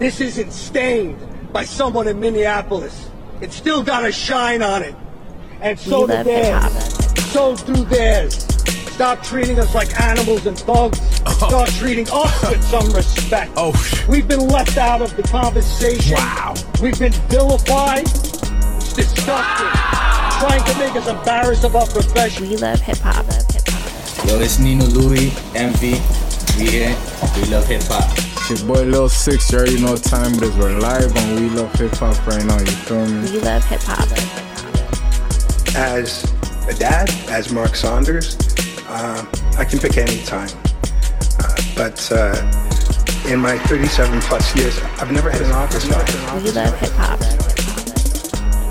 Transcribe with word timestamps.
This 0.00 0.18
isn't 0.22 0.50
stained 0.52 1.18
by 1.52 1.62
someone 1.66 2.08
in 2.08 2.18
Minneapolis. 2.18 3.10
It's 3.42 3.54
still 3.54 3.82
got 3.82 4.02
a 4.06 4.10
shine 4.10 4.62
on 4.62 4.82
it. 4.82 4.94
And 5.60 5.78
so 5.78 6.00
We 6.00 6.06
do 6.06 6.12
love 6.14 6.24
theirs. 6.24 7.22
So 7.30 7.54
do 7.56 7.84
theirs. 7.84 8.46
Stop 8.94 9.22
treating 9.22 9.58
us 9.60 9.74
like 9.74 10.00
animals 10.00 10.46
and 10.46 10.58
thugs. 10.58 10.98
Oh. 11.26 11.48
Start 11.48 11.68
treating 11.72 12.06
us 12.10 12.42
with 12.50 12.64
some 12.64 12.90
respect. 12.92 13.52
Oh, 13.58 13.72
We've 14.08 14.26
been 14.26 14.48
left 14.48 14.78
out 14.78 15.02
of 15.02 15.14
the 15.18 15.22
conversation. 15.22 16.14
Wow. 16.16 16.54
We've 16.82 16.98
been 16.98 17.12
vilified. 17.28 18.04
It's 18.06 18.94
disgusting. 18.94 19.68
Trying 20.40 20.64
to 20.64 20.78
make 20.78 20.96
us 20.96 21.08
embarrassed 21.08 21.64
of 21.64 21.76
our 21.76 21.86
profession. 21.86 22.48
We 22.48 22.56
love 22.56 22.80
hip 22.80 22.96
hop. 22.96 23.26
Hip 23.26 23.68
hop. 23.68 24.26
Yo, 24.26 24.40
it's 24.40 24.58
Nino 24.58 24.86
Louie, 24.86 25.30
Envy. 25.54 26.00
We 26.58 26.70
here. 26.70 26.96
We 27.36 27.44
love 27.50 27.66
hip 27.66 27.82
hop. 27.84 28.29
It's 28.50 28.62
your 28.62 28.74
boy 28.74 28.82
Lil 28.82 29.08
Six, 29.08 29.52
you 29.52 29.58
already 29.58 29.80
know 29.80 29.92
what 29.92 30.02
time 30.02 30.34
it 30.34 30.42
is. 30.42 30.52
We're 30.56 30.76
live 30.80 31.16
on 31.16 31.36
We 31.36 31.50
Love 31.50 31.72
Hip 31.74 31.92
Hop 31.92 32.26
right 32.26 32.44
now, 32.44 32.58
you 32.58 32.66
feel 32.66 33.06
me? 33.06 33.30
We 33.30 33.40
love 33.42 33.64
hip 33.64 33.80
hop. 33.82 34.10
as 35.76 36.24
a 36.68 36.74
dad, 36.74 37.08
as 37.28 37.52
Mark 37.52 37.76
Saunders, 37.76 38.36
uh, 38.88 39.24
I 39.56 39.64
can 39.64 39.78
pick 39.78 39.98
any 39.98 40.20
time. 40.24 40.48
Uh, 41.38 41.62
but 41.76 42.10
uh, 42.10 42.34
in 43.28 43.38
my 43.38 43.56
37 43.68 44.20
plus 44.22 44.56
years, 44.56 44.76
I've 44.98 45.12
never 45.12 45.30
had 45.30 45.42
an 45.42 45.52
office 45.52 45.86
job. 45.86 46.04
We 46.42 46.50
love 46.50 46.76
hip 46.80 46.90
hop. 46.94 47.20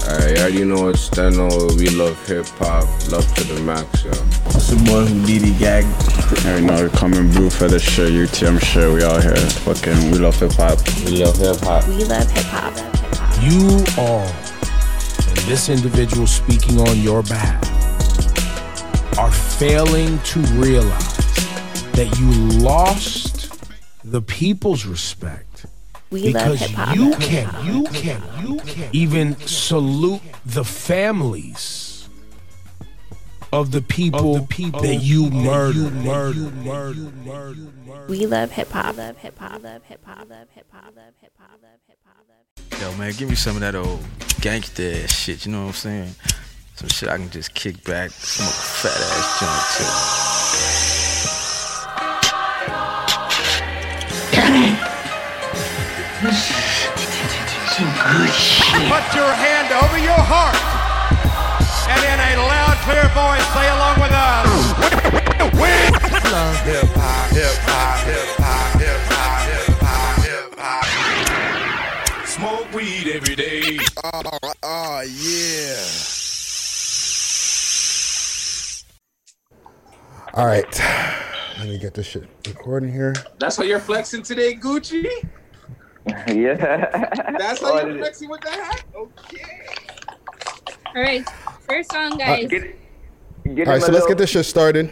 Alright, 0.09 0.35
you 0.35 0.43
already 0.43 0.65
know 0.65 0.89
it's 0.89 1.03
Steno. 1.03 1.47
We 1.77 1.87
love 1.91 2.19
hip 2.27 2.47
hop, 2.57 2.83
love 3.09 3.33
to 3.33 3.43
the 3.45 3.61
max, 3.61 4.03
yo. 4.03 4.11
It's 4.47 4.71
your 4.71 4.79
boy 4.83 5.05
Houdini 5.05 5.57
Gag. 5.57 5.85
Already 6.29 6.63
know 6.63 6.75
we're 6.75 6.89
coming 6.89 7.31
brew 7.31 7.49
for 7.49 7.67
the 7.67 7.79
show, 7.79 8.07
UTM 8.07 8.63
show, 8.63 8.93
we 8.93 9.03
out 9.03 9.23
here. 9.23 9.35
Fucking 9.35 10.11
We 10.11 10.19
Love 10.19 10.39
Hip 10.39 10.51
Hop. 10.53 10.77
We 11.03 11.23
love 11.23 11.35
hip 11.35 11.57
hop. 11.57 11.87
We 11.87 12.03
love 12.05 12.29
hip 12.29 12.45
hop. 12.45 12.77
Hip 12.77 13.15
hop. 13.15 13.43
You 13.43 13.83
all, 13.97 14.27
and 15.27 15.37
this 15.49 15.69
individual 15.69 16.27
speaking 16.27 16.79
on 16.79 16.99
your 16.99 17.23
behalf, 17.23 17.65
are 19.17 19.31
failing 19.31 20.19
to 20.19 20.39
realize 20.53 21.17
that 21.93 22.15
you 22.19 22.31
lost 22.59 23.59
the 24.03 24.21
people's 24.21 24.85
respect 24.85 25.65
We 26.11 26.31
love 26.31 26.33
because 26.33 26.59
hip 26.59 26.95
you 26.95 27.15
can't, 27.15 27.63
you 27.65 27.83
can't, 27.85 28.47
you 28.47 28.57
can't 28.59 28.93
even 28.93 29.35
salute 29.47 30.21
the 30.45 30.63
families 30.63 31.88
of 33.51 33.71
the 33.71 33.81
people, 33.81 34.39
that 34.39 34.99
you 35.01 35.29
murdered, 35.29 35.93
murdered, 35.93 36.55
murdered, 36.57 37.25
murdered, 37.25 37.85
murdered. 37.85 38.09
We 38.09 38.25
love 38.25 38.51
hip 38.51 38.69
hop. 38.69 38.97
Love 38.97 39.17
hip 39.17 39.37
hop. 39.37 39.63
Love 39.63 39.83
hip 39.83 40.05
hop. 40.05 40.29
Love 40.29 40.47
hip 40.53 40.67
hop. 40.71 40.95
Love 40.95 41.13
hip 41.21 41.33
hop. 41.37 41.51
Love 41.61 41.79
hip 41.87 41.99
hop. 42.05 42.25
Love 42.27 42.81
Yo, 42.81 42.97
man, 42.97 43.13
give 43.13 43.29
me 43.29 43.35
some 43.35 43.55
of 43.55 43.61
that 43.61 43.75
old 43.75 44.03
gangster 44.41 45.03
ass 45.03 45.11
shit, 45.11 45.45
you 45.45 45.51
know 45.51 45.61
what 45.61 45.67
I'm 45.69 45.73
saying? 45.73 46.15
Some 46.75 46.89
shit 46.89 47.09
I 47.09 47.17
can 47.17 47.29
just 47.29 47.53
kick 47.53 47.83
back, 47.83 48.11
smoke 48.11 48.49
a 48.49 48.53
fat 48.53 48.95
ass 48.95 49.39
joint 49.39 49.65
too. 49.75 50.89
Put 58.89 59.15
your 59.15 59.33
hand 59.33 59.73
over 59.73 59.97
your 59.99 60.13
heart. 60.13 60.78
And 62.09 62.19
in 62.33 62.39
a 62.39 62.41
loud, 62.41 62.77
clear 62.81 63.07
voice, 63.13 63.45
say 63.53 63.69
along 63.69 64.01
with 64.01 64.11
us. 64.11 64.49
Hip 66.65 66.89
hop, 66.95 67.31
hip 67.31 67.53
hop, 67.67 68.03
hip 68.05 68.27
hop, 68.39 68.81
hip 68.81 69.01
hop, 69.09 69.47
hip 69.47 69.77
hop, 69.79 70.17
hip 70.23 70.53
hop. 70.57 72.27
Smoke 72.27 72.73
weed 72.73 73.07
every 73.13 73.35
day. 73.35 73.77
Oh, 74.03 74.21
oh 74.63 75.01
yeah. 75.01 75.85
All 80.33 80.45
right. 80.45 80.79
Let 81.59 81.67
me 81.67 81.77
get 81.77 81.93
this 81.93 82.07
shit 82.07 82.27
recording 82.47 82.91
here. 82.91 83.13
That's 83.39 83.57
how 83.57 83.63
you're 83.63 83.79
flexing 83.79 84.23
today, 84.23 84.55
Gucci? 84.55 85.05
yeah. 86.27 87.35
That's 87.37 87.61
how 87.61 87.79
you're 87.85 87.97
flexing 87.97 88.29
with 88.29 88.41
that 88.41 88.59
hat? 88.59 88.83
Okay. 88.95 89.69
All 90.95 91.01
right, 91.03 91.23
first 91.67 91.91
song, 91.91 92.13
uh, 92.13 92.17
guys. 92.17 92.47
Get, 92.47 92.75
get 93.55 93.67
All 93.67 93.73
right, 93.73 93.81
so 93.81 93.91
a 93.91 93.93
let's 93.93 94.07
get 94.07 94.17
this 94.17 94.31
shit 94.31 94.45
started. 94.45 94.89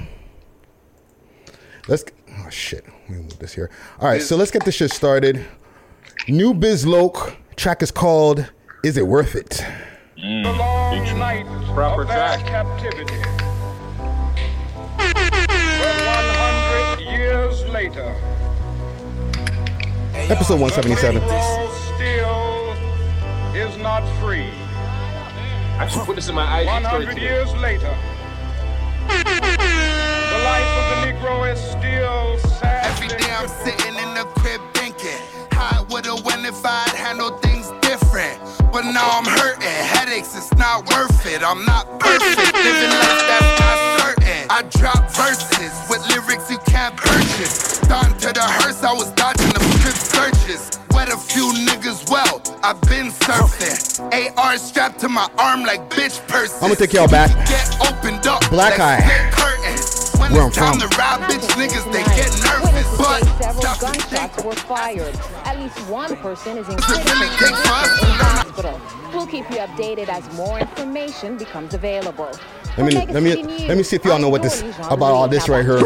Let's. 1.88 2.04
Oh 2.40 2.50
shit. 2.50 2.86
Let 2.86 3.10
me 3.10 3.18
move 3.18 3.40
this 3.40 3.54
here. 3.54 3.72
All 4.00 4.08
right, 4.08 4.22
so 4.22 4.36
let's 4.36 4.52
get 4.52 4.64
this 4.64 4.76
shit 4.76 4.92
started. 4.92 5.44
New 6.28 6.54
Biz 6.54 6.86
Loke 6.86 7.36
track 7.56 7.82
is 7.82 7.90
called 7.90 8.46
"Is 8.84 8.98
It 8.98 9.08
Worth 9.08 9.34
It." 9.36 9.66
Proper 11.74 12.06
track. 12.06 12.46
captivity. 12.46 13.22
But 14.98 15.16
100 15.16 17.02
years 17.12 17.66
later, 17.70 18.16
Episode 20.30 20.60
177. 20.60 21.22
Negro 21.22 21.70
still 21.96 22.74
is 23.56 23.78
not 23.78 24.04
free. 24.20 24.52
I 25.80 25.88
should 25.88 26.06
put 26.06 26.16
this 26.16 26.28
in 26.28 26.34
my 26.34 26.62
IG 26.62 26.68
story 26.68 27.06
100 27.06 27.14
today. 27.14 27.22
years 27.22 27.54
later, 27.58 27.96
the 29.08 30.40
life 30.42 30.74
of 30.74 30.84
the 30.90 30.98
Negro 31.06 31.46
is 31.54 31.62
still 31.62 32.40
sad. 32.58 32.84
Every 32.90 33.08
day 33.10 33.30
I'm 33.30 33.48
sitting 33.48 33.94
in 33.94 34.10
the 34.18 34.26
crib 34.42 34.60
thinking 34.74 35.22
how 35.52 35.78
I 35.78 35.86
would've 35.94 36.26
went 36.26 36.48
if 36.48 36.66
I'd 36.66 36.90
handled 36.98 37.44
things 37.44 37.70
different. 37.82 38.42
But 38.74 38.90
now 38.90 39.08
I'm 39.22 39.26
hurting, 39.26 39.70
headaches, 39.70 40.36
it's 40.36 40.52
not 40.56 40.90
worth 40.90 41.26
it. 41.28 41.44
I'm 41.44 41.64
not 41.66 41.86
perfect, 42.00 42.56
living 42.58 42.90
life 42.98 43.22
that's 43.30 43.60
not 43.62 43.78
certain. 44.02 44.50
I 44.50 44.64
drop 44.82 45.14
verses 45.14 45.78
with 45.92 46.02
lyrics 46.10 46.50
you 46.50 46.58
can't 46.66 46.98
purchase. 46.98 47.78
Down 47.82 48.18
to 48.18 48.34
the 48.34 48.42
hearse, 48.42 48.82
I 48.82 48.94
was 48.94 49.12
dodging 49.12 49.54
the 49.54 49.62
strip 49.78 49.94
searches. 49.94 50.77
I've 52.64 52.82
been 52.82 53.08
surfing. 53.12 54.38
AR 54.38 54.58
strapped 54.58 55.00
to 55.02 55.10
my 55.10 55.30
arm 55.38 55.62
like 55.64 55.90
bitch 55.90 56.26
purses. 56.28 56.56
I'm 56.56 56.62
gonna 56.70 56.76
take 56.76 56.94
y'all 56.94 57.08
back. 57.08 57.30
Get 57.48 57.78
opened 57.82 58.26
up. 58.28 58.42
Black 58.50 58.78
like 58.78 58.80
Eye. 58.80 59.00
split 59.00 59.32
curtains. 59.34 60.12
When 60.18 60.32
Where 60.34 60.42
I'm 60.44 60.48
it's 60.50 60.58
time 60.58 60.80
from. 60.80 60.90
to 60.90 60.98
rob 60.98 61.22
bitch 61.22 61.48
niggas, 61.56 61.86
they 61.94 62.04
get 62.16 62.32
nervous. 62.44 62.98
But 62.98 63.24
Several 63.42 63.62
stop 63.62 63.80
gunshots 63.80 64.44
were 64.44 64.54
fired. 64.54 65.16
At 65.46 65.60
least 65.60 65.78
one 65.90 66.16
person 66.18 66.58
is 66.58 66.68
in 66.68 66.76
critical 66.78 67.12
five. 67.14 67.20
condition 67.20 68.10
in 68.12 68.18
the 68.18 68.24
hospital. 68.24 68.82
We'll 69.14 69.28
keep 69.28 69.50
you 69.52 69.58
updated 69.58 70.10
as 70.10 70.32
more 70.36 70.60
information 70.60 71.38
becomes 71.38 71.74
available. 71.74 72.32
Let 72.78 72.86
me 72.94 73.06
let 73.08 73.24
me 73.24 73.68
let 73.68 73.78
me 73.78 73.84
see 73.84 73.96
if 73.96 74.06
y'all 74.06 74.20
know 74.20 74.30
what 74.30 74.42
this 74.44 74.62
about 74.82 75.14
all 75.14 75.28
this 75.28 75.48
right 75.50 75.64
here. 75.66 75.78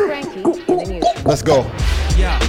Let's 1.25 1.41
go. 1.41 1.61
Yeah. 2.17 2.39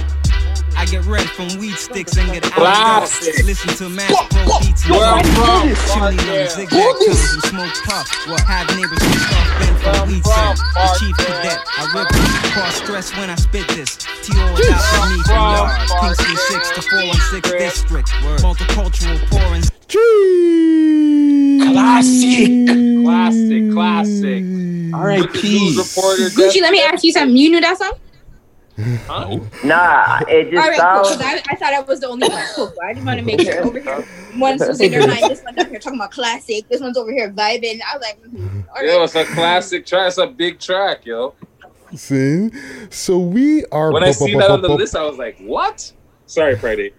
I 0.93 0.97
get 0.97 1.05
red 1.07 1.27
from 1.31 1.49
weed 1.57 1.73
sticks 1.73 2.15
and 2.17 2.31
get 2.31 2.43
Classic. 2.43 3.33
out. 3.33 3.45
Listen 3.45 3.73
to 3.77 3.89
mass 3.89 4.13
pro 4.29 4.45
beats 4.59 4.85
and 4.85 4.93
Where 4.93 5.23
from, 5.33 5.61
chimney 5.65 5.73
fuck 5.73 5.97
yeah. 5.97 6.21
numbers, 6.21 6.53
zigzag 6.53 6.69
tunnels 6.69 7.33
and 7.33 7.43
smoke 7.49 7.73
puff. 7.89 8.05
Well, 8.27 8.37
have 8.45 8.69
neighbors 8.77 8.99
pissed 9.01 9.33
off 9.33 9.49
been 9.57 9.75
from 9.81 10.07
weed 10.07 10.21
from. 10.21 10.53
The 10.53 10.85
chief 11.01 11.17
cadet, 11.17 11.65
I 11.65 11.89
rip 11.97 12.09
cause 12.53 12.75
stress 12.75 13.09
when 13.17 13.31
I 13.31 13.35
spit 13.41 13.67
this. 13.69 13.97
T.O. 13.97 14.37
out 14.37 14.53
me 14.53 15.17
from 15.23 15.33
from, 15.33 15.33
yard. 15.33 15.89
Kingston 15.97 16.37
6 16.61 16.69
to 16.77 16.81
416 16.83 17.57
district. 17.57 18.09
Multicultural 18.45 19.17
pouring. 19.33 19.65
Classic. 21.73 22.69
Classic, 23.01 23.63
classic. 23.73 24.43
With 24.45 25.41
the 25.41 25.41
news 25.41 25.73
reporter. 25.75 26.29
Gucci, 26.29 26.61
let 26.61 26.71
me 26.71 26.83
ask 26.83 27.03
you 27.03 27.11
something. 27.11 27.35
You 27.35 27.49
knew 27.49 27.61
that 27.61 27.79
song? 27.79 27.93
Huh? 28.77 29.39
Nah, 29.63 30.19
it 30.27 30.49
just 30.49 30.63
All 30.63 30.69
right, 30.69 30.79
cool. 30.79 31.05
sounds. 31.05 31.09
'cause 31.09 31.21
I, 31.21 31.41
I 31.49 31.55
thought 31.55 31.73
I 31.73 31.79
was 31.81 31.99
the 31.99 32.07
only 32.07 32.27
one. 32.27 32.43
Cool. 32.55 32.67
cool. 32.67 32.73
I 32.83 32.93
just 32.93 33.05
want 33.05 33.19
to 33.19 33.25
make 33.25 33.41
sure. 33.41 33.63
Over 33.65 33.79
here, 33.79 34.07
one's 34.37 34.65
was 34.65 34.81
in 34.81 34.91
their 34.91 35.07
mind. 35.07 35.23
This 35.29 35.43
one's 35.43 35.57
up 35.59 35.67
here 35.69 35.79
talking 35.79 35.99
about 35.99 36.11
classic. 36.11 36.67
This 36.69 36.81
one's 36.81 36.97
over 36.97 37.11
here 37.11 37.29
vibing. 37.31 37.79
I 37.81 37.95
was 37.97 38.01
like, 38.01 38.21
mhm. 38.23 38.65
all 38.75 38.83
Yo, 38.83 38.97
right. 38.97 39.03
it's 39.03 39.15
a 39.15 39.25
classic 39.25 39.85
track. 39.85 40.07
It's 40.07 40.17
a 40.17 40.25
big 40.27 40.59
track, 40.59 41.05
yo. 41.05 41.35
See, 41.95 42.49
so 42.89 43.19
we 43.19 43.63
are. 43.65 43.91
When 43.91 44.03
I 44.03 44.11
bu- 44.13 44.19
bu- 44.25 44.25
bu- 44.33 44.39
that 44.39 44.47
bu- 44.47 44.53
on 44.53 44.61
the 44.63 44.67
bu- 44.69 44.73
list, 44.75 44.95
I 44.95 45.03
was 45.03 45.17
like, 45.19 45.37
what? 45.39 45.91
Sorry, 46.25 46.55
Friday. 46.57 46.93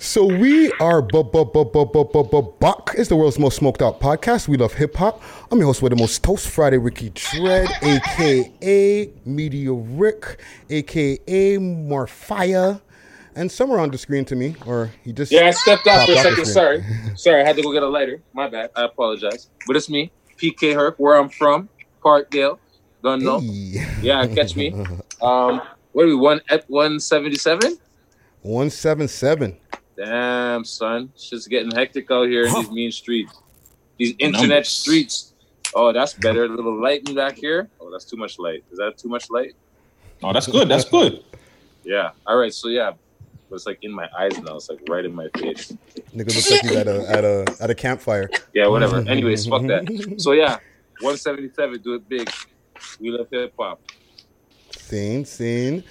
So 0.00 0.24
we 0.24 0.70
are 0.74 1.02
bu- 1.02 1.24
bu- 1.24 1.44
bu- 1.44 1.64
bu- 1.64 1.86
bu- 1.86 2.04
bu- 2.04 2.22
bu- 2.24 2.52
Buck. 2.60 2.94
It's 2.96 3.08
the 3.08 3.16
world's 3.16 3.38
most 3.38 3.56
smoked 3.56 3.82
out 3.82 3.98
podcast. 4.00 4.46
We 4.46 4.56
love 4.56 4.74
hip 4.74 4.94
hop. 4.94 5.20
I'm 5.50 5.58
your 5.58 5.66
host 5.66 5.82
with 5.82 5.90
the 5.90 5.96
most 5.96 6.22
toast 6.22 6.48
Friday, 6.48 6.78
Ricky 6.78 7.10
Dread, 7.10 7.68
aka 7.82 9.10
Media 9.24 9.72
Rick, 9.72 10.40
aka 10.70 11.56
Morfire, 11.58 12.80
and 13.34 13.50
somewhere 13.50 13.80
on 13.80 13.90
the 13.90 13.98
screen 13.98 14.24
to 14.26 14.36
me, 14.36 14.54
or 14.66 14.92
he 15.02 15.12
just 15.12 15.32
Yeah, 15.32 15.46
I 15.48 15.50
stepped 15.50 15.86
out 15.88 16.06
for 16.06 16.12
a 16.12 16.16
second. 16.18 16.44
Sorry. 16.46 16.84
Sorry, 17.16 17.40
I 17.42 17.44
had 17.44 17.56
to 17.56 17.62
go 17.62 17.72
get 17.72 17.82
a 17.82 17.88
lighter. 17.88 18.22
My 18.32 18.48
bad. 18.48 18.70
I 18.76 18.84
apologize. 18.84 19.48
But 19.66 19.74
it's 19.76 19.90
me, 19.90 20.12
PK 20.36 20.74
Herc, 20.74 20.94
where 20.98 21.16
I'm 21.18 21.28
from, 21.28 21.68
Parkdale. 22.04 22.58
Don't 23.02 23.22
know. 23.22 23.40
Hey. 23.40 23.84
Yeah, 24.02 24.26
catch 24.28 24.54
me. 24.54 24.72
Um, 25.20 25.60
what 25.90 26.04
are 26.04 26.06
we, 26.06 26.14
one, 26.14 26.40
ep 26.48 26.62
177? 26.68 27.76
One 28.42 28.70
seven 28.70 29.08
seven. 29.08 29.56
Damn, 29.98 30.64
son. 30.64 31.12
Shit's 31.16 31.48
getting 31.48 31.72
hectic 31.72 32.08
out 32.10 32.28
here 32.28 32.46
in 32.46 32.54
these 32.54 32.70
mean 32.70 32.92
streets. 32.92 33.32
These 33.96 34.14
internet 34.18 34.64
streets. 34.64 35.32
Oh, 35.74 35.92
that's 35.92 36.14
better. 36.14 36.44
A 36.44 36.48
little 36.48 36.80
light 36.80 37.08
in 37.08 37.16
back 37.16 37.34
here. 37.36 37.68
Oh, 37.80 37.90
that's 37.90 38.04
too 38.04 38.16
much 38.16 38.38
light. 38.38 38.62
Is 38.70 38.78
that 38.78 38.96
too 38.96 39.08
much 39.08 39.28
light? 39.28 39.56
Oh, 40.22 40.32
that's 40.32 40.46
good. 40.46 40.68
That's 40.68 40.84
good. 40.84 41.24
Yeah. 41.82 42.12
All 42.26 42.36
right. 42.36 42.54
So 42.54 42.68
yeah, 42.68 42.92
but 43.50 43.56
it's 43.56 43.66
like 43.66 43.78
in 43.82 43.92
my 43.92 44.08
eyes 44.16 44.38
now. 44.40 44.56
It's 44.56 44.70
like 44.70 44.80
right 44.88 45.04
in 45.04 45.14
my 45.14 45.28
face. 45.36 45.72
Nigga 46.14 46.34
looks 46.34 46.50
like 46.50 46.60
he's 46.62 46.76
at 46.76 46.86
a 46.86 47.10
at 47.10 47.24
a 47.24 47.56
at 47.60 47.70
a 47.70 47.74
campfire. 47.74 48.30
Yeah, 48.54 48.68
whatever. 48.68 48.98
Anyways, 48.98 49.46
fuck 49.46 49.62
that. 49.62 50.14
So 50.18 50.32
yeah, 50.32 50.58
177. 51.00 51.82
Do 51.82 51.94
it 51.94 52.08
big. 52.08 52.30
We 53.00 53.10
love 53.10 53.26
hip 53.32 53.52
hop. 53.58 53.80
Scene, 54.76 55.24
scene. 55.24 55.82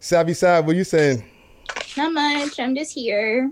Savvy 0.00 0.34
Sav, 0.34 0.66
what 0.66 0.76
you 0.76 0.84
saying? 0.84 1.24
Not 1.96 2.12
much. 2.12 2.58
I'm 2.58 2.74
just 2.74 2.92
here. 2.94 3.50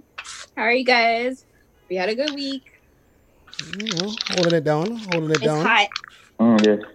How 0.57 0.63
are 0.63 0.73
you 0.73 0.85
guys? 0.85 1.45
We 1.89 1.97
had 1.97 2.09
a 2.09 2.15
good 2.15 2.35
week. 2.35 2.63
You 3.79 3.95
know, 3.97 4.13
holding 4.31 4.55
it 4.55 4.65
down, 4.65 4.97
holding 4.97 5.31
it 5.31 5.37
It's 5.37 5.45
down. 5.45 5.67
hot. 5.67 5.89
Mm, 6.41 6.67
yeah. 6.67 6.89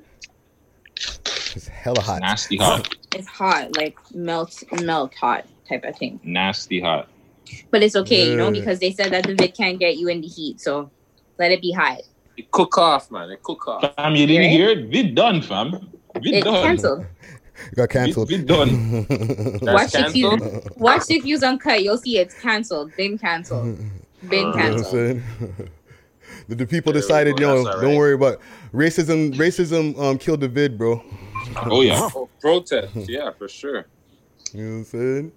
It's 1.55 1.67
hella 1.67 2.01
hot. 2.01 2.21
Nasty 2.21 2.57
hot. 2.57 2.95
It's 3.13 3.27
hot, 3.27 3.75
like 3.77 3.95
melt, 4.13 4.63
melt 4.81 5.13
hot 5.15 5.45
type 5.69 5.83
of 5.85 5.95
thing. 5.97 6.19
Nasty 6.23 6.81
hot. 6.81 7.07
But 7.69 7.83
it's 7.83 7.95
okay, 7.95 8.31
you 8.31 8.37
know, 8.37 8.51
because 8.51 8.79
they 8.79 8.91
said 8.91 9.11
that 9.11 9.25
the 9.25 9.35
vid 9.35 9.55
can't 9.55 9.77
get 9.79 9.97
you 9.97 10.07
in 10.07 10.21
the 10.21 10.27
heat, 10.27 10.59
so 10.59 10.91
let 11.37 11.51
it 11.51 11.61
be 11.61 11.71
hot. 11.71 11.99
It 12.35 12.49
cook 12.51 12.77
off, 12.77 13.11
man. 13.11 13.29
It 13.29 13.43
cook 13.43 13.67
off. 13.67 13.93
Fam, 13.95 14.15
you 14.15 14.25
didn't 14.25 14.41
Right? 14.43 14.51
hear 14.51 14.69
it? 14.69 14.89
Vid 14.89 15.13
done, 15.15 15.41
fam. 15.41 15.71
Vid 16.15 16.33
It 16.33 16.43
done. 16.43 16.63
canceled. 16.63 17.05
You 17.71 17.75
got 17.75 17.89
canceled. 17.89 18.29
Vid 18.29 18.47
done. 18.47 19.07
Watch 19.61 19.93
the 19.93 20.09
views. 20.11 20.67
Watch 20.77 21.05
the 21.05 21.19
views 21.19 21.43
uncut. 21.43 21.83
You'll 21.83 21.97
see 21.97 22.17
it's 22.17 22.39
canceled. 22.39 22.95
Been 22.95 23.17
canceled. 23.17 23.77
Been 24.29 24.39
You 24.39 24.41
know 24.41 24.47
what 24.49 24.55
I'm 24.55 24.75
canceled. 24.75 25.21
the, 26.47 26.55
the 26.55 26.67
people 26.67 26.91
decided, 26.93 27.39
yo, 27.39 27.63
don't 27.63 27.83
right. 27.83 27.97
worry 27.97 28.13
about 28.13 28.41
racism. 28.73 29.33
Racism 29.35 29.97
um 29.99 30.17
killed 30.17 30.41
the 30.41 30.47
vid, 30.47 30.77
bro. 30.77 31.03
Oh 31.65 31.81
yeah. 31.81 32.09
Oh, 32.15 32.29
protest. 32.41 32.95
Yeah, 32.95 33.31
for 33.31 33.47
sure. 33.47 33.85
You 34.53 34.63
know 34.63 34.71
what 34.71 34.77
I'm 34.77 34.83
saying? 34.85 35.31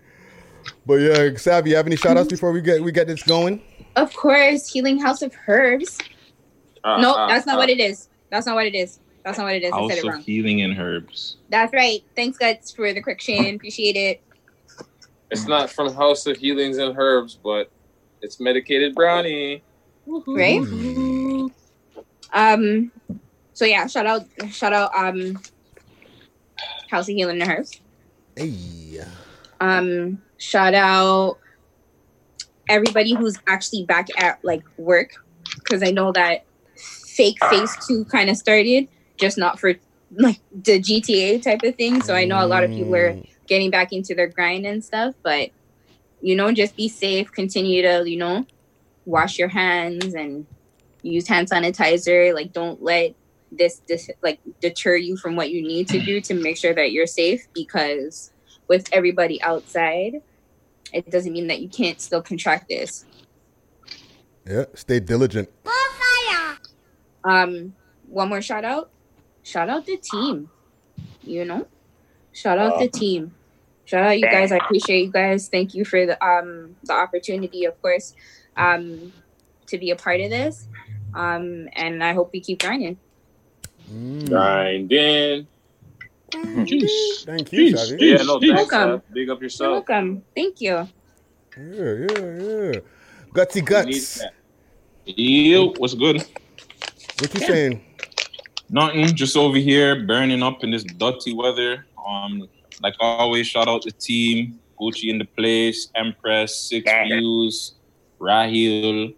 But 0.86 0.94
yeah, 0.94 1.36
Savvy, 1.36 1.70
you 1.70 1.76
have 1.76 1.86
any 1.86 1.96
shout 1.96 2.16
outs 2.16 2.28
before 2.28 2.52
we 2.52 2.60
get 2.60 2.82
we 2.82 2.92
get 2.92 3.06
this 3.06 3.22
going? 3.22 3.62
Of 3.96 4.14
course, 4.14 4.70
Healing 4.70 5.00
House 5.00 5.22
of 5.22 5.34
Herbs. 5.46 5.98
Ah, 6.84 7.00
no, 7.00 7.14
ah, 7.14 7.28
that's 7.28 7.46
not 7.46 7.56
ah. 7.56 7.58
what 7.58 7.70
it 7.70 7.80
is. 7.80 8.08
That's 8.30 8.46
not 8.46 8.54
what 8.54 8.66
it 8.66 8.74
is. 8.74 9.00
That's 9.28 9.36
not 9.36 9.44
what 9.44 9.56
it 9.56 9.64
is. 9.64 9.72
I 9.72 9.76
House 9.76 9.90
said 9.90 9.98
it 9.98 10.04
of 10.06 10.12
wrong. 10.14 10.22
healing 10.22 10.62
and 10.62 10.78
herbs. 10.78 11.36
That's 11.50 11.75
right. 11.75 12.02
Thanks, 12.16 12.38
Guts, 12.38 12.70
for 12.70 12.94
the 12.94 13.02
correction. 13.02 13.56
Appreciate 13.56 13.94
it. 13.94 14.22
It's 15.30 15.46
not 15.46 15.69
from 15.69 15.92
House 15.92 16.26
of 16.26 16.38
Healings 16.38 16.78
and 16.78 16.96
Herbs, 16.96 17.38
but 17.44 17.70
it's 18.22 18.40
medicated 18.40 18.94
brownie. 18.94 19.62
Right? 20.06 20.60
Um. 22.32 22.90
So 23.52 23.66
yeah, 23.66 23.86
shout 23.86 24.06
out, 24.06 24.25
shout 24.50 24.72
out, 24.72 24.94
um, 24.96 25.38
House 26.88 27.06
of 27.08 27.14
Healing 27.14 27.42
and 27.42 27.50
Herbs. 27.50 27.82
Hey. 28.34 29.00
Um, 29.60 30.22
shout 30.38 30.72
out 30.72 31.38
everybody 32.70 33.14
who's 33.14 33.36
actually 33.46 33.84
back 33.84 34.06
at 34.16 34.42
like 34.42 34.62
work 34.78 35.10
because 35.56 35.82
I 35.82 35.90
know 35.90 36.12
that 36.12 36.44
fake 36.76 37.44
phase 37.50 37.76
two 37.86 38.04
kind 38.06 38.30
of 38.30 38.36
started, 38.36 38.88
just 39.18 39.36
not 39.36 39.60
for 39.60 39.74
like 40.12 40.40
the 40.52 40.80
GTA 40.80 41.42
type 41.42 41.62
of 41.62 41.76
thing. 41.76 42.02
So 42.02 42.14
I 42.14 42.24
know 42.24 42.42
a 42.42 42.46
lot 42.46 42.64
of 42.64 42.70
people 42.70 42.94
are 42.96 43.16
getting 43.46 43.70
back 43.70 43.92
into 43.92 44.14
their 44.14 44.28
grind 44.28 44.64
and 44.64 44.82
stuff, 44.82 45.14
but 45.22 45.50
you 46.20 46.34
know, 46.34 46.50
just 46.52 46.76
be 46.76 46.88
safe, 46.88 47.30
continue 47.30 47.82
to, 47.82 48.08
you 48.08 48.16
know, 48.16 48.46
wash 49.04 49.38
your 49.38 49.48
hands 49.48 50.14
and 50.14 50.46
use 51.02 51.28
hand 51.28 51.50
sanitizer. 51.50 52.34
Like 52.34 52.52
don't 52.52 52.82
let 52.82 53.14
this 53.50 53.80
this 53.86 54.10
like 54.22 54.40
deter 54.60 54.96
you 54.96 55.16
from 55.16 55.36
what 55.36 55.50
you 55.50 55.62
need 55.62 55.88
to 55.88 56.00
do 56.00 56.20
to 56.20 56.34
make 56.34 56.56
sure 56.56 56.74
that 56.74 56.92
you're 56.92 57.06
safe 57.06 57.46
because 57.54 58.32
with 58.68 58.88
everybody 58.92 59.40
outside, 59.42 60.22
it 60.92 61.10
doesn't 61.10 61.32
mean 61.32 61.46
that 61.48 61.60
you 61.60 61.68
can't 61.68 62.00
still 62.00 62.22
contract 62.22 62.68
this. 62.68 63.04
Yeah, 64.46 64.64
stay 64.74 65.00
diligent. 65.00 65.48
Um, 67.24 67.74
one 68.06 68.28
more 68.28 68.40
shout 68.40 68.64
out. 68.64 68.90
Shout 69.48 69.70
out 69.70 69.86
the 69.86 69.96
team. 69.96 70.50
You 71.22 71.46
know, 71.46 71.66
shout 72.32 72.58
out 72.58 72.78
the 72.78 72.88
team. 72.88 73.34
Shout 73.86 74.04
out 74.04 74.18
you 74.18 74.28
guys. 74.28 74.52
I 74.52 74.56
appreciate 74.58 75.06
you 75.06 75.10
guys. 75.10 75.48
Thank 75.48 75.74
you 75.74 75.86
for 75.86 76.04
the 76.04 76.22
um 76.22 76.76
the 76.84 76.92
opportunity, 76.92 77.64
of 77.64 77.80
course, 77.80 78.14
um, 78.58 79.10
to 79.68 79.78
be 79.78 79.90
a 79.90 79.96
part 79.96 80.20
of 80.20 80.28
this. 80.28 80.68
Um, 81.14 81.66
and 81.72 82.04
I 82.04 82.12
hope 82.12 82.28
we 82.34 82.40
keep 82.40 82.60
grinding. 82.60 82.98
Grinding. 83.88 85.46
Jeez. 86.30 87.24
Thank 87.24 87.50
you, 87.50 87.72
Jeez, 87.72 87.78
Savvy. 87.78 88.04
Yeah, 88.04 88.22
no, 88.24 88.38
thanks. 88.38 88.70
Welcome. 88.70 88.90
Uh, 88.90 88.98
big 89.14 89.30
up 89.30 89.40
yourself. 89.40 89.66
You're 89.68 89.96
welcome. 89.96 90.22
Thank 90.34 90.60
you. 90.60 90.86
Yeah, 91.56 91.64
yeah, 91.64 92.04
yeah. 92.04 92.80
Gutsy 93.32 93.54
Need 93.56 93.66
guts. 93.66 94.18
that. 94.18 94.34
Yo, 95.06 95.72
what's 95.78 95.94
good? 95.94 96.22
What 97.18 97.32
you 97.32 97.40
saying? 97.40 97.88
Nothing. 98.70 99.06
Just 99.14 99.36
over 99.36 99.56
here 99.58 100.04
burning 100.04 100.42
up 100.42 100.62
in 100.64 100.70
this 100.70 100.84
dirty 100.84 101.32
weather. 101.34 101.86
Um, 102.06 102.48
like 102.82 102.94
always, 103.00 103.46
shout 103.46 103.68
out 103.68 103.82
the 103.82 103.90
team. 103.92 104.58
Gucci 104.80 105.10
in 105.10 105.18
the 105.18 105.24
place, 105.24 105.88
Empress, 105.96 106.56
Six 106.56 106.88
Views, 107.08 107.74
Rahil, 108.20 109.12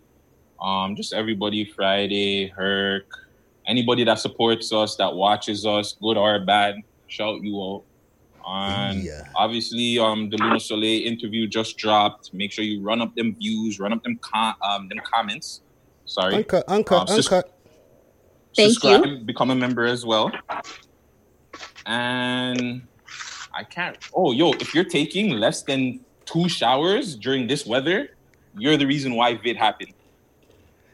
um, 0.61 0.97
just 0.97 1.13
everybody. 1.13 1.67
Friday, 1.67 2.49
Herc, 2.49 3.05
anybody 3.67 4.03
that 4.05 4.19
supports 4.21 4.73
us, 4.73 4.97
that 4.97 5.15
watches 5.15 5.67
us, 5.67 5.95
good 6.01 6.17
or 6.17 6.39
bad, 6.41 6.77
shout 7.09 7.43
you 7.43 7.61
out. 7.63 7.83
And 8.49 9.05
Yeah. 9.05 9.29
obviously, 9.37 9.99
um, 9.99 10.31
the 10.31 10.39
Luna 10.39 10.59
Soleil 10.59 11.07
interview 11.07 11.47
just 11.47 11.77
dropped. 11.77 12.33
Make 12.33 12.53
sure 12.53 12.65
you 12.65 12.81
run 12.81 13.03
up 13.03 13.15
them 13.15 13.37
views, 13.39 13.79
run 13.79 13.93
up 13.93 14.03
them 14.03 14.17
com- 14.23 14.55
um, 14.67 14.89
them 14.89 14.99
comments. 15.05 15.61
Sorry, 16.07 16.37
Uncut, 16.37 16.65
uncut, 16.69 17.01
Um, 17.03 17.07
sus- 17.07 17.27
uncut. 17.31 17.53
Thank 18.57 18.73
subscribe, 18.73 19.07
you. 19.07 19.19
become 19.19 19.51
a 19.51 19.55
member 19.55 19.85
as 19.87 20.05
well. 20.05 20.31
And 21.87 22.83
I 23.55 23.65
can't. 23.65 23.97
Oh, 24.15 24.33
yo, 24.33 24.53
if 24.55 24.75
you're 24.75 24.85
taking 24.85 25.31
less 25.31 25.63
than 25.63 26.01
two 26.25 26.49
showers 26.49 27.17
during 27.17 27.47
this 27.47 27.67
weather, 27.67 28.17
you're 28.57 28.77
the 28.77 28.87
reason 28.87 29.15
why 29.15 29.37
vid 29.37 29.57
happened. 29.57 29.93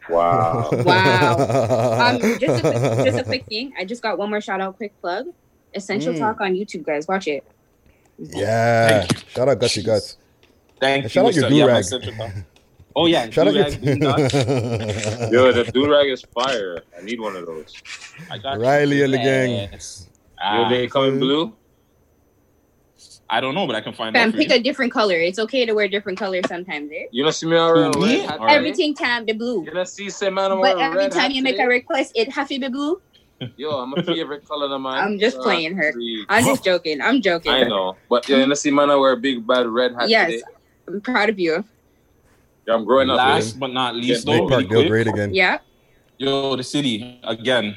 Wow. 0.08 0.70
Wow. 0.72 1.36
Um, 2.06 2.20
just 2.38 2.64
a 2.64 2.70
quick, 2.70 3.04
just 3.04 3.18
a 3.18 3.24
quick 3.24 3.46
thing. 3.46 3.72
I 3.78 3.84
just 3.84 4.02
got 4.02 4.18
one 4.18 4.30
more 4.30 4.40
shout 4.40 4.60
out, 4.60 4.76
quick 4.76 4.98
plug. 5.00 5.26
Essential 5.74 6.14
Mm. 6.14 6.18
Talk 6.18 6.40
on 6.40 6.54
YouTube, 6.54 6.84
guys. 6.84 7.08
Watch 7.08 7.26
it. 7.26 7.44
Yeah. 8.18 9.06
Shout 9.28 9.48
out 9.48 9.58
Gutsy 9.58 9.84
guts. 9.84 10.16
Thank 10.80 10.94
And 10.94 11.02
you. 11.04 11.08
shout 11.08 11.26
out 11.26 11.34
your 11.34 11.82
sir. 11.82 12.00
Yeah, 12.02 12.32
my 12.96 13.04
do-rag. 13.04 13.04
central 13.04 13.04
talk. 13.04 13.04
Oh 13.04 13.06
yeah, 13.06 13.30
Shout 13.30 13.48
out 13.48 13.54
your 13.54 13.64
do-rag, 13.64 13.80
doing. 14.00 14.00
Yo, 15.32 15.52
the 15.52 15.70
do 15.72 15.90
rag 15.90 16.08
is 16.08 16.22
fire. 16.34 16.78
I 16.98 17.02
need 17.04 17.20
one 17.20 17.36
of 17.36 17.46
those. 17.46 17.74
I 18.30 18.38
got. 18.38 18.58
Riley 18.58 19.02
and 19.02 19.12
the 19.14 19.18
gang. 19.18 19.50
Yes. 19.72 20.08
Yo, 20.10 20.14
Ah, 20.42 20.68
they 20.68 20.86
come 20.88 21.04
in 21.04 21.18
blue. 21.18 21.56
I 23.28 23.40
don't 23.40 23.54
know, 23.54 23.66
but 23.66 23.74
I 23.74 23.80
can 23.80 23.92
find 23.92 24.14
Fam, 24.14 24.28
out. 24.28 24.34
pick 24.36 24.50
you. 24.50 24.54
a 24.56 24.60
different 24.60 24.92
color. 24.92 25.16
It's 25.16 25.38
okay 25.40 25.66
to 25.66 25.72
wear 25.72 25.88
different 25.88 26.18
colors 26.18 26.44
sometimes, 26.48 26.90
eh? 26.92 27.06
You 27.10 27.24
don't 27.24 27.32
see 27.32 27.46
me 27.46 27.56
around 27.56 27.94
Who, 27.94 28.00
me? 28.06 28.18
red 28.20 28.26
hat 28.26 28.40
All 28.40 28.46
right. 28.46 28.56
Everything 28.56 28.94
time 28.94 29.26
the 29.26 29.32
blue. 29.32 29.64
You 29.64 29.72
don't 29.72 29.88
see 29.88 30.10
say 30.10 30.30
man 30.30 30.50
But 30.60 30.78
every 30.78 30.96
red 30.98 31.12
time 31.12 31.32
you 31.32 31.42
make 31.42 31.54
today? 31.56 31.64
a 31.64 31.68
request, 31.68 32.12
it 32.14 32.30
have 32.32 32.48
to 32.48 32.58
be 32.60 32.68
blue. 32.68 33.02
Yo, 33.56 33.70
I'm 33.70 33.92
a 33.94 34.02
favorite 34.02 34.46
color 34.46 34.72
of 34.72 34.80
mine. 34.80 35.02
I'm 35.02 35.18
just 35.18 35.38
Uh, 35.38 35.42
playing 35.42 35.76
her. 35.76 35.92
please. 35.92 36.24
I'm 36.28 36.44
just 36.44 36.64
joking. 36.70 37.00
I'm 37.02 37.20
joking. 37.20 37.52
I 37.52 37.64
know, 37.64 37.96
but 38.08 38.28
yeah, 38.28 38.44
you 38.44 38.54
see 38.54 38.70
man 38.70 38.90
I 38.90 38.96
wear 38.96 39.12
a 39.12 39.16
big 39.16 39.46
bad 39.46 39.66
red 39.66 39.94
hat 39.94 40.08
Yes, 40.08 40.30
today. 40.30 40.42
I'm 40.88 41.00
proud 41.00 41.28
of 41.28 41.38
you. 41.38 41.64
Yeah, 42.66 42.74
I'm 42.74 42.84
growing 42.84 43.08
up. 43.10 43.16
Last 43.18 43.52
with 43.52 43.60
but 43.60 43.72
not 43.72 43.94
least, 43.94 44.26
Big 44.26 44.34
though, 44.34 44.46
Lake 44.46 44.50
really 44.50 44.64
Park 44.66 44.70
Dale 44.82 44.88
great 44.88 45.06
again. 45.06 45.34
Yeah. 45.34 45.58
Yo, 46.18 46.56
the 46.56 46.64
city 46.64 47.20
again. 47.24 47.76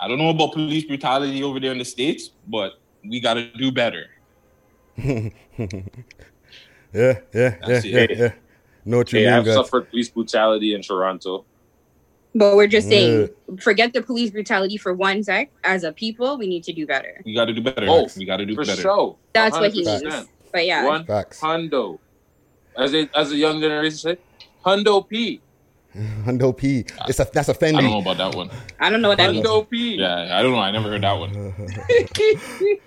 I 0.00 0.08
don't 0.08 0.18
know 0.18 0.30
about 0.30 0.52
police 0.52 0.84
brutality 0.84 1.42
over 1.44 1.60
there 1.60 1.70
in 1.72 1.78
the 1.78 1.84
states, 1.84 2.30
but 2.48 2.72
we 3.08 3.20
got 3.20 3.34
to 3.34 3.50
do 3.52 3.70
better. 3.70 4.06
Yeah, 4.96 5.28
yeah, 5.58 5.70
yeah, 6.92 7.20
That's 7.32 7.84
yeah, 7.84 7.98
it. 8.00 8.18
yeah. 8.18 8.32
Know 8.84 8.98
what 8.98 9.12
you 9.12 9.20
Hey, 9.20 9.26
mean, 9.26 9.34
I've 9.34 9.44
guys. 9.44 9.54
suffered 9.54 9.88
police 9.90 10.08
brutality 10.08 10.74
in 10.74 10.82
Toronto. 10.82 11.44
But 12.34 12.56
we're 12.56 12.66
just 12.66 12.88
saying, 12.88 13.28
forget 13.60 13.92
the 13.92 14.02
police 14.02 14.30
brutality 14.30 14.76
for 14.76 14.92
one 14.92 15.22
sec. 15.22 15.50
As 15.62 15.84
a 15.84 15.92
people, 15.92 16.36
we 16.36 16.48
need 16.48 16.64
to 16.64 16.72
do 16.72 16.84
better. 16.86 17.22
We 17.24 17.32
got 17.34 17.44
to 17.44 17.52
do 17.52 17.62
better. 17.62 17.86
Oh, 17.88 18.08
we 18.16 18.24
got 18.24 18.38
to 18.38 18.46
do 18.46 18.56
For 18.56 18.64
better. 18.64 18.82
sure. 18.82 19.16
That's 19.32 19.56
what 19.56 19.72
he 19.72 19.84
100%. 19.84 20.02
means. 20.02 20.28
But 20.52 20.66
yeah, 20.66 20.84
One 20.84 21.04
Facts. 21.04 21.40
hundo. 21.40 21.98
As 22.76 22.94
a 22.94 23.08
as 23.14 23.32
a 23.32 23.36
young 23.36 23.60
generation 23.60 23.98
say, 23.98 24.18
hundo 24.64 25.08
P. 25.08 25.40
Hundo 26.24 26.56
P. 26.56 26.84
It's 27.08 27.20
a 27.20 27.28
that's 27.32 27.48
i 27.48 27.52
don't 27.52 27.84
know 27.84 28.00
about 28.00 28.16
that 28.16 28.34
one. 28.34 28.50
I 28.80 28.90
don't 28.90 29.00
know 29.00 29.10
what 29.10 29.18
that 29.18 29.30
means. 29.30 29.46
Hundo 29.46 29.70
P. 29.70 29.96
Yeah, 29.96 30.36
I 30.36 30.42
don't 30.42 30.52
know. 30.52 30.58
I 30.58 30.72
never 30.72 30.88
heard 30.88 31.02
that 31.02 31.12
one. 31.12 31.32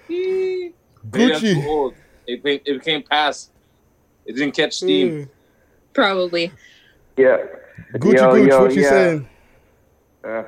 Maybe 0.10 0.74
I'm 1.04 1.42
Gucci. 1.42 1.54
too 1.54 1.70
old. 1.70 1.94
It 2.26 2.44
became, 2.44 2.62
it 2.66 2.80
became 2.80 3.04
past 3.04 3.52
It 4.26 4.34
didn't 4.36 4.56
catch 4.56 4.74
steam. 4.74 5.30
Probably. 5.94 6.52
Yeah. 7.16 7.38
Gucci 7.94 8.18
Yo, 8.18 8.32
Gooch, 8.34 8.50
yo, 8.50 8.62
what 8.62 8.76
you 8.76 8.82
yeah. 8.82 8.90
saying? 8.90 9.30
Uh, 10.24 10.44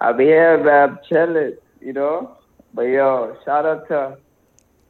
I'll 0.00 0.14
be 0.14 0.24
here, 0.24 0.62
man. 0.62 0.98
Chilling, 1.08 1.56
you 1.80 1.92
know. 1.92 2.36
But 2.72 2.82
yo, 2.82 3.36
shout 3.44 3.66
out 3.66 3.88
to 3.88 4.16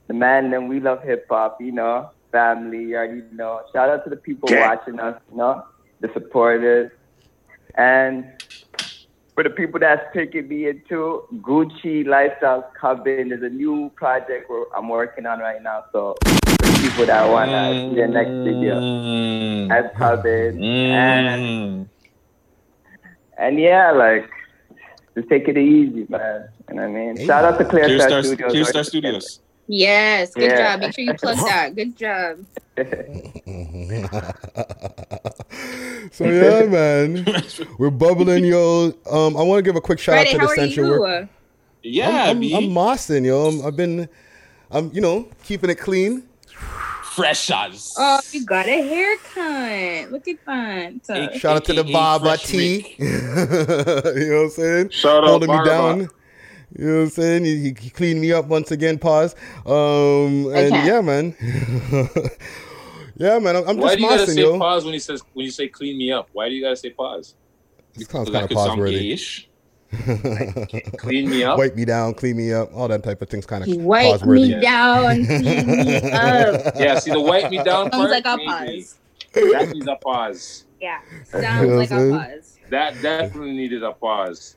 the 0.08 0.14
man 0.14 0.52
and 0.52 0.68
we 0.68 0.80
love 0.80 1.02
hip 1.02 1.26
hop, 1.30 1.60
you 1.60 1.72
know, 1.72 2.10
family, 2.32 2.84
you 2.84 2.96
already 2.96 3.22
know. 3.32 3.62
Shout 3.72 3.88
out 3.88 4.04
to 4.04 4.10
the 4.10 4.16
people 4.16 4.50
Yeah. 4.50 4.68
watching 4.68 4.98
us, 5.00 5.20
you 5.30 5.36
know, 5.36 5.64
the 6.00 6.10
supporters. 6.12 6.90
And 7.74 8.24
for 9.34 9.44
the 9.44 9.50
people 9.50 9.80
that's 9.80 10.02
taking 10.12 10.48
me 10.48 10.68
into 10.68 11.24
Gucci 11.40 12.04
Lifestyles 12.04 12.64
Coven 12.74 13.32
is 13.32 13.42
a 13.42 13.48
new 13.48 13.90
project 13.94 14.50
I'm 14.76 14.88
working 14.88 15.26
on 15.26 15.38
right 15.38 15.62
now. 15.62 15.84
So 15.92 16.16
for 16.22 16.66
the 16.66 16.78
people 16.82 17.06
that 17.06 17.30
wanna 17.30 17.90
see 17.90 17.94
the 17.96 18.08
next 18.08 18.30
video, 18.30 18.74
mm. 18.80 19.68
that's 19.68 19.96
Coven. 19.96 20.58
Mm. 20.58 20.90
And 20.90 21.88
and 23.38 23.58
yeah, 23.58 23.92
like 23.92 24.28
just 25.16 25.28
take 25.28 25.48
it 25.48 25.56
easy, 25.56 26.06
man. 26.08 26.48
You 26.68 26.74
know 26.74 26.82
what 26.82 26.88
I 26.88 27.14
mean? 27.14 27.26
Shout 27.26 27.44
out 27.44 27.58
to 27.58 27.64
Clear, 27.64 27.84
Clear 27.84 27.98
Star, 27.98 28.08
Star, 28.10 28.22
Studios. 28.22 28.50
Clear 28.52 28.64
Star 28.64 28.84
Studios. 28.84 29.40
Yes. 29.72 30.34
Good 30.34 30.50
Yeah. 30.50 30.72
job. 30.72 30.80
Make 30.80 30.94
sure 30.94 31.04
you 31.04 31.14
plug 31.14 31.36
that. 31.48 31.76
Good 31.76 31.96
job. 31.96 32.44
So 36.12 36.24
yeah, 36.24 36.66
man, 36.66 37.24
we're 37.78 37.90
bubbling, 37.90 38.44
yo. 38.44 38.92
Um, 39.10 39.36
I 39.36 39.42
want 39.42 39.58
to 39.58 39.62
give 39.62 39.76
a 39.76 39.80
quick 39.80 39.98
shout 39.98 40.14
Friday, 40.14 40.30
out 40.30 40.32
to 40.32 40.38
the 40.46 40.52
are 40.52 40.56
Central 40.56 40.86
you? 40.94 41.00
Work. 41.00 41.28
Yeah, 41.82 42.08
I'm, 42.24 42.30
I'm, 42.30 42.40
B. 42.40 42.54
I'm 42.54 42.62
mossing, 42.64 43.24
yo. 43.26 43.46
I'm, 43.46 43.66
I've 43.66 43.76
been, 43.76 44.08
I'm, 44.70 44.90
you 44.92 45.00
know, 45.00 45.28
keeping 45.44 45.70
it 45.70 45.76
clean. 45.76 46.24
Fresh 47.02 47.40
shots. 47.44 47.94
Oh, 47.98 48.20
you 48.32 48.44
got 48.44 48.66
a 48.66 48.82
haircut. 48.82 50.12
Look 50.12 50.26
at 50.28 50.44
that. 50.46 50.94
So- 51.06 51.38
Shout 51.38 51.56
out 51.56 51.64
to 51.66 51.72
the 51.74 51.80
AKA 51.82 51.92
Baba 51.92 52.24
Fresh 52.24 52.44
T. 52.46 52.96
you 52.98 53.08
know 53.08 53.46
what 53.46 54.44
I'm 54.44 54.50
saying? 54.50 54.90
Shout 54.90 55.24
out 55.24 55.30
Holding 55.30 55.50
me 55.50 55.56
Barba. 55.56 55.70
down. 55.70 56.08
You 56.78 56.84
know 56.86 56.94
what 56.98 57.02
I'm 57.02 57.10
saying? 57.10 57.44
He, 57.44 57.56
he- 57.58 57.76
he 57.80 57.90
cleaned 57.90 58.20
me 58.20 58.32
up 58.32 58.46
once 58.46 58.70
again. 58.70 58.98
Pause. 58.98 59.34
Um, 59.66 60.46
and 60.54 60.72
Okay. 60.72 60.86
yeah, 60.86 61.00
man. 61.00 61.34
yeah, 63.16 63.38
man. 63.38 63.56
I'm, 63.56 63.68
I'm 63.68 63.76
Why 63.76 63.88
just 63.88 63.96
do 63.98 64.02
you 64.02 64.08
gotta 64.08 64.26
say 64.30 64.40
yo. 64.42 64.58
pause 64.58 64.84
when 64.84 64.92
he 64.94 65.00
says 65.00 65.22
when 65.32 65.44
you 65.46 65.52
say 65.52 65.68
clean 65.68 65.98
me 65.98 66.12
up? 66.12 66.28
Why 66.32 66.48
do 66.48 66.54
you 66.54 66.62
gotta 66.62 66.76
say 66.76 66.90
pause? 66.90 67.34
This 67.94 68.06
sounds 68.08 68.30
That 68.30 68.40
kind 68.48 68.50
of 68.52 68.56
pause-worthy. 68.56 69.12
gayish. 69.14 69.46
Clean 70.98 71.28
me 71.28 71.42
up. 71.42 71.58
Wipe 71.58 71.74
me 71.74 71.84
down, 71.84 72.14
clean 72.14 72.36
me 72.36 72.52
up, 72.52 72.70
all 72.72 72.86
that 72.86 73.02
type 73.02 73.20
of 73.22 73.28
things 73.28 73.44
kind 73.44 73.64
of 73.64 73.76
Wipe 73.82 74.06
pause-worthy. 74.20 74.54
me 74.54 74.60
down, 74.60 75.24
clean 75.26 75.66
me 75.66 75.96
up. 76.12 76.74
Yeah, 76.78 76.98
see 77.00 77.10
the 77.10 77.20
wipe 77.20 77.50
me 77.50 77.56
down 77.56 77.90
Sounds 77.90 77.96
part. 77.96 78.10
like 78.10 78.24
a 78.26 78.36
maybe. 78.36 78.46
pause. 78.48 78.98
That 79.34 79.70
needs 79.72 79.86
a 79.88 79.96
pause. 79.96 80.64
Yeah. 80.80 81.00
Sounds 81.24 81.68
like 81.68 81.90
a 81.90 82.10
pause. 82.10 82.58
That 82.70 83.02
definitely 83.02 83.52
needed 83.52 83.82
a 83.82 83.92
pause. 83.92 84.54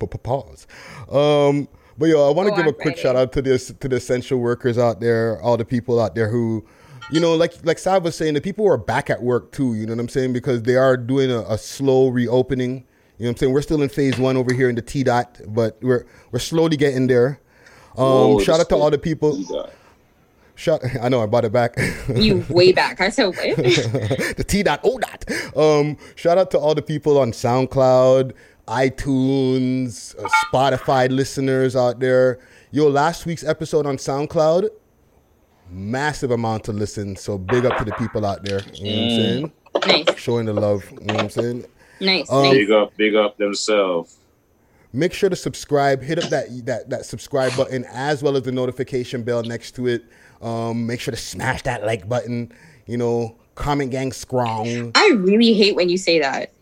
Pa- 0.00 0.06
pa- 0.06 0.18
pause. 0.18 0.66
Um, 1.10 1.68
but 1.98 2.06
yo, 2.06 2.26
I 2.28 2.32
want 2.32 2.46
to 2.46 2.50
Go 2.50 2.56
give 2.56 2.66
on, 2.66 2.70
a 2.70 2.72
quick 2.72 2.84
Friday. 2.94 3.00
shout 3.02 3.16
out 3.16 3.32
to 3.32 3.42
this 3.42 3.72
to 3.78 3.88
the 3.88 3.96
essential 3.96 4.38
workers 4.38 4.78
out 4.78 5.00
there, 5.00 5.40
all 5.42 5.56
the 5.56 5.64
people 5.64 6.00
out 6.00 6.14
there 6.14 6.28
who, 6.28 6.64
you 7.12 7.20
know, 7.20 7.34
like 7.34 7.54
like 7.64 7.78
Sav 7.78 8.02
was 8.04 8.16
saying, 8.16 8.34
the 8.34 8.40
people 8.40 8.64
who 8.64 8.70
are 8.70 8.78
back 8.78 9.10
at 9.10 9.22
work 9.22 9.52
too. 9.52 9.74
You 9.74 9.86
know 9.86 9.92
what 9.92 10.00
I'm 10.00 10.08
saying? 10.08 10.32
Because 10.32 10.62
they 10.62 10.76
are 10.76 10.96
doing 10.96 11.30
a, 11.30 11.40
a 11.42 11.58
slow 11.58 12.08
reopening. 12.08 12.84
You 13.18 13.24
know 13.26 13.28
what 13.28 13.30
I'm 13.32 13.36
saying? 13.36 13.52
We're 13.52 13.62
still 13.62 13.82
in 13.82 13.90
phase 13.90 14.18
one 14.18 14.38
over 14.38 14.54
here 14.54 14.70
in 14.70 14.76
the 14.76 14.82
T 14.82 15.02
dot, 15.04 15.38
but 15.46 15.76
we're 15.82 16.06
we're 16.32 16.38
slowly 16.38 16.76
getting 16.78 17.06
there. 17.06 17.38
Um, 17.98 18.06
Whoa, 18.06 18.38
shout 18.40 18.60
out 18.60 18.68
to 18.70 18.76
all 18.76 18.90
the 18.90 18.98
people. 18.98 19.36
T-dot. 19.36 19.72
Shout, 20.54 20.82
I 21.02 21.08
know 21.08 21.22
I 21.22 21.26
brought 21.26 21.46
it 21.46 21.52
back. 21.52 21.74
You 22.14 22.44
way 22.50 22.72
back. 22.72 23.00
I 23.00 23.08
said 23.08 23.26
what? 23.28 23.36
the 23.56 24.44
T 24.46 24.62
dot 24.62 24.80
O 24.84 24.98
dot. 24.98 25.24
Um, 25.56 25.96
shout 26.16 26.36
out 26.38 26.50
to 26.52 26.58
all 26.58 26.74
the 26.74 26.82
people 26.82 27.18
on 27.18 27.32
SoundCloud, 27.32 28.32
iTunes, 28.70 30.16
uh, 30.22 30.28
Spotify 30.46 31.10
listeners 31.10 31.74
out 31.74 31.98
there. 31.98 32.38
Yo, 32.70 32.86
last 32.88 33.26
week's 33.26 33.42
episode 33.42 33.84
on 33.84 33.96
SoundCloud, 33.96 34.68
massive 35.70 36.30
amount 36.30 36.62
to 36.64 36.72
listen. 36.72 37.16
So 37.16 37.36
big 37.36 37.66
up 37.66 37.76
to 37.78 37.84
the 37.84 37.92
people 37.92 38.24
out 38.24 38.44
there. 38.44 38.60
You 38.74 38.84
know 38.84 38.96
what 38.96 39.02
I'm 39.02 39.10
saying? 39.10 39.52
Nice. 40.06 40.18
Showing 40.18 40.46
the 40.46 40.52
love. 40.52 40.88
You 40.88 41.00
know 41.00 41.14
what 41.14 41.22
I'm 41.24 41.30
saying? 41.30 41.66
Nice. 42.00 42.30
Um, 42.30 42.44
nice. 42.44 42.52
Big 42.54 42.70
up, 42.70 42.96
big 42.96 43.14
up 43.16 43.36
themselves. 43.38 44.18
Make 44.92 45.12
sure 45.14 45.28
to 45.30 45.36
subscribe. 45.36 46.00
Hit 46.00 46.22
up 46.22 46.30
that 46.30 46.46
that 46.66 46.90
that 46.90 47.06
subscribe 47.06 47.56
button 47.56 47.84
as 47.92 48.22
well 48.22 48.36
as 48.36 48.44
the 48.44 48.52
notification 48.52 49.24
bell 49.24 49.42
next 49.42 49.72
to 49.76 49.88
it. 49.88 50.04
Um, 50.42 50.86
make 50.86 51.00
sure 51.00 51.10
to 51.12 51.18
smash 51.20 51.62
that 51.62 51.84
like 51.84 52.08
button. 52.08 52.52
You 52.86 52.98
know, 52.98 53.36
comment 53.56 53.90
gang 53.90 54.12
strong. 54.12 54.92
I 54.94 55.08
really 55.16 55.54
hate 55.54 55.74
when 55.74 55.88
you 55.88 55.98
say 55.98 56.20
that. 56.20 56.52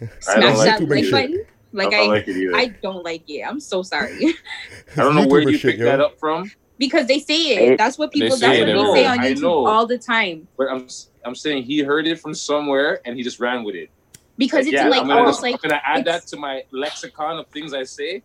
I 0.00 0.04
don't 0.04 0.22
Smash 0.22 0.56
like 0.58 0.66
that 0.66 0.80
YouTuber 0.80 0.90
like 0.90 1.04
shit. 1.04 1.12
button. 1.12 1.44
Like 1.72 1.88
I 1.88 1.90
don't 1.90 2.08
I, 2.10 2.12
like 2.12 2.28
it. 2.28 2.54
I 2.54 2.66
don't 2.82 3.04
like 3.04 3.28
it. 3.28 3.42
I'm 3.42 3.60
so 3.60 3.82
sorry. 3.82 4.34
I 4.96 5.02
don't 5.02 5.14
know 5.14 5.26
where 5.26 5.42
you 5.42 5.58
shit, 5.58 5.72
picked 5.72 5.78
yo. 5.80 5.84
that 5.86 6.00
up 6.00 6.18
from, 6.18 6.50
because 6.78 7.06
they 7.06 7.18
say 7.18 7.34
it. 7.54 7.72
It- 7.72 7.78
That's 7.78 7.98
what 7.98 8.12
They 8.12 8.20
people. 8.20 8.36
say 8.36 8.64
That's 8.64 8.78
what 8.78 8.94
they 8.94 9.02
say 9.02 9.06
on 9.06 9.18
YouTube 9.18 9.68
all 9.68 9.86
the 9.86 9.98
time. 9.98 10.48
but 10.56 10.68
I'm 10.70 10.86
I'm 11.24 11.34
saying 11.34 11.64
he 11.64 11.80
heard 11.82 12.06
it 12.06 12.20
from 12.20 12.34
somewhere 12.34 13.00
and 13.04 13.16
he 13.16 13.22
just 13.22 13.40
ran 13.40 13.64
with 13.64 13.74
it. 13.74 13.90
Because 14.38 14.66
it's 14.66 14.74
yeah, 14.74 14.88
like 14.88 15.00
I'm 15.00 15.08
gonna, 15.08 15.20
oh, 15.20 15.24
almost 15.24 15.44
I'm 15.44 15.52
like 15.52 15.62
gonna 15.62 15.80
add 15.84 16.04
that 16.04 16.26
to 16.28 16.36
my 16.36 16.62
lexicon 16.70 17.38
of 17.38 17.46
things 17.48 17.74
I 17.74 17.82
say 17.84 18.22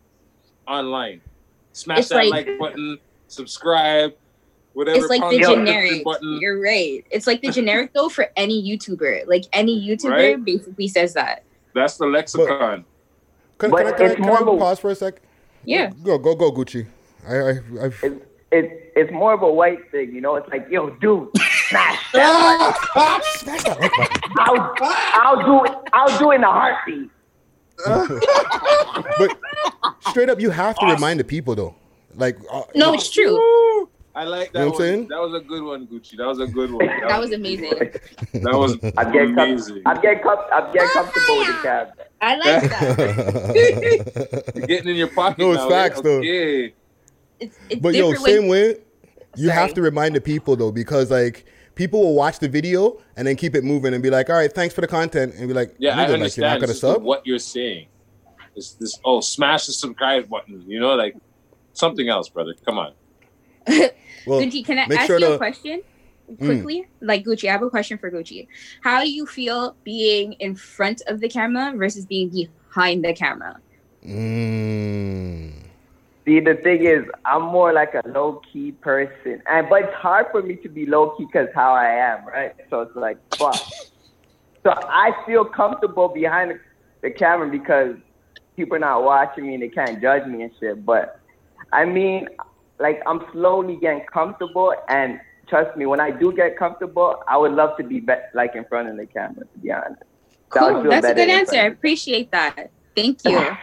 online. 0.68 1.22
Smash 1.74 2.08
that 2.10 2.16
like- 2.28 2.48
like, 2.48 2.60
button, 2.60 2.98
subscribe, 3.28 4.14
whatever. 4.74 4.98
it's 5.00 5.10
like 5.10 5.22
the 5.30 5.38
the 5.40 5.56
generic. 5.56 6.04
button. 6.04 6.38
You're 6.42 6.62
right. 6.62 7.04
It's 7.10 7.28
like 7.28 7.42
the 7.42 7.52
generic 7.60 7.94
though 7.94 8.10
for 8.10 8.28
any 8.36 8.62
YouTuber. 8.62 9.28
Like 9.28 9.46
any 9.54 9.80
YouTuber 9.88 10.12
Right? 10.12 10.46
basically 10.46 10.88
says 10.88 11.14
that. 11.16 11.44
That's 11.74 11.98
the 11.98 12.06
lexicon. 12.06 12.86
Can, 13.62 13.70
But 13.70 13.78
can 13.78 13.88
I, 13.88 13.92
can 13.92 14.02
I, 14.02 14.10
it's 14.10 14.16
can 14.16 14.26
more 14.26 14.38
I 14.38 14.42
of 14.42 14.48
a- 14.48 14.58
pause 14.58 14.80
for 14.80 14.90
a 14.90 14.96
sec? 14.96 15.22
Yeah. 15.66 15.92
Go 16.04 16.18
go 16.18 16.34
go 16.36 16.52
Gucci. 16.52 16.88
I 17.30 17.36
I 17.36 17.50
I've, 17.86 18.00
It's, 18.04 18.26
it's, 18.52 18.74
it's 18.96 19.12
more 19.12 19.34
of 19.34 19.44
a 19.44 19.52
white 19.54 19.90
thing, 19.92 20.14
you 20.16 20.20
know? 20.20 20.36
It's 20.36 20.50
like, 20.50 20.66
yo, 20.70 20.90
dude, 21.02 21.30
smash 21.70 22.12
that. 22.14 23.24
smash 23.38 23.64
that 23.64 23.80
like. 23.80 24.22
I'll, 24.40 24.76
I'll 24.82 25.46
do 25.46 25.66
it. 25.72 25.78
I'll 25.94 26.18
do 26.20 26.32
it 26.32 26.36
in 26.36 26.44
a 26.44 26.52
heartbeat. 26.52 27.10
But 29.20 29.38
straight 30.10 30.30
up, 30.30 30.40
you 30.40 30.50
have 30.50 30.78
to 30.80 30.86
remind 30.88 31.20
the 31.20 31.24
people 31.24 31.56
though. 31.56 31.76
Like 32.16 32.38
uh, 32.52 32.64
No, 32.76 32.94
it's 32.94 33.10
true. 33.12 33.90
I 34.14 34.26
like 34.26 34.52
that 34.52 34.60
You 34.60 34.66
know 34.66 34.72
what 34.72 34.74
I'm 34.76 34.80
one. 34.80 34.80
saying? 34.82 35.08
That 35.08 35.22
was 35.22 35.34
a 35.34 35.40
good 35.46 35.64
one, 35.64 35.88
Gucci. 35.88 36.18
That 36.18 36.28
was 36.28 36.40
a 36.40 36.48
good 36.48 36.72
one. 36.72 36.86
That 37.08 37.20
was 37.20 37.32
amazing. 37.32 37.70
that 38.34 38.54
was 38.54 38.74
I'm 38.98 39.12
getting, 39.14 39.36
com- 39.36 39.50
amazing. 39.52 39.82
I'm 39.86 40.02
getting, 40.02 40.22
com- 40.22 40.46
I'm 40.52 40.74
getting 40.74 40.90
comfortable 40.90 41.38
with 41.38 41.48
the 41.48 41.54
cab. 41.64 41.88
I 42.22 42.36
like 42.36 42.70
that. 42.70 44.52
You're 44.56 44.68
getting 44.68 44.90
in 44.90 44.96
your 44.98 45.08
pocket 45.08 45.40
No, 45.40 45.52
it's 45.54 45.64
now. 45.64 45.70
facts, 45.70 46.00
eh? 46.00 46.02
though. 46.02 46.18
Okay. 46.20 46.74
It's, 47.40 47.58
it's 47.70 47.82
but 47.82 47.96
yo, 47.96 48.14
same 48.16 48.48
way, 48.48 48.78
you 49.38 49.50
have 49.50 49.74
to 49.76 49.82
remind 49.82 50.16
the 50.16 50.22
people 50.22 50.56
though 50.58 50.72
because 50.74 51.10
like 51.10 51.46
people 51.76 52.02
will 52.02 52.14
watch 52.14 52.40
the 52.40 52.50
video 52.50 53.02
and 53.16 53.26
then 53.26 53.36
keep 53.38 53.56
it 53.56 53.64
moving 53.64 53.94
and 53.94 54.04
be 54.04 54.10
like, 54.10 54.30
all 54.30 54.36
right, 54.36 54.52
thanks 54.52 54.76
for 54.76 54.82
the 54.82 54.88
content, 54.88 55.34
and 55.36 55.48
be 55.48 55.54
like, 55.54 55.74
Yeah, 55.80 55.92
I 55.92 55.94
nigga, 55.94 55.98
like, 56.00 56.08
you're 56.08 56.14
understand. 56.16 56.42
not 56.44 56.54
gonna 56.60 56.72
It's 56.72 56.82
just 56.82 56.94
sub. 56.96 57.02
what 57.04 57.26
you're 57.26 57.40
saying. 57.40 57.88
It's 58.56 58.74
this. 58.74 59.00
Oh, 59.06 59.22
smash 59.22 59.66
the 59.68 59.72
subscribe 59.72 60.28
button. 60.30 60.64
You 60.68 60.82
know, 60.82 60.96
like 60.96 61.16
something 61.74 62.10
else, 62.10 62.28
brother. 62.28 62.54
Come 62.66 62.78
on. 62.78 62.92
Well, 64.26 64.42
Gucci, 64.42 64.66
can 64.66 64.78
I 64.80 64.84
ask 64.84 65.08
sure 65.08 65.20
you 65.20 65.26
to- 65.28 65.34
a 65.34 65.38
question 65.38 65.82
Mm. 66.32 66.38
quickly? 66.38 66.88
Like 67.02 67.26
Gucci, 67.26 67.50
I 67.50 67.52
have 67.52 67.64
a 67.64 67.70
question 67.70 67.98
for 67.98 68.10
Gucci. 68.10 68.48
How 68.82 69.02
do 69.02 69.12
you 69.12 69.26
feel 69.26 69.76
being 69.84 70.34
in 70.34 70.56
front 70.56 71.02
of 71.08 71.20
the 71.20 71.28
camera 71.28 71.74
versus 71.76 72.06
being 72.06 72.30
behind 72.30 73.04
the 73.04 73.14
camera? 73.14 73.60
Mm. 74.06 75.52
See, 76.26 76.40
the 76.40 76.54
thing 76.56 76.86
is, 76.86 77.04
I'm 77.26 77.42
more 77.42 77.74
like 77.74 77.96
a 77.96 78.04
low 78.08 78.42
key 78.52 78.72
person, 78.74 79.42
and 79.50 79.68
but 79.70 79.84
it's 79.84 79.94
hard 79.94 80.28
for 80.32 80.42
me 80.42 80.56
to 80.58 80.70
be 80.70 80.86
low 80.86 81.10
key 81.12 81.26
because 81.26 81.50
how 81.54 81.74
I 81.74 81.88
am, 81.88 82.26
right? 82.26 82.54
So 82.70 82.82
it's 82.82 82.96
like, 82.96 83.18
fuck. 83.36 83.56
So 84.64 84.72
I 84.72 85.12
feel 85.26 85.44
comfortable 85.44 86.08
behind 86.10 86.52
the, 86.52 86.60
the 87.02 87.12
camera 87.12 87.50
because 87.50 87.96
people 88.56 88.76
are 88.76 88.80
not 88.80 89.04
watching 89.04 89.48
me 89.48 89.56
and 89.56 89.64
they 89.64 89.70
can't 89.70 90.00
judge 90.00 90.28
me 90.28 90.44
and 90.44 90.52
shit. 90.60 90.86
But 90.86 91.20
I 91.74 91.86
mean, 91.86 92.28
like 92.82 93.02
I'm 93.06 93.22
slowly 93.32 93.78
getting 93.78 94.04
comfortable, 94.12 94.74
and 94.90 95.20
trust 95.48 95.78
me, 95.78 95.86
when 95.86 96.00
I 96.00 96.12
do 96.12 96.34
get 96.34 96.58
comfortable, 96.58 97.24
I 97.28 97.38
would 97.38 97.54
love 97.54 97.78
to 97.78 97.84
be, 97.84 98.00
be 98.00 98.14
like 98.34 98.56
in 98.56 98.66
front 98.66 98.90
of 98.90 98.98
the 98.98 99.06
camera. 99.06 99.46
To 99.46 99.60
be 99.60 99.72
honest, 99.72 100.02
Cool. 100.50 100.82
feel 100.82 100.92
That's 100.92 101.08
a 101.08 101.14
good 101.14 101.30
answer. 101.30 101.58
I 101.58 101.66
appreciate 101.66 102.32
that. 102.32 102.72
Thank 102.96 103.20
you. 103.26 103.40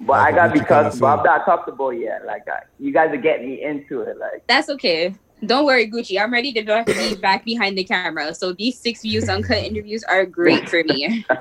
But 0.00 0.12
I 0.12 0.30
gotta 0.30 0.52
be 0.52 0.60
Gucci 0.60 0.68
kinda 0.68 0.82
comfortable. 0.82 1.06
I'm 1.08 1.22
not 1.24 1.44
comfortable 1.44 1.92
yet. 1.92 2.24
Like 2.24 2.48
I, 2.48 2.60
you 2.78 2.92
guys 2.92 3.10
are 3.12 3.16
getting 3.16 3.48
me 3.48 3.64
into 3.64 4.02
it. 4.02 4.16
Like. 4.16 4.46
That's 4.46 4.68
okay. 4.68 5.12
Don't 5.44 5.64
worry, 5.66 5.90
Gucci. 5.90 6.22
I'm 6.22 6.32
ready 6.32 6.52
to 6.52 6.62
back- 6.62 6.86
be 6.86 7.16
back 7.16 7.44
behind 7.44 7.76
the 7.76 7.82
camera. 7.82 8.32
So 8.32 8.52
these 8.52 8.78
six 8.78 9.02
views 9.02 9.28
uncut 9.28 9.58
interviews 9.58 10.04
are 10.04 10.24
great 10.24 10.68
for 10.68 10.84
me. 10.84 11.24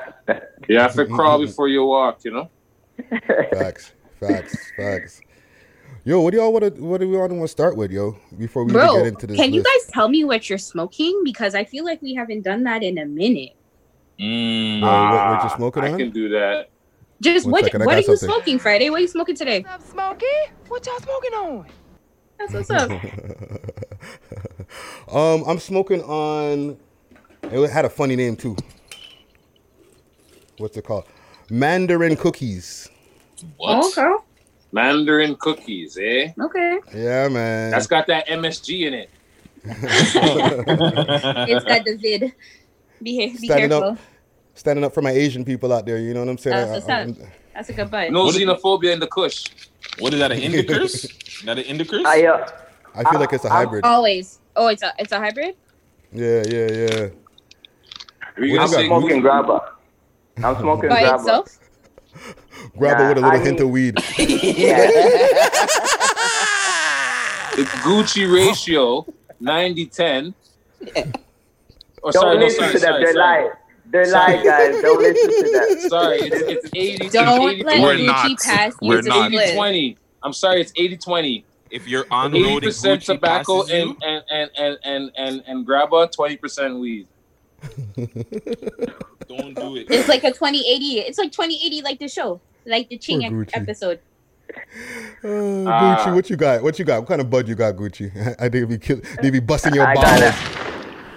You 0.68 0.80
have 0.80 0.96
to 0.96 1.06
crawl 1.16 1.40
before 1.40 1.68
you 1.70 1.86
walk. 1.86 2.26
You 2.26 2.32
know. 2.32 2.50
Facts, 3.54 3.94
facts, 4.20 4.72
facts. 4.76 5.22
Yo, 6.08 6.22
what 6.22 6.32
do 6.32 6.38
y'all 6.38 6.54
want 6.54 6.64
to? 6.64 6.70
What 6.82 7.02
do 7.02 7.10
we 7.10 7.18
want 7.18 7.34
to 7.34 7.48
start 7.50 7.76
with, 7.76 7.92
yo? 7.92 8.18
Before 8.38 8.64
we 8.64 8.72
Bro, 8.72 9.00
get 9.00 9.08
into 9.08 9.28
this, 9.28 9.36
can 9.36 9.54
you 9.54 9.62
list? 9.62 9.88
guys 9.88 9.94
tell 9.94 10.08
me 10.08 10.24
what 10.24 10.50
you're 10.50 10.58
smoking? 10.58 11.22
Because 11.26 11.54
I 11.54 11.66
feel 11.66 11.84
like 11.84 12.02
we 12.02 12.14
haven't 12.14 12.44
done 12.44 12.64
that 12.64 12.82
in 12.82 12.98
a 12.98 13.06
minute. 13.06 13.58
Mm. 14.18 14.84
Uh, 14.84 14.86
what, 14.86 15.28
what 15.28 15.44
you 15.44 15.50
smoking 15.58 15.84
on? 15.84 15.90
I 15.90 15.92
on? 15.92 16.00
can 16.00 16.12
do 16.12 16.30
that. 16.30 16.70
Just 17.20 17.46
One 17.46 17.52
what? 17.52 17.66
second, 17.66 17.82
what 17.82 17.96
got 17.96 18.06
are 18.06 18.10
you 18.10 18.16
smoking 18.16 18.58
Friday? 18.58 18.90
What 18.90 19.00
are 19.00 19.02
you 19.02 19.10
smoking 19.10 19.36
today? 19.36 19.66
Smokey, 19.84 20.26
what 20.70 20.86
y'all 20.86 20.98
smoking 21.00 21.34
on? 21.34 21.68
That's 22.40 22.54
what's 22.54 22.70
up. 22.70 22.90
um, 25.14 25.44
I'm 25.46 25.60
smoking 25.60 26.04
on. 26.04 26.78
It 27.44 27.70
had 27.70 27.84
a 27.84 27.90
funny 27.90 28.16
name 28.16 28.38
too. 28.38 28.56
What's 30.58 30.78
it 30.78 30.86
called? 30.86 31.04
Mandarin 31.50 32.16
cookies. 32.16 32.90
What? 33.58 33.98
Okay. 33.98 34.24
Mandarin 34.72 35.36
cookies, 35.36 35.98
eh? 36.02 36.32
Okay. 36.40 36.80
Yeah, 36.94 37.28
man. 37.30 37.72
That's 37.72 37.88
got 37.88 38.08
that 38.08 38.28
MSG 38.28 38.88
in 38.88 38.94
it. 38.94 39.10
it's 39.66 40.14
got 41.66 41.84
the 41.86 41.98
vid. 41.98 42.34
Be, 43.02 43.28
be 43.30 43.38
standing 43.38 43.70
careful. 43.70 43.90
up, 43.92 43.98
standing 44.56 44.84
up 44.84 44.94
for 44.94 45.02
my 45.02 45.12
Asian 45.12 45.46
people 45.46 45.72
out 45.74 45.86
there. 45.86 45.98
You 46.00 46.14
know 46.14 46.22
what 46.22 46.30
I'm 46.30 46.38
saying? 46.38 46.56
That's 46.56 46.70
I- 46.70 46.74
what's 46.74 46.90
I'm- 46.90 47.32
That's 47.54 47.70
a 47.70 47.74
good 47.74 47.90
bite. 47.92 48.12
No 48.12 48.28
xenophobia 48.28 48.94
in 48.94 49.00
the 49.00 49.08
Kush. 49.08 49.48
What 50.00 50.14
is 50.14 50.20
that? 50.20 50.32
An 50.32 50.40
indicus? 50.48 51.06
Is 51.06 51.42
that 51.46 51.58
an 51.58 51.64
indicus? 51.66 52.06
I, 52.06 52.26
uh, 52.26 52.48
I 52.96 53.04
feel 53.10 53.20
like 53.20 53.34
it's 53.34 53.46
a 53.46 53.50
hybrid. 53.50 53.84
Always. 53.84 54.40
Oh, 54.56 54.68
it's 54.68 54.84
a 54.84 54.94
it's 55.00 55.12
a 55.12 55.18
hybrid. 55.20 55.56
Yeah, 56.12 56.44
yeah, 56.48 56.72
yeah. 56.72 57.08
you 58.38 58.54
What 58.58 58.62
I'm 58.76 58.86
smoking 58.86 59.22
grabba. 59.22 59.70
I'm 60.44 60.56
smoking 60.58 60.90
By 60.90 61.04
grabba. 61.04 61.20
itself. 61.20 61.60
Grab 62.78 63.00
it 63.00 63.08
with 63.10 63.18
a 63.18 63.22
little 63.22 63.26
I 63.26 63.38
hint 63.44 63.60
mean- 63.60 63.68
of 63.68 63.70
weed. 63.72 63.96
The 67.56 67.64
Gucci 67.64 68.32
ratio 68.32 69.06
90 69.40 69.86
10. 69.88 70.34
Or 70.86 71.04
oh, 72.04 72.12
Don't 72.12 72.14
sorry, 72.14 72.36
no, 72.38 72.46
listen 72.46 72.60
sorry, 72.60 72.74
to 72.74 72.80
them. 72.80 72.82
sorry, 72.82 73.04
They're 73.04 73.14
sorry. 73.14 73.42
lying. 73.44 73.52
They're 73.90 74.06
Sorry. 74.06 74.34
lying, 74.34 74.46
guys. 74.46 74.82
Don't 74.82 75.02
listen 75.02 75.30
to 75.32 75.52
them. 75.80 75.90
Sorry, 75.90 76.18
it's, 76.18 76.36
it's 76.66 76.76
80 76.76 77.06
it's 77.06 77.14
Don't 77.14 77.50
80 77.50 77.64
let 77.64 77.80
We're 77.82 77.96
Gucci 77.96 78.06
not. 78.06 78.40
pass 78.40 78.74
you 78.82 78.88
We're 78.90 79.02
to 79.02 79.08
not. 79.10 79.28
split. 79.32 79.48
80 79.48 79.56
20. 79.56 79.98
I'm 80.24 80.34
sorry, 80.34 80.62
it's 80.62 80.74
80 80.76 80.98
20. 80.98 81.46
If 81.72 81.88
you're 81.88 82.06
on 82.12 82.32
road 82.34 82.64
80% 82.64 83.04
tobacco 83.06 83.64
passes 83.64 83.72
and, 83.72 83.96
and, 84.04 84.24
and, 84.30 84.50
and, 84.58 84.78
and, 84.84 85.12
and, 85.18 85.44
and 85.48 85.66
grabba, 85.68 86.12
20% 86.14 86.80
weed. 86.80 87.08
don't 87.98 89.56
do 89.56 89.76
it. 89.76 89.88
It's 89.90 90.08
like 90.08 90.24
a 90.24 90.32
2080. 90.32 91.00
It's 91.00 91.18
like 91.18 91.32
2080, 91.32 91.82
like 91.82 92.00
the 92.00 92.08
show, 92.08 92.40
like 92.66 92.90
the 92.90 92.98
Ching 92.98 93.28
Poor 93.30 93.46
episode. 93.54 94.00
Oh, 95.24 95.66
Ah. 95.68 95.98
Gucci, 96.06 96.16
what 96.16 96.30
you 96.30 96.36
got? 96.38 96.64
What 96.64 96.80
you 96.80 96.86
got? 96.86 97.00
What 97.02 97.10
kind 97.10 97.22
of 97.22 97.30
bud 97.30 97.48
you 97.48 97.56
got, 97.56 97.76
Gucci? 97.76 98.12
I 98.40 98.50
think 98.50 98.70
be 98.70 98.78
kill, 98.78 99.02
they 99.22 99.30
be 99.30 99.40
busting 99.40 99.74
your 99.74 99.86
I 99.86 99.94
balls. 99.96 100.06
got 100.06 100.22
a, 100.22 100.36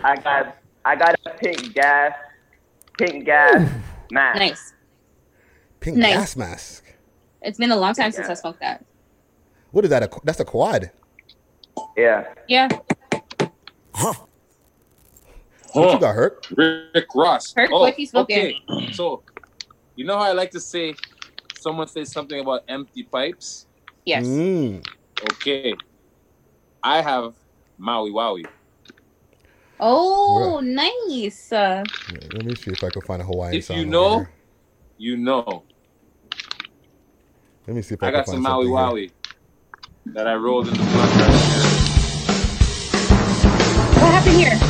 I 0.02 0.16
got, 0.16 0.56
I 0.84 0.96
got 0.96 1.14
a 1.26 1.30
pink 1.30 1.74
gas, 1.74 2.12
pink 2.98 3.24
gas 3.26 3.70
mask. 4.10 4.38
Nice. 4.38 4.72
Pink 5.78 5.96
Nice. 5.96 6.14
gas 6.14 6.36
mask. 6.36 6.84
It's 7.42 7.58
been 7.58 7.70
a 7.70 7.76
long 7.76 7.94
time 7.94 8.10
since 8.12 8.28
I 8.28 8.34
smoked 8.34 8.60
that. 8.60 8.84
What 9.70 9.84
is 9.84 9.90
that? 9.90 10.02
A, 10.02 10.10
that's 10.24 10.40
a 10.40 10.44
quad. 10.44 10.90
Yeah. 11.96 12.24
Yeah. 12.48 12.68
What 15.72 15.94
you 15.94 16.00
got, 16.00 16.14
Herc? 16.14 16.44
Rick 16.56 17.06
Ross. 17.14 17.52
Herc, 17.54 17.70
what 17.70 17.98
you 17.98 18.06
smoking? 18.06 18.54
Okay, 18.68 18.92
so 18.92 19.22
you 19.96 20.04
know 20.04 20.16
how 20.16 20.24
I 20.24 20.32
like 20.32 20.50
to 20.52 20.60
say 20.60 20.94
someone 21.58 21.86
says 21.86 22.10
something 22.12 22.40
about 22.40 22.62
empty 22.68 23.04
pipes? 23.04 23.66
Yes. 24.04 24.26
Mm. 24.26 24.84
Okay. 25.32 25.74
I 26.82 27.02
have 27.02 27.34
Maui 27.78 28.10
Wowie. 28.10 28.46
Oh, 29.78 30.60
nice. 30.62 31.52
Uh, 31.52 31.84
let 32.32 32.44
me 32.44 32.54
see 32.54 32.70
if 32.70 32.82
I 32.84 32.90
can 32.90 33.02
find 33.02 33.22
a 33.22 33.24
Hawaiian 33.24 33.54
If 33.56 33.64
song. 33.66 33.78
you 33.78 33.86
know, 33.86 34.18
here. 34.18 34.30
you 34.98 35.16
know. 35.16 35.64
Let 37.66 37.76
me 37.76 37.82
see 37.82 37.94
if 37.94 38.02
I, 38.02 38.08
I 38.08 38.10
can 38.10 38.20
got 38.20 38.26
some 38.26 38.42
Maui 38.42 38.66
something 38.66 38.98
here. 38.98 39.08
Wowie 39.08 40.14
that 40.14 40.26
I 40.26 40.34
rolled 40.34 40.68
in 40.68 40.74
the 40.74 40.80
blunt 40.80 40.96
right 40.96 41.30
here. 41.30 41.62
what 44.02 44.12
happened 44.12 44.36
here? 44.36 44.69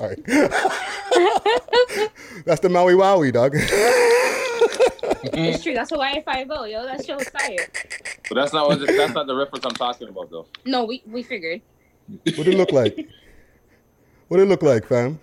Sorry. 0.00 0.16
That's 2.44 2.60
the 2.60 2.68
Maui 2.70 2.94
Wowie, 2.94 3.32
dog. 3.32 3.52
It's 5.32 5.62
true. 5.62 5.74
That's 5.74 5.90
Hawaii 5.90 6.22
Five 6.22 6.46
O, 6.50 6.64
yo. 6.64 6.84
That 6.84 7.04
show 7.04 7.16
was 7.16 7.28
fire. 7.28 7.66
But 8.28 8.34
that's 8.36 8.52
not 8.52 8.68
what 8.68 8.78
that's 8.80 9.14
not 9.14 9.26
the 9.26 9.34
reference 9.34 9.64
I'm 9.64 9.72
talking 9.74 10.08
about 10.08 10.30
though. 10.30 10.46
No, 10.64 10.84
we 10.84 11.02
we 11.06 11.22
figured. 11.22 11.60
what 12.36 12.46
it 12.46 12.54
look 12.56 12.72
like? 12.72 13.08
What 14.28 14.40
it 14.40 14.46
look 14.46 14.62
like, 14.62 14.86
fam? 14.86 15.18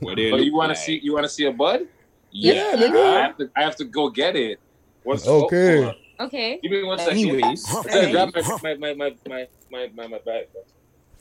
What 0.00 0.18
it 0.18 0.30
But 0.30 0.40
you 0.40 0.46
look 0.46 0.54
want 0.54 0.68
like? 0.70 0.78
to 0.78 0.82
see 0.82 1.00
you 1.02 1.12
want 1.12 1.24
to 1.24 1.28
see 1.28 1.44
a 1.46 1.52
bud? 1.52 1.82
Yeah, 2.30 2.70
I 2.72 2.76
nigga. 2.76 3.22
have 3.22 3.36
to 3.38 3.50
I 3.56 3.62
have 3.62 3.76
to 3.76 3.84
go 3.84 4.08
get 4.10 4.36
it. 4.36 4.58
What's 5.02 5.26
Okay. 5.26 5.76
hold 5.82 5.88
on. 5.88 6.26
Okay. 6.26 6.58
Give 6.62 6.72
me 6.72 6.82
one 6.84 6.98
second. 6.98 7.18
Anyways, 7.18 7.64
I 7.68 7.82
said 7.82 8.12
grab 8.12 8.32
my 8.34 8.74
my 8.74 8.94
my 8.94 8.94
my 8.94 9.16
my 9.28 9.46
my, 9.70 9.88
my, 9.94 10.06
my 10.06 10.18
bag. 10.24 10.46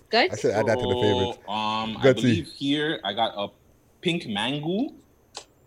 Good. 0.09 0.31
I 0.31 0.35
should 0.37 0.51
add 0.51 0.67
that 0.67 0.79
to 0.79 0.87
the 0.87 0.95
favorites. 1.01 1.37
So, 1.45 1.51
um, 1.51 1.97
I 1.97 2.01
Gutsy. 2.01 2.15
believe 2.15 2.47
here 2.57 2.99
I 3.03 3.13
got 3.13 3.33
a 3.37 3.47
pink 4.01 4.27
mango, 4.27 4.89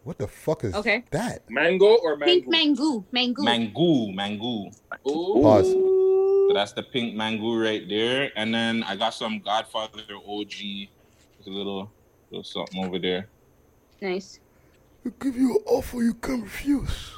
What 0.05 0.17
the 0.19 0.29
fuck 0.29 0.65
is 0.65 0.75
Okay. 0.75 1.05
that? 1.11 1.43
Mango 1.51 1.97
or 1.97 2.17
mango? 2.17 2.33
Pink 2.33 2.49
mango, 2.49 3.05
mango. 3.13 3.43
mango, 3.43 4.07
mango. 4.13 4.71
Ooh. 5.07 5.43
Pause. 5.43 5.73
So 6.49 6.55
that's 6.55 6.73
the 6.73 6.83
pink 6.85 7.15
mango 7.15 7.57
right 7.57 7.87
there, 7.89 8.31
and 8.37 8.55
then 8.55 8.83
I 8.85 8.97
got 8.97 9.13
some 9.13 9.41
Godfather 9.45 10.01
OG, 10.27 10.89
There's 11.37 11.47
a 11.47 11.51
little 11.51 11.93
little 12.31 12.45
something 12.45 12.83
over 12.85 12.99
there. 12.99 13.29
Nice. 14.01 14.39
I 15.07 15.11
give 15.21 15.37
you 15.37 15.57
an 15.57 15.63
offer 15.67 15.99
you 16.03 16.15
can 16.15 16.43
refuse. 16.43 17.18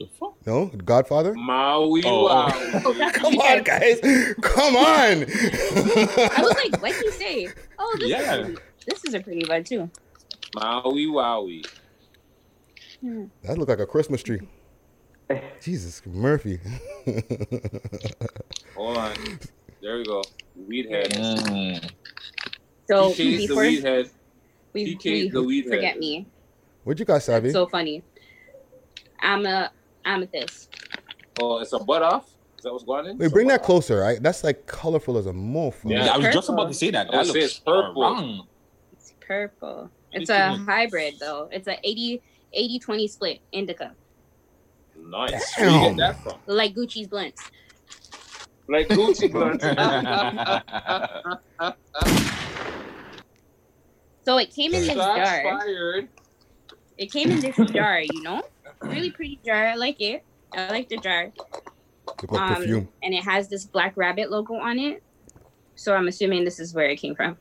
The 0.00 0.06
fuck? 0.18 0.34
No, 0.46 0.66
Godfather. 0.66 1.34
Maui 1.34 2.02
Oh, 2.06 2.24
wow. 2.24 2.48
Oh, 2.86 3.10
Come 3.14 3.34
on, 3.38 3.62
guys. 3.62 4.00
Come 4.40 4.74
on. 4.74 5.24
I 5.26 6.38
was 6.40 6.54
like, 6.56 6.80
what 6.82 6.92
did 6.92 7.02
you 7.04 7.12
say? 7.12 7.48
Oh, 7.78 7.96
this 8.00 8.08
Yeah. 8.08 8.36
is 8.38 8.58
this 8.86 9.04
is 9.04 9.14
a 9.14 9.20
pretty 9.20 9.44
bud 9.44 9.66
too. 9.66 9.90
Maui 10.56 11.06
Wowie. 11.06 11.66
that 13.02 13.58
look 13.58 13.68
like 13.68 13.78
a 13.80 13.86
Christmas 13.86 14.22
tree. 14.22 14.40
Jesus, 15.60 16.00
Murphy. 16.06 16.58
Hold 18.74 18.96
on. 18.96 19.14
There 19.82 19.98
we 19.98 20.04
go. 20.04 20.22
Weed 20.56 20.90
head. 20.90 21.10
Mm. 21.10 21.90
So 22.88 23.10
PK's 23.10 23.16
the 23.18 23.46
before 23.46 23.62
weed 23.62 23.84
head. 23.84 24.10
we, 24.72 24.96
PK's 24.96 25.04
we 25.04 25.28
the 25.28 25.42
weed 25.42 25.64
forget 25.66 25.92
head. 25.92 25.98
me. 25.98 26.26
What 26.84 26.98
you 26.98 27.04
got, 27.04 27.22
Savvy? 27.22 27.50
So 27.52 27.66
funny. 27.66 28.02
I'm 29.20 29.44
a 29.46 29.70
amethyst. 30.04 30.74
Oh, 31.40 31.58
it's 31.58 31.72
a 31.72 31.78
butt 31.78 32.02
off? 32.02 32.26
Is 32.58 32.64
that 32.64 32.72
what's 32.72 32.84
going 32.84 33.06
on? 33.08 33.18
Wait, 33.18 33.32
bring 33.32 33.46
that 33.48 33.62
closer, 33.62 34.00
right? 34.00 34.22
That's 34.22 34.44
like 34.44 34.66
colorful 34.66 35.16
as 35.16 35.26
a 35.26 35.32
mofo. 35.32 35.90
Yeah, 35.90 36.12
I 36.12 36.18
was 36.18 36.34
just 36.34 36.48
about 36.50 36.68
to 36.68 36.74
say 36.74 36.90
that. 36.90 37.08
I 37.08 37.12
That 37.12 37.18
would 37.26 37.28
looks 37.28 37.44
it's 37.44 37.58
purple. 37.60 38.02
wrong. 38.02 38.46
It's 38.92 39.14
purple. 39.20 39.90
It's 40.12 40.28
a 40.30 40.50
hybrid 40.56 41.14
though. 41.20 41.48
It's 41.52 41.68
a 41.68 41.78
80 41.82 42.20
80 42.52 42.78
20 42.80 43.08
split 43.08 43.40
indica. 43.52 43.94
Nice. 44.96 45.56
Where 45.56 45.70
you 45.70 45.80
get 45.80 45.96
that 45.96 46.22
from? 46.22 46.34
Like 46.46 46.74
Gucci's 46.74 47.06
blunts. 47.08 47.42
Like 48.68 48.88
Gucci 48.88 49.32
blunts. 49.32 49.64
So 54.24 54.38
it 54.38 54.54
came 54.54 54.74
in 54.74 54.82
this 54.86 54.94
jar. 54.94 55.42
fired. 55.42 56.08
It 56.98 57.10
came 57.10 57.30
in 57.30 57.40
this 57.40 57.56
jar, 57.72 58.00
you 58.00 58.22
know? 58.22 58.42
Really 58.82 59.10
pretty 59.16 59.40
jar. 59.44 59.66
I 59.68 59.74
like 59.74 60.00
it. 60.00 60.24
I 60.52 60.68
like 60.70 60.88
the 60.88 60.96
jar. 60.98 61.32
Look 62.22 62.32
Um, 62.32 62.54
perfume. 62.56 62.88
and 63.02 63.14
it 63.14 63.22
has 63.24 63.48
this 63.48 63.64
black 63.66 63.96
rabbit 63.96 64.30
logo 64.30 64.54
on 64.54 64.78
it. 64.78 65.02
So 65.76 65.94
I'm 65.94 66.08
assuming 66.08 66.44
this 66.44 66.58
is 66.60 66.74
where 66.74 66.86
it 66.86 66.96
came 66.96 67.14
from. 67.14 67.36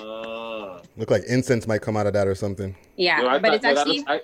Uh, 0.00 0.80
Look 0.96 1.10
like 1.10 1.22
incense 1.28 1.66
might 1.66 1.80
come 1.80 1.96
out 1.96 2.06
of 2.06 2.12
that 2.12 2.26
or 2.28 2.34
something. 2.34 2.76
Yeah, 2.96 3.22
yo, 3.22 3.28
I 3.28 3.38
but 3.38 3.46
thought- 3.48 3.54
it's 3.54 3.64
yo, 3.64 3.74
that 3.74 3.80
actually 3.80 4.04
I, 4.06 4.20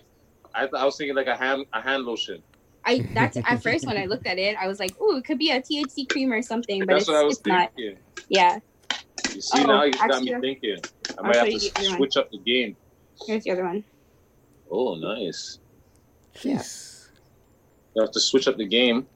I, 0.54 0.68
I 0.80 0.84
was 0.84 0.96
thinking 0.96 1.16
like 1.16 1.26
a 1.28 1.36
hand 1.36 1.64
a 1.72 1.80
hand 1.80 2.04
lotion. 2.04 2.42
I 2.84 3.00
that's 3.14 3.36
at 3.36 3.62
first 3.62 3.86
when 3.86 3.96
I 3.96 4.04
looked 4.04 4.26
at 4.26 4.38
it, 4.38 4.56
I 4.60 4.68
was 4.68 4.78
like, 4.78 5.00
"Ooh, 5.00 5.16
it 5.16 5.24
could 5.24 5.38
be 5.38 5.50
a 5.50 5.60
THC 5.60 6.08
cream 6.08 6.32
or 6.32 6.40
something," 6.42 6.80
but 6.80 6.88
That's 6.88 7.02
it's, 7.02 7.08
what 7.08 7.16
I 7.16 7.22
was 7.24 7.38
it's 7.38 7.46
not. 7.46 7.72
thinking. 7.74 7.98
Yeah. 8.28 8.58
You 9.34 9.40
see 9.40 9.60
Oh, 9.62 9.66
now 9.66 9.82
you 9.84 9.92
got 9.92 10.22
me 10.22 10.34
thinking. 10.40 10.76
I 11.10 11.14
I'll 11.18 11.24
might 11.24 11.36
have 11.36 11.46
to 11.48 11.58
the 11.58 11.72
other 11.78 11.88
one. 11.88 11.96
switch 11.96 12.16
up 12.16 12.30
the 12.30 12.38
game. 12.38 12.76
Here's 13.26 13.44
the 13.44 13.50
other 13.52 13.64
one. 13.64 13.82
Oh, 14.70 14.94
nice. 14.94 15.58
Jeez. 16.36 17.08
You 17.94 18.02
have 18.02 18.10
to 18.12 18.20
switch 18.20 18.46
up 18.48 18.56
the 18.56 18.66
game. 18.66 19.06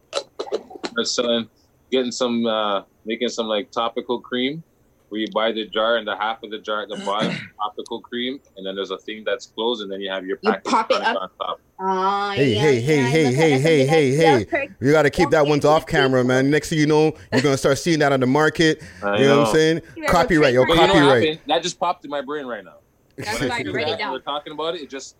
That's 0.96 1.14
selling, 1.14 1.48
getting 1.92 2.12
some, 2.12 2.46
uh, 2.46 2.82
making 3.04 3.28
some 3.28 3.46
like 3.46 3.70
topical 3.70 4.20
cream. 4.20 4.62
where 5.08 5.20
you 5.20 5.26
buy 5.34 5.52
the 5.52 5.66
jar 5.68 5.96
and 5.96 6.06
the 6.06 6.16
half 6.16 6.38
of 6.42 6.50
the 6.50 6.58
jar 6.60 6.82
at 6.82 6.88
the 6.88 6.96
bottom, 7.04 7.36
optical 7.64 8.00
cream, 8.00 8.38
and 8.56 8.66
then 8.66 8.76
there's 8.76 8.90
a 8.92 8.98
thing 8.98 9.22
that's 9.26 9.46
closed, 9.46 9.82
and 9.82 9.90
then 9.90 10.00
you 10.00 10.10
have 10.10 10.24
your 10.24 10.38
You 10.42 10.54
pop 10.64 10.90
it 10.90 10.96
on 10.96 11.16
up. 11.16 11.32
top. 11.40 11.60
Ah, 11.80 12.32
Hey, 12.34 12.54
yeah, 12.54 12.60
hey, 12.60 12.80
hey, 12.80 12.96
yeah, 12.96 13.08
hey, 13.08 13.24
look 13.24 13.34
hey, 13.34 13.54
at 13.54 13.60
hey, 13.60 13.86
hey, 13.86 14.10
hey. 14.14 14.44
per- 14.44 14.76
You 14.80 14.92
got 14.92 15.02
to 15.02 15.10
keep 15.10 15.30
that 15.30 15.46
ones 15.46 15.64
off 15.64 15.86
camera, 15.86 16.22
man. 16.24 16.50
Next 16.50 16.68
thing 16.68 16.78
you 16.78 16.86
know, 16.86 17.12
you're 17.32 17.42
going 17.42 17.54
to 17.54 17.58
start 17.58 17.78
seeing 17.78 17.98
that 18.00 18.12
on 18.12 18.20
the 18.20 18.26
market. 18.26 18.82
I 19.02 19.18
You 19.18 19.26
know 19.26 19.40
what 19.40 19.48
I'm 19.48 19.54
saying? 19.54 19.80
You 19.96 20.04
Copyright, 20.06 20.54
yo, 20.54 20.64
But 20.64 20.76
you 20.76 20.86
know 20.86 20.94
what 20.94 21.02
copyright. 21.02 21.40
That 21.48 21.62
just 21.62 21.78
popped 21.80 22.04
in 22.04 22.10
my 22.10 22.22
brain 22.22 22.46
right 22.46 22.64
now. 22.64 22.76
That's 23.16 23.40
When 23.40 23.48
why 23.48 23.56
I 23.56 23.58
I 23.58 23.62
see 23.64 23.72
that. 23.72 24.12
We're 24.12 24.20
talking 24.20 24.52
about 24.52 24.74
it. 24.76 24.82
It 24.82 24.90
just 24.90 25.16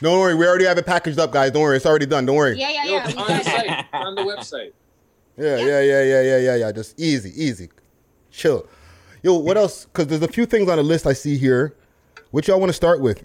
Don't 0.00 0.20
worry, 0.20 0.34
we 0.34 0.46
already 0.46 0.64
have 0.64 0.78
it 0.78 0.86
packaged 0.86 1.18
up, 1.18 1.32
guys. 1.32 1.50
Don't 1.50 1.62
worry, 1.62 1.76
it's 1.76 1.86
already 1.86 2.06
done. 2.06 2.24
Don't 2.24 2.36
worry. 2.36 2.58
Yeah, 2.58 2.70
yeah, 2.70 2.84
yeah. 2.84 3.08
it's 3.08 3.16
on 3.16 3.26
the 3.26 3.34
it. 3.34 3.44
site, 3.44 3.86
on 3.92 4.14
the 4.14 4.22
website. 4.22 4.72
Yeah, 5.36 5.56
yeah, 5.56 5.80
yeah, 5.80 6.02
yeah, 6.02 6.22
yeah, 6.22 6.38
yeah, 6.38 6.54
yeah. 6.56 6.72
Just 6.72 6.98
easy, 6.98 7.32
easy. 7.34 7.68
Chill. 8.30 8.68
Yo, 9.22 9.34
what 9.34 9.56
else? 9.56 9.86
Because 9.86 10.06
there's 10.06 10.22
a 10.22 10.28
few 10.28 10.46
things 10.46 10.68
on 10.68 10.76
the 10.76 10.82
list 10.82 11.06
I 11.06 11.12
see 11.12 11.36
here. 11.36 11.74
What 12.30 12.46
y'all 12.46 12.60
want 12.60 12.70
to 12.70 12.74
start 12.74 13.00
with? 13.00 13.22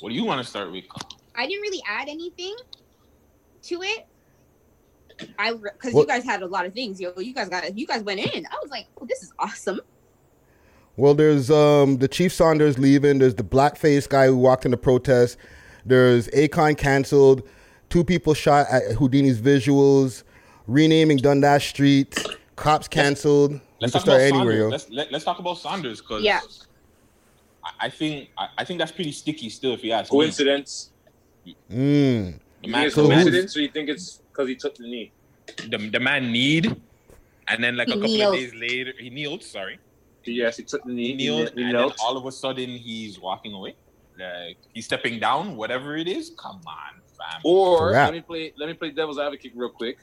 What 0.00 0.10
do 0.10 0.14
you 0.14 0.24
want 0.24 0.42
to 0.42 0.48
start 0.48 0.70
with? 0.70 0.84
I 1.34 1.46
didn't 1.46 1.62
really 1.62 1.82
add 1.86 2.08
anything 2.08 2.56
to 3.64 3.82
it. 3.82 4.06
I 5.38 5.52
because 5.52 5.94
you 5.94 6.06
guys 6.06 6.24
had 6.24 6.42
a 6.42 6.46
lot 6.46 6.66
of 6.66 6.74
things. 6.74 7.00
Yo, 7.00 7.12
you 7.18 7.34
guys 7.34 7.48
got 7.48 7.76
you 7.76 7.86
guys 7.86 8.02
went 8.02 8.20
in. 8.20 8.46
I 8.46 8.58
was 8.62 8.70
like, 8.70 8.86
oh, 9.00 9.06
this 9.06 9.22
is 9.22 9.32
awesome. 9.38 9.80
Well, 10.96 11.14
there's 11.14 11.50
um 11.50 11.98
the 11.98 12.08
Chief 12.08 12.32
Saunders 12.32 12.78
leaving. 12.78 13.18
There's 13.18 13.34
the 13.34 13.42
blackface 13.44 14.08
guy 14.08 14.26
who 14.26 14.36
walked 14.36 14.64
in 14.64 14.70
the 14.70 14.76
protest. 14.76 15.36
There's 15.84 16.28
Akon 16.28 16.76
canceled. 16.76 17.46
Two 17.90 18.02
people 18.02 18.34
shot 18.34 18.66
at 18.70 18.82
Houdini's 18.96 19.40
visuals. 19.40 20.22
Renaming 20.66 21.18
Dundas 21.18 21.64
Street. 21.64 22.16
Cops 22.56 22.88
canceled. 22.88 23.60
Let's 23.80 23.92
can 23.92 24.00
talk 24.00 24.00
start 24.02 24.22
about 24.22 24.38
anywhere, 24.38 24.54
Saunders. 24.54 24.58
yo. 24.58 24.68
Let's 24.68 24.90
let, 24.90 25.12
let's 25.12 25.24
talk 25.24 25.38
about 25.38 25.58
Saunders 25.58 26.00
because 26.00 26.22
Yeah. 26.22 26.40
I, 27.62 27.70
I 27.86 27.88
think 27.90 28.30
I, 28.38 28.48
I 28.58 28.64
think 28.64 28.78
that's 28.78 28.92
pretty 28.92 29.12
sticky 29.12 29.50
still. 29.50 29.72
If 29.74 29.84
you 29.84 29.92
ask 29.92 30.10
me. 30.10 30.16
Coincidence. 30.18 30.90
Mm. 31.70 32.40
The 32.62 32.68
man, 32.68 32.86
it's 32.86 32.94
So 32.94 33.06
coincidence, 33.06 33.56
or 33.56 33.60
you 33.60 33.68
think 33.68 33.88
it's 33.88 34.20
because 34.32 34.48
he 34.48 34.56
took 34.56 34.74
the 34.76 34.84
knee? 34.84 35.12
the, 35.68 35.78
the 35.92 36.00
man 36.00 36.32
need, 36.32 36.74
and 37.46 37.62
then 37.62 37.76
like 37.76 37.86
He 37.86 37.92
a 37.92 37.96
couple 37.96 38.08
kneeled. 38.08 38.34
of 38.34 38.40
days 38.40 38.54
later, 38.54 38.92
he 38.98 39.10
kneeled. 39.10 39.44
Sorry, 39.44 39.78
Yes, 40.32 40.56
he 40.56 40.64
took 40.64 40.82
the 40.84 40.92
knee. 40.92 41.08
he 41.08 41.14
kneeled, 41.14 41.52
He 41.54 41.62
and 41.62 41.74
then 41.74 41.90
all 42.02 42.16
of 42.16 42.26
a 42.26 42.32
sudden 42.32 42.70
he's 42.70 43.18
walking 43.20 43.52
away. 43.52 43.76
Like 44.18 44.56
he's 44.72 44.84
stepping 44.86 45.20
down, 45.20 45.56
whatever 45.56 45.96
it 45.96 46.08
is. 46.08 46.32
Come 46.38 46.60
on, 46.66 47.00
fam. 47.18 47.40
Or 47.44 47.90
let 47.92 48.12
me 48.12 48.20
play. 48.22 48.52
Let 48.56 48.66
me 48.68 48.74
play 48.74 48.90
devil's 48.90 49.18
advocate 49.18 49.52
real 49.54 49.68
quick. 49.70 49.98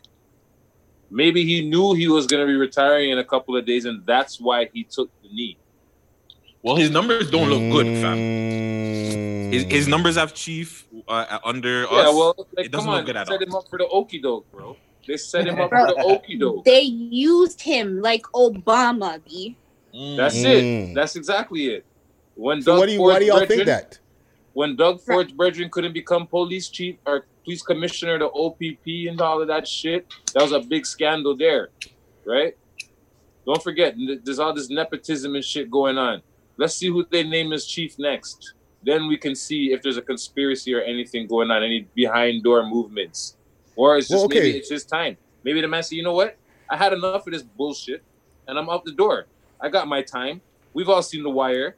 Maybe 1.09 1.43
he 1.45 1.67
knew 1.67 1.93
he 1.93 2.07
was 2.07 2.25
going 2.27 2.41
to 2.41 2.47
be 2.47 2.55
retiring 2.55 3.12
in 3.12 3.17
a 3.19 3.23
couple 3.23 3.55
of 3.57 3.65
days, 3.65 3.86
and 3.86 4.05
that's 4.05 4.39
why 4.39 4.69
he 4.73 4.83
took 4.83 5.09
the 5.21 5.29
knee. 5.29 5.57
Well, 6.63 6.75
his 6.75 6.89
numbers 6.91 7.29
don't 7.29 7.49
look 7.49 7.71
good, 7.71 7.86
fam. 8.01 8.17
Mm. 8.17 9.53
His, 9.53 9.63
his 9.65 9.88
numbers 9.88 10.15
have 10.15 10.33
chief 10.33 10.88
uh, 11.07 11.38
under 11.43 11.81
Yeah, 11.81 11.88
us. 12.09 12.15
well, 12.15 12.36
like, 12.55 12.65
it 12.67 12.71
doesn't 12.71 12.86
come 12.88 12.95
look 12.95 13.05
good 13.05 13.15
they 13.15 13.19
at 13.19 13.27
set 13.27 13.33
all. 13.41 13.41
him 13.47 13.53
up 13.55 13.65
for 13.69 13.77
the 13.77 13.88
okey 13.88 14.19
doke, 14.21 14.49
bro. 14.51 14.75
They 15.07 15.17
set 15.17 15.45
him 15.47 15.59
up 15.59 15.69
Bro. 15.69 15.88
for 15.88 15.93
the 15.93 16.01
okey 16.03 16.38
doke. 16.38 16.65
They 16.65 16.81
used 16.81 17.62
him 17.62 18.01
like 18.01 18.23
Obama. 18.33 19.23
B. 19.23 19.55
Mm. 19.93 20.17
That's 20.17 20.36
Mm. 20.38 20.91
it. 20.91 20.95
That's 20.95 21.15
exactly 21.15 21.65
it. 21.67 21.86
When 22.36 22.62
So 22.62 22.71
Doug 22.71 22.79
what 22.79 22.86
do 22.88 22.91
you, 22.93 22.97
Ford's 22.97 23.13
why 23.13 23.19
do 23.19 23.25
y'all 23.25 23.45
think 23.45 23.65
that? 23.65 23.99
When 24.53 24.75
Doug 24.75 25.01
Ford's 25.01 25.32
brethren 25.32 25.69
couldn't 25.69 25.93
become 25.93 26.27
police 26.27 26.69
chief 26.69 26.97
or 27.06 27.25
police 27.43 27.62
commissioner, 27.62 28.17
the 28.19 28.29
OPP 28.32 29.08
and 29.10 29.19
all 29.21 29.41
of 29.41 29.47
that 29.47 29.67
shit, 29.67 30.08
that 30.34 30.41
was 30.41 30.51
a 30.51 30.60
big 30.60 30.86
scandal 30.86 31.36
there, 31.36 31.69
right? 32.25 32.56
Don't 33.45 33.62
forget, 33.62 33.95
there's 34.23 34.39
all 34.39 34.53
this 34.53 34.69
nepotism 34.69 35.36
and 35.36 35.43
shit 35.43 35.69
going 35.69 35.97
on. 35.97 36.21
Let's 36.58 36.75
see 36.75 36.88
who 36.88 37.06
they 37.10 37.23
name 37.23 37.51
as 37.51 37.65
chief 37.65 37.97
next. 37.99 38.53
Then 38.84 39.08
we 39.08 39.17
can 39.17 39.36
see 39.36 39.73
if 39.73 39.82
there's 39.82 39.97
a 39.97 40.01
conspiracy 40.01 40.73
or 40.73 40.82
anything 40.82 41.27
going 41.27 41.51
on, 41.51 41.63
any 41.63 41.88
behind 41.95 42.43
door 42.43 42.65
movements, 42.65 43.36
or 43.75 43.97
it's 43.97 44.08
just 44.08 44.17
Well, 44.17 44.25
okay. 44.25 44.39
maybe 44.39 44.58
it's 44.60 44.69
his 44.69 44.86
time. 44.86 45.17
Maybe 45.43 45.62
the 45.62 45.67
man 45.67 45.84
said, 45.84 45.95
you 45.95 46.03
know 46.03 46.13
what? 46.13 46.38
I 46.69 46.77
had 46.77 46.93
enough 46.93 47.25
of 47.27 47.34
this 47.34 47.43
bullshit, 47.43 48.03
and 48.47 48.58
I'm 48.58 48.69
out 48.69 48.86
the 48.86 48.91
door. 48.91 49.27
I 49.63 49.69
got 49.69 49.88
my 49.88 50.02
time. 50.02 50.41
We've 50.73 50.89
all 50.89 51.02
seen 51.02 51.23
the 51.23 51.30
wire. 51.30 51.78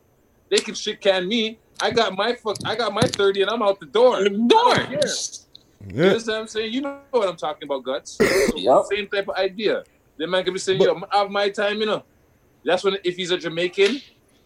They 0.49 0.57
can 0.57 0.73
shit 0.73 0.99
can 0.99 1.27
me. 1.27 1.59
I 1.81 1.91
got 1.91 2.15
my 2.15 2.33
fuck. 2.33 2.57
I 2.65 2.75
got 2.75 2.93
my 2.93 3.03
thirty, 3.03 3.41
and 3.43 3.51
I'm 3.51 3.61
out 3.61 3.79
the 3.79 3.85
door. 3.85 4.23
The 4.23 4.29
door. 4.31 4.73
I. 4.73 4.89
You 5.87 5.93
know 5.93 6.13
what 6.13 6.29
I'm 6.29 6.47
saying? 6.47 6.73
You 6.73 6.81
know 6.81 6.99
what 7.11 7.29
I'm 7.29 7.35
talking 7.35 7.67
about, 7.67 7.83
guts. 7.83 8.17
Same 8.89 9.07
type 9.07 9.27
of 9.27 9.35
idea. 9.35 9.83
The 10.17 10.25
man 10.25 10.43
can 10.43 10.53
be 10.53 10.59
saying, 10.59 10.81
"Yo, 10.81 10.99
I 11.11 11.19
have 11.19 11.29
my 11.29 11.49
time," 11.49 11.79
you 11.79 11.85
know. 11.85 12.03
That's 12.63 12.83
when 12.83 12.97
if 13.03 13.15
he's 13.15 13.29
a 13.29 13.37
Jamaican, 13.37 14.01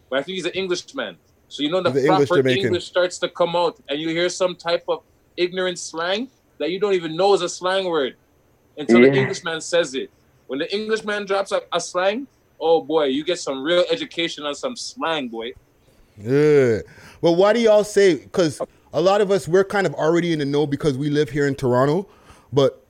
but 0.10 0.20
I 0.20 0.24
think 0.24 0.36
he's 0.36 0.46
an 0.46 0.52
Englishman. 0.52 1.18
So 1.48 1.64
you 1.64 1.72
know 1.72 1.82
the 1.82 1.92
He's 1.92 2.04
an 2.04 2.12
English 2.12 2.30
proper 2.30 2.48
English 2.50 2.86
starts 2.86 3.18
to 3.20 3.30
come 3.30 3.56
out, 3.56 3.80
and 3.88 4.00
you 4.00 4.10
hear 4.10 4.28
some 4.30 4.56
type 4.56 4.84
of 4.90 5.04
ignorant 5.38 5.80
slang 5.80 6.30
that 6.58 6.72
you 6.72 6.80
don't 6.80 6.94
even 6.94 7.16
know 7.16 7.34
is 7.34 7.42
a 7.42 7.50
slang 7.50 7.86
word 7.86 8.18
until 8.78 9.02
the 9.02 9.14
Englishman 9.14 9.62
says 9.62 9.96
it. 9.96 10.12
When 10.48 10.60
the 10.60 10.74
Englishman 10.74 11.26
drops 11.26 11.52
a, 11.52 11.62
a 11.72 11.80
slang, 11.80 12.28
oh 12.60 12.82
boy, 12.82 13.06
you 13.06 13.24
get 13.24 13.40
some 13.40 13.64
real 13.64 13.84
education 13.90 14.46
on 14.46 14.56
some 14.56 14.76
slang, 14.76 15.28
boy. 15.28 15.54
Yeah. 16.18 16.80
Well, 17.22 17.36
why 17.36 17.54
do 17.54 17.60
y'all 17.60 17.84
say? 17.84 18.16
Because 18.16 18.62
a 18.94 19.02
lot 19.02 19.22
of 19.22 19.32
us 19.32 19.48
we're 19.48 19.64
kind 19.64 19.86
of 19.88 19.94
already 19.96 20.34
in 20.34 20.40
the 20.40 20.46
know 20.46 20.66
because 20.68 20.98
we 20.98 21.10
live 21.10 21.30
here 21.30 21.48
in 21.48 21.56
Toronto, 21.56 22.08
but 22.52 22.86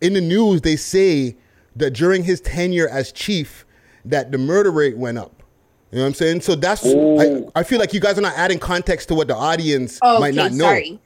in 0.00 0.14
the 0.14 0.20
news 0.20 0.60
they 0.62 0.76
say 0.76 1.36
that 1.76 1.90
during 1.92 2.24
his 2.24 2.40
tenure 2.40 2.88
as 2.88 3.12
chief, 3.12 3.64
that 4.04 4.32
the 4.32 4.38
murder 4.38 4.70
rate 4.70 4.96
went 4.96 5.18
up. 5.18 5.42
You 5.90 5.98
know 5.98 6.04
what 6.04 6.08
I'm 6.08 6.14
saying? 6.14 6.40
So 6.40 6.54
that's 6.54 6.84
I, 6.86 7.42
I 7.54 7.62
feel 7.62 7.78
like 7.78 7.92
you 7.92 8.00
guys 8.00 8.18
are 8.18 8.22
not 8.22 8.36
adding 8.36 8.58
context 8.58 9.08
to 9.08 9.14
what 9.14 9.28
the 9.28 9.36
audience 9.36 9.98
Oh, 10.02 10.20
might 10.20 10.28
okay, 10.30 10.36
not 10.36 10.52
know. 10.52 10.64
sorry. 10.64 11.00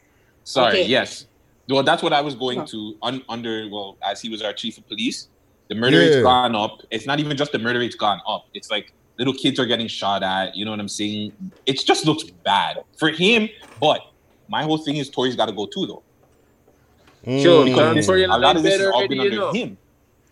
Sorry, 0.44 0.68
Okay. 0.80 0.86
yes. 0.86 1.26
Well, 1.68 1.82
that's 1.82 2.02
what 2.04 2.12
I 2.12 2.20
was 2.20 2.36
going 2.36 2.64
to 2.66 2.96
un, 3.02 3.22
under. 3.28 3.68
Well, 3.68 3.96
as 4.00 4.22
he 4.22 4.28
was 4.28 4.40
our 4.42 4.52
chief 4.52 4.78
of 4.78 4.86
police, 4.86 5.28
the 5.68 5.74
murder 5.74 6.00
Yeah. 6.00 6.08
rate's 6.10 6.22
gone 6.22 6.54
up. 6.54 6.82
It's 6.90 7.06
not 7.06 7.18
even 7.20 7.36
just 7.36 7.52
the 7.52 7.58
murder 7.58 7.78
rate's 7.78 7.96
gone 7.96 8.20
up. 8.26 8.46
It's 8.54 8.70
like 8.70 8.92
little 9.18 9.34
kids 9.34 9.58
are 9.58 9.66
getting 9.66 9.88
shot 9.88 10.22
at. 10.22 10.54
You 10.56 10.64
know 10.64 10.70
what 10.70 10.80
I'm 10.80 10.88
saying? 10.88 11.32
It 11.66 11.84
just 11.84 12.06
looks 12.06 12.24
bad 12.24 12.84
for 12.98 13.08
him. 13.10 13.48
But 13.80 14.00
my 14.48 14.62
whole 14.62 14.78
thing 14.78 14.96
is 14.96 15.08
Tori's 15.10 15.34
got 15.36 15.46
to 15.46 15.52
go 15.52 15.66
too, 15.66 15.86
though. 15.86 16.02
Sure, 17.42 17.64
Mm. 17.66 17.74
John 17.74 17.94
This- 17.96 18.06
Tory 18.06 18.24
a 18.24 18.28
lot 18.28 18.56
of 18.56 18.62
this 18.62 18.74
bed 18.74 18.80
has 18.84 18.90
all 18.94 19.08
been 19.08 19.18
you 19.18 19.24
under 19.24 19.36
know. 19.36 19.52
him. 19.52 19.78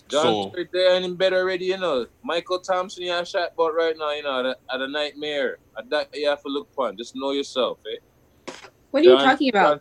John 0.09 0.23
So 0.23 0.51
Tory 0.51 0.68
there 0.73 0.94
and 0.94 1.05
in 1.05 1.14
bed 1.16 1.33
already, 1.33 1.64
you 1.64 1.79
know. 1.79 2.07
Michael 2.23 2.61
Thompson, 2.61 3.03
you 3.03 3.11
have 3.11 3.27
shot 3.27 3.53
but 3.57 3.75
right 3.75 3.97
now, 3.99 4.12
you 4.12 4.23
know, 4.23 4.40
at 4.40 4.47
a, 4.47 4.57
at 4.73 4.81
a 4.81 4.87
nightmare. 4.88 5.59
At 5.77 5.90
that 5.90 6.11
you 6.14 6.29
have 6.29 6.42
to 6.42 6.49
look 6.49 6.73
fun. 6.75 6.97
Just 6.97 7.16
know 7.16 7.33
yourself, 7.33 7.79
eh? 7.90 8.53
What 8.92 9.01
are 9.01 9.05
you 9.07 9.16
talking 9.16 9.49
about? 9.49 9.81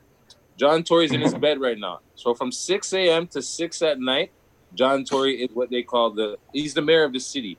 John, 0.58 0.72
John 0.78 0.84
Tory's 0.84 1.12
in 1.12 1.22
his 1.22 1.36
bed 1.36 1.60
right 1.62 1.78
now. 1.78 2.00
So 2.16 2.34
from 2.34 2.52
6 2.52 2.94
a.m. 2.94 3.28
to 3.28 3.42
6 3.44 3.82
at 3.84 4.00
night, 4.00 4.32
John 4.76 5.04
Tory 5.06 5.42
is 5.44 5.50
what 5.54 5.70
they 5.70 5.84
call 5.84 6.12
the 6.12 6.38
he's 6.54 6.74
the 6.74 6.82
mayor 6.82 7.04
of 7.04 7.14
the 7.14 7.20
city. 7.20 7.58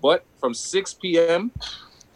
But 0.00 0.24
from 0.40 0.52
6 0.54 0.94
p.m. 0.94 1.52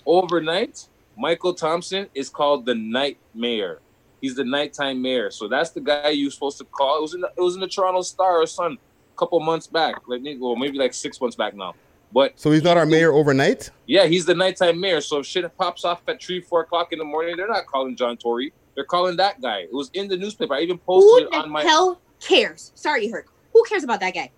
overnight, 0.05 0.87
Michael 1.17 1.55
Thompson 1.55 2.09
is 2.15 2.29
called 2.29 2.67
the 2.67 2.75
night 2.75 3.19
mayor. 3.35 3.81
He's 4.21 4.35
the 4.35 4.45
nighttime 4.45 5.01
mayor. 5.03 5.31
So 5.31 5.47
that's 5.49 5.71
the 5.71 5.81
guy 5.81 6.09
you're 6.11 6.31
supposed 6.31 6.59
to 6.59 6.65
call. 6.65 6.99
It 6.99 7.03
was 7.03 7.15
in 7.15 7.21
the, 7.21 7.31
it 7.37 7.41
was 7.41 7.55
in 7.55 7.61
the 7.61 7.69
Toronto 7.69 8.03
Star 8.03 8.41
or 8.43 8.47
Sun 8.47 8.73
a 9.15 9.19
couple 9.19 9.39
months 9.41 9.67
back. 9.67 9.97
Like 10.09 10.23
maybe- 10.23 10.41
well, 10.41 10.57
maybe 10.57 10.79
like 10.79 10.95
six 10.95 11.21
months 11.21 11.37
back 11.37 11.55
now. 11.55 11.75
But 12.13 12.39
So 12.39 12.51
he's 12.51 12.63
not 12.63 12.77
our 12.77 12.87
mayor 12.87 13.13
overnight. 13.13 13.71
yeah, 13.87 14.07
he's 14.07 14.25
the 14.25 14.35
nighttime 14.35 14.81
mayor. 14.81 15.01
So 15.01 15.19
if 15.19 15.27
shit 15.27 15.45
pops 15.59 15.85
off 15.85 16.03
at 16.09 16.23
three, 16.23 16.41
four 16.41 16.61
o'clock 16.63 16.93
in 16.93 16.99
the 16.99 17.05
morning, 17.05 17.37
they're 17.37 17.49
not 17.49 17.67
calling 17.67 17.97
John 17.97 18.17
Tory. 18.17 18.53
They're 18.75 18.85
calling 18.85 19.17
that 19.17 19.41
guy. 19.41 19.61
It 19.61 19.73
was 19.73 19.91
in 19.93 20.07
the 20.09 20.17
newspaper. 20.17 20.55
I 20.55 20.61
even 20.61 20.77
Who 20.77 20.83
posted 20.87 21.29
it 21.29 21.35
on 21.35 21.51
my. 21.51 21.63
hell 21.63 22.01
cares? 22.21 22.73
Sorry, 22.75 23.09
Herc. 23.09 23.27
Who 23.57 23.65
cares 23.65 23.85
about 23.85 24.01
that 24.01 24.13
guy? 24.13 24.31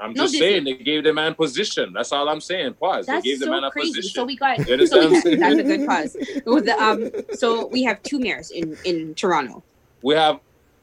I'm 0.00 0.14
No 0.14 0.22
just 0.22 0.32
Disney. 0.32 0.48
saying 0.48 0.64
they 0.64 0.74
gave 0.74 1.04
the 1.04 1.12
man 1.12 1.34
position. 1.34 1.92
That's 1.92 2.10
all 2.12 2.26
I'm 2.30 2.40
saying. 2.40 2.74
Pause. 2.80 3.04
That's 3.06 3.22
they 3.22 3.30
gave 3.32 3.40
the 3.40 3.50
man 3.50 3.60
so 3.60 3.66
a 3.66 3.70
crazy. 3.70 3.88
position. 3.90 4.14
So 4.14 4.24
we 4.24 4.36
got 4.36 4.58
so 4.60 5.10
we 5.10 5.36
that's 5.36 5.58
a 5.58 5.62
good 5.62 5.86
pause. 5.86 6.12
The, 6.14 6.76
um, 6.80 7.10
so 7.36 7.66
we 7.66 7.82
have 7.82 8.02
two 8.02 8.18
mayors 8.18 8.50
in 8.50 8.78
in 8.86 9.14
Toronto. 9.14 9.62
We 10.02 10.14
have 10.14 10.40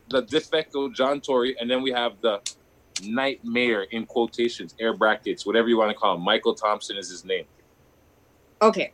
the 0.10 0.22
de 0.22 0.40
facto 0.40 0.90
John 0.90 1.22
Tory, 1.22 1.58
and 1.60 1.68
then 1.70 1.82
we 1.82 1.90
have 1.90 2.22
the 2.22 2.40
night 3.04 3.40
mayor 3.44 3.88
in 3.90 4.06
quotations, 4.06 4.76
air 4.80 4.96
brackets, 4.96 5.44
whatever 5.44 5.70
you 5.70 5.78
want 5.80 5.90
to 5.90 5.96
call 5.98 6.16
him. 6.16 6.22
Michael 6.22 6.54
Thompson 6.54 6.98
is 6.98 7.10
his 7.10 7.26
name. 7.26 7.46
Okay, 8.62 8.94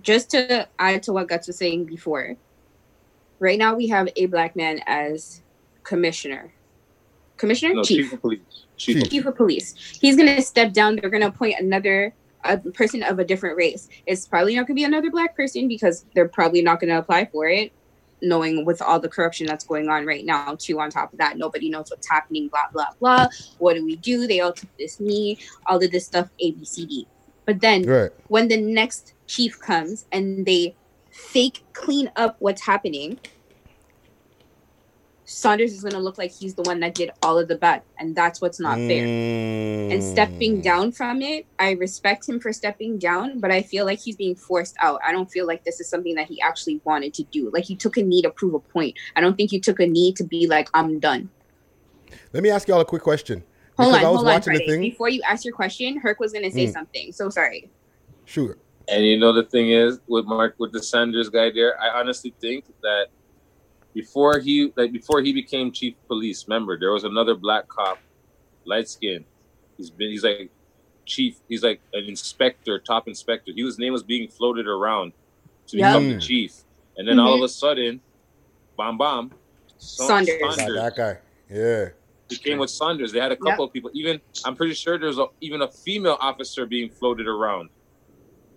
just 0.00 0.30
to 0.30 0.68
add 0.78 1.02
to 1.02 1.12
what 1.12 1.26
Guts 1.26 1.48
was 1.48 1.58
saying 1.58 1.86
before. 1.86 2.36
Right 3.40 3.58
now, 3.58 3.74
we 3.74 3.88
have 3.88 4.08
a 4.14 4.26
black 4.26 4.54
man 4.54 4.80
as 4.86 5.42
commissioner. 5.82 6.52
Commissioner, 7.40 7.74
No, 7.74 7.82
chief, 7.82 8.04
chief 8.04 8.12
of 8.12 8.20
police. 8.20 8.40
Chief. 8.76 9.02
of- 9.02 9.10
chief 9.10 9.26
of 9.26 9.36
police. 9.36 9.74
He's 10.00 10.16
gonna 10.16 10.40
step 10.42 10.72
down. 10.72 10.96
They're 10.96 11.10
gonna 11.10 11.28
appoint 11.28 11.56
another 11.58 12.12
a 12.44 12.56
person 12.58 13.02
of 13.02 13.18
a 13.18 13.24
different 13.24 13.56
race. 13.56 13.88
It's 14.06 14.26
probably 14.26 14.54
not 14.56 14.66
gonna 14.66 14.74
be 14.76 14.84
another 14.84 15.10
black 15.10 15.34
person 15.36 15.68
because 15.68 16.04
they're 16.14 16.28
probably 16.28 16.62
not 16.62 16.80
gonna 16.80 16.98
apply 16.98 17.24
for 17.32 17.46
it. 17.48 17.72
knowing 18.22 18.66
with 18.66 18.82
all 18.82 19.00
the 19.00 19.08
corruption 19.08 19.46
that's 19.46 19.64
going 19.64 19.88
on 19.88 20.04
right 20.04 20.26
now 20.26 20.54
too 20.58 20.78
on 20.78 20.90
top 20.90 21.10
of 21.10 21.18
that 21.18 21.38
nobody 21.38 21.70
knows 21.70 21.90
what's 21.90 22.06
happening 22.06 22.48
blah 22.48 22.66
blah 22.70 22.84
blah 23.00 23.26
what 23.56 23.72
do 23.76 23.82
we 23.82 23.96
do 23.96 24.26
they 24.26 24.40
all 24.40 24.52
took 24.52 24.68
this 24.76 25.00
knee 25.00 25.38
all 25.68 25.82
of 25.82 25.90
this 25.90 26.04
stuff 26.04 26.28
abcd 26.44 27.06
but 27.46 27.58
then 27.62 27.82
Right. 27.84 28.10
when 28.28 28.48
the 28.48 28.58
next 28.58 29.14
chief 29.26 29.58
comes 29.58 30.04
and 30.12 30.44
they 30.44 30.74
fake 31.10 31.64
clean 31.72 32.10
up 32.14 32.36
what's 32.40 32.60
happening 32.60 33.18
saunders 35.32 35.72
is 35.72 35.82
going 35.82 35.92
to 35.92 35.98
look 36.00 36.18
like 36.18 36.32
he's 36.32 36.54
the 36.56 36.62
one 36.62 36.80
that 36.80 36.94
did 36.94 37.10
all 37.22 37.38
of 37.38 37.46
the 37.48 37.54
bad 37.56 37.82
and 37.98 38.16
that's 38.16 38.40
what's 38.40 38.58
not 38.60 38.76
fair 38.88 39.04
and 39.04 40.00
Mm. 40.00 40.12
stepping 40.12 40.60
down 40.60 40.90
from 40.92 41.22
it 41.22 41.46
i 41.58 41.70
respect 41.72 42.28
him 42.28 42.40
for 42.40 42.52
stepping 42.52 42.98
down 42.98 43.38
but 43.40 43.50
i 43.52 43.62
feel 43.62 43.84
like 43.84 44.00
he's 44.00 44.16
being 44.16 44.34
forced 44.34 44.74
out 44.80 45.00
i 45.06 45.12
don't 45.12 45.30
feel 45.30 45.46
like 45.46 45.62
this 45.64 45.78
is 45.80 45.88
something 45.88 46.14
that 46.16 46.26
he 46.26 46.40
actually 46.40 46.80
wanted 46.84 47.14
to 47.14 47.22
do 47.24 47.50
like 47.52 47.64
he 47.64 47.76
took 47.76 47.96
a 47.96 48.02
knee 48.02 48.22
to 48.22 48.30
prove 48.30 48.54
a 48.54 48.60
point 48.60 48.94
i 49.16 49.20
don't 49.20 49.36
think 49.36 49.50
he 49.50 49.60
took 49.60 49.78
a 49.80 49.86
knee 49.86 50.12
to 50.12 50.24
be 50.24 50.46
like 50.48 50.68
i'm 50.74 50.98
done 50.98 51.30
Let 52.32 52.42
me 52.42 52.50
ask 52.50 52.66
y'all 52.68 52.80
a 52.80 52.84
quick 52.84 53.02
question. 53.02 53.44
hold 53.76 53.94
Because 53.94 54.02
on 54.02 54.06
I 54.06 54.10
was 54.10 54.18
hold 54.22 54.28
on 54.30 54.40
the 54.40 54.42
Friday. 54.42 54.66
thing. 54.66 54.80
before 54.80 55.08
you 55.08 55.22
ask 55.28 55.44
your 55.44 55.54
question 55.54 56.00
herc 56.02 56.18
was 56.20 56.32
going 56.32 56.44
to 56.44 56.50
say 56.50 56.66
Mm. 56.66 56.72
something 56.72 57.12
so 57.12 57.30
sorry 57.30 57.70
Sure. 58.24 58.58
And 58.88 59.04
you 59.04 59.16
know 59.18 59.32
the 59.32 59.44
thing 59.44 59.70
is 59.70 60.00
with 60.08 60.24
Mark 60.26 60.54
with 60.58 60.72
the 60.72 60.82
Sanders 60.82 61.28
guy 61.28 61.50
there, 61.50 61.80
I 61.80 61.98
honestly 61.98 62.34
think 62.40 62.64
that 62.82 63.06
before 63.94 64.38
he 64.38 64.72
like 64.76 64.92
before 64.92 65.20
he 65.20 65.32
became 65.32 65.72
chief 65.72 65.94
police, 66.06 66.46
member 66.48 66.78
there 66.78 66.92
was 66.92 67.04
another 67.04 67.34
black 67.34 67.68
cop, 67.68 67.98
light 68.64 68.88
skin. 68.88 69.24
He's 69.76 69.90
been 69.90 70.10
he's 70.10 70.24
like 70.24 70.50
chief, 71.06 71.36
he's 71.48 71.62
like 71.62 71.80
an 71.92 72.04
inspector, 72.04 72.78
top 72.78 73.08
inspector. 73.08 73.52
He 73.54 73.64
was 73.64 73.78
name 73.78 73.92
was 73.92 74.02
being 74.02 74.28
floated 74.28 74.66
around 74.66 75.12
to 75.68 75.76
Yep. 75.76 75.88
become 75.98 76.08
the 76.14 76.20
chief. 76.20 76.62
And 76.96 77.08
then 77.08 77.18
all 77.18 77.34
of 77.34 77.40
Mhm. 77.40 77.44
a 77.44 77.48
sudden, 77.48 78.00
bam 78.76 78.98
bam, 78.98 79.32
Sa- 79.78 80.06
Saunders. 80.06 80.56
That, 80.56 80.72
that 80.74 80.96
guy. 80.96 81.18
Yeah. 81.50 81.88
he 82.28 82.36
came 82.36 82.58
with 82.58 82.70
Saunders. 82.70 83.10
They 83.10 83.18
had 83.18 83.32
a 83.32 83.36
couple 83.36 83.64
of 83.64 83.72
people. 83.72 83.90
Even 83.92 84.20
I'm 84.44 84.54
pretty 84.54 84.74
sure 84.74 84.98
there's 84.98 85.18
a, 85.18 85.26
even 85.40 85.62
a 85.62 85.68
female 85.68 86.16
officer 86.20 86.64
being 86.64 86.88
floated 86.88 87.26
around, 87.26 87.70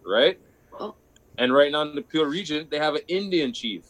right? 0.06 0.38
Oh. 0.80 0.93
And 1.39 1.52
right 1.54 1.72
now 1.72 1.82
in 1.82 1.96
the 1.96 2.04
Peel 2.04 2.26
region, 2.26 2.67
they 2.69 2.78
have 2.78 2.93
an 2.93 3.02
Indian 3.08 3.52
chief, 3.52 3.84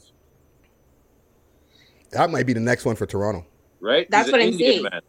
That 2.14 2.30
might 2.32 2.46
be 2.46 2.54
the 2.54 2.60
next 2.60 2.86
one 2.86 2.96
for 2.96 3.06
Toronto. 3.06 3.46
right? 3.82 4.10
That's 4.10 4.28
He's 4.28 4.32
what 4.32 4.42
an 4.42 4.48
I'm 4.48 4.54
Indian 4.54 4.72
saying. 4.72 4.84
Man, 4.84 5.02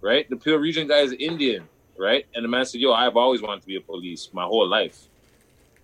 right? 0.00 0.30
The 0.30 0.36
Peel 0.36 0.56
region 0.56 0.86
guy 0.88 0.98
is 1.00 1.12
Indian, 1.12 1.68
right? 1.98 2.24
And 2.34 2.44
the 2.44 2.48
man 2.48 2.64
said, 2.64 2.80
"Yo, 2.80 2.92
I've 2.92 3.16
always 3.16 3.42
wanted 3.42 3.62
to 3.62 3.66
be 3.66 3.76
a 3.76 3.80
police 3.80 4.28
my 4.32 4.44
whole 4.44 4.68
life." 4.68 5.08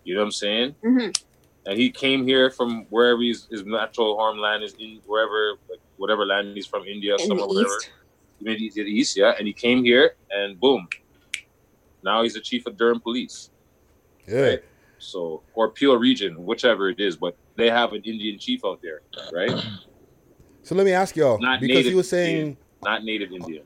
You 0.05 0.15
know 0.15 0.21
what 0.21 0.27
I'm 0.27 0.33
saying? 0.33 0.75
hmm 0.83 1.09
And 1.67 1.79
he 1.79 1.91
came 1.91 2.27
here 2.27 2.51
from 2.51 2.87
wherever 2.89 3.21
he's, 3.21 3.47
his 3.51 3.65
natural 3.67 4.17
homeland 4.19 4.63
is 4.63 4.75
in, 4.79 5.01
wherever, 5.07 5.59
like 5.69 5.81
whatever 5.99 6.25
land 6.25 6.57
he's 6.57 6.67
from, 6.67 6.85
India, 6.87 7.13
In 7.15 7.19
the 7.19 7.27
somewhere, 7.27 7.47
whatever. 7.47 7.77
East. 7.77 7.91
Maybe 8.41 8.71
to 8.71 8.85
the 8.85 8.91
east, 8.91 9.17
yeah. 9.17 9.35
And 9.37 9.47
he 9.47 9.53
came 9.53 9.83
here, 9.85 10.15
and 10.31 10.59
boom, 10.59 10.89
now 12.03 12.23
he's 12.23 12.35
the 12.35 12.41
chief 12.41 12.67
of 12.67 12.77
Durham 12.77 13.01
Police. 13.01 13.51
Yeah. 14.27 14.41
Right? 14.41 14.65
So, 14.99 15.43
or 15.55 15.71
Peel 15.71 15.97
Region, 15.97 16.45
whichever 16.45 16.89
it 16.89 17.01
is, 17.01 17.17
but 17.17 17.37
they 17.57 17.69
have 17.71 17.93
an 17.93 18.03
Indian 18.03 18.39
chief 18.39 18.61
out 18.65 18.81
there, 18.83 19.01
right? 19.33 19.53
So 20.69 20.75
let 20.75 20.85
me 20.85 20.93
ask 20.93 21.17
y'all 21.17 21.39
Not 21.39 21.63
because 21.63 21.87
he 21.87 21.95
was 21.95 22.11
saying 22.11 22.37
Indian, 22.37 22.57
not 22.83 23.03
native 23.03 23.33
Indian. 23.33 23.63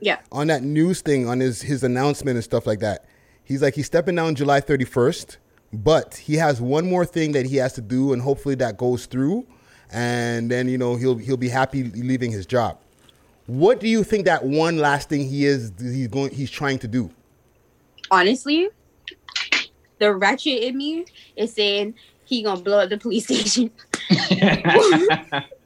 yeah 0.00 0.18
on 0.32 0.48
that 0.48 0.64
news 0.64 1.00
thing 1.00 1.28
on 1.28 1.38
his 1.38 1.62
his 1.62 1.84
announcement 1.84 2.34
and 2.34 2.42
stuff 2.42 2.66
like 2.66 2.80
that. 2.80 3.04
He's 3.44 3.62
like 3.62 3.76
he's 3.76 3.86
stepping 3.86 4.16
down 4.16 4.34
July 4.34 4.60
31st, 4.60 5.36
but 5.72 6.16
he 6.16 6.34
has 6.34 6.60
one 6.60 6.90
more 6.90 7.04
thing 7.04 7.30
that 7.30 7.46
he 7.46 7.58
has 7.58 7.74
to 7.74 7.80
do, 7.80 8.12
and 8.12 8.20
hopefully 8.20 8.56
that 8.56 8.76
goes 8.76 9.06
through, 9.06 9.46
and 9.92 10.50
then 10.50 10.66
you 10.68 10.78
know 10.78 10.96
he'll 10.96 11.16
he'll 11.16 11.36
be 11.36 11.48
happy 11.48 11.84
leaving 11.84 12.32
his 12.32 12.44
job. 12.44 12.76
What 13.46 13.78
do 13.78 13.86
you 13.86 14.02
think 14.02 14.24
that 14.24 14.44
one 14.44 14.78
last 14.78 15.08
thing 15.08 15.28
he 15.28 15.46
is 15.46 15.72
he's 15.78 16.08
going 16.08 16.34
he's 16.34 16.50
trying 16.50 16.80
to 16.80 16.88
do? 16.88 17.08
honestly 18.10 18.68
the 20.00 20.12
ratchet 20.12 20.64
in 20.64 20.76
me 20.76 21.04
is 21.36 21.52
saying 21.52 21.94
he 22.24 22.42
gonna 22.42 22.60
blow 22.60 22.80
up 22.80 22.90
the 22.90 22.98
police 22.98 23.26
station 23.26 23.70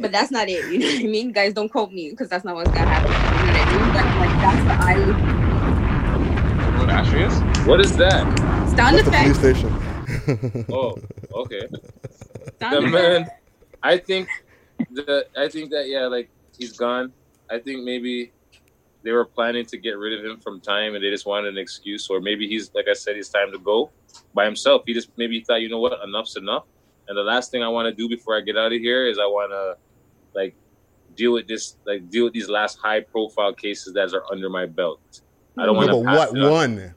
but 0.00 0.12
that's 0.12 0.30
not 0.30 0.48
it 0.48 0.64
you 0.72 0.78
know 0.78 0.86
what 0.86 1.04
i 1.04 1.06
mean 1.06 1.32
guys 1.32 1.52
don't 1.52 1.70
quote 1.70 1.92
me 1.92 2.10
because 2.10 2.28
that's 2.28 2.44
not 2.44 2.54
what's 2.54 2.70
gonna 2.70 2.90
happen 2.90 3.12
you 3.34 3.46
know 3.46 3.52
what 3.52 3.60
i 3.60 3.64
mean 3.66 3.90
but 3.92 4.04
like 4.18 4.30
that's 4.40 4.64
what 4.64 4.76
i 4.80 4.96
What 6.76 6.90
actually 6.90 7.22
is? 7.22 7.40
What 7.66 7.80
is 7.80 7.96
that? 7.96 8.22
sound 8.76 8.96
That's 8.96 9.04
the 9.04 9.10
police 9.10 9.38
station. 9.38 10.66
Oh, 10.72 10.96
okay. 11.34 11.66
sound 12.60 12.72
The 12.72 12.78
effect 12.78 12.92
man, 12.92 13.26
I 13.82 13.98
think 13.98 14.28
the 14.90 15.26
I 15.36 15.48
think 15.48 15.70
that 15.70 15.88
yeah, 15.88 16.06
like 16.06 16.30
he's 16.58 16.76
gone. 16.76 17.12
I 17.50 17.58
think 17.58 17.84
maybe 17.84 18.32
they 19.02 19.12
were 19.12 19.24
planning 19.24 19.64
to 19.66 19.78
get 19.78 19.98
rid 19.98 20.18
of 20.18 20.24
him 20.24 20.38
from 20.38 20.60
time, 20.60 20.94
and 20.94 21.02
they 21.04 21.10
just 21.10 21.26
wanted 21.26 21.48
an 21.48 21.58
excuse, 21.58 22.08
or 22.10 22.20
maybe 22.20 22.48
he's 22.48 22.70
like 22.74 22.86
I 22.88 22.92
said, 22.92 23.16
it's 23.16 23.28
time 23.28 23.52
to 23.52 23.58
go 23.58 23.90
by 24.34 24.44
himself. 24.44 24.82
He 24.86 24.92
just 24.92 25.10
maybe 25.16 25.40
thought, 25.40 25.60
you 25.60 25.68
know 25.68 25.80
what, 25.80 25.98
enough's 26.04 26.36
enough. 26.36 26.64
And 27.08 27.16
the 27.16 27.22
last 27.22 27.50
thing 27.50 27.62
I 27.62 27.68
want 27.68 27.86
to 27.86 27.94
do 27.94 28.08
before 28.08 28.36
I 28.36 28.40
get 28.40 28.56
out 28.56 28.72
of 28.72 28.78
here 28.78 29.06
is 29.06 29.18
I 29.18 29.26
want 29.26 29.52
to 29.52 29.76
like 30.34 30.54
deal 31.14 31.32
with 31.32 31.46
this, 31.46 31.76
like 31.86 32.08
deal 32.10 32.24
with 32.24 32.32
these 32.32 32.48
last 32.48 32.78
high 32.82 33.00
profile 33.00 33.54
cases 33.54 33.92
that 33.94 34.12
are 34.12 34.24
under 34.30 34.48
my 34.50 34.66
belt. 34.66 35.00
I 35.58 35.66
don't 35.66 35.76
want 35.76 35.90
to. 35.90 36.02
but 36.02 36.34
what 36.34 36.50
one? 36.52 36.94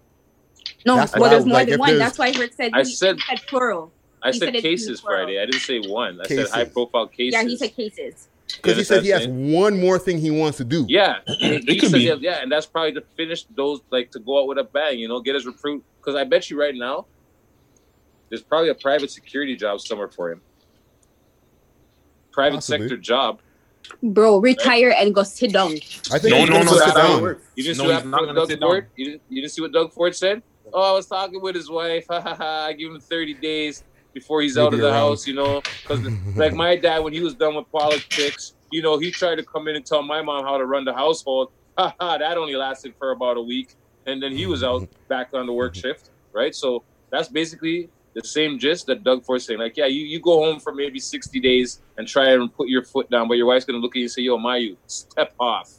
no 0.86 0.96
That's 0.96 1.14
well 1.14 1.22
why 1.22 1.28
I 1.28 1.30
there's 1.32 1.46
more 1.46 1.54
like, 1.60 1.68
than 1.70 1.80
one 1.80 1.98
that's 1.98 2.18
why 2.18 2.32
Rick 2.32 2.54
said 2.54 2.72
I 2.74 2.80
he, 2.84 2.94
said- 2.94 3.16
he 3.18 3.22
said 3.38 3.48
plural 3.48 3.94
I 4.22 4.32
He 4.32 4.40
said 4.40 4.54
said 4.54 4.62
cases. 4.62 5.00
Friday. 5.00 5.40
I 5.42 5.46
didn't 5.46 5.62
say 5.62 5.80
one. 5.80 6.20
I 6.20 6.26
Cases. 6.26 6.50
said 6.52 6.58
high 6.66 6.66
profile 6.70 7.08
cases. 7.08 7.34
yeah 7.34 7.44
he 7.44 7.56
said 7.56 7.74
cases 7.76 8.28
Because 8.58 8.76
he 8.78 8.84
said 8.84 9.04
he 9.04 9.10
has 9.10 9.28
one 9.28 9.80
more 9.80 9.98
thing 10.00 10.18
he 10.18 10.32
wants 10.32 10.58
to 10.58 10.66
do. 10.66 10.86
Yeah, 10.90 11.20
he 11.28 11.56
It 11.56 11.80
could 11.80 11.92
said, 11.92 11.98
be. 11.98 12.04
yeah, 12.04 12.16
yeah, 12.20 12.42
and 12.42 12.52
that's 12.52 12.66
probably 12.66 12.94
to 12.94 13.02
finish 13.16 13.46
those, 13.56 13.80
like 13.92 14.12
to 14.12 14.20
go 14.20 14.42
out 14.42 14.48
with 14.48 14.58
a 14.58 14.64
bang, 14.66 15.00
you 15.00 15.08
know, 15.08 15.22
get 15.22 15.36
his 15.36 15.46
recruit. 15.46 15.84
Because 16.02 16.16
I 16.20 16.24
bet 16.26 16.50
you 16.50 16.60
right 16.60 16.76
now, 16.76 17.08
there's 18.30 18.44
probably 18.44 18.70
a 18.70 18.76
private 18.76 19.12
security 19.12 19.56
job 19.56 19.80
somewhere 19.82 20.10
for 20.10 20.32
him. 20.32 20.42
Private 22.32 22.58
Possibly. 22.58 22.88
sector 22.88 22.98
job. 22.98 23.40
bro 24.04 24.40
retire 24.40 24.94
and 24.98 25.16
go 25.16 25.24
sit 25.24 25.52
down 25.54 25.72
I 26.12 26.20
think 26.20 26.32
No, 26.32 26.38
he's 26.42 26.50
no, 26.50 26.54
gonna 26.54 26.66
no, 26.66 26.72
go 26.72 26.78
sit 26.78 26.86
sit 26.86 26.96
down. 26.96 27.24
down. 27.24 27.36
You 27.56 27.64
didn't 27.64 27.78
No, 27.78 27.84
see 27.84 27.88
what 27.90 28.06
not 28.06 28.22
what 28.22 28.26
gonna 28.28 28.48
Doug 28.48 28.60
Ford? 28.60 28.88
You 28.96 29.06
didn't, 29.06 29.22
you 29.30 29.42
didn't 29.42 29.54
see 29.54 29.62
what 29.62 29.72
Doug 29.72 29.94
Ford 29.94 30.16
said? 30.16 30.42
Oh, 30.74 30.92
I 30.92 30.94
was 30.94 31.08
talking 31.08 31.42
with 31.42 31.56
his 31.56 31.70
wife. 31.70 32.06
Ha 32.12 32.22
ha 32.22 32.36
ha! 32.36 32.66
I 32.68 32.74
give 32.74 32.92
him 32.92 33.00
30 33.00 33.36
days 33.36 33.84
before 34.14 34.42
he's 34.42 34.56
He'll 34.56 34.68
out 34.68 34.74
of 34.74 34.80
the 34.80 34.92
house, 34.94 35.26
you 35.28 35.34
know. 35.34 35.62
Because 35.88 36.02
like 36.36 36.54
my 36.54 36.76
dad, 36.76 37.00
when 37.00 37.14
he 37.14 37.22
was 37.22 37.36
done 37.36 37.56
with 37.56 37.66
politics, 37.72 38.54
you 38.72 38.82
know, 38.82 38.98
he 39.00 39.12
tried 39.12 39.36
to 39.36 39.46
come 39.46 39.68
in 39.68 39.76
and 39.76 39.86
tell 39.86 40.04
my 40.04 40.22
mom 40.22 40.44
how 40.46 40.58
to 40.58 40.66
run 40.66 40.86
the 40.86 40.94
household. 40.94 41.50
Ha 41.80 41.96
ha! 42.00 42.18
That 42.18 42.38
only 42.38 42.56
lasted 42.58 42.94
for 43.00 43.12
about 43.12 43.38
a 43.38 43.42
week, 43.42 43.74
and 44.06 44.22
then 44.22 44.34
he 44.34 44.46
was 44.46 44.64
out 44.64 44.84
back 45.08 45.30
on 45.34 45.46
the 45.46 45.54
work 45.54 45.76
shift, 45.76 46.10
right? 46.36 46.54
So 46.54 46.84
that's 47.12 47.30
basically 47.30 47.90
the 48.22 48.28
same 48.28 48.60
gist 48.60 48.88
that 48.88 49.04
Doug 49.04 49.24
Ford's 49.24 49.46
saying. 49.46 49.60
Like, 49.60 49.78
yeah, 49.78 49.86
you, 49.86 50.02
you 50.02 50.20
go 50.20 50.44
home 50.44 50.60
for 50.60 50.74
maybe 50.74 51.00
60 51.00 51.40
days 51.40 51.82
and 51.98 52.08
try 52.08 52.30
and 52.32 52.54
put 52.54 52.68
your 52.68 52.84
foot 52.84 53.10
down, 53.10 53.28
but 53.28 53.36
your 53.38 53.46
wife's 53.48 53.66
gonna 53.66 53.80
look 53.80 53.94
at 53.96 54.00
you 54.00 54.04
and 54.04 54.12
say, 54.12 54.22
"Yo, 54.24 54.38
Mayu, 54.38 54.76
step 54.88 55.34
off." 55.40 55.72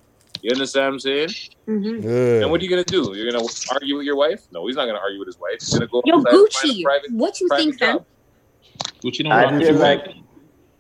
You 0.43 0.51
understand 0.53 0.87
what 0.87 0.93
I'm 0.95 1.01
saying? 1.01 1.29
Mhm. 1.69 2.03
Yeah. 2.03 2.43
And 2.43 2.51
what 2.51 2.61
are 2.61 2.65
you 2.65 2.71
gonna 2.71 2.85
do? 2.85 3.13
You're 3.15 3.31
gonna 3.31 3.45
argue 3.73 3.97
with 3.99 4.07
your 4.07 4.17
wife? 4.17 4.43
No, 4.53 4.67
he's 4.67 4.77
not 4.77 4.87
gonna 4.87 4.99
argue 4.99 5.19
with 5.19 5.29
his 5.29 5.39
wife. 5.39 5.57
He's 5.61 5.73
gonna 5.75 5.87
go 5.87 6.03
yo 6.07 6.17
outside 6.17 6.31
find 6.33 6.37
a 6.37 6.49
gucci 6.49 6.83
private, 6.83 7.13
what 7.13 7.41
you 7.41 7.49
private 7.49 7.63
think 7.63 7.79
fam. 7.79 7.99
Gucci 9.05 9.23
don't 9.25 9.33
I 9.33 9.45
rock 9.53 9.63
feel 9.63 9.75
like 9.75 10.07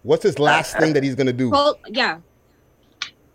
What's 0.03 0.23
his 0.23 0.38
last 0.38 0.79
thing 0.79 0.94
that 0.94 1.03
he's 1.03 1.14
gonna 1.14 1.33
do? 1.35 1.51
well 1.51 1.79
yeah 1.88 2.20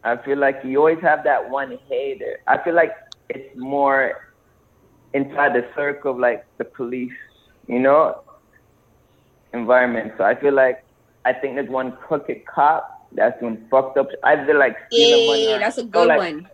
I 0.03 0.17
feel 0.17 0.37
like 0.37 0.61
you 0.63 0.77
always 0.79 0.99
have 1.01 1.23
that 1.23 1.49
one 1.49 1.77
hater. 1.89 2.39
I 2.47 2.57
feel 2.63 2.73
like 2.75 2.93
it's 3.29 3.55
more 3.55 4.31
inside 5.13 5.53
the 5.53 5.65
circle 5.75 6.11
of 6.11 6.19
like 6.19 6.45
the 6.59 6.65
police, 6.65 7.13
you 7.67 7.79
know, 7.79 8.21
environment. 9.53 10.13
So 10.17 10.23
I 10.23 10.35
feel 10.35 10.53
like 10.53 10.83
I 11.25 11.33
think 11.33 11.55
there's 11.55 11.69
one 11.69 11.93
crooked 11.97 12.45
cop 12.45 13.07
that's 13.13 13.39
doing 13.39 13.65
fucked 13.71 13.97
up. 13.97 14.07
I 14.23 14.45
feel 14.45 14.57
like 14.59 14.77
stealing 14.91 15.27
money. 15.27 15.49
yeah 15.49 15.57
that's 15.59 15.77
a 15.77 15.81
you 15.81 15.85
know, 15.87 15.91
good 15.91 16.07
like, 16.07 16.17
one 16.19 16.49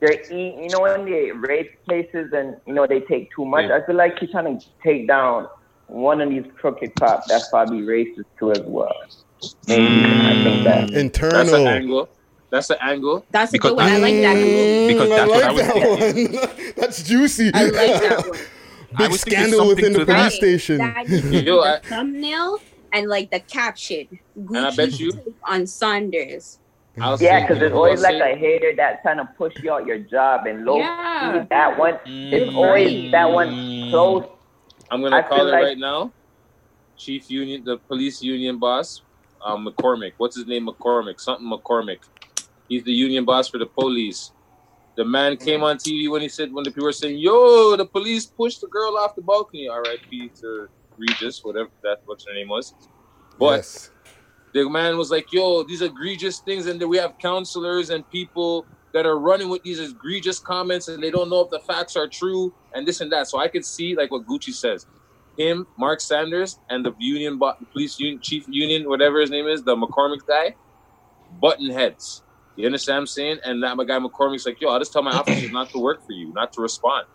They're 0.00 0.20
eating, 0.24 0.62
you 0.64 0.68
know, 0.70 0.80
when 0.82 1.04
they 1.04 1.30
rape 1.32 1.72
cases 1.88 2.32
and 2.32 2.56
you 2.66 2.74
know 2.74 2.86
they 2.86 3.00
take 3.00 3.30
too 3.34 3.44
much. 3.44 3.66
Yeah. 3.68 3.76
I 3.76 3.86
feel 3.86 3.94
like 3.96 4.18
he's 4.18 4.30
trying 4.30 4.58
to 4.58 4.66
take 4.82 5.06
down 5.08 5.48
one 5.86 6.20
of 6.20 6.30
these 6.30 6.44
crooked 6.56 6.94
cops 6.96 7.28
that's 7.28 7.48
probably 7.48 7.80
racist 7.82 8.24
too 8.38 8.52
as 8.52 8.60
well. 8.62 8.92
Maybe 9.68 10.04
I 10.04 10.42
think 10.42 10.64
that. 10.64 10.90
That's 11.30 11.52
an 11.52 11.66
angle. 11.66 12.08
That's 12.50 12.70
an 12.70 12.76
angle. 12.80 13.24
that's 13.32 13.52
a 13.52 13.58
good 13.58 13.74
one 13.76 13.84
i 13.84 13.96
like 13.96 14.14
that 14.22 14.36
Mm, 14.36 14.86
Because 14.86 15.10
I 15.10 15.16
that's 15.16 15.28
what 15.28 15.42
I 15.42 15.52
was 15.52 15.66
that 15.66 16.54
one. 16.54 16.74
That's 16.76 17.02
juicy. 17.02 17.50
i 17.52 17.64
like 17.64 17.72
that 17.74 18.28
one 18.28 18.38
I 18.38 18.40
Big 18.98 19.10
was 19.10 19.20
scandal 19.20 19.66
within 19.68 19.92
the 19.92 20.04
police 20.04 20.06
that. 20.06 20.32
station. 20.32 20.78
That 20.78 21.08
needs 21.08 21.22
to 21.22 21.30
be 21.30 21.38
I- 21.38 21.42
the 21.42 21.80
thumbnail 21.88 22.58
and 22.92 23.08
like 23.08 23.30
the 23.30 23.40
caption. 23.40 24.18
And 24.36 24.58
I 24.58 24.74
bet 24.74 24.98
you- 24.98 25.34
on 25.44 25.66
Saunders. 25.66 26.58
I'll 27.00 27.20
Yeah, 27.20 27.40
because 27.40 27.58
there's 27.58 27.72
always 27.72 28.00
say- 28.00 28.18
like 28.20 28.36
a 28.36 28.38
hater 28.38 28.72
that's 28.76 29.02
trying 29.02 29.16
to 29.16 29.24
push 29.36 29.54
you 29.62 29.72
out 29.72 29.84
your 29.86 29.98
job 29.98 30.46
and 30.46 30.64
low 30.64 30.78
Yeah. 30.78 31.40
key, 31.42 31.46
that 31.50 31.76
one. 31.78 31.94
It's 32.06 32.52
Mm. 32.52 32.56
always 32.56 33.10
that 33.10 33.30
one 33.32 33.90
close. 33.90 34.24
I'm 34.90 35.02
gonna 35.02 35.16
I 35.16 35.22
call 35.22 35.48
it 35.48 35.50
like- 35.50 35.62
right 35.64 35.78
now. 35.78 36.12
chief 36.96 37.28
union, 37.28 37.64
the 37.64 37.76
police 37.78 38.22
union 38.22 38.58
boss, 38.58 39.02
um, 39.44 39.66
McCormack. 39.66 40.12
What's 40.18 40.36
his 40.36 40.46
name? 40.46 40.68
McCormack. 40.68 41.20
Something 41.20 41.48
McCormack. 41.50 41.98
He's 42.68 42.84
the 42.84 42.92
union 42.92 43.24
boss 43.24 43.48
for 43.48 43.58
the 43.58 43.66
police. 43.66 44.30
The 44.96 45.04
man 45.04 45.32
mm-hmm. 45.32 45.44
came 45.44 45.62
on 45.62 45.76
TV 45.76 46.10
when 46.10 46.22
he 46.22 46.28
said 46.28 46.52
when 46.52 46.64
the 46.64 46.70
people 46.70 46.84
were 46.84 46.92
saying, 46.92 47.18
"Yo, 47.18 47.76
the 47.76 47.86
police 47.86 48.26
pushed 48.26 48.60
the 48.60 48.68
girl 48.68 48.96
off 48.96 49.14
the 49.14 49.22
balcony." 49.22 49.68
R.I.P. 49.68 50.30
to 50.40 50.68
Regis, 50.96 51.44
whatever 51.44 51.70
that 51.82 52.02
what 52.06 52.22
her 52.26 52.34
name 52.34 52.48
was. 52.48 52.74
But 53.38 53.56
Yes. 53.56 53.90
the 54.52 54.68
man 54.68 54.96
was 54.96 55.10
like, 55.10 55.32
"Yo, 55.32 55.64
these 55.64 55.82
egregious 55.82 56.38
things," 56.40 56.66
and 56.66 56.80
then 56.80 56.88
we 56.88 56.98
have 56.98 57.18
counselors 57.18 57.90
and 57.90 58.08
people 58.10 58.66
that 58.92 59.06
are 59.06 59.18
running 59.18 59.48
with 59.48 59.62
these 59.64 59.80
egregious 59.80 60.38
comments, 60.38 60.86
and 60.86 61.02
they 61.02 61.10
don't 61.10 61.28
know 61.28 61.40
if 61.40 61.50
the 61.50 61.58
facts 61.60 61.96
are 61.96 62.06
true, 62.06 62.54
and 62.74 62.86
this 62.86 63.00
and 63.00 63.10
that. 63.10 63.26
So 63.26 63.38
I 63.38 63.48
could 63.48 63.64
see 63.64 63.96
like 63.96 64.12
what 64.12 64.24
Gucci 64.26 64.52
says, 64.52 64.86
him, 65.36 65.66
Mark 65.76 66.00
Sanders, 66.00 66.60
and 66.70 66.84
the 66.84 66.92
union, 66.98 67.40
police 67.72 67.98
union, 67.98 68.20
chief 68.20 68.44
union, 68.48 68.88
whatever 68.88 69.20
his 69.20 69.30
name 69.30 69.48
is, 69.48 69.62
the 69.64 69.74
McCormack 69.76 70.24
guy, 70.26 70.54
button 71.40 71.70
heads. 71.70 72.22
You 72.56 72.66
understand 72.66 72.96
what 72.96 73.00
I'm 73.00 73.06
saying? 73.08 73.38
And 73.44 73.62
that 73.62 73.76
my 73.76 73.84
guy 73.84 73.98
McCormack's 73.98 74.46
like, 74.46 74.60
"Yo, 74.60 74.70
I 74.70 74.78
just 74.78 74.92
tell 74.92 75.02
my 75.02 75.10
officers 75.20 75.50
not 75.50 75.70
to 75.70 75.78
work 75.78 76.04
for 76.06 76.12
you, 76.12 76.32
not 76.32 76.52
to 76.54 76.60
respond. 76.60 77.06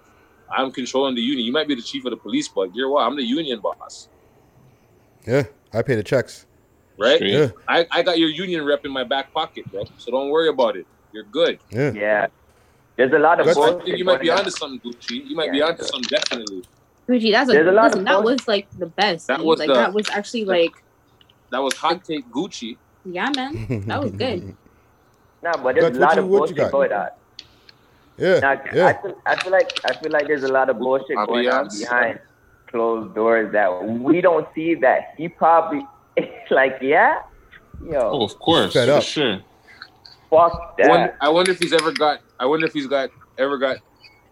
I'm 0.51 0.71
controlling 0.71 1.15
the 1.15 1.21
union. 1.21 1.45
You 1.45 1.51
might 1.53 1.67
be 1.67 1.75
the 1.75 1.81
chief 1.81 2.03
of 2.05 2.11
the 2.11 2.17
police, 2.17 2.47
but 2.47 2.75
you're 2.75 2.89
what? 2.89 3.01
I'm 3.05 3.15
the 3.15 3.23
union 3.23 3.59
boss." 3.59 4.09
Yeah, 5.27 5.43
I 5.73 5.81
pay 5.81 5.95
the 5.95 6.03
checks. 6.03 6.45
right? 6.97 7.21
Yeah. 7.21 7.49
I, 7.67 7.85
I 7.91 8.01
got 8.03 8.17
your 8.19 8.29
union 8.29 8.65
rep 8.65 8.85
in 8.85 8.91
my 8.91 9.03
back 9.03 9.31
pocket, 9.33 9.69
bro. 9.71 9.83
So 9.97 10.11
don't 10.11 10.29
worry 10.29 10.49
about 10.49 10.75
it. 10.75 10.85
You're 11.13 11.23
good. 11.23 11.59
Yeah. 11.71 11.91
Yeah. 11.93 12.27
There's 12.97 13.13
a 13.13 13.19
lot 13.19 13.39
of 13.39 13.47
I 13.47 13.53
think 13.53 13.97
you 13.97 14.03
might 14.03 14.19
be 14.19 14.29
on. 14.29 14.39
onto 14.39 14.49
something, 14.51 14.79
Gucci. 14.81 15.25
You 15.25 15.35
might 15.35 15.51
be 15.53 15.61
onto 15.61 15.83
something, 15.83 16.09
definitely. 16.09 16.63
Gucci, 17.07 17.31
that's 17.31 17.49
a, 17.49 17.53
There's 17.53 17.67
a 17.67 17.71
lot 17.71 17.85
listen, 17.91 18.03
that 18.03 18.21
was 18.23 18.45
like 18.47 18.67
the 18.77 18.87
best. 18.87 19.27
That 19.27 19.37
dude. 19.37 19.45
was 19.45 19.59
like 19.59 19.67
the- 19.69 19.73
that 19.75 19.93
was 19.93 20.09
actually 20.09 20.43
like 20.45 20.71
That 21.51 21.59
was 21.59 21.73
hot 21.75 22.03
take 22.03 22.27
Gucci. 22.29 22.77
yeah, 23.05 23.29
man. 23.35 23.83
That 23.87 24.01
was 24.01 24.11
good. 24.11 24.55
No, 25.41 25.51
but 25.63 25.75
there's 25.75 25.97
Guts, 25.97 25.97
a 25.97 25.99
lot 26.01 26.15
you- 26.15 26.21
of 26.23 26.27
what 26.27 26.49
you 26.49 26.55
bullshit 26.55 26.57
got? 26.57 26.71
going 26.71 26.91
on. 26.93 27.07
Yeah. 28.17 28.39
Now, 28.39 28.49
I, 28.51 28.61
yeah. 28.75 29.01
feel, 29.01 29.15
I 29.25 29.35
feel 29.37 29.51
like 29.53 29.79
I 29.85 29.93
feel 29.93 30.11
like 30.11 30.27
there's 30.27 30.43
a 30.43 30.51
lot 30.51 30.69
of 30.69 30.77
bullshit 30.77 31.15
going 31.15 31.47
on 31.49 31.69
behind 31.79 32.19
closed 32.67 33.15
doors 33.15 33.51
that 33.53 33.83
we 33.83 34.19
don't 34.19 34.45
see. 34.53 34.75
That 34.75 35.13
he 35.17 35.29
probably 35.29 35.87
like, 36.51 36.79
yeah, 36.81 37.21
yo, 37.81 37.99
Oh, 38.01 38.23
of 38.25 38.37
course, 38.39 38.73
Fed 38.73 38.89
for 38.89 38.95
up. 38.95 39.03
sure. 39.03 39.39
fuck 40.29 40.75
I 40.83 40.87
wonder, 40.89 41.07
that. 41.07 41.17
I 41.21 41.29
wonder 41.29 41.51
if 41.51 41.59
he's 41.59 41.71
ever 41.73 41.91
got. 41.93 42.19
I 42.39 42.45
wonder 42.45 42.65
if 42.65 42.73
he's 42.73 42.87
got 42.87 43.09
ever 43.37 43.57
got 43.57 43.77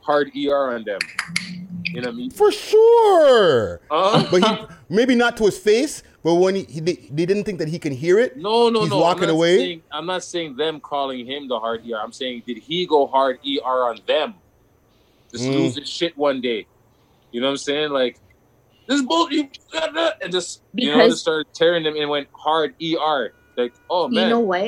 hard 0.02 0.32
ER 0.36 0.74
on 0.74 0.84
them. 0.84 1.00
You 1.98 2.04
know 2.04 2.10
what 2.10 2.14
I 2.14 2.18
mean? 2.18 2.30
For 2.30 2.52
sure. 2.52 3.82
Uh-huh. 3.90 4.28
But 4.30 4.44
he 4.46 4.76
maybe 4.88 5.16
not 5.16 5.36
to 5.38 5.46
his 5.46 5.58
face, 5.58 6.04
but 6.24 6.36
when 6.36 6.54
he, 6.54 6.64
he 6.66 6.80
they, 6.80 6.94
they 6.94 7.26
didn't 7.26 7.44
think 7.46 7.58
that 7.58 7.68
he 7.68 7.80
can 7.80 7.92
hear 7.92 8.20
it. 8.20 8.38
No, 8.38 8.70
no, 8.70 8.82
He's 8.82 8.92
no. 8.92 9.00
walking 9.00 9.24
I'm 9.24 9.30
away. 9.32 9.58
Saying, 9.58 9.82
I'm 9.92 10.06
not 10.06 10.24
saying 10.24 10.58
them 10.58 10.80
calling 10.80 11.26
him 11.26 11.48
the 11.48 11.60
hard 11.60 11.82
ER. 11.90 11.96
I'm 12.00 12.12
saying 12.12 12.44
did 12.46 12.60
he 12.60 12.86
go 12.86 13.08
hard 13.08 13.40
ER 13.44 13.90
on 13.90 13.98
them? 14.06 14.36
Just 15.32 15.46
Mm. 15.46 15.54
lose 15.54 15.76
his 15.76 15.90
shit 15.90 16.16
one 16.16 16.40
day. 16.40 16.68
You 17.32 17.42
know 17.42 17.48
what 17.48 17.52
I'm 17.54 17.58
saying? 17.58 17.90
Like 17.90 18.20
this 18.88 19.02
bull, 19.02 19.32
you 19.32 19.50
and 20.22 20.32
just 20.32 20.62
you 20.76 20.96
know 20.96 21.10
just 21.10 21.22
started 21.24 21.52
tearing 21.52 21.82
them 21.84 21.96
and 21.98 22.10
went 22.12 22.28
hard 22.32 22.76
ER. 22.80 23.34
Like 23.58 23.74
oh 23.90 24.08
man, 24.08 24.14
You 24.14 24.20
man, 24.22 24.30
know 24.30 24.40
what? 24.42 24.62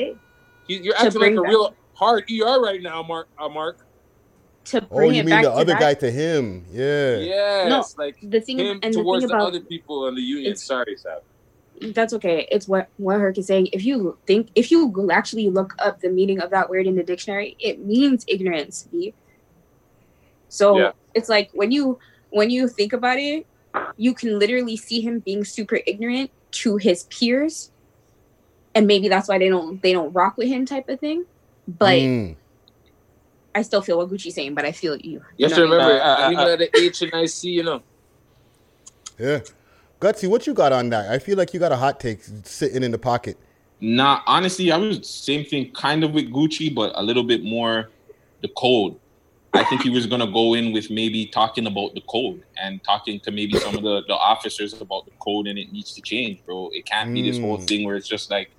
He- 0.66 0.78
you're 0.82 0.94
To 0.94 1.00
acting 1.00 1.20
like 1.20 1.30
a 1.30 1.34
that- 1.36 1.42
real 1.42 1.74
hard 1.94 2.24
ER 2.28 2.60
right 2.60 2.82
now, 2.82 3.04
Mark. 3.04 3.28
Uh, 3.38 3.48
Mark. 3.48 3.86
To 4.66 4.86
Oh, 4.90 4.96
bring 4.96 5.14
you 5.14 5.20
it 5.20 5.24
mean 5.26 5.30
back 5.34 5.44
the 5.44 5.50
to 5.50 5.54
other 5.56 5.72
that, 5.72 5.80
guy 5.80 5.94
to 5.94 6.10
him? 6.10 6.66
Yeah. 6.70 7.18
Yes, 7.18 7.94
like 7.96 8.16
the 8.22 8.40
thing 8.40 8.58
him 8.58 8.78
and 8.82 8.92
the 8.94 9.02
towards 9.02 9.22
thing 9.24 9.28
the 9.28 9.34
about 9.34 9.48
other 9.48 9.60
people 9.60 10.06
in 10.08 10.14
the 10.14 10.20
union. 10.22 10.54
Sorry, 10.56 10.96
Sab. 10.96 11.22
that's 11.94 12.12
okay. 12.12 12.46
It's 12.50 12.68
what 12.68 12.88
what 12.98 13.18
Herc 13.18 13.38
is 13.38 13.46
saying. 13.46 13.68
If 13.72 13.84
you 13.84 14.18
think, 14.26 14.50
if 14.54 14.70
you 14.70 15.10
actually 15.10 15.48
look 15.48 15.74
up 15.78 16.00
the 16.00 16.10
meaning 16.10 16.40
of 16.40 16.50
that 16.50 16.68
word 16.68 16.86
in 16.86 16.94
the 16.94 17.02
dictionary, 17.02 17.56
it 17.58 17.80
means 17.84 18.24
ignorance. 18.28 18.86
B. 18.92 19.14
So 20.48 20.78
Yeah. 20.78 20.92
it's 21.14 21.28
like 21.28 21.50
when 21.54 21.72
you 21.72 21.98
when 22.30 22.50
you 22.50 22.68
think 22.68 22.92
about 22.92 23.18
it, 23.18 23.46
you 23.96 24.14
can 24.14 24.38
literally 24.38 24.76
see 24.76 25.00
him 25.00 25.20
being 25.20 25.42
super 25.44 25.80
ignorant 25.86 26.30
to 26.62 26.76
his 26.76 27.04
peers, 27.04 27.70
and 28.74 28.86
maybe 28.86 29.08
that's 29.08 29.26
why 29.28 29.38
they 29.38 29.48
don't 29.48 29.80
they 29.82 29.92
don't 29.92 30.12
rock 30.12 30.36
with 30.36 30.48
him 30.48 30.66
type 30.66 30.88
of 30.88 31.00
thing. 31.00 31.24
But 31.66 31.98
Mm. 31.98 32.36
I 33.54 33.62
still 33.62 33.82
feel 33.82 33.98
what 33.98 34.08
Gucci's 34.10 34.34
saying. 34.34 34.54
But 34.54 34.64
I 34.64 34.72
feel 34.72 34.96
you. 34.96 35.22
You 35.36 35.48
have 35.48 35.56
to 35.56 35.62
what 35.66 35.80
I 35.80 35.86
mean? 35.86 35.88
remember, 35.88 36.02
I 36.02 36.32
even 36.32 36.48
at 36.48 36.58
the 36.58 36.78
H 36.80 37.02
and 37.02 37.12
IC, 37.14 37.44
you 37.44 37.62
know. 37.64 37.82
Yeah. 39.18 39.40
Gutsy, 40.00 40.28
what 40.28 40.46
you 40.46 40.54
got 40.54 40.72
on 40.72 40.88
that? 40.90 41.10
I 41.10 41.18
feel 41.18 41.36
like 41.36 41.52
you 41.52 41.60
got 41.60 41.72
a 41.72 41.76
hot 41.76 42.00
take 42.00 42.20
sitting 42.44 42.82
in 42.82 42.90
the 42.90 42.98
pocket. 42.98 43.36
Nah, 43.80 44.20
honestly, 44.26 44.70
I 44.72 44.76
was 44.76 45.06
same 45.08 45.44
thing, 45.44 45.72
kind 45.72 46.04
of 46.04 46.12
with 46.12 46.30
Gucci, 46.30 46.74
but 46.74 46.92
a 46.94 47.02
little 47.02 47.22
bit 47.22 47.42
more 47.44 47.90
the 48.40 48.48
code. 48.48 48.96
I 49.52 49.64
think 49.64 49.82
he 49.82 49.90
was 49.90 50.06
gonna 50.06 50.30
go 50.30 50.54
in 50.54 50.72
with 50.72 50.90
maybe 50.90 51.26
talking 51.26 51.66
about 51.66 51.94
the 51.94 52.00
code 52.02 52.42
and 52.56 52.82
talking 52.84 53.18
to 53.20 53.30
maybe 53.32 53.58
some 53.58 53.74
of 53.74 53.82
the, 53.82 54.02
the 54.06 54.14
officers 54.14 54.80
about 54.80 55.06
the 55.06 55.10
code 55.18 55.48
and 55.48 55.58
it 55.58 55.72
needs 55.72 55.92
to 55.94 56.00
change, 56.02 56.40
bro. 56.46 56.70
It 56.72 56.86
can't 56.86 57.12
be 57.12 57.22
this 57.28 57.38
whole 57.38 57.58
Mm. 57.58 57.66
thing 57.66 57.84
where 57.84 57.96
it's 57.96 58.06
just 58.08 58.30
like, 58.30 58.50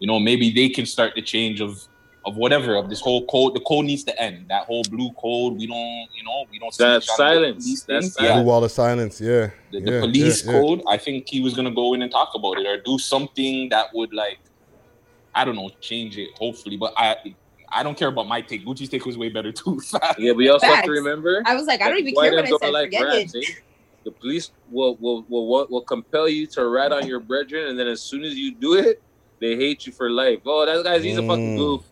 you 0.00 0.06
know, 0.08 0.18
maybe 0.18 0.50
they 0.50 0.68
can 0.68 0.86
start 0.86 1.14
the 1.14 1.22
change 1.22 1.60
of 1.60 1.86
of 2.26 2.36
whatever 2.36 2.76
of 2.76 2.90
this 2.90 3.00
whole 3.00 3.26
code. 3.26 3.54
The 3.54 3.60
code 3.60 3.86
needs 3.86 4.04
to 4.04 4.20
end. 4.22 4.46
That 4.50 4.64
whole 4.64 4.82
blue 4.84 5.10
code, 5.20 5.54
we 5.56 5.66
don't, 5.66 6.08
you 6.14 6.22
know, 6.24 6.44
we 6.50 6.58
don't. 6.58 6.72
see 6.74 6.84
That's 6.84 7.06
each 7.06 7.10
other 7.18 7.30
with 7.30 7.38
silence. 7.42 7.64
these 7.64 7.84
That's 7.88 8.04
things. 8.06 8.14
silence. 8.14 8.34
Blue 8.36 8.42
wall 8.44 8.64
of 8.64 8.70
silence. 8.70 9.20
Yeah. 9.20 9.50
the, 9.72 9.80
the 9.80 9.90
yeah, 9.92 10.00
police 10.00 10.44
yeah, 10.44 10.52
yeah. 10.52 10.60
code 10.60 10.82
i 10.88 10.96
think 10.98 11.26
he 11.28 11.40
was 11.40 11.54
gonna 11.54 11.70
go 11.70 11.94
in 11.94 12.02
and 12.02 12.10
talk 12.10 12.30
about 12.34 12.58
it 12.58 12.66
or 12.66 12.80
do 12.82 12.98
something 12.98 13.68
that 13.68 13.86
would 13.94 14.12
like 14.12 14.38
i 15.34 15.44
don't 15.44 15.54
know 15.54 15.70
change 15.80 16.18
it 16.18 16.28
hopefully 16.36 16.76
but 16.76 16.92
i 16.96 17.16
i 17.72 17.82
don't 17.84 17.96
care 17.96 18.08
about 18.08 18.26
my 18.26 18.40
take 18.40 18.66
gucci's 18.66 18.88
take 18.88 19.04
was 19.06 19.16
way 19.16 19.28
better 19.28 19.52
too 19.52 19.80
Yeah, 20.18 20.32
but 20.32 20.40
you 20.40 20.52
also 20.52 20.66
have 20.66 20.84
to 20.84 20.90
remember. 20.90 21.42
I 21.46 21.54
was 21.54 21.66
like, 21.66 21.80
I 21.80 21.88
don't 21.88 21.98
even 21.98 22.14
care 22.14 22.32
what 22.34 22.44
ends 22.44 22.58
I 22.60 22.66
said. 22.66 22.72
like 22.72 22.86
Forget 22.86 23.04
rats, 23.04 23.34
it. 23.34 23.48
eh? 23.48 23.52
The 24.04 24.12
police 24.20 24.50
will 24.68 24.96
will, 24.98 25.24
will 25.28 25.46
will 25.48 25.66
will 25.70 25.82
compel 25.84 26.28
you 26.28 26.46
to 26.48 26.66
rat 26.66 26.90
on 26.92 27.06
your 27.06 27.20
brethren, 27.20 27.68
and 27.68 27.78
then 27.78 27.86
as 27.86 28.02
soon 28.02 28.24
as 28.24 28.34
you 28.34 28.54
do 28.56 28.74
it, 28.74 28.96
they 29.40 29.54
hate 29.56 29.86
you 29.86 29.92
for 29.92 30.10
life. 30.10 30.40
Oh, 30.46 30.66
that 30.66 30.82
guy's 30.84 31.04
he's 31.04 31.16
a 31.18 31.22
fucking 31.22 31.54
Mm. 31.54 31.56
goof. 31.56 31.89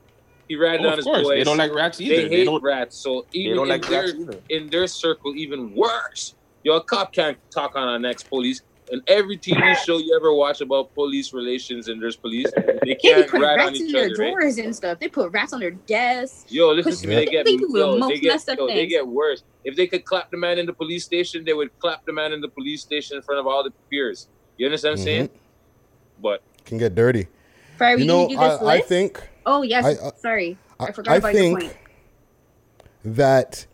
He 0.49 0.57
ratted 0.57 0.81
Oh, 0.81 0.87
on 0.87 0.93
of 0.93 0.97
his 0.99 1.05
course 1.05 1.23
boys. 1.23 1.39
they 1.39 1.45
don't 1.45 1.59
like 1.59 1.75
rats 1.75 2.01
either 2.01 2.17
They 2.23 2.29
they, 2.29 2.37
hate 2.39 2.45
don't 2.45 2.63
rats. 2.63 2.97
So 2.97 3.27
even 3.33 3.57
don't 3.57 3.67
in 3.67 3.69
like 3.71 3.87
their 3.87 4.03
rats 4.03 4.15
either. 4.19 4.41
in 4.49 4.71
their 4.71 4.87
circle, 4.87 5.35
even 5.37 5.75
worse. 5.75 6.35
Yo, 6.65 6.77
a 6.77 6.83
cop 6.83 7.13
can't 7.13 7.39
talk 7.51 7.77
on 7.77 7.87
our 7.89 7.99
next 7.99 8.25
police. 8.29 8.63
And 8.91 9.03
every 9.07 9.37
TV 9.37 9.77
show 9.85 9.99
you 9.99 10.17
ever 10.17 10.33
watch 10.33 10.63
about 10.63 10.95
police 10.95 11.35
relations 11.35 11.89
and 11.89 12.01
there's 12.01 12.17
police, 12.17 12.51
they 12.57 12.79
They 12.83 12.95
can't 12.95 13.27
putting 13.29 13.43
rat 13.43 13.61
on 13.61 13.67
rats 13.67 13.81
in 13.81 13.93
their 13.93 14.05
other. 14.07 14.09
Right? 14.09 14.33
drawers 14.33 14.57
and 14.59 14.75
stuff. 14.75 14.99
They 14.99 15.09
put 15.09 15.31
rats 15.33 15.53
on 15.53 15.61
their 15.61 15.73
desks. 15.73 16.47
Yo, 16.51 16.71
listen 16.73 16.93
to 16.97 17.09
me. 17.09 17.15
They 17.17 17.27
get 17.27 17.45
They 17.45 17.53
yo, 17.53 18.09
they 18.09 18.19
get 18.19 18.33
messed 18.33 18.49
yo, 18.57 18.67
they 18.67 18.87
get 18.87 19.07
worse. 19.07 19.43
If 19.65 19.77
they 19.77 19.87
could 19.87 20.07
clap 20.07 20.31
the 20.31 20.39
man 20.39 20.59
in 20.59 20.65
the 20.65 20.73
police 20.73 21.05
station, 21.05 21.45
they 21.45 21.53
would 21.53 21.79
clap 21.79 22.07
the 22.07 22.13
man 22.15 22.33
in 22.33 22.41
the 22.41 22.49
police 22.49 22.81
station 22.81 23.17
in 23.19 23.23
front 23.23 23.39
of 23.39 23.47
all 23.47 23.63
the 23.63 23.73
peers. 23.91 24.29
You 24.57 24.67
understand 24.67 24.93
what 24.95 25.01
I'm 25.01 25.05
saying? 25.05 25.29
Mm-hmm. 25.29 26.23
But 26.23 26.43
Can 26.65 26.79
get 26.79 26.95
dirty. 26.95 27.29
Fire, 27.79 27.97
you 27.99 28.07
know, 28.07 28.27
need 28.27 28.37
to 28.37 28.41
do 28.43 28.49
this 28.49 28.63
I, 28.63 28.75
I 28.77 28.81
think 28.81 29.29
Oh 29.51 29.63
yes, 29.63 29.85
I- 29.85 30.09
I- 30.09 30.13
sorry, 30.21 30.59
I, 30.79 30.85
I- 30.87 30.93
forgot 30.93 31.13
I 31.13 31.17
about 31.17 31.33
think- 31.33 31.61
your 31.63 31.71
point. 31.71 31.81
that 33.05 33.67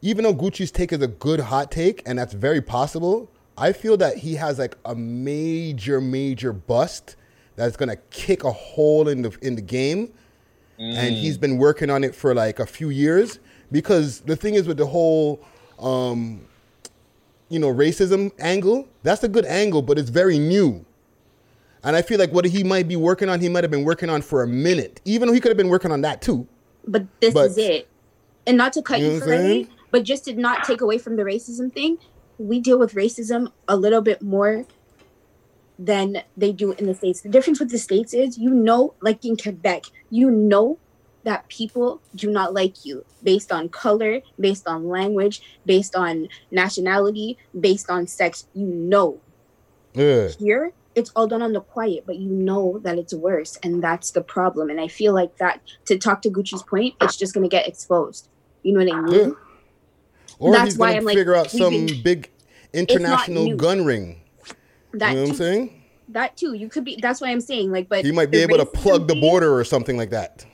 even 0.00 0.24
though 0.24 0.34
Gucci's 0.34 0.72
take 0.72 0.92
is 0.92 1.00
a 1.00 1.06
good 1.06 1.38
hot 1.40 1.70
take, 1.70 2.02
and 2.04 2.18
that's 2.18 2.34
very 2.34 2.60
possible, 2.60 3.30
I 3.56 3.72
feel 3.72 3.96
that 3.98 4.18
he 4.18 4.34
has 4.34 4.58
like 4.58 4.76
a 4.84 4.94
major, 4.96 6.00
major 6.00 6.52
bust 6.52 7.14
that's 7.54 7.76
gonna 7.76 7.96
kick 8.10 8.42
a 8.44 8.50
hole 8.50 9.08
in 9.08 9.22
the 9.22 9.30
in 9.42 9.54
the 9.54 9.62
game, 9.62 10.12
and 10.78 11.14
he's 11.14 11.38
been 11.38 11.58
working 11.58 11.90
on 11.90 12.02
it 12.02 12.12
for 12.14 12.34
like 12.34 12.58
a 12.58 12.66
few 12.66 12.90
years. 12.90 13.38
Because 13.70 14.20
the 14.20 14.34
thing 14.36 14.54
is 14.54 14.66
with 14.66 14.76
the 14.78 14.86
whole, 14.86 15.40
um, 15.78 16.40
you 17.48 17.58
know, 17.60 17.72
racism 17.72 18.32
angle, 18.40 18.88
that's 19.04 19.22
a 19.22 19.28
good 19.28 19.46
angle, 19.46 19.80
but 19.80 19.96
it's 19.98 20.10
very 20.10 20.38
new. 20.38 20.84
And 21.84 21.96
I 21.96 22.02
feel 22.02 22.18
like 22.18 22.32
what 22.32 22.44
he 22.44 22.62
might 22.62 22.86
be 22.86 22.96
working 22.96 23.28
on, 23.28 23.40
he 23.40 23.48
might 23.48 23.64
have 23.64 23.70
been 23.70 23.84
working 23.84 24.08
on 24.08 24.22
for 24.22 24.42
a 24.42 24.46
minute, 24.46 25.00
even 25.04 25.28
though 25.28 25.34
he 25.34 25.40
could 25.40 25.50
have 25.50 25.56
been 25.56 25.68
working 25.68 25.90
on 25.90 26.02
that 26.02 26.22
too. 26.22 26.46
But 26.86 27.06
this 27.20 27.34
But- 27.34 27.50
is 27.50 27.58
it. 27.58 27.88
And 28.46 28.56
not 28.56 28.72
to 28.72 28.82
cut 28.82 28.98
You 28.98 29.06
know 29.06 29.12
you, 29.12 29.18
what 29.20 29.24
for 29.28 29.34
I'm 29.34 29.40
saying? 29.40 29.58
Reggie, 29.62 29.70
but 29.92 30.02
just 30.02 30.24
to 30.24 30.34
not 30.34 30.64
take 30.64 30.80
away 30.80 30.98
from 30.98 31.16
the 31.16 31.22
racism 31.22 31.72
thing, 31.72 31.98
we 32.38 32.58
deal 32.60 32.78
with 32.78 32.94
racism 32.94 33.52
a 33.68 33.76
little 33.76 34.00
bit 34.00 34.20
more 34.20 34.66
than 35.78 36.22
they 36.36 36.52
do 36.52 36.72
in 36.72 36.86
the 36.86 36.94
States. 36.94 37.20
The 37.20 37.28
difference 37.28 37.60
with 37.60 37.70
the 37.70 37.78
States 37.78 38.12
is 38.14 38.36
you 38.38 38.50
know, 38.50 38.94
like 39.00 39.24
in 39.24 39.36
Quebec, 39.36 39.84
you 40.10 40.30
know 40.30 40.78
that 41.24 41.48
people 41.48 42.00
do 42.16 42.30
not 42.30 42.52
like 42.52 42.84
you 42.84 43.04
based 43.22 43.52
on 43.52 43.68
color, 43.68 44.20
based 44.40 44.66
on 44.66 44.88
language, 44.88 45.40
based 45.66 45.94
on 45.94 46.28
nationality, 46.50 47.38
based 47.58 47.90
on 47.90 48.06
sex. 48.08 48.46
You 48.54 48.66
know. 48.66 49.20
Yeah. 49.94 50.28
Here, 50.38 50.72
it's 50.94 51.10
all 51.16 51.26
done 51.26 51.42
on 51.42 51.52
the 51.52 51.60
quiet, 51.60 52.04
but 52.06 52.16
you 52.16 52.28
know 52.30 52.78
that 52.82 52.98
it's 52.98 53.14
worse, 53.14 53.56
and 53.62 53.82
that's 53.82 54.10
the 54.10 54.22
problem. 54.22 54.70
And 54.70 54.80
I 54.80 54.88
feel 54.88 55.14
like 55.14 55.36
that 55.38 55.60
to 55.86 55.98
talk 55.98 56.22
to 56.22 56.30
Gucci's 56.30 56.62
point, 56.62 56.94
it's 57.00 57.16
just 57.16 57.34
gonna 57.34 57.48
get 57.48 57.66
exposed. 57.66 58.28
You 58.62 58.72
know 58.78 58.84
what 58.84 58.94
I 58.94 59.00
mean? 59.10 59.36
Or 60.38 60.52
That's 60.52 60.64
he's 60.72 60.78
why 60.78 60.88
gonna 60.88 60.98
I'm 60.98 61.04
like, 61.04 61.16
figure 61.16 61.34
out 61.36 61.50
some 61.50 61.86
been- 61.86 62.02
big 62.02 62.30
international 62.72 63.56
gun 63.56 63.84
ring. 63.84 64.20
That 64.94 65.10
you 65.10 65.14
know 65.16 65.22
what 65.22 65.30
I'm 65.30 65.36
saying? 65.36 65.82
That 66.08 66.36
too. 66.36 66.54
You 66.54 66.68
could 66.68 66.84
be. 66.84 66.98
That's 67.00 67.20
why 67.20 67.28
I'm 67.30 67.40
saying. 67.40 67.70
Like, 67.72 67.88
but 67.88 68.04
He 68.04 68.12
might 68.12 68.30
be 68.30 68.38
able 68.38 68.58
to 68.58 68.66
racism 68.66 68.74
plug 68.74 69.08
the 69.08 69.14
border 69.14 69.54
or 69.54 69.64
something 69.64 69.96
like 69.96 70.10
that. 70.10 70.44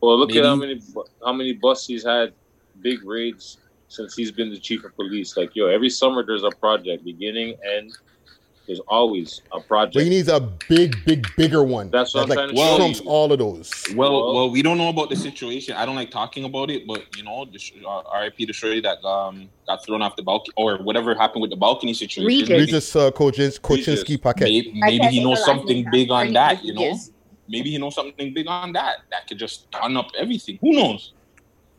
Well, 0.00 0.18
look 0.18 0.34
at 0.36 0.44
how 0.44 0.54
many 0.54 0.74
bu- 0.74 1.04
how 1.24 1.32
many 1.32 1.54
buses 1.54 1.86
he's 1.86 2.04
had 2.04 2.32
big 2.80 3.04
raids 3.04 3.58
since 3.88 4.14
he's 4.14 4.30
been 4.30 4.50
the 4.50 4.58
chief 4.58 4.84
of 4.84 4.94
police. 4.94 5.36
Like 5.36 5.56
yo, 5.56 5.66
every 5.66 5.90
summer 5.90 6.24
there's 6.24 6.44
a 6.44 6.50
project, 6.50 7.04
beginning 7.04 7.56
end. 7.68 7.92
There's 8.66 8.80
always 8.88 9.42
a 9.52 9.60
project. 9.60 9.94
But 9.94 10.04
he 10.04 10.08
needs 10.08 10.28
a 10.28 10.40
big, 10.40 10.96
big, 11.04 11.26
bigger 11.36 11.62
one. 11.62 11.90
That's 11.90 12.14
what 12.14 12.28
that 12.28 12.38
I'm 12.38 12.46
like 12.48 12.56
trying 12.56 12.70
to 12.70 12.76
trumps 12.76 12.98
say. 13.00 13.04
all 13.04 13.30
of 13.32 13.38
those. 13.38 13.70
Well, 13.94 14.34
well, 14.34 14.50
we 14.50 14.62
don't 14.62 14.78
know 14.78 14.88
about 14.88 15.10
the 15.10 15.16
situation. 15.16 15.76
I 15.76 15.84
don't 15.84 15.96
like 15.96 16.10
talking 16.10 16.44
about 16.44 16.70
it, 16.70 16.86
but 16.86 17.04
you 17.16 17.24
know, 17.24 17.44
the, 17.44 17.58
sh- 17.58 17.74
uh, 17.84 17.88
R.I.P. 18.10 18.46
the 18.46 18.52
shorty 18.54 18.80
that 18.80 19.04
um 19.04 19.48
got 19.66 19.84
thrown 19.84 20.00
off 20.00 20.16
the 20.16 20.22
balcony 20.22 20.54
or 20.56 20.78
whatever 20.78 21.14
happened 21.14 21.42
with 21.42 21.50
the 21.50 21.56
balcony 21.56 21.92
situation. 21.92 22.26
Regis. 22.26 22.48
Regis 22.48 22.96
uh, 22.96 23.10
Kochin- 23.10 23.60
Kochinsky 23.60 24.20
Paquette. 24.20 24.48
Maybe, 24.48 24.72
maybe 24.74 25.06
he 25.08 25.22
knows 25.22 25.44
something 25.44 25.86
big 25.92 26.10
on 26.10 26.32
that. 26.32 26.64
You 26.64 26.72
know, 26.74 26.96
maybe 27.48 27.70
he 27.70 27.76
knows 27.78 27.94
something 27.94 28.32
big 28.32 28.46
on 28.46 28.72
that 28.72 28.98
that 29.10 29.26
could 29.28 29.38
just 29.38 29.70
turn 29.72 29.96
up 29.96 30.08
everything. 30.18 30.58
Who 30.62 30.72
knows? 30.72 31.12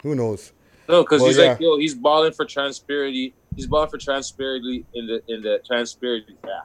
Who 0.04 0.14
knows? 0.14 0.52
No, 0.88 1.02
because 1.02 1.22
Well, 1.22 1.30
he's 1.30 1.40
yeah. 1.40 1.46
like, 1.54 1.60
yo, 1.60 1.80
he's 1.80 1.96
balling 1.96 2.32
for 2.34 2.46
transparency. 2.46 3.34
He's 3.56 3.66
balling 3.66 3.90
for 3.90 3.98
transparency 3.98 4.86
in 4.94 5.08
the 5.08 5.22
in 5.34 5.42
the 5.42 5.60
transparency, 5.66 6.36
yeah, 6.46 6.60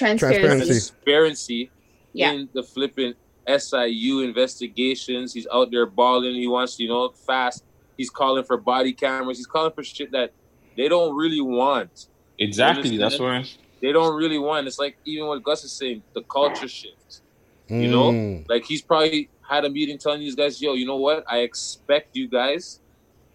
Transparency. 0.00 0.66
transparency 0.66 1.70
Yeah. 2.12 2.32
in 2.32 2.48
the 2.52 2.62
flipping 2.62 3.14
SIU 3.46 4.20
investigations. 4.20 5.32
He's 5.32 5.46
out 5.52 5.70
there 5.70 5.86
balling. 5.86 6.34
He 6.34 6.46
wants, 6.48 6.78
you 6.80 6.88
know, 6.88 7.10
fast. 7.10 7.64
He's 7.96 8.10
calling 8.10 8.44
for 8.44 8.56
body 8.56 8.92
cameras. 8.92 9.36
He's 9.38 9.46
calling 9.46 9.72
for 9.72 9.82
shit 9.84 10.10
that 10.12 10.32
they 10.76 10.88
don't 10.88 11.14
really 11.14 11.40
want. 11.40 12.06
Exactly. 12.38 12.96
That's 12.96 13.14
understand? 13.20 13.44
why. 13.44 13.66
They 13.82 13.92
don't 13.92 14.14
really 14.16 14.38
want. 14.38 14.66
It's 14.66 14.78
like 14.78 14.96
even 15.04 15.26
what 15.26 15.42
Gus 15.42 15.64
is 15.64 15.72
saying, 15.72 16.02
the 16.14 16.22
culture 16.22 16.68
shift. 16.68 17.20
You 17.68 17.88
know, 17.88 18.10
Mm. 18.10 18.48
like 18.48 18.64
he's 18.64 18.82
probably 18.82 19.28
had 19.48 19.64
a 19.64 19.70
meeting 19.70 19.96
telling 19.96 20.20
these 20.20 20.34
guys, 20.34 20.60
"Yo, 20.60 20.74
you 20.74 20.86
know 20.86 20.96
what? 20.96 21.24
I 21.28 21.38
expect 21.40 22.16
you 22.16 22.26
guys 22.26 22.80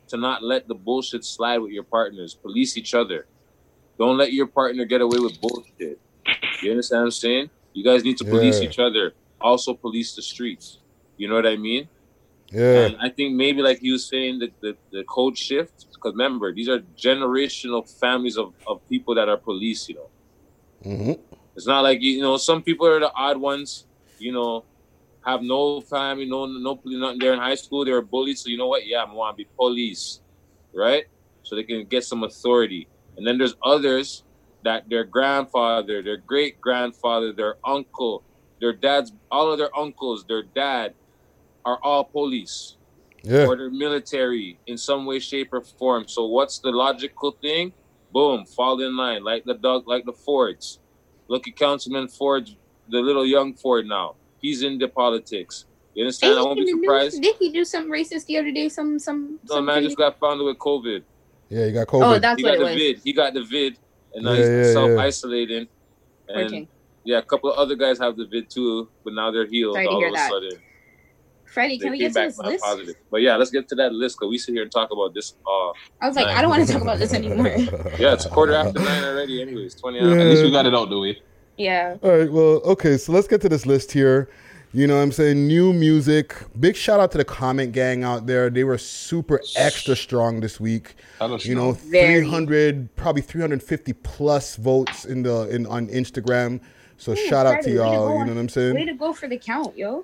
to 0.10 0.18
not 0.18 0.44
let 0.44 0.68
the 0.68 0.76
bullshit 0.76 1.24
slide 1.24 1.60
with 1.60 1.72
your 1.72 1.84
partners. 1.84 2.34
Police 2.36 2.76
each 2.78 2.94
other. 2.94 3.28
Don't 3.98 4.18
let 4.18 4.34
your 4.34 4.46
partner 4.48 4.84
get 4.86 5.00
away 5.02 5.20
with 5.20 5.40
bullshit. 5.40 6.00
You 6.60 6.72
understand 6.72 7.02
what 7.02 7.06
I'm 7.06 7.12
saying? 7.12 7.50
You 7.74 7.84
guys 7.84 8.04
need 8.04 8.18
to 8.18 8.26
police 8.26 8.62
Yeah. 8.62 8.64
each 8.64 8.80
other. 8.80 9.14
Also, 9.42 9.74
police 9.74 10.16
the 10.16 10.22
streets. 10.22 10.80
You 11.18 11.30
know 11.30 11.36
what 11.36 11.48
I 11.48 11.58
mean? 11.58 11.90
Yeah. 12.52 12.90
And 12.90 12.96
I 13.02 13.10
think 13.10 13.36
maybe 13.36 13.62
like 13.62 13.80
you 13.82 13.94
was 13.94 14.08
saying 14.10 14.40
that 14.40 14.52
the, 14.62 14.78
the 14.92 15.04
code 15.04 15.38
shift, 15.38 15.88
because 15.94 16.14
remember, 16.14 16.54
these 16.54 16.70
are 16.70 16.80
generational 16.80 17.84
families 18.00 18.38
of, 18.38 18.54
of 18.68 18.80
people 18.90 19.16
that 19.16 19.30
are 19.30 19.38
police, 19.38 19.88
you 19.90 19.96
know. 19.96 20.10
hmm 20.84 21.14
It's 21.56 21.68
not 21.68 21.82
like 21.82 22.00
you 22.02 22.22
know 22.22 22.38
some 22.38 22.64
people 22.64 22.88
are 22.88 23.00
the 23.00 23.12
odd 23.16 23.38
ones. 23.40 23.88
You 24.18 24.32
know, 24.34 24.66
have 25.26 25.42
no 25.42 25.74
family, 25.74 26.18
no 26.20 26.40
no 26.40 26.60
nothing. 26.76 27.10
They're 27.10 27.26
in 27.26 27.32
high 27.32 27.48
school. 27.50 27.80
They 27.80 27.86
were 27.86 28.02
bullied, 28.02 28.38
so 28.38 28.50
you 28.50 28.58
know 28.58 28.68
what? 28.68 28.86
Yeah, 28.86 29.04
I 29.04 29.14
want 29.14 29.36
to 29.36 29.44
be 29.44 29.50
police, 29.58 30.22
right? 30.74 31.04
So 31.44 31.56
they 31.56 31.64
can 31.64 31.86
get 31.88 32.04
some 32.04 32.24
authority. 32.24 32.90
And 33.18 33.26
then 33.28 33.38
there's 33.38 33.56
others 33.64 34.24
that 34.66 34.90
their 34.90 35.04
grandfather, 35.06 36.02
their 36.02 36.18
great 36.18 36.60
grandfather, 36.60 37.32
their 37.32 37.56
uncle, 37.64 38.24
their 38.60 38.74
dad's, 38.74 39.14
all 39.32 39.52
of 39.52 39.58
their 39.58 39.74
uncles, 39.78 40.26
their 40.26 40.44
dad, 40.44 40.94
are 41.64 41.80
all 41.82 42.04
police 42.04 42.76
Yeah. 43.24 43.46
or 43.48 43.56
they're 43.56 43.70
military 43.70 44.58
in 44.68 44.78
some 44.78 45.06
way, 45.06 45.20
shape, 45.20 45.54
or 45.54 45.62
form. 45.62 46.08
So 46.08 46.26
what's 46.26 46.60
the 46.60 46.72
logical 46.72 47.32
thing? 47.32 47.74
Boom, 48.12 48.46
fall 48.46 48.82
in 48.82 48.96
line, 48.98 49.24
like 49.24 49.44
the 49.46 49.54
dog, 49.56 49.88
like 49.88 50.06
the 50.06 50.14
Fords. 50.14 50.80
Look 51.28 51.48
at 51.48 51.56
Councilman 51.56 52.08
Ford, 52.08 52.50
the 52.90 53.00
little 53.00 53.26
young 53.26 53.54
Ford 53.54 53.86
now. 53.88 54.16
He's 54.42 54.62
into 54.64 54.88
politics. 54.88 55.66
You 55.96 56.04
understand? 56.04 56.38
I 56.40 56.42
won't 56.42 56.58
be 56.60 56.68
surprised. 56.70 57.16
do- 57.22 57.22
Did 57.22 57.36
he 57.38 57.52
do 57.52 57.64
something 57.66 57.92
racist 57.92 58.26
the 58.26 58.38
other 58.38 58.52
day? 58.52 58.68
Some 58.70 59.00
some. 59.00 59.40
No, 59.50 59.56
some 59.56 59.66
man 59.66 59.76
crazy- 59.76 59.88
just 59.88 59.98
got 59.98 60.20
found 60.20 60.42
with 60.44 60.58
COVID. 60.58 61.02
Yeah, 61.50 61.66
he 61.68 61.72
got 61.72 61.88
COVID. 61.88 62.06
Oh, 62.16 62.20
that's 62.20 62.40
he 62.40 62.44
what 62.44 62.50
got 62.50 62.56
it 62.56 62.60
the 62.60 62.66
was. 62.66 62.76
vid. 62.76 63.02
He 63.04 63.14
got 63.14 63.34
the 63.34 63.44
vid, 63.44 63.78
and 64.16 64.24
now 64.26 64.32
Yeah, 64.32 64.38
he's 64.38 64.48
yeah, 64.50 64.64
yeah. 64.66 64.74
self 64.74 64.98
isolating. 65.00 65.68
And 66.30 66.48
Okay. 66.48 66.68
yeah, 67.04 67.20
a 67.20 67.22
couple 67.22 67.52
of 67.52 67.58
other 67.60 67.76
guys 67.76 68.00
have 68.00 68.18
the 68.18 68.26
vid 68.26 68.50
too, 68.50 68.90
but 69.04 69.14
now 69.14 69.30
they're 69.32 69.46
healed 69.46 69.76
Sorry 69.76 69.86
to 69.86 69.92
all 69.92 70.00
hear 70.00 70.08
of 70.08 70.14
a 70.14 70.18
that. 70.18 70.30
sudden. 70.32 70.52
Freddie, 71.54 71.78
can 71.78 71.92
we 71.92 72.00
came 72.00 72.08
get 72.08 72.14
to 72.14 72.14
back 72.16 72.28
this 72.30 72.38
not 72.40 72.48
list? 72.48 72.64
positive. 72.66 72.96
But 73.12 73.22
yeah, 73.22 73.38
let's 73.38 73.52
get 73.52 73.70
to 73.70 73.76
that 73.76 73.94
list 73.94 74.18
because 74.18 74.30
we 74.30 74.38
sit 74.38 74.54
here 74.54 74.64
and 74.64 74.72
talk 74.72 74.90
about 74.92 75.14
this. 75.14 75.36
Uh, 75.48 75.70
I 76.02 76.08
was 76.08 76.16
like, 76.18 76.26
nine. 76.28 76.36
I 76.38 76.42
don't 76.42 76.50
want 76.50 76.66
to 76.68 76.74
talk 76.74 76.82
about 76.82 76.98
this 77.00 77.14
anymore. 77.14 77.48
Yeah, 78.00 78.14
it's 78.14 78.26
a 78.26 78.30
quarter 78.30 78.54
after 78.56 78.80
nine 78.80 79.04
already. 79.06 79.42
Anyways, 79.42 79.76
twenty. 79.76 80.00
Yeah. 80.00 80.12
At 80.22 80.26
least 80.28 80.44
we 80.44 80.52
got 80.52 80.66
it 80.66 80.74
out 80.76 80.90
the 80.90 81.00
way. 81.00 81.18
yeah. 81.58 81.96
All 82.04 82.12
right, 82.18 82.30
well, 82.32 82.60
okay, 82.74 82.98
so 82.98 83.14
let's 83.14 83.28
get 83.28 83.40
to 83.42 83.50
this 83.50 83.66
list 83.66 83.92
here. 83.94 84.28
You 84.76 84.88
know 84.88 84.98
what 84.98 85.04
I'm 85.04 85.14
saying? 85.14 85.48
New 85.48 85.72
music. 85.72 86.36
Big 86.60 86.76
shout 86.76 87.00
out 87.00 87.10
to 87.14 87.18
the 87.18 87.24
comment 87.24 87.72
gang 87.72 88.04
out 88.04 88.28
there. 88.28 88.50
They 88.50 88.66
were 88.66 88.78
super 88.78 89.40
extra 89.56 89.96
strong 89.96 90.42
this 90.42 90.60
week. 90.60 90.96
Hella 91.18 91.38
You 91.38 91.56
know. 91.56 91.72
Very. 91.72 92.20
300, 92.24 92.94
probably 92.98 93.22
350 93.22 93.94
plus 93.94 94.58
votes 94.58 95.06
in 95.06 95.24
the 95.24 95.48
in 95.48 95.66
on 95.68 95.88
Instagram. 95.88 96.60
So 96.98 97.14
Ooh, 97.14 97.16
shout 97.16 97.46
out 97.46 97.62
to 97.62 97.64
Freddie, 97.64 97.78
way 97.80 97.86
to 97.86 97.92
y'all. 97.92 98.08
go 98.08 98.20
You 98.20 98.26
know 98.26 98.34
what 98.34 98.40
I'm 98.42 98.50
saying? 98.50 98.74
Way 98.74 98.80
saying? 98.80 98.88
to 98.88 98.94
go 98.96 99.14
for 99.14 99.30
the 99.30 99.38
count, 99.38 99.78
yo. 99.78 100.04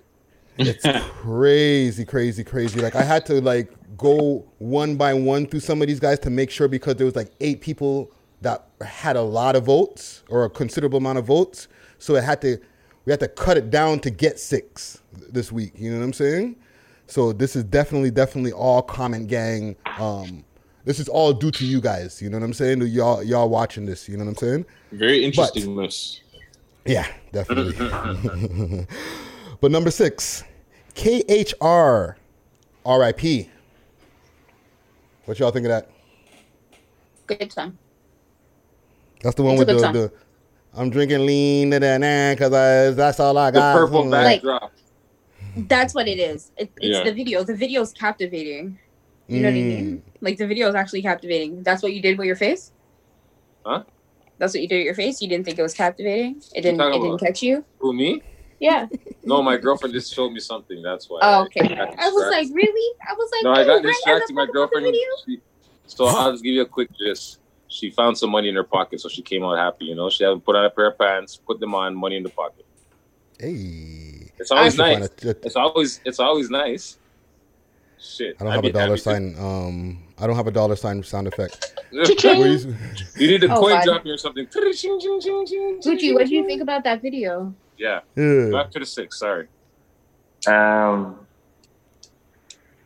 It's 0.57 0.86
crazy, 1.19 2.05
crazy, 2.05 2.45
crazy. 2.45 2.80
Like 2.80 2.95
I 2.95 3.03
had 3.03 3.26
to 3.26 3.41
like 3.41 3.74
go 3.97 4.45
one 4.59 4.95
by 4.95 5.13
one 5.13 5.47
through 5.47 5.59
some 5.59 5.82
of 5.82 5.89
these 5.89 5.99
guys 5.99 6.17
to 6.19 6.30
make 6.30 6.49
sure 6.49 6.69
because 6.69 6.95
there 6.95 7.05
was 7.05 7.17
like 7.17 7.32
eight 7.41 7.59
people 7.59 8.09
that 8.39 8.69
had 8.80 9.17
a 9.17 9.22
lot 9.22 9.57
of 9.57 9.65
votes 9.65 10.24
or 10.30 10.45
a 10.45 10.49
considerable 10.49 10.99
amount 10.99 11.17
of 11.17 11.26
votes. 11.26 11.67
So 11.99 12.15
it 12.15 12.24
had 12.24 12.41
to 12.43 12.57
we 13.06 13.12
had 13.12 13.20
to 13.20 13.28
cut 13.28 13.58
it 13.58 13.70
down 13.70 13.99
to 14.02 14.10
get 14.10 14.39
six 14.39 15.02
this 15.32 15.52
week. 15.52 15.74
You 15.76 15.91
know 15.91 15.99
what 15.99 16.06
I'm 16.06 16.14
saying? 16.14 16.56
So 17.08 17.34
this 17.34 17.56
is 17.56 17.64
definitely, 17.64 18.12
definitely 18.12 18.52
all 18.52 18.82
comment 18.82 19.28
gang. 19.28 19.76
Um, 19.97 20.45
this 20.86 20.99
is 20.99 21.08
all 21.10 21.34
due 21.34 21.52
to 21.52 21.66
you 21.66 21.82
guys. 21.82 22.22
You 22.22 22.30
know 22.30 22.38
what 22.38 22.45
I'm 22.45 22.54
saying? 22.54 22.82
Y'all, 22.84 23.24
y'all 23.24 23.49
watching 23.49 23.86
this. 23.86 24.08
You 24.08 24.18
know 24.18 24.26
what 24.26 24.32
I'm 24.32 24.38
saying? 24.38 24.66
Very 24.91 25.24
interesting 25.24 25.76
list. 25.76 26.22
Yeah, 26.86 27.08
definitely. 27.32 28.88
but 29.62 29.72
number 29.72 29.91
six, 29.91 30.43
KHR, 30.95 32.16
RIP. 32.86 33.47
What 35.26 35.39
y'all 35.39 35.52
think 35.52 35.66
of 35.66 35.70
that? 35.70 35.89
Good 37.28 37.52
song. 37.52 37.78
That's 39.22 39.36
the 39.36 39.43
one 39.43 39.54
It's 39.54 39.60
with 39.60 39.68
the, 39.68 39.91
the 39.91 40.12
I'm 40.74 40.89
drinking 40.89 41.26
lean 41.26 41.69
because 41.72 42.95
that's 42.95 43.19
all 43.19 43.38
I 43.38 43.51
got. 43.51 43.53
The 43.53 43.59
got. 43.59 43.74
purple 43.76 43.97
Something 44.03 44.11
like- 44.11 44.26
backdrop. 44.41 44.72
That's 45.67 45.93
what 45.93 46.07
it 46.07 46.17
is. 46.17 46.51
It, 46.57 46.72
it's 46.78 46.97
Yeah. 46.97 47.03
the 47.03 47.11
video. 47.13 47.43
The 47.43 47.55
video 47.55 47.82
is 47.82 47.91
captivating. 47.91 48.80
You 49.28 49.41
know 49.41 49.49
what 49.49 49.53
I 49.53 49.61
mean? 49.61 49.97
Mm. 49.97 50.01
Like 50.22 50.38
the 50.38 50.47
video 50.47 50.69
is 50.69 50.76
actually 50.76 51.01
captivating. 51.01 51.61
That's 51.63 51.84
what 51.84 51.93
you 51.93 52.01
did 52.01 52.17
with 52.17 52.26
your 52.28 52.36
face. 52.38 52.72
Huh? 53.65 53.84
That's 54.38 54.53
what 54.53 54.61
you 54.61 54.67
did 54.67 54.78
with 54.78 54.86
your 54.86 54.95
face. 54.95 55.22
You 55.22 55.28
didn't 55.28 55.45
think 55.45 55.59
it 55.59 55.61
was 55.61 55.74
captivating. 55.74 56.41
It 56.55 56.61
didn't. 56.61 56.80
It 56.80 56.99
didn't 57.01 57.17
catch 57.19 57.43
you. 57.43 57.65
Who 57.80 57.91
me? 57.93 58.24
Yeah. 58.59 58.88
No, 59.24 59.41
my 59.41 59.57
girlfriend 59.57 59.93
just 59.93 60.13
showed 60.13 60.32
me 60.32 60.39
something. 60.39 60.82
That's 60.82 61.09
why. 61.09 61.19
Oh, 61.22 61.43
okay. 61.43 61.67
got 61.67 61.99
I 61.99 62.09
was 62.09 62.32
like, 62.32 62.47
really? 62.53 62.97
I 63.09 63.13
was 63.13 63.30
like, 63.34 63.43
no, 63.43 63.51
I 63.51 63.63
got 63.65 63.82
distracted. 63.84 64.34
I 64.34 64.36
My 64.36 64.45
talk 64.45 64.45
about 64.45 64.47
the 64.47 64.53
girlfriend. 64.53 64.95
She, 65.26 65.41
so 65.88 66.05
I'll 66.05 66.32
just 66.32 66.43
give 66.43 66.53
you 66.53 66.61
a 66.61 66.65
quick 66.65 66.89
gist. 66.97 67.39
She 67.72 67.89
found 67.89 68.17
some 68.17 68.30
money 68.32 68.49
in 68.49 68.55
her 68.55 68.63
pocket, 68.65 68.99
so 68.99 69.07
she 69.07 69.22
came 69.22 69.43
out 69.43 69.57
happy. 69.57 69.86
You 69.86 69.95
know, 69.95 70.09
she 70.09 70.24
had 70.26 70.43
put 70.43 70.55
on 70.57 70.65
a 70.65 70.69
pair 70.69 70.88
of 70.88 70.97
pants, 70.97 71.38
put 71.38 71.59
them 71.61 71.74
on, 71.74 71.95
money 71.95 72.17
in 72.17 72.24
the 72.24 72.30
pocket. 72.30 72.65
Hey. 73.39 74.30
It's 74.38 74.51
always 74.51 74.78
nice. 74.78 75.07
find 75.07 75.36
a- 75.36 75.45
It's 75.45 75.55
always 75.55 76.01
it's 76.03 76.19
always 76.19 76.49
nice. 76.49 76.97
Shit. 77.97 78.36
I 78.39 78.43
don't 78.43 78.51
I'd 78.51 78.55
have 78.55 78.65
a 78.65 78.72
dollar 78.74 78.86
happy 78.88 78.97
to- 78.97 79.01
sign. 79.03 79.36
Um, 79.39 80.03
I 80.19 80.28
don't 80.28 80.36
have 80.36 80.47
a 80.47 80.51
dollar 80.51 80.76
sign 80.76 81.01
sound 81.03 81.28
effect. 81.28 81.74
You- 81.91 82.76
You 83.17 83.28
need 83.28 83.43
a 83.43 83.53
Oh, 83.53 83.59
coin 83.59 83.72
God. 83.76 83.84
dropping 83.86 84.11
or 84.11 84.17
something. 84.17 84.45
Gucci, 84.47 86.13
what 86.13 86.28
do 86.28 86.36
you 86.36 86.45
think 86.45 86.61
about 86.61 86.84
that 86.86 87.01
video? 87.01 87.53
Yeah. 87.78 87.99
Yeah. 88.15 88.49
Back 88.51 88.72
to 88.72 88.80
the 88.80 88.86
six. 88.86 89.17
Sorry. 89.19 89.47
Um, 90.47 91.19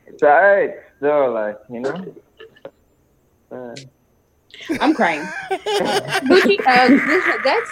it's 0.08 0.22
alright. 0.24 0.76
Still, 0.98 1.34
like 1.34 1.58
you 1.70 1.80
know. 1.82 2.16
Uh, 3.52 3.76
I'm 4.82 4.94
crying. 4.94 5.22
Gucci, 5.52 6.60
uh, 6.66 7.38
that's 7.44 7.70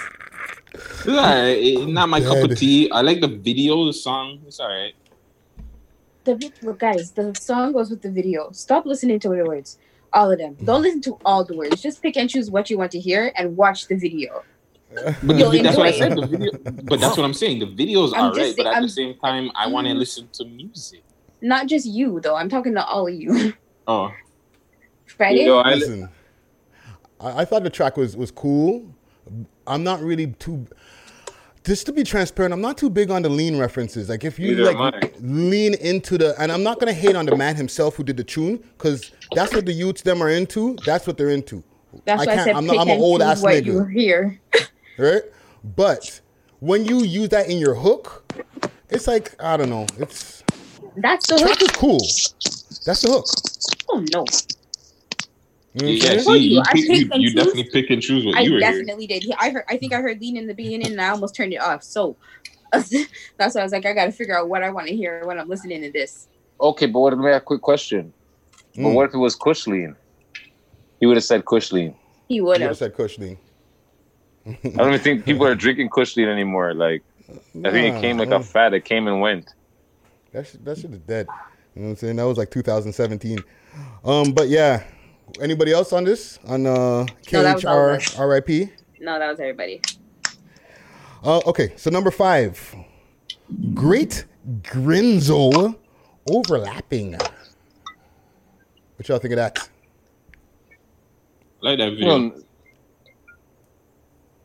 It's 0.73 1.07
alright. 1.07 1.57
It- 1.57 1.87
Not 1.87 2.09
my 2.09 2.21
cup 2.21 2.43
of 2.49 2.57
tea. 2.57 2.89
I 2.91 3.01
like 3.01 3.21
the 3.21 3.27
video, 3.27 3.85
the 3.85 3.93
song. 3.93 4.39
It's 4.47 4.59
alright. 4.59 4.93
the 6.23 6.35
vi- 6.35 6.51
look, 6.61 6.79
guys. 6.79 7.11
The 7.11 7.33
song 7.35 7.73
goes 7.73 7.89
with 7.89 8.01
the 8.01 8.11
video. 8.11 8.51
Stop 8.51 8.85
listening 8.85 9.19
to 9.21 9.29
the 9.29 9.43
words. 9.45 9.77
All 10.13 10.31
of 10.31 10.37
them. 10.37 10.55
Don't 10.63 10.81
listen 10.83 11.01
to 11.01 11.17
all 11.25 11.43
the 11.43 11.55
words. 11.57 11.81
Just 11.81 12.01
pick 12.01 12.17
and 12.17 12.29
choose 12.29 12.49
what 12.51 12.69
you 12.69 12.77
want 12.77 12.91
to 12.91 12.99
hear 12.99 13.31
and 13.35 13.57
watch 13.57 13.87
the 13.87 13.95
video. 13.95 14.43
But 15.23 15.37
You'll 15.37 15.49
the, 15.49 15.61
that's 15.63 15.75
what 15.77 15.87
I 15.87 15.91
said. 15.91 16.15
The 16.15 16.27
video, 16.27 16.51
but 16.83 16.99
that's 16.99 17.17
what 17.17 17.23
I'm 17.25 17.33
saying. 17.33 17.57
The 17.59 17.65
videos 17.65 18.13
I'm 18.15 18.25
are 18.25 18.35
just 18.35 18.39
right, 18.39 18.53
but 18.57 18.67
at 18.67 18.73
I'm- 18.75 18.83
the 18.83 18.89
same 18.89 19.15
time, 19.17 19.49
I 19.55 19.65
want 19.67 19.87
to 19.87 19.93
Mhm. 19.93 19.97
listen 19.97 20.29
to 20.33 20.45
music. 20.45 21.01
Not 21.41 21.67
just 21.67 21.85
you 21.87 22.19
though. 22.21 22.35
I'm 22.35 22.47
talking 22.47 22.73
to 22.75 22.85
all 22.85 23.07
of 23.07 23.13
you. 23.13 23.53
Oh, 23.87 24.11
Friday. 25.07 25.45
Yo, 25.45 25.57
I, 25.59 25.73
Listen, 25.73 26.07
I, 27.23 27.41
I 27.41 27.45
thought 27.45 27.63
the 27.63 27.69
track 27.69 27.97
was 27.97 28.15
was 28.15 28.31
cool. 28.31 28.93
I'm 29.65 29.83
not 29.83 30.01
really 30.01 30.27
too. 30.27 30.67
Just 31.63 31.85
to 31.85 31.93
be 31.93 32.03
transparent, 32.03 32.53
I'm 32.53 32.59
not 32.59 32.77
too 32.77 32.89
big 32.89 33.09
on 33.09 33.21
the 33.21 33.29
lean 33.29 33.57
references. 33.57 34.09
Like 34.09 34.25
if 34.25 34.37
you 34.37 34.49
Neither 34.49 34.73
like 34.73 35.15
lean 35.21 35.75
into 35.75 36.17
the, 36.17 36.39
and 36.41 36.51
I'm 36.51 36.61
not 36.61 36.77
gonna 36.79 36.91
hate 36.91 37.15
on 37.15 37.25
the 37.25 37.37
man 37.37 37.55
himself 37.55 37.95
who 37.95 38.03
did 38.03 38.17
the 38.17 38.23
tune, 38.23 38.57
because 38.77 39.11
that's 39.33 39.53
what 39.53 39.65
the 39.65 39.71
youths 39.71 40.01
them 40.01 40.21
are 40.21 40.29
into. 40.29 40.75
That's 40.85 41.07
what 41.07 41.17
they're 41.17 41.29
into. 41.29 41.63
That's 42.05 42.25
why 42.25 42.33
I 42.33 42.37
said 42.43 42.55
I'm, 42.55 42.65
not, 42.65 42.79
I'm 42.79 42.89
an 42.89 42.99
old 42.99 43.21
choose 43.21 43.29
ass 43.29 43.41
what 43.41 43.53
nigga 43.53 43.65
You 43.65 43.85
here, 43.85 44.41
right? 44.97 45.21
But 45.63 46.19
when 46.59 46.83
you 46.83 47.03
use 47.03 47.29
that 47.29 47.49
in 47.49 47.59
your 47.59 47.75
hook, 47.75 48.33
it's 48.89 49.07
like 49.07 49.41
I 49.41 49.55
don't 49.55 49.69
know. 49.69 49.85
It's 49.99 50.43
That's 50.97 51.27
the 51.27 51.39
hook. 51.39 51.61
is 51.61 51.71
cool. 51.71 51.99
That's 52.85 53.01
the 53.03 53.09
hook. 53.09 53.25
Oh 53.89 54.03
no, 54.11 54.25
You 55.73 55.81
know 55.81 55.87
Yeah, 55.89 56.17
see, 56.19 56.37
you, 56.39 56.57
you, 56.57 56.63
pick, 56.87 56.87
you, 56.87 57.21
you 57.21 57.33
definitely 57.33 57.63
pick 57.71 57.89
and 57.89 58.01
choose 58.01 58.25
what 58.25 58.35
I 58.35 58.41
you 58.41 58.53
were 58.53 58.59
hearing. 58.59 58.85
definitely 58.85 59.07
did. 59.07 59.25
I 59.39 59.49
heard. 59.49 59.63
I 59.69 59.77
think 59.77 59.93
I 59.93 60.01
heard 60.01 60.19
lean 60.21 60.37
in 60.37 60.47
the 60.47 60.53
beginning, 60.53 60.91
and 60.91 61.01
I 61.01 61.09
almost 61.09 61.35
turned 61.35 61.53
it 61.53 61.61
off. 61.61 61.83
So 61.83 62.15
that's 62.71 63.55
why 63.55 63.61
I 63.61 63.63
was 63.63 63.71
like, 63.71 63.85
I 63.85 63.93
got 63.93 64.05
to 64.05 64.11
figure 64.11 64.37
out 64.37 64.49
what 64.49 64.63
I 64.63 64.69
want 64.69 64.87
to 64.87 64.95
hear 64.95 65.25
when 65.25 65.39
I'm 65.39 65.49
listening 65.49 65.81
to 65.81 65.91
this. 65.91 66.27
Okay, 66.61 66.85
but 66.85 66.99
what? 66.99 67.13
Let 67.13 67.23
me 67.23 67.31
ask 67.31 67.41
a 67.41 67.45
quick 67.45 67.61
question. 67.61 68.13
But 68.75 68.81
Mm. 68.81 68.93
what 68.95 69.09
if 69.09 69.13
it 69.13 69.17
was 69.19 69.35
Kush 69.35 69.67
lean? 69.67 69.95
He 70.99 71.05
would 71.05 71.17
have 71.17 71.23
said 71.23 71.45
Kush 71.45 71.71
lean. 71.71 71.95
He 72.27 72.41
would 72.41 72.61
have. 72.61 72.77
said 72.77 72.95
Kush 72.95 73.17
lean. 73.19 73.37
I 74.47 74.51
don't 74.63 74.87
even 74.89 74.99
think 74.99 75.25
people 75.25 75.45
are 75.45 75.55
drinking 75.55 75.89
Kush 75.89 76.17
lean 76.17 76.27
anymore. 76.27 76.73
Like, 76.73 77.03
I 77.63 77.71
think 77.71 77.95
it 77.95 78.01
came 78.01 78.17
like 78.17 78.31
uh, 78.31 78.37
a 78.37 78.43
fad. 78.43 78.73
It 78.73 78.85
came 78.85 79.07
and 79.07 79.21
went. 79.21 79.49
That 80.31 80.47
shit, 80.47 80.65
that 80.65 80.77
shit 80.77 80.91
is 80.91 80.99
dead. 80.99 81.27
You 81.75 81.81
know 81.81 81.87
what 81.87 81.91
I'm 81.91 81.95
saying? 81.97 82.15
That 82.15 82.23
was 82.23 82.37
like 82.37 82.49
2017. 82.51 83.43
Um, 84.03 84.31
but 84.33 84.49
yeah. 84.49 84.83
Anybody 85.41 85.71
else 85.71 85.93
on 85.93 86.03
this? 86.03 86.39
On 86.47 86.65
uh 86.65 87.05
No, 87.31 87.43
that 87.43 87.55
was 87.55 87.65
all 87.65 87.89
of 87.89 88.01
KHR 88.01 88.29
RIP? 88.29 88.69
No, 88.99 89.19
that 89.19 89.29
was 89.29 89.39
everybody. 89.39 89.81
Uh, 91.23 91.39
okay, 91.45 91.73
so 91.77 91.89
number 91.89 92.11
five, 92.11 92.75
Great 93.73 94.25
Grinzo 94.61 95.75
overlapping. 96.29 97.13
What 97.13 99.07
y'all 99.07 99.19
think 99.19 99.33
of 99.33 99.37
that? 99.37 99.69
Like 101.61 101.79
that 101.79 101.91
video. 101.91 102.33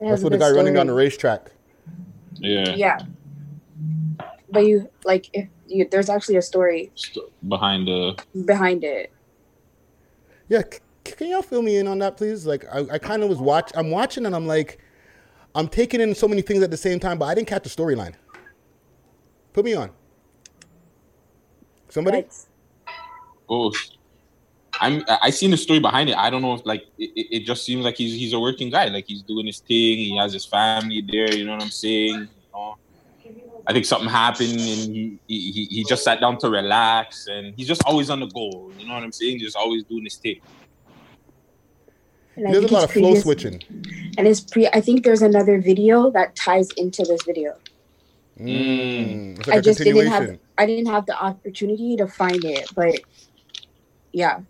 That's 0.01 0.22
what 0.22 0.31
the 0.33 0.39
guy 0.39 0.51
running 0.51 0.74
down 0.74 0.87
the 0.87 0.93
racetrack. 0.93 1.51
yeah. 2.37 2.74
Yeah. 2.74 2.99
But 4.51 4.66
you 4.66 4.89
like 5.05 5.29
if 5.33 5.49
you, 5.66 5.87
there's 5.91 6.09
actually 6.09 6.37
a 6.37 6.43
story 6.43 6.91
Behind 7.49 7.87
the 7.87 8.22
behind 8.47 8.85
it. 8.85 9.12
Yeah, 10.49 10.62
c- 10.62 10.80
can 11.05 11.28
y'all 11.28 11.42
fill 11.42 11.62
me 11.62 11.76
in 11.76 11.86
on 11.86 11.99
that, 11.99 12.16
please? 12.16 12.46
Like, 12.46 12.64
I, 12.72 12.86
I 12.92 12.99
kind 12.99 13.22
of 13.22 13.28
was 13.28 13.38
watch. 13.38 13.70
I'm 13.74 13.90
watching 13.90 14.26
and 14.26 14.34
I'm 14.34 14.46
like, 14.46 14.78
I'm 15.55 15.68
taking 15.68 16.01
in 16.01 16.14
so 16.14 16.28
many 16.28 16.42
things 16.42 16.62
at 16.62 16.70
the 16.70 16.76
same 16.76 17.01
time, 17.01 17.18
but 17.18 17.26
I 17.26 17.34
didn't 17.34 17.49
catch 17.49 17.64
the 17.64 17.68
storyline. 17.68 18.14
Put 19.53 19.64
me 19.64 19.74
on. 19.74 19.90
Somebody. 21.88 22.26
Oh, 23.49 23.72
I'm. 24.80 25.03
I 25.09 25.18
I 25.24 25.30
seen 25.30 25.51
the 25.51 25.57
story 25.57 25.80
behind 25.80 26.11
it. 26.11 26.16
I 26.16 26.28
don't 26.30 26.42
know 26.42 26.55
if 26.55 26.64
like 26.66 26.82
it, 26.99 27.11
it 27.16 27.26
it 27.36 27.40
just 27.40 27.64
seems 27.64 27.84
like 27.84 27.96
he's 27.96 28.12
he's 28.12 28.34
a 28.34 28.40
working 28.40 28.70
guy. 28.70 28.88
Like 28.88 29.07
he's 29.07 29.22
doing 29.22 29.46
his 29.46 29.59
thing. 29.61 29.96
He 29.99 30.16
has 30.18 30.32
his 30.32 30.44
family 30.44 31.01
there. 31.01 31.34
You 31.34 31.46
know 31.46 31.53
what 31.53 31.62
I'm 31.62 31.70
saying? 31.70 32.28
You 33.68 33.74
know? 33.74 33.74
I 33.74 33.74
think 33.74 33.84
something 33.84 34.08
happened 34.08 34.50
and 34.52 34.58
he, 34.58 35.18
he 35.26 35.52
he- 35.52 35.68
he 35.70 35.84
just 35.84 36.02
sat 36.04 36.20
down 36.20 36.38
to 36.38 36.50
relax 36.50 37.26
and 37.28 37.54
he's 37.56 37.68
just 37.68 37.82
always 37.84 38.10
on 38.10 38.20
the 38.20 38.26
go. 38.26 38.70
You 38.78 38.86
know 38.88 38.94
what 38.94 39.02
I'm 39.02 39.12
saying? 39.12 39.40
Just 39.40 39.56
always 39.56 39.84
doing 39.84 40.04
his 40.04 40.16
thing. 40.16 40.40
And 42.36 42.46
There's 42.46 42.64
a 42.64 42.68
lot 42.74 42.84
it's 42.84 42.94
of 42.96 43.00
flow 43.00 43.14
switching. 43.16 43.62
And 44.16 44.26
it's 44.26 44.40
pre. 44.40 44.68
I 44.68 44.80
think 44.80 45.04
there's 45.04 45.22
another 45.22 45.60
video 45.60 46.10
that 46.12 46.36
ties 46.36 46.70
into 46.76 47.02
this 47.02 47.22
video. 47.24 47.56
Mm, 48.40 49.38
it's 49.38 49.48
like 49.48 49.56
I 49.56 49.58
a 49.58 49.62
just 49.62 49.78
didn't 49.80 50.06
have. 50.06 50.38
I 50.56 50.66
didn't 50.66 50.86
have 50.86 51.06
the 51.06 51.20
opportunity 51.20 51.96
to 51.96 52.06
find 52.06 52.44
it, 52.44 52.68
but 52.74 53.00
yeah. 54.12 54.40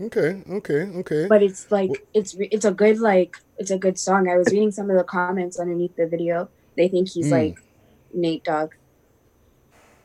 Okay, 0.00 0.42
okay, 0.50 0.82
okay. 1.00 1.26
But 1.28 1.42
it's 1.42 1.70
like 1.70 1.90
it's 2.14 2.34
it's 2.38 2.64
a 2.64 2.70
good 2.72 2.98
like 3.00 3.36
it's 3.58 3.70
a 3.70 3.78
good 3.78 3.98
song. 3.98 4.28
I 4.28 4.38
was 4.38 4.48
reading 4.50 4.70
some 4.70 4.88
of 4.90 4.96
the 4.96 5.04
comments 5.04 5.58
underneath 5.58 5.96
the 5.96 6.06
video. 6.06 6.48
They 6.76 6.88
think 6.88 7.08
he's 7.10 7.26
Mm. 7.26 7.30
like 7.32 7.58
Nate 8.12 8.44
Dogg. 8.44 8.72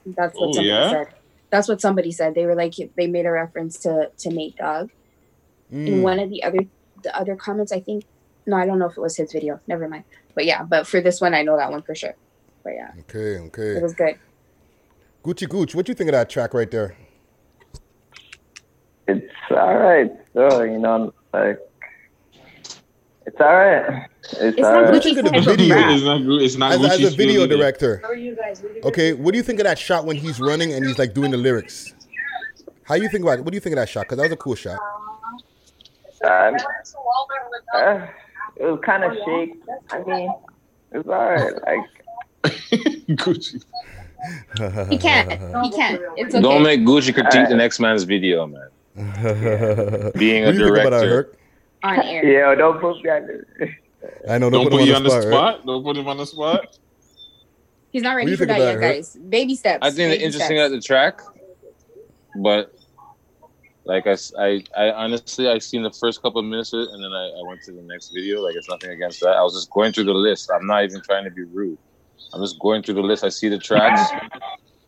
That's 0.05 0.35
what 0.37 0.49
Oh, 0.49 0.51
somebody 0.53 0.67
yeah? 0.67 0.89
said. 0.91 1.07
That's 1.49 1.67
what 1.67 1.81
somebody 1.81 2.11
said. 2.11 2.35
They 2.35 2.45
were 2.45 2.55
like 2.55 2.73
they 2.97 3.07
made 3.07 3.25
a 3.25 3.31
reference 3.31 3.79
to 3.79 4.11
to 4.17 4.29
Nate 4.29 4.57
Dogg. 4.57 4.89
Mm. 5.71 5.87
In 5.87 6.01
one 6.01 6.19
of 6.19 6.29
the 6.29 6.43
other 6.43 6.59
the 7.03 7.17
other 7.17 7.35
comments, 7.35 7.71
I 7.71 7.79
think 7.79 8.05
no, 8.45 8.57
I 8.57 8.65
don't 8.65 8.79
know 8.79 8.87
if 8.87 8.97
it 8.97 9.01
was 9.01 9.15
his 9.15 9.31
video. 9.31 9.59
Never 9.67 9.87
mind. 9.87 10.03
But 10.35 10.45
yeah, 10.45 10.63
but 10.63 10.87
for 10.87 10.99
this 10.99 11.21
one, 11.21 11.33
I 11.33 11.43
know 11.43 11.55
that 11.57 11.71
one 11.71 11.81
for 11.83 11.95
sure. 11.95 12.15
But 12.63 12.73
yeah, 12.73 12.91
Okay, 13.01 13.39
okay. 13.47 13.77
it 13.77 13.83
was 13.83 13.93
good. 13.93 14.17
Gucci 15.23 15.47
Gooch, 15.47 15.73
what 15.75 15.85
do 15.85 15.91
you 15.91 15.95
think 15.95 16.09
of 16.09 16.13
that 16.13 16.29
track 16.29 16.53
right 16.53 16.69
there? 16.69 16.95
It's 19.07 19.25
all 19.51 19.75
right. 19.77 20.11
So 20.33 20.63
you 20.63 20.79
know, 20.79 21.13
like 21.33 21.59
it's 23.25 23.39
all 23.39 23.47
right. 23.47 24.07
It's, 24.23 24.59
all 24.59 24.73
What 24.73 24.83
right. 24.83 25.01
do 25.01 25.09
you 25.09 25.15
think 25.15 25.27
of 25.27 25.33
the 25.33 25.51
video? 25.51 25.75
It's 25.77 26.03
not 26.03 26.17
good. 26.19 26.41
It's 26.41 26.55
not 26.55 26.71
as, 26.73 26.83
as 26.83 26.99
a 26.99 27.03
Gucci's 27.03 27.15
video 27.15 27.41
feeling 27.41 27.51
it. 27.51 27.57
director. 27.57 28.01
Okay, 28.83 29.13
what 29.13 29.31
do 29.31 29.37
you 29.37 29.43
think 29.43 29.59
of 29.59 29.65
that 29.65 29.77
shot 29.79 30.05
when 30.05 30.15
he's 30.15 30.39
running 30.39 30.73
and 30.73 30.85
he's 30.85 30.97
like 30.97 31.13
doing 31.13 31.31
the 31.31 31.37
lyrics? 31.37 31.93
How 32.83 32.95
you 32.95 33.09
think 33.09 33.23
about 33.23 33.39
it? 33.39 33.45
What 33.45 33.51
do 33.51 33.55
you 33.55 33.61
think 33.61 33.73
of 33.73 33.77
that 33.79 33.89
shot? 33.89 34.01
Because 34.01 34.17
that 34.17 34.23
was 34.23 34.31
a 34.33 34.37
cool 34.37 34.55
shot. 34.55 34.79
Um, 36.25 36.55
uh, 37.75 38.07
it 38.55 38.65
was 38.65 38.79
kind 38.83 39.03
of 39.03 39.13
shake. 39.25 39.55
I 39.91 39.99
mean, 40.03 40.33
it's 40.91 41.07
all 41.07 41.31
right. 41.31 41.53
Like 41.65 42.53
Gucci. 43.17 43.63
He 44.89 44.97
can't. 44.97 45.31
He 45.63 45.71
can't. 45.71 46.01
It's 46.17 46.33
okay. 46.33 46.41
Don't 46.41 46.63
make 46.63 46.81
Gucci 46.81 47.13
critique 47.13 47.49
the 47.49 47.55
next 47.55 47.79
man's 47.79 48.03
video, 48.03 48.47
man. 48.47 48.69
Being 50.15 50.43
a 50.43 50.47
What 50.47 50.51
do 50.53 50.59
you 50.59 50.65
think 50.65 50.77
about 50.87 51.01
director. 51.01 51.37
Herc? 51.83 51.99
on 51.99 52.05
air. 52.05 52.25
Yeah, 52.25 52.55
don't 52.55 52.79
put 52.79 53.03
me 53.03 53.09
on 53.09 53.27
the. 53.27 53.69
I 54.29 54.37
know. 54.37 54.49
Don't 54.49 54.63
Don't, 54.63 54.71
put 54.71 54.81
him 54.81 54.87
you 54.87 54.95
on 54.95 55.03
the 55.03 55.09
right? 55.09 55.23
spot. 55.23 55.65
Don't 55.65 55.83
put 55.83 55.97
him 55.97 56.07
on 56.07 56.17
the 56.17 56.25
spot. 56.25 56.77
He's 57.91 58.01
not 58.01 58.15
ready 58.15 58.35
for 58.35 58.45
that 58.45 58.59
yet, 58.59 58.75
it, 58.75 58.81
Herc? 58.81 58.95
guys. 58.95 59.15
Baby 59.15 59.55
steps. 59.55 59.79
I 59.81 59.89
think 59.91 59.97
the 59.97 60.15
baby 60.15 60.23
interesting 60.23 60.57
steps. 60.57 60.65
at 60.65 60.71
the 60.71 60.81
track, 60.81 61.21
but 62.35 62.73
like 63.85 64.07
I, 64.07 64.17
I, 64.39 64.63
I 64.77 64.91
honestly 64.91 65.47
I 65.49 65.59
seen 65.59 65.83
the 65.83 65.91
first 65.91 66.21
couple 66.21 66.39
of 66.39 66.45
minutes 66.45 66.73
of 66.73 66.81
it, 66.81 66.89
and 66.89 67.03
then 67.03 67.11
I, 67.11 67.25
I 67.25 67.47
went 67.47 67.61
to 67.63 67.71
the 67.71 67.81
next 67.81 68.09
video. 68.09 68.41
Like 68.41 68.55
it's 68.55 68.69
nothing 68.69 68.91
against 68.91 69.19
that. 69.21 69.35
I 69.35 69.43
was 69.43 69.53
just 69.53 69.69
going 69.69 69.91
through 69.93 70.05
the 70.05 70.13
list. 70.13 70.49
I'm 70.53 70.65
not 70.65 70.83
even 70.83 71.01
trying 71.01 71.25
to 71.25 71.31
be 71.31 71.43
rude. 71.43 71.77
I'm 72.33 72.41
just 72.41 72.59
going 72.59 72.81
through 72.81 72.95
the 72.95 73.01
list. 73.01 73.23
I 73.23 73.29
see 73.29 73.49
the 73.49 73.59
tracks. 73.59 74.09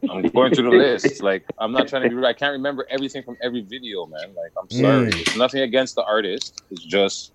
I'm 0.10 0.22
going 0.30 0.54
through 0.54 0.70
the 0.72 0.78
list. 0.78 1.22
Like 1.22 1.46
I'm 1.58 1.72
not 1.72 1.88
trying 1.88 2.04
to 2.04 2.10
be 2.10 2.16
rude. 2.16 2.26
I 2.26 2.34
can't 2.34 2.54
remember 2.54 2.86
everything 2.90 3.24
from 3.24 3.38
every 3.42 3.62
video, 3.62 4.06
man. 4.06 4.34
Like 4.36 4.52
I'm 4.60 4.70
sorry. 4.70 5.12
Mm. 5.12 5.22
It's 5.22 5.36
nothing 5.36 5.62
against 5.62 5.96
the 5.96 6.04
artist. 6.04 6.64
It's 6.72 6.84
just 6.84 7.34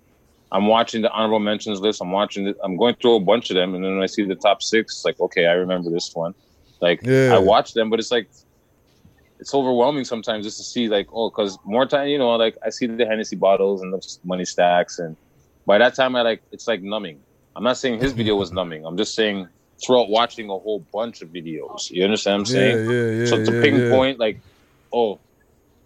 I'm 0.51 0.67
watching 0.67 1.01
the 1.01 1.11
honorable 1.11 1.39
mentions 1.39 1.79
list. 1.79 2.01
I'm 2.01 2.11
watching 2.11 2.47
it. 2.47 2.57
I'm 2.63 2.75
going 2.77 2.95
through 2.95 3.15
a 3.15 3.19
bunch 3.19 3.49
of 3.49 3.55
them, 3.55 3.73
and 3.73 3.83
then 3.83 3.95
when 3.95 4.03
I 4.03 4.07
see 4.07 4.23
the 4.23 4.35
top 4.35 4.61
six, 4.61 4.95
it's 4.95 5.05
like 5.05 5.19
okay, 5.19 5.47
I 5.47 5.53
remember 5.53 5.89
this 5.89 6.13
one. 6.13 6.33
Like 6.81 7.01
Yeah. 7.03 7.33
I 7.35 7.39
watch 7.39 7.73
them, 7.73 7.89
but 7.89 7.99
it's 7.99 8.11
like 8.11 8.29
it's 9.39 9.53
overwhelming 9.53 10.05
sometimes 10.05 10.45
just 10.45 10.57
to 10.57 10.63
see 10.63 10.87
like 10.87 11.07
oh, 11.13 11.29
because 11.29 11.57
more 11.63 11.85
time, 11.85 12.07
you 12.07 12.17
know, 12.17 12.29
like 12.35 12.57
I 12.65 12.69
see 12.69 12.85
the 12.85 13.05
Hennessy 13.05 13.35
bottles 13.35 13.81
and 13.81 13.93
the 13.93 14.17
money 14.23 14.45
stacks, 14.45 14.99
and 14.99 15.15
by 15.65 15.77
that 15.77 15.95
time 15.95 16.15
I 16.15 16.21
like 16.21 16.41
it's 16.51 16.67
like 16.67 16.81
numbing. 16.81 17.19
I'm 17.55 17.63
not 17.63 17.77
saying 17.77 17.99
his 17.99 18.13
video 18.13 18.35
was 18.35 18.51
numbing. 18.51 18.85
I'm 18.85 18.97
just 18.97 19.13
saying 19.13 19.47
throughout 19.83 20.09
watching 20.09 20.45
a 20.45 20.53
whole 20.53 20.85
bunch 20.93 21.21
of 21.21 21.29
videos. 21.29 21.89
You 21.89 22.03
understand 22.03 22.33
what 22.33 22.39
I'm 22.39 22.45
saying? 22.45 22.89
Yeah, 22.89 22.91
yeah, 22.91 23.11
yeah, 23.11 23.25
so 23.25 23.45
to 23.45 23.55
yeah, 23.55 23.61
pinpoint 23.61 24.19
like, 24.19 24.39
oh, 24.93 25.19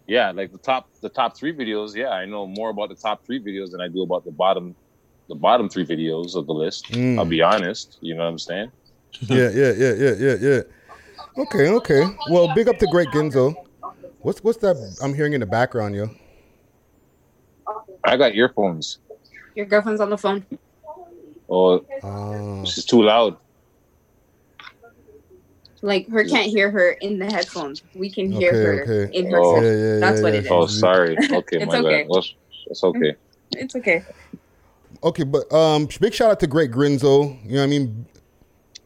yeah, 0.07 0.31
like 0.31 0.51
the 0.51 0.57
top 0.57 0.89
the 1.01 1.09
top 1.09 1.37
three 1.37 1.53
videos. 1.53 1.95
Yeah, 1.95 2.09
I 2.09 2.25
know 2.25 2.45
more 2.45 2.69
about 2.69 2.89
the 2.89 2.95
top 2.95 3.25
three 3.25 3.39
videos 3.39 3.71
than 3.71 3.81
I 3.81 3.87
do 3.87 4.03
about 4.03 4.25
the 4.25 4.31
bottom 4.31 4.75
the 5.27 5.35
bottom 5.35 5.69
three 5.69 5.85
videos 5.85 6.35
of 6.35 6.45
the 6.45 6.53
list. 6.53 6.91
Mm. 6.91 7.17
I'll 7.17 7.25
be 7.25 7.41
honest. 7.41 7.97
You 8.01 8.15
know 8.15 8.23
what 8.23 8.29
I'm 8.29 8.39
saying? 8.39 8.71
yeah, 9.21 9.49
yeah, 9.49 9.71
yeah, 9.71 9.93
yeah, 9.93 10.13
yeah, 10.13 10.35
yeah. 10.39 10.61
Okay, 11.37 11.69
okay. 11.69 12.03
Well, 12.29 12.53
big 12.53 12.67
up 12.67 12.77
to 12.79 12.87
Great 12.87 13.09
Ginzo. 13.09 13.55
What's 14.19 14.43
what's 14.43 14.57
that 14.59 14.75
I'm 15.01 15.13
hearing 15.13 15.33
in 15.33 15.39
the 15.39 15.45
background, 15.45 15.95
yo? 15.95 16.09
I 18.03 18.17
got 18.17 18.35
earphones. 18.35 18.99
Your 19.55 19.65
girlfriend's 19.65 20.01
on 20.01 20.09
the 20.09 20.17
phone. 20.17 20.45
Oh, 21.49 21.83
Oh. 22.03 22.61
this 22.61 22.77
is 22.77 22.85
too 22.85 23.01
loud. 23.01 23.37
Like 25.85 26.09
her 26.09 26.23
can't 26.23 26.47
hear 26.49 26.71
her 26.71 26.91
in 26.93 27.19
the 27.19 27.27
headphones. 27.27 27.83
We 27.93 28.09
can 28.09 28.31
hear 28.31 28.49
Okay, 28.49 28.57
her 28.63 28.83
okay. 29.03 29.17
in 29.17 29.29
her. 29.29 29.39
Oh. 29.39 29.61
Yeah, 29.61 29.71
yeah, 29.71 29.99
That's 29.99 30.17
yeah, 30.17 30.23
what 30.23 30.33
yeah. 30.33 30.39
it 30.39 30.45
is. 30.45 30.51
Oh, 30.51 30.65
sorry. 30.65 31.15
Okay, 31.31 31.57
It's 31.57 31.67
my 31.67 31.77
okay. 31.79 32.01
bad. 32.01 32.07
Well, 32.09 32.25
it's 32.65 32.83
okay. 32.83 33.15
It's 33.51 33.75
okay. 33.75 34.03
Okay, 35.03 35.23
but 35.23 35.51
um, 35.53 35.87
big 36.01 36.13
shout 36.15 36.31
out 36.31 36.39
to 36.39 36.47
Great 36.47 36.71
Grinzo. 36.71 37.37
You 37.45 37.51
know 37.51 37.57
what 37.59 37.63
I 37.63 37.67
mean? 37.67 38.07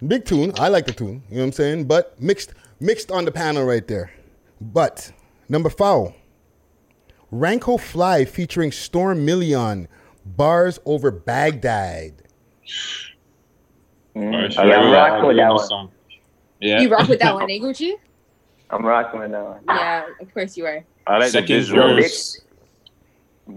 Big 0.06 0.26
tune. 0.26 0.52
I 0.58 0.68
like 0.68 0.88
the 0.88 0.92
tune. 0.92 1.24
You 1.30 1.36
know 1.38 1.42
what 1.42 1.46
I'm 1.46 1.52
saying? 1.54 1.86
But 1.86 2.20
mixed, 2.22 2.54
mixed 2.82 3.12
on 3.12 3.24
the 3.24 3.32
panel 3.32 3.64
right 3.64 3.88
there. 3.88 4.12
But 4.60 5.14
number 5.48 5.70
four, 5.70 6.14
Ranko 7.32 7.80
Fly 7.80 8.26
featuring 8.26 8.74
Storm 8.74 9.24
Million, 9.24 9.88
bars 10.26 10.80
over 10.86 11.12
Baghdad. 11.12 12.24
Mm, 14.16 14.52
sure. 14.52 14.64
I'm 14.64 14.68
Yeah, 14.68 14.92
rocking 14.92 15.28
with 15.28 15.38
yeah, 15.38 15.44
that 15.48 15.50
no 15.50 15.56
one. 15.56 15.90
Song. 16.62 16.70
Yeah. 16.70 16.82
You 16.82 16.90
rock 16.90 17.08
with 17.08 17.20
that 17.20 17.34
one, 17.36 17.50
eh, 17.50 17.58
Gucci? 17.60 17.94
I'm 18.70 18.86
rocking 18.86 19.20
with 19.20 19.32
that 19.32 19.44
one. 19.44 19.60
Yeah, 19.68 20.06
of 20.22 20.34
course 20.34 20.56
you 20.58 20.66
are. 20.66 20.84
I 21.08 21.18
like 21.18 21.30
Second 21.32 21.48
the 21.48 21.60
visual. 21.60 21.96
verse. 21.96 22.42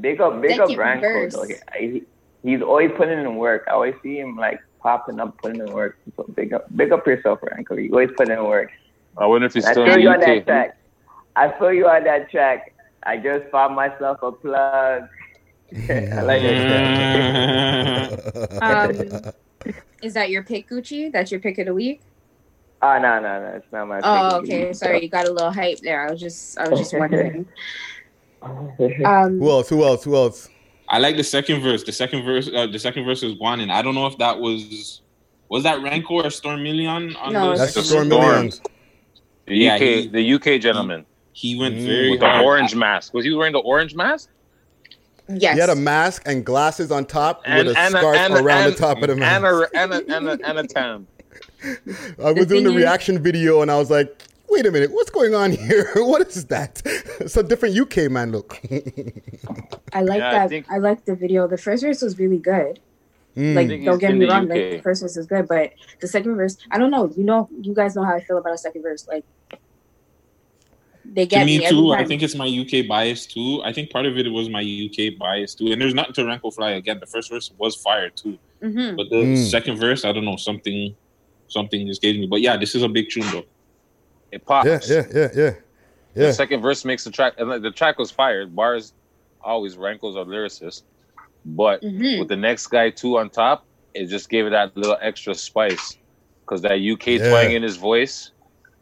Big 0.00 0.20
up, 0.20 0.40
big 0.40 0.53
up 0.59 0.68
Second 0.68 0.76
Branco. 0.76 1.03
verse. 1.09 1.34
Though. 1.34 1.46
He, 1.78 2.03
he's 2.42 2.62
always 2.62 2.90
putting 2.96 3.18
in 3.18 3.36
work. 3.36 3.64
I 3.68 3.72
always 3.72 3.94
see 4.03 4.18
him 4.18 4.36
like 4.36 4.59
popping 4.80 5.20
up, 5.20 5.36
putting 5.42 5.61
in 5.61 5.70
work. 5.72 5.98
So 6.16 6.24
big 6.34 6.55
up, 6.55 6.74
big 6.76 6.92
up 6.92 7.07
yourself, 7.07 7.40
Branco. 7.42 7.76
You 7.76 7.90
always 7.90 8.11
putting 8.16 8.32
in 8.36 8.44
work. 8.44 8.70
I 9.18 9.26
wonder 9.26 9.46
if 9.46 9.53
he's 9.55 9.66
I 9.66 9.72
still 9.72 9.84
feel 9.84 9.94
in 9.94 10.00
you 10.00 10.09
the 10.09 10.14
on 10.14 10.20
that 10.20 10.38
UK. 10.38 10.44
track. 10.46 10.76
I 11.36 11.59
feel 11.59 11.72
you 11.74 11.86
on 11.88 12.05
that 12.05 12.30
track. 12.30 12.72
I 13.03 13.18
just 13.18 13.50
found 13.50 13.74
myself 13.76 14.18
a 14.22 14.32
plug. 14.32 15.09
I 15.88 16.22
like 16.22 16.40
that 16.42 18.22
track. 18.62 18.62
Um, 18.62 19.32
is 20.03 20.14
that 20.14 20.30
your 20.30 20.42
pick, 20.42 20.68
Gucci? 20.70 21.12
That's 21.12 21.30
your 21.30 21.40
pick 21.40 21.59
of 21.59 21.66
the 21.66 21.74
week? 21.74 22.00
Oh 22.85 22.99
no, 22.99 23.20
no, 23.20 23.41
no, 23.41 23.47
it's 23.57 23.72
not 23.72 23.87
my. 23.87 24.01
Oh, 24.03 24.41
pick. 24.43 24.51
okay. 24.51 24.72
Sorry, 24.72 25.03
you 25.03 25.09
got 25.09 25.26
a 25.28 25.33
little 25.33 25.53
hype 25.53 25.78
there. 25.80 26.07
I 26.07 26.11
was 26.11 26.20
just, 26.20 26.59
I 26.59 26.68
was 26.68 26.78
just 26.80 26.93
wondering. 26.99 27.47
Um, 28.43 29.39
Who 29.39 29.49
else? 29.51 29.68
Who 29.68 29.85
else? 29.85 30.03
Who 30.03 30.16
else? 30.16 30.49
I 30.89 30.99
like 30.99 31.16
the 31.16 31.22
second 31.22 31.61
verse. 31.62 31.85
The 31.85 31.93
second 31.93 32.24
verse. 32.24 32.51
Uh, 32.53 32.66
the 32.66 32.78
second 32.80 33.05
verse 33.05 33.22
is 33.22 33.39
one, 33.39 33.61
and 33.61 33.70
I 33.70 33.83
don't 33.83 33.95
know 33.95 34.09
if 34.09 34.18
that 34.18 34.41
was 34.41 35.01
was 35.49 35.62
that 35.62 35.80
Rancor 35.80 36.14
or 36.26 36.30
Storm 36.30 36.61
Million 36.64 37.14
on 37.16 37.33
No, 37.33 37.53
the 37.53 37.59
That's 37.59 37.74
second 37.74 37.85
Storm 37.89 38.09
verse? 38.09 38.18
Millions. 38.20 38.61
The 39.47 39.55
Yeah, 39.55 39.74
UK, 39.76 39.80
he- 39.80 40.09
the 40.09 40.35
UK 40.35 40.61
gentleman 40.61 41.07
He 41.35 41.57
went 41.57 41.76
Mm. 41.76 41.87
very 41.87 42.11
with 42.11 42.18
the 42.20 42.41
orange 42.41 42.74
mask. 42.74 43.14
Was 43.14 43.24
he 43.24 43.33
wearing 43.33 43.53
the 43.53 43.61
orange 43.61 43.95
mask? 43.95 44.28
yes. 45.28 45.55
He 45.55 45.61
had 45.61 45.70
a 45.70 45.76
mask 45.76 46.22
and 46.26 46.45
glasses 46.45 46.91
on 46.91 47.05
top 47.07 47.43
And, 47.47 47.68
with 47.68 47.76
a 47.76 47.80
and, 47.80 47.91
scarf 47.95 48.16
and, 48.16 48.35
around 48.35 48.64
and, 48.64 48.72
the 48.72 48.76
top 48.76 49.01
of 49.03 49.09
the 49.09 49.14
mask. 49.14 49.37
and 49.37 49.47
a 49.47 49.68
and 49.78 49.93
a 49.93 50.16
and 50.16 50.28
a, 50.28 50.49
and 50.49 50.59
a 50.59 50.66
tam. 50.66 51.07
I 52.22 52.32
was 52.32 52.34
The 52.34 52.46
doing 52.46 52.46
the 52.46 52.46
thing 52.46 52.66
is- 52.66 52.74
reaction 52.76 53.22
video 53.22 53.62
and 53.62 53.70
I 53.70 53.78
was 53.78 53.90
like, 53.90 54.22
wait 54.48 54.66
a 54.66 54.70
minute, 54.70 54.92
what's 54.92 55.10
going 55.10 55.34
on 55.34 55.50
here? 55.66 55.90
what 55.96 56.26
is 56.28 56.44
that? 56.46 56.82
It's 57.20 57.36
a 57.36 57.42
different 57.42 57.78
UK 57.78 58.10
man 58.10 58.32
look. 58.32 58.60
I 59.92 60.02
like 60.02 60.18
Yeah, 60.18 60.32
that. 60.32 60.42
I, 60.42 60.48
think- 60.48 60.66
like 60.70 61.04
the 61.04 61.14
video. 61.14 61.46
The 61.48 61.58
first 61.58 61.82
verse 61.82 62.02
was 62.02 62.18
really 62.18 62.38
good. 62.38 62.80
Mm. 63.36 63.54
Like, 63.54 63.84
don't 63.84 63.98
get 63.98 64.12
me 64.12 64.26
the 64.26 64.26
wrong. 64.30 64.46
Like, 64.46 64.70
the 64.72 64.78
first 64.80 65.00
verse 65.00 65.16
is 65.16 65.24
good, 65.26 65.48
but 65.48 65.72
the 66.00 66.06
second 66.06 66.36
verse, 66.36 66.58
I 66.70 66.76
don't 66.76 66.90
know. 66.90 67.10
You 67.16 67.24
know, 67.24 67.48
you 67.62 67.72
guys 67.74 67.96
know 67.96 68.04
how 68.04 68.14
I 68.14 68.20
feel 68.20 68.36
about 68.36 68.52
a 68.52 68.58
second 68.58 68.82
verse. 68.82 69.08
Like, 69.08 69.24
they 71.04 71.26
get 71.26 71.40
To 71.40 71.44
me 71.46 71.58
me, 71.58 71.64
every 71.64 71.76
too. 71.76 71.92
I 71.92 72.04
think 72.04 72.22
it's 72.22 72.34
my 72.34 72.46
UK 72.46 72.86
bias 72.86 73.24
too. 73.26 73.62
I 73.64 73.72
think 73.72 73.90
part 73.90 74.06
of 74.06 74.16
it 74.18 74.28
was 74.30 74.48
my 74.50 74.60
UK 74.60 75.18
bias 75.18 75.54
too. 75.54 75.72
And 75.72 75.80
there's 75.80 75.94
nothing 75.94 76.12
to 76.14 76.26
Rancor 76.26 76.50
Fly 76.50 76.72
again. 76.72 77.00
The 77.00 77.06
first 77.06 77.30
verse 77.30 77.50
was 77.58 77.74
fire 77.74 78.10
too, 78.10 78.38
Mhm. 78.62 78.96
but 78.96 79.08
the 79.10 79.16
Mm. 79.16 79.50
second 79.50 79.78
verse, 79.78 80.04
I 80.04 80.12
don't 80.12 80.24
know 80.24 80.36
something. 80.36 80.94
Something 81.53 81.86
just 81.86 82.00
gave 82.00 82.18
me. 82.18 82.26
But 82.26 82.40
yeah, 82.40 82.57
this 82.57 82.74
is 82.74 82.82
a 82.82 82.88
big 82.88 83.11
tune 83.11 83.26
though. 83.30 83.44
It 84.30 84.44
pops. 84.46 84.66
yeah, 84.88 85.03
yeah, 85.14 85.28
yeah, 85.36 85.50
yeah. 86.14 86.26
The 86.28 86.32
second 86.32 86.62
verse 86.62 86.84
makes 86.84 87.05
the 87.05 87.11
track, 87.11 87.34
and 87.36 87.62
the 87.62 87.70
track 87.70 87.98
was 87.98 88.11
fired. 88.11 88.57
Bars 88.57 88.94
always 89.42 89.76
rankles 89.76 90.16
a 90.16 90.20
lyricist, 90.20 90.82
but 91.44 91.82
Mhm. 91.82 92.20
with 92.20 92.28
the 92.28 92.36
next 92.36 92.68
guy 92.68 92.88
too 92.90 93.18
on 93.18 93.28
top, 93.28 93.66
it 93.92 94.07
just 94.07 94.30
gave 94.30 94.46
it 94.46 94.50
that 94.50 94.74
little 94.76 94.96
extra 95.03 95.34
spice 95.34 95.96
because 96.40 96.62
that 96.62 96.80
UK 96.80 97.18
Yeah. 97.18 97.28
twang 97.28 97.53
in 97.53 97.62
his 97.62 97.76
voice. 97.76 98.30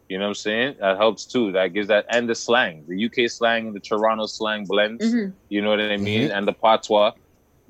You 0.07 0.17
know 0.17 0.25
what 0.25 0.29
I'm 0.29 0.35
saying? 0.35 0.75
That 0.79 0.97
helps 0.97 1.25
too. 1.25 1.51
That 1.51 1.73
gives 1.73 1.87
that 1.89 2.05
and 2.09 2.29
the 2.29 2.35
slang, 2.35 2.85
the 2.87 2.95
UK 3.05 3.27
slang 3.27 3.67
and 3.67 3.75
the 3.75 3.79
Toronto 3.81 4.25
slang 4.27 4.65
blends. 4.65 5.13
Mhm. 5.13 5.33
You 5.49 5.61
know 5.61 5.69
what 5.71 5.81
I 5.81 5.97
mean? 5.97 6.31
And 6.31 6.47
the 6.47 6.53
patois, 6.53 7.11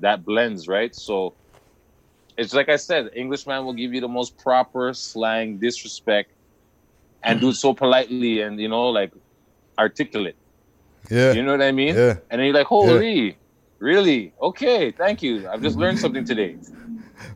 that 0.00 0.24
blends, 0.24 0.68
right? 0.68 0.94
So 0.94 1.34
it's 2.36 2.54
like 2.54 2.68
I 2.68 2.76
said, 2.76 3.10
Englishman 3.14 3.64
will 3.64 3.72
give 3.72 3.92
you 3.92 4.00
the 4.00 4.08
most 4.08 4.38
proper 4.38 4.92
slang, 4.94 5.58
disrespect, 5.58 6.30
and 7.22 7.40
do 7.40 7.50
it 7.50 7.54
so 7.54 7.74
politely 7.74 8.40
and 8.40 8.60
you 8.60 8.68
know, 8.68 8.88
like 8.88 9.12
articulate. 9.78 10.36
Yeah. 11.10 11.32
You 11.32 11.42
know 11.42 11.52
what 11.52 11.62
I 11.62 11.72
mean? 11.72 11.94
Yeah. 11.94 12.16
And 12.30 12.38
then 12.38 12.46
you're 12.46 12.54
like, 12.54 12.66
holy, 12.66 13.36
really? 13.78 14.32
Okay, 14.40 14.92
thank 14.92 15.22
you. 15.22 15.48
I've 15.48 15.62
just 15.62 15.76
learned 15.76 15.98
something 15.98 16.24
today. 16.24 16.56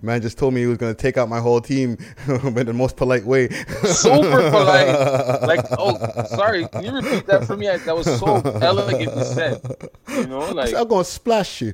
Man 0.03 0.21
just 0.23 0.39
told 0.39 0.55
me 0.55 0.61
he 0.63 0.67
was 0.67 0.79
gonna 0.79 0.95
take 0.95 1.17
out 1.17 1.29
my 1.29 1.41
whole 1.41 1.61
team 1.61 1.97
in 2.29 2.55
the 2.67 2.73
most 2.73 2.97
polite 2.97 3.25
way. 3.25 3.49
Super 3.49 4.51
polite. 4.51 5.43
Like, 5.43 5.65
oh, 5.79 5.97
sorry, 6.35 6.67
can 6.69 6.85
you 6.85 6.93
repeat 6.93 7.27
that 7.27 7.45
for 7.47 7.57
me? 7.57 7.69
I- 7.69 7.79
That 7.79 7.97
was 7.97 8.07
so 8.19 8.37
elegantly 8.61 9.25
said. 9.25 9.61
You 10.09 10.27
know, 10.27 10.41
like, 10.53 10.75
I'm 10.75 10.89
gonna 10.89 11.05
splash 11.05 11.61
you. 11.63 11.73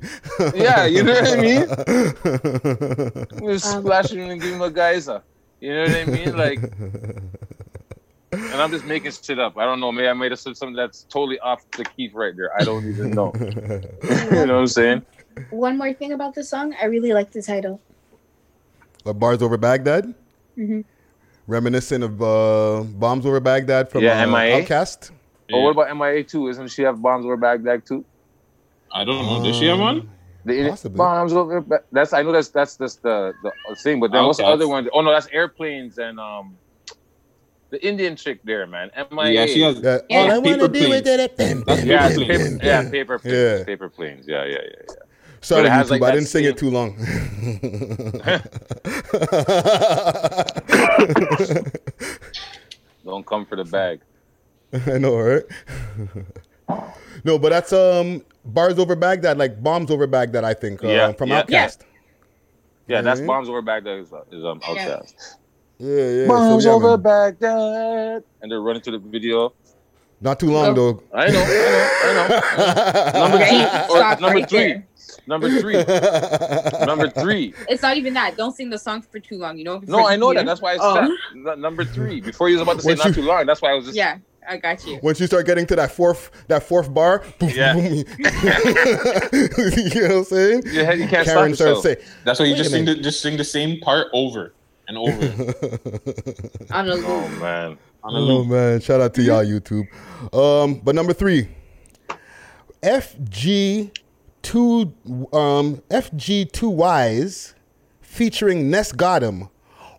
Yeah, 0.53 0.85
you 0.85 1.03
know 1.03 1.13
what 1.13 1.27
I 1.27 1.41
mean? 1.41 1.65
I'm 1.69 3.27
Um, 3.33 3.39
gonna 3.39 3.59
splash 3.59 4.11
him 4.11 4.29
and 4.29 4.41
give 4.41 4.53
him 4.53 4.61
a 4.61 4.69
geyser. 4.71 5.21
You 5.59 5.73
know 5.75 5.83
what 5.83 5.95
I 5.95 6.05
mean? 6.05 6.37
Like, 6.37 6.59
and 8.31 8.61
I'm 8.61 8.71
just 8.71 8.85
making 8.85 9.11
shit 9.11 9.39
up. 9.39 9.57
I 9.57 9.65
don't 9.65 9.79
know. 9.79 9.91
Maybe 9.91 10.07
I 10.07 10.13
made 10.13 10.31
have 10.31 10.39
said 10.39 10.57
something 10.57 10.75
that's 10.75 11.03
totally 11.03 11.39
off 11.39 11.63
the 11.71 11.85
key 11.85 12.09
right 12.13 12.35
there. 12.35 12.51
I 12.59 12.63
don't 12.63 12.85
even 12.87 13.11
know. 13.11 13.31
you 13.35 13.49
know 13.49 14.39
what 14.39 14.49
I'm 14.51 14.67
saying? 14.67 15.05
One 15.51 15.77
more 15.77 15.93
thing 15.93 16.11
about 16.13 16.35
the 16.35 16.43
song, 16.43 16.75
I 16.81 16.85
really 16.85 17.13
like 17.13 17.31
the 17.31 17.41
title. 17.41 17.79
What, 19.03 19.19
Bars 19.19 19.41
over 19.41 19.57
Baghdad, 19.57 20.13
hmm 20.55 20.81
reminiscent 21.47 22.03
of 22.03 22.21
uh, 22.21 22.83
Bombs 22.83 23.25
over 23.25 23.39
Baghdad 23.39 23.89
from 23.89 24.03
Yeah, 24.03 24.21
uh, 24.23 24.27
MIA. 24.27 24.63
OutKast. 24.63 25.11
But 25.49 25.59
what 25.59 25.71
about 25.71 25.97
MIA 25.97 26.23
too? 26.23 26.47
Isn't 26.47 26.69
she 26.69 26.83
have 26.83 27.01
bombs 27.01 27.25
over 27.25 27.37
Baghdad 27.37 27.85
too? 27.85 28.05
I 28.93 29.03
don't 29.03 29.25
know. 29.25 29.43
Does 29.43 29.57
she 29.57 29.65
have 29.67 29.79
one? 29.79 30.09
The 30.45 30.69
Possibly. 30.69 30.97
bombs 30.97 31.33
over. 31.33 31.61
Ba- 31.61 31.81
That's 31.91 32.13
I 32.13 32.21
know 32.23 32.31
that's 32.31 32.49
that's 32.49 32.77
that's 32.77 32.97
the 32.97 33.33
the 33.43 33.51
thing. 33.83 33.99
But 33.99 34.11
then 34.11 34.25
what's 34.25 34.39
the 34.39 34.45
other 34.45 34.67
one? 34.67 34.89
Oh 34.93 35.01
no, 35.01 35.11
that's 35.11 35.27
airplanes 35.27 35.97
and 35.97 36.19
um. 36.19 36.57
The 37.71 37.85
Indian 37.85 38.15
chick 38.15 38.39
there, 38.43 38.67
man. 38.67 38.91
MIA. 39.11 39.31
Yeah, 39.31 39.45
she 39.47 39.61
has. 39.61 39.79
Yeah. 39.79 39.99
Yeah. 40.09 40.17
All 40.19 40.31
I 40.31 40.37
wanna 40.37 40.57
Paper 40.57 40.69
do 40.69 40.79
is 40.79 41.01
planes. 41.01 41.03
that. 41.03 41.37
Bam, 41.37 41.61
That's 41.65 41.81
bam, 41.81 41.87
Yeah, 41.87 42.07
Paper 42.09 42.19
bam, 42.19 42.27
paper, 42.27 42.43
bam, 42.59 42.59
yeah, 42.61 42.89
paper 42.91 43.19
planes. 43.19 43.59
Yeah. 43.59 43.63
Paper 43.65 43.89
planes. 43.89 44.25
Yeah, 44.27 44.45
yeah, 44.45 44.51
yeah, 44.63 44.83
yeah. 44.89 45.02
Sorry, 45.43 45.63
But 45.67 45.71
YouTube, 45.85 45.89
like, 45.89 46.03
I 46.03 46.11
didn't 46.11 46.27
sing 46.27 46.45
it 46.45 46.57
too 46.57 46.69
long. 46.69 46.95
Don't 53.05 53.25
come 53.25 53.45
for 53.45 53.55
the 53.57 53.65
bag. 53.65 53.99
I 54.87 54.97
know, 54.97 55.17
right? 55.19 55.43
no, 57.23 57.37
but 57.37 57.49
that's 57.49 57.73
um 57.73 58.23
bars 58.45 58.79
over 58.79 58.95
Baghdad, 58.95 59.37
like 59.37 59.61
bombs 59.61 59.91
over 59.91 60.07
Baghdad. 60.07 60.43
I 60.43 60.53
think 60.53 60.83
uh, 60.83 60.87
Yeah, 60.87 61.11
from 61.11 61.29
yeah. 61.29 61.43
OutKast. 61.43 61.79
Yeah, 62.87 63.01
that's 63.01 63.21
Mhm. 63.21 63.27
bombs 63.27 63.49
over 63.49 63.61
Baghdad 63.61 63.99
is, 63.99 64.07
is 64.31 64.43
um 64.45 64.59
OutKast. 64.61 65.13
Yeah, 65.79 66.09
yeah. 66.09 66.27
Bombs 66.27 66.63
so, 66.63 66.69
yeah, 66.69 66.75
over 66.75 66.97
man. 66.97 67.01
Baghdad, 67.01 68.23
and 68.41 68.51
they're 68.51 68.61
running 68.61 68.81
to 68.83 68.91
the 68.91 68.99
video. 68.99 69.53
Not 70.21 70.39
too 70.39 70.51
long 70.51 70.73
though. 70.73 71.03
I 71.13 71.27
know, 71.27 71.43
I 71.43 72.13
know, 72.13 72.27
I 72.31 73.11
know. 73.13 73.19
Number 73.19 73.37
two 73.45 73.93
or 73.93 73.97
stop 73.97 74.19
number 74.21 74.39
right 74.39 74.49
three. 74.49 74.59
there. 74.59 74.87
Number 75.27 75.49
three. 75.59 75.75
number 76.85 77.09
three. 77.09 77.53
It's 77.69 77.81
not 77.81 77.95
even 77.97 78.13
that. 78.15 78.35
Don't 78.37 78.55
sing 78.55 78.69
the 78.69 78.77
song 78.77 79.01
for 79.01 79.19
too 79.19 79.37
long. 79.37 79.57
You 79.57 79.63
know. 79.63 79.79
No, 79.85 79.99
for- 79.99 80.09
I 80.09 80.15
know 80.15 80.29
you 80.31 80.35
that. 80.37 80.45
That's 80.45 80.61
why 80.61 80.73
I 80.73 80.77
Oh. 80.81 80.95
said 80.95 81.09
n- 81.53 81.61
number 81.61 81.85
three. 81.85 82.19
Before 82.21 82.49
you 82.49 82.55
was 82.55 82.61
about 82.63 82.77
to 82.77 82.81
say 82.81 82.89
Once 82.89 82.99
not 82.99 83.07
you- 83.09 83.13
too 83.13 83.21
long. 83.23 83.45
That's 83.45 83.61
why 83.61 83.71
I 83.71 83.73
was 83.75 83.85
just 83.85 83.95
Yeah, 83.97 84.17
I 84.47 84.57
got 84.57 84.85
you. 84.85 84.99
Once 85.01 85.19
you 85.19 85.27
start 85.27 85.45
getting 85.45 85.65
to 85.67 85.75
that 85.77 85.91
fourth 85.91 86.29
that 86.47 86.63
fourth 86.63 86.93
bar, 86.93 87.23
boom, 87.39 87.49
Yeah. 87.49 87.73
boom, 87.73 87.83
you 87.93 88.03
know 88.03 88.03
what 90.09 90.11
I'm 90.11 90.23
saying? 90.25 90.63
Your 90.67 90.85
head, 90.85 90.99
you 90.99 91.07
can't 91.07 91.25
Karen 91.25 91.55
stop 91.55 91.55
starts 91.55 91.59
yourself. 91.59 91.83
saying, 91.83 91.97
That's 92.25 92.39
why 92.39 92.45
you 92.47 92.55
just 92.55 92.71
sing 92.71 92.85
the, 92.85 92.95
just 92.95 93.21
sing 93.21 93.37
the 93.37 93.43
same 93.43 93.79
part 93.79 94.07
over 94.13 94.53
and 94.87 94.97
over 94.97 95.13
On 96.71 96.89
a 96.89 96.93
Oh 96.93 96.95
loop. 97.29 97.41
man. 97.41 97.77
on 98.03 98.15
a 98.15 98.17
Oh 98.17 98.21
loop. 98.21 98.47
man, 98.47 98.81
shout 98.81 98.99
out 98.99 99.13
to 99.13 99.21
y'all 99.21 99.45
YouTube. 99.45 99.87
Um, 100.33 100.81
but 100.83 100.93
number 100.95 101.13
three, 101.13 101.47
FG 102.81 103.91
two 104.43 104.93
um 105.33 105.81
FG 105.89 106.51
two 106.51 106.71
Ys 106.83 107.55
featuring 108.01 108.69
Ness 108.69 108.91
Gotham. 108.91 109.49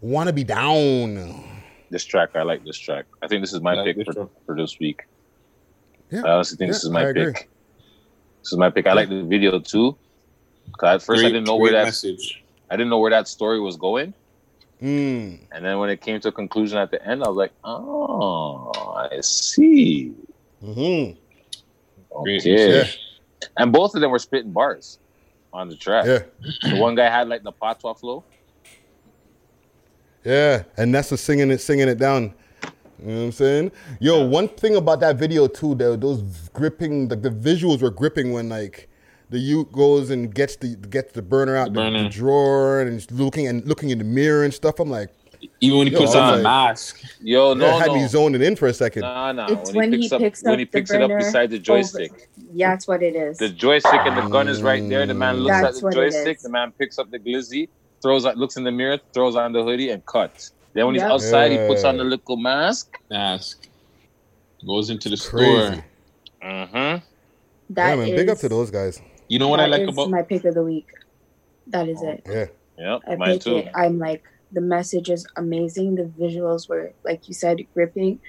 Wanna 0.01 0.33
be 0.33 0.45
down. 0.45 1.43
This 1.91 2.05
track, 2.05 2.31
I 2.37 2.43
like 2.43 2.65
this 2.65 2.79
track. 2.79 3.07
I 3.23 3.27
think 3.27 3.43
this 3.43 3.53
is 3.53 3.61
my 3.61 3.75
like 3.75 3.87
pick 3.87 4.07
this 4.07 4.15
for, 4.15 4.29
for 4.47 4.55
this 4.57 4.79
week. 4.79 5.03
Yeah. 6.11 6.23
I 6.25 6.31
honestly 6.35 6.57
think 6.57 6.71
this 6.71 6.85
is 6.85 6.91
my 6.91 7.01
I 7.01 7.09
agree. 7.09 7.27
pick. 7.33 7.49
This 8.43 8.53
is 8.53 8.59
my 8.59 8.71
pick. 8.71 8.87
I 8.87 8.93
like 8.93 9.09
the 9.09 9.23
video 9.25 9.59
too. 9.59 9.97
Cause 10.79 10.95
at 10.97 11.03
first 11.03 11.25
I 11.25 11.29
didn't 11.29 11.45
know 11.45 11.57
where 11.57 11.73
that 11.73 11.85
message. 11.85 12.43
I 12.71 12.77
didn't 12.77 12.91
know 12.91 12.99
where 12.99 13.11
that 13.11 13.27
story 13.29 13.61
was 13.61 13.77
going. 13.77 14.15
Mm. 14.83 15.39
And 15.53 15.65
then 15.65 15.79
when 15.79 15.89
it 15.89 16.01
came 16.01 16.21
to 16.21 16.29
a 16.29 16.33
conclusion 16.33 16.79
at 16.79 16.91
the 16.91 17.03
end, 17.07 17.23
I 17.23 17.29
was 17.29 17.37
like, 17.37 17.53
oh, 17.65 18.71
I 18.97 19.21
see. 19.21 20.13
Mm-hmm. 20.63 21.19
Great 22.23 22.41
Okay. 22.41 22.57
message. 22.77 22.99
And 23.57 23.73
both 23.73 23.95
of 23.95 24.01
them 24.01 24.11
were 24.11 24.19
spitting 24.19 24.53
bars 24.53 24.99
on 25.53 25.69
the 25.69 25.77
track. 25.77 26.07
Yeah. 26.07 26.23
The 26.71 26.77
one 26.81 26.95
guy 26.95 27.09
had 27.09 27.29
like 27.29 27.43
the 27.43 27.53
patois 27.53 27.95
flow. 27.95 28.25
Yeah. 30.25 30.65
And 30.77 30.93
Ness 30.93 31.11
was 31.11 31.21
singing 31.21 31.51
it, 31.51 31.59
singing 31.59 31.89
it 31.89 31.99
down. 31.99 32.35
You 33.01 33.07
know 33.11 33.17
what 33.17 33.25
I'm 33.25 33.33
saying? 33.33 33.73
Yo, 34.01 34.25
one 34.27 34.49
thing 34.49 34.77
about 34.77 35.01
that 35.01 35.17
video 35.17 35.47
too, 35.47 35.75
though, 35.75 35.97
those 35.97 36.23
gripping, 36.53 37.09
like 37.09 37.23
the 37.23 37.31
visuals 37.31 37.83
were 37.83 37.91
gripping 37.91 38.33
when 38.33 38.49
like 38.49 38.89
the 39.31 39.39
youth 39.39 39.73
goes 39.73 40.11
and 40.11 40.33
gets 40.33 40.57
the 40.57 40.77
gets 40.77 41.13
the 41.13 41.23
burner 41.23 41.57
out 41.57 41.73
the, 41.73 41.91
the 41.91 42.09
drawer 42.09 42.81
and 42.81 42.95
is 42.95 43.11
looking 43.11 43.49
and 43.49 43.67
looking 43.67 43.91
in 43.91 43.99
the 43.99 44.05
mirror 44.05 44.45
and 44.45 44.55
stuff. 44.55 44.79
I'm 44.79 44.91
like, 44.91 45.11
Even 45.61 45.79
when 45.79 45.87
he 45.89 45.93
Yo, 45.93 45.99
puts 46.01 46.15
I 46.15 46.21
was 46.21 46.33
on 46.35 46.41
a 46.41 46.43
mask. 46.43 47.03
Yo, 47.21 47.55
that 47.55 47.61
no, 47.61 47.79
had 47.79 47.89
no. 47.89 47.95
me 47.95 48.07
zoning 48.09 48.43
in 48.43 48.57
for 48.57 48.67
a 48.67 48.75
second. 48.75 49.03
Nah, 49.03 49.33
nah. 49.33 49.47
It's 49.49 49.73
when, 49.73 49.91
when 49.91 50.01
he 50.01 50.09
he 50.09 50.09
picks 50.09 50.13
up 50.13 50.21
picks 50.21 50.43
when 50.43 50.59
he 50.59 50.65
picks 50.65 50.91
it 50.93 51.03
up 51.03 51.11
beside 51.11 51.51
the 51.51 51.59
joystick. 51.59 52.29
Yeah, 52.53 52.71
that's 52.71 52.87
what 52.87 53.03
it 53.03 53.17
is. 53.17 53.39
The 53.39 53.49
joystick 53.49 54.01
and 54.05 54.17
the 54.17 54.29
gun 54.29 54.49
is 54.49 54.63
right 54.63 54.87
there. 54.89 55.07
The 55.07 55.15
man 55.15 55.37
looks 55.39 55.61
That's 55.61 55.79
at 55.79 55.91
the 55.91 55.91
joystick. 55.91 56.41
The 56.41 56.49
man 56.51 56.73
picks 56.73 56.99
up 56.99 57.11
the 57.11 57.19
glizzy, 57.19 57.69
throws 58.03 58.27
out, 58.27 58.37
looks 58.37 58.57
in 58.57 58.65
the 58.65 58.71
mirror, 58.73 58.99
throws 59.13 59.37
on 59.37 59.53
the 59.53 59.63
hoodie, 59.63 59.91
and 59.91 60.05
cuts. 60.07 60.53
Then 60.73 60.87
when 60.87 60.95
Yep. 60.97 61.05
he's 61.05 61.11
outside, 61.13 61.53
he 61.53 61.59
puts 61.67 61.85
on 61.85 61.97
the 61.97 62.05
little 62.05 62.37
mask. 62.37 62.97
Mask. 63.11 63.69
Goes 64.67 64.91
into 64.91 65.09
the 65.09 65.17
Crazy. 65.17 65.45
store. 65.51 65.85
Mm-hmm. 66.43 67.05
That 67.71 67.91
yeah, 67.91 67.97
man, 67.97 68.17
big 68.17 68.29
up 68.29 68.39
to 68.39 68.49
those 68.49 68.71
guys. 68.71 69.01
You 69.29 69.39
know 69.39 69.49
what 69.49 69.61
I 69.61 69.67
like 69.67 69.83
is 69.83 69.89
about 69.89 70.11
my 70.11 70.23
pick 70.23 70.45
of 70.45 70.55
the 70.55 70.63
week. 70.63 70.89
That 71.69 71.89
is 71.89 72.03
it. 72.03 72.23
Yeah. 72.27 72.47
Yep, 72.79 73.01
I 73.09 73.17
mine 73.17 73.33
pick 73.35 73.43
too. 73.43 73.57
it. 73.59 73.71
I'm 73.75 73.99
like 73.99 74.23
the 74.55 74.63
message 74.63 75.11
is 75.11 75.27
amazing. 75.37 75.97
The 75.97 76.05
visuals 76.05 76.69
were 76.69 76.95
like 77.05 77.29
you 77.29 77.35
said, 77.35 77.59
gripping. 77.75 78.21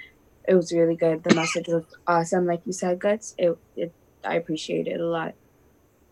It 0.48 0.56
was 0.56 0.74
really 0.74 0.98
good. 0.98 1.24
The 1.24 1.36
message 1.36 1.68
was 1.70 1.86
awesome. 2.08 2.48
Like 2.48 2.64
you 2.66 2.74
said, 2.74 3.00
guts. 3.00 3.36
It, 3.38 3.58
it 3.76 3.96
I 4.26 4.36
appreciate 4.36 4.88
it 4.88 5.02
a 5.02 5.08
lot. 5.08 5.36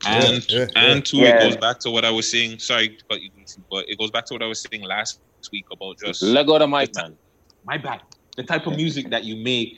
And 0.05 0.45
Yeah, 0.49 0.67
yeah, 0.75 0.97
and 0.97 1.05
two, 1.05 1.25
Yeah. 1.25 1.27
it 1.27 1.39
goes 1.39 1.57
back 1.57 1.79
to 1.81 1.91
what 1.91 2.05
I 2.05 2.11
was 2.11 2.29
saying. 2.31 2.59
Sorry, 2.59 2.97
but 3.09 3.21
you 3.21 3.31
but 3.69 3.85
it 3.89 3.97
goes 3.99 4.11
back 4.11 4.25
to 4.27 4.33
what 4.35 4.43
I 4.43 4.47
was 4.47 4.61
saying 4.63 4.83
last 4.83 5.19
week 5.51 5.65
about 5.71 5.97
just 6.03 6.21
Let 6.21 6.47
go 6.47 6.55
of 6.55 6.59
the 6.61 6.67
mic, 6.67 6.93
man. 6.95 7.17
My 7.63 7.77
bad. 7.77 8.01
The 8.37 8.43
type 8.43 8.67
of 8.67 8.73
music 8.75 9.09
that 9.11 9.23
you 9.25 9.35
make 9.43 9.69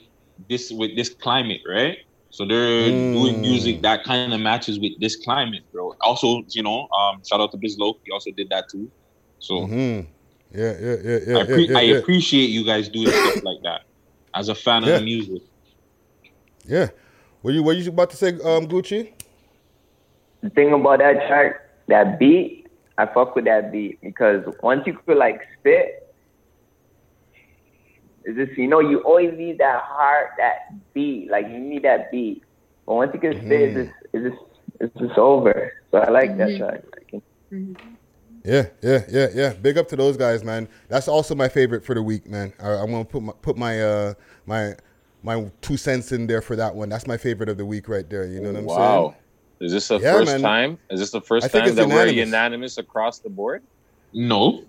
this 0.48 0.70
with 0.70 0.96
this 0.96 1.14
climate, 1.22 1.60
right? 1.68 1.96
So 2.30 2.46
they're 2.46 2.92
Mm. 2.92 3.12
doing 3.12 3.40
music 3.40 3.82
that 3.82 4.04
kind 4.04 4.26
of 4.26 4.40
matches 4.40 4.78
with 4.80 4.92
this 5.00 5.16
climate, 5.16 5.62
bro. 5.72 5.84
Also, 6.02 6.42
you 6.44 6.62
know, 6.62 6.88
um, 6.88 7.22
shout 7.28 7.40
out 7.40 7.50
to 7.52 7.58
Bizlo. 7.58 7.94
He 8.04 8.10
also 8.12 8.30
did 8.36 8.48
that 8.50 8.66
too. 8.70 8.90
So 9.38 9.68
hmm 9.68 10.00
Yeah, 10.52 10.74
yeah, 10.80 10.96
yeah, 11.02 11.18
yeah. 11.26 11.36
I, 11.38 11.42
appre- 11.44 11.68
yeah, 11.68 11.72
yeah, 11.72 11.78
I 11.78 11.98
appreciate 11.98 12.50
you 12.50 12.64
guys 12.64 12.88
doing 12.88 13.08
stuff 13.08 13.42
like 13.42 13.62
that. 13.62 13.82
As 14.34 14.48
a 14.48 14.54
fan 14.54 14.82
Yeah. 14.82 14.94
of 14.94 15.00
the 15.00 15.04
music, 15.04 15.42
Yeah. 16.64 16.88
What 17.42 17.54
you 17.54 17.62
what 17.62 17.76
you 17.76 17.88
about 17.88 18.10
to 18.10 18.16
say, 18.16 18.28
um, 18.28 18.66
Gucci? 18.66 19.12
the 20.42 20.50
thing 20.50 20.72
about 20.72 20.98
that 20.98 21.26
track, 21.26 21.60
that 21.88 22.18
beat, 22.18 22.66
I 22.98 23.06
fuck 23.06 23.34
with 23.34 23.44
that 23.44 23.72
beat 23.72 24.00
because 24.00 24.44
once 24.62 24.86
you 24.86 24.94
could 24.94 25.16
like 25.16 25.40
spit, 25.58 26.14
it's 28.24 28.36
just 28.36 28.58
you 28.58 28.66
know 28.68 28.80
you 28.80 29.00
always 29.00 29.36
need 29.36 29.58
that 29.58 29.82
heart, 29.82 30.30
that 30.38 30.72
beat, 30.94 31.30
like 31.30 31.48
you 31.48 31.58
need 31.58 31.82
that 31.82 32.10
beat. 32.10 32.42
But 32.86 32.94
once 32.94 33.10
you 33.14 33.20
can 33.20 33.36
spit, 33.36 33.50
it's 33.50 33.76
mm-hmm. 33.76 33.82
just 33.82 33.94
it's 34.12 34.24
just 34.24 34.44
it's 34.80 34.98
just 34.98 35.18
over. 35.18 35.72
So 35.90 35.98
I 35.98 36.10
like 36.10 36.36
that 36.38 36.48
mm-hmm. 36.48 36.64
track. 36.64 36.82
Mm-hmm. 37.52 37.94
Yeah, 38.46 38.68
yeah, 38.80 39.02
yeah, 39.08 39.28
yeah. 39.34 39.52
Big 39.54 39.76
up 39.76 39.88
to 39.88 39.96
those 39.96 40.16
guys, 40.16 40.44
man. 40.44 40.68
That's 40.88 41.08
also 41.08 41.34
my 41.34 41.48
favorite 41.48 41.84
for 41.84 41.94
the 41.94 42.02
week, 42.02 42.28
man. 42.28 42.52
I, 42.60 42.70
I'm 42.74 42.90
gonna 42.92 43.04
put 43.04 43.22
my 43.22 43.32
put 43.42 43.56
my 43.56 43.82
uh 43.82 44.14
my 44.46 44.74
my 45.22 45.50
two 45.60 45.76
cents 45.76 46.12
in 46.12 46.28
there 46.28 46.40
for 46.40 46.54
that 46.54 46.74
one. 46.74 46.88
That's 46.88 47.08
my 47.08 47.16
favorite 47.16 47.48
of 47.48 47.56
the 47.56 47.66
week 47.66 47.88
right 47.88 48.08
there. 48.08 48.24
You 48.24 48.40
know 48.40 48.52
what 48.52 48.58
I'm 48.58 48.64
Wow. 48.66 49.08
saying? 49.08 49.14
Is 49.62 49.72
this 49.72 49.88
the 49.88 49.98
Yeah, 49.98 50.12
first 50.12 50.32
man. 50.32 50.42
time? 50.42 50.78
Is 50.90 51.00
this 51.00 51.10
the 51.10 51.20
first 51.20 51.50
time 51.50 51.66
it's 51.66 51.76
that 51.76 51.86
we're 51.88 52.06
unanimous. 52.06 52.26
unanimous 52.26 52.78
across 52.78 53.18
the 53.18 53.30
board? 53.30 53.64
no. 54.12 54.62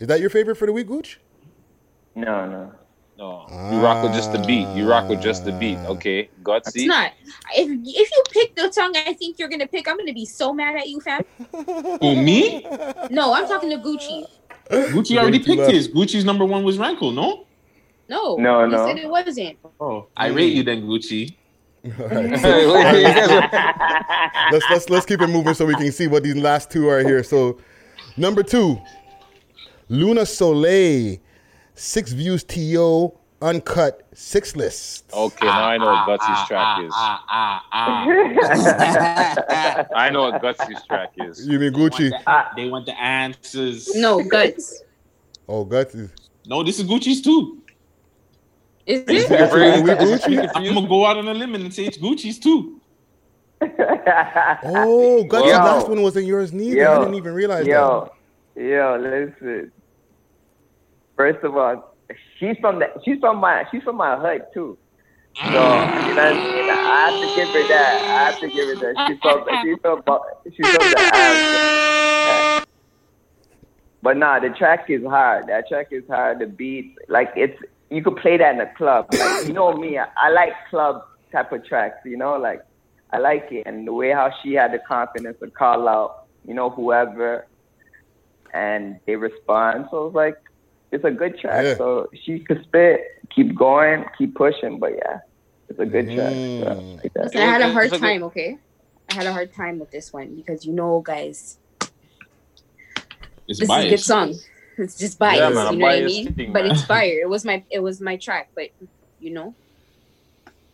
Is 0.00 0.08
that 0.08 0.20
your 0.20 0.30
favorite 0.30 0.56
for 0.56 0.66
the 0.66 0.72
week, 0.72 0.88
Gooch? 0.88 1.20
No, 2.14 2.46
no. 2.48 2.72
No. 3.18 3.46
You 3.72 3.80
rock 3.80 4.02
with 4.02 4.12
just 4.12 4.32
the 4.32 4.38
beat. 4.40 4.68
You 4.76 4.86
rock 4.88 5.08
with 5.08 5.22
just 5.22 5.44
the 5.46 5.52
beat. 5.52 5.78
Ah. 5.80 5.86
Okay. 5.88 6.20
It's 6.20 6.32
Gutsy. 6.42 6.86
not. 6.86 7.12
If 7.56 7.68
if 7.70 8.10
you 8.10 8.22
pick 8.30 8.54
the 8.56 8.70
song 8.70 8.92
I 8.94 9.14
think 9.14 9.38
you're 9.38 9.48
gonna 9.48 9.66
pick, 9.66 9.88
I'm 9.88 9.96
gonna 9.96 10.12
be 10.12 10.26
so 10.26 10.52
mad 10.52 10.76
at 10.76 10.86
you, 10.88 11.00
fam. 11.00 11.22
Who 12.00 12.22
me? 12.22 12.62
No, 13.10 13.32
I'm 13.32 13.46
talking 13.48 13.70
to 13.70 13.78
Gucci. 13.78 14.26
Gucci 14.70 15.16
already 15.16 15.38
picked 15.38 15.70
his. 15.70 15.88
Gucci's 15.88 16.24
number 16.24 16.44
one 16.44 16.64
was 16.64 16.78
Rankle, 16.78 17.12
no? 17.12 17.46
No, 18.08 18.36
No, 18.36 18.64
he 18.66 18.70
no. 18.70 18.86
said 18.86 18.98
it 18.98 19.08
wasn't. 19.08 19.56
Oh, 19.80 20.06
I 20.16 20.28
rate 20.28 20.52
you 20.52 20.62
then, 20.62 20.82
Gucci. 20.82 21.34
All 21.98 22.06
right. 22.08 22.30
let's 24.52 24.64
let's 24.70 24.90
let's 24.90 25.06
keep 25.06 25.20
it 25.20 25.28
moving 25.28 25.54
so 25.54 25.64
we 25.64 25.74
can 25.74 25.90
see 25.92 26.06
what 26.06 26.22
these 26.22 26.36
last 26.36 26.70
two 26.70 26.88
are 26.88 27.00
here. 27.02 27.22
So, 27.22 27.58
number 28.16 28.42
two, 28.42 28.78
Luna 29.88 30.26
Soleil, 30.26 31.18
six 31.76 32.12
views 32.12 32.42
to 32.44 33.12
uncut 33.42 34.02
six 34.14 34.56
list. 34.56 35.04
Okay, 35.12 35.46
now 35.46 35.64
I 35.68 35.78
know 35.78 35.86
what 35.86 36.06
Gutsy's 36.20 36.48
track 36.48 36.84
is. 36.84 36.92
Ah, 36.94 37.24
ah, 37.28 37.64
ah, 37.72 39.86
I 39.94 40.10
know 40.10 40.30
what 40.30 40.42
Gutsy's 40.42 40.82
track 40.86 41.12
is. 41.18 41.46
You 41.46 41.58
mean 41.58 41.72
Gucci? 41.72 42.10
They 42.56 42.68
want 42.68 42.86
the 42.86 42.98
answers. 43.00 43.94
No 43.94 44.22
guts. 44.24 44.82
Oh, 45.48 45.64
guts. 45.64 45.94
is- 45.94 46.10
No, 46.46 46.62
this 46.64 46.80
is 46.80 46.86
Gucci's 46.86 47.22
too. 47.22 47.62
Is 48.86 49.02
Is 49.02 49.24
it? 49.24 49.28
that 49.30 49.50
Gucci? 49.52 50.50
I'm 50.54 50.64
gonna 50.74 50.88
go 50.88 51.04
out 51.04 51.18
on 51.18 51.28
a 51.28 51.34
limb 51.34 51.54
and 51.54 51.72
say 51.74 51.84
it's 51.86 51.98
Gucci's 51.98 52.38
too. 52.38 52.80
Oh, 53.60 55.24
Guts' 55.28 55.46
Yo. 55.46 55.52
last 55.52 55.88
one 55.88 56.02
wasn't 56.02 56.26
yours 56.26 56.52
neither. 56.52 56.88
I 56.88 56.98
didn't 57.00 57.14
even 57.14 57.34
realize 57.34 57.66
Yo, 57.66 58.10
yo, 58.54 58.96
listen. 59.00 59.72
First 61.16 61.42
of 61.44 61.56
all, 61.56 61.94
she's 62.38 62.56
from 62.60 62.78
the 62.78 62.88
she's 63.04 63.18
from 63.20 63.38
my 63.38 63.64
she's 63.70 63.82
from 63.82 63.96
my 63.96 64.16
hood 64.16 64.42
too. 64.52 64.78
So 65.36 65.44
you 65.44 65.52
know 65.52 65.62
I 65.62 67.10
have 67.10 67.20
to 67.20 67.28
give 67.36 67.48
her 67.48 67.68
that. 67.68 68.02
I 68.02 68.30
have 68.30 68.40
to 68.40 68.48
give 68.48 68.68
her 68.68 68.74
that. 68.74 69.08
She's 69.08 69.18
from 69.20 69.44
she's 69.62 69.78
from 69.82 70.02
she's 70.44 70.66
from 70.76 70.90
the 70.90 71.00
Africa. 71.14 72.66
But 74.02 74.18
nah, 74.18 74.38
the 74.38 74.50
track 74.50 74.88
is 74.88 75.02
hard. 75.02 75.48
That 75.48 75.68
track 75.68 75.88
is 75.90 76.04
hard. 76.08 76.38
The 76.38 76.46
beat, 76.46 76.96
like 77.08 77.32
it's 77.34 77.58
you 77.90 78.02
could 78.02 78.16
play 78.16 78.36
that 78.36 78.54
in 78.54 78.60
a 78.60 78.72
club. 78.74 79.08
Like 79.12 79.46
you 79.46 79.52
know 79.52 79.76
me, 79.76 79.98
I, 79.98 80.06
I 80.16 80.30
like 80.30 80.52
club 80.70 81.02
type 81.32 81.50
of 81.52 81.64
tracks. 81.66 81.98
You 82.04 82.16
know, 82.16 82.36
like 82.36 82.62
I 83.12 83.18
like 83.18 83.48
it, 83.50 83.66
and 83.66 83.86
the 83.86 83.92
way 83.92 84.12
how 84.12 84.32
she 84.42 84.52
had 84.54 84.72
the 84.72 84.78
confidence 84.78 85.38
to 85.40 85.50
call 85.50 85.88
out, 85.88 86.26
you 86.46 86.54
know, 86.54 86.70
whoever, 86.70 87.46
and 88.52 89.00
they 89.06 89.16
respond. 89.16 89.86
So 89.90 90.06
it's 90.06 90.14
like 90.14 90.36
it's 90.92 91.04
a 91.04 91.10
good 91.10 91.38
track. 91.38 91.64
Yeah. 91.64 91.76
So 91.76 92.08
she 92.24 92.38
could 92.40 92.62
spit, 92.64 93.00
keep 93.34 93.54
going, 93.54 94.04
keep 94.16 94.34
pushing. 94.34 94.78
But 94.78 94.94
yeah, 94.96 95.20
it's 95.68 95.78
a 95.78 95.86
good 95.86 96.06
track. 96.06 96.32
Mm. 96.32 96.60
So, 96.64 96.80
like 97.02 97.12
that. 97.14 97.24
Listen, 97.24 97.40
I 97.40 97.44
had 97.44 97.62
a 97.62 97.72
hard 97.72 97.86
It's 97.86 97.94
a 97.96 97.98
good- 97.98 98.06
time. 98.06 98.22
Okay, 98.24 98.58
I 99.10 99.14
had 99.14 99.26
a 99.26 99.32
hard 99.32 99.52
time 99.54 99.78
with 99.78 99.90
this 99.90 100.12
one 100.12 100.34
because 100.36 100.64
you 100.64 100.72
know, 100.72 101.00
guys, 101.00 101.58
It's 103.48 103.60
this 103.60 103.68
is 103.68 103.70
a 103.70 103.88
good 103.88 104.00
song. 104.00 104.34
It's 104.78 104.98
just 104.98 105.18
biased. 105.18 105.40
Yeah, 105.40 105.48
man, 105.48 105.72
you 105.72 105.78
know 105.78 105.86
what 105.86 105.94
I 105.94 106.04
mean? 106.04 106.34
thing, 106.34 106.52
but 106.52 106.66
it's 106.66 106.84
fire. 106.84 107.18
It 107.22 107.30
was 107.30 107.46
my 107.46 107.64
it 107.70 107.78
was 107.80 107.98
my 107.98 108.16
track. 108.18 108.50
But 108.54 108.68
you 109.20 109.30
know, 109.30 109.54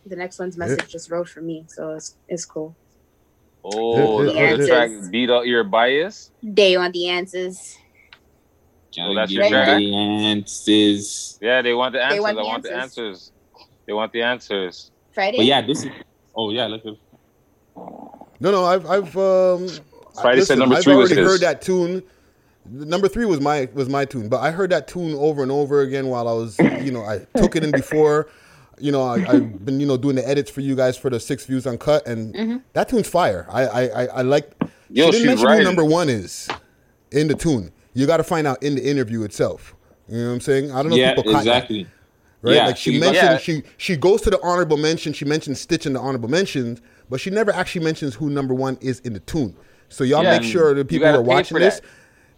the 0.05 0.17
next 0.17 0.39
one's 0.39 0.57
message 0.57 0.89
just 0.89 1.09
wrote 1.09 1.29
for 1.29 1.39
me, 1.39 1.63
so 1.69 1.91
it's 1.91 2.15
it's 2.27 2.43
cool. 2.43 2.75
Oh, 3.63 4.23
Yeah, 4.23 4.27
the 4.27 4.33
yeah, 4.33 4.53
other 4.55 4.63
yeah. 4.63 4.67
track 4.67 4.91
beat 5.09 5.29
out 5.29 5.47
your 5.47 5.63
bias. 5.63 6.31
They 6.43 6.75
want 6.77 6.91
the 6.91 7.07
answers. 7.07 7.77
Gotta 8.95 9.13
that's 9.15 9.31
your 9.31 9.47
track? 9.49 9.77
the 9.79 9.95
answers. 9.95 11.39
Yeah, 11.41 11.61
they 11.61 11.73
want 11.73 11.93
the 11.93 12.03
answers. 12.03 12.19
want 12.21 12.37
I 12.37 12.41
the 12.41 12.47
want 12.47 12.63
the 12.63 12.73
answers. 12.73 13.07
answers. 13.07 13.31
They 13.85 13.93
want 13.93 14.13
the 14.13 14.21
answers. 14.21 14.91
Friday. 15.13 15.37
But 15.37 15.45
yeah, 15.45 15.61
this 15.61 15.83
is. 15.83 15.91
Oh 16.35 16.49
yeah, 16.51 16.67
look 16.67 16.85
at. 16.85 16.93
No, 17.75 18.51
no, 18.51 18.65
I've 18.65 18.85
I've 18.85 19.17
um. 19.17 19.67
Friday 20.21 20.41
said 20.41 20.59
number 20.59 20.75
three 20.75 20.77
I've 20.77 20.83
three 20.83 20.95
was 20.95 21.09
already 21.11 21.21
his. 21.21 21.31
heard 21.31 21.41
that 21.41 21.61
tune. 21.61 22.03
Number 22.69 23.07
three 23.07 23.25
was 23.25 23.41
my 23.41 23.67
was 23.73 23.89
my 23.89 24.05
tune, 24.05 24.29
but 24.29 24.39
I 24.41 24.51
heard 24.51 24.69
that 24.69 24.87
tune 24.87 25.15
over 25.15 25.41
and 25.43 25.51
over 25.51 25.81
again 25.81 26.07
while 26.07 26.27
I 26.27 26.33
was, 26.33 26.57
you 26.59 26.91
know, 26.91 27.03
I 27.03 27.25
took 27.35 27.55
it 27.55 27.63
in 27.63 27.71
before. 27.71 28.29
You 28.79 28.91
know, 28.91 29.03
I, 29.03 29.15
I've 29.27 29.63
been, 29.65 29.79
you 29.79 29.85
know, 29.85 29.97
doing 29.97 30.15
the 30.15 30.27
edits 30.27 30.49
for 30.49 30.61
you 30.61 30.75
guys 30.75 30.97
for 30.97 31.09
the 31.09 31.19
six 31.19 31.45
views 31.45 31.67
uncut, 31.67 32.07
and 32.07 32.33
Mm-hmm. 32.33 32.57
that 32.73 32.89
tune's 32.89 33.07
fire. 33.07 33.45
I 33.49 33.65
I 33.65 33.81
I, 33.81 34.05
I 34.05 34.21
like. 34.21 34.51
Yo, 34.89 35.05
she 35.07 35.19
didn't 35.19 35.27
mention 35.27 35.45
right. 35.47 35.57
who 35.59 35.63
number 35.63 35.83
one 35.85 36.09
is 36.09 36.47
in 37.11 37.27
the 37.27 37.35
tune. 37.35 37.71
You 37.93 38.07
got 38.07 38.17
to 38.17 38.23
find 38.23 38.47
out 38.47 38.61
in 38.63 38.75
the 38.75 38.83
interview 38.87 39.23
itself. 39.23 39.75
You 40.07 40.17
know 40.17 40.27
what 40.27 40.33
I'm 40.33 40.39
saying? 40.41 40.71
I 40.71 40.81
don't 40.81 40.89
know 40.91 40.95
Yeah, 40.97 41.11
if 41.11 41.15
people 41.17 41.31
caught 41.31 41.45
that 41.45 41.55
exactly. 41.57 41.87
right? 42.41 42.55
Yeah, 42.55 42.65
like 42.67 42.77
she 42.77 42.93
she- 42.93 42.99
mentioned, 42.99 43.15
Yeah. 43.29 43.37
she 43.37 43.63
she 43.77 43.95
goes 43.95 44.21
to 44.23 44.29
the 44.29 44.39
honorable 44.43 44.77
mention. 44.77 45.13
She 45.13 45.25
mentions 45.25 45.61
Stitch 45.61 45.85
in 45.85 45.93
the 45.93 45.99
honorable 45.99 46.29
mentions, 46.29 46.81
but 47.09 47.19
she 47.21 47.29
never 47.29 47.51
actually 47.51 47.85
mentions 47.85 48.15
who 48.15 48.29
number 48.29 48.53
one 48.53 48.77
is 48.81 48.99
in 49.01 49.13
the 49.13 49.19
tune. 49.21 49.55
So 49.89 50.03
y'all 50.03 50.23
Yeah, 50.23 50.39
make 50.39 50.43
sure 50.43 50.73
the 50.73 50.83
people 50.83 51.07
who 51.07 51.15
are 51.15 51.21
watching 51.21 51.57
this 51.59 51.79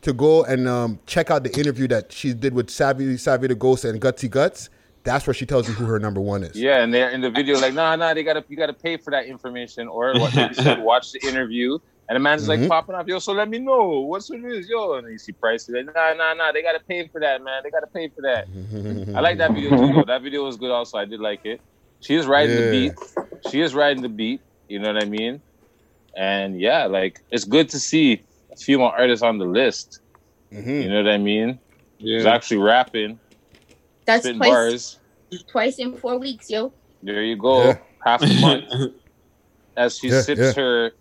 to 0.02 0.14
go 0.14 0.44
and 0.44 0.68
um, 0.68 1.00
check 1.08 1.32
out 1.32 1.44
the 1.44 1.58
interview 1.58 1.88
that 1.88 2.12
she 2.12 2.34
did 2.34 2.54
with 2.54 2.70
Savvy 2.70 3.18
Savvy 3.18 3.48
the 3.48 3.56
Ghost 3.56 3.86
and 3.86 4.00
Gutsy 4.00 4.30
Guts. 4.30 4.70
That's 5.04 5.26
where 5.28 5.34
she 5.36 5.46
tells 5.46 5.68
you 5.68 5.74
who 5.76 5.86
her 5.86 6.00
number 6.00 6.20
one 6.20 6.44
is. 6.44 6.56
Yeah, 6.56 6.82
and 6.84 6.92
they're 6.94 7.12
in 7.12 7.22
the 7.22 7.30
video 7.30 7.60
like, 7.60 7.74
nah, 7.76 7.96
nah, 7.96 8.14
they 8.14 8.24
gotta 8.24 8.44
you 8.50 8.58
gotta 8.58 8.74
pay 8.74 8.98
for 8.98 9.12
that 9.12 9.26
information, 9.28 9.88
or 9.88 10.14
what 10.20 10.34
they 10.34 10.50
said, 10.54 10.82
watch 10.84 11.12
the 11.12 11.20
interview. 11.28 11.78
And 12.08 12.16
the 12.16 12.20
man's 12.20 12.46
Mhm. 12.46 12.50
like 12.50 12.70
popping 12.70 12.94
off, 12.96 13.08
yo, 13.08 13.18
so 13.20 13.34
let 13.34 13.50
me 13.50 13.58
know 13.58 14.02
what's 14.02 14.30
what 14.30 14.40
it 14.40 14.46
is, 14.46 14.70
yo. 14.70 14.94
And 14.94 15.12
you 15.12 15.18
see 15.18 15.32
prices, 15.32 15.74
like, 15.76 15.86
nah, 15.96 16.14
nah, 16.14 16.34
nah, 16.36 16.52
they 16.52 16.62
gotta 16.62 16.82
pay 16.88 17.08
for 17.08 17.20
that, 17.22 17.42
man. 17.44 17.62
They 17.64 17.72
gotta 17.72 17.88
pay 17.88 18.10
for 18.10 18.22
that. 18.22 18.48
I 19.16 19.22
like 19.22 19.38
that 19.40 19.52
video 19.54 19.72
too. 19.72 19.94
Though. 19.94 20.04
That 20.06 20.22
video 20.22 20.44
was 20.46 20.56
good. 20.58 20.70
Also, 20.72 20.98
I 21.00 21.06
did 21.06 21.20
like 21.20 21.42
it. 21.46 21.62
She 22.02 22.16
is 22.16 22.28
riding 22.28 22.56
the 22.56 22.70
beat. 22.72 22.94
She 23.50 23.62
is 23.62 23.74
riding 23.74 24.04
the 24.04 24.10
beat. 24.10 24.42
You 24.68 24.80
know 24.80 24.94
what 24.94 25.02
I 25.04 25.08
mean? 25.08 25.42
And 26.16 26.60
yeah, 26.62 26.86
like 26.86 27.20
it's 27.32 27.44
good 27.44 27.70
to 27.70 27.80
see 27.80 28.24
a 28.52 28.56
few 28.56 28.78
more 28.78 28.92
artists 28.96 29.24
on 29.24 29.38
the 29.40 29.46
list. 29.46 30.00
Mm-hmm. 30.54 30.70
You 30.70 30.90
know 30.90 31.04
what 31.04 31.12
I 31.12 31.18
mean? 31.18 31.60
Yeah. 31.98 32.18
He's 32.18 32.26
actually 32.28 32.58
rapping, 32.58 33.20
That's 34.06 34.24
spitting 34.24 34.40
twice, 34.40 34.50
bars. 34.52 35.00
twice 35.50 35.80
in 35.80 35.96
four 35.98 36.18
weeks, 36.20 36.50
yo. 36.52 36.74
There 37.02 37.24
you 37.24 37.36
go. 37.36 37.64
Yeah. 37.64 37.78
Half 38.06 38.22
a 38.22 38.40
month. 38.42 38.94
As 39.78 39.98
she 39.98 40.08
Yeah, 40.10 40.22
sips 40.22 40.40
yeah. 40.40 40.54
her 40.54 40.92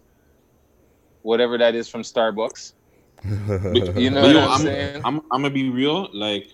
whatever 1.24 1.58
that 1.58 1.74
is 1.74 1.88
from 1.88 2.02
Starbucks. 2.02 2.72
You 3.96 4.10
know 4.10 4.20
but 4.20 4.34
what 4.36 4.60
I'm 4.60 4.68
I'm. 4.68 5.00
I'm, 5.04 5.16
I'm 5.32 5.42
gonna 5.42 5.50
be 5.50 5.68
real. 5.70 6.08
Like, 6.12 6.46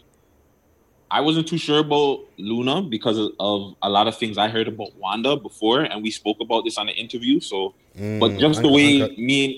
I 1.10 1.20
wasn't 1.20 1.48
too 1.48 1.58
sure 1.58 1.80
about 1.80 2.20
Luna 2.38 2.82
because 2.82 3.18
of, 3.18 3.32
of 3.40 3.74
a 3.82 3.90
lot 3.90 4.06
of 4.06 4.16
things 4.16 4.38
I 4.38 4.48
heard 4.48 4.68
about 4.68 4.96
Wanda 4.96 5.36
before, 5.36 5.82
and 5.82 6.02
we 6.02 6.10
spoke 6.10 6.36
about 6.40 6.64
this 6.64 6.78
on 6.78 6.86
the 6.86 6.92
interview. 6.92 7.40
So, 7.40 7.74
but 8.20 8.32
Mm, 8.32 8.40
just 8.40 8.62
the 8.62 8.68
uncut, 8.68 8.74
way 8.76 9.02
uncut. 9.02 9.18
me 9.18 9.44
and 9.44 9.54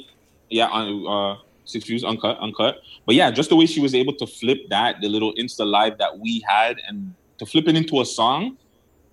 yeah, 0.48 0.66
on 0.66 1.06
uh, 1.06 1.36
six 1.64 1.84
views 1.86 2.04
uncut, 2.04 2.38
uncut. 2.40 2.76
But 3.06 3.14
yeah, 3.14 3.30
just 3.30 3.50
the 3.50 3.56
way 3.56 3.66
she 3.66 3.80
was 3.80 3.94
able 3.94 4.14
to 4.16 4.26
flip 4.26 4.58
that, 4.70 4.96
the 5.02 5.08
little 5.08 5.34
Insta 5.34 5.66
live 5.66 5.98
that 5.98 6.18
we 6.18 6.42
had, 6.48 6.78
and 6.88 7.14
to 7.38 7.46
flip 7.46 7.68
it 7.68 7.76
into 7.76 8.00
a 8.00 8.06
song. 8.06 8.56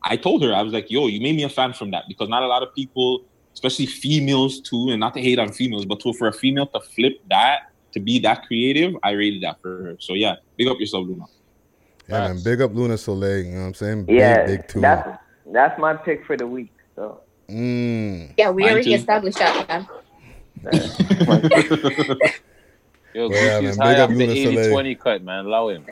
I 0.04 0.16
told 0.16 0.43
her 0.43 0.54
I 0.56 0.62
was 0.62 0.72
like, 0.74 0.89
"Yo, 0.89 1.08
you 1.08 1.20
made 1.20 1.36
me 1.36 1.43
a 1.43 1.50
fan 1.50 1.74
from 1.74 1.91
that 1.91 2.06
because 2.08 2.30
not 2.30 2.41
a 2.41 2.47
lot 2.47 2.64
of 2.64 2.74
people, 2.74 3.26
especially 3.54 3.86
females 3.86 4.60
too, 4.62 4.88
and 4.91 5.00
not 5.00 5.14
to 5.16 5.22
hate 5.22 5.39
on 5.39 5.52
females, 5.52 5.86
but 5.86 6.00
to, 6.02 6.14
for 6.14 6.28
a 6.28 6.34
female 6.34 6.68
to 6.68 6.80
flip 6.80 7.20
that 7.30 7.72
to 7.91 8.00
be 8.00 8.20
that 8.20 8.45
creative, 8.45 8.95
I 9.04 9.12
rated 9.12 9.41
that 9.43 9.62
for 9.62 9.84
her. 9.84 9.95
So 10.00 10.14
yeah, 10.14 10.36
big 10.58 10.68
up 10.68 10.80
yourself, 10.80 11.08
Luna. 11.08 11.26
Yeah, 12.08 12.20
man. 12.34 12.39
Big 12.43 12.62
up 12.62 12.74
Luna 12.74 12.97
Soleil. 12.97 13.45
You 13.45 13.52
know 13.52 13.60
what 13.62 13.66
I'm 13.68 13.74
saying? 13.74 14.06
Big, 14.06 14.16
Yeah, 14.18 14.45
big 14.45 14.68
too. 14.68 14.80
that's 14.82 15.18
that's 15.52 15.80
my 15.80 15.93
pick 15.95 16.26
for 16.26 16.38
the 16.38 16.45
week. 16.47 16.72
So 16.95 17.22
Mm. 17.50 18.34
Yeah, 18.38 18.52
we 18.52 18.62
Mine 18.64 18.72
already 18.74 18.89
too. 18.91 18.95
established 18.95 19.39
that, 19.39 19.68
man. 19.68 19.88
Yo, 23.16 23.28
Well, 23.28 23.32
yeah, 23.43 23.60
Gucci's 23.60 23.78
man, 23.80 23.88
high 23.88 23.93
big 23.93 24.00
up 24.02 24.10
off 24.12 24.16
the 24.18 24.26
Luna 24.28 24.36
Soleil. 24.36 24.60
80 24.66 24.72
20 24.72 24.95
cut, 24.95 25.24
man. 25.24 25.45
Allow 25.45 25.70
him. 25.70 25.86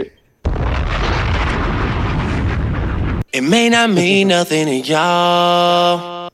It 3.34 3.42
may 3.42 3.68
not 3.68 3.90
mean 3.90 4.28
nothing 4.28 4.66
to 4.66 4.76
y'all. 4.76 6.30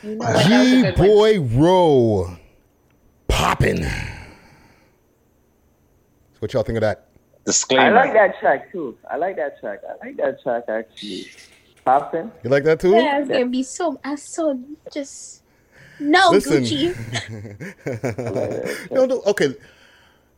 You 0.00 0.14
know 0.14 0.16
what? 0.18 0.32
That 0.32 0.60
was 0.60 0.70
a 0.70 0.70
G 0.70 0.82
good 0.82 0.98
one. 0.98 1.08
Boy 1.08 1.40
Row, 1.40 2.36
popping. 3.26 3.84
What 6.38 6.52
y'all 6.52 6.62
think 6.62 6.76
of 6.76 6.82
that? 6.82 7.08
Disclaimer. 7.44 7.82
I 7.82 7.90
like 7.90 8.12
that 8.12 8.38
track 8.38 8.70
too. 8.70 8.96
I 9.10 9.16
like 9.16 9.34
that 9.36 9.58
track. 9.58 9.80
I 9.84 10.06
like 10.06 10.16
that 10.18 10.40
track 10.40 10.62
actually. 10.68 11.26
Poppin'. 11.84 12.30
You 12.44 12.50
like 12.50 12.62
that 12.62 12.78
too? 12.78 12.92
Yeah, 12.92 13.18
it's 13.18 13.28
gonna 13.28 13.46
be 13.46 13.64
so. 13.64 13.98
I'm 14.04 14.16
so 14.18 14.60
just. 14.92 15.42
No, 15.98 16.30
Listen. 16.30 16.62
Gucci. 16.62 16.94
no, 18.92 19.04
no, 19.06 19.20
okay. 19.22 19.52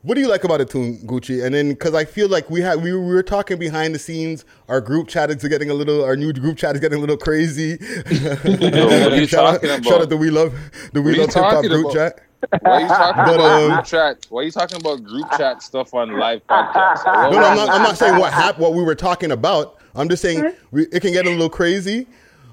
What 0.02 0.14
do 0.14 0.20
you 0.20 0.28
like 0.28 0.44
about 0.44 0.60
it, 0.60 0.70
tune 0.70 0.98
Gucci? 0.98 1.44
And 1.44 1.52
then, 1.52 1.70
because 1.70 1.92
I 1.92 2.04
feel 2.04 2.28
like 2.28 2.48
we 2.50 2.60
had 2.60 2.80
we, 2.80 2.92
we 2.92 2.98
were 2.98 3.22
talking 3.22 3.58
behind 3.58 3.96
the 3.96 3.98
scenes. 3.98 4.44
Our 4.68 4.80
group 4.80 5.08
chat 5.08 5.28
is 5.30 5.42
getting 5.42 5.70
a 5.70 5.74
little. 5.74 6.04
Our 6.04 6.14
new 6.14 6.32
group 6.32 6.56
chat 6.56 6.76
is 6.76 6.80
getting 6.80 6.98
a 6.98 7.00
little 7.00 7.16
crazy. 7.16 7.76
what 8.06 8.72
are 8.72 9.16
you 9.16 9.26
shout 9.26 9.54
talking 9.54 9.70
out, 9.70 9.78
about? 9.80 9.84
Shout 9.84 10.02
out 10.02 10.10
to 10.10 10.16
we 10.16 10.30
love 10.30 10.54
the 10.92 11.02
we 11.02 11.18
What 11.18 11.34
love 11.34 11.34
hip 11.34 11.44
hop 11.44 11.64
group 11.64 11.92
chat. 11.92 12.20
Why 12.60 12.70
are 12.70 12.80
you 12.80 12.88
talking 12.88 13.24
But, 13.24 13.34
about 13.34 13.62
um, 13.62 13.70
group 13.72 13.84
chat? 13.84 14.26
Why 14.28 14.40
are 14.40 14.44
you 14.44 14.50
talking 14.52 14.80
about 14.80 15.02
group 15.02 15.30
chat 15.36 15.62
stuff 15.62 15.92
on 15.92 16.16
live 16.16 16.46
podcasts? 16.46 17.04
No, 17.04 17.30
no, 17.30 17.48
I'm 17.48 17.56
not, 17.56 17.68
I'm 17.68 17.82
not 17.82 17.98
saying 17.98 18.18
what 18.18 18.32
happened, 18.32 18.62
what 18.62 18.74
we 18.74 18.84
were 18.84 18.94
talking 18.94 19.32
about. 19.32 19.78
I'm 19.96 20.08
just 20.08 20.22
saying 20.22 20.52
we, 20.70 20.86
it 20.92 21.00
can 21.00 21.12
get 21.12 21.26
a 21.26 21.30
little 21.30 21.50
crazy. 21.50 22.06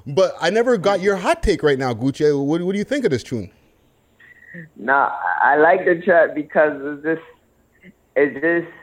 But 0.07 0.35
I 0.41 0.49
never 0.49 0.77
got 0.77 1.01
your 1.01 1.15
hot 1.15 1.43
take 1.43 1.61
right 1.61 1.77
now, 1.77 1.93
Gucci. 1.93 2.43
What, 2.43 2.61
what 2.61 2.71
do 2.71 2.77
you 2.79 2.83
think 2.83 3.05
of 3.05 3.11
this 3.11 3.21
tune? 3.23 3.51
Nah, 4.75 5.11
I 5.43 5.57
like 5.57 5.85
the 5.85 6.01
track 6.03 6.33
because 6.33 6.73
it's 6.81 7.03
just 7.03 7.34
it's 8.15 8.41
just 8.41 8.73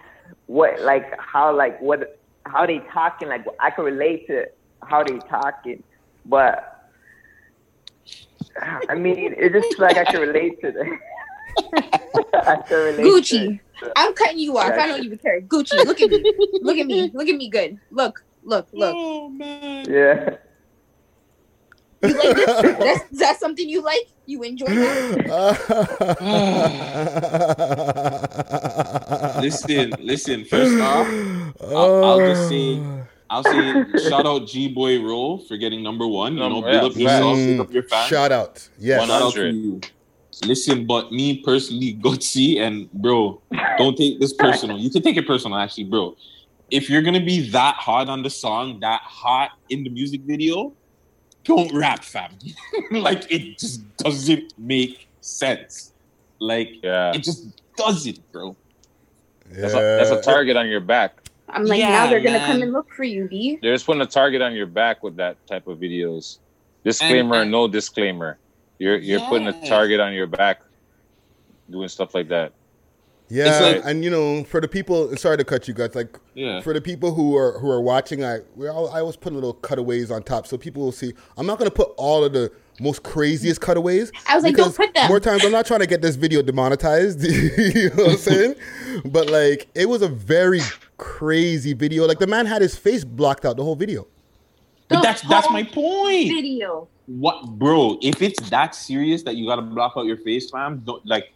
what 0.47 0.81
like 0.81 1.19
how 1.19 1.55
like 1.55 1.81
what 1.81 2.19
how 2.45 2.67
they 2.67 2.79
talking 2.93 3.29
like 3.29 3.45
I 3.61 3.71
can 3.71 3.85
relate 3.85 4.27
to 4.27 4.47
how 4.83 5.03
they 5.03 5.19
talking, 5.21 5.83
but 6.27 6.91
I 8.89 8.95
mean 8.95 9.35
it's 9.37 9.55
just 9.55 9.79
like 9.79 9.97
I 9.97 10.05
can 10.05 10.21
relate 10.21 10.61
to 10.61 10.73
them. 10.73 10.99
I 12.35 12.57
can 12.67 12.77
relate 12.77 13.07
Gucci. 13.07 13.61
To, 13.81 13.93
I'm 13.97 14.15
cutting 14.15 14.39
you 14.39 14.57
off. 14.59 14.73
I 14.73 14.87
don't 14.87 15.05
even 15.05 15.19
care. 15.19 15.41
Gucci, 15.41 15.85
look 15.85 16.01
at 16.01 16.11
me. 16.11 16.33
Look 16.61 16.79
at 16.79 16.87
me. 16.87 17.11
Look 17.13 17.29
at 17.29 17.37
me 17.37 17.49
good. 17.49 17.79
Look, 17.91 18.25
look, 18.43 18.69
look. 18.73 18.95
Oh 18.97 19.29
man. 19.29 19.91
yeah. 19.91 20.37
You 22.03 22.15
like 22.15 22.37
this? 22.37 22.47
That's, 22.63 23.13
is 23.13 23.19
that 23.19 23.39
something 23.41 23.69
you 23.69 23.83
like? 23.83 24.09
You 24.27 24.43
enjoy 24.43 24.67
that? 24.67 25.59
listen, 29.43 29.93
listen. 30.01 30.45
First 30.45 30.81
off, 30.81 31.07
I'll, 31.69 32.05
I'll 32.05 32.19
just 32.19 32.49
see. 32.49 32.83
I'll 33.31 33.45
say, 33.45 33.85
shout 34.11 34.27
out 34.27 34.47
G 34.47 34.69
Boy 34.69 35.03
Roll 35.03 35.39
for 35.39 35.57
getting 35.57 35.83
number 35.83 36.07
one. 36.07 36.35
You 36.35 36.41
know, 36.41 36.49
Number- 36.51 36.71
build 36.71 36.97
yeah, 36.97 37.17
up 37.17 37.23
yourself, 37.23 37.39
Mm, 37.39 37.57
build 37.57 37.69
up 37.69 37.73
your 37.73 37.83
fans. 37.85 38.09
Shout 38.09 38.33
out. 38.33 38.69
Yes. 38.79 39.07
Shout 39.07 39.23
out 39.23 39.33
to 39.35 39.51
you. 39.51 39.81
Listen, 40.45 40.87
but 40.87 41.13
me 41.13 41.43
personally, 41.43 41.95
Gutsy 42.03 42.59
and 42.59 42.91
bro, 42.93 43.41
don't 43.79 43.97
take 43.97 44.21
this 44.21 44.33
personal. 44.33 44.77
You 44.79 44.91
can 44.91 45.03
take 45.03 45.17
it 45.17 45.27
personal, 45.27 45.57
actually, 45.59 45.85
bro. 45.85 46.17
If 46.71 46.91
you're 46.91 47.03
gonna 47.03 47.25
be 47.25 47.49
that 47.51 47.77
hot 47.77 48.09
on 48.09 48.23
the 48.23 48.31
song, 48.31 48.81
that 48.81 49.01
hot 49.03 49.53
in 49.69 49.85
the 49.85 49.91
music 49.91 50.23
video, 50.23 50.73
don't 51.45 51.75
rap, 51.75 52.05
fam. 52.05 52.31
like 52.91 53.31
it 53.31 53.59
just 53.59 53.97
doesn't 53.97 54.53
make 54.59 55.09
sense. 55.21 55.93
Like 56.39 56.83
Yeah. 56.83 57.13
it 57.15 57.23
just 57.23 57.61
doesn't, 57.77 58.33
bro. 58.33 58.57
That's, 59.51 59.75
a, 59.75 59.77
that's 59.77 60.11
a 60.11 60.23
target 60.23 60.57
on 60.57 60.69
your 60.69 60.81
back. 60.81 61.19
I'm 61.49 61.67
like, 61.67 61.79
Yeah, 61.81 61.91
now 61.91 62.07
they're 62.09 62.21
gonna 62.21 62.39
come 62.41 62.63
and 62.63 62.73
look 62.73 62.93
for 62.93 63.05
you, 63.05 63.29
B. 63.29 63.59
They're 63.61 63.75
just 63.75 63.87
putting 63.87 64.03
a 64.03 64.07
target 64.07 64.41
on 64.41 64.55
your 64.55 64.67
back 64.67 65.03
with 65.03 65.17
that 65.17 65.45
type 65.47 65.67
of 65.67 65.79
videos. 65.79 66.39
Disclaimer 66.85 67.37
or 67.37 67.45
no 67.45 67.69
disclaimer. 67.69 68.39
You're 68.79 68.97
you're 68.97 69.21
putting 69.21 69.47
a 69.47 69.69
target 69.69 70.01
on 70.01 70.13
your 70.13 70.27
back 70.27 70.63
doing 71.71 71.89
stuff 71.89 72.15
like 72.15 72.29
that. 72.29 72.53
Yeah, 73.35 73.47
It's 73.47 73.61
like- 73.79 73.91
and 73.91 74.05
you 74.05 74.11
know, 74.11 74.45
for 74.45 74.61
the 74.61 74.69
people, 74.69 75.17
sorry 75.17 75.39
to 75.39 75.45
cut 75.45 75.67
you 75.67 75.73
guys. 75.73 75.95
Like, 75.95 76.19
Yeah. 76.35 76.61
for 76.61 76.75
the 76.75 76.83
people 76.83 77.15
who 77.15 77.35
are 77.35 77.59
who 77.61 77.71
are 77.71 77.81
watching, 77.81 78.23
I 78.23 78.41
we 78.57 78.69
all, 78.69 78.91
I 78.91 79.01
always 79.01 79.17
put 79.17 79.33
little 79.33 79.55
cutaways 79.55 80.11
on 80.11 80.23
top 80.23 80.47
so 80.47 80.59
people 80.59 80.83
will 80.83 80.93
see. 80.93 81.15
I'm 81.39 81.47
not 81.47 81.59
gonna 81.59 81.71
put 81.71 81.89
all 81.97 82.25
of 82.25 82.35
the 82.35 82.53
most 82.79 83.03
craziest 83.03 83.63
cutaways. 83.63 84.13
I 84.29 84.35
was 84.35 84.45
like, 84.45 84.57
don't 84.57 84.77
put 84.77 84.93
them. 84.93 85.09
More 85.09 85.19
times, 85.21 85.45
I'm 85.47 85.53
not 85.53 85.65
trying 85.65 85.81
to 85.81 85.87
get 85.87 86.03
this 86.03 86.17
video 86.17 86.43
demonetized. 86.43 87.23
you 87.77 87.89
know 87.97 88.05
what 88.05 88.11
I'm 88.13 88.17
saying? 88.19 88.55
but 89.07 89.31
like, 89.31 89.69
it 89.75 89.89
was 89.89 90.03
a 90.03 90.09
very 90.09 90.61
crazy 90.99 91.73
video. 91.73 92.07
Like, 92.07 92.19
the 92.19 92.27
man 92.27 92.45
had 92.45 92.61
his 92.61 92.77
face 92.77 93.03
blocked 93.05 93.45
out 93.47 93.57
the 93.57 93.65
whole 93.65 93.77
video. 93.77 94.07
But 94.89 94.97
The 94.97 95.03
that's 95.03 95.23
that's 95.23 95.47
whole 95.47 95.55
my 95.55 95.63
point. 95.65 96.29
Video. 96.29 96.89
What, 97.07 97.47
bro? 97.59 97.99
If 98.03 98.21
it's 98.21 98.51
that 98.51 98.75
serious 98.75 99.23
that 99.23 99.37
you 99.37 99.47
gotta 99.47 99.63
block 99.63 99.95
out 99.97 100.05
your 100.05 100.19
face, 100.19 100.51
fam, 100.51 100.83
don't, 100.85 101.05
like, 101.07 101.33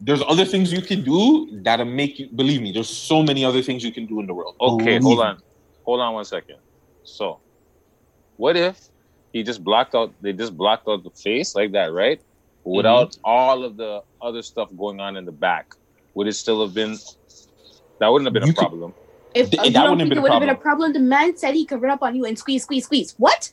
there's 0.00 0.22
other 0.26 0.44
things 0.44 0.72
you 0.72 0.80
can 0.82 1.02
do 1.04 1.48
that'll 1.62 1.84
make 1.84 2.18
you 2.18 2.28
believe 2.34 2.62
me. 2.62 2.72
There's 2.72 2.88
so 2.88 3.22
many 3.22 3.44
other 3.44 3.62
things 3.62 3.84
you 3.84 3.92
can 3.92 4.06
do 4.06 4.20
in 4.20 4.26
the 4.26 4.34
world. 4.34 4.56
Okay, 4.60 4.98
Believe 4.98 5.02
hold 5.02 5.18
me. 5.18 5.24
on. 5.24 5.38
Hold 5.84 6.00
on 6.00 6.14
one 6.14 6.24
second. 6.24 6.56
So 7.04 7.40
what 8.36 8.56
if 8.56 8.78
he 9.32 9.42
just 9.42 9.62
blocked 9.62 9.94
out 9.94 10.12
they 10.22 10.32
just 10.32 10.56
blocked 10.56 10.88
out 10.88 11.04
the 11.04 11.10
face 11.10 11.54
like 11.54 11.72
that, 11.72 11.92
right? 11.92 12.20
Without 12.64 13.16
all 13.24 13.64
of 13.64 13.76
the 13.76 14.02
other 14.20 14.42
stuff 14.42 14.68
going 14.76 15.00
on 15.00 15.16
in 15.16 15.24
the 15.24 15.32
back. 15.32 15.74
Would 16.14 16.26
it 16.28 16.34
still 16.34 16.64
have 16.64 16.74
been 16.74 16.96
that 17.98 18.08
wouldn't 18.08 18.26
have 18.26 18.32
been 18.34 18.44
You 18.44 18.50
a 18.52 18.54
could- 18.54 18.68
problem. 18.68 18.94
If 19.32 19.50
Th- 19.50 19.60
uh, 19.60 19.64
you 19.64 19.70
that 19.70 19.82
don't 19.84 19.90
wouldn't 19.98 20.00
have 20.00 20.08
been 20.08 20.18
it 20.18 20.20
a 20.20 20.22
would 20.22 20.32
have 20.32 20.40
been 20.40 20.48
a 20.48 20.54
problem. 20.56 20.90
problem, 20.90 20.92
the 20.92 21.08
man 21.08 21.36
said 21.36 21.54
he 21.54 21.64
could 21.64 21.80
run 21.80 21.92
up 21.92 22.02
on 22.02 22.16
you 22.16 22.24
and 22.24 22.36
squeeze, 22.36 22.64
squeeze, 22.64 22.84
squeeze. 22.86 23.14
What? 23.16 23.52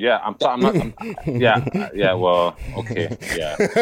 Yeah, 0.00 0.20
I'm, 0.24 0.34
ta- 0.36 0.52
I'm 0.52 0.60
not. 0.60 0.76
I'm, 0.76 0.94
yeah, 1.26 1.56
uh, 1.74 1.88
yeah. 1.92 2.12
Well, 2.14 2.56
okay, 2.76 3.16
yeah. 3.36 3.56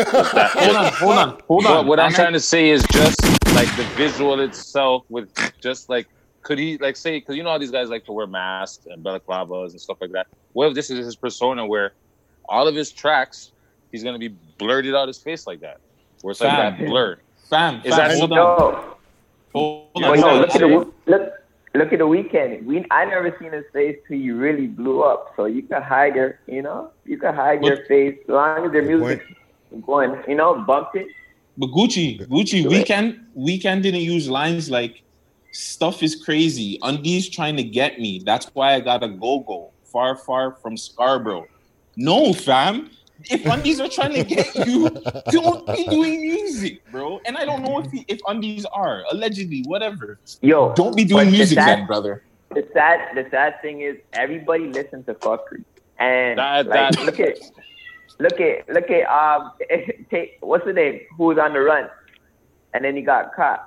Hold 0.54 0.76
on, 0.76 0.92
hold 0.94 1.16
on, 1.18 1.28
hold 1.46 1.64
What, 1.64 1.66
on. 1.66 1.86
what 1.86 2.00
I'm 2.00 2.06
And 2.06 2.14
I- 2.14 2.16
trying 2.16 2.32
to 2.32 2.40
say 2.40 2.70
is 2.70 2.82
just 2.90 3.22
like 3.54 3.68
the 3.76 3.84
visual 3.96 4.40
itself 4.40 5.04
with 5.10 5.28
just 5.60 5.90
like 5.90 6.08
could 6.40 6.58
he 6.58 6.78
like 6.78 6.96
say 6.96 7.18
because 7.18 7.36
you 7.36 7.42
know 7.42 7.50
how 7.50 7.58
these 7.58 7.70
guys 7.70 7.90
like 7.90 8.06
to 8.06 8.12
wear 8.12 8.26
masks 8.26 8.86
and 8.86 9.04
balaclavas 9.04 9.72
and 9.72 9.80
stuff 9.80 9.98
like 10.00 10.12
that. 10.12 10.26
What 10.54 10.68
if 10.68 10.74
this 10.74 10.88
is 10.90 11.04
his 11.04 11.16
persona 11.16 11.66
where 11.66 11.92
all 12.48 12.66
of 12.66 12.74
his 12.74 12.90
tracks 12.92 13.52
he's 13.92 14.02
gonna 14.02 14.18
be 14.18 14.28
blurted 14.56 14.94
out 14.94 15.08
his 15.08 15.18
face 15.18 15.46
like 15.46 15.60
that, 15.60 15.80
where 16.22 16.32
it's 16.32 16.40
like 16.40 16.50
Fam. 16.50 16.78
that 16.78 16.86
blur. 16.88 17.18
fam, 17.50 17.82
Is 17.84 17.94
fam, 17.94 18.08
that- 18.08 18.18
hold 18.18 18.32
on, 18.32 18.38
No, 18.38 18.94
hold 19.52 19.88
but 19.94 20.02
on. 20.04 20.20
no, 20.20 20.22
fam. 20.22 20.40
look 20.40 20.54
at 20.54 20.60
the 20.60 20.66
look 21.10 21.32
look 21.76 21.92
at 21.92 21.98
the 21.98 22.06
Weeknd. 22.06 22.64
We 22.64 22.84
I 22.90 23.04
never 23.04 23.34
seen 23.38 23.52
his 23.52 23.64
face 23.72 23.98
till 24.06 24.18
you 24.18 24.36
really 24.36 24.66
blew 24.66 25.02
up. 25.02 25.32
So 25.36 25.46
you 25.46 25.62
can 25.62 25.82
hide 25.82 26.14
your 26.14 26.38
you 26.46 26.62
know 26.62 26.90
you 27.04 27.18
can 27.18 27.34
hide 27.34 27.64
your 27.64 27.84
face 27.86 28.18
as 28.22 28.28
long 28.28 28.66
as 28.66 28.72
their 28.72 28.82
music 28.82 29.22
going 29.86 30.16
you 30.28 30.34
know 30.34 30.62
bump 30.62 30.90
it. 30.94 31.08
But 31.58 31.68
Gucci, 31.68 32.26
Gucci, 32.28 32.62
Do 32.62 32.72
it. 32.72 32.86
Weeknd, 32.86 33.18
Weeknd 33.36 33.82
didn't 33.82 34.02
use 34.02 34.28
lines 34.28 34.68
like 34.68 35.02
stuff 35.52 36.02
is 36.02 36.14
crazy. 36.14 36.78
Undies 36.82 37.28
trying 37.30 37.56
to 37.56 37.62
get 37.62 37.98
me. 37.98 38.20
That's 38.24 38.46
why 38.54 38.74
I 38.74 38.80
got 38.80 39.02
a 39.02 39.08
go 39.08 39.40
go 39.40 39.70
far, 39.84 40.16
far 40.16 40.52
from 40.52 40.76
Scarborough. 40.76 41.46
No, 41.96 42.32
fam. 42.34 42.90
If 43.24 43.44
undies 43.46 43.80
are 43.80 43.88
trying 43.88 44.12
to 44.14 44.24
get 44.24 44.54
you, 44.66 44.90
don't 45.30 45.66
be 45.66 45.84
doing 45.84 46.20
music, 46.20 46.82
bro. 46.92 47.20
And 47.24 47.36
I 47.36 47.44
don't 47.44 47.62
know 47.62 47.78
if 47.80 47.86
if 48.08 48.20
undies 48.28 48.64
are 48.66 49.04
allegedly 49.10 49.62
whatever. 49.66 50.18
Yo, 50.42 50.72
don't 50.74 50.94
be 50.96 51.04
but 51.04 51.08
doing 51.08 51.26
the 51.30 51.36
music, 51.38 51.56
sad- 51.58 51.78
then, 51.80 51.86
brother. 51.86 52.22
The 52.50 52.66
sad, 52.72 53.16
the 53.16 53.26
sad 53.30 53.60
thing 53.62 53.80
is 53.80 53.96
everybody 54.12 54.64
listens 54.68 55.06
to 55.06 55.14
fuckery, 55.14 55.64
and 55.98 56.38
That- 56.38 56.66
like, 56.66 56.92
that- 56.92 57.04
look 57.04 57.18
at, 57.20 57.38
look 58.18 58.40
at, 58.40 58.68
look 58.68 58.90
at, 58.90 59.04
um, 59.08 59.52
take 60.10 60.36
what's 60.40 60.64
the 60.64 60.72
name? 60.72 61.00
who's 61.16 61.38
on 61.38 61.52
the 61.54 61.60
run, 61.60 61.88
and 62.74 62.84
then 62.84 62.94
he 62.96 63.02
got 63.02 63.34
caught, 63.34 63.66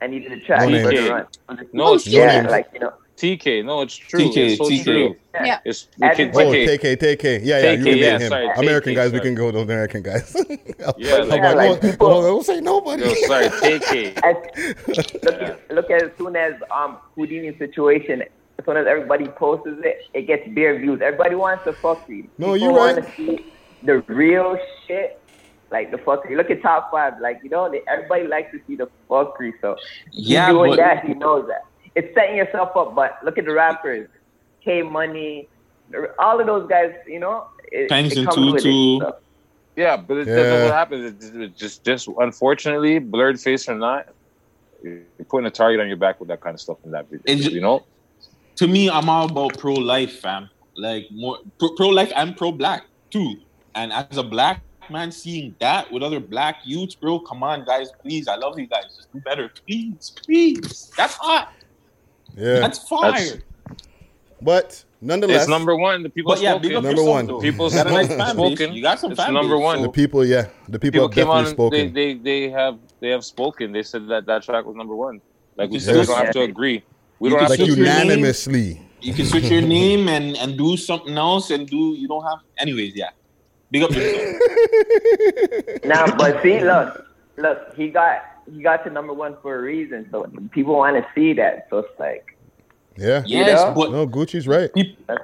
and 0.00 0.12
he 0.12 0.20
did 0.20 0.32
a 0.32 0.40
track 0.40 0.68
No 0.68 0.82
for 0.82 0.88
the 0.88 1.00
name. 1.00 1.10
run. 1.10 1.26
No, 1.72 1.94
it's 1.94 2.06
yeah, 2.06 2.46
like 2.48 2.66
you 2.72 2.80
know, 2.80 2.92
TK. 3.18 3.64
No, 3.64 3.82
it's 3.82 3.96
true. 3.96 4.20
TK, 4.20 4.36
it's 4.36 4.58
so 4.58 4.64
TK. 4.64 4.84
true. 4.84 5.16
Yeah. 5.34 5.58
It's 5.64 5.88
we 5.98 6.08
can 6.14 6.30
Oh, 6.34 6.38
TK. 6.38 6.78
TK, 6.78 6.96
TK. 6.96 7.40
Yeah, 7.42 7.58
yeah, 7.62 7.72
you 7.72 7.78
TK, 7.78 7.84
can 7.84 7.98
yeah, 7.98 8.18
him. 8.18 8.28
sorry, 8.28 8.48
American 8.56 8.92
TK, 8.92 8.96
guys, 8.96 9.12
we 9.12 9.20
can 9.20 9.34
go 9.34 9.50
to 9.50 9.58
American 9.58 10.02
guys. 10.02 10.34
Yeah, 10.96 11.16
I'm 11.16 11.28
like- 11.28 11.42
like, 11.42 11.56
like 11.56 11.82
no, 11.82 11.90
people- 11.90 12.08
no, 12.10 12.22
don't 12.22 12.44
say 12.46 12.60
nobody. 12.60 13.02
Yo, 13.02 13.14
sorry, 13.26 13.48
TK. 13.64 14.18
As, 14.22 14.36
look, 15.24 15.42
at, 15.42 15.70
look 15.74 15.90
as 15.90 16.10
soon 16.16 16.36
as 16.36 16.54
um 16.70 16.98
Houdini's 17.16 17.58
situation, 17.58 18.22
as 18.22 18.64
soon 18.64 18.76
as 18.76 18.86
everybody 18.86 19.26
posts 19.26 19.66
it, 19.84 20.02
it 20.14 20.22
gets 20.22 20.48
bare 20.54 20.78
views. 20.78 21.00
Everybody 21.02 21.34
wants 21.34 21.64
the 21.64 21.72
fuckery. 21.72 22.28
No, 22.38 22.54
you're 22.54 22.72
wanna 22.72 23.00
right. 23.02 23.16
See 23.16 23.52
the 23.82 23.98
real 24.08 24.56
shit, 24.86 25.20
like 25.70 25.90
the 25.90 25.98
fuckery. 25.98 26.36
Look 26.36 26.50
at 26.50 26.62
top 26.62 26.90
five, 26.90 27.14
like 27.20 27.40
you 27.42 27.50
know, 27.50 27.70
they, 27.70 27.82
everybody 27.88 28.26
likes 28.26 28.50
to 28.52 28.60
see 28.66 28.76
the 28.76 28.88
fuckery. 29.10 29.52
So 29.60 29.76
he's 30.12 30.28
Yeah, 30.30 30.50
doing 30.50 30.72
but- 30.72 30.76
that. 30.78 31.04
He 31.04 31.14
knows 31.14 31.46
that. 31.48 31.64
It's 31.98 32.14
setting 32.14 32.36
yourself 32.36 32.76
up. 32.76 32.94
But 32.94 33.18
look 33.24 33.38
at 33.38 33.44
the 33.44 33.52
rappers, 33.52 34.08
K 34.64 34.82
Money, 34.82 35.48
all 36.18 36.40
of 36.40 36.46
those 36.46 36.68
guys. 36.68 36.94
You 37.06 37.18
know, 37.18 37.46
it, 37.72 37.90
Pengs 37.90 38.12
it 38.12 38.18
and 38.18 38.28
comes 38.28 38.52
with 38.52 38.64
it. 38.64 39.00
So, 39.00 39.16
Yeah, 39.74 39.96
but 39.96 40.18
it, 40.18 40.26
Yeah. 40.28 40.34
that's 40.34 40.64
what 40.64 40.72
happens. 40.72 41.02
It's 41.12 41.24
just, 41.24 41.34
it's 41.36 41.58
just, 41.58 41.84
just 41.84 42.08
unfortunately, 42.18 42.98
blurred 43.00 43.40
face 43.40 43.68
or 43.68 43.74
not, 43.74 44.08
you're 44.82 45.02
putting 45.28 45.46
a 45.46 45.50
target 45.50 45.80
on 45.80 45.88
your 45.88 45.96
back 45.96 46.20
with 46.20 46.28
that 46.28 46.40
kind 46.40 46.54
of 46.54 46.60
stuff 46.60 46.78
in 46.84 46.92
that 46.92 47.10
video. 47.10 47.22
It's 47.26 47.46
you 47.48 47.60
know, 47.60 47.84
to 48.56 48.68
me, 48.68 48.88
I'm 48.90 49.08
all 49.08 49.26
about 49.28 49.58
pro 49.58 49.74
life, 49.74 50.20
fam. 50.20 50.50
Like 50.76 51.06
more 51.10 51.38
pro 51.76 51.88
life 51.88 52.12
and 52.14 52.36
pro 52.36 52.52
black 52.52 52.84
too. 53.10 53.36
And 53.74 53.92
as 53.92 54.16
a 54.16 54.22
black 54.22 54.62
man, 54.90 55.10
seeing 55.12 55.54
that 55.58 55.90
with 55.92 56.02
other 56.02 56.20
black 56.20 56.56
youths, 56.64 56.94
bro, 56.94 57.18
come 57.20 57.42
on, 57.42 57.64
guys, 57.64 57.90
please, 58.02 58.28
I 58.28 58.36
love 58.36 58.58
you 58.58 58.66
guys. 58.66 58.84
Just 58.96 59.12
do 59.12 59.20
better, 59.20 59.50
please, 59.66 60.12
please. 60.24 60.92
That's 60.96 61.14
hot. 61.14 61.52
Yeah, 62.38 62.60
That's 62.60 62.78
fire. 62.88 63.10
That's- 63.12 63.38
but 64.40 64.84
nonetheless, 65.00 65.42
it's 65.42 65.48
number 65.50 65.74
one. 65.74 66.04
The 66.04 66.10
people 66.10 66.32
But 66.32 66.40
yeah, 66.40 66.52
spoken. 66.60 66.82
Number 66.84 67.02
one. 67.02 67.26
though. 67.26 67.40
People 67.40 67.66
You 67.66 67.74
got 67.74 67.86
a 67.88 67.90
nice 67.90 68.06
fan 68.20 68.34
spoken. 68.34 68.72
You 68.72 68.82
got 68.82 69.00
some 69.00 69.10
It's 69.12 69.20
fan 69.20 69.34
number 69.34 69.56
base, 69.56 69.64
one. 69.64 69.78
so- 69.78 69.82
the 69.82 69.88
people, 69.90 70.24
yeah, 70.24 70.46
the 70.68 70.78
people, 70.78 71.08
People 71.08 71.08
have 71.08 71.14
came 71.14 71.28
on. 71.28 71.44
definitely 71.44 71.80
and 71.80 71.94
They, 71.96 72.12
spoken. 72.14 72.22
they 72.24 72.46
they 72.46 72.50
have 72.50 72.78
they 73.00 73.08
have 73.08 73.24
spoken. 73.24 73.72
They 73.72 73.82
said 73.82 74.06
that 74.08 74.26
that 74.26 74.44
track 74.44 74.64
was 74.64 74.76
number 74.76 74.94
one. 74.94 75.20
Like 75.56 75.70
we 75.70 75.74
You 75.74 75.80
still 75.80 75.96
can 76.04 76.06
don't 76.06 76.24
have 76.26 76.34
to 76.34 76.42
agree. 76.42 76.84
We 77.18 77.30
you 77.30 77.36
don't 77.36 77.40
can 77.40 77.50
have 77.50 77.50
like 77.50 77.58
to 77.58 77.64
switch 77.66 77.78
your 77.78 77.86
unanimously. 77.86 78.82
You 79.00 79.14
can 79.14 79.26
switch 79.26 79.48
your 79.50 79.62
name 79.62 80.08
and 80.08 80.36
and 80.36 80.56
do 80.56 80.76
something 80.76 81.16
else 81.18 81.50
and 81.50 81.68
do 81.68 81.94
you 81.98 82.06
don't 82.06 82.22
have 82.22 82.38
anyways, 82.58 82.94
yeah. 82.94 83.10
Big 83.72 83.82
up 83.82 83.90
yourself. 83.90 84.36
Now, 85.84 86.06
but 86.16 86.42
see, 86.42 86.60
look, 86.62 87.04
look, 87.36 87.74
he 87.76 87.88
got 87.90 88.22
he 88.50 88.62
got 88.62 88.84
to 88.84 88.90
number 88.90 89.12
one 89.12 89.36
for 89.42 89.56
a 89.56 89.62
reason. 89.62 90.08
So 90.10 90.30
people 90.50 90.76
want 90.76 90.96
to 90.96 91.06
see 91.14 91.32
that. 91.34 91.66
So 91.70 91.78
it's 91.78 91.98
like, 91.98 92.36
Yeah, 92.96 93.22
Yes, 93.26 93.60
Yeah. 93.60 93.74
but 93.74 93.92
no, 93.92 94.06
Gucci's 94.06 94.48
right. 94.48 94.70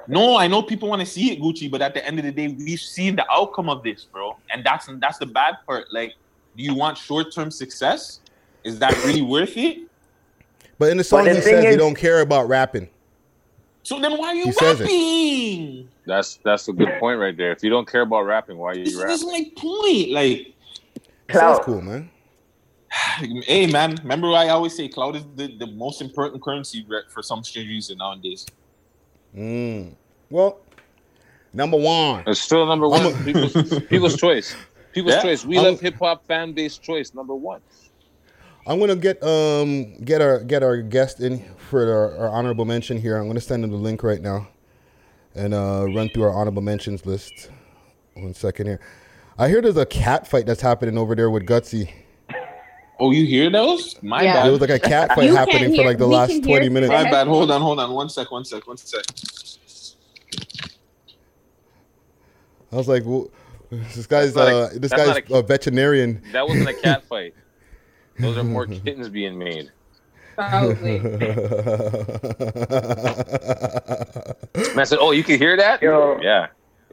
No, 0.07 0.37
I 0.37 0.47
know 0.47 0.61
people 0.61 0.89
want 0.89 1.01
to 1.01 1.05
see 1.05 1.31
it, 1.31 1.41
Gucci, 1.41 1.69
but 1.69 1.81
at 1.81 1.93
the 1.93 2.05
end 2.05 2.19
of 2.19 2.25
the 2.25 2.31
day, 2.31 2.47
we've 2.47 2.79
seen 2.79 3.15
the 3.15 3.25
outcome 3.31 3.69
of 3.69 3.83
this, 3.83 4.05
bro, 4.05 4.37
and 4.51 4.63
that's 4.63 4.89
that's 4.99 5.17
the 5.17 5.25
bad 5.25 5.55
part. 5.65 5.85
Like, 5.91 6.13
do 6.55 6.63
you 6.63 6.73
want 6.73 6.97
short 6.97 7.33
term 7.33 7.51
success? 7.51 8.19
Is 8.63 8.79
that 8.79 8.95
really 9.05 9.21
worth 9.21 9.57
it? 9.57 9.79
But 10.79 10.89
in 10.91 10.97
the 10.97 11.03
song, 11.03 11.25
the 11.25 11.35
he 11.35 11.41
thing 11.41 11.61
says 11.61 11.71
he 11.71 11.77
don't 11.77 11.95
care 11.95 12.21
about 12.21 12.47
rapping. 12.47 12.89
So 13.83 13.99
then, 13.99 14.17
why 14.17 14.29
are 14.29 14.35
you 14.35 14.45
He 14.45 14.51
rapping? 14.65 15.89
That's 16.07 16.39
that's 16.43 16.67
a 16.67 16.73
good 16.73 16.89
point 16.99 17.19
right 17.19 17.35
there. 17.37 17.51
If 17.51 17.63
you 17.63 17.69
don't 17.69 17.87
care 17.87 18.01
about 18.01 18.23
rapping, 18.23 18.57
why 18.57 18.71
are 18.71 18.75
you 18.75 18.99
rapping? 18.99 19.07
This 19.07 19.21
is 19.21 19.25
my 19.27 19.45
point. 19.55 20.11
Like, 20.11 20.55
Sounds 21.31 21.59
cool, 21.63 21.81
man. 21.81 22.09
hey, 23.45 23.67
man, 23.67 23.95
remember 24.03 24.27
I 24.33 24.49
always 24.49 24.75
say 24.75 24.87
cloud 24.87 25.15
is 25.15 25.23
the, 25.35 25.47
the 25.57 25.67
most 25.67 26.01
important 26.01 26.43
currency 26.43 26.85
for 27.09 27.21
some 27.21 27.43
strange 27.43 27.69
reason 27.69 27.97
nowadays. 27.97 28.45
Mm. 29.35 29.93
Well, 30.29 30.59
number 31.53 31.77
one. 31.77 32.23
It's 32.27 32.39
still 32.41 32.65
number 32.65 32.87
one. 32.87 33.05
A- 33.05 33.23
people's, 33.23 33.53
people's 33.89 34.15
choice. 34.17 34.55
People's 34.93 35.15
Yeah. 35.15 35.21
choice. 35.23 35.45
We 35.45 35.57
I'm- 35.57 35.65
love 35.65 35.79
hip 35.81 35.95
hop 35.99 36.25
fan 36.25 36.53
base 36.53 36.77
choice. 36.77 37.13
Number 37.13 37.35
one. 37.35 37.61
I'm 38.67 38.79
gonna 38.79 38.95
get 38.95 39.21
um 39.21 39.95
get 40.03 40.21
our 40.21 40.39
get 40.39 40.63
our 40.63 40.77
guest 40.77 41.19
in 41.19 41.45
for 41.69 41.83
our, 41.87 42.17
our 42.17 42.29
honorable 42.29 42.65
mention 42.65 42.99
here. 42.99 43.15
I'm 43.17 43.27
gonna 43.27 43.39
send 43.39 43.63
him 43.63 43.69
the 43.69 43.77
link 43.77 44.01
right 44.01 44.19
now, 44.19 44.47
and 45.35 45.53
uh, 45.53 45.85
run 45.93 46.09
through 46.09 46.23
our 46.23 46.31
honorable 46.33 46.63
mentions 46.63 47.05
list. 47.05 47.51
One 48.15 48.33
second 48.33 48.65
here. 48.65 48.79
I 49.37 49.49
hear 49.49 49.61
there's 49.61 49.77
a 49.77 49.85
cat 49.85 50.25
fight 50.25 50.47
that's 50.47 50.61
happening 50.61 50.97
over 50.97 51.13
there 51.13 51.29
with 51.29 51.45
Gucci. 51.45 51.91
Oh, 52.99 53.11
you 53.11 53.25
hear 53.25 53.49
those? 53.49 54.01
My 54.01 54.23
Yeah. 54.23 54.33
There 54.33 54.43
bad. 54.43 54.51
was 54.51 54.61
like 54.61 54.69
a 54.69 54.79
cat 54.79 55.09
fight 55.15 55.25
You 55.25 55.33
can't 55.35 55.49
happening 55.51 55.75
for 55.75 55.83
like 55.85 55.97
the 55.97 56.07
last 56.07 56.43
20 56.43 56.69
minutes. 56.69 56.91
My 56.91 57.03
bad. 57.03 57.27
Hold 57.27 57.51
on, 57.51 57.61
hold 57.61 57.79
on. 57.79 57.91
One 57.93 58.09
sec, 58.09 58.31
one 58.31 58.45
sec, 58.45 58.65
one 58.67 58.77
sec. 58.77 59.03
I 62.71 62.75
was 62.77 62.87
like, 62.87 63.03
well, 63.05 63.29
this 63.69 64.07
guy's 64.07 64.33
That's 64.33 64.35
not 64.35 64.47
a- 64.53 64.57
uh, 64.57 64.69
this 64.79 64.91
guy's 64.91 65.29
not 65.29 65.31
a 65.31 65.41
veterinarian. 65.43 66.21
That 66.31 66.47
wasn't 66.47 66.69
a 66.69 66.73
cat 66.73 67.03
fight. 67.09 67.33
Those 68.19 68.37
are 68.37 68.43
more 68.43 68.65
kittens 68.65 69.09
being 69.09 69.37
made. 69.37 69.71
Probably. 70.35 70.99
Man 74.75 74.85
said, 74.85 74.97
"Oh, 74.99 75.11
you 75.11 75.23
can 75.23 75.37
hear 75.39 75.55
that? 75.57 75.81
Yo. 75.81 76.19
Yeah. 76.21 76.47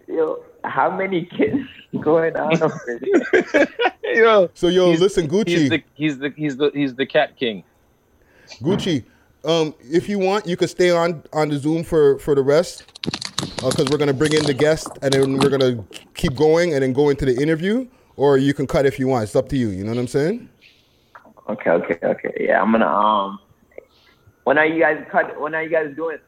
Yo, 0.08 0.44
how 0.64 0.90
many 0.96 1.24
kids 1.26 1.66
going 2.00 2.36
on 2.36 2.62
over 2.62 3.00
there? 4.04 4.14
Yo, 4.14 4.50
So 4.54 4.68
yo, 4.68 4.88
He's- 4.88 5.00
listen, 5.00 5.28
Gucci. 5.28 5.48
he's 5.48 5.68
the 5.70 5.82
he's 5.94 6.18
the 6.18 6.30
he's 6.36 6.56
the 6.56 6.70
he's 6.74 6.94
the 6.94 7.06
cat 7.06 7.36
king. 7.36 7.64
Gucci, 8.60 9.04
um, 9.44 9.74
if 9.80 10.08
you 10.08 10.18
want, 10.18 10.46
you 10.46 10.56
could 10.56 10.70
stay 10.70 10.90
on 10.90 11.22
on 11.32 11.48
the 11.48 11.58
Zoom 11.58 11.82
for 11.84 12.18
for 12.18 12.34
the 12.34 12.42
rest, 12.42 12.84
because 13.56 13.86
we're 13.90 13.96
gonna 13.98 14.12
bring 14.12 14.32
in 14.34 14.44
the 14.44 14.54
guest 14.54 14.88
and 15.02 15.12
then 15.14 15.38
we're 15.38 15.48
gonna 15.50 15.82
keep 16.14 16.34
going 16.36 16.74
and 16.74 16.82
then 16.82 16.92
go 16.92 17.08
into 17.08 17.24
the 17.24 17.34
interview, 17.40 17.86
or 18.16 18.36
you 18.36 18.52
can 18.52 18.66
cut 18.66 18.84
if 18.84 18.98
you 18.98 19.08
want. 19.08 19.24
It's 19.24 19.36
up 19.36 19.48
to 19.50 19.56
you. 19.56 19.68
You 19.70 19.84
know 19.84 19.90
what 19.92 19.98
I'm 19.98 20.06
saying? 20.06 20.48
Okay, 21.48 21.70
okay, 21.70 21.98
okay. 22.02 22.32
Yeah, 22.40 22.60
I'm 22.62 22.72
gonna 22.72 22.86
um. 22.86 23.38
When 24.44 24.58
are 24.58 24.66
you 24.66 24.80
guys 24.80 25.04
cut? 25.10 25.40
When 25.40 25.54
are 25.54 25.62
you 25.62 25.70
guys 25.70 25.94
doing? 25.96 26.18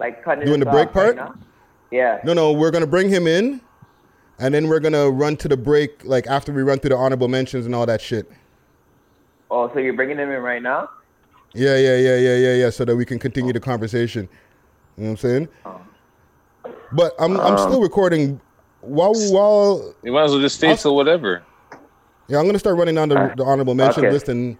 Like 0.00 0.24
cutting 0.24 0.44
Doing 0.46 0.58
the 0.60 0.66
break 0.66 0.88
off 0.88 0.96
right 0.96 1.16
part? 1.16 1.16
now? 1.16 1.34
Yeah. 1.90 2.20
No, 2.24 2.32
no, 2.32 2.52
we're 2.52 2.70
gonna 2.70 2.86
bring 2.86 3.08
him 3.08 3.26
in, 3.26 3.60
and 4.38 4.52
then 4.54 4.68
we're 4.68 4.80
gonna 4.80 5.10
run 5.10 5.36
to 5.38 5.48
the 5.48 5.56
break 5.56 6.04
like 6.04 6.26
after 6.26 6.52
we 6.52 6.62
run 6.62 6.78
through 6.78 6.90
the 6.90 6.96
honorable 6.96 7.28
mentions 7.28 7.66
and 7.66 7.74
all 7.74 7.86
that 7.86 8.00
shit. 8.00 8.30
Oh, 9.50 9.70
so 9.72 9.78
you're 9.78 9.92
bringing 9.94 10.16
them 10.16 10.30
in 10.30 10.40
right 10.42 10.62
now? 10.62 10.90
Yeah, 11.52 11.76
yeah, 11.76 11.96
yeah, 11.96 12.16
yeah, 12.16 12.36
yeah, 12.36 12.54
yeah. 12.54 12.70
So 12.70 12.84
that 12.84 12.96
we 12.96 13.04
can 13.04 13.18
continue 13.18 13.52
the 13.52 13.60
conversation. 13.60 14.28
You 14.96 15.04
know 15.04 15.10
what 15.10 15.10
I'm 15.10 15.16
saying? 15.16 15.48
But 16.92 17.14
I'm 17.18 17.38
I'm 17.40 17.52
Um, 17.54 17.58
still 17.58 17.80
recording 17.80 18.40
while 18.80 19.14
while 19.32 19.94
You 20.02 20.12
might 20.12 20.24
as 20.24 20.30
well 20.32 20.40
just 20.40 20.56
stay 20.56 20.70
I'll- 20.70 20.76
till 20.76 20.96
whatever. 20.96 21.42
Yeah, 22.26 22.38
I'm 22.38 22.46
gonna 22.46 22.58
start 22.58 22.76
running 22.78 22.94
down 22.94 23.10
the, 23.10 23.32
the 23.36 23.44
honorable 23.44 23.74
mention 23.74 24.04
Okay. 24.04 24.12
list, 24.12 24.28
and 24.28 24.56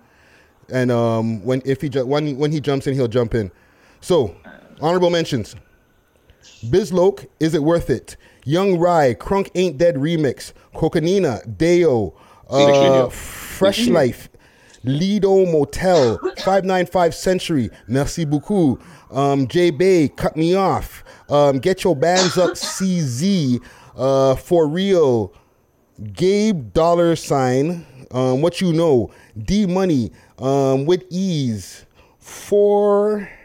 and 0.70 0.90
um 0.92 1.42
when 1.44 1.62
if 1.64 1.80
he 1.80 1.88
ju- 1.88 2.06
when 2.06 2.36
when 2.36 2.52
he 2.52 2.60
jumps 2.60 2.86
in, 2.86 2.94
he'll 2.94 3.08
jump 3.08 3.34
in. 3.34 3.50
So 4.00 4.34
honorable 4.80 5.10
mentions: 5.10 5.56
Bizloke, 6.64 7.26
is 7.40 7.54
it 7.54 7.62
worth 7.62 7.90
it? 7.90 8.16
Young 8.44 8.78
Rye, 8.78 9.14
Crunk 9.14 9.50
Ain't 9.54 9.78
Dead 9.78 9.96
remix, 9.96 10.52
Cocanina, 10.74 11.40
Deo, 11.56 12.14
uh, 12.48 13.08
Fresh 13.08 13.86
Life, 13.86 14.28
Lido 14.84 15.46
Motel, 15.46 16.18
595 16.18 17.14
Century, 17.14 17.70
Merci 17.88 18.24
beaucoup, 18.24 18.80
um, 19.10 19.46
J 19.48 19.70
Bay, 19.70 20.08
Cut 20.08 20.36
Me 20.36 20.54
Off, 20.54 21.04
um, 21.30 21.58
Get 21.58 21.84
Your 21.84 21.96
Bands 21.96 22.36
Up, 22.36 22.50
CZ, 22.50 23.60
uh, 23.96 24.34
For 24.34 24.68
Real, 24.68 25.32
Gabe 26.12 26.72
Dollar 26.74 27.16
Sign, 27.16 27.86
um, 28.10 28.42
What 28.42 28.60
You 28.60 28.72
Know, 28.74 29.10
D 29.42 29.64
Money, 29.66 30.12
um, 30.38 30.84
With 30.84 31.04
Ease, 31.08 31.86
Four, 32.18 33.22
E 33.22 33.43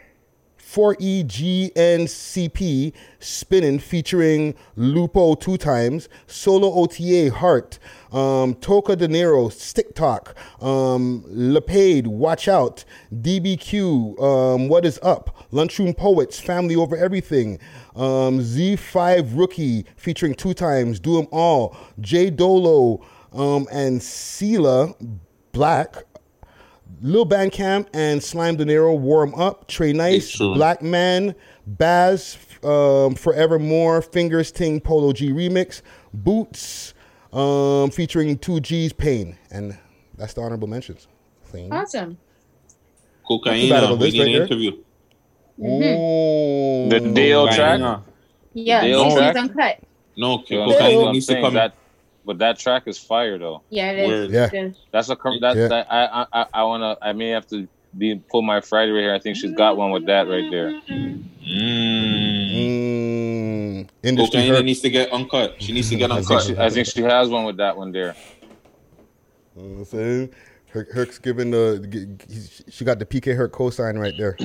4EGNCP 0.72 2.92
Spinning 3.18 3.80
featuring 3.80 4.54
Lupo 4.76 5.34
two 5.34 5.56
times, 5.56 6.08
Solo 6.28 6.72
OTA 6.72 7.34
Heart, 7.34 7.80
um, 8.12 8.54
Toca 8.54 8.96
De 8.96 9.08
Niro 9.08 9.50
Stick 9.50 9.94
Talk, 9.94 10.36
um, 10.62 11.24
Lepade 11.28 12.06
Watch 12.06 12.46
Out, 12.46 12.84
DBQ 13.12 14.22
um, 14.22 14.68
What 14.68 14.86
Is 14.86 15.00
Up, 15.02 15.44
Lunchroom 15.50 15.92
Poets 15.92 16.38
Family 16.38 16.76
Over 16.76 16.96
Everything, 16.96 17.58
um, 17.96 18.38
Z5 18.38 19.36
Rookie 19.36 19.86
featuring 19.96 20.34
two 20.34 20.54
times, 20.54 21.00
Do 21.00 21.18
'em 21.18 21.26
All, 21.32 21.76
J 21.98 22.30
Dolo, 22.30 23.04
um, 23.32 23.66
and 23.72 24.00
Sela 24.00 24.94
Black 25.52 26.04
Lil 27.02 27.26
Bandcamp 27.26 27.88
and 27.94 28.22
Slime 28.22 28.56
De 28.56 28.64
Niro 28.64 28.98
warm 28.98 29.34
up. 29.34 29.68
Trey 29.68 29.92
Nice. 29.92 30.36
Black 30.36 30.82
Man, 30.82 31.34
Baz, 31.66 32.36
um, 32.62 33.14
Forevermore, 33.14 34.02
Fingers 34.02 34.50
Ting 34.52 34.80
Polo 34.80 35.12
G 35.12 35.30
remix, 35.30 35.82
Boots, 36.12 36.94
um, 37.32 37.90
featuring 37.90 38.36
Two 38.38 38.60
G's 38.60 38.92
Pain, 38.92 39.36
and 39.50 39.78
that's 40.16 40.34
the 40.34 40.40
honorable 40.42 40.68
mentions. 40.68 41.06
Clean. 41.50 41.72
Awesome. 41.72 42.18
Not 43.28 43.44
too 43.44 43.68
bad 43.70 43.82
Cocaine. 43.84 43.98
We 43.98 44.10
need 44.10 44.18
right 44.18 44.26
an 44.26 44.32
here. 44.32 44.42
interview. 44.42 44.72
Oh, 45.62 46.88
The 46.88 47.00
Dale 47.00 47.46
track? 47.48 48.00
Yeah, 48.54 48.80
Dale 48.82 49.14
track? 49.16 49.36
uncut. 49.36 49.78
No, 50.16 50.42
You 50.48 50.56
know 50.58 50.66
what 50.66 50.76
I'm 50.76 50.80
cocaine 50.82 51.12
needs 51.12 51.26
to 51.26 51.40
come. 51.40 51.54
that, 51.54 51.74
but 52.24 52.38
that 52.38 52.58
track 52.58 52.84
is 52.86 52.98
fire 52.98 53.38
though. 53.38 53.62
Yeah, 53.70 53.90
it 53.92 53.98
is. 53.98 54.08
Word. 54.08 54.30
Yeah. 54.30 54.46
It 54.52 54.66
is. 54.70 54.76
That's 54.92 55.08
a 55.08 55.16
com- 55.16 55.40
that, 55.40 55.56
Yeah. 55.56 55.68
that 55.68 55.86
I 55.90 56.04
I 56.04 56.26
I, 56.32 56.46
I 56.54 56.62
wanna 56.64 56.96
I 57.02 57.12
may 57.12 57.30
have 57.30 57.46
to 57.48 57.68
be 57.96 58.20
pull 58.30 58.42
my 58.42 58.60
Friday 58.60 58.92
right 58.92 59.00
here. 59.00 59.14
I 59.14 59.18
think 59.18 59.36
she's 59.36 59.52
got 59.54 59.76
one 59.76 59.90
with 59.90 60.06
that 60.06 60.28
right 60.28 60.48
there. 60.50 60.72
Mm. 60.88 61.24
Mm, 62.50 63.88
industry 64.02 64.42
Cocaine 64.48 64.64
needs 64.64 64.80
to 64.80 64.90
get 64.90 65.10
uncut. 65.12 65.56
She 65.60 65.72
needs 65.72 65.88
to 65.90 65.96
get 65.96 66.10
I 66.10 66.16
think 66.16 66.30
uncut. 66.30 66.46
she 66.46 66.56
I 66.58 66.70
think 66.70 66.86
she 66.86 67.02
has 67.02 67.28
one 67.28 67.44
with 67.44 67.56
that 67.56 67.76
one 67.76 67.92
there. 67.92 68.14
You 69.56 69.62
know 69.62 69.68
what 69.70 69.78
I'm 69.78 69.84
saying? 69.86 70.34
Her, 70.70 70.86
Herc's 70.92 71.18
giving 71.18 71.50
the, 71.50 71.84
g- 71.90 72.06
g- 72.32 72.64
she 72.70 72.84
got 72.84 73.00
the 73.00 73.04
PK 73.06 73.34
Herc 73.36 73.52
cosign 73.52 73.98
right 74.00 74.14
there. 74.16 74.36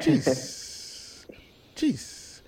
Jeez. 0.00 1.26
Jeez. 1.76 2.40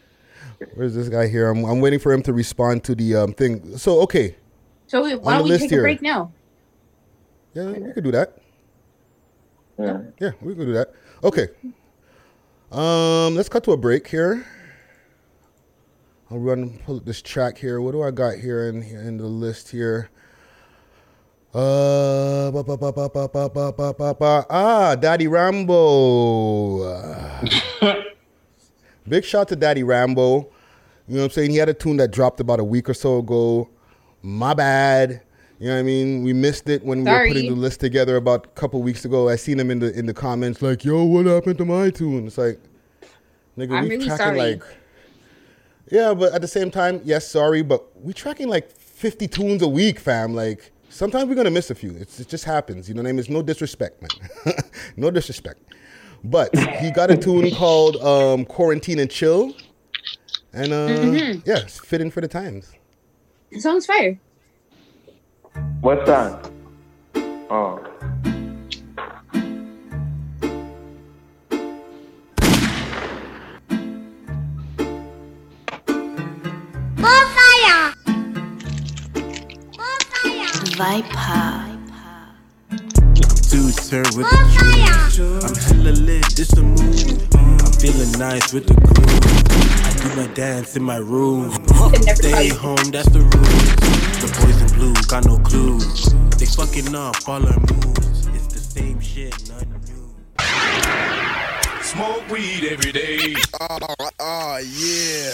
Where's 0.75 0.95
this 0.95 1.11
guy 1.11 1.29
here? 1.29 1.51
I'm, 1.51 1.65
I'm 1.67 1.81
waiting 1.83 1.99
for 1.99 2.13
him 2.13 2.23
to 2.23 2.33
respond 2.33 2.83
to 2.85 2.95
the 2.95 3.15
um, 3.17 3.33
thing. 3.35 3.77
So, 3.77 4.01
okay. 4.03 4.37
So 4.95 5.03
why 5.19 5.39
don't 5.39 5.49
we 5.49 5.59
take 5.59 5.71
here. 5.71 5.81
a 5.81 5.83
break 5.83 6.03
now? 6.03 6.31
Yeah, 7.53 7.67
we 7.67 7.93
could 7.95 8.05
do 8.05 8.13
that. 8.13 8.39
Yeah. 9.77 10.03
Yeah, 10.21 10.31
we 10.41 10.55
could 10.55 10.67
do 10.67 10.73
that. 10.75 10.93
Okay. 11.25 11.49
Um, 12.71 13.35
let's 13.35 13.49
cut 13.49 13.65
to 13.65 13.73
a 13.73 13.77
break 13.77 14.07
here. 14.07 14.47
I'll 16.31 16.39
run 16.39 16.79
pull 16.87 16.99
up 16.99 17.05
this 17.05 17.21
track 17.21 17.59
here. 17.59 17.81
What 17.81 17.91
do 17.91 18.05
I 18.05 18.13
got 18.13 18.37
here 18.39 18.69
in 18.69 18.85
in 18.85 19.17
the 19.17 19.27
list 19.27 19.71
here? 19.71 20.11
Uh, 21.53 22.53
ba, 22.53 22.63
ba, 22.63 22.77
ba, 22.77 22.93
ba, 22.93 23.09
ba, 23.09 23.29
ba, 23.29 23.51
ba, 23.51 23.73
ba, 23.73 23.95
ba, 23.95 24.15
ba. 24.15 24.47
ah, 24.49 24.95
Daddy 24.95 25.27
Rambo. 25.27 26.85
Big 29.09 29.25
shout 29.25 29.49
to 29.49 29.57
Daddy 29.57 29.83
Rambo. 29.83 30.53
You 31.09 31.17
know 31.17 31.23
what 31.23 31.25
I'm 31.25 31.31
saying? 31.31 31.51
He 31.51 31.57
had 31.57 31.69
a 31.69 31.75
tune 31.75 31.97
that 31.97 32.13
dropped 32.13 32.39
about 32.39 32.61
a 32.61 32.65
week 32.65 32.89
or 32.89 32.95
so 32.95 33.19
ago. 33.19 33.69
My 34.25 34.55
bad. 34.55 35.21
You 35.61 35.69
know 35.69 35.75
what 35.75 35.81
I 35.81 35.83
mean? 35.83 36.23
We 36.25 36.33
missed 36.33 36.69
it 36.69 36.83
when 36.85 37.05
we 37.05 37.11
were 37.11 37.27
putting 37.29 37.51
the 37.51 37.61
list 37.61 37.79
together 37.79 38.17
about 38.17 38.47
a 38.47 38.49
couple 38.61 38.83
weeks 38.83 39.05
ago. 39.05 39.29
I 39.29 39.37
seen 39.37 39.61
him 39.61 39.71
in 39.71 39.79
the 39.79 39.97
in 39.97 40.07
the 40.07 40.15
comments 40.15 40.63
like, 40.63 40.85
"Yo, 40.85 41.05
what 41.05 41.27
happened 41.27 41.59
to 41.59 41.65
my 41.65 41.91
tune?" 41.91 42.27
It's 42.27 42.39
like, 42.39 42.59
nigga, 43.57 43.73
I'm 43.77 43.85
we 43.85 43.91
really 43.91 44.07
tracking 44.07 44.17
sorry. 44.27 44.39
like, 44.39 44.63
yeah, 45.91 46.13
but 46.15 46.33
at 46.33 46.41
the 46.41 46.49
same 46.49 46.71
time, 46.71 47.01
yes, 47.05 47.29
sorry, 47.29 47.63
but 47.63 47.85
we 48.03 48.13
tracking 48.15 48.49
like 48.49 48.71
50 48.71 49.29
tunes 49.29 49.63
a 49.63 49.69
week, 49.69 50.01
fam. 50.01 50.35
Like 50.35 50.73
sometimes 50.89 51.29
we're 51.29 51.35
gonna 51.37 51.51
miss 51.51 51.71
a 51.71 51.75
few. 51.75 51.91
It's, 51.93 52.19
it 52.21 52.29
just 52.29 52.45
happens. 52.45 52.89
You 52.89 52.95
know 52.95 53.03
what 53.03 53.09
I 53.11 53.13
mean? 53.13 53.19
It's 53.21 53.29
no 53.29 53.43
disrespect, 53.43 54.03
man. 54.03 54.55
no 54.97 55.11
disrespect. 55.11 55.61
But 56.25 56.57
he 56.81 56.91
got 56.91 57.11
a 57.11 57.17
tune 57.17 57.51
called 57.55 57.97
um, 57.99 58.45
"Quarantine 58.47 58.99
and 58.99 59.11
Chill," 59.11 59.55
and 60.55 60.73
uh, 60.73 60.89
Mhm. 60.89 61.47
yeah, 61.47 61.59
it's 61.59 61.79
fitting 61.79 62.11
for 62.11 62.23
the 62.23 62.29
times. 62.29 62.73
The 63.55 63.61
song's 63.61 63.87
fire. 63.87 64.19
What's 65.81 66.05
that? 66.07 66.51
Oh. 67.49 67.81
Viper. 80.77 81.79
Two 83.49 83.71
turn 83.71 84.03
with 84.17 84.27
the 84.27 84.37
truth. 85.15 85.45
I'm 85.45 85.55
hella 85.55 85.93
lit, 85.93 86.25
this 86.35 86.53
a 86.55 86.63
move. 86.63 87.29
I'm 87.37 87.73
feeling 87.79 88.11
nice 88.19 88.53
with 88.53 88.67
the 88.67 88.75
groove. 88.75 89.84
I 90.05 90.09
do 90.09 90.17
my 90.17 90.27
dance 90.35 90.77
in 90.77 90.83
my 90.83 90.99
room. 90.99 91.51
Stay 92.15 92.49
home, 92.49 92.91
that's 92.91 93.09
the 93.09 93.21
rule. 93.21 93.31
The 94.21 94.29
boys 94.39 94.61
in 94.61 94.69
blue 94.79 94.93
got 95.09 95.25
no 95.25 95.39
clues. 95.39 96.13
They 96.37 96.45
fucking 96.45 96.95
up 96.95 97.17
all 97.27 97.47
our 97.47 97.59
moves. 97.59 98.27
It's 98.27 98.49
the 98.49 98.59
same 98.59 99.01
shit, 99.01 99.33
nothing 99.49 99.81
new. 99.89 100.15
Smoke 101.83 102.29
weed 102.29 102.69
every 102.71 102.93
day. 102.93 103.35
Oh, 104.21 104.59
yeah. 104.59 105.33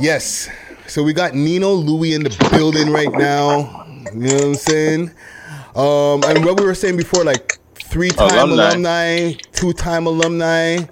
Yes. 0.00 0.48
So 0.86 1.02
we 1.02 1.12
got 1.12 1.34
Nino 1.34 1.72
Louie 1.72 2.14
in 2.14 2.22
the 2.22 2.48
building 2.52 2.90
right 2.90 3.12
now. 3.12 3.86
You 4.14 4.20
know 4.20 4.34
what 4.34 4.44
I'm 4.44 4.54
saying? 4.54 5.10
Um, 5.74 6.24
and 6.24 6.42
what 6.42 6.58
we 6.58 6.64
were 6.64 6.74
saying 6.74 6.96
before, 6.96 7.22
like 7.22 7.55
three 7.96 8.12
time 8.12 8.52
oh, 8.52 8.52
Alumni. 8.52 8.74
alumni, 8.74 9.32
two 9.52 9.72
time 9.72 10.06
alumni. 10.06 10.84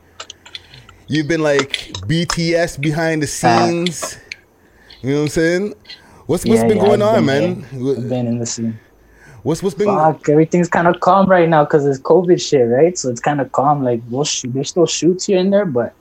You've 1.07 1.29
been 1.29 1.43
like 1.43 1.93
BTS 2.09 2.81
behind 2.81 3.23
the 3.23 3.27
scenes. 3.27 4.19
You 5.03 5.11
know 5.11 5.17
what 5.17 5.23
I'm 5.25 5.29
saying? 5.29 5.75
What's 6.25 6.47
what's 6.47 6.63
Yeah, 6.63 6.69
been 6.69 6.79
yeah, 6.79 6.83
going 6.83 7.03
I've 7.03 7.03
on, 7.03 7.27
been 7.27 7.27
man? 7.27 7.67
I've 7.99 8.09
been 8.09 8.27
in 8.27 8.39
the 8.39 8.47
scene. 8.47 8.81
What's 9.43 9.63
what's 9.63 9.75
been 9.75 9.89
Fuck, 9.89 10.29
everything's 10.31 10.69
kind 10.69 10.89
of 10.89 11.01
calm 11.01 11.29
right 11.29 11.49
now 11.49 11.65
because 11.65 11.85
it's 11.87 12.01
COVID 12.01 12.41
shit, 12.41 12.69
right? 12.69 12.97
So 12.97 13.11
it's 13.11 13.21
kind 13.21 13.41
of 13.41 13.53
calm. 13.53 13.85
Like 13.85 14.03
we'll 14.09 14.25
shoot, 14.25 14.55
there's 14.55 14.71
still 14.71 14.87
shoots 14.87 15.27
here 15.27 15.39
and 15.39 15.53
there, 15.53 15.67
but 15.67 15.95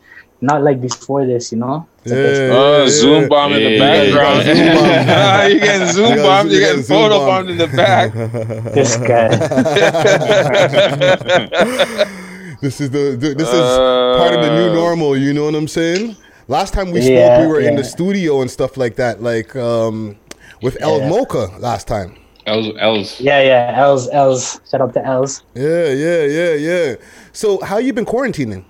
not 0.44 0.62
like 0.64 0.80
before 0.82 1.26
this, 1.26 1.52
you 1.52 1.58
know. 1.58 1.88
It's 2.04 2.12
like 2.12 2.20
extra- 2.20 2.56
Oh, 2.56 2.88
zoom 2.88 3.28
bomb 3.30 3.54
in 3.54 3.64
the 3.64 3.70
Yeah, 3.72 4.04
you 4.04 4.14
background. 4.14 4.46
got 4.46 4.56
zoom 4.56 4.76
bomb. 4.76 5.52
you 5.52 5.60
getting 5.60 5.88
zoom 5.96 6.10
You 6.10 6.16
got- 6.18 6.24
bombed. 6.26 6.52
you 6.52 6.56
You 6.58 6.62
getting 6.66 6.82
getting 6.82 6.96
photo 6.96 7.18
bombed. 7.20 7.48
bombed 7.48 7.50
in 7.52 7.58
the 7.58 7.68
back. 7.76 8.14
This 8.78 8.92
guy. 8.98 9.30
this 12.62 12.80
is 12.82 12.90
the, 12.90 13.16
the- 13.20 13.34
this 13.36 13.48
is 13.50 13.78
part 14.20 14.34
of 14.34 14.42
the 14.46 14.56
new 14.56 14.72
Uh, 14.72 14.76
normal. 14.76 15.18
You 15.18 15.34
know 15.34 15.46
what 15.46 15.56
I'm 15.56 15.68
saying? 15.68 16.16
Last 16.48 16.74
time 16.74 16.92
we 16.92 17.00
Yeah, 17.02 17.38
spoke, 17.38 17.42
we 17.42 17.48
were 17.48 17.62
in 17.62 17.76
the 17.76 17.84
studio 17.84 18.42
and 18.42 18.52
stuff 18.52 18.76
like 18.78 18.96
that, 18.98 19.22
like 19.24 19.56
um, 19.56 20.18
with 20.62 20.78
El 20.82 21.00
Yeah. 21.00 21.10
Mocha 21.10 21.48
last 21.60 21.88
time. 21.88 22.16
Els, 22.46 22.76
Els. 22.82 23.22
Yeah, 23.22 23.42
yeah. 23.42 23.80
Els, 23.82 24.10
Els. 24.12 24.60
Shout 24.70 24.82
out 24.82 24.94
to 24.96 25.06
Els. 25.06 25.44
Yeah, 25.56 25.88
yeah, 25.88 26.24
yeah, 26.26 26.54
yeah. 26.56 26.96
So 27.32 27.62
how 27.64 27.78
you 27.78 27.94
been 27.94 28.06
quarantining? 28.06 28.66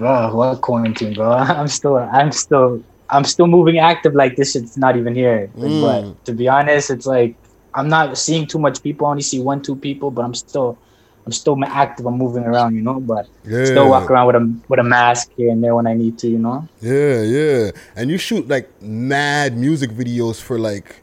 Bro, 0.00 0.34
what 0.34 0.62
quarantine, 0.62 1.12
bro? 1.12 1.30
I'm 1.60 1.68
still, 1.68 1.98
I'm 1.98 2.32
still, 2.32 2.82
I'm 3.10 3.24
still 3.24 3.46
moving 3.46 3.78
active. 3.78 4.14
Like 4.14 4.34
this 4.36 4.52
shit's 4.52 4.78
not 4.78 4.96
even 4.96 5.14
here. 5.14 5.50
Like, 5.54 5.72
Mm. 5.72 5.80
But 5.80 6.24
to 6.24 6.32
be 6.32 6.48
honest, 6.48 6.88
it's 6.90 7.04
like 7.04 7.36
I'm 7.74 7.88
not 7.88 8.16
seeing 8.16 8.46
too 8.46 8.58
much 8.58 8.82
people. 8.82 9.06
I 9.06 9.10
only 9.10 9.22
see 9.22 9.40
one, 9.40 9.60
two 9.60 9.76
people, 9.76 10.10
but 10.10 10.24
I'm 10.24 10.32
still, 10.32 10.78
I'm 11.26 11.32
still 11.32 11.62
active. 11.66 12.06
I'm 12.06 12.16
moving 12.16 12.44
around, 12.44 12.76
you 12.76 12.82
know. 12.82 12.98
But 12.98 13.26
Yeah. 13.44 13.64
still 13.66 13.90
walk 13.90 14.10
around 14.10 14.26
with 14.28 14.36
a 14.36 14.44
with 14.70 14.80
a 14.80 14.84
mask 14.84 15.28
here 15.36 15.50
and 15.50 15.62
there 15.62 15.74
when 15.74 15.86
I 15.86 15.92
need 15.92 16.18
to, 16.20 16.28
you 16.28 16.38
know. 16.38 16.66
Yeah, 16.80 17.20
yeah. 17.20 17.70
And 17.94 18.10
you 18.10 18.16
shoot 18.16 18.48
like 18.48 18.70
mad 18.80 19.54
music 19.58 19.90
videos 19.90 20.40
for 20.40 20.58
like, 20.58 21.02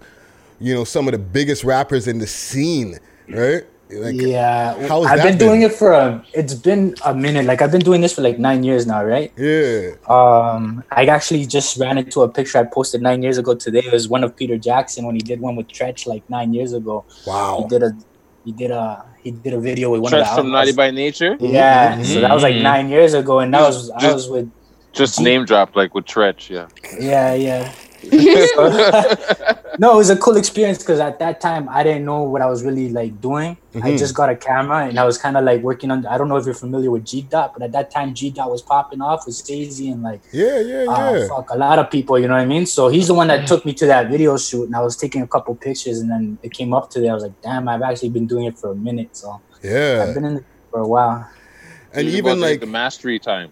you 0.59 0.73
know, 0.73 0.85
some 0.85 1.07
of 1.07 1.11
the 1.11 1.19
biggest 1.19 1.63
rappers 1.63 2.07
in 2.07 2.17
the 2.17 2.25
scene, 2.27 2.97
right? 3.29 3.63
Like, 3.89 4.15
yeah, 4.19 4.73
how's 4.87 5.05
I've 5.05 5.19
that 5.19 5.23
been 5.23 5.37
doing 5.37 5.61
it 5.61 5.71
for 5.71 5.93
a. 5.93 6.23
It's 6.33 6.53
been 6.53 6.93
a 7.05 7.15
minute. 7.15 7.45
Like 7.45 7.61
I've 7.61 7.71
been 7.71 7.81
doing 7.81 8.01
this 8.01 8.13
for 8.13 8.21
like 8.21 8.37
nine 8.37 8.63
years 8.63 8.85
now, 8.85 9.01
right? 9.03 9.31
Yeah. 9.37 9.91
Um, 10.09 10.83
I 10.91 11.05
actually 11.05 11.45
just 11.45 11.77
ran 11.77 11.97
into 11.97 12.21
a 12.21 12.27
picture 12.27 12.57
I 12.57 12.63
posted 12.63 13.01
nine 13.01 13.23
years 13.23 13.37
ago 13.37 13.55
today. 13.55 13.79
It 13.79 13.93
was 13.93 14.09
one 14.09 14.25
of 14.25 14.35
Peter 14.35 14.57
Jackson 14.57 15.05
when 15.05 15.15
he 15.15 15.21
did 15.21 15.39
one 15.39 15.55
with 15.55 15.67
Treach 15.69 16.05
like 16.05 16.29
nine 16.29 16.53
years 16.53 16.73
ago. 16.73 17.05
Wow. 17.25 17.59
He 17.61 17.67
did 17.69 17.83
a, 17.83 17.97
he 18.43 18.51
did 18.51 18.71
a, 18.71 19.05
he 19.23 19.31
did 19.31 19.53
a 19.53 19.59
video 19.59 19.89
with 19.91 20.01
one 20.01 20.09
Stretch 20.09 20.27
of 20.27 20.35
the 20.35 20.41
from 20.41 20.51
Naughty 20.51 20.73
by 20.73 20.91
Nature. 20.91 21.37
Yeah, 21.39 22.01
so 22.03 22.19
that 22.19 22.33
was 22.33 22.43
like 22.43 22.55
Mhm. 22.55 22.63
nine 22.63 22.89
years 22.89 23.13
ago, 23.13 23.39
and 23.39 23.53
that 23.53 23.61
was 23.61 23.89
I 23.91 23.99
Just- 24.01 24.13
was 24.15 24.29
with. 24.29 24.51
Just 24.93 25.19
name 25.21 25.45
drop 25.45 25.75
like 25.75 25.93
with 25.93 26.05
Treach. 26.05 26.49
Yeah. 26.49 26.67
Yeah, 26.99 27.33
yeah. 27.35 27.71
no, 29.79 29.93
it 29.93 29.97
was 29.97 30.09
a 30.09 30.17
cool 30.17 30.37
experience 30.37 30.79
because 30.79 30.99
at 30.99 31.19
that 31.19 31.39
time 31.41 31.67
I 31.69 31.83
didn't 31.83 32.05
know 32.05 32.23
what 32.23 32.41
I 32.41 32.45
was 32.47 32.63
really 32.63 32.89
like 32.89 33.19
doing. 33.21 33.57
I 33.75 33.79
Mhm. 33.91 33.97
just 33.99 34.15
got 34.15 34.29
a 34.29 34.35
camera 34.35 34.87
and 34.87 34.99
I 34.99 35.05
was 35.05 35.17
kind 35.17 35.37
of 35.37 35.43
like 35.43 35.61
working 35.61 35.91
on. 35.91 36.05
I 36.05 36.17
don't 36.17 36.27
know 36.29 36.37
if 36.37 36.45
you're 36.45 36.55
familiar 36.55 36.89
with 36.89 37.05
G 37.05 37.21
Dot, 37.21 37.53
but 37.53 37.61
at 37.63 37.71
that 37.73 37.91
time 37.91 38.13
G 38.13 38.29
Dot 38.31 38.49
was 38.49 38.61
popping 38.61 39.01
off 39.01 39.25
with 39.25 39.35
Stacey 39.35 39.89
and 39.89 40.01
like 40.03 40.21
Yeah, 40.31 40.59
yeah, 40.59 40.85
uh, 40.89 41.13
yeah. 41.13 41.27
fuck 41.27 41.49
a 41.51 41.57
lot 41.57 41.79
of 41.79 41.89
people. 41.91 42.17
You 42.17 42.27
know 42.27 42.33
what 42.33 42.41
I 42.41 42.45
mean? 42.45 42.65
So 42.65 42.87
he's 42.87 43.07
the 43.07 43.13
one 43.13 43.27
that 43.27 43.45
took 43.47 43.65
me 43.65 43.73
to 43.73 43.85
that 43.87 44.09
video 44.09 44.37
shoot, 44.37 44.63
and 44.65 44.75
I 44.75 44.81
was 44.81 44.95
taking 44.97 45.21
a 45.21 45.27
couple 45.27 45.53
pictures, 45.55 45.99
and 45.99 46.09
then 46.09 46.37
it 46.43 46.53
came 46.53 46.73
up 46.73 46.89
to 46.91 46.99
there. 46.99 47.11
I 47.11 47.13
was 47.13 47.23
like, 47.23 47.39
damn, 47.41 47.67
I've 47.67 47.81
actually 47.81 48.09
been 48.09 48.25
doing 48.27 48.45
it 48.45 48.57
for 48.57 48.71
a 48.71 48.75
minute. 48.75 49.15
So 49.15 49.39
Yeah. 49.63 50.05
I've 50.07 50.13
been 50.15 50.25
in 50.25 50.37
it 50.37 50.43
for 50.71 50.79
a 50.79 50.87
while. 50.87 51.27
And 51.93 52.07
You're 52.07 52.17
even 52.17 52.31
about 52.33 52.41
to 52.41 52.47
hit 52.47 52.51
like 52.53 52.59
the 52.59 52.65
mastery 52.67 53.17
time, 53.19 53.49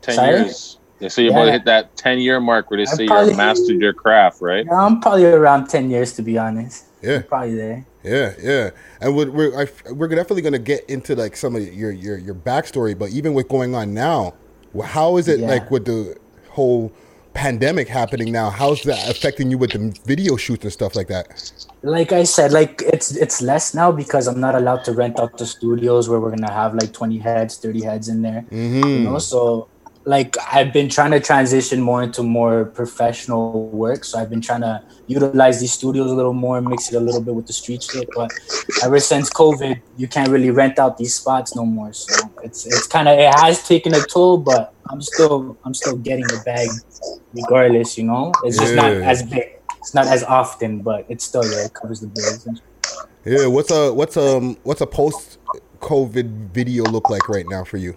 ten 0.00 0.14
Sorry? 0.14 0.40
years. 0.40 0.78
They 1.04 1.10
say 1.10 1.24
you're 1.24 1.32
about 1.32 1.44
to 1.44 1.52
hit 1.52 1.64
that 1.66 1.94
ten 1.98 2.18
year 2.18 2.40
mark 2.40 2.70
where 2.70 2.78
they 2.78 2.90
I 2.90 2.94
say 2.94 3.06
probably- 3.06 3.28
you're 3.32 3.36
mastered 3.36 3.78
your 3.78 3.92
craft, 3.92 4.40
right? 4.40 4.64
Yeah, 4.64 4.72
I'm 4.86 5.02
probably 5.02 5.26
around 5.26 5.66
ten 5.68 5.90
years 5.90 6.14
to 6.14 6.22
be 6.22 6.38
honest. 6.38 6.86
Yeah. 7.02 7.20
Probably 7.20 7.54
there. 7.54 7.86
Yeah, 8.02 8.32
yeah, 8.42 8.70
and 9.02 9.14
we're 9.14 9.30
we're, 9.30 9.60
I, 9.62 9.92
we're 9.92 10.08
definitely 10.08 10.40
gonna 10.40 10.58
get 10.58 10.88
into 10.88 11.14
like 11.14 11.36
some 11.36 11.56
of 11.56 11.62
your 11.74 11.90
your 11.90 12.16
your 12.16 12.34
backstory, 12.34 12.98
but 12.98 13.10
even 13.10 13.34
with 13.34 13.48
going 13.50 13.74
on 13.74 13.92
now, 13.92 14.32
how 14.82 15.18
is 15.18 15.28
it 15.28 15.40
Yeah. 15.40 15.48
like 15.48 15.70
with 15.70 15.84
the 15.84 16.16
whole 16.48 16.90
pandemic 17.34 17.86
happening 17.88 18.32
now? 18.32 18.48
How's 18.48 18.80
that 18.84 19.10
affecting 19.10 19.50
you 19.50 19.58
with 19.58 19.72
the 19.72 19.94
video 20.06 20.36
shoots 20.36 20.64
and 20.64 20.72
stuff 20.72 20.96
like 20.96 21.08
that? 21.08 21.52
like 21.82 22.12
I 22.12 22.24
said, 22.24 22.50
like 22.52 22.80
it's 22.86 23.14
it's 23.14 23.42
less 23.42 23.74
now 23.74 23.92
because 23.92 24.26
I'm 24.26 24.40
not 24.40 24.54
allowed 24.54 24.84
to 24.84 24.92
rent 24.92 25.20
out 25.20 25.36
the 25.36 25.44
studios 25.44 26.08
where 26.08 26.18
we're 26.18 26.30
gonna 26.30 26.50
have 26.50 26.74
like 26.74 26.94
20 26.94 27.18
heads, 27.18 27.58
30 27.58 27.82
heads 27.84 28.08
in 28.08 28.22
there. 28.22 28.46
Mm-hmm. 28.50 28.88
You 28.88 28.98
know, 29.00 29.18
so 29.18 29.68
like 30.06 30.36
I've 30.52 30.72
been 30.72 30.88
trying 30.88 31.12
to 31.12 31.20
transition 31.20 31.80
more 31.80 32.02
into 32.02 32.22
more 32.22 32.66
professional 32.66 33.68
work. 33.70 34.04
So 34.04 34.18
I've 34.18 34.28
been 34.28 34.40
trying 34.40 34.60
to 34.60 34.82
utilize 35.06 35.60
these 35.60 35.72
studios 35.72 36.10
a 36.10 36.14
little 36.14 36.34
more, 36.34 36.60
mix 36.60 36.92
it 36.92 36.96
a 36.96 37.00
little 37.00 37.22
bit 37.22 37.34
with 37.34 37.46
the 37.46 37.52
street 37.52 37.82
shit. 37.82 38.08
But 38.14 38.30
ever 38.82 39.00
since 39.00 39.30
COVID, 39.30 39.80
you 39.96 40.06
can't 40.06 40.28
really 40.28 40.50
rent 40.50 40.78
out 40.78 40.98
these 40.98 41.14
spots 41.14 41.56
no 41.56 41.64
more. 41.64 41.92
So 41.92 42.14
it's 42.42 42.66
it's 42.66 42.86
kind 42.86 43.08
of 43.08 43.18
it 43.18 43.32
has 43.34 43.66
taken 43.66 43.94
a 43.94 44.00
toll, 44.06 44.38
but 44.38 44.74
I'm 44.90 45.00
still 45.00 45.56
I'm 45.64 45.74
still 45.74 45.96
getting 45.96 46.26
the 46.26 46.42
bag 46.44 46.68
regardless. 47.32 47.96
You 47.96 48.04
know, 48.04 48.32
it's 48.44 48.58
just 48.58 48.74
not 48.74 48.92
as 48.92 49.22
big. 49.22 49.58
It's 49.78 49.94
not 49.94 50.06
as 50.06 50.22
often, 50.22 50.80
but 50.80 51.06
it's 51.08 51.24
still 51.24 51.44
yeah, 51.44 51.66
it 51.66 51.74
covers 51.74 52.00
the 52.00 52.08
bills. 52.08 52.46
Yeah, 53.24 53.46
what's 53.46 53.70
a 53.70 53.92
what's 53.92 54.16
um 54.18 54.56
what's 54.64 54.82
a 54.82 54.86
post 54.86 55.38
COVID 55.80 56.50
video 56.50 56.84
look 56.84 57.08
like 57.08 57.28
right 57.28 57.46
now 57.48 57.64
for 57.64 57.78
you? 57.78 57.96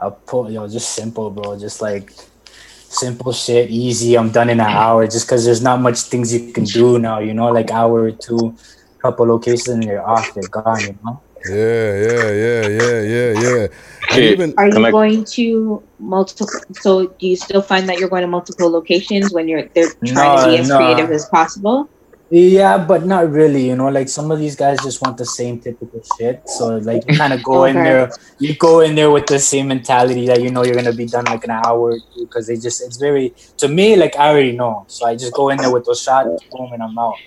I'll 0.00 0.12
pull 0.12 0.50
yo, 0.50 0.68
just 0.68 0.94
simple, 0.94 1.30
bro. 1.30 1.58
Just 1.58 1.82
like 1.82 2.12
simple 2.44 3.32
shit, 3.32 3.70
easy. 3.70 4.16
I'm 4.16 4.30
done 4.30 4.50
in 4.50 4.60
an 4.60 4.66
hour. 4.66 5.06
Just 5.06 5.26
because 5.26 5.44
there's 5.44 5.62
not 5.62 5.80
much 5.80 6.00
things 6.02 6.32
you 6.32 6.52
can 6.52 6.64
do 6.64 6.98
now, 6.98 7.18
you 7.18 7.34
know, 7.34 7.48
like 7.48 7.70
hour 7.70 8.02
or 8.04 8.12
two, 8.12 8.56
couple 9.00 9.26
locations, 9.26 9.68
and 9.68 9.84
you're 9.84 10.06
off. 10.06 10.30
You're 10.34 10.48
gone, 10.48 10.80
you 10.80 10.98
know. 11.04 11.20
Yeah, 11.48 11.94
yeah, 11.94 12.30
yeah, 12.32 12.68
yeah, 12.68 13.02
yeah, 13.02 13.40
yeah. 13.40 13.66
And 14.10 14.24
even 14.24 14.54
Are 14.56 14.68
you 14.68 14.90
going 14.90 15.24
to 15.24 15.82
multiple? 15.98 16.48
So 16.72 17.06
do 17.06 17.26
you 17.26 17.36
still 17.36 17.62
find 17.62 17.88
that 17.88 17.98
you're 17.98 18.08
going 18.08 18.22
to 18.22 18.28
multiple 18.28 18.70
locations 18.70 19.32
when 19.32 19.48
you're 19.48 19.68
they're 19.68 19.92
trying 20.04 20.44
to 20.44 20.50
be 20.50 20.58
as 20.58 20.68
no. 20.68 20.78
creative 20.78 21.10
as 21.10 21.26
possible? 21.26 21.88
Yeah, 22.30 22.76
but 22.84 23.06
not 23.06 23.30
really. 23.30 23.66
You 23.68 23.76
know, 23.76 23.88
like 23.88 24.08
some 24.08 24.30
of 24.30 24.38
these 24.38 24.54
guys 24.54 24.82
just 24.82 25.00
want 25.00 25.16
the 25.16 25.24
same 25.24 25.60
typical 25.60 26.02
shit. 26.18 26.46
So 26.46 26.76
like 26.76 27.04
you 27.08 27.16
kind 27.16 27.32
of 27.32 27.42
go 27.42 27.64
in 27.64 27.82
there, 27.82 28.10
you 28.38 28.54
go 28.56 28.80
in 28.80 28.94
there 28.94 29.10
with 29.10 29.26
the 29.26 29.38
same 29.38 29.68
mentality 29.68 30.26
that 30.26 30.42
you 30.42 30.50
know 30.50 30.62
you're 30.62 30.74
gonna 30.74 30.92
be 30.92 31.06
done 31.06 31.24
like 31.24 31.44
an 31.44 31.50
hour 31.50 31.96
because 32.20 32.46
they 32.46 32.56
just 32.56 32.82
it's 32.82 32.98
very 32.98 33.34
to 33.58 33.68
me 33.68 33.96
like 33.96 34.14
I 34.16 34.28
already 34.30 34.52
know. 34.52 34.84
So 34.88 35.06
I 35.06 35.16
just 35.16 35.32
go 35.32 35.48
in 35.48 35.60
there 35.60 35.70
with 35.70 35.86
those 35.86 36.02
shots, 36.02 36.44
boom, 36.50 36.70
and 36.72 36.82
I'm 36.82 36.98
out. 36.98 37.22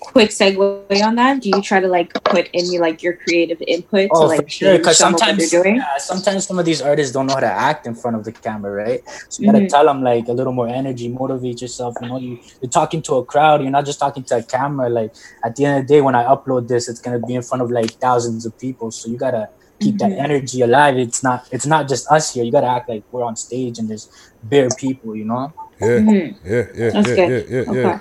Quick 0.00 0.30
segue 0.30 1.02
on 1.04 1.14
that. 1.16 1.40
Do 1.42 1.50
you 1.50 1.60
try 1.62 1.78
to 1.78 1.86
like 1.86 2.12
put 2.24 2.48
in 2.52 2.72
your 2.72 2.80
like 2.82 3.02
your 3.02 3.12
creative 3.14 3.60
input 3.68 4.08
to 4.08 4.16
Oh, 4.16 4.26
like 4.26 4.42
for 4.44 4.48
sure. 4.48 4.68
change 4.70 4.78
Because 4.80 4.98
some 4.98 5.08
of 5.14 5.20
what 5.20 5.28
sometimes, 5.28 5.50
they're 5.50 5.62
doing? 5.62 5.76
yeah, 5.76 5.98
sometimes 5.98 6.46
some 6.46 6.58
of 6.58 6.64
these 6.64 6.80
artists 6.80 7.12
don't 7.12 7.26
know 7.26 7.34
how 7.34 7.40
to 7.40 7.46
act 7.46 7.86
in 7.86 7.94
front 7.94 8.16
of 8.16 8.24
the 8.24 8.32
camera, 8.32 8.72
right? 8.72 9.02
So 9.28 9.42
you 9.42 9.52
gotta 9.52 9.64
Mhm. 9.64 9.68
tell 9.68 9.84
them 9.84 10.02
like 10.02 10.26
a 10.28 10.32
little 10.32 10.52
more 10.54 10.68
energy, 10.68 11.08
motivate 11.08 11.60
yourself. 11.60 11.94
You 12.00 12.08
know, 12.08 12.18
you, 12.18 12.38
you're 12.60 12.70
talking 12.70 13.02
to 13.02 13.16
a 13.16 13.24
crowd. 13.24 13.60
You're 13.62 13.70
not 13.70 13.84
just 13.84 14.00
talking 14.00 14.24
to 14.24 14.36
a 14.38 14.42
camera. 14.42 14.88
Like 14.88 15.12
at 15.44 15.54
the 15.56 15.66
end 15.66 15.80
of 15.80 15.86
the 15.86 15.94
day, 15.94 16.00
when 16.00 16.14
I 16.14 16.24
upload 16.24 16.66
this, 16.66 16.88
it's 16.88 17.00
gonna 17.00 17.18
be 17.20 17.34
in 17.34 17.42
front 17.42 17.62
of 17.62 17.70
like 17.70 17.90
thousands 18.00 18.46
of 18.46 18.58
people. 18.58 18.90
So 18.90 19.08
you 19.10 19.18
gotta 19.18 19.48
keep 19.80 19.96
Mhm. 19.96 19.98
that 20.00 20.12
energy 20.12 20.62
alive. 20.62 20.96
It's 20.98 21.22
not. 21.22 21.46
It's 21.52 21.66
not 21.66 21.88
just 21.88 22.10
us 22.10 22.32
here. 22.34 22.42
You 22.44 22.52
gotta 22.52 22.66
act 22.68 22.88
like 22.88 23.02
we're 23.12 23.22
on 23.24 23.36
stage 23.36 23.78
and 23.78 23.88
there's 23.88 24.08
bare 24.42 24.68
people. 24.70 25.14
You 25.14 25.26
know. 25.26 25.52
Yeah, 25.80 25.88
Mhm. 25.88 26.36
yeah, 26.44 26.64
yeah, 26.74 26.90
That's 26.90 27.08
yeah, 27.08 27.14
good. 27.14 27.46
yeah, 27.50 27.56
yeah, 27.56 27.70
Okay. 27.70 27.82
yeah. 27.82 27.98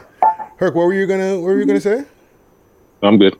Herc, 0.59 0.75
what 0.75 0.87
were 0.87 0.93
you 0.93 1.07
gonna 1.07 1.35
what 1.35 1.43
were 1.47 1.59
you 1.59 1.65
gonna 1.65 1.79
say? 1.79 2.03
I'm 3.01 3.17
good. 3.17 3.37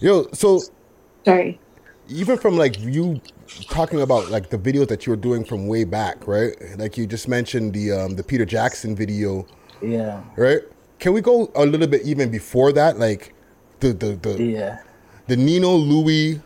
Yo, 0.00 0.28
so 0.32 0.70
Sorry. 1.24 1.60
even 2.08 2.38
from 2.38 2.56
like 2.56 2.78
you 2.78 3.20
talking 3.68 4.00
about 4.00 4.30
like 4.30 4.50
the 4.50 4.58
videos 4.58 4.86
that 4.88 5.06
you 5.06 5.10
were 5.12 5.16
doing 5.16 5.44
from 5.44 5.66
way 5.66 5.82
back, 5.82 6.28
right? 6.28 6.54
Like 6.78 6.96
you 6.96 7.06
just 7.08 7.26
mentioned 7.26 7.74
the 7.74 7.90
um 7.90 8.14
the 8.14 8.22
Peter 8.22 8.44
Jackson 8.44 8.94
video, 8.94 9.44
Yeah. 9.82 10.22
right? 10.36 10.60
Can 11.00 11.14
we 11.14 11.20
go 11.20 11.50
a 11.56 11.66
little 11.66 11.88
bit 11.88 12.02
even 12.02 12.30
before 12.30 12.72
that, 12.74 13.00
like 13.00 13.34
the 13.80 13.92
the 13.92 14.16
the 14.22 14.40
Yeah. 14.40 14.78
the 15.26 15.36
Nino 15.36 15.72
Louis, 15.74 16.40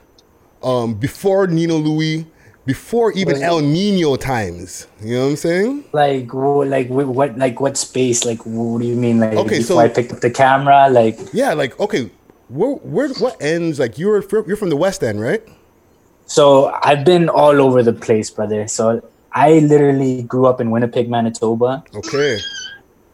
um 0.62 0.94
before 0.94 1.46
Nino 1.46 1.76
Louis, 1.76 2.26
before 2.64 3.12
even 3.12 3.34
Was 3.34 3.42
El 3.42 3.60
Nino 3.60 4.16
times. 4.16 4.86
You 5.02 5.14
know 5.16 5.22
what 5.24 5.30
I'm 5.30 5.36
saying? 5.36 5.84
Like, 5.92 6.32
like 6.32 6.88
what, 6.88 7.36
like 7.38 7.60
what 7.60 7.76
space? 7.76 8.24
Like, 8.24 8.44
what 8.46 8.80
do 8.80 8.86
you 8.86 8.94
mean? 8.96 9.18
Like, 9.20 9.34
Okay, 9.34 9.58
before 9.58 9.76
so- 9.76 9.78
I 9.78 9.88
picked 9.88 10.12
up 10.12 10.20
the 10.20 10.30
camera, 10.30 10.88
like, 10.90 11.18
Yeah, 11.32 11.54
like 11.54 11.78
okay, 11.80 12.10
where 12.48 12.72
where 12.76 13.08
what 13.14 13.36
ends? 13.40 13.78
Like 13.78 13.98
you're 13.98 14.22
you're 14.46 14.56
from 14.56 14.70
the 14.70 14.76
West 14.76 15.02
End, 15.02 15.20
right? 15.20 15.42
So 16.26 16.72
I've 16.82 17.04
been 17.04 17.28
all 17.28 17.60
over 17.60 17.82
the 17.82 17.92
place, 17.92 18.30
brother. 18.30 18.66
So 18.68 19.02
I 19.32 19.58
literally 19.60 20.22
grew 20.22 20.46
up 20.46 20.60
in 20.60 20.70
Winnipeg, 20.70 21.08
Manitoba. 21.10 21.82
Okay. 21.94 22.38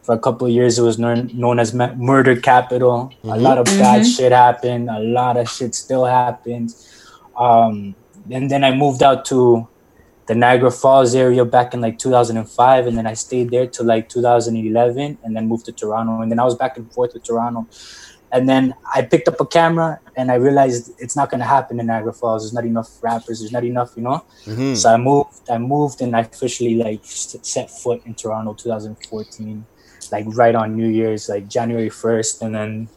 For 0.03 0.15
a 0.15 0.19
couple 0.19 0.47
of 0.47 0.53
years, 0.53 0.77
it 0.79 0.81
was 0.83 0.97
known, 0.99 1.29
known 1.33 1.59
as 1.59 1.73
murder 1.73 2.35
capital. 2.35 3.11
A 3.23 3.27
Mhm. 3.27 3.41
lot 3.41 3.57
of 3.57 3.65
bad 3.65 4.01
Mhm. 4.01 4.15
shit 4.17 4.31
happened. 4.31 4.89
A 4.89 4.99
lot 4.99 5.37
of 5.37 5.49
shit 5.49 5.75
still 5.75 6.05
happens. 6.05 6.87
Um, 7.37 7.95
and 8.31 8.49
then 8.49 8.63
I 8.63 8.71
moved 8.75 9.03
out 9.03 9.25
to 9.25 9.67
the 10.27 10.35
Niagara 10.35 10.69
Falls 10.69 11.15
area 11.15 11.43
back 11.43 11.73
in 11.73 11.81
like 11.81 11.97
2005, 11.97 12.87
and 12.87 12.97
then 12.97 13.07
I 13.07 13.15
stayed 13.15 13.49
there 13.49 13.65
till 13.65 13.85
like 13.85 14.09
2011, 14.09 15.17
and 15.23 15.35
then 15.35 15.47
moved 15.47 15.65
to 15.65 15.71
Toronto. 15.71 16.21
And 16.21 16.31
then 16.31 16.39
I 16.39 16.43
was 16.43 16.55
back 16.55 16.77
and 16.77 16.91
forth 16.93 17.13
with 17.13 17.23
Toronto. 17.23 17.67
And 18.31 18.47
then 18.47 18.75
I 18.93 19.01
picked 19.01 19.27
up 19.27 19.41
a 19.41 19.45
camera, 19.45 19.99
and 20.15 20.31
I 20.31 20.35
realized 20.35 20.91
it's 20.99 21.15
not 21.15 21.31
gonna 21.31 21.45
happen 21.45 21.79
in 21.79 21.87
Niagara 21.87 22.13
Falls. 22.13 22.43
There's 22.43 22.53
not 22.53 22.63
enough 22.63 23.01
rappers. 23.01 23.39
There's 23.39 23.51
not 23.51 23.63
enough, 23.63 23.93
you 23.95 24.03
know. 24.03 24.23
Mhm. 24.45 24.77
So 24.77 24.93
I 24.93 24.97
moved. 24.97 25.49
I 25.49 25.57
moved, 25.57 25.99
and 26.01 26.15
I 26.15 26.19
officially 26.19 26.75
like 26.75 26.99
set 27.03 27.71
foot 27.71 28.03
in 28.05 28.13
Toronto, 28.13 28.53
2014, 28.53 29.65
like 30.11 30.25
right 30.27 30.53
on 30.53 30.75
New 30.75 30.87
Year's, 30.87 31.27
like 31.27 31.47
January 31.47 31.89
1st, 31.89 32.43
and 32.43 32.53
then 32.53 32.87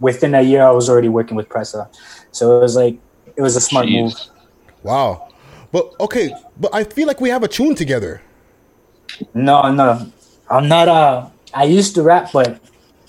within 0.00 0.34
a 0.34 0.40
year, 0.40 0.62
I 0.62 0.70
was 0.70 0.88
already 0.88 1.10
working 1.10 1.36
with 1.36 1.50
Pressa. 1.50 1.88
So 2.30 2.56
it 2.56 2.60
was 2.60 2.74
like 2.74 2.98
it 3.36 3.42
was 3.42 3.56
a 3.56 3.60
smart 3.60 3.90
move. 3.90 4.14
Wow. 4.82 5.28
But 5.70 5.92
okay, 6.00 6.34
but 6.60 6.74
I 6.74 6.84
feel 6.84 7.06
like 7.06 7.20
we 7.20 7.30
have 7.30 7.42
a 7.42 7.48
tune 7.48 7.74
together. 7.74 8.20
No, 9.34 9.70
no, 9.72 10.10
I'm 10.50 10.68
not. 10.68 10.88
Uh, 10.88 11.28
I 11.54 11.64
used 11.64 11.94
to 11.94 12.02
rap, 12.02 12.30
but 12.32 12.60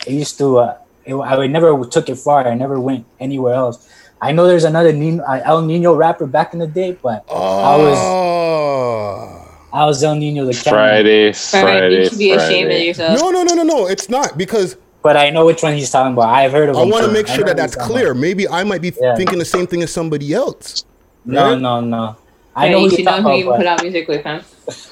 I 0.08 0.10
used 0.12 0.38
to. 0.38 0.60
Uh, 0.60 0.78
it, 1.06 1.16
I 1.16 1.48
never 1.48 1.84
took 1.86 2.08
it 2.10 2.16
far. 2.16 2.48
I 2.48 2.56
never 2.56 2.80
went 2.80 3.06
anywhere 3.20 3.54
else. 3.54 3.90
I 4.22 4.32
know 4.32 4.48
there's 4.48 4.64
another 4.64 4.94
Nino, 4.94 5.24
uh, 5.24 5.41
El 5.44 5.64
Nino 5.64 5.94
rapper 5.94 6.26
back 6.26 6.54
in 6.54 6.60
the 6.60 6.68
day, 6.68 6.98
but 7.02 7.26
I 7.30 7.76
was 7.76 7.98
Oh. 8.00 9.50
I 9.74 9.86
was 9.86 10.02
El 10.04 10.16
Nino 10.16 10.45
the 10.45 10.54
camera. 10.54 10.80
Friday, 10.80 11.34
Friday, 11.34 12.04
you 12.04 12.10
should 12.10 12.18
be 12.20 12.32
ashamed 12.32 12.72
of 12.72 12.80
yourself. 12.80 13.20
No, 13.20 13.32
no, 13.32 13.44
no, 13.44 13.56
no, 13.56 13.64
no. 13.64 13.88
It's 13.88 14.08
not 14.08 14.38
because 14.38 14.78
But 15.02 15.18
I 15.18 15.30
know 15.32 15.45
which 15.45 15.62
one 15.64 15.74
he's 15.74 15.90
talking 15.90 16.14
about. 16.14 16.30
I've 16.30 16.54
heard 16.54 16.70
of. 16.70 16.78
I 16.78 16.84
him, 16.84 16.90
want 16.90 17.06
to 17.06 17.12
make 17.12 17.28
sure 17.28 17.44
that 17.44 17.58
that's 17.58 17.74
he's 17.74 17.82
talking 17.82 17.95
clear. 17.98 18.14
Maybe 18.14 18.48
I 18.48 18.64
might 18.64 18.82
be 18.82 18.94
Yeah. 19.02 19.16
thinking 19.16 19.40
the 19.40 19.45
same 19.45 19.68
thing 19.68 19.84
as 19.84 19.91
somebody 19.91 20.34
else. 20.34 20.86
No, 21.26 21.56
no, 21.58 21.80
no. 21.82 22.16
I 22.56 22.68
I 22.68 22.70
know 22.70 22.82
know 22.84 22.90
who 22.90 22.98
you 22.98 23.04
know 23.04 23.12
talking 23.12 23.24
who 23.24 23.30
about. 23.30 23.38
you 23.38 23.52
put 23.58 23.66
out 23.66 23.82
music 23.82 24.08
with, 24.08 24.24
huh? 24.24 24.41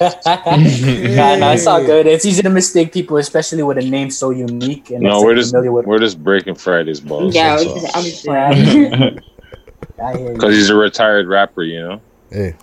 nah, 0.00 1.36
no, 1.36 1.52
it's 1.52 1.66
all 1.66 1.84
good. 1.92 2.06
It's 2.06 2.24
easy 2.24 2.42
to 2.42 2.50
mistake 2.50 2.92
people, 2.92 3.16
especially 3.18 3.62
with 3.62 3.78
a 3.78 3.82
name 3.88 4.10
so 4.10 4.30
unique 4.30 4.90
and 4.90 5.00
No, 5.02 5.22
we're 5.22 5.34
just 5.36 5.54
with. 5.54 5.86
we're 5.86 5.98
just 6.00 6.22
breaking 6.22 6.56
Fridays 6.56 7.00
balls. 7.00 7.34
Yeah, 7.34 7.56
that's 7.56 7.68
I 7.68 7.72
was- 7.72 7.84
all. 7.84 7.90
I'm 7.94 8.02
just 8.04 8.24
Yeah, 8.24 8.48
playing. 8.52 9.20
I 10.02 10.16
hear 10.16 10.26
you. 10.28 10.34
Because 10.34 10.54
he's 10.56 10.70
a 10.70 10.74
retired 10.74 11.28
rapper, 11.28 11.62
you 11.62 11.80
know. 11.80 12.00
Hey. 12.30 12.54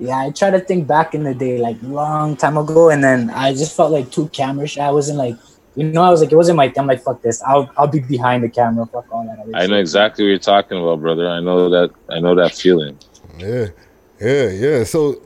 Yeah, 0.00 0.18
I 0.18 0.30
try 0.30 0.50
to 0.50 0.58
think 0.58 0.88
back 0.88 1.14
in 1.14 1.22
the 1.22 1.34
day, 1.34 1.58
like 1.58 1.76
long 1.82 2.36
time 2.36 2.56
ago, 2.56 2.90
and 2.90 3.02
then 3.04 3.30
I 3.30 3.52
just 3.52 3.76
felt 3.76 3.92
like 3.92 4.10
too 4.10 4.28
camera 4.30 4.66
shy. 4.66 4.84
I 4.84 4.90
wasn't 4.90 5.18
like, 5.18 5.36
you 5.76 5.84
know, 5.84 6.02
I 6.02 6.10
was 6.10 6.20
like, 6.20 6.32
it 6.32 6.36
wasn't 6.36 6.56
my 6.56 6.66
thing. 6.68 6.80
I'm 6.80 6.86
like, 6.88 7.00
fuck 7.00 7.22
this. 7.22 7.40
I'll 7.44 7.70
I'll 7.76 7.86
be 7.86 8.00
behind 8.00 8.42
the 8.42 8.48
camera. 8.48 8.86
Fuck 8.86 9.06
all 9.12 9.24
that. 9.24 9.38
other 9.38 9.52
I 9.54 9.66
know 9.68 9.76
exactly 9.78 10.24
what 10.24 10.30
you're 10.30 10.38
talking 10.40 10.78
about, 10.82 11.00
brother. 11.00 11.28
I 11.30 11.38
know 11.38 11.70
that. 11.70 11.90
I 12.10 12.18
know 12.18 12.34
that 12.34 12.54
feeling. 12.56 12.98
Yeah, 13.38 13.66
yeah, 14.20 14.48
yeah. 14.50 14.84
So, 14.84 15.22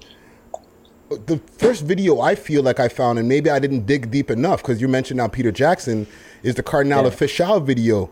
the 1.26 1.39
first 1.59 1.84
video 1.84 2.20
I 2.20 2.34
feel 2.34 2.62
like 2.62 2.80
I 2.80 2.89
found, 2.89 3.18
and 3.18 3.28
maybe 3.28 3.51
I 3.51 3.59
didn't 3.59 3.86
dig 3.86 4.10
deep 4.10 4.30
enough 4.30 4.62
because 4.62 4.80
you 4.80 4.89
mentioned 4.89 5.18
now 5.18 5.28
Peter 5.28 5.52
Jackson 5.52 6.06
is 6.43 6.55
the 6.55 6.62
Cardinal 6.62 7.05
Yeah. 7.05 7.10
Offishall 7.10 7.62
video, 7.64 8.10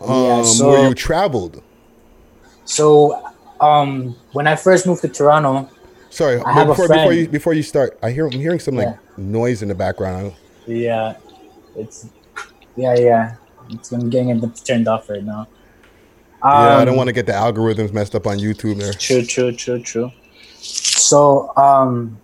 um, 0.00 0.10
Yeah, 0.24 0.42
so- 0.42 0.70
where 0.70 0.88
you 0.88 0.94
traveled. 0.94 1.62
So, 2.64 3.22
um, 3.60 4.14
when 4.32 4.46
I 4.46 4.56
first 4.56 4.86
moved 4.86 5.02
to 5.02 5.08
Toronto, 5.08 5.68
Sorry, 6.10 6.40
I 6.44 6.64
before 6.64 6.88
before 6.88 7.12
you 7.12 7.28
before 7.28 7.52
you 7.52 7.62
start, 7.62 7.98
I 8.02 8.10
hear 8.10 8.26
I'm 8.26 8.32
hearing 8.32 8.58
some 8.60 8.76
like 8.76 8.86
Yeah. 8.88 8.96
noise 9.18 9.60
in 9.62 9.68
the 9.68 9.74
background. 9.74 10.32
Yeah, 10.66 11.14
it's 11.76 12.06
yeah, 12.76 12.94
yeah. 12.98 13.34
It's 13.70 13.92
I'm 13.92 14.08
getting 14.08 14.30
it 14.30 14.64
turned 14.64 14.88
off 14.88 15.10
right 15.10 15.22
now. 15.22 15.48
Yeah, 16.42 16.78
I 16.78 16.84
don't 16.84 16.94
Um, 16.94 16.96
want 16.96 17.08
to 17.08 17.12
get 17.12 17.26
the 17.26 17.32
algorithms 17.32 17.92
messed 17.92 18.14
up 18.14 18.26
on 18.26 18.38
YouTube 18.38 18.78
there. 18.80 18.92
True, 18.92 19.22
true, 19.22 19.52
true, 19.52 19.80
true. 19.80 20.10
So, 20.60 21.52
um, 21.56 22.18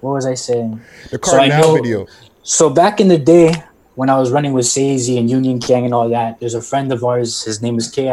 what 0.00 0.12
was 0.12 0.26
I 0.26 0.34
saying? 0.34 0.80
The 1.10 1.18
So 1.22 1.30
Cardinal 1.36 1.60
know- 1.68 1.74
video. 1.74 2.06
So 2.42 2.70
back 2.70 3.00
in 3.00 3.08
the 3.08 3.18
day 3.18 3.54
when 3.94 4.08
I 4.10 4.18
was 4.18 4.30
running 4.30 4.52
with 4.54 4.64
Sazy 4.66 5.18
and 5.18 5.28
Union 5.30 5.58
Gang 5.58 5.84
and 5.84 5.92
all 5.94 6.08
that, 6.08 6.40
there's 6.40 6.54
a 6.54 6.62
friend 6.62 6.90
of 6.92 7.04
ours. 7.04 7.44
His 7.44 7.60
name 7.62 7.76
is 7.76 7.88
Ki. 7.88 8.08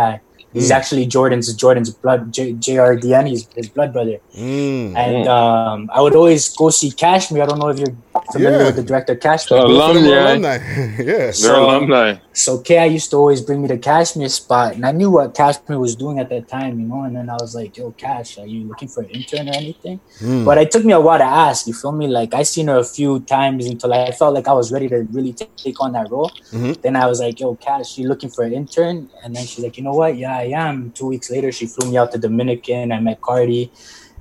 He's 0.53 0.69
Mm. 0.71 0.75
actually 0.75 1.05
Jordan's 1.05 1.53
Jordan's 1.53 1.89
blood 1.91 2.31
J, 2.33 2.53
JRDN. 2.53 3.27
He's 3.27 3.47
his 3.55 3.69
blood 3.69 3.91
brother. 3.93 4.17
Mm. 4.35 4.95
And 4.95 5.27
um, 5.27 5.89
I 5.93 6.01
would 6.01 6.15
always 6.15 6.49
go 6.55 6.69
see 6.69 6.91
Kashmir. 6.91 7.43
I 7.43 7.45
don't 7.45 7.59
know 7.59 7.67
if 7.69 7.79
you're 7.79 7.95
familiar 8.31 8.59
Yeah. 8.59 8.65
with 8.67 8.75
the 8.77 8.83
director 8.83 9.15
Kashmir. 9.15 9.59
So 9.61 9.67
alumni. 9.67 10.57
yeah. 10.99 11.03
They're 11.03 11.33
So- 11.33 11.65
alumni. 11.65 12.15
So 12.33 12.59
Ki 12.59 12.85
used 12.85 13.09
to 13.11 13.17
always 13.17 13.41
bring 13.41 13.63
me 13.63 13.67
to 13.67 13.77
Kashmir 13.77 14.29
spot, 14.29 14.75
and 14.75 14.85
I 14.85 14.91
knew 14.91 15.09
what 15.09 15.33
Kashmir 15.33 15.79
was 15.79 15.95
doing 15.95 16.19
at 16.19 16.29
that 16.29 16.47
time, 16.47 16.79
you 16.79 16.85
know. 16.87 17.01
And 17.01 17.15
then 17.15 17.29
I 17.31 17.37
was 17.41 17.55
like, 17.55 17.75
"Yo, 17.77 17.91
Cash, 17.97 18.37
are 18.37 18.45
you 18.45 18.61
looking 18.67 18.87
for 18.87 19.01
an 19.01 19.09
intern 19.09 19.49
or 19.49 19.55
anything?" 19.55 19.99
Mm. 20.21 20.45
But 20.45 20.59
it 20.59 20.69
took 20.69 20.85
me 20.85 20.93
a 20.93 21.01
while 21.01 21.17
to 21.17 21.23
ask. 21.47 21.65
You 21.65 21.73
feel 21.73 21.91
me? 21.91 22.07
Like 22.07 22.35
I 22.35 22.43
seen 22.43 22.67
her 22.67 22.77
a 22.77 22.83
few 22.83 23.21
times 23.21 23.65
until 23.65 23.91
I 23.91 24.11
felt 24.11 24.35
like 24.35 24.47
I 24.47 24.53
was 24.53 24.71
ready 24.71 24.87
to 24.89 24.99
really 25.11 25.33
take 25.33 25.81
on 25.81 25.93
that 25.93 26.11
role. 26.11 26.31
Mhm. 26.53 26.79
Then 26.83 26.95
I 26.95 27.07
was 27.07 27.19
like, 27.19 27.39
"Yo, 27.39 27.55
Cash, 27.55 27.97
you 27.97 28.07
looking 28.07 28.29
for 28.29 28.43
an 28.43 28.53
intern?" 28.53 29.09
And 29.23 29.35
then 29.35 29.43
she's 29.45 29.63
like, 29.63 29.75
"You 29.77 29.83
know 29.83 29.93
what? 30.01 30.15
Yeah, 30.15 30.36
I 30.37 30.45
am." 30.65 30.91
Two 30.91 31.07
weeks 31.07 31.29
later, 31.29 31.51
she 31.51 31.65
flew 31.67 31.89
me 31.91 31.97
out 31.97 32.11
to 32.13 32.17
Dominican. 32.17 32.91
I 32.91 32.99
met 32.99 33.21
Cardi. 33.21 33.71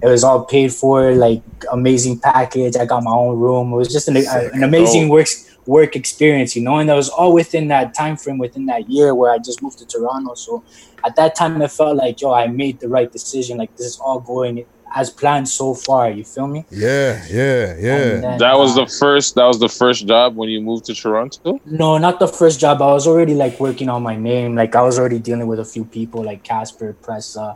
It 0.03 0.09
was 0.09 0.23
all 0.25 0.45
paid 0.45 0.73
for, 0.75 1.13
like 1.27 1.43
amazing 1.73 2.19
package. 2.21 2.77
I 2.77 2.85
got 2.85 3.03
my 3.03 3.13
own 3.13 3.39
room. 3.39 3.73
It 3.73 3.77
was 3.77 3.89
just 3.97 4.09
an, 4.09 4.17
a- 4.17 4.51
an 4.55 4.63
amazing 4.63 5.09
work 5.09 5.29
work 5.67 5.97
experience, 5.97 6.55
you 6.57 6.63
know. 6.63 6.77
And 6.79 6.89
that 6.89 6.95
was 6.95 7.09
all 7.09 7.33
within 7.33 7.69
that 7.69 7.95
time 7.95 8.17
frame, 8.17 8.39
within 8.39 8.67
that 8.67 8.89
year 8.89 9.15
where 9.15 9.33
I 9.33 9.39
just 9.39 9.63
moved 9.63 9.79
to 9.79 9.87
Toronto. 9.87 10.35
So 10.35 10.63
at 11.05 11.17
that 11.17 11.35
time, 11.35 11.61
it 11.63 11.71
felt 11.73 11.97
like, 11.97 12.21
yo, 12.21 12.33
I 12.33 12.47
made 12.47 12.79
the 12.81 12.89
right 12.89 13.11
decision. 13.11 13.59
Like 13.59 13.75
this 13.77 13.87
is 13.87 13.99
all 13.99 14.21
going 14.21 14.65
as 14.97 15.11
planned 15.11 15.47
so 15.47 15.75
far. 15.75 16.11
You 16.11 16.25
feel 16.25 16.49
me? 16.49 16.65
Yeah, 16.71 17.23
yeah, 17.29 17.77
yeah. 17.79 17.99
then, 18.25 18.39
That 18.39 18.57
was 18.57 18.73
uh, 18.73 18.81
the 18.81 18.87
first. 18.91 19.35
That 19.35 19.45
was 19.45 19.61
the 19.61 19.69
first 19.69 20.07
job 20.07 20.35
when 20.37 20.49
you 20.49 20.61
moved 20.63 20.87
to 20.87 20.95
Toronto. 20.95 21.61
No, 21.67 21.99
not 21.99 22.19
the 22.19 22.27
first 22.27 22.59
job. 22.59 22.81
I 22.81 22.93
was 22.93 23.07
already 23.07 23.35
like 23.35 23.61
working 23.61 23.91
on 23.91 24.03
my 24.03 24.17
name. 24.17 24.57
Like 24.57 24.75
I 24.75 24.83
was 24.83 24.99
already 24.99 25.19
dealing 25.19 25.47
with 25.47 25.61
a 25.61 25.65
few 25.65 25.85
people 25.85 26.25
like 26.25 26.43
Casper, 26.43 26.97
Pressa. 27.03 27.55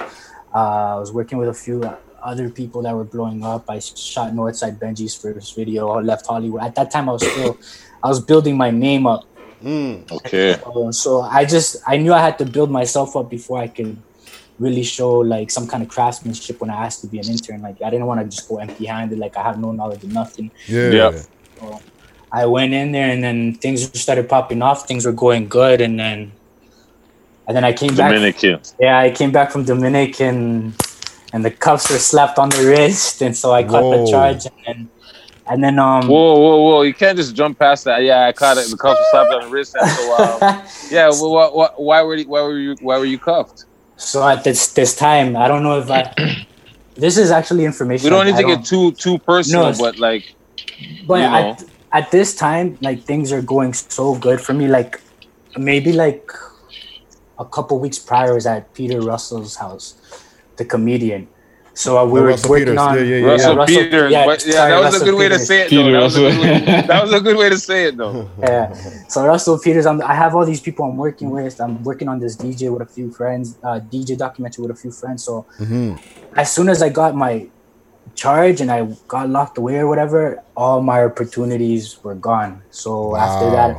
Uh, 0.55 0.97
I 0.97 0.99
was 1.01 1.13
working 1.13 1.39
with 1.39 1.49
a 1.49 1.55
few 1.55 1.83
other 2.23 2.51
people 2.51 2.83
that 2.83 2.95
were 2.95 3.09
blowing 3.09 3.43
up. 3.43 3.71
I 3.71 3.79
shot 3.79 4.33
Northside 4.33 4.79
Benji's 4.79 5.15
first 5.15 5.57
video. 5.57 5.89
I 5.89 6.03
left 6.03 6.27
Hollywood. 6.27 6.61
At 6.61 6.75
that 6.75 6.91
time, 6.91 7.09
I 7.09 7.13
was 7.13 7.27
still, 7.27 7.57
I 8.03 8.09
was 8.09 8.21
building 8.21 8.57
my 8.59 8.71
name 8.71 9.07
up. 9.07 9.25
Mm. 9.65 10.11
Okay. 10.13 10.61
Uh, 10.61 10.93
so 10.93 11.23
I 11.23 11.47
just, 11.47 11.77
I 11.87 11.97
knew 11.97 12.13
I 12.13 12.21
had 12.21 12.37
to 12.39 12.45
build 12.45 12.71
myself 12.71 13.17
up 13.17 13.31
before 13.31 13.59
I 13.59 13.69
could 13.69 13.97
really 14.61 14.83
show 14.83 15.19
like 15.19 15.51
some 15.51 15.67
kind 15.67 15.83
of 15.83 15.89
craftsmanship 15.89 16.61
when 16.61 16.71
I 16.71 16.85
asked 16.85 17.01
to 17.01 17.09
be 17.09 17.19
an 17.19 17.27
intern. 17.27 17.63
Like 17.63 17.81
I 17.83 17.89
didn't 17.91 18.07
want 18.07 18.21
to 18.21 18.27
just 18.29 18.47
go 18.49 18.59
empty-handed. 18.59 19.19
Like 19.19 19.37
I 19.37 19.43
have 19.43 19.59
no 19.59 19.73
knowledge 19.73 20.05
of 20.05 20.13
nothing. 20.13 20.53
Yeah. 20.69 20.91
Yep. 20.91 21.15
So 21.59 21.81
I 22.31 22.47
went 22.47 22.75
in 22.75 22.93
there 22.93 23.11
and 23.11 23.25
then 23.25 23.55
things 23.55 23.99
started 23.99 24.29
popping 24.29 24.63
off. 24.63 24.87
Things 24.87 25.07
were 25.07 25.13
going 25.13 25.49
good, 25.49 25.81
and 25.81 25.99
then 25.99 26.31
and 27.49 27.57
then 27.57 27.65
I 27.65 27.73
came 27.73 27.97
back. 27.97 28.13
Dominican. 28.13 28.61
Yeah, 28.79 28.99
I 28.99 29.11
came 29.11 29.33
back 29.33 29.51
from 29.51 29.65
Dominican, 29.65 30.75
and 31.33 31.45
the 31.45 31.51
cuffs 31.51 31.91
were 31.91 31.99
slapped 31.99 32.39
on 32.39 32.51
the 32.51 32.63
wrist, 32.69 33.23
and 33.23 33.35
so 33.37 33.53
I 33.53 33.65
caught 33.65 33.83
Whoa. 33.83 34.05
the 34.05 34.11
charge, 34.11 34.47
and 34.47 34.55
then 34.67 34.91
and 35.49 35.65
then 35.65 35.79
um. 35.79 36.07
Whoa, 36.07 36.39
whoa, 36.39 36.63
whoa! 36.63 36.83
You 36.83 36.95
can't 36.95 37.17
just 37.17 37.35
jump 37.35 37.59
past 37.59 37.85
that. 37.85 38.03
Yeah, 38.03 38.27
I 38.27 38.33
caught 38.33 38.59
it. 38.59 38.71
The 38.71 38.77
cuffs 38.77 39.01
were 39.01 39.07
slapped 39.11 39.33
on 39.33 39.41
the 39.41 39.49
wrist. 39.49 39.75
And 39.75 39.91
so, 39.91 40.15
um, 40.17 40.63
yeah. 40.91 41.09
Well, 41.09 41.33
what, 41.33 41.57
what, 41.57 41.83
why 41.83 42.03
were 42.03 42.15
you, 42.15 42.29
why 42.29 42.43
were 42.43 42.59
you 42.59 42.77
why 42.83 42.99
were 42.99 43.07
you 43.07 43.19
cuffed? 43.19 43.65
So 44.01 44.27
at 44.27 44.45
this 44.45 44.73
this 44.73 44.97
time, 44.97 45.37
I 45.37 45.47
don't 45.47 45.63
know 45.63 45.79
if 45.79 45.91
I. 45.91 46.13
this 46.95 47.19
is 47.19 47.31
actually 47.31 47.67
information. 47.67 48.05
We 48.05 48.11
don't 48.11 48.27
I 48.27 48.31
need 48.31 48.37
to 48.39 48.57
get 48.57 48.65
too 48.65 48.93
too 48.93 49.19
personal, 49.19 49.71
No, 49.71 49.79
but 49.79 49.99
like, 49.99 50.35
But 51.07 51.21
at, 51.21 51.65
at 51.93 52.11
this 52.11 52.35
time, 52.35 52.79
like 52.81 53.05
things 53.05 53.31
are 53.31 53.43
going 53.43 53.75
so 53.75 54.15
good 54.17 54.41
for 54.41 54.55
me. 54.55 54.69
Like 54.69 55.01
maybe 55.57 55.93
like 55.93 56.31
a 57.39 57.45
couple 57.45 57.79
weeks 57.79 57.99
prior, 57.99 58.33
I 58.33 58.35
was 58.35 58.47
at 58.47 58.73
Peter 58.73 59.01
Russell's 59.01 59.57
house, 59.57 59.95
the 60.57 60.65
comedian. 60.65 61.29
So 61.81 61.97
uh, 61.97 62.05
we 62.05 62.21
Oh, 62.21 62.23
were 62.25 62.29
Russell 62.29 62.51
working 62.51 62.65
Peters. 62.67 62.79
on 62.79 62.95
Yeah, 62.97 63.03
yeah, 63.03 63.17
yeah. 63.17 63.31
Russell 63.33 63.57
Russell- 63.57 63.85
Peters. 63.85 64.13
yeah, 64.13 64.25
but 64.27 64.45
yeah, 64.47 64.53
sorry, 64.53 64.71
that 64.71 64.81
was 64.81 64.85
Russell 64.85 65.03
a 65.03 65.11
good 65.11 65.19
way 65.19 65.29
to 65.31 65.39
say 65.39 65.59
it. 65.65 65.71
Though. 65.71 65.91
That 65.93 66.03
was, 66.03 66.17
a 66.17 66.21
good 66.21 66.39
way, 66.41 66.61
that 66.91 67.03
was 67.05 67.13
a 67.15 67.21
good 67.21 67.37
way 67.39 67.49
to 67.49 67.59
say 67.59 67.85
it, 67.87 67.97
though. 67.97 68.31
yeah. 68.39 68.75
So 69.09 69.27
Russell 69.27 69.59
Peters, 69.59 69.87
I'm, 69.87 70.03
I 70.03 70.15
have 70.15 70.35
all 70.37 70.45
these 70.45 70.61
people 70.61 70.85
I'm 70.85 70.99
working 70.99 71.31
with. 71.31 71.59
I'm 71.59 71.83
working 71.83 72.07
on 72.09 72.19
this 72.21 72.37
DJ 72.37 72.71
with 72.71 72.83
a 72.83 72.91
few 72.97 73.11
friends, 73.13 73.57
uh, 73.65 73.81
DJ 73.81 74.19
documentary 74.19 74.63
with 74.63 74.73
a 74.73 74.81
few 74.85 74.93
friends. 74.93 75.25
So 75.25 75.47
hmm 75.57 75.95
as 76.37 76.53
soon 76.53 76.69
as 76.69 76.81
I 76.81 76.91
got 76.91 77.17
my 77.17 77.51
charge 78.15 78.61
and 78.61 78.71
I 78.71 78.87
got 79.09 79.29
locked 79.31 79.59
away 79.59 79.79
or 79.79 79.89
whatever, 79.89 80.41
all 80.57 80.81
my 80.81 81.03
opportunities 81.03 81.99
were 82.05 82.15
gone. 82.15 82.63
So 82.71 83.17
after 83.17 83.51
that, 83.57 83.71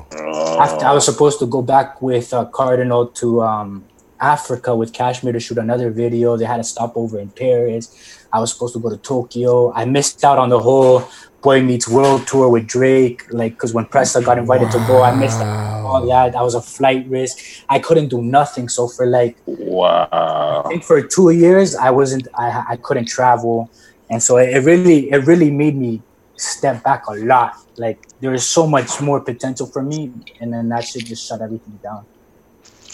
after 0.59 0.85
I 0.85 0.91
was 0.93 1.05
supposed 1.05 1.39
to 1.39 1.45
go 1.45 1.61
back 1.61 2.01
with 2.01 2.33
uh, 2.33 2.43
Cardinal 2.45 3.07
to 3.21 3.41
um, 3.41 3.87
Africa 4.21 4.75
with 4.75 4.93
Kashmir 4.93 5.33
to 5.33 5.39
shoot 5.39 5.57
another 5.57 5.89
video. 5.89 6.37
They 6.37 6.45
had 6.45 6.59
a 6.59 6.63
stopover 6.63 7.19
in 7.19 7.29
Paris. 7.29 8.25
I 8.31 8.39
was 8.39 8.53
supposed 8.53 8.73
to 8.73 8.79
go 8.79 8.89
to 8.89 8.97
Tokyo. 8.97 9.73
I 9.73 9.85
missed 9.85 10.23
out 10.23 10.37
on 10.37 10.49
the 10.49 10.59
whole 10.59 11.07
Boy 11.41 11.61
Meets 11.61 11.87
World 11.87 12.27
tour 12.27 12.49
with 12.49 12.67
Drake. 12.67 13.25
Like, 13.33 13.53
because 13.53 13.73
when 13.73 13.85
Pressa 13.85 14.23
got 14.23 14.37
invited 14.37 14.71
to 14.71 14.77
go, 14.87 15.01
I 15.01 15.13
missed 15.15 15.39
out 15.39 15.47
on 15.47 15.85
all 15.85 16.07
that. 16.07 16.33
That 16.33 16.43
was 16.43 16.55
a 16.55 16.61
flight 16.61 17.07
risk. 17.07 17.63
I 17.67 17.79
couldn't 17.79 18.09
do 18.09 18.21
nothing. 18.21 18.69
So 18.69 18.87
for 18.87 19.05
like 19.05 19.37
Wow. 19.45 20.63
I 20.65 20.69
think 20.69 20.83
for 20.83 21.01
two 21.01 21.31
years 21.31 21.75
I 21.75 21.89
wasn't 21.89 22.27
I 22.35 22.63
I 22.69 22.75
couldn't 22.77 23.05
travel, 23.07 23.69
and 24.09 24.21
so 24.21 24.37
it 24.37 24.63
really 24.63 25.11
it 25.11 25.25
really 25.25 25.51
made 25.51 25.75
me 25.75 26.01
step 26.35 26.83
back 26.83 27.07
a 27.07 27.13
lot. 27.13 27.55
Like 27.77 27.99
there 28.19 28.33
is 28.33 28.45
so 28.45 28.67
much 28.67 29.01
more 29.01 29.19
potential 29.19 29.65
for 29.65 29.81
me, 29.81 30.11
and 30.39 30.53
then 30.53 30.69
that 30.69 30.85
should 30.85 31.05
just 31.05 31.27
shut 31.27 31.41
everything 31.41 31.79
down. 31.83 32.05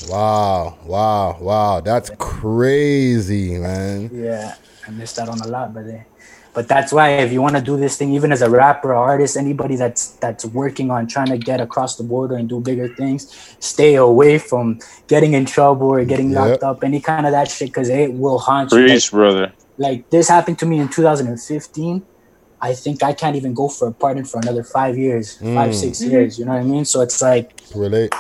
Wow, 0.09 0.77
wow, 0.85 1.37
wow. 1.39 1.79
That's 1.81 2.11
crazy, 2.19 3.57
man. 3.57 4.09
Yeah, 4.13 4.55
I 4.87 4.91
missed 4.91 5.17
out 5.19 5.29
on 5.29 5.41
a 5.41 5.47
lot, 5.47 5.73
brother. 5.73 6.05
But 6.53 6.67
that's 6.67 6.91
why 6.91 7.09
if 7.19 7.31
you 7.31 7.39
want 7.41 7.55
to 7.55 7.61
do 7.61 7.77
this 7.77 7.97
thing, 7.97 8.13
even 8.13 8.31
as 8.31 8.41
a 8.41 8.49
rapper, 8.49 8.93
artist, 8.93 9.37
anybody 9.37 9.75
that's 9.75 10.11
that's 10.17 10.43
working 10.45 10.89
on 10.89 11.05
trying 11.07 11.27
to 11.27 11.37
get 11.37 11.61
across 11.61 11.97
the 11.97 12.03
border 12.03 12.35
and 12.35 12.49
do 12.49 12.59
bigger 12.59 12.87
things, 12.87 13.55
stay 13.59 13.95
away 13.95 14.39
from 14.39 14.79
getting 15.07 15.33
in 15.33 15.45
trouble 15.45 15.87
or 15.87 16.03
getting 16.05 16.31
locked 16.31 16.63
up, 16.63 16.83
any 16.83 16.99
kind 16.99 17.25
of 17.27 17.31
that 17.31 17.49
shit, 17.51 17.69
because 17.69 17.89
it 17.89 18.11
will 18.13 18.39
haunt 18.39 18.71
you. 18.71 18.87
Like, 18.87 19.11
brother. 19.11 19.53
like 19.77 20.09
this 20.09 20.27
happened 20.27 20.57
to 20.59 20.65
me 20.65 20.79
in 20.79 20.89
2015 20.89 22.01
i 22.59 22.73
think 22.73 23.03
i 23.03 23.13
can't 23.13 23.35
even 23.35 23.53
go 23.53 23.67
for 23.67 23.89
a 23.89 23.93
pardon 23.93 24.25
for 24.25 24.39
another 24.39 24.63
five 24.63 24.97
years 24.97 25.37
five 25.37 25.69
Mm. 25.69 25.73
six 25.75 26.01
years 26.01 26.39
you 26.39 26.45
know 26.45 26.53
what 26.53 26.61
i 26.61 26.63
mean 26.63 26.83
so 26.85 27.01
it's 27.01 27.21
like 27.21 27.53
Relate. 27.75 28.11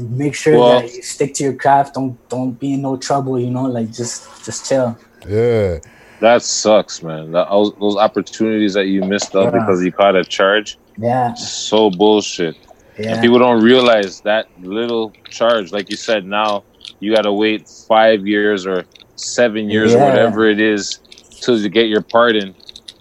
Make 0.00 0.34
sure 0.34 0.58
Well- 0.58 0.80
that 0.80 0.92
you 0.94 1.02
stick 1.02 1.34
to 1.34 1.44
your 1.44 1.54
craft 1.54 1.94
don't 1.94 2.16
don't 2.28 2.52
be 2.58 2.74
in 2.74 2.82
no 2.82 2.96
trouble 2.96 3.38
you 3.38 3.50
know 3.50 3.64
like 3.64 3.90
just 3.92 4.44
just 4.44 4.68
chill 4.68 4.96
Yeah. 5.28 5.78
That 6.20 6.42
sucks, 6.42 7.02
man. 7.02 7.32
That, 7.32 7.48
those, 7.50 7.72
those 7.80 7.96
opportunities 7.96 8.74
that 8.74 8.86
you 8.86 9.02
missed 9.02 9.34
out 9.34 9.52
Yeah. 9.52 9.58
because 9.58 9.82
you 9.84 9.90
caught 9.90 10.14
a 10.14 10.24
charge, 10.24 10.78
yeah 10.96 11.34
so 11.34 11.90
bullshit. 11.90 12.56
yeah 12.96 13.12
And 13.14 13.20
people 13.20 13.38
don't 13.40 13.60
realize 13.62 14.20
that 14.20 14.46
little 14.62 15.12
charge, 15.30 15.72
like 15.72 15.90
you 15.90 15.96
said, 15.96 16.24
now 16.24 16.62
you 17.00 17.12
got 17.14 17.22
to 17.22 17.32
wait 17.32 17.68
five 17.68 18.24
years 18.26 18.66
or 18.66 18.84
seven 19.16 19.68
years 19.68 19.94
or 19.94 19.98
whatever 19.98 20.46
it 20.48 20.60
is 20.60 20.98
to 21.42 21.68
get 21.68 21.86
your 21.88 22.02
pardon 22.02 22.54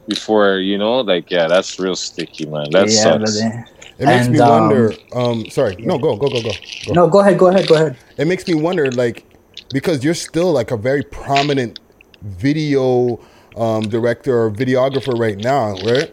before, 0.07 0.57
you 0.57 0.77
know, 0.79 1.01
like, 1.01 1.29
yeah, 1.29 1.47
that's 1.47 1.79
real 1.79 1.95
sticky, 1.95 2.45
man. 2.47 2.65
That 2.71 2.89
yeah, 2.89 3.03
sucks. 3.03 3.39
brother. 3.39 3.67
It 4.01 4.07
makes 4.07 4.25
And, 4.27 4.33
me 4.35 4.39
um, 4.39 4.49
wonder. 4.49 4.93
Um, 5.13 5.37
sorry. 5.49 5.75
No, 5.79 5.97
go, 6.05 6.15
go, 6.17 6.27
go, 6.35 6.41
go. 6.41 6.51
go. 6.87 6.93
no 6.99 7.07
go 7.07 7.19
ahead 7.23 7.37
go 7.37 7.47
ahead 7.51 7.67
go 7.67 7.75
ahead 7.75 7.95
It 8.17 8.25
makes 8.31 8.47
me 8.47 8.55
wonder, 8.55 8.85
like, 9.03 9.17
because 9.77 10.03
you're 10.03 10.21
still 10.29 10.51
like 10.59 10.71
a 10.71 10.77
very 10.89 11.03
prominent 11.03 11.79
video 12.23 13.19
um, 13.55 13.83
director 13.95 14.33
or 14.43 14.51
videographer 14.51 15.15
right 15.25 15.37
now, 15.37 15.65
right? 15.91 16.09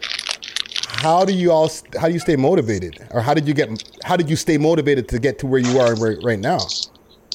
How 1.03 1.23
do 1.25 1.33
you 1.33 1.51
all? 1.51 1.69
How 1.99 2.07
do 2.09 2.13
you 2.13 2.19
stay 2.19 2.35
motivated, 2.35 2.93
or 3.11 3.21
how 3.21 3.33
did 3.33 3.47
you 3.47 3.53
get? 3.53 3.69
How 4.03 4.15
did 4.17 4.29
you 4.29 4.35
stay 4.35 4.57
motivated 4.57 5.07
to 5.09 5.19
get 5.19 5.39
to 5.39 5.47
where 5.47 5.59
you 5.61 5.79
are 5.79 5.95
right, 5.95 6.17
right 6.23 6.39
now? 6.39 6.59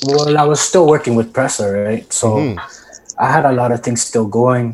well 0.06 0.36
i 0.36 0.44
was 0.44 0.60
still 0.60 0.86
working 0.86 1.14
with 1.14 1.32
Pressa 1.32 1.66
right 1.86 2.12
so 2.12 2.26
Mhm. 2.36 2.58
i 3.18 3.28
had 3.36 3.44
a 3.46 3.52
lot 3.52 3.70
of 3.72 3.80
things 3.86 4.00
still 4.02 4.26
going 4.26 4.66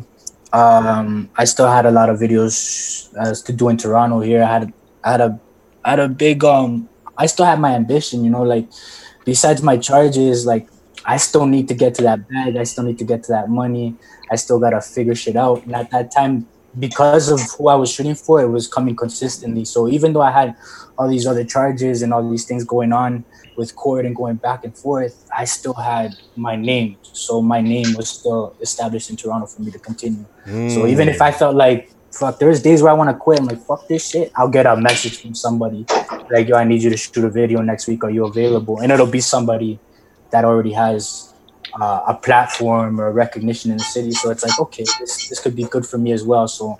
Um, 0.53 1.29
I 1.37 1.45
still 1.53 1.69
had 1.77 1.85
a 1.85 1.91
lot 1.99 2.09
of 2.11 2.19
videos 2.19 2.47
as 3.27 3.41
to 3.47 3.53
do 3.53 3.69
in 3.71 3.77
Toronto 3.77 4.19
here. 4.29 4.43
I 4.43 4.49
had 4.55 4.63
I 5.05 5.11
had 5.15 5.21
a 5.21 5.39
I 5.83 5.91
had 5.91 5.99
a 5.99 6.09
big 6.09 6.43
um 6.43 6.89
I 7.17 7.25
still 7.25 7.45
have 7.45 7.59
my 7.59 7.75
ambition, 7.75 8.23
you 8.23 8.31
know, 8.31 8.43
like 8.43 8.69
besides 9.25 9.61
my 9.61 9.77
charges, 9.77 10.45
like 10.45 10.67
I 11.05 11.17
still 11.17 11.45
need 11.45 11.67
to 11.67 11.73
get 11.73 11.95
to 11.95 12.03
that 12.03 12.27
bag. 12.29 12.55
I 12.57 12.63
still 12.63 12.83
need 12.83 12.97
to 12.99 13.05
get 13.05 13.23
to 13.23 13.31
that 13.31 13.49
money. 13.49 13.95
I 14.31 14.35
still 14.35 14.59
gotta 14.59 14.81
figure 14.81 15.15
shit 15.15 15.35
out. 15.35 15.65
And 15.65 15.75
at 15.75 15.91
that 15.91 16.11
time, 16.11 16.47
because 16.79 17.29
of 17.29 17.41
who 17.57 17.67
I 17.67 17.75
was 17.75 17.91
shooting 17.91 18.15
for, 18.15 18.41
it 18.41 18.47
was 18.47 18.67
coming 18.67 18.95
consistently. 18.95 19.65
So 19.65 19.89
even 19.89 20.13
though 20.13 20.21
I 20.21 20.31
had 20.31 20.55
all 20.97 21.09
these 21.09 21.27
other 21.27 21.43
charges 21.43 22.01
and 22.01 22.13
all 22.13 22.29
these 22.29 22.45
things 22.45 22.63
going 22.63 22.93
on 22.93 23.25
with 23.57 23.75
court 23.75 24.05
and 24.05 24.15
going 24.15 24.37
back 24.37 24.63
and 24.63 24.75
forth, 24.77 25.25
I 25.37 25.45
still 25.45 25.73
had 25.73 26.11
my 26.35 26.55
name. 26.55 26.97
So 27.01 27.41
my 27.41 27.61
name 27.61 27.93
was 27.95 28.09
still 28.09 28.55
established 28.61 29.09
in 29.09 29.17
Toronto 29.17 29.47
for 29.47 29.61
me 29.61 29.71
to 29.71 29.79
continue. 29.79 30.25
So 30.67 30.87
even 30.87 31.09
if 31.09 31.21
I 31.21 31.31
felt 31.31 31.55
like 31.55 31.91
fuck, 32.11 32.39
there's 32.39 32.61
days 32.61 32.81
where 32.81 32.91
I 32.91 32.95
want 32.95 33.09
to 33.09 33.15
quit. 33.15 33.39
I'm 33.39 33.45
like, 33.45 33.61
fuck 33.61 33.87
this 33.87 34.09
shit. 34.09 34.31
I'll 34.35 34.49
get 34.49 34.65
a 34.65 34.75
message 34.75 35.21
from 35.21 35.35
somebody 35.35 35.85
like, 36.31 36.47
yo, 36.47 36.55
I 36.55 36.63
need 36.63 36.81
you 36.81 36.89
to 36.89 36.97
shoot 36.97 37.23
a 37.23 37.29
video 37.29 37.61
next 37.61 37.87
week. 37.87 38.03
Are 38.03 38.09
you 38.09 38.25
available? 38.25 38.79
And 38.79 38.91
it'll 38.91 39.07
be 39.07 39.21
somebody 39.21 39.79
that 40.31 40.45
already 40.45 40.71
has 40.73 41.33
uh, 41.79 42.01
a 42.07 42.15
platform 42.15 42.99
or 42.99 43.11
recognition 43.11 43.71
in 43.71 43.77
the 43.77 43.83
city. 43.83 44.11
So 44.11 44.31
it's 44.31 44.43
like, 44.43 44.59
okay, 44.59 44.83
this, 44.99 45.29
this 45.29 45.39
could 45.39 45.55
be 45.55 45.63
good 45.63 45.85
for 45.85 45.97
me 45.97 46.11
as 46.11 46.23
well. 46.23 46.47
So 46.47 46.77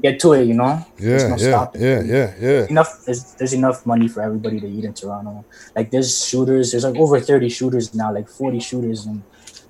get 0.00 0.20
to 0.20 0.32
it, 0.34 0.44
you 0.46 0.54
know? 0.54 0.84
Yeah, 0.98 1.28
no 1.28 1.36
yeah, 1.36 1.36
stopping. 1.36 1.82
yeah, 1.82 2.02
yeah, 2.02 2.34
yeah. 2.40 2.66
Enough. 2.68 3.04
There's, 3.04 3.34
there's 3.34 3.52
enough 3.52 3.84
money 3.84 4.08
for 4.08 4.22
everybody 4.22 4.60
to 4.60 4.68
eat 4.68 4.84
in 4.84 4.94
Toronto. 4.94 5.44
Like 5.74 5.90
there's 5.90 6.24
shooters. 6.24 6.70
There's 6.70 6.84
like 6.84 6.96
over 6.96 7.20
30 7.20 7.48
shooters 7.48 7.94
now, 7.94 8.12
like 8.12 8.28
40 8.28 8.60
shooters, 8.60 9.06
and 9.06 9.22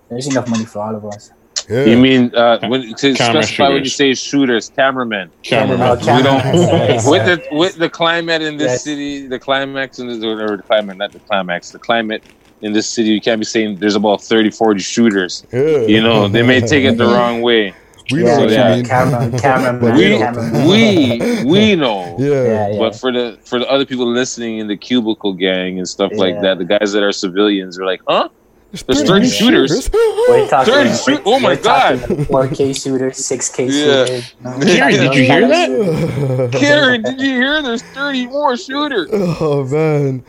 there's 0.09 0.27
enough 0.27 0.49
money 0.49 0.65
for 0.65 0.81
all 0.81 0.94
of 0.94 1.05
us. 1.07 1.32
You 1.68 1.97
mean 1.97 2.34
uh, 2.34 2.59
when 2.68 2.94
to 2.94 3.14
Camera 3.14 3.43
specify 3.43 3.68
when 3.70 3.82
you 3.84 3.89
say 3.90 4.14
shooters, 4.14 4.70
cameramen? 4.70 5.30
Cameramen. 5.43 5.98
Oh, 6.02 6.16
We 6.16 6.22
don't 6.22 6.44
with 7.10 7.24
the 7.26 7.43
with 7.52 7.76
the 7.76 7.89
climate 7.90 8.43
in 8.43 8.56
this 8.56 8.72
Yes. 8.72 8.84
city, 8.84 9.26
the 9.26 9.39
climax 9.39 9.98
in 9.98 10.06
this 10.09 10.22
or 10.24 10.56
the 10.56 10.62
climate, 10.62 10.97
not 10.97 11.12
the 11.12 11.20
climax, 11.20 11.70
the 11.70 11.78
climate 11.78 12.22
in 12.60 12.72
this 12.72 12.89
city. 12.89 13.10
You 13.10 13.20
can't 13.20 13.40
be 13.40 13.44
saying 13.44 13.78
there's 13.78 13.97
about 13.97 14.22
30, 14.22 14.51
40 14.51 14.80
shooters. 14.80 15.44
You 15.52 16.01
know, 16.02 16.28
they 16.28 16.43
may 16.43 16.60
take 16.60 16.84
it 16.84 16.97
the 16.98 17.06
wrong 17.14 17.43
way. 17.43 17.74
We 18.10 18.24
know 18.24 18.34
So, 18.34 18.40
what 18.40 18.51
you 18.51 18.56
yeah. 18.56 18.74
mean. 18.76 18.84
Camera, 18.84 19.39
cameraman, 19.40 19.94
we, 19.97 20.18
cameraman. 20.18 20.68
we 20.68 21.44
we 21.44 21.76
know. 21.76 22.16
Yeah. 22.18 22.28
Yeah, 22.28 22.68
yeah. 22.72 22.78
But 22.78 22.97
for 22.97 23.12
the 23.12 23.39
for 23.44 23.59
the 23.60 23.68
other 23.70 23.86
people 23.86 24.06
listening 24.06 24.59
in 24.59 24.66
the 24.66 24.76
cubicle 24.76 25.32
gang 25.32 25.78
and 25.78 25.89
stuff 25.89 26.10
like 26.14 26.40
that, 26.43 26.59
the 26.59 26.64
guys 26.64 26.93
that 26.93 27.02
are 27.05 27.12
civilians 27.12 27.78
are 27.78 27.86
like, 27.86 28.01
huh? 28.09 28.28
There's 28.73 29.03
30 29.03 29.07
30 29.07 29.28
shooters. 29.28 29.90
We're 30.28 30.49
talking, 30.49 30.73
30 30.73 30.94
shoot- 30.97 31.23
oh 31.27 31.39
my 31.39 31.57
god. 31.57 32.01
talking 32.01 32.24
4K 32.24 32.82
shooters, 32.82 33.19
6K 33.19 33.66
Yeah. 33.66 34.05
shooters. 34.07 34.35
Karen, 34.77 34.93
did 34.94 35.15
you 35.15 35.24
hear 35.24 35.47
that? 35.49 36.51
Karen, 36.59 37.03
did 37.03 37.20
you 37.20 37.35
hear? 37.35 37.62
There's 37.62 37.82
30 37.82 38.27
more 38.28 38.57
shooters. 38.57 39.09
Oh 39.12 39.65
man. 39.65 40.24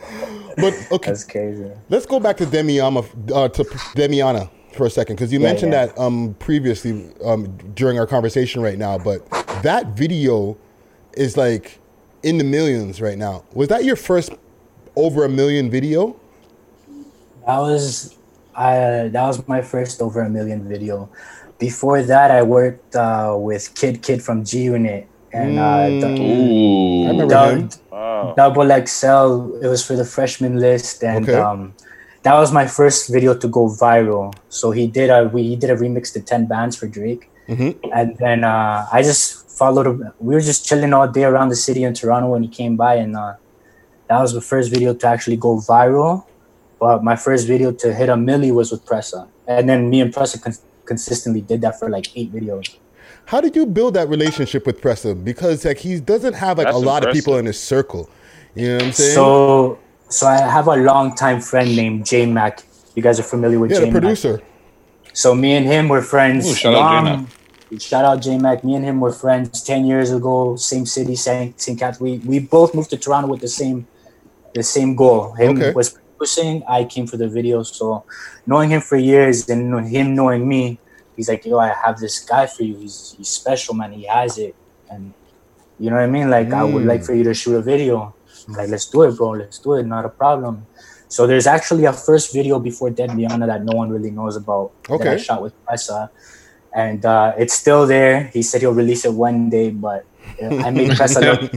But 0.56 0.74
okay. 0.92 1.10
That's 1.10 1.24
crazy. 1.24 1.70
Let's 1.88 2.04
go 2.06 2.20
back 2.20 2.36
to 2.36 2.44
Demiana 2.46 2.98
uh, 3.34 3.48
to 3.48 3.64
Demiana 3.96 4.50
for 4.74 4.86
a 4.86 4.90
second 4.90 5.16
because 5.16 5.32
you 5.32 5.40
Yeah, 5.40 5.46
mentioned 5.48 5.72
yeah. 5.72 5.86
that 5.86 5.98
um 5.98 6.34
previously 6.38 7.10
um 7.24 7.46
during 7.74 7.98
our 7.98 8.06
conversation 8.06 8.60
right 8.60 8.78
now, 8.78 8.98
but 8.98 9.28
that 9.62 9.96
video 9.96 10.56
is 11.16 11.36
like 11.38 11.80
in 12.22 12.36
the 12.38 12.44
millions 12.44 13.00
right 13.00 13.16
now. 13.18 13.42
Was 13.54 13.68
that 13.68 13.84
your 13.84 13.96
first 13.96 14.32
over 14.96 15.24
a 15.24 15.28
million 15.30 15.70
video? 15.70 16.14
That 17.46 17.58
was 17.58 18.16
I. 18.56 19.08
That 19.08 19.26
was 19.26 19.46
my 19.48 19.62
first 19.62 20.00
over 20.02 20.20
a 20.22 20.30
million 20.30 20.68
video. 20.68 21.08
Before 21.58 22.02
that, 22.02 22.30
I 22.30 22.42
worked 22.42 22.94
uh, 22.96 23.34
with 23.38 23.74
Kidd 23.74 24.02
Kidd 24.02 24.22
from 24.22 24.44
G 24.44 24.64
Unit 24.64 25.06
and 25.32 25.58
uh, 25.58 25.88
Mm. 25.88 26.20
Ooh. 26.20 27.04
I 27.06 27.10
remember 27.10 27.34
Dou- 27.34 27.56
him. 27.56 27.70
Wow. 27.90 28.34
Double 28.36 28.68
XL. 28.86 29.58
It 29.62 29.68
was 29.68 29.84
for 29.84 29.94
the 29.96 30.04
freshman 30.04 30.58
list, 30.58 31.02
and 31.04 31.28
Okay. 31.28 31.38
um, 31.38 31.74
that 32.22 32.34
was 32.34 32.52
my 32.52 32.66
first 32.66 33.10
video 33.12 33.34
to 33.36 33.48
go 33.48 33.66
viral. 33.68 34.34
So 34.48 34.70
he 34.70 34.86
did 34.86 35.10
a 35.10 35.28
we 35.32 35.42
he 35.42 35.56
did 35.56 35.70
a 35.70 35.76
remix 35.76 36.12
to 36.14 36.20
Ten 36.20 36.46
Bands 36.46 36.76
for 36.76 36.86
Drake, 36.86 37.30
Mm-hmm. 37.48 37.90
and 37.92 38.16
then 38.18 38.44
uh, 38.44 38.86
I 38.92 39.02
just 39.02 39.48
followed 39.50 39.86
him. 39.86 40.10
We 40.18 40.34
were 40.34 40.40
just 40.40 40.66
chilling 40.66 40.92
all 40.92 41.06
day 41.08 41.24
around 41.24 41.48
the 41.50 41.56
city 41.56 41.84
in 41.84 41.94
Toronto 41.94 42.28
when 42.30 42.42
he 42.42 42.48
came 42.48 42.76
by, 42.76 42.94
and 42.96 43.14
uh, 43.16 43.34
that 44.08 44.20
was 44.20 44.32
the 44.32 44.40
first 44.40 44.70
video 44.70 44.94
to 44.94 45.06
actually 45.06 45.36
go 45.36 45.56
viral. 45.58 46.24
But 46.78 47.02
my 47.04 47.16
first 47.16 47.46
video 47.46 47.72
to 47.72 47.94
hit 47.94 48.08
a 48.08 48.14
milli 48.14 48.52
was 48.52 48.70
with 48.72 48.84
Pressa, 48.84 49.28
and 49.46 49.68
then 49.68 49.88
me 49.90 50.00
and 50.00 50.12
Pressa 50.12 50.42
con- 50.42 50.54
consistently 50.84 51.40
did 51.40 51.60
that 51.62 51.78
for 51.78 51.88
like 51.88 52.06
eight 52.16 52.32
videos. 52.32 52.76
How 53.26 53.40
did 53.40 53.56
you 53.56 53.64
build 53.64 53.94
that 53.94 54.08
relationship 54.08 54.66
with 54.66 54.80
Pressa? 54.82 55.14
Because 55.22 55.64
like 55.64 55.78
he 55.78 55.98
doesn't 56.00 56.34
have 56.34 56.58
like 56.58 56.66
That's 56.66 56.76
a 56.76 56.80
lot 56.80 57.06
of 57.06 57.12
people 57.14 57.36
in 57.38 57.46
his 57.46 57.58
circle. 57.58 58.10
You 58.54 58.68
know 58.68 58.74
what 58.76 58.82
I'm 58.84 58.92
saying? 58.92 59.14
So, 59.14 59.78
so 60.08 60.26
I 60.26 60.36
have 60.42 60.68
a 60.68 60.76
longtime 60.76 61.40
friend 61.40 61.74
named 61.74 62.06
J 62.06 62.26
Mac. 62.26 62.62
You 62.94 63.02
guys 63.02 63.18
are 63.18 63.24
familiar 63.24 63.58
with 63.58 63.70
yeah, 63.70 63.78
J 63.78 63.84
Mac. 63.86 63.92
producer. 63.92 64.40
So 65.14 65.34
me 65.34 65.52
and 65.54 65.64
him 65.64 65.88
were 65.88 66.02
friends. 66.02 66.46
Ooh, 66.50 66.54
shout 66.54 66.74
out 66.74 67.04
long- 67.04 67.04
J-Mac. 67.16 67.80
Shout 67.80 68.04
out 68.04 68.20
J 68.22 68.36
Mac. 68.38 68.62
Me 68.62 68.74
and 68.76 68.84
him 68.84 69.00
were 69.00 69.10
friends 69.12 69.62
ten 69.62 69.84
years 69.86 70.12
ago. 70.12 70.54
Same 70.56 70.84
city, 70.86 71.16
same 71.16 71.54
St. 71.56 71.78
Cat. 71.78 71.98
We 72.00 72.18
we 72.18 72.38
both 72.40 72.74
moved 72.74 72.90
to 72.90 72.96
Toronto 72.96 73.28
with 73.28 73.40
the 73.40 73.48
same 73.48 73.86
the 74.54 74.62
same 74.62 74.94
goal. 74.94 75.32
Him 75.32 75.56
Okay. 75.56 75.72
was 75.72 75.98
producing. 76.24 76.62
I 76.68 76.84
came 76.84 77.06
for 77.06 77.16
the 77.16 77.28
video. 77.28 77.62
So 77.62 78.04
knowing 78.46 78.70
him 78.70 78.80
for 78.80 78.96
years 78.96 79.48
and 79.48 79.86
him 79.88 80.14
knowing 80.14 80.46
me, 80.48 80.80
he's 81.16 81.28
like, 81.28 81.44
yo, 81.44 81.58
I 81.58 81.74
have 81.84 81.98
this 81.98 82.24
guy 82.24 82.46
for 82.46 82.62
you. 82.64 82.76
He's 82.78 83.14
he's 83.16 83.28
special, 83.28 83.74
man. 83.74 83.92
He 83.92 84.06
has 84.06 84.38
it, 84.38 84.54
and 84.88 85.14
you 85.78 85.90
know 85.90 85.96
what 85.96 86.02
I 86.04 86.06
mean. 86.06 86.30
Like 86.30 86.52
I 86.52 86.64
would 86.64 86.84
Mm. 86.84 86.88
like 86.88 87.04
for 87.04 87.14
you 87.14 87.24
to 87.24 87.34
shoot 87.34 87.56
a 87.56 87.62
video. 87.62 88.14
I'm 88.48 88.54
like, 88.54 88.68
let's 88.70 88.88
do 88.90 89.02
it, 89.02 89.16
bro. 89.16 89.30
Let's 89.30 89.58
do 89.58 89.74
it. 89.74 89.84
Not 89.86 90.04
a 90.04 90.08
problem. 90.10 90.66
So 91.08 91.26
there's 91.26 91.46
actually 91.46 91.84
a 91.84 91.92
first 91.92 92.32
video 92.32 92.58
before 92.58 92.90
Dead 92.90 93.14
Liana 93.14 93.46
that 93.46 93.64
no 93.64 93.76
one 93.76 93.90
really 93.90 94.10
knows 94.10 94.36
about 94.36 94.72
that 94.98 95.06
I 95.08 95.16
shot 95.16 95.42
with 95.42 95.54
Pressa, 95.64 96.08
and 96.74 97.04
uh, 97.04 97.32
it's 97.38 97.54
still 97.54 97.86
there. 97.86 98.30
He 98.32 98.42
said 98.42 98.60
he'll 98.62 98.74
release 98.74 99.04
it 99.04 99.12
one 99.12 99.48
day, 99.50 99.70
but 99.70 100.04
I 100.42 100.70
made 100.70 100.90
Pressa 100.90 101.20
look. 101.20 101.52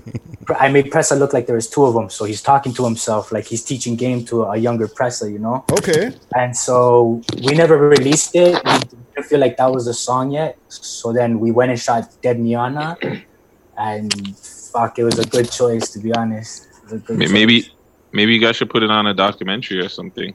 I 0.59 0.69
made 0.69 0.91
Pressa 0.91 1.17
look 1.17 1.33
like 1.33 1.45
there 1.45 1.55
was 1.55 1.69
two 1.69 1.85
of 1.85 1.93
them. 1.93 2.09
So 2.09 2.25
he's 2.25 2.41
talking 2.41 2.73
to 2.75 2.85
himself, 2.85 3.31
like 3.31 3.45
he's 3.45 3.63
teaching 3.63 3.95
game 3.95 4.23
to 4.25 4.43
a 4.43 4.57
younger 4.57 4.87
Pressa, 4.87 5.31
you 5.31 5.39
know. 5.39 5.65
Okay. 5.71 6.13
And 6.35 6.55
so 6.55 7.21
we 7.45 7.53
never 7.55 7.77
released 7.77 8.35
it. 8.35 8.61
We 8.63 8.79
didn't 8.79 9.25
feel 9.25 9.39
like 9.39 9.57
that 9.57 9.71
was 9.71 9.85
the 9.85 9.93
song 9.93 10.31
yet. 10.31 10.57
So 10.69 11.11
then 11.11 11.39
we 11.39 11.51
went 11.51 11.71
and 11.71 11.79
shot 11.79 12.09
Dead 12.21 12.39
Miana, 12.39 12.97
and 13.77 14.37
fuck, 14.37 14.99
it 14.99 15.03
was 15.03 15.19
a 15.19 15.25
good 15.25 15.51
choice 15.51 15.89
to 15.91 15.99
be 15.99 16.13
honest. 16.13 16.65
It 16.65 16.83
was 16.83 16.93
a 16.93 16.97
good 16.99 17.17
May- 17.17 17.25
choice. 17.25 17.33
Maybe, 17.33 17.71
maybe 18.11 18.33
you 18.33 18.39
guys 18.39 18.55
should 18.55 18.69
put 18.69 18.83
it 18.83 18.91
on 18.91 19.07
a 19.07 19.13
documentary 19.13 19.79
or 19.79 19.89
something. 19.89 20.33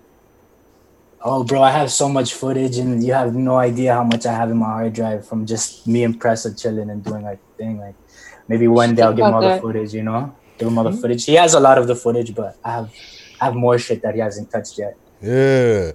Oh, 1.24 1.44
bro, 1.44 1.62
I 1.62 1.70
have 1.70 1.92
so 1.92 2.08
much 2.08 2.34
footage, 2.34 2.78
and 2.78 3.02
you 3.02 3.12
have 3.12 3.32
no 3.36 3.56
idea 3.56 3.94
how 3.94 4.02
much 4.02 4.26
I 4.26 4.32
have 4.32 4.50
in 4.50 4.56
my 4.56 4.66
hard 4.66 4.92
drive 4.92 5.24
from 5.26 5.46
just 5.46 5.86
me 5.86 6.02
and 6.02 6.20
Pressa 6.20 6.60
chilling 6.60 6.90
and 6.90 7.04
doing 7.04 7.24
our 7.24 7.38
thing. 7.56 7.78
Like, 7.78 7.94
maybe 8.52 8.68
one 8.68 8.94
day 8.94 9.02
I'll 9.02 9.16
give 9.18 9.26
him 9.26 9.34
all 9.34 9.42
the 9.50 9.60
footage. 9.60 9.92
You 9.94 10.04
know, 10.08 10.20
give 10.58 10.68
him 10.68 10.78
all 10.78 10.84
the 10.84 10.98
footage. 11.02 11.24
He 11.24 11.34
has 11.34 11.54
a 11.54 11.60
lot 11.60 11.78
of 11.78 11.86
the 11.86 11.96
footage, 12.04 12.34
but 12.34 12.56
I 12.64 12.70
have, 12.78 12.88
I 13.40 13.44
have 13.46 13.54
more 13.54 13.78
shit 13.78 14.02
that 14.02 14.14
he 14.14 14.20
hasn't 14.20 14.50
touched 14.50 14.78
yet. 14.78 14.94
Yeah. 15.20 15.92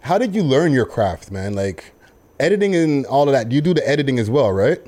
How 0.00 0.18
did 0.18 0.34
you 0.34 0.42
learn 0.42 0.72
your 0.72 0.86
craft, 0.86 1.30
man? 1.30 1.54
Like 1.54 1.94
editing 2.38 2.74
and 2.74 3.06
all 3.06 3.28
of 3.28 3.32
that. 3.32 3.50
You 3.52 3.60
do 3.60 3.74
the 3.74 3.88
editing 3.88 4.18
as 4.18 4.28
well, 4.28 4.52
right? 4.52 4.80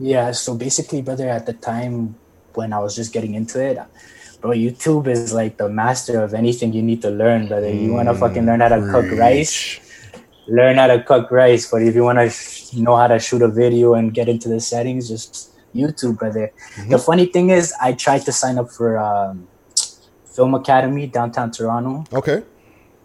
Yeah, 0.00 0.32
so 0.32 0.54
basically, 0.54 1.02
brother, 1.02 1.28
at 1.28 1.44
the 1.44 1.52
time 1.52 2.14
when 2.54 2.72
I 2.72 2.78
was 2.78 2.96
just 2.96 3.12
getting 3.12 3.34
into 3.34 3.62
it, 3.62 3.78
bro, 4.40 4.52
YouTube 4.52 5.06
is 5.06 5.32
like 5.32 5.58
the 5.58 5.68
master 5.68 6.22
of 6.22 6.34
anything 6.34 6.72
you 6.72 6.82
need 6.82 7.02
to 7.02 7.10
learn, 7.10 7.46
brother. 7.48 7.72
You 7.72 7.92
want 7.92 8.08
to 8.08 8.14
mm, 8.14 8.20
fucking 8.20 8.46
learn 8.46 8.60
how 8.60 8.68
to 8.68 8.80
cook 8.90 9.10
rice, 9.18 9.80
learn 10.48 10.76
how 10.76 10.86
to 10.86 11.02
cook 11.02 11.30
rice. 11.30 11.70
But 11.70 11.82
if 11.82 11.94
you 11.94 12.04
want 12.04 12.18
to 12.18 12.30
sh- 12.30 12.72
know 12.74 12.96
how 12.96 13.08
to 13.08 13.18
shoot 13.18 13.42
a 13.42 13.48
video 13.48 13.94
and 13.94 14.14
get 14.14 14.28
into 14.28 14.48
the 14.48 14.60
settings, 14.60 15.08
just 15.08 15.51
YouTube, 15.74 16.18
brother. 16.18 16.52
The 16.88 16.98
funny 16.98 17.26
thing 17.26 17.50
is, 17.50 17.72
I 17.80 17.92
tried 17.92 18.22
to 18.26 18.32
sign 18.32 18.58
up 18.58 18.70
for 18.70 18.98
um, 18.98 19.48
Film 20.24 20.54
Academy 20.54 21.06
downtown 21.06 21.50
Toronto. 21.50 22.04
Okay. 22.12 22.42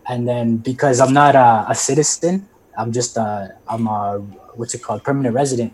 And 0.08 0.28
then 0.28 0.58
because 0.58 1.00
I'm 1.00 1.14
not 1.14 1.36
a, 1.36 1.66
a 1.70 1.76
citizen, 1.76 2.48
I'm 2.78 2.92
just 2.92 3.18
a, 3.18 3.56
I'm 3.68 3.88
a, 3.88 4.20
what's 4.56 4.74
it 4.74 4.82
called, 4.84 5.04
permanent 5.04 5.36
resident. 5.36 5.74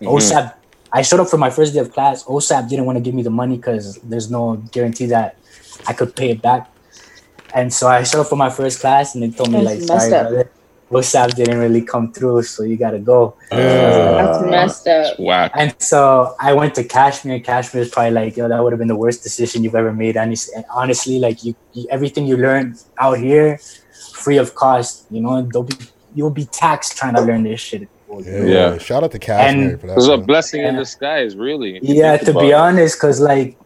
Mhm. 0.00 0.08
OSAP, 0.12 0.54
I 0.92 1.02
showed 1.02 1.20
up 1.20 1.28
for 1.28 1.38
my 1.38 1.50
first 1.50 1.74
day 1.74 1.80
of 1.80 1.92
class. 1.92 2.22
OSAP 2.24 2.68
didn't 2.68 2.84
want 2.86 2.96
to 2.96 3.00
give 3.00 3.14
me 3.14 3.22
the 3.22 3.30
money 3.30 3.56
because 3.56 3.96
there's 4.02 4.30
no 4.30 4.56
guarantee 4.70 5.06
that 5.06 5.36
I 5.86 5.92
could 5.92 6.14
pay 6.14 6.30
it 6.30 6.40
back. 6.42 6.70
And 7.54 7.72
so 7.72 7.88
I 7.88 8.02
showed 8.02 8.20
up 8.20 8.26
for 8.28 8.36
my 8.36 8.50
first 8.50 8.80
class 8.80 9.14
and 9.14 9.22
they 9.22 9.30
told 9.30 9.50
me 9.50 9.64
That's 9.64 9.88
like, 9.88 10.00
sorry, 10.00 10.12
up. 10.14 10.28
brother, 10.28 10.50
OSAP 10.90 11.34
didn't 11.34 11.58
really 11.58 11.82
come 11.82 12.12
through, 12.12 12.42
so 12.42 12.62
you 12.62 12.76
gotta 12.76 12.98
go. 13.00 13.34
That's 13.50 14.38
uh, 14.38 14.46
messed 14.48 14.86
up. 14.86 15.18
Whack. 15.18 15.50
And 15.56 15.74
so 15.82 16.34
I 16.38 16.52
went 16.52 16.74
to 16.76 16.84
Kashmir. 16.84 17.40
Kashmir 17.40 17.82
is 17.82 17.90
probably 17.90 18.12
like, 18.12 18.36
yo, 18.36 18.48
that 18.48 18.62
would 18.62 18.72
have 18.72 18.78
been 18.78 18.86
the 18.88 18.96
worst 18.96 19.22
decision 19.24 19.64
you've 19.64 19.74
ever 19.74 19.92
made. 19.92 20.16
And 20.16 20.32
and 20.54 20.64
honestly, 20.70 21.18
like 21.18 21.42
you, 21.44 21.56
you, 21.72 21.86
everything 21.90 22.26
you 22.26 22.36
learn 22.36 22.76
out 22.98 23.18
here, 23.18 23.58
free 24.14 24.36
of 24.38 24.54
cost. 24.54 25.06
You 25.10 25.22
know, 25.22 25.42
they'll 25.42 25.64
be, 25.64 25.74
you'll 26.14 26.30
be 26.30 26.44
taxed 26.46 26.96
trying 26.96 27.14
to 27.16 27.20
learn 27.20 27.42
this 27.42 27.60
shit. 27.60 27.88
Yeah. 28.20 28.44
Yeah. 28.44 28.78
Shout 28.78 29.02
out 29.02 29.10
to 29.10 29.18
Kashmir 29.18 29.70
And- 29.70 29.80
for 29.80 29.88
that. 29.88 29.92
It 29.94 29.96
was 29.96 30.06
a 30.08 30.16
man. 30.18 30.26
blessing 30.26 30.62
in 30.62 30.76
disguise, 30.76 31.34
really. 31.34 31.78
if 31.78 31.82
you 31.82 31.96
Yeah, 31.96 32.16
to 32.16 32.32
be 32.32 32.50
it. 32.50 32.54
honest, 32.54 32.96
because 32.96 33.20
like 33.20 33.58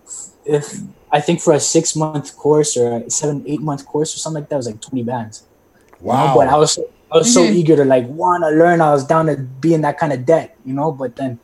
if 0.46 0.74
I 1.12 1.20
think 1.20 1.40
for 1.42 1.52
a 1.52 1.60
six 1.60 1.94
month 1.94 2.34
course 2.36 2.78
or 2.78 2.96
a 3.06 3.10
seven 3.10 3.44
eight 3.46 3.60
month 3.60 3.84
course 3.84 4.14
or 4.14 4.18
something 4.18 4.40
like 4.42 4.48
that 4.48 4.56
it 4.56 4.62
was 4.64 4.66
like 4.68 4.80
twenty 4.80 5.02
bands. 5.02 5.44
You 6.00 6.06
know, 6.06 6.12
Wow. 6.14 6.34
But 6.34 6.48
I 6.48 6.56
was 6.56 6.78
I 7.12 7.18
was 7.18 7.32
so 7.32 7.42
Mhm. 7.44 7.54
eager 7.54 7.76
to 7.76 7.84
like 7.84 8.06
want 8.08 8.44
to 8.44 8.50
learn. 8.50 8.80
I 8.80 8.92
was 8.92 9.04
down 9.04 9.26
to 9.26 9.36
be 9.36 9.74
in 9.74 9.80
that 9.82 9.98
kind 9.98 10.12
of 10.12 10.24
debt, 10.24 10.56
you 10.64 10.74
know. 10.74 10.92
But 10.92 11.16
then 11.16 11.38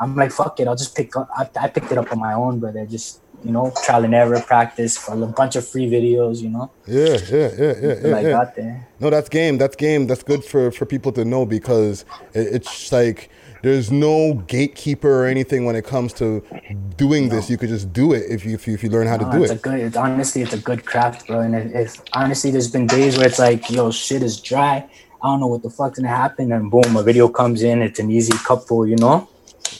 I'm 0.00 0.16
like, 0.16 0.32
fuck 0.32 0.58
it, 0.60 0.66
I'll 0.68 0.76
just 0.76 0.94
pick 0.96 1.14
up. 1.16 1.28
I, 1.36 1.48
I 1.60 1.68
picked 1.68 1.92
it 1.92 1.98
up 1.98 2.10
on 2.12 2.18
my 2.18 2.32
own, 2.34 2.60
brother. 2.60 2.86
Just 2.86 3.20
you 3.44 3.50
know, 3.50 3.72
trial 3.84 4.04
and 4.04 4.14
error, 4.14 4.38
practice 4.40 4.96
for 4.96 5.20
a 5.20 5.26
bunch 5.26 5.56
of 5.56 5.66
free 5.66 5.90
videos, 5.90 6.40
you 6.40 6.48
know. 6.48 6.70
Yeah, 6.86 7.18
yeah, 7.28 7.50
yeah, 7.58 7.74
yeah, 7.82 7.94
Till 7.96 8.10
yeah. 8.10 8.16
I 8.16 8.20
yeah. 8.20 8.30
got 8.30 8.54
there. 8.54 8.88
No, 9.00 9.10
that's 9.10 9.28
game. 9.28 9.58
That's 9.58 9.74
game. 9.74 10.06
That's 10.06 10.22
good 10.22 10.44
for 10.44 10.70
for 10.70 10.86
people 10.86 11.10
to 11.12 11.24
know 11.24 11.44
because 11.44 12.04
it, 12.34 12.46
it's 12.56 12.92
like 12.92 13.30
there's 13.62 13.90
no 13.90 14.34
gatekeeper 14.46 15.10
or 15.10 15.26
anything 15.26 15.64
when 15.64 15.74
it 15.74 15.84
comes 15.84 16.12
to 16.14 16.44
doing 16.96 17.30
this. 17.30 17.50
You 17.50 17.58
could 17.58 17.68
just 17.68 17.92
do 17.92 18.12
it 18.12 18.22
if 18.30 18.44
you 18.44 18.54
if 18.54 18.68
you, 18.68 18.74
if 18.74 18.84
you 18.84 18.90
learn 18.90 19.08
how 19.08 19.16
to 19.16 19.24
No, 19.24 19.32
do 19.32 19.42
it's 19.42 19.50
it. 19.52 19.58
a 19.58 19.60
good. 19.60 19.80
It's, 19.80 19.96
honestly, 19.96 20.42
it's 20.42 20.52
a 20.54 20.58
good 20.58 20.84
craft, 20.86 21.26
bro. 21.26 21.40
And 21.40 21.56
if, 21.56 21.74
if 21.74 22.02
honestly, 22.12 22.52
there's 22.52 22.70
been 22.70 22.86
days 22.86 23.18
where 23.18 23.26
it's 23.26 23.40
like, 23.40 23.68
yo, 23.70 23.90
shit 23.90 24.22
is 24.22 24.40
dry. 24.40 24.84
I 25.22 25.28
don't 25.28 25.40
know 25.40 25.46
what 25.46 25.62
the 25.62 25.70
fuck's 25.70 25.98
gonna 25.98 26.08
happen, 26.08 26.52
and 26.52 26.70
boom, 26.70 26.96
a 26.96 27.02
video 27.02 27.28
comes 27.28 27.62
in. 27.62 27.82
It's 27.82 28.00
an 28.00 28.10
easy 28.10 28.32
couple, 28.44 28.86
you 28.86 28.96
know. 28.96 29.28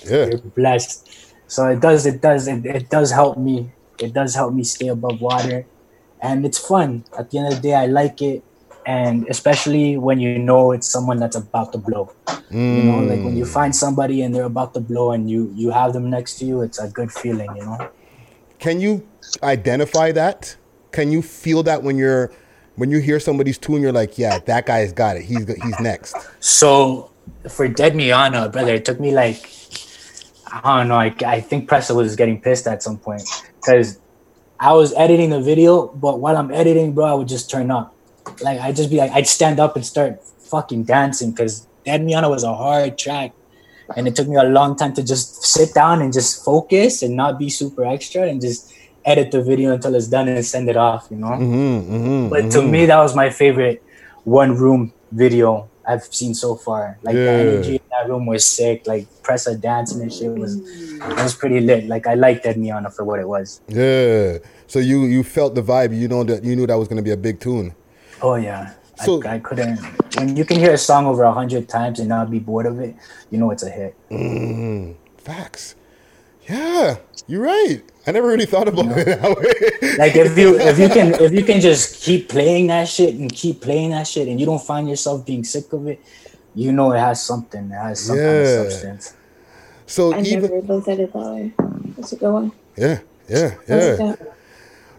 Yeah. 0.04 0.26
You're 0.26 0.38
blessed. 0.38 1.08
So 1.48 1.66
it 1.68 1.80
does. 1.80 2.06
It 2.06 2.20
does. 2.22 2.46
It, 2.48 2.64
it 2.64 2.88
does 2.90 3.10
help 3.10 3.36
me. 3.38 3.72
It 4.00 4.12
does 4.14 4.34
help 4.34 4.54
me 4.54 4.64
stay 4.64 4.88
above 4.88 5.20
water, 5.20 5.66
and 6.20 6.46
it's 6.46 6.58
fun. 6.58 7.04
At 7.18 7.30
the 7.30 7.38
end 7.38 7.48
of 7.48 7.54
the 7.56 7.60
day, 7.60 7.74
I 7.74 7.86
like 7.86 8.22
it, 8.22 8.44
and 8.86 9.26
especially 9.28 9.96
when 9.96 10.20
you 10.20 10.38
know 10.38 10.72
it's 10.72 10.88
someone 10.88 11.18
that's 11.18 11.36
about 11.36 11.72
to 11.72 11.78
blow. 11.78 12.12
You 12.52 12.82
know, 12.82 12.98
like 13.00 13.22
when 13.22 13.36
you 13.36 13.44
Mm. 13.44 13.52
find 13.52 13.76
somebody 13.76 14.22
and 14.22 14.34
they're 14.34 14.44
about 14.44 14.74
to 14.74 14.80
blow, 14.80 15.12
and 15.12 15.28
you 15.30 15.50
you 15.54 15.70
have 15.70 15.92
them 15.92 16.08
next 16.08 16.38
to 16.38 16.44
you, 16.44 16.62
it's 16.62 16.78
a 16.78 16.88
good 16.88 17.12
feeling, 17.12 17.50
you 17.56 17.64
know. 17.64 17.78
Can 18.58 18.80
you 18.80 19.02
identify 19.42 20.12
that? 20.12 20.56
Can 20.92 21.10
you 21.10 21.22
feel 21.22 21.62
that 21.64 21.82
when 21.82 21.96
you're 21.98 22.30
when 22.76 22.90
you 22.90 22.98
hear 22.98 23.20
somebody's 23.20 23.58
tune, 23.58 23.82
you're 23.82 23.92
like, 23.92 24.18
yeah, 24.18 24.38
that 24.38 24.66
guy's 24.66 24.92
got 24.92 25.16
it. 25.16 25.22
He's 25.22 25.46
he's 25.46 25.80
next. 25.80 26.16
So 26.40 27.10
for 27.48 27.68
Dead 27.68 27.94
Miana, 27.94 28.48
brother, 28.48 28.74
it 28.74 28.84
took 28.84 29.00
me 29.00 29.12
like 29.12 29.50
I 30.52 30.78
don't 30.78 30.88
know. 30.88 30.96
I, 30.96 31.14
I 31.24 31.40
think 31.40 31.68
Pressa 31.68 31.94
was 31.94 32.14
getting 32.16 32.40
pissed 32.40 32.66
at 32.66 32.82
some 32.82 32.98
point 32.98 33.22
because 33.56 33.98
I 34.60 34.72
was 34.74 34.92
editing 34.94 35.30
the 35.30 35.40
video, 35.40 35.88
but 35.88 36.20
while 36.20 36.36
I'm 36.36 36.50
editing, 36.50 36.92
bro, 36.92 37.06
I 37.06 37.14
would 37.14 37.28
just 37.28 37.50
turn 37.50 37.70
up. 37.70 37.94
Like 38.42 38.60
I'd 38.60 38.76
just 38.76 38.90
be 38.90 38.96
like, 38.96 39.10
I'd 39.12 39.26
stand 39.26 39.60
up 39.60 39.76
and 39.76 39.84
start 39.84 40.22
fucking 40.24 40.84
dancing 40.84 41.30
because 41.30 41.66
Dead 41.84 42.04
Miana 42.04 42.28
was 42.28 42.44
a 42.44 42.54
hard 42.54 42.98
track, 42.98 43.32
and 43.96 44.06
it 44.06 44.14
took 44.14 44.28
me 44.28 44.36
a 44.36 44.44
long 44.44 44.76
time 44.76 44.94
to 44.94 45.02
just 45.02 45.42
sit 45.42 45.74
down 45.74 46.02
and 46.02 46.12
just 46.12 46.44
focus 46.44 47.02
and 47.02 47.16
not 47.16 47.38
be 47.38 47.48
super 47.48 47.84
extra 47.84 48.22
and 48.28 48.40
just 48.40 48.72
edit 49.04 49.30
the 49.30 49.42
video 49.42 49.72
until 49.72 49.94
it's 49.94 50.06
done 50.08 50.28
and 50.28 50.44
send 50.44 50.68
it 50.68 50.76
off. 50.76 51.08
You 51.10 51.16
know. 51.18 51.28
Mm-hmm, 51.28 51.94
mm-hmm, 51.94 52.28
But 52.28 52.50
to 52.52 52.62
me, 52.62 52.86
that 52.86 52.98
was 52.98 53.14
my 53.14 53.30
favorite 53.30 53.82
one 54.24 54.54
room 54.56 54.92
video 55.10 55.68
I've 55.86 56.04
seen 56.04 56.34
so 56.34 56.54
far. 56.54 56.98
Like 57.02 57.14
Yeah. 57.16 57.24
the 57.24 57.30
energy 57.32 57.74
in 57.76 57.82
that 57.90 58.08
room 58.08 58.26
was 58.26 58.46
sick. 58.46 58.86
Like 58.86 59.06
Pressa 59.22 59.60
dancing 59.60 60.00
and 60.00 60.12
shit 60.12 60.30
was 60.30 60.56
it 60.56 61.16
was 61.22 61.34
pretty 61.34 61.60
lit. 61.60 61.86
Like 61.86 62.06
I 62.06 62.14
liked 62.14 62.44
Dead 62.44 62.56
Miana 62.56 62.88
for 62.90 63.04
what 63.04 63.18
it 63.18 63.26
was. 63.28 63.60
Yeah. 63.68 64.38
So 64.68 64.78
you 64.78 65.04
you 65.06 65.22
felt 65.24 65.54
the 65.54 65.62
vibe. 65.62 65.96
You 65.98 66.06
know 66.08 66.22
that 66.24 66.44
you 66.44 66.54
knew 66.56 66.66
that 66.66 66.78
was 66.78 66.86
gonna 66.88 67.02
be 67.02 67.10
a 67.10 67.16
big 67.16 67.40
tune. 67.40 67.74
Oh 68.22 68.36
yeah. 68.36 68.74
So- 69.04 69.20
I, 69.24 69.34
I 69.34 69.38
couldn't 69.40 69.78
when 70.16 70.36
you 70.36 70.44
can 70.44 70.58
hear 70.60 70.72
a 70.74 70.78
song 70.78 71.06
over 71.06 71.24
a 71.24 71.32
hundred 71.32 71.68
times 71.68 71.98
and 71.98 72.08
not 72.08 72.30
be 72.30 72.38
bored 72.38 72.66
of 72.66 72.78
it, 72.78 72.94
you 73.30 73.38
know 73.38 73.50
it's 73.50 73.64
a 73.64 73.70
hit. 73.70 73.96
Mm, 74.10 74.94
facts. 75.18 75.74
Yeah, 76.48 76.98
you're 77.26 77.42
right. 77.42 77.82
I 78.06 78.10
never 78.10 78.28
really 78.28 78.46
thought 78.46 78.68
about 78.68 78.86
it 78.98 79.06
that 79.06 79.22
way. 79.22 79.96
Like 79.96 80.16
if 80.16 80.36
you 80.36 80.58
if 80.58 80.78
you 80.78 80.88
can 80.88 81.14
if 81.14 81.32
you 81.32 81.44
can 81.44 81.60
just 81.68 82.02
keep 82.02 82.28
playing 82.28 82.66
that 82.68 82.88
shit 82.88 83.14
and 83.14 83.32
keep 83.32 83.60
playing 83.60 83.90
that 83.90 84.06
shit 84.06 84.28
and 84.28 84.40
you 84.40 84.46
don't 84.46 84.62
find 84.62 84.88
yourself 84.88 85.24
being 85.24 85.44
sick 85.44 85.72
of 85.72 85.86
it, 85.86 86.00
you 86.54 86.72
know 86.72 86.92
it 86.92 86.98
has 86.98 87.22
something. 87.24 87.70
It 87.70 87.74
has 87.74 88.00
some 88.00 88.16
kind 88.16 88.38
of 88.38 88.46
substance. 88.46 89.14
So 89.86 90.14
I 90.14 90.20
even 90.20 90.42
never 90.42 90.60
looked 90.62 90.88
at 90.88 90.98
it 90.98 91.12
that 91.12 91.18
way. 91.18 91.52
That's 91.96 92.12
a 92.12 92.16
good 92.16 92.32
one. 92.32 92.52
yeah, 92.76 93.00
yeah, 93.28 93.54
yeah. 93.68 94.14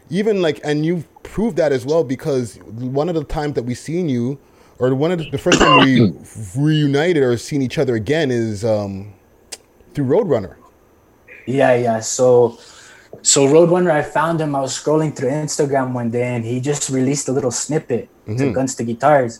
Even 0.09 0.41
like, 0.41 0.59
and 0.63 0.85
you've 0.85 1.07
proved 1.23 1.57
that 1.57 1.71
as 1.71 1.85
well 1.85 2.03
because 2.03 2.57
one 2.57 3.09
of 3.09 3.15
the 3.15 3.23
times 3.23 3.53
that 3.55 3.63
we 3.63 3.73
seen 3.73 4.07
you, 4.07 4.37
or 4.77 4.93
one 4.93 5.11
of 5.11 5.17
the, 5.17 5.29
the 5.31 5.37
first 5.37 5.59
time 5.59 5.83
we 5.83 6.13
reunited 6.55 7.23
or 7.23 7.35
seen 7.37 7.61
each 7.61 7.77
other 7.77 7.95
again 7.95 8.29
is 8.31 8.63
um 8.63 9.13
through 9.93 10.05
Roadrunner. 10.05 10.55
Yeah, 11.45 11.75
yeah. 11.75 11.99
So, 11.99 12.59
so 13.23 13.47
Roadrunner, 13.47 13.89
I 13.91 14.01
found 14.03 14.39
him. 14.41 14.55
I 14.55 14.61
was 14.61 14.73
scrolling 14.77 15.15
through 15.15 15.29
Instagram 15.29 15.93
one 15.93 16.09
day, 16.11 16.35
and 16.35 16.43
he 16.45 16.59
just 16.59 16.89
released 16.89 17.27
a 17.29 17.31
little 17.31 17.51
snippet 17.51 18.09
to 18.27 18.31
Mhm. 18.33 18.53
Guns 18.53 18.75
to 18.75 18.83
Guitars. 18.83 19.39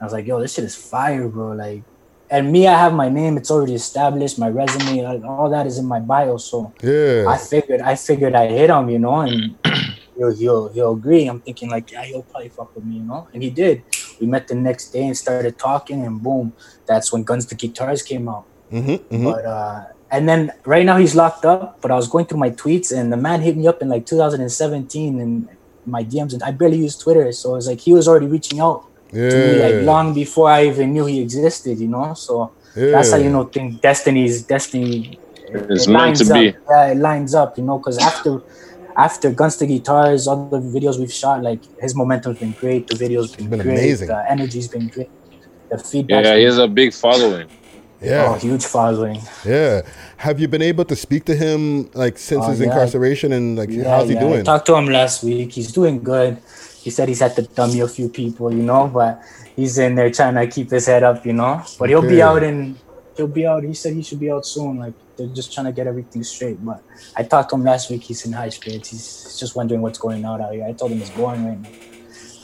I 0.00 0.04
was 0.04 0.12
like, 0.12 0.26
"Yo, 0.26 0.40
this 0.40 0.52
shit 0.54 0.64
is 0.64 0.76
fire, 0.76 1.26
bro!" 1.28 1.52
Like, 1.52 1.82
and 2.30 2.52
me, 2.52 2.66
I 2.66 2.76
have 2.84 2.92
my 2.92 3.08
name. 3.08 3.36
It's 3.36 3.50
already 3.50 3.74
established. 3.74 4.38
My 4.38 4.48
resume, 4.48 5.02
like, 5.10 5.22
all 5.24 5.48
that 5.50 5.66
is 5.66 5.78
in 5.78 5.86
my 5.86 6.00
bio. 6.00 6.36
So 6.36 6.72
Yeah. 6.82 7.24
I 7.28 7.36
figured, 7.38 7.80
I 7.80 7.94
figured 7.94 8.34
I 8.34 8.46
hit 8.48 8.70
him, 8.70 8.88
you 8.90 8.98
know, 8.98 9.20
and 9.20 9.56
he'll 10.16 10.34
he'll 10.34 10.68
he'll 10.74 10.92
agree. 10.92 11.26
I'm 11.26 11.40
thinking 11.40 11.70
like, 11.70 11.90
yeah, 11.92 12.02
he'll 12.04 12.22
probably 12.30 12.50
fuck 12.50 12.70
with 12.74 12.84
me, 12.84 12.96
you 12.96 13.04
know, 13.04 13.28
and 13.32 13.42
he 13.42 13.50
did. 13.50 13.82
We 14.20 14.26
met 14.26 14.48
the 14.48 14.54
next 14.54 14.90
day 14.90 15.04
and 15.06 15.16
started 15.16 15.58
talking, 15.58 16.04
and 16.04 16.22
boom, 16.22 16.52
that's 16.86 17.12
when 17.12 17.22
Guns 17.24 17.46
to 17.46 17.54
Guitars 17.54 18.02
came 18.02 18.28
out. 18.28 18.44
Mm-hmm, 18.72 19.24
But 19.24 19.44
uh, 19.44 19.80
and 20.14 20.28
then 20.28 20.52
right 20.64 20.86
now 20.86 20.96
he's 20.96 21.14
locked 21.14 21.44
up. 21.44 21.80
But 21.80 21.90
I 21.90 21.96
was 21.96 22.08
going 22.08 22.26
through 22.26 22.38
my 22.38 22.50
tweets, 22.50 22.96
and 22.96 23.12
the 23.12 23.16
man 23.16 23.40
hit 23.40 23.56
me 23.56 23.66
up 23.66 23.82
in 23.82 23.88
like 23.88 24.06
2017 24.06 25.20
and 25.20 25.48
my 25.86 26.02
DMs, 26.04 26.32
and 26.32 26.42
I 26.42 26.50
barely 26.50 26.78
use 26.78 26.96
Twitter, 26.96 27.30
so 27.32 27.56
it's 27.56 27.66
like 27.66 27.80
he 27.80 27.92
was 27.92 28.08
already 28.08 28.26
reaching 28.26 28.60
out 28.60 28.86
to 29.10 29.16
me 29.16 29.62
like 29.62 29.84
long 29.84 30.14
before 30.14 30.48
I 30.50 30.66
even 30.66 30.92
knew 30.92 31.06
he 31.06 31.20
existed. 31.20 31.78
You 31.78 31.88
know, 31.88 32.14
so 32.14 32.52
that's 32.74 33.10
how 33.12 33.18
you 33.18 33.30
know 33.30 33.44
think 33.44 33.80
destiny's 33.80 34.42
destiny. 34.42 35.18
It's 35.48 35.86
it 35.86 35.90
meant 35.90 36.16
to 36.16 36.24
lines 36.24 36.32
be. 36.32 36.48
Up. 36.48 36.54
Yeah, 36.70 36.86
it 36.86 36.96
lines 36.96 37.34
up. 37.34 37.58
You 37.58 37.64
know, 37.64 37.78
because 37.78 37.98
after. 37.98 38.42
After 38.96 39.32
Guns 39.32 39.56
to 39.56 39.66
Guitars, 39.66 40.28
all 40.28 40.48
the 40.48 40.60
videos 40.60 41.00
we've 41.00 41.12
shot, 41.12 41.42
like 41.42 41.58
his 41.80 41.96
momentum's 41.96 42.38
been 42.38 42.52
great. 42.52 42.86
The 42.86 42.94
videos 42.94 43.36
been, 43.36 43.50
been 43.50 43.62
great. 43.62 43.78
amazing. 43.78 44.06
The 44.06 44.30
energy's 44.30 44.68
been 44.68 44.86
great. 44.86 45.10
The 45.68 45.78
feedback. 45.78 46.24
Yeah, 46.24 46.36
he 46.36 46.44
has 46.44 46.58
a 46.58 46.68
big 46.68 46.92
following. 46.92 47.48
Yeah. 48.04 48.26
Oh, 48.28 48.34
huge 48.34 48.64
following. 48.64 49.20
Yeah. 49.44 49.82
Have 50.16 50.38
you 50.40 50.48
been 50.48 50.62
able 50.62 50.84
to 50.86 50.96
speak 50.96 51.24
to 51.26 51.34
him 51.34 51.90
like 51.92 52.18
since 52.18 52.44
Oh, 52.44 52.50
his 52.50 52.60
yeah. 52.60 52.66
incarceration 52.66 53.32
and 53.32 53.56
like 53.56 53.70
Yeah, 53.70 53.88
how's 53.88 54.08
he 54.08 54.14
yeah. 54.14 54.20
I 54.20 54.28
doing? 54.28 54.44
talked 54.44 54.66
to 54.66 54.74
him 54.76 54.86
last 54.86 55.22
week. 55.24 55.52
He's 55.52 55.72
doing 55.72 56.02
good. 56.02 56.38
He 56.82 56.90
said 56.90 57.08
he's 57.08 57.20
had 57.20 57.34
to 57.36 57.42
dummy 57.42 57.80
a 57.80 57.88
few 57.88 58.08
people, 58.08 58.52
you 58.52 58.62
know, 58.62 58.88
but 58.88 59.22
he's 59.56 59.78
in 59.78 59.94
there 59.94 60.10
trying 60.10 60.34
to 60.34 60.46
keep 60.46 60.70
his 60.70 60.86
head 60.86 61.02
up, 61.02 61.24
you 61.24 61.32
know. 61.32 61.62
But 61.78 61.88
he'll 61.88 61.98
Okay. 61.98 62.08
be 62.08 62.22
out 62.22 62.42
in 62.42 62.76
he'll 63.16 63.26
be 63.28 63.46
out. 63.46 63.62
He 63.62 63.74
said 63.74 63.94
he 63.94 64.02
should 64.02 64.20
be 64.20 64.30
out 64.30 64.44
soon. 64.44 64.78
Like 64.78 64.92
they're 65.16 65.28
just 65.28 65.52
trying 65.54 65.66
to 65.66 65.72
get 65.72 65.86
everything 65.86 66.22
straight. 66.24 66.58
But 66.64 66.82
I 67.16 67.22
talked 67.22 67.50
to 67.50 67.56
him 67.56 67.64
last 67.64 67.88
week. 67.90 68.02
He's 68.02 68.26
in 68.26 68.32
high 68.32 68.48
spirits. 68.50 68.90
He's 68.90 69.38
just 69.38 69.54
wondering 69.56 69.80
what's 69.82 69.98
going 69.98 70.24
on 70.24 70.42
out 70.42 70.52
here. 70.52 70.64
I 70.66 70.72
told 70.72 70.90
him 70.92 71.00
it's 71.00 71.10
boring 71.10 71.46
right 71.46 71.60
now. 71.62 71.68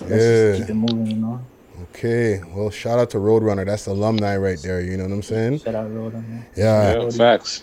Let's 0.08 0.24
Yeah. 0.24 0.48
just 0.52 0.60
keep 0.60 0.70
it 0.70 0.74
moving, 0.74 1.06
you 1.08 1.16
know. 1.16 1.40
Okay. 1.82 2.40
Well, 2.54 2.70
shout 2.70 2.98
out 2.98 3.10
to 3.10 3.18
Roadrunner. 3.18 3.66
That's 3.66 3.86
alumni 3.86 4.36
right 4.36 4.60
there. 4.62 4.80
You 4.80 4.96
know 4.96 5.04
what 5.04 5.12
I'm 5.12 5.22
saying? 5.22 5.58
Shout 5.60 5.74
out 5.74 5.88
Roadrunner. 5.90 6.44
Yeah. 6.56 7.00
Yeah, 7.02 7.10
facts. 7.10 7.62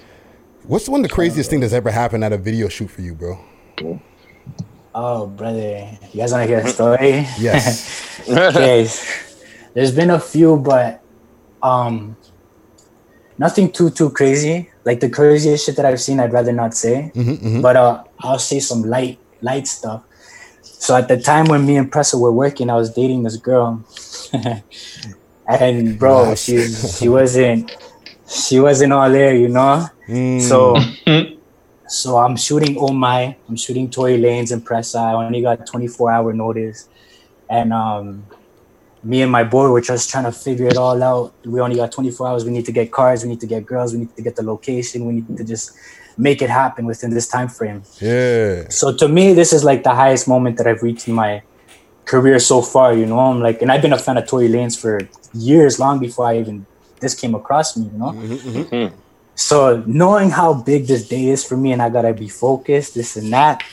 What's 0.63 0.89
one 0.89 1.01
of 1.01 1.09
the 1.09 1.13
craziest 1.13 1.49
thing 1.49 1.59
that's 1.59 1.73
ever 1.73 1.91
happened 1.91 2.23
at 2.23 2.33
a 2.33 2.37
video 2.37 2.67
shoot 2.67 2.89
for 2.89 3.01
you, 3.01 3.15
bro? 3.15 3.39
Oh, 4.93 5.27
brother. 5.27 5.89
You 6.11 6.21
guys 6.21 6.31
want 6.31 6.43
to 6.43 6.47
hear 6.47 6.59
a 6.59 6.67
story? 6.67 7.25
Yes. 7.39 8.19
okay. 8.29 8.87
There's 9.73 9.91
been 9.91 10.09
a 10.09 10.19
few, 10.19 10.57
but 10.57 11.01
um, 11.61 12.17
nothing 13.37 13.71
too 13.71 13.89
too 13.91 14.09
crazy. 14.09 14.69
Like 14.85 14.99
the 14.99 15.09
craziest 15.09 15.65
shit 15.65 15.75
that 15.75 15.85
I've 15.85 16.01
seen, 16.01 16.19
I'd 16.19 16.33
rather 16.33 16.51
not 16.51 16.73
say. 16.73 17.11
Mhm, 17.13 17.37
mhm. 17.37 17.61
But 17.61 17.75
uh, 17.75 18.03
I'll 18.19 18.39
say 18.39 18.59
some 18.59 18.81
light 18.83 19.19
light 19.41 19.67
stuff. 19.67 20.03
So 20.79 20.95
at 20.95 21.07
the 21.07 21.17
time 21.19 21.45
when 21.45 21.65
me 21.65 21.77
and 21.77 21.91
Pressa 21.91 22.19
were 22.19 22.31
working, 22.31 22.69
I 22.69 22.75
was 22.75 22.93
dating 22.93 23.23
this 23.23 23.35
girl, 23.37 23.83
and 25.47 25.99
bro, 25.99 26.25
Nice. 26.25 26.43
she 26.43 26.67
she 26.67 27.09
wasn't 27.09 27.75
she 28.27 28.59
wasn't 28.59 28.93
all 28.93 29.09
there, 29.09 29.35
you 29.35 29.49
know. 29.49 29.85
Mm. 30.07 30.41
So 30.41 30.75
so 31.87 32.17
I'm 32.17 32.37
shooting 32.37 32.77
Oh 32.79 32.93
My, 32.93 33.35
I'm 33.49 33.55
shooting 33.55 33.89
Tory 33.89 34.17
Lanez 34.17 34.51
and 34.51 34.65
Pressa. 34.65 34.99
I 34.99 35.13
only 35.13 35.41
got 35.41 35.65
24 35.65 36.11
hour 36.11 36.31
notice, 36.33 36.87
and 37.49 37.73
um, 37.73 38.25
me 39.03 39.21
and 39.21 39.31
my 39.31 39.43
boy 39.43 39.69
were 39.69 39.81
just 39.81 40.09
trying 40.09 40.25
to 40.25 40.31
figure 40.31 40.67
it 40.67 40.77
all 40.77 41.01
out. 41.01 41.33
We 41.45 41.59
only 41.59 41.75
got 41.77 41.91
24 41.91 42.27
hours. 42.27 42.45
We 42.45 42.51
need 42.51 42.65
to 42.65 42.71
get 42.71 42.91
cars. 42.91 43.23
We 43.23 43.29
need 43.29 43.41
to 43.41 43.47
get 43.47 43.65
girls. 43.65 43.93
We 43.93 43.99
need 43.99 44.15
to 44.15 44.21
get 44.21 44.35
the 44.35 44.43
location. 44.43 45.05
We 45.05 45.13
need 45.13 45.37
to 45.37 45.43
just 45.43 45.71
make 46.17 46.41
it 46.41 46.49
happen 46.49 46.85
within 46.85 47.11
this 47.11 47.27
time 47.27 47.47
frame. 47.47 47.83
Yeah. 47.99 48.67
So 48.69 48.93
to 48.95 49.07
me, 49.07 49.33
this 49.33 49.53
is 49.53 49.63
like 49.63 49.83
the 49.83 49.93
highest 49.93 50.27
moment 50.27 50.57
that 50.57 50.67
I've 50.67 50.81
reached 50.81 51.07
in 51.07 51.13
my 51.13 51.43
career 52.05 52.39
so 52.39 52.61
far. 52.61 52.93
You 52.93 53.05
know, 53.05 53.19
I'm 53.19 53.41
like, 53.41 53.61
and 53.61 53.71
I've 53.71 53.81
been 53.81 53.93
a 53.93 53.99
fan 53.99 54.17
of 54.17 54.27
Tory 54.27 54.49
Lanez 54.49 54.79
for 54.79 55.07
years, 55.33 55.79
long 55.79 55.99
before 55.99 56.27
I 56.27 56.39
even 56.39 56.65
this 56.99 57.13
came 57.13 57.35
across 57.35 57.77
me, 57.77 57.85
you 57.85 57.97
know. 57.97 58.11
Mm-hmm, 58.11 58.59
mm-hmm. 58.61 58.95
So 59.35 59.83
knowing 59.85 60.31
how 60.31 60.53
big 60.53 60.87
this 60.87 61.07
day 61.07 61.27
is 61.27 61.43
for 61.43 61.55
me, 61.55 61.71
and 61.71 61.81
I 61.81 61.89
gotta 61.89 62.13
be 62.13 62.27
focused, 62.27 62.95
this 62.95 63.15
and 63.17 63.31
that. 63.33 63.63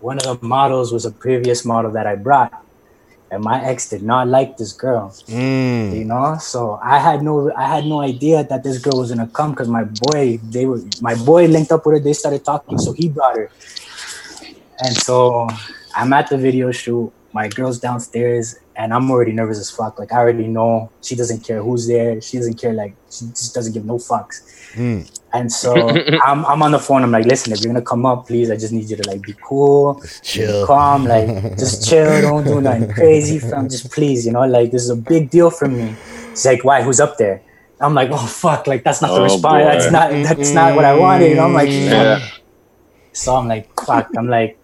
One 0.00 0.18
of 0.18 0.40
the 0.40 0.46
models 0.46 0.92
was 0.92 1.04
a 1.04 1.10
previous 1.10 1.64
model 1.64 1.90
that 1.92 2.06
I 2.06 2.14
brought, 2.14 2.52
and 3.30 3.42
my 3.42 3.62
ex 3.64 3.88
did 3.88 4.02
not 4.02 4.28
like 4.28 4.56
this 4.56 4.72
girl. 4.72 5.10
Mm. 5.26 5.96
You 5.96 6.04
know, 6.04 6.36
so 6.40 6.78
I 6.82 6.98
had 6.98 7.22
no, 7.22 7.52
I 7.54 7.64
had 7.64 7.84
no 7.84 8.00
idea 8.00 8.44
that 8.44 8.62
this 8.62 8.78
girl 8.78 9.00
was 9.00 9.10
gonna 9.10 9.28
come 9.28 9.50
because 9.50 9.68
my 9.68 9.84
boy, 9.84 10.38
they 10.42 10.66
were, 10.66 10.80
my 11.00 11.14
boy 11.14 11.46
linked 11.46 11.72
up 11.72 11.84
with 11.86 11.96
her. 11.96 12.00
They 12.00 12.12
started 12.12 12.44
talking, 12.44 12.78
so 12.78 12.92
he 12.92 13.08
brought 13.08 13.36
her, 13.36 13.50
and 14.80 14.96
so 14.96 15.48
I'm 15.94 16.12
at 16.12 16.28
the 16.28 16.38
video 16.38 16.70
shoot. 16.70 17.12
My 17.32 17.48
girl's 17.48 17.78
downstairs, 17.78 18.56
and 18.76 18.94
I'm 18.94 19.10
already 19.10 19.32
nervous 19.32 19.58
as 19.58 19.70
fuck. 19.70 19.98
Like 19.98 20.12
I 20.12 20.18
already 20.18 20.46
know 20.46 20.90
she 21.02 21.14
doesn't 21.14 21.40
care 21.40 21.62
who's 21.62 21.86
there. 21.86 22.20
She 22.20 22.38
doesn't 22.38 22.58
care. 22.58 22.72
Like 22.72 22.94
she 23.10 23.26
just 23.26 23.54
doesn't 23.54 23.72
give 23.72 23.84
no 23.84 23.96
fucks. 23.96 24.42
Hmm. 24.74 25.02
And 25.36 25.52
so 25.52 25.74
I'm, 26.24 26.44
I'm 26.46 26.62
on 26.62 26.72
the 26.72 26.78
phone. 26.78 27.02
I'm 27.02 27.10
like, 27.10 27.26
listen, 27.26 27.52
if 27.52 27.60
you're 27.62 27.72
gonna 27.72 27.84
come 27.84 28.04
up, 28.06 28.26
please, 28.26 28.50
I 28.50 28.56
just 28.56 28.72
need 28.72 28.88
you 28.90 28.96
to 28.96 29.08
like 29.08 29.22
be 29.22 29.34
cool, 29.44 30.02
chill. 30.22 30.62
be 30.62 30.66
calm, 30.66 31.04
like 31.04 31.28
just 31.58 31.84
chill, 31.88 32.20
don't 32.22 32.44
do 32.44 32.60
nothing 32.60 32.88
crazy, 32.92 33.38
fam. 33.38 33.68
Just 33.68 33.90
please, 33.92 34.24
you 34.26 34.32
know, 34.32 34.46
like 34.46 34.70
this 34.70 34.82
is 34.82 34.90
a 34.90 34.96
big 34.96 35.30
deal 35.30 35.50
for 35.50 35.68
me. 35.68 35.94
She's 36.30 36.46
like, 36.46 36.64
why? 36.64 36.82
Who's 36.82 37.00
up 37.00 37.16
there? 37.18 37.42
I'm 37.80 37.94
like, 37.94 38.10
oh 38.10 38.26
fuck, 38.26 38.66
like 38.66 38.82
that's 38.84 39.02
not 39.02 39.08
the 39.08 39.20
Oh, 39.20 39.24
response. 39.24 39.42
boy. 39.42 39.64
That's 39.64 39.90
not 39.90 40.10
that's 40.10 40.50
not 40.52 40.74
what 40.76 40.84
I 40.84 40.94
wanted. 40.98 41.28
You 41.30 41.36
know, 41.36 41.44
I'm 41.44 41.52
like, 41.52 41.68
mm-hmm. 41.68 41.92
Yeah. 41.92 42.28
so 43.12 43.36
I'm 43.36 43.48
like, 43.48 43.68
fuck. 43.80 44.08
I'm 44.16 44.28
like, 44.28 44.58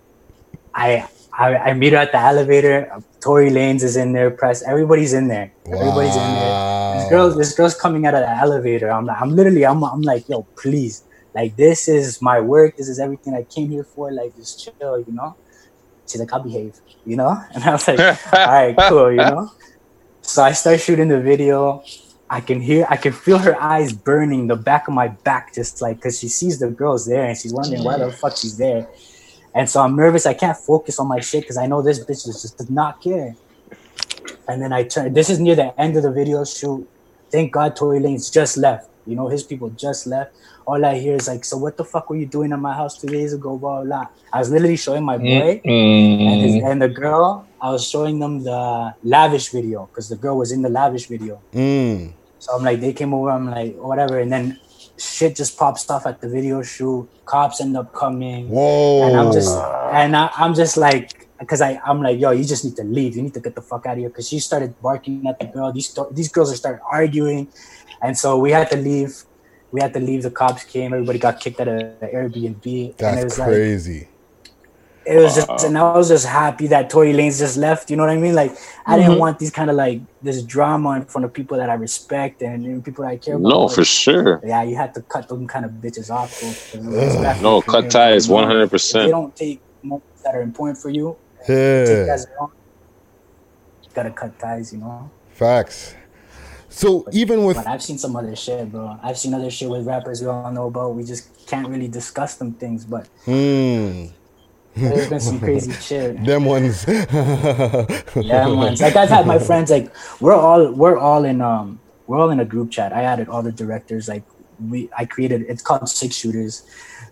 I 0.74 1.07
I, 1.34 1.56
I 1.56 1.74
meet 1.74 1.92
her 1.92 1.98
at 1.98 2.12
the 2.12 2.18
elevator. 2.18 2.92
Tory 3.20 3.50
Lanez 3.50 3.82
is 3.82 3.96
in 3.96 4.12
there. 4.12 4.30
Press. 4.30 4.62
Everybody's 4.62 5.12
in 5.12 5.28
there. 5.28 5.52
Everybody's 5.66 6.14
in 6.14 6.34
there. 6.34 6.94
This 6.98 7.10
girl, 7.10 7.30
this 7.30 7.54
girl's 7.54 7.74
coming 7.74 8.06
out 8.06 8.14
of 8.14 8.20
the 8.20 8.30
elevator. 8.30 8.90
I'm 8.90 9.06
like, 9.06 9.20
I'm 9.20 9.30
literally, 9.30 9.64
I'm, 9.64 9.82
I'm 9.82 10.02
like, 10.02 10.28
yo, 10.28 10.42
please, 10.56 11.04
like 11.34 11.56
this 11.56 11.88
is 11.88 12.20
my 12.20 12.40
work. 12.40 12.76
This 12.76 12.88
is 12.88 12.98
everything 12.98 13.34
I 13.34 13.44
came 13.44 13.70
here 13.70 13.84
for. 13.84 14.12
Like, 14.12 14.36
just 14.36 14.62
chill, 14.62 14.98
you 14.98 15.12
know. 15.12 15.36
She's 16.06 16.20
like, 16.20 16.32
I'll 16.32 16.42
behave, 16.42 16.78
you 17.06 17.16
know. 17.16 17.40
And 17.54 17.64
I 17.64 17.72
was 17.72 17.88
like, 17.88 17.98
all 17.98 18.46
right, 18.46 18.76
cool, 18.88 19.10
you 19.10 19.18
know. 19.18 19.50
So 20.20 20.42
I 20.42 20.52
start 20.52 20.80
shooting 20.80 21.09
the 21.09 21.20
video. 21.20 21.82
I 22.28 22.40
can 22.40 22.60
hear, 22.60 22.86
I 22.88 22.96
can 22.96 23.12
feel 23.12 23.38
her 23.38 23.60
eyes 23.60 23.92
burning 23.92 24.46
the 24.46 24.56
back 24.56 24.88
of 24.88 24.94
my 24.94 25.09
back, 25.09 25.54
just 25.54 25.82
like 25.82 25.96
because 25.96 26.18
she 26.18 26.28
sees 26.28 26.59
the 26.59 26.70
girls 26.70 27.06
there 27.06 27.24
and 27.24 27.36
she's 27.36 27.52
wondering 27.52 27.84
why 27.84 27.98
the 27.98 28.10
fuck 28.10 28.36
she's 28.36 28.56
there. 28.56 28.88
And 29.54 29.68
so 29.68 29.80
I'm 29.80 29.96
nervous. 29.96 30.26
I 30.26 30.34
can't 30.34 30.56
focus 30.56 30.98
on 30.98 31.08
my 31.08 31.20
shit 31.20 31.42
because 31.42 31.58
I 31.58 31.66
know 31.66 31.82
this 31.82 32.00
bitch 32.00 32.26
is 32.26 32.42
just 32.42 32.58
does 32.58 32.70
not 32.70 33.02
care. 33.02 33.36
And 34.48 34.62
then 34.62 34.72
I 34.72 34.84
turn. 34.84 35.12
This 35.12 35.30
is 35.30 35.38
near 35.38 35.54
the 35.54 35.78
end 35.80 35.96
of 35.96 36.02
the 36.02 36.10
video 36.10 36.44
shoot. 36.44 36.88
Thank 37.30 37.52
God 37.52 37.76
Tory 37.76 38.00
Lanez 38.00 38.32
just 38.32 38.56
left. 38.56 38.88
You 39.06 39.16
know 39.16 39.28
his 39.28 39.42
people 39.42 39.70
just 39.70 40.06
left. 40.06 40.34
All 40.64 40.84
I 40.84 40.96
hear 40.98 41.16
is 41.16 41.26
like, 41.26 41.44
"So 41.44 41.56
what 41.56 41.76
the 41.76 41.84
fuck 41.84 42.08
were 42.08 42.16
you 42.16 42.26
doing 42.26 42.52
at 42.52 42.58
my 42.58 42.72
house 42.72 42.98
two 43.00 43.08
days 43.08 43.32
ago?" 43.32 43.58
Blah 43.58 43.82
blah. 43.82 43.84
blah. 43.84 44.06
I 44.32 44.38
was 44.38 44.50
literally 44.50 44.76
showing 44.76 45.04
my 45.04 45.18
boy 45.18 45.60
and, 45.64 46.40
his, 46.40 46.62
and 46.62 46.80
the 46.80 46.88
girl. 46.88 47.46
I 47.60 47.70
was 47.70 47.86
showing 47.86 48.18
them 48.20 48.42
the 48.44 48.94
lavish 49.02 49.50
video 49.50 49.86
because 49.86 50.08
the 50.08 50.16
girl 50.16 50.38
was 50.38 50.52
in 50.52 50.62
the 50.62 50.68
lavish 50.68 51.06
video. 51.06 51.40
Mm. 51.52 52.12
So 52.38 52.56
I'm 52.56 52.64
like, 52.64 52.80
they 52.80 52.92
came 52.92 53.12
over. 53.12 53.30
I'm 53.30 53.50
like, 53.50 53.76
whatever. 53.76 54.18
And 54.18 54.32
then 54.32 54.58
shit 55.02 55.36
just 55.36 55.58
pops 55.58 55.88
off 55.90 56.06
at 56.06 56.20
the 56.20 56.28
video 56.28 56.62
shoot. 56.62 57.08
Cops 57.24 57.60
end 57.60 57.76
up 57.76 57.92
coming. 57.92 58.48
Whoa. 58.48 59.08
And 59.08 59.16
I'm 59.16 59.32
just, 59.32 59.56
and 59.92 60.16
I, 60.16 60.30
I'm 60.36 60.54
just 60.54 60.76
like, 60.76 61.28
because 61.38 61.60
I, 61.60 61.80
I'm 61.84 62.02
like, 62.02 62.20
yo, 62.20 62.30
you 62.30 62.44
just 62.44 62.64
need 62.64 62.76
to 62.76 62.84
leave. 62.84 63.16
You 63.16 63.22
need 63.22 63.34
to 63.34 63.40
get 63.40 63.54
the 63.54 63.62
fuck 63.62 63.86
out 63.86 63.94
of 63.94 63.98
here. 63.98 64.08
Because 64.08 64.28
she 64.28 64.38
started 64.38 64.80
barking 64.80 65.26
at 65.26 65.40
the 65.40 65.46
girl. 65.46 65.72
These 65.72 65.98
these 66.12 66.30
girls 66.30 66.52
are 66.52 66.56
started 66.56 66.80
arguing, 66.88 67.48
and 68.00 68.16
so 68.16 68.38
we 68.38 68.52
had 68.52 68.70
to 68.70 68.76
leave. 68.76 69.24
We 69.72 69.80
had 69.80 69.92
to 69.94 70.00
leave. 70.00 70.22
The 70.22 70.30
cops 70.30 70.64
came. 70.64 70.92
Everybody 70.92 71.18
got 71.18 71.40
kicked 71.40 71.58
out 71.60 71.68
of 71.68 71.78
the 71.98 72.06
Airbnb. 72.06 72.64
and 72.64 72.90
it 72.90 72.98
That's 72.98 73.24
was 73.24 73.38
like, 73.38 73.48
crazy. 73.48 74.08
It 75.04 75.16
was 75.18 75.34
just, 75.34 75.64
and 75.64 75.76
I 75.76 75.96
was 75.96 76.08
just 76.08 76.26
happy 76.26 76.66
that 76.68 76.88
Tory 76.90 77.12
Lanez 77.12 77.38
just 77.38 77.56
left. 77.56 77.90
You 77.90 77.96
know 77.96 78.04
what 78.04 78.10
I 78.10 78.16
mean? 78.18 78.34
Like, 78.34 78.52
I 78.86 78.96
didn't 78.96 79.16
Mhm. 79.16 79.18
want 79.18 79.38
these 79.38 79.50
kind 79.50 79.68
of 79.70 79.76
like 79.76 80.00
this 80.22 80.42
drama 80.42 80.90
in 80.96 81.04
front 81.06 81.24
of 81.24 81.32
people 81.32 81.56
that 81.58 81.68
I 81.70 81.74
respect 81.74 82.40
and, 82.42 82.64
and 82.64 82.84
people 82.84 83.04
that 83.04 83.10
I 83.10 83.16
care 83.16 83.34
about. 83.36 83.48
No, 83.48 83.60
Like, 83.64 83.74
for 83.74 83.84
sure. 83.84 84.40
Yeah, 84.44 84.62
you 84.62 84.76
had 84.76 84.94
to 84.94 85.02
cut 85.02 85.28
them 85.28 85.46
kind 85.46 85.64
of 85.64 85.72
bitches 85.72 86.10
off. 86.10 86.40
Though, 86.40 86.80
'cause 86.80 87.42
No, 87.42 87.60
cut 87.62 87.90
ties, 87.90 88.28
100%. 88.28 89.02
If 89.02 89.06
They 89.06 89.10
don't 89.10 89.34
take 89.36 89.60
moments 89.82 90.22
that 90.22 90.34
are 90.34 90.42
important 90.42 90.78
for 90.78 90.90
you. 90.90 91.16
Yeah. 91.48 91.84
Take 91.84 92.08
as 92.08 92.26
your 92.30 92.42
own. 92.42 92.48
You 93.82 93.88
gotta 93.94 94.10
cut 94.10 94.38
ties, 94.38 94.72
you 94.72 94.78
know. 94.78 95.10
Facts. 95.34 95.94
So 96.68 97.04
even 97.12 97.44
with 97.44 97.56
But 97.56 97.66
I've 97.66 97.82
seen 97.82 97.98
some 97.98 98.16
other 98.16 98.34
shit, 98.34 98.70
bro. 98.72 98.96
I've 99.02 99.18
seen 99.18 99.34
other 99.34 99.50
shit 99.50 99.68
with 99.68 99.86
rappers 99.86 100.22
we 100.22 100.28
all 100.28 100.50
know 100.52 100.68
about. 100.68 100.94
We 100.94 101.04
just 101.04 101.24
can't 101.46 101.68
really 101.68 101.88
discuss 101.88 102.36
them 102.36 102.52
things, 102.52 102.84
but 102.84 103.08
Hmm. 103.26 104.06
There's 104.74 105.09
been 105.09 105.20
some 105.20 105.40
crazy 105.40 105.73
shit. 105.81 106.24
Them 106.24 106.44
ones. 106.47 106.85
yeah, 106.86 108.49
man. 108.49 108.77
Like 108.78 108.97
I've 108.97 109.09
had 109.11 109.27
my 109.27 109.39
friends 109.39 109.70
like 109.70 109.94
we're 110.20 110.35
all 110.35 110.73
we're 110.73 110.99
all 110.99 111.24
in 111.24 111.40
um 111.40 111.81
we're 112.07 112.19
all 112.19 112.31
in 112.31 112.40
a 112.40 112.44
group 112.44 112.70
chat. 112.70 112.93
I 112.93 113.03
added 113.03 113.28
all 113.28 113.43
the 113.43 113.53
directors. 113.53 114.09
Like 114.09 114.24
we 114.59 114.90
I 114.97 115.05
created 115.07 115.43
it's 115.49 115.62
called 115.62 115.89
Six 115.89 116.16
Shooters. 116.16 116.62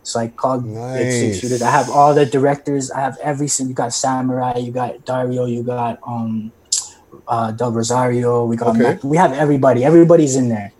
So 0.02 0.20
I 0.20 0.28
called 0.28 0.64
it 0.94 1.12
Six 1.12 1.38
Shooters. 1.38 1.62
I 1.62 1.70
have 1.70 1.90
all 1.90 2.14
the 2.14 2.26
directors. 2.26 2.90
I 2.90 3.00
have 3.00 3.18
every 3.22 3.48
single. 3.48 3.70
You 3.70 3.76
got 3.76 3.92
Samurai. 3.92 4.58
You 4.58 4.72
got 4.72 5.04
Dario. 5.04 5.46
You 5.46 5.62
got 5.64 5.98
um 6.06 6.52
uh 7.28 7.52
Del 7.52 7.72
Rosario. 7.72 8.44
We 8.46 8.56
got 8.56 8.70
Okay. 8.76 8.82
Mac- 8.82 9.04
we 9.04 9.16
have 9.16 9.32
everybody. 9.32 9.84
Everybody's 9.84 10.36
in 10.36 10.48
there. 10.48 10.72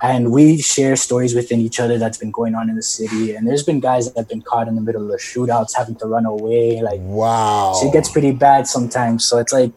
And 0.00 0.30
we 0.30 0.58
share 0.62 0.94
stories 0.94 1.34
within 1.34 1.60
each 1.60 1.80
other 1.80 1.98
that's 1.98 2.18
been 2.18 2.30
going 2.30 2.54
on 2.54 2.70
in 2.70 2.76
the 2.76 2.82
city. 2.82 3.34
And 3.34 3.48
there's 3.48 3.64
been 3.64 3.80
guys 3.80 4.06
that 4.06 4.16
have 4.16 4.28
been 4.28 4.42
caught 4.42 4.68
in 4.68 4.76
the 4.76 4.80
middle 4.80 5.12
of 5.12 5.20
shootouts, 5.20 5.76
having 5.76 5.96
to 5.96 6.06
run 6.06 6.24
away. 6.24 6.80
Like 6.80 7.00
wow, 7.00 7.72
so 7.74 7.88
it 7.88 7.92
gets 7.92 8.08
pretty 8.10 8.30
bad 8.32 8.66
sometimes. 8.66 9.24
So 9.24 9.38
it's 9.38 9.52
like 9.52 9.72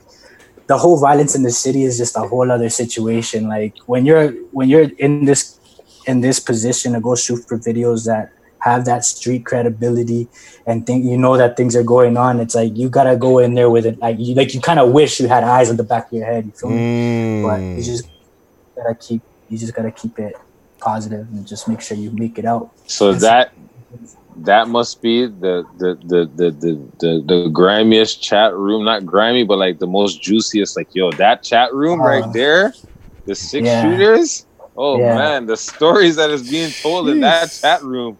the 0.67 0.77
whole 0.77 0.99
violence 0.99 1.35
in 1.35 1.43
the 1.43 1.51
city 1.51 1.83
is 1.83 1.97
just 1.97 2.15
a 2.15 2.21
whole 2.21 2.51
other 2.51 2.69
situation. 2.69 3.47
Like 3.47 3.77
when 3.87 4.05
you're 4.05 4.31
when 4.51 4.69
you're 4.69 4.89
in 4.99 5.25
this 5.25 5.59
in 6.05 6.21
this 6.21 6.39
position 6.39 6.93
to 6.93 7.01
go 7.01 7.15
shoot 7.15 7.47
for 7.47 7.57
videos 7.57 8.05
that 8.05 8.31
have 8.59 8.85
that 8.85 9.03
street 9.03 9.43
credibility 9.43 10.27
and 10.67 10.85
think 10.85 11.03
you 11.03 11.17
know 11.17 11.35
that 11.35 11.57
things 11.57 11.75
are 11.75 11.83
going 11.83 12.15
on, 12.15 12.39
it's 12.39 12.53
like 12.53 12.77
you 12.77 12.89
gotta 12.89 13.15
go 13.15 13.39
in 13.39 13.55
there 13.55 13.69
with 13.69 13.85
it. 13.87 13.97
Like 13.99 14.17
you 14.19 14.35
like 14.35 14.53
you 14.53 14.61
kind 14.61 14.79
of 14.79 14.91
wish 14.91 15.19
you 15.19 15.27
had 15.27 15.43
eyes 15.43 15.69
on 15.69 15.77
the 15.77 15.83
back 15.83 16.07
of 16.07 16.13
your 16.13 16.25
head. 16.25 16.45
You 16.45 16.51
feel 16.51 16.69
me? 16.69 17.41
But 17.41 17.59
you 17.59 17.81
mm. 17.81 17.83
just 17.83 18.07
gotta 18.75 18.95
keep 18.95 19.21
you 19.51 19.57
just 19.57 19.75
gotta 19.75 19.91
keep 19.91 20.17
it 20.17 20.33
positive 20.79 21.27
and 21.31 21.45
just 21.45 21.67
make 21.67 21.81
sure 21.81 21.97
you 21.97 22.11
make 22.11 22.39
it 22.39 22.45
out. 22.45 22.71
So 22.85 23.13
that 23.13 23.53
that 24.37 24.67
must 24.69 25.01
be 25.01 25.25
the 25.27 25.65
the 25.77 25.99
the 26.05 26.31
the 26.35 26.51
the 26.51 26.91
the, 26.99 27.23
the 27.27 27.49
grimiest 27.49 28.21
chat 28.23 28.55
room, 28.55 28.85
not 28.85 29.05
grimy, 29.05 29.43
but 29.43 29.57
like 29.57 29.79
the 29.79 29.87
most 29.87 30.21
juiciest. 30.21 30.77
Like 30.77 30.87
yo, 30.93 31.11
that 31.13 31.43
chat 31.43 31.73
room 31.73 31.99
uh, 31.99 32.05
right 32.05 32.33
there, 32.33 32.73
the 33.25 33.35
six 33.35 33.67
Yeah. 33.67 33.81
shooters. 33.81 34.45
Oh 34.75 34.99
Yeah. 34.99 35.15
man, 35.15 35.45
the 35.45 35.57
stories 35.57 36.15
that 36.15 36.29
is 36.29 36.49
being 36.49 36.71
told 36.81 37.09
in 37.09 37.19
that 37.19 37.51
chat 37.61 37.83
room. 37.83 38.17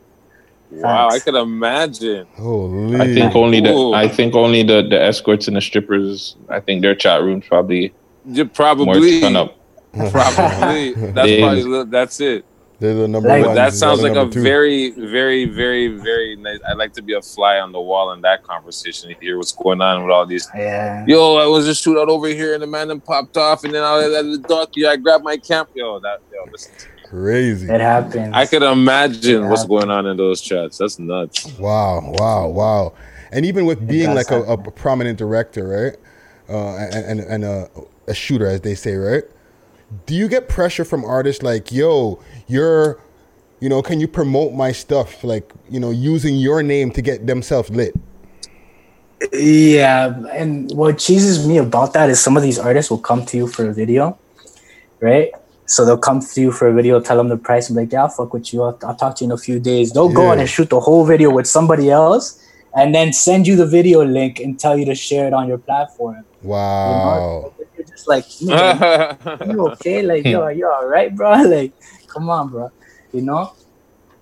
Wow, 0.70 1.10
I 1.10 1.20
could 1.20 1.36
imagine. 1.36 2.28
Holy. 2.36 2.99
I 2.99 3.14
think 3.14 3.36
only 3.36 3.62
the 3.62 3.72
Ooh. 3.72 3.94
I 3.94 4.08
think 4.08 4.36
only 4.36 4.64
the, 4.64 4.82
the 4.82 5.02
escorts 5.02 5.48
and 5.48 5.56
the 5.56 5.62
strippers. 5.62 6.36
I 6.49 6.60
think 6.60 6.82
their 6.82 6.95
chat 6.95 7.22
rooms 7.22 7.45
probably 7.48 7.94
You 8.26 8.45
probably 8.45 9.22
turn 9.22 9.36
up. 9.36 9.61
probably 10.11 10.93
that's 10.93 11.15
They- 11.27 11.39
probably 11.41 11.84
that's 11.85 12.22
it. 12.22 12.45
They're 12.80 12.95
the 12.95 13.07
number 13.07 13.30
Like- 13.30 13.45
one. 13.45 13.53
That 13.53 13.73
sounds 13.73 14.01
like 14.01 14.15
a 14.15 14.27
two. 14.27 14.41
very, 14.41 14.89
very, 14.89 15.45
very, 15.45 15.88
very 15.88 16.35
nice. 16.35 16.57
I'd 16.68 16.77
like 16.77 16.93
to 16.93 17.03
be 17.03 17.13
a 17.13 17.22
fly 17.22 17.59
on 17.59 17.72
the 17.72 17.80
wall 17.80 18.11
in 18.13 18.22
that 18.22 18.41
conversation 18.43 19.09
to 19.09 19.15
hear 19.22 19.38
what's 19.38 19.51
going 19.51 19.81
on 19.81 20.01
with 20.01 20.11
all 20.11 20.26
these. 20.26 20.49
Yeah. 20.55 21.05
Yo, 21.07 21.35
I 21.35 21.45
was 21.45 21.68
just 21.68 21.84
shoot 21.84 21.99
out 22.01 22.09
over 22.09 22.26
here 22.27 22.55
and 22.55 22.63
the 22.63 22.65
man 22.65 22.88
then 22.88 22.99
popped 22.99 23.38
off 23.38 23.63
and 23.65 23.72
then 23.76 23.84
I 23.84 23.97
was 23.97 24.15
at 24.15 24.23
the 24.26 24.38
duck. 24.47 24.69
Yeah, 24.76 24.89
I 24.89 24.95
grabbed 24.97 25.23
my 25.23 25.38
camp. 25.38 25.69
Yo, 25.76 25.99
that 25.99 26.22
yo, 26.34 26.43
listen. 26.51 26.72
crazy. 27.07 27.69
It 27.69 27.81
happens. 27.81 28.31
I 28.34 28.47
could 28.47 28.63
imagine 28.63 29.47
what's 29.47 29.65
going 29.65 29.91
on 29.91 30.07
in 30.07 30.18
those 30.18 30.41
chats. 30.41 30.80
That's 30.80 30.97
nuts. 30.97 31.45
Wow, 31.59 32.01
wow, 32.18 32.47
wow. 32.47 32.93
And 33.31 33.45
even 33.45 33.68
with 33.68 33.88
being 33.88 34.15
like 34.15 34.31
a, 34.31 34.41
a 34.41 34.57
prominent 34.57 35.19
director, 35.19 35.68
right? 35.68 35.97
Uh, 36.49 36.77
and 36.77 37.19
and, 37.19 37.19
and 37.19 37.43
a, 37.43 37.69
a 38.07 38.15
shooter, 38.15 38.47
as 38.47 38.61
they 38.61 38.73
say, 38.73 38.95
right? 38.95 39.23
Do 40.05 40.15
you 40.15 40.27
get 40.27 40.47
pressure 40.47 40.85
from 40.85 41.03
artists 41.03 41.43
like, 41.43 41.72
yo, 41.72 42.22
you're, 42.47 43.01
you 43.59 43.69
know, 43.69 43.81
can 43.81 43.99
you 43.99 44.07
promote 44.07 44.53
my 44.53 44.72
stuff? 44.72 45.23
Like, 45.23 45.51
you 45.69 45.80
know, 45.80 45.91
using 45.91 46.35
your 46.35 46.63
name 46.63 46.91
to 46.91 47.01
get 47.01 47.27
themselves 47.27 47.69
lit. 47.69 47.93
Yeah, 49.34 50.15
and 50.31 50.72
what 50.72 50.97
cheeses 50.97 51.45
me 51.47 51.57
about 51.57 51.93
that 51.93 52.09
is 52.09 52.19
some 52.19 52.35
of 52.38 52.43
these 52.43 52.57
artists 52.57 52.89
will 52.89 52.97
come 52.97 53.26
to 53.27 53.38
you 53.38 53.47
for 53.47 53.69
a 53.69 53.73
video, 53.73 54.18
right? 54.99 55.31
So 55.68 55.85
they'll 55.85 55.97
come 55.97 56.22
to 56.22 56.41
you 56.41 56.51
for 56.51 56.68
a 56.68 56.73
video, 56.73 56.99
tell 56.99 57.18
them 57.18 57.30
the 57.30 57.38
price, 57.38 57.69
and 57.69 57.77
be 57.77 57.84
like, 57.84 57.91
"Yeah, 57.93 58.03
I'll 58.03 58.09
fuck 58.09 58.34
with 58.34 58.51
you. 58.51 58.63
I'll, 58.63 58.77
I'll 58.84 58.95
talk 58.95 59.15
to 59.18 59.23
you 59.23 59.30
in 59.30 59.31
a 59.31 59.38
few 59.38 59.59
days." 59.59 59.93
They'll 59.93 60.11
go 60.11 60.27
on 60.27 60.39
and 60.39 60.49
shoot 60.49 60.69
the 60.69 60.80
whole 60.80 61.05
video 61.05 61.30
with 61.30 61.47
somebody 61.47 61.91
else, 61.91 62.43
and 62.76 62.95
then 62.95 63.13
send 63.13 63.45
you 63.45 63.55
the 63.55 63.68
video 63.68 64.03
link 64.03 64.39
and 64.39 64.59
tell 64.59 64.76
you 64.77 64.85
to 64.85 64.95
share 64.95 65.27
it 65.27 65.34
on 65.34 65.47
your 65.47 65.59
platform. 65.59 66.26
You 66.41 66.49
Wow. 66.49 67.41
know? 67.43 67.53
If 68.07 68.26
It's 68.26 68.41
like, 68.41 69.48
you 69.48 69.68
okay? 69.69 70.02
Like, 70.02 70.23
hmm. 70.23 70.30
yo, 70.30 70.48
you 70.48 70.69
all 70.69 70.88
right, 70.88 71.15
bro? 71.15 71.44
Like, 71.44 71.73
come 72.07 72.30
on, 72.30 72.49
bro. 72.49 72.72
You 73.14 73.22
know? 73.22 73.53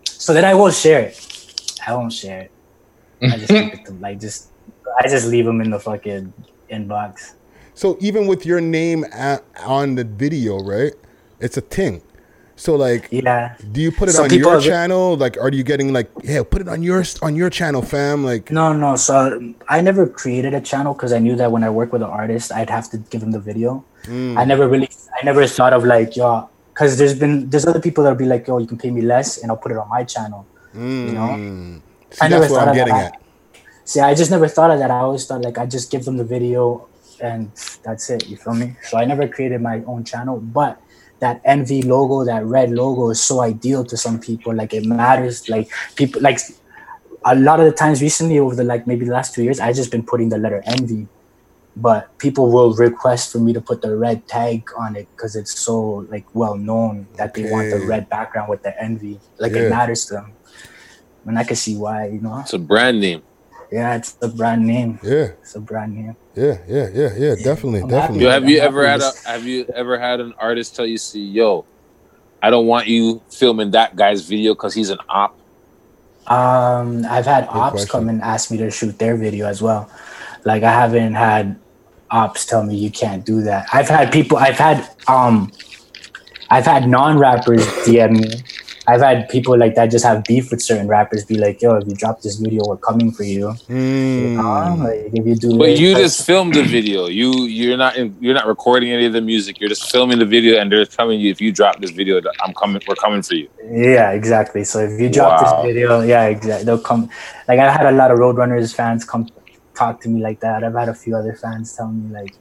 So 0.05 0.33
then 0.33 0.45
I 0.45 0.53
won't 0.53 0.73
share 0.73 1.01
it. 1.01 1.71
I 1.85 1.93
won't 1.93 2.13
share 2.13 2.41
it. 2.41 2.51
I 3.21 3.37
just 3.37 3.49
keep 3.49 3.73
it 3.73 3.85
to, 3.85 3.93
like 3.93 4.19
just 4.19 4.51
I 4.99 5.07
just 5.07 5.27
leave 5.27 5.45
them 5.45 5.61
in 5.61 5.69
the 5.69 5.79
fucking 5.79 6.33
inbox. 6.71 7.33
So 7.73 7.97
even 7.99 8.27
with 8.27 8.45
your 8.45 8.61
name 8.61 9.05
at, 9.11 9.43
on 9.65 9.95
the 9.95 10.03
video, 10.03 10.59
right? 10.59 10.93
It's 11.39 11.57
a 11.57 11.61
thing. 11.61 12.01
So 12.59 12.75
like, 12.75 13.07
yeah. 13.09 13.55
Do 13.71 13.79
you 13.79 13.89
put 13.89 14.09
it 14.09 14.19
on 14.19 14.29
your 14.33 14.59
channel? 14.59 15.15
Like, 15.15 15.37
are 15.37 15.49
you 15.49 15.63
getting 15.63 15.93
like, 15.93 16.11
yeah, 16.23 16.43
put 16.43 16.59
it 16.61 16.67
on 16.67 16.83
your 16.83 17.05
on 17.21 17.33
your 17.37 17.49
channel, 17.49 17.81
fam? 17.81 18.25
Like, 18.25 18.51
No, 18.51 18.73
no. 18.73 18.97
So 18.97 19.15
I 19.69 19.79
never 19.79 20.05
created 20.05 20.53
a 20.53 20.59
channel 20.59 20.93
because 20.93 21.13
I 21.13 21.19
knew 21.19 21.37
that 21.37 21.53
when 21.53 21.63
I 21.63 21.69
work 21.69 21.93
with 21.93 22.01
an 22.01 22.09
artist, 22.09 22.51
I'd 22.51 22.69
have 22.69 22.91
to 22.91 22.97
give 22.97 23.23
him 23.23 23.31
the 23.31 23.39
video. 23.39 23.85
Mm. 24.03 24.37
I 24.37 24.43
never 24.43 24.67
really, 24.67 24.89
I 25.17 25.23
never 25.23 25.47
thought 25.47 25.71
of 25.71 25.85
like, 25.85 26.17
yo, 26.17 26.49
because 26.73 26.97
there's 26.97 27.17
been 27.17 27.49
there's 27.49 27.65
other 27.65 27.79
people 27.79 28.03
that'll 28.03 28.19
be 28.19 28.25
like, 28.25 28.45
yo, 28.45 28.57
you 28.57 28.67
can 28.67 28.77
pay 28.77 28.91
me 28.91 29.03
less 29.03 29.37
and 29.41 29.49
I'll 29.49 29.57
put 29.65 29.71
it 29.71 29.77
on 29.77 29.87
my 29.87 30.03
channel. 30.03 30.45
You 30.75 31.13
know. 31.15 31.29
Mm. 31.39 31.81
See, 32.11 32.19
I 32.21 32.27
never 32.27 32.41
that's 32.41 32.53
thought 32.53 32.63
I'm 32.63 32.69
of 32.69 32.75
getting 32.75 32.93
that. 32.93 33.13
at. 33.13 33.21
See, 33.85 34.01
I 34.01 34.13
just 34.13 34.31
never 34.31 34.49
thought 34.49 34.69
of 34.69 34.79
that. 34.79 34.91
I 34.91 34.99
always 34.99 35.25
thought 35.25 35.43
like 35.43 35.57
I 35.57 35.65
just 35.65 35.89
give 35.91 36.03
them 36.03 36.17
the 36.17 36.25
video 36.25 36.89
and 37.21 37.51
that's 37.83 38.09
it. 38.09 38.27
You 38.27 38.35
feel 38.35 38.53
me? 38.53 38.75
So 38.83 38.97
I 38.97 39.05
never 39.05 39.29
created 39.29 39.61
my 39.61 39.81
own 39.87 40.03
channel, 40.03 40.41
but 40.41 40.81
that 41.19 41.43
NV 41.43 41.85
logo, 41.85 42.23
that 42.25 42.45
red 42.45 42.71
logo, 42.71 43.09
is 43.09 43.21
so 43.21 43.41
ideal 43.41 43.83
to 43.85 43.97
some 43.97 44.19
people. 44.19 44.53
Like 44.53 44.73
it 44.73 44.85
matters. 44.85 45.49
Like 45.49 45.69
people, 45.95 46.21
like 46.21 46.39
a 47.25 47.35
lot 47.35 47.59
of 47.59 47.65
the 47.65 47.71
times 47.71 48.01
recently, 48.01 48.39
over 48.39 48.55
the 48.55 48.63
like 48.63 48.87
maybe 48.87 49.05
the 49.05 49.11
last 49.11 49.33
two 49.33 49.43
years, 49.43 49.59
I 49.59 49.73
just 49.73 49.91
been 49.91 50.03
putting 50.03 50.29
the 50.29 50.37
letter 50.37 50.63
NV, 50.67 51.07
but 51.75 52.17
people 52.17 52.51
will 52.51 52.73
request 52.75 53.31
for 53.31 53.39
me 53.39 53.53
to 53.53 53.61
put 53.61 53.81
the 53.81 53.95
red 53.95 54.27
tag 54.27 54.69
on 54.77 54.95
it 54.95 55.07
because 55.15 55.35
it's 55.35 55.59
so 55.59 56.05
like 56.09 56.25
well 56.33 56.55
known 56.55 57.07
that 57.15 57.33
they 57.33 57.49
want 57.51 57.69
the 57.71 57.85
red 57.85 58.09
background 58.09 58.49
with 58.49 58.63
the 58.63 58.73
NV. 58.81 59.19
Like 59.37 59.53
Yeah. 59.53 59.63
it 59.63 59.69
matters 59.69 60.05
to 60.05 60.13
them, 60.15 60.33
and 61.25 61.37
I 61.37 61.43
can 61.43 61.55
see 61.55 61.75
why. 61.75 62.07
You 62.07 62.21
know. 62.21 62.39
It's 62.39 62.53
a 62.53 62.59
brand 62.59 63.01
name. 63.01 63.23
Yeah, 63.71 63.95
it's 63.95 64.17
a 64.21 64.27
brand 64.27 64.65
name. 64.65 64.99
Yeah. 65.03 65.31
It's 65.41 65.55
a 65.55 65.59
brand 65.61 65.95
name. 65.95 66.15
Yeah, 66.35 66.57
yeah, 66.67 66.87
yeah, 66.91 67.09
yeah. 67.15 67.35
Definitely, 67.35 67.81
definitely. 67.87 68.23
Yo, 68.23 68.31
have 68.31 68.49
you 68.49 68.59
I'm 68.61 68.67
ever 68.67 68.87
had 68.87 69.01
happy 69.01 69.17
a 69.25 69.29
have 69.29 69.45
you 69.45 69.65
ever 69.75 69.99
had 69.99 70.19
an 70.19 70.33
artist 70.39 70.75
tell 70.75 70.85
you, 70.87 70.97
"See, 70.97 71.23
yo, 71.23 71.65
I 72.41 72.49
don't 72.49 72.65
want 72.65 72.87
you 72.87 73.21
filming 73.29 73.71
that 73.71 73.95
guy's 73.95 74.25
video 74.27 74.53
because 74.55 74.73
he's 74.73 74.89
an 74.89 74.99
op." 75.07 75.37
Um, 76.27 77.05
I've 77.09 77.25
had 77.25 77.47
ops 77.49 77.71
question. 77.71 77.89
come 77.89 78.09
and 78.09 78.21
ask 78.21 78.51
me 78.51 78.57
to 78.57 78.71
shoot 78.71 78.97
their 78.97 79.17
video 79.17 79.47
as 79.47 79.61
well. 79.61 79.89
Like 80.45 80.63
I 80.63 80.71
haven't 80.71 81.13
had 81.13 81.59
ops 82.11 82.45
tell 82.45 82.63
me 82.63 82.75
you 82.75 82.89
can't 82.89 83.25
do 83.25 83.41
that. 83.43 83.67
I've 83.71 83.89
had 83.89 84.11
people. 84.11 84.37
I've 84.37 84.57
had 84.57 84.89
um, 85.07 85.51
I've 86.49 86.65
had 86.65 86.87
non-rappers 86.87 87.65
DM 87.85 88.11
me. 88.19 88.43
I've 88.89 89.01
had 89.01 89.29
people 89.29 89.55
like 89.63 89.75
that 89.75 89.87
just 89.95 90.03
have 90.05 90.23
beef 90.23 90.49
with 90.51 90.61
certain 90.69 90.87
rappers. 90.87 91.23
Be 91.31 91.37
like, 91.37 91.61
"Yo, 91.61 91.75
if 91.79 91.87
you 91.87 91.95
drop 92.03 92.21
this 92.21 92.35
video, 92.43 92.61
we're 92.69 92.77
coming 92.89 93.11
for 93.17 93.23
you." 93.23 93.51
Hmm. 93.69 93.75
You 93.75 94.29
know? 94.37 94.75
Like 94.85 95.13
if 95.17 95.23
you 95.29 95.35
do, 95.35 95.49
But 95.57 95.67
this- 95.67 95.79
you 95.79 95.89
just 95.95 96.25
filmed 96.25 96.53
the 96.55 96.63
video. 96.63 97.05
You 97.19 97.29
you're 97.57 97.77
not 97.77 97.97
in, 97.97 98.15
you're 98.19 98.33
not 98.41 98.47
recording 98.47 98.89
any 98.91 99.05
of 99.05 99.13
the 99.13 99.21
music. 99.21 99.59
You're 99.59 99.69
just 99.69 99.91
filming 99.91 100.17
the 100.23 100.25
video, 100.25 100.59
and 100.59 100.71
they're 100.71 100.85
telling 100.85 101.19
you 101.19 101.29
if 101.35 101.39
you 101.39 101.51
drop 101.51 101.79
this 101.81 101.91
video, 101.91 102.19
I'm 102.43 102.53
coming. 102.61 102.81
We're 102.87 102.95
coming 103.05 103.21
for 103.21 103.35
you. 103.35 103.47
Yeah, 103.71 104.11
exactly. 104.11 104.63
So 104.63 104.79
if 104.79 104.99
you 104.99 105.09
drop 105.09 105.33
Wow. 105.41 105.61
this 105.61 105.73
video, 105.73 106.01
yeah, 106.01 106.25
exactly. 106.35 106.65
They'll 106.65 106.85
come. 106.91 107.09
Like 107.47 107.59
I've 107.59 107.71
had 107.79 107.85
a 107.93 107.95
lot 108.01 108.09
of 108.11 108.17
Roadrunners 108.19 108.73
fans 108.75 109.05
come 109.05 109.27
talk 109.75 110.01
to 110.01 110.09
me 110.09 110.19
like 110.21 110.39
that. 110.41 110.63
I've 110.63 110.73
had 110.83 110.89
a 110.89 110.93
few 111.03 111.15
other 111.15 111.33
fans 111.43 111.75
tell 111.75 111.87
me 111.89 112.11
like, 112.13 112.33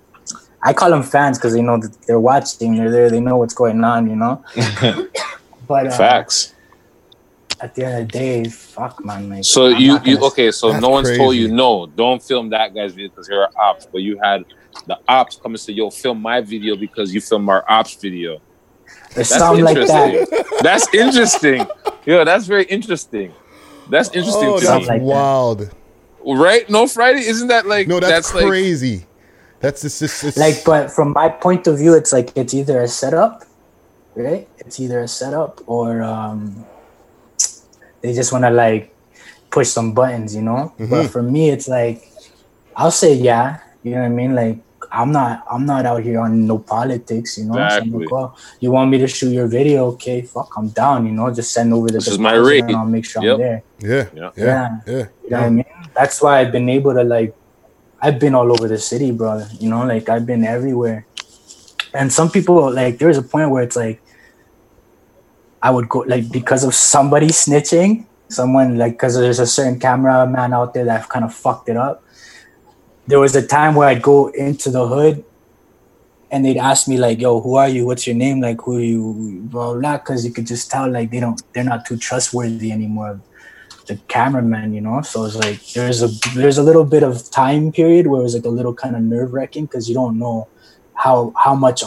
I 0.63 0.73
call 0.73 0.91
them 0.91 1.03
fans 1.05 1.39
because 1.39 1.53
they 1.55 1.63
know 1.63 1.79
that 1.79 1.93
they're 2.07 2.19
watching. 2.19 2.77
They're 2.77 2.91
there. 2.91 3.11
They 3.11 3.21
know 3.21 3.37
what's 3.37 3.55
going 3.55 3.85
on. 3.85 4.09
You 4.11 4.17
know. 4.17 4.43
But 5.69 5.89
uh, 5.89 5.91
Facts. 5.91 6.55
At 7.61 7.75
the 7.75 7.85
end 7.85 8.03
of 8.03 8.09
the 8.09 8.19
day, 8.19 8.45
fuck 8.45 9.05
man. 9.05 9.29
Like, 9.29 9.45
So 9.45 9.67
I'm 9.67 9.81
you 9.81 9.99
you 10.05 10.19
okay? 10.27 10.51
So 10.51 10.79
no 10.79 10.89
one's 10.91 11.17
told 11.17 11.37
you 11.37 11.49
no, 11.49 11.87
don't 11.87 12.23
film 12.23 12.51
that 12.51 12.75
guy's 12.75 12.95
video 12.95 13.11
because 13.11 13.29
you're 13.29 13.49
ops. 13.57 13.87
But 13.87 13.99
you 13.99 14.19
had 14.23 14.45
the 14.87 14.99
ops 15.09 15.37
come 15.37 15.53
and 15.53 15.61
say, 15.61 15.73
"Yo, 15.73 15.91
film 15.91 16.23
my 16.23 16.41
video 16.41 16.77
because 16.77 17.13
you 17.13 17.21
film 17.21 17.49
our 17.49 17.65
ops 17.69 17.95
video." 17.95 18.41
There's 19.15 19.29
something 19.29 19.65
like 19.65 19.77
that. 19.77 20.15
interesting. 20.15 20.45
That's 20.63 20.95
interesting. 20.95 21.67
Yo, 22.07 22.25
that's 22.25 22.47
very 22.47 22.65
interesting. 22.65 23.35
That's 23.91 24.09
interesting 24.15 24.49
Oh, 24.49 24.61
that's 24.61 24.89
me. 24.89 25.01
wild. 25.01 25.71
Right? 26.25 26.69
No 26.71 26.87
Friday, 26.87 27.21
isn't 27.21 27.49
that 27.49 27.67
like 27.67 27.89
No, 27.89 28.01
that's, 28.01 28.35
like 28.35 28.47
crazy. 28.47 29.07
that's 29.61 29.83
just, 29.83 30.01
just 30.01 30.25
it's, 30.25 30.37
like 30.37 30.63
but 30.65 30.91
from 30.91 31.13
my 31.13 31.29
point 31.29 31.67
of 31.67 31.79
view 31.79 31.95
it's 31.95 32.13
like 32.13 32.31
it's 32.37 32.55
either 32.55 32.81
a 32.83 32.89
setup 32.89 33.45
right 34.19 34.49
it's 34.59 34.81
either 34.81 35.01
a 35.01 35.09
setup 35.09 35.61
or 35.67 36.03
um 36.03 36.65
they 38.03 38.13
just 38.13 38.33
want 38.33 38.45
to 38.45 38.51
like 38.51 38.95
push 39.51 39.69
some 39.69 39.93
buttons 39.95 40.35
you 40.35 40.43
know 40.43 40.73
but 40.79 41.07
Mhm. 41.07 41.11
for 41.11 41.23
me 41.23 41.51
it's 41.51 41.69
like 41.69 42.03
i'll 42.77 42.91
say 42.91 43.15
yeah 43.15 43.59
you 43.83 43.93
know 43.93 44.01
what 44.01 44.07
i 44.07 44.09
mean 44.21 44.35
like 44.35 44.59
i'm 44.93 45.11
not 45.13 45.43
i'm 45.51 45.65
not 45.67 45.87
out 45.87 46.03
here 46.03 46.21
on 46.21 46.47
no 46.47 46.59
politics 46.59 47.39
you 47.39 47.45
know 47.45 47.55
So 47.55 47.65
Exactly. 47.65 48.05
like, 48.05 48.13
oh, 48.13 48.35
you 48.61 48.71
want 48.71 48.91
me 48.91 48.99
to 48.99 49.09
shoot 49.09 49.31
your 49.33 49.47
video 49.49 49.87
okay 49.95 50.23
fuck 50.23 50.51
i'm 50.57 50.69
down 50.69 51.07
you 51.07 51.13
know 51.13 51.33
just 51.33 51.53
send 51.53 51.73
over 51.73 51.89
the 51.89 51.99
This 51.99 52.09
is 52.09 52.19
my 52.19 52.35
rate. 52.35 52.65
and 52.65 52.77
i'll 52.77 52.87
make 52.87 53.05
sure 53.05 53.23
Yep. 53.23 53.33
i'm 53.35 53.41
there 53.41 53.63
yeah, 53.81 54.05
yeah, 54.15 54.31
yeah. 54.37 54.45
yeah. 54.87 55.05
You 55.23 55.31
know 55.31 55.39
what 55.39 55.47
I 55.47 55.51
mean? 55.51 55.65
That's 55.95 56.21
why 56.23 56.41
I've 56.41 56.51
been 56.51 56.69
able 56.69 56.95
to 56.95 57.05
like 57.05 57.33
I've 58.01 58.19
been 58.19 58.35
all 58.35 58.51
over 58.51 58.67
the 58.67 58.79
city, 58.79 59.11
bro. 59.13 59.45
You 59.61 59.69
know, 59.71 59.85
like 59.87 60.09
I've 60.09 60.25
been 60.27 60.43
everywhere. 60.43 61.07
And 61.95 62.11
some 62.13 62.29
people 62.31 62.73
like 62.73 62.99
there's 62.99 63.19
a 63.19 63.23
point 63.23 63.51
where 63.51 63.63
it's 63.63 63.77
like 63.77 64.01
I 65.63 65.71
would 65.71 65.89
go 65.89 66.01
like 66.01 66.31
because 66.31 66.65
of 66.65 66.75
somebody 66.75 67.29
snitching, 67.29 68.07
someone 68.29 68.79
like 68.79 68.93
because 68.93 69.17
there's 69.17 69.39
a 69.39 69.47
certain 69.47 69.79
cameraman 69.81 70.53
out 70.53 70.75
there 70.75 70.85
that 70.85 71.09
kind 71.09 71.25
of 71.25 71.35
fucked 71.35 71.69
it 71.69 71.77
up. 71.77 72.05
There 73.07 73.19
was 73.19 73.35
a 73.35 73.47
time 73.47 73.75
where 73.75 73.89
I'd 73.89 74.03
go 74.03 74.29
into 74.29 74.71
the 74.71 74.87
hood 74.87 75.25
and 76.31 76.45
they'd 76.45 76.59
ask 76.59 76.87
me 76.89 76.99
like, 76.99 77.21
"Yo, 77.21 77.41
who 77.41 77.57
are 77.57 77.69
you? 77.69 77.87
What's 77.87 78.07
your 78.07 78.17
name? 78.17 78.41
Like, 78.41 78.61
who 78.61 78.79
you?" 78.79 79.41
Blah 79.45 79.75
blah. 79.75 79.97
Because 79.99 80.25
you 80.25 80.33
could 80.33 80.47
just 80.47 80.71
tell 80.71 80.91
like 80.91 81.11
they 81.11 81.21
don't, 81.21 81.41
they're 81.53 81.65
not 81.65 81.87
too 81.87 81.97
trustworthy 81.97 82.71
anymore 82.71 83.21
the 83.89 83.97
cameraman, 84.07 84.73
you 84.73 84.81
know. 84.81 85.03
So 85.03 85.25
it's 85.25 85.35
like 85.35 85.61
there's 85.73 86.03
a 86.03 86.09
there's 86.35 86.59
a 86.59 86.63
little 86.63 86.85
bit 86.85 87.03
of 87.03 87.29
time 87.31 87.73
period 87.73 88.07
where 88.07 88.25
it's 88.25 88.35
like 88.35 88.45
a 88.45 88.51
little 88.51 88.75
kind 88.75 88.95
of 88.95 89.03
nerve 89.03 89.33
wracking 89.33 89.65
because 89.65 89.89
you 89.89 89.95
don't 89.95 90.19
know 90.19 90.47
how 90.95 91.33
how 91.37 91.55
much 91.55 91.83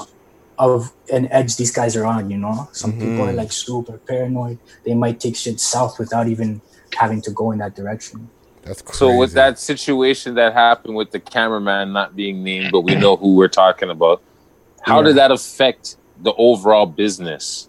of 0.69 0.93
an 1.11 1.27
edge 1.31 1.57
these 1.57 1.71
guys 1.71 1.95
are 1.95 2.05
on, 2.05 2.29
you 2.29 2.37
know. 2.37 2.69
Some 2.71 2.93
people 2.93 3.25
are 3.25 3.33
Mhm. 3.33 3.37
like 3.37 3.51
super 3.51 3.97
paranoid. 3.97 4.59
They 4.85 4.93
might 4.93 5.19
take 5.19 5.35
shit 5.35 5.59
south 5.59 5.97
without 5.97 6.27
even 6.27 6.61
having 6.95 7.21
to 7.23 7.31
go 7.31 7.51
in 7.51 7.59
that 7.59 7.75
direction. 7.75 8.29
That's 8.63 8.81
crazy. 8.81 8.97
So 8.99 9.17
with 9.17 9.33
that 9.33 9.57
situation 9.57 10.35
that 10.35 10.53
happened 10.53 10.95
with 10.95 11.09
the 11.09 11.19
cameraman 11.19 11.93
not 11.93 12.15
being 12.15 12.43
named, 12.43 12.71
but 12.71 12.81
we 12.81 12.93
know 12.93 13.15
who 13.15 13.35
we're 13.35 13.47
talking 13.47 13.89
about, 13.89 14.21
how 14.81 14.97
Yeah. 14.97 15.07
did 15.07 15.15
that 15.15 15.31
affect 15.31 15.95
the 16.21 16.33
overall 16.33 16.85
business? 16.85 17.67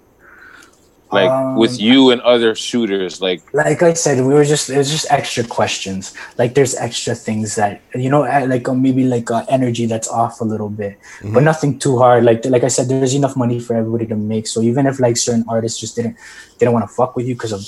Like 1.13 1.29
Um, 1.31 1.57
with 1.57 1.79
you 1.79 2.11
and 2.11 2.23
other 2.23 2.55
shooters, 2.55 3.21
like 3.21 3.43
like 3.53 3.83
I 3.83 3.93
said, 3.93 4.17
we 4.25 4.33
were 4.33 4.47
just 4.49 4.71
it 4.71 4.79
was 4.79 4.91
just 4.91 5.05
extra 5.11 5.45
questions. 5.45 6.15
Like 6.39 6.55
there's 6.55 6.75
extra 6.75 7.15
things 7.15 7.55
that 7.57 7.83
you 7.95 8.09
know, 8.09 8.23
like 8.23 8.67
uh, 8.67 8.73
maybe 8.75 9.05
like 9.05 9.31
uh, 9.31 9.45
energy 9.51 9.85
that's 9.85 10.09
off 10.09 10.41
a 10.41 10.45
little 10.45 10.71
bit, 10.71 10.97
but 11.21 11.43
Mhm. 11.43 11.51
nothing 11.51 11.79
too 11.79 11.99
hard. 11.99 12.25
Like 12.25 12.41
like 12.47 12.65
I 12.65 12.69
said, 12.69 12.89
there's 12.89 13.13
enough 13.15 13.37
money 13.37 13.61
for 13.61 13.77
everybody 13.77 14.07
to 14.07 14.17
make. 14.17 14.47
So 14.47 14.63
even 14.63 14.87
if 14.87 15.01
like 15.01 15.19
certain 15.19 15.45
artists 15.49 15.79
just 15.79 15.97
didn't 15.97 16.17
they 16.57 16.65
don't 16.65 16.73
want 16.73 16.89
to 16.89 16.95
fuck 16.95 17.15
with 17.15 17.27
you 17.29 17.35
because 17.35 17.53
of 17.53 17.61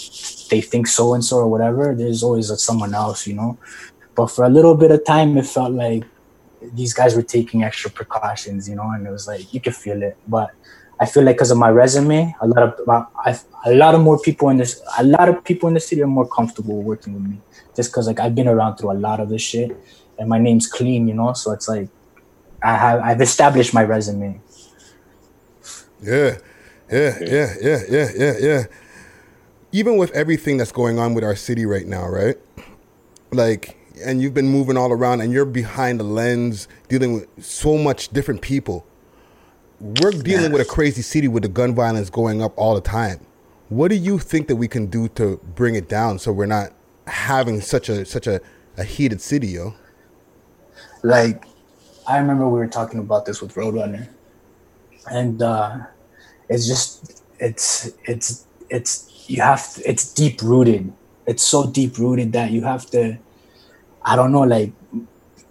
they 0.50 0.62
think 0.62 0.86
so 0.86 1.12
and 1.12 1.22
so 1.22 1.36
or 1.44 1.48
whatever, 1.54 1.94
there's 1.94 2.22
always 2.22 2.50
uh, 2.50 2.56
someone 2.56 2.94
else, 2.94 3.26
you 3.26 3.34
know. 3.34 3.58
But 4.16 4.28
for 4.34 4.44
a 4.46 4.48
little 4.48 4.74
bit 4.74 4.90
of 4.90 5.04
time, 5.04 5.36
it 5.36 5.44
felt 5.46 5.72
like 5.72 6.04
these 6.72 6.94
guys 6.94 7.12
were 7.14 7.28
taking 7.36 7.62
extra 7.62 7.90
precautions, 7.90 8.68
you 8.70 8.76
know, 8.76 8.88
and 8.94 9.06
it 9.06 9.10
was 9.10 9.26
like 9.28 9.52
you 9.52 9.60
could 9.60 9.76
feel 9.76 10.02
it, 10.02 10.16
but. 10.26 10.48
I 11.00 11.06
feel 11.06 11.24
like 11.24 11.36
because 11.36 11.50
of 11.50 11.58
my 11.58 11.70
resume, 11.70 12.34
a 12.40 12.46
lot 12.46 12.62
of 12.62 12.80
a 13.66 13.74
lot 13.74 13.94
of 13.94 14.00
more 14.00 14.18
people 14.18 14.48
in 14.48 14.58
this, 14.58 14.80
a 14.98 15.04
lot 15.04 15.28
of 15.28 15.42
people 15.42 15.66
in 15.68 15.74
the 15.74 15.80
city 15.80 16.02
are 16.02 16.06
more 16.06 16.28
comfortable 16.28 16.82
working 16.82 17.14
with 17.14 17.22
me, 17.22 17.40
just 17.74 17.90
because 17.90 18.06
like 18.06 18.20
I've 18.20 18.34
been 18.34 18.48
around 18.48 18.76
through 18.76 18.92
a 18.92 18.98
lot 18.98 19.18
of 19.20 19.28
this 19.28 19.42
shit, 19.42 19.76
and 20.18 20.28
my 20.28 20.38
name's 20.38 20.66
clean, 20.68 21.08
you 21.08 21.14
know. 21.14 21.32
So 21.32 21.50
it's 21.52 21.68
like 21.68 21.88
I 22.62 22.76
have 22.76 23.00
I've 23.00 23.20
established 23.20 23.74
my 23.74 23.82
resume. 23.82 24.40
Yeah, 26.00 26.38
yeah, 26.90 27.18
yeah, 27.20 27.54
yeah, 27.60 27.80
yeah, 27.88 28.08
yeah, 28.16 28.34
yeah. 28.40 28.64
Even 29.72 29.96
with 29.96 30.12
everything 30.12 30.58
that's 30.58 30.72
going 30.72 30.98
on 31.00 31.14
with 31.14 31.24
our 31.24 31.34
city 31.34 31.66
right 31.66 31.86
now, 31.86 32.06
right? 32.06 32.36
Like, 33.32 33.76
and 34.04 34.22
you've 34.22 34.34
been 34.34 34.48
moving 34.48 34.76
all 34.76 34.92
around, 34.92 35.22
and 35.22 35.32
you're 35.32 35.44
behind 35.44 35.98
the 35.98 36.04
lens, 36.04 36.68
dealing 36.88 37.14
with 37.14 37.26
so 37.44 37.76
much 37.76 38.10
different 38.10 38.42
people. 38.42 38.86
We're 39.84 40.12
dealing 40.12 40.50
with 40.50 40.62
a 40.62 40.64
crazy 40.64 41.02
city 41.02 41.28
with 41.28 41.42
the 41.42 41.48
gun 41.50 41.74
violence 41.74 42.08
going 42.08 42.40
up 42.40 42.54
all 42.56 42.74
the 42.74 42.80
time. 42.80 43.20
What 43.68 43.88
do 43.88 43.96
you 43.96 44.18
think 44.18 44.48
that 44.48 44.56
we 44.56 44.66
can 44.66 44.86
do 44.86 45.08
to 45.08 45.38
bring 45.54 45.74
it 45.74 45.90
down 45.90 46.18
so 46.18 46.32
we're 46.32 46.46
not 46.46 46.72
having 47.06 47.60
such 47.60 47.90
a 47.90 48.06
such 48.06 48.26
a, 48.26 48.40
a 48.78 48.84
heated 48.84 49.20
city, 49.20 49.48
yo? 49.48 49.74
Like 51.02 51.44
I 52.08 52.16
remember 52.16 52.48
we 52.48 52.60
were 52.60 52.66
talking 52.66 52.98
about 52.98 53.26
this 53.26 53.42
with 53.42 53.52
Roadrunner, 53.56 54.08
and 55.10 55.42
uh, 55.42 55.80
it's 56.48 56.66
just 56.66 57.22
it's 57.38 57.92
it's 58.04 58.46
it's 58.70 59.26
you 59.28 59.42
have 59.42 59.74
to, 59.74 59.86
it's 59.86 60.14
deep 60.14 60.40
rooted. 60.40 60.90
It's 61.26 61.42
so 61.42 61.66
deep 61.70 61.98
rooted 61.98 62.32
that 62.32 62.52
you 62.52 62.62
have 62.62 62.86
to, 62.92 63.18
I 64.02 64.16
don't 64.16 64.32
know, 64.32 64.44
like 64.44 64.72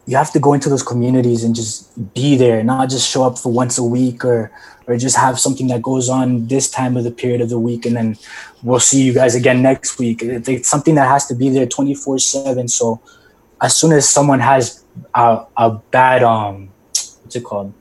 you 0.05 0.17
have 0.17 0.31
to 0.31 0.39
go 0.39 0.53
into 0.53 0.69
those 0.69 0.83
communities 0.83 1.43
and 1.43 1.55
just 1.55 2.13
be 2.13 2.35
there, 2.35 2.63
not 2.63 2.89
just 2.89 3.09
show 3.09 3.23
up 3.23 3.37
for 3.37 3.51
once 3.51 3.77
a 3.77 3.83
week 3.83 4.25
or 4.25 4.51
or 4.85 4.97
just 4.97 5.15
have 5.15 5.39
something 5.39 5.67
that 5.67 5.81
goes 5.81 6.09
on 6.09 6.45
this 6.47 6.69
time 6.69 6.97
of 6.97 7.05
the 7.05 7.11
period 7.11 7.39
of 7.39 7.47
the 7.47 7.57
week 7.57 7.85
and 7.85 7.95
then 7.95 8.17
we'll 8.63 8.81
see 8.81 9.01
you 9.01 9.13
guys 9.13 9.33
again 9.33 9.61
next 9.61 9.97
week. 9.97 10.21
It's 10.21 10.67
something 10.67 10.95
that 10.95 11.07
has 11.07 11.25
to 11.27 11.35
be 11.35 11.47
there 11.47 11.65
24 11.65 12.19
7. 12.19 12.67
So 12.67 12.99
as 13.61 13.77
soon 13.77 13.93
as 13.93 14.09
someone 14.09 14.41
has 14.41 14.83
a, 15.15 15.45
a 15.55 15.71
bad, 15.71 16.21
um, 16.23 16.67
what's 16.89 17.35
it 17.35 17.45
called? 17.45 17.73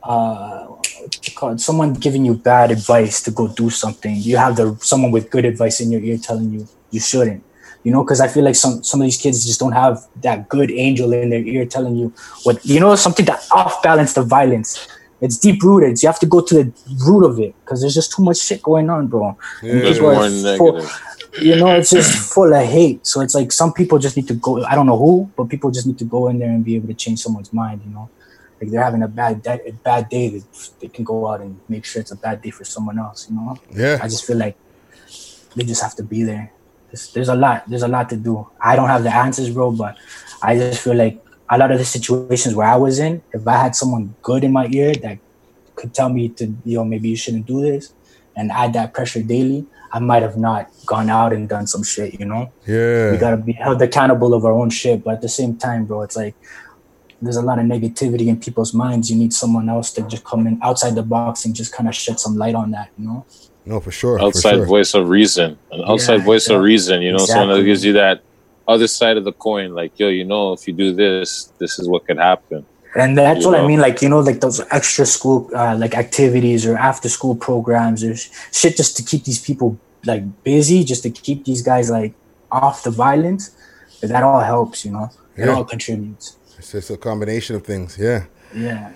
Uh, 0.00 0.66
what's 0.66 1.26
it 1.26 1.34
called? 1.34 1.60
Someone 1.60 1.94
giving 1.94 2.24
you 2.24 2.34
bad 2.34 2.70
advice 2.70 3.20
to 3.24 3.32
go 3.32 3.48
do 3.48 3.68
something, 3.68 4.14
you 4.14 4.36
have 4.36 4.54
the 4.54 4.76
someone 4.80 5.10
with 5.10 5.28
good 5.28 5.44
advice 5.44 5.80
in 5.80 5.90
your 5.90 6.02
ear 6.02 6.18
telling 6.18 6.52
you 6.52 6.68
you 6.92 7.00
shouldn't 7.00 7.42
you 7.84 7.90
know 7.92 8.02
because 8.04 8.20
i 8.20 8.28
feel 8.28 8.44
like 8.44 8.54
some 8.54 8.82
some 8.82 9.00
of 9.00 9.04
these 9.06 9.16
kids 9.16 9.44
just 9.44 9.58
don't 9.60 9.72
have 9.72 9.98
that 10.22 10.48
good 10.48 10.70
angel 10.70 11.12
in 11.12 11.30
their 11.30 11.44
ear 11.54 11.64
telling 11.66 11.96
you 11.96 12.12
what 12.44 12.64
you 12.64 12.78
know 12.80 12.94
something 12.96 13.24
that 13.26 13.40
off 13.52 13.82
balance 13.82 14.12
the 14.14 14.22
violence. 14.22 14.88
It's 15.24 15.38
deep 15.38 15.62
rooted 15.62 16.02
you 16.02 16.08
have 16.08 16.18
to 16.18 16.26
go 16.26 16.40
to 16.40 16.54
the 16.64 16.72
root 17.06 17.24
of 17.24 17.38
it 17.38 17.54
because 17.64 17.80
there's 17.80 17.94
just 17.94 18.10
too 18.12 18.24
much 18.24 18.38
shit 18.38 18.60
going 18.60 18.90
on 18.90 19.06
bro. 19.06 19.36
And 19.62 19.80
There's 19.82 19.98
people 19.98 20.10
full- 20.58 20.80
you 21.40 21.54
know 21.56 21.68
it's 21.76 21.90
just 21.90 22.34
full 22.34 22.52
of 22.52 22.64
hate. 22.66 23.06
So 23.06 23.20
it's 23.20 23.34
like 23.34 23.52
some 23.52 23.72
people 23.72 23.98
just 23.98 24.16
need 24.16 24.26
to 24.28 24.34
go 24.34 24.64
i 24.64 24.74
don't 24.74 24.86
know 24.86 24.98
who 24.98 25.30
but 25.36 25.44
people 25.48 25.70
just 25.70 25.86
need 25.86 25.98
to 25.98 26.04
go 26.04 26.26
in 26.28 26.38
there 26.40 26.50
and 26.50 26.64
be 26.64 26.74
able 26.76 26.88
to 26.88 26.94
change 26.94 27.20
someone's 27.22 27.52
mind 27.52 27.80
you 27.86 27.92
know? 27.94 28.10
Like 28.60 28.70
they're 28.70 28.82
having 28.82 29.02
a 29.02 29.08
bad 29.08 29.42
day, 29.42 29.60
a 29.66 29.72
bad 29.72 30.08
day 30.08 30.28
they, 30.28 30.42
they 30.80 30.88
can 30.88 31.04
go 31.04 31.28
out 31.28 31.40
and 31.40 31.58
make 31.68 31.84
sure 31.84 32.00
it's 32.02 32.10
a 32.12 32.16
bad 32.16 32.42
day 32.42 32.50
for 32.50 32.64
someone 32.64 32.98
else 32.98 33.28
you 33.28 33.36
know? 33.36 33.56
Yeah. 33.70 33.98
i 34.02 34.06
just 34.08 34.24
feel 34.26 34.38
like 34.38 34.56
they 35.56 35.64
just 35.64 35.82
have 35.82 35.94
to 35.96 36.02
be 36.02 36.22
there 36.24 36.52
there's, 36.92 37.12
there's 37.12 37.28
a 37.28 37.34
lot 37.34 37.68
there's 37.68 37.82
a 37.82 37.88
lot 37.88 38.08
to 38.10 38.16
do. 38.16 38.48
I 38.60 38.76
don't 38.76 38.88
have 38.88 39.02
the 39.02 39.14
answers 39.14 39.50
bro 39.50 39.72
but 39.72 39.96
i 40.42 40.56
just 40.56 40.82
feel 40.82 40.94
like 40.94 41.22
a 41.48 41.58
lot 41.58 41.70
of 41.70 41.78
the 41.78 41.84
situations 41.84 42.54
where 42.54 42.66
i 42.66 42.76
was 42.76 42.98
in 42.98 43.22
if 43.32 43.46
i 43.46 43.56
had 43.56 43.74
someone 43.74 44.14
good 44.22 44.44
in 44.44 44.52
my 44.52 44.66
ear 44.68 44.94
that 44.94 45.18
could 45.74 45.94
tell 45.94 46.08
me 46.08 46.28
to 46.28 46.44
you 46.64 46.76
know 46.76 46.84
maybe 46.84 47.08
you 47.08 47.16
shouldn't 47.16 47.46
do 47.46 47.60
this 47.62 47.94
and 48.36 48.50
add 48.52 48.72
that 48.72 48.92
pressure 48.92 49.22
daily 49.22 49.66
i 49.92 49.98
might 49.98 50.22
have 50.22 50.36
not 50.36 50.70
gone 50.86 51.08
out 51.10 51.32
and 51.32 51.48
done 51.48 51.66
some 51.66 51.82
shit 51.82 52.18
you 52.20 52.26
know? 52.26 52.52
Yeah. 52.66 53.12
we 53.12 53.16
gotta 53.18 53.36
be 53.36 53.52
held 53.52 53.80
accountable 53.82 54.34
of 54.34 54.44
our 54.44 54.52
own 54.52 54.70
shit 54.70 55.02
but 55.04 55.14
at 55.14 55.22
the 55.22 55.28
same 55.28 55.56
time 55.56 55.86
bro 55.86 56.02
it's 56.02 56.16
like 56.16 56.34
there's 57.22 57.36
a 57.36 57.42
lot 57.42 57.60
of 57.60 57.64
negativity 57.66 58.26
in 58.26 58.40
people's 58.40 58.74
minds. 58.74 59.08
You 59.08 59.16
need 59.16 59.32
someone 59.32 59.68
else 59.68 59.92
to 59.92 60.02
just 60.02 60.24
come 60.24 60.44
in 60.48 60.58
outside 60.60 60.96
the 60.96 61.04
box 61.04 61.44
and 61.44 61.54
just 61.54 61.72
kind 61.72 61.88
of 61.88 61.94
shed 61.94 62.18
some 62.18 62.34
light 62.34 62.56
on 62.56 62.72
that 62.72 62.90
you 62.98 63.06
know 63.06 63.24
No, 63.64 63.80
for 63.80 63.90
sure. 63.92 64.18
for 64.18 64.24
outside 64.26 64.56
sure. 64.56 64.66
voice 64.66 64.92
of 64.94 65.08
reason, 65.08 65.58
an 65.70 65.82
outside 65.86 66.18
Yeah, 66.20 66.24
voice 66.32 66.48
of 66.48 66.60
reason. 66.62 67.00
You 67.02 67.12
know, 67.12 67.18
someone 67.18 67.56
that 67.58 67.64
gives 67.64 67.84
you 67.84 67.92
that 67.94 68.22
other 68.66 68.86
side 68.88 69.16
of 69.16 69.24
the 69.24 69.32
coin. 69.32 69.74
Like, 69.74 69.92
yo, 69.98 70.08
you 70.08 70.24
know, 70.24 70.52
if 70.52 70.66
you 70.66 70.72
do 70.74 70.92
this, 70.94 71.52
this 71.58 71.78
is 71.78 71.88
what 71.88 72.04
could 72.06 72.18
happen. 72.18 72.66
and 72.94 73.16
that's 73.16 73.40
You 73.44 73.50
what 73.50 73.58
i 73.60 73.66
mean 73.66 73.80
like 73.86 74.02
you 74.04 74.08
know 74.12 74.20
like 74.20 74.40
those 74.46 74.58
extra 74.78 75.06
school 75.06 75.38
uh, 75.62 75.74
like 75.82 75.94
activities 76.04 76.66
or 76.68 76.74
after 76.90 77.08
school 77.08 77.34
programs 77.48 78.04
or 78.08 78.14
shit 78.60 78.76
just 78.76 78.92
to 78.98 79.02
keep 79.10 79.22
these 79.24 79.40
people 79.48 79.68
like 80.10 80.22
busy 80.44 80.78
just 80.92 81.02
to 81.06 81.10
keep 81.26 81.38
these 81.48 81.62
guys 81.70 81.86
like 81.98 82.12
off 82.50 82.76
the 82.88 82.90
violence 83.06 83.44
that 84.12 84.22
all 84.28 84.40
helps 84.54 84.84
you 84.84 84.92
know 84.96 85.06
it 85.36 85.46
Yeah. 85.46 85.54
all 85.54 85.64
contributes 85.74 86.26
It's 86.58 86.72
just 86.72 86.90
a 86.90 86.98
combination 87.08 87.52
of 87.58 87.62
things. 87.70 87.96
Yeah. 88.06 88.20
yeah 88.66 88.92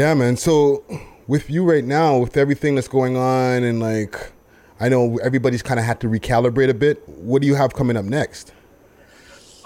Yeah, 0.00 0.12
man. 0.20 0.36
So 0.36 0.84
with 1.32 1.48
you 1.48 1.64
right 1.64 1.82
now, 1.82 2.18
with 2.18 2.36
everything 2.36 2.74
that's 2.74 2.88
going 2.88 3.16
on, 3.16 3.62
and 3.62 3.80
like, 3.80 4.32
I 4.78 4.90
know 4.90 5.16
everybody's 5.24 5.62
kind 5.62 5.80
of 5.80 5.86
had 5.86 5.98
to 6.02 6.06
recalibrate 6.06 6.68
a 6.68 6.74
bit. 6.74 7.08
What 7.08 7.40
do 7.40 7.48
you 7.48 7.54
have 7.54 7.72
coming 7.72 7.96
up 7.96 8.04
next? 8.04 8.52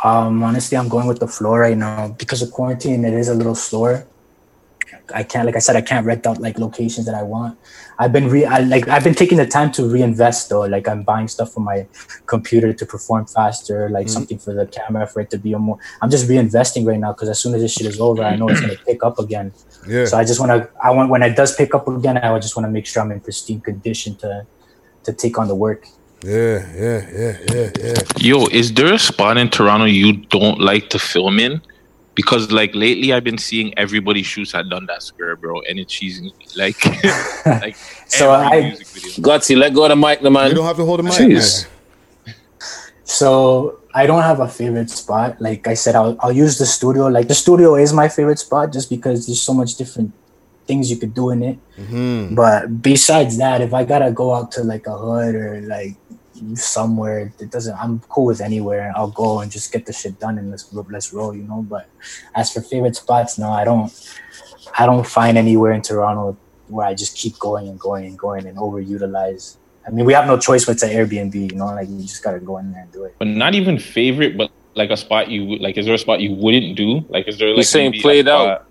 Um, 0.05 0.45
honestly, 0.45 0.79
I'm 0.79 0.89
going 0.89 1.09
with 1.09 1.19
the 1.19 1.27
floor 1.27 1.59
right 1.59 1.77
now 1.77 2.15
because 2.23 2.41
of 2.41 2.53
quarantine. 2.53 3.05
It 3.05 3.15
is 3.15 3.27
a 3.27 3.35
little 3.35 3.57
slower. 3.57 4.07
I 5.15 5.23
can't, 5.23 5.47
like 5.47 5.57
I 5.57 5.61
said, 5.61 5.77
I 5.77 5.81
can't 5.81 6.05
rent 6.07 6.27
out 6.27 6.39
like 6.39 6.59
locations 6.59 7.07
that 7.07 7.15
I 7.15 7.23
want. 7.23 7.59
I've 7.99 8.13
been 8.13 8.29
re, 8.29 8.45
I, 8.45 8.59
like 8.61 8.89
I've 8.89 9.05
been 9.05 9.15
taking 9.15 9.39
the 9.39 9.47
time 9.47 9.71
to 9.73 9.89
reinvest 9.89 10.49
though. 10.51 10.63
Like 10.63 10.87
I'm 10.89 11.03
buying 11.03 11.29
stuff 11.29 11.53
for 11.53 11.61
my 11.61 11.87
computer 12.27 12.73
to 12.73 12.85
perform 12.87 13.27
faster, 13.27 13.89
like 13.89 14.07
Mhm. 14.07 14.11
something 14.11 14.39
for 14.39 14.53
the 14.53 14.67
camera 14.67 15.07
for 15.07 15.21
it 15.21 15.31
to 15.31 15.39
be 15.39 15.53
a 15.53 15.59
more. 15.59 15.79
I'm 16.03 16.11
just 16.11 16.29
reinvesting 16.29 16.87
right 16.87 16.99
now 16.99 17.13
because 17.13 17.29
as 17.29 17.39
soon 17.39 17.55
as 17.55 17.63
this 17.63 17.73
shit 17.73 17.87
is 17.87 18.01
over, 18.01 18.23
I 18.23 18.37
know 18.37 18.49
it's 18.49 18.61
gonna 18.61 18.75
pick 18.87 19.03
up 19.03 19.19
again. 19.19 19.53
Yeah. 19.89 20.05
So 20.05 20.19
I 20.19 20.25
just 20.25 20.41
want 20.41 20.53
to. 20.53 20.69
I 20.83 20.91
want 20.91 21.11
when 21.11 21.23
it 21.23 21.37
does 21.37 21.55
pick 21.55 21.75
up 21.75 21.89
again, 21.89 22.19
I 22.19 22.39
just 22.39 22.57
want 22.57 22.67
to 22.67 22.71
make 22.71 22.87
sure 22.87 23.03
I'm 23.03 23.13
in 23.13 23.21
pristine 23.21 23.61
condition 23.61 24.15
to 24.17 24.47
to 25.05 25.13
take 25.13 25.39
on 25.39 25.49
the 25.49 25.55
work. 25.55 25.87
Yeah, 26.25 26.67
yeah, 26.75 27.07
yeah, 27.13 27.37
yeah, 27.55 27.71
yeah. 27.81 27.95
Yo, 28.19 28.47
is 28.47 28.73
there 28.75 28.93
a 28.93 28.99
spot 28.99 29.37
in 29.39 29.49
Toronto 29.51 29.85
you 29.87 30.15
don't 30.37 30.61
like 30.61 30.89
to 30.91 30.99
film 30.99 31.39
in? 31.39 31.61
Because 32.17 32.51
like 32.51 32.75
lately, 32.75 33.13
I've 33.13 33.23
been 33.25 33.39
seeing 33.39 33.77
everybody 33.79 34.23
shoots 34.25 34.55
at 34.55 34.69
Dundas 34.69 35.05
Square, 35.05 35.37
bro, 35.37 35.61
and 35.69 35.79
it's 35.79 35.93
cheesy. 35.93 36.33
Like, 36.57 36.83
like 37.47 37.77
So 38.09 38.33
every 38.33 38.57
I- 38.59 38.61
music 38.71 38.87
video. 38.89 39.11
Gutsy, 39.23 39.55
let 39.57 39.73
go 39.75 39.85
of 39.85 39.91
the 39.91 39.97
mic, 39.97 40.21
the 40.23 40.31
man. 40.31 40.49
You 40.49 40.57
don't 40.57 40.67
have 40.67 40.77
to 40.79 40.85
hold 40.85 40.99
the 41.01 41.05
mic, 41.05 41.13
Jeez. 41.13 41.67
So 43.05 43.79
I 43.95 44.07
don't 44.07 44.23
have 44.23 44.41
a 44.41 44.49
favorite 44.49 44.91
spot. 44.91 45.41
Like 45.41 45.67
I 45.67 45.75
said, 45.75 45.95
I'll 45.95 46.17
I'll 46.21 46.33
use 46.33 46.59
the 46.59 46.67
studio. 46.67 47.07
Like 47.07 47.29
the 47.29 47.35
studio 47.35 47.75
is 47.77 47.93
my 47.93 48.09
favorite 48.09 48.39
spot 48.39 48.73
just 48.73 48.91
because 48.91 49.27
there's 49.27 49.41
so 49.41 49.55
much 49.55 49.77
different 49.77 50.13
things 50.67 50.91
you 50.91 50.97
could 50.97 51.15
do 51.15 51.31
in 51.31 51.43
it. 51.43 51.59
Mm-hmm. 51.79 52.35
But 52.35 52.83
besides 52.83 53.39
that, 53.39 53.61
if 53.61 53.73
I 53.73 53.85
gotta 53.85 54.11
go 54.11 54.35
out 54.35 54.51
to 54.53 54.65
like 54.65 54.87
a 54.87 54.97
hood 54.97 55.35
or 55.35 55.61
like 55.63 55.95
somewhere, 56.55 57.33
it 57.39 57.51
doesn't. 57.51 57.77
I'm 57.77 58.01
cool 58.09 58.27
with 58.27 58.41
anywhere. 58.41 58.93
I'll 58.97 59.11
go 59.11 59.41
and 59.41 59.51
just 59.51 59.73
get 59.73 59.87
the 59.87 59.93
shit 59.93 60.19
done 60.19 60.39
and 60.39 60.51
let's 60.51 60.73
let's 60.73 61.13
roll, 61.13 61.35
you 61.35 61.43
know. 61.43 61.63
But 61.63 61.89
as 62.35 62.53
for 62.53 62.61
favorite 62.61 62.97
spots, 62.97 63.39
no, 63.39 63.51
I 63.51 63.65
don't. 63.65 63.93
I 64.79 64.87
don't 64.87 65.07
find 65.07 65.39
anywhere 65.39 65.73
in 65.73 65.83
Toronto 65.83 66.37
where 66.69 66.87
I 66.87 66.95
just 66.95 67.17
keep 67.17 67.39
going 67.39 67.69
and 67.69 67.79
going 67.79 68.07
and 68.07 68.19
going 68.19 68.47
and 68.47 68.59
overutilize. 68.59 69.57
I 69.87 69.91
mean, 69.91 70.05
we 70.05 70.13
have 70.13 70.27
no 70.27 70.37
choice 70.37 70.65
but 70.65 70.79
to 70.79 70.87
Airbnb, 70.87 71.35
you 71.35 71.57
know. 71.57 71.67
Like 71.67 71.89
you 71.89 72.03
just 72.03 72.23
gotta 72.23 72.41
go 72.41 72.59
in 72.59 72.73
there 72.73 72.83
and 72.83 72.93
do 72.93 73.05
it. 73.05 73.15
But 73.19 73.29
not 73.29 73.55
even 73.55 73.79
favorite, 73.79 74.37
but 74.37 74.51
like 74.75 74.91
a 74.91 74.97
spot 74.97 75.29
you 75.29 75.59
like. 75.59 75.77
Is 75.79 75.87
there 75.87 75.95
a 75.95 75.99
spot 75.99 76.21
you 76.21 76.35
wouldn't 76.35 76.77
do? 76.77 77.05
Like, 77.09 77.29
is 77.29 77.39
there 77.39 77.49
like 77.49 77.59
He's 77.59 77.71
saying 77.71 77.93
maybe 77.93 78.01
a 78.01 78.03
played 78.03 78.29
out. 78.29 78.67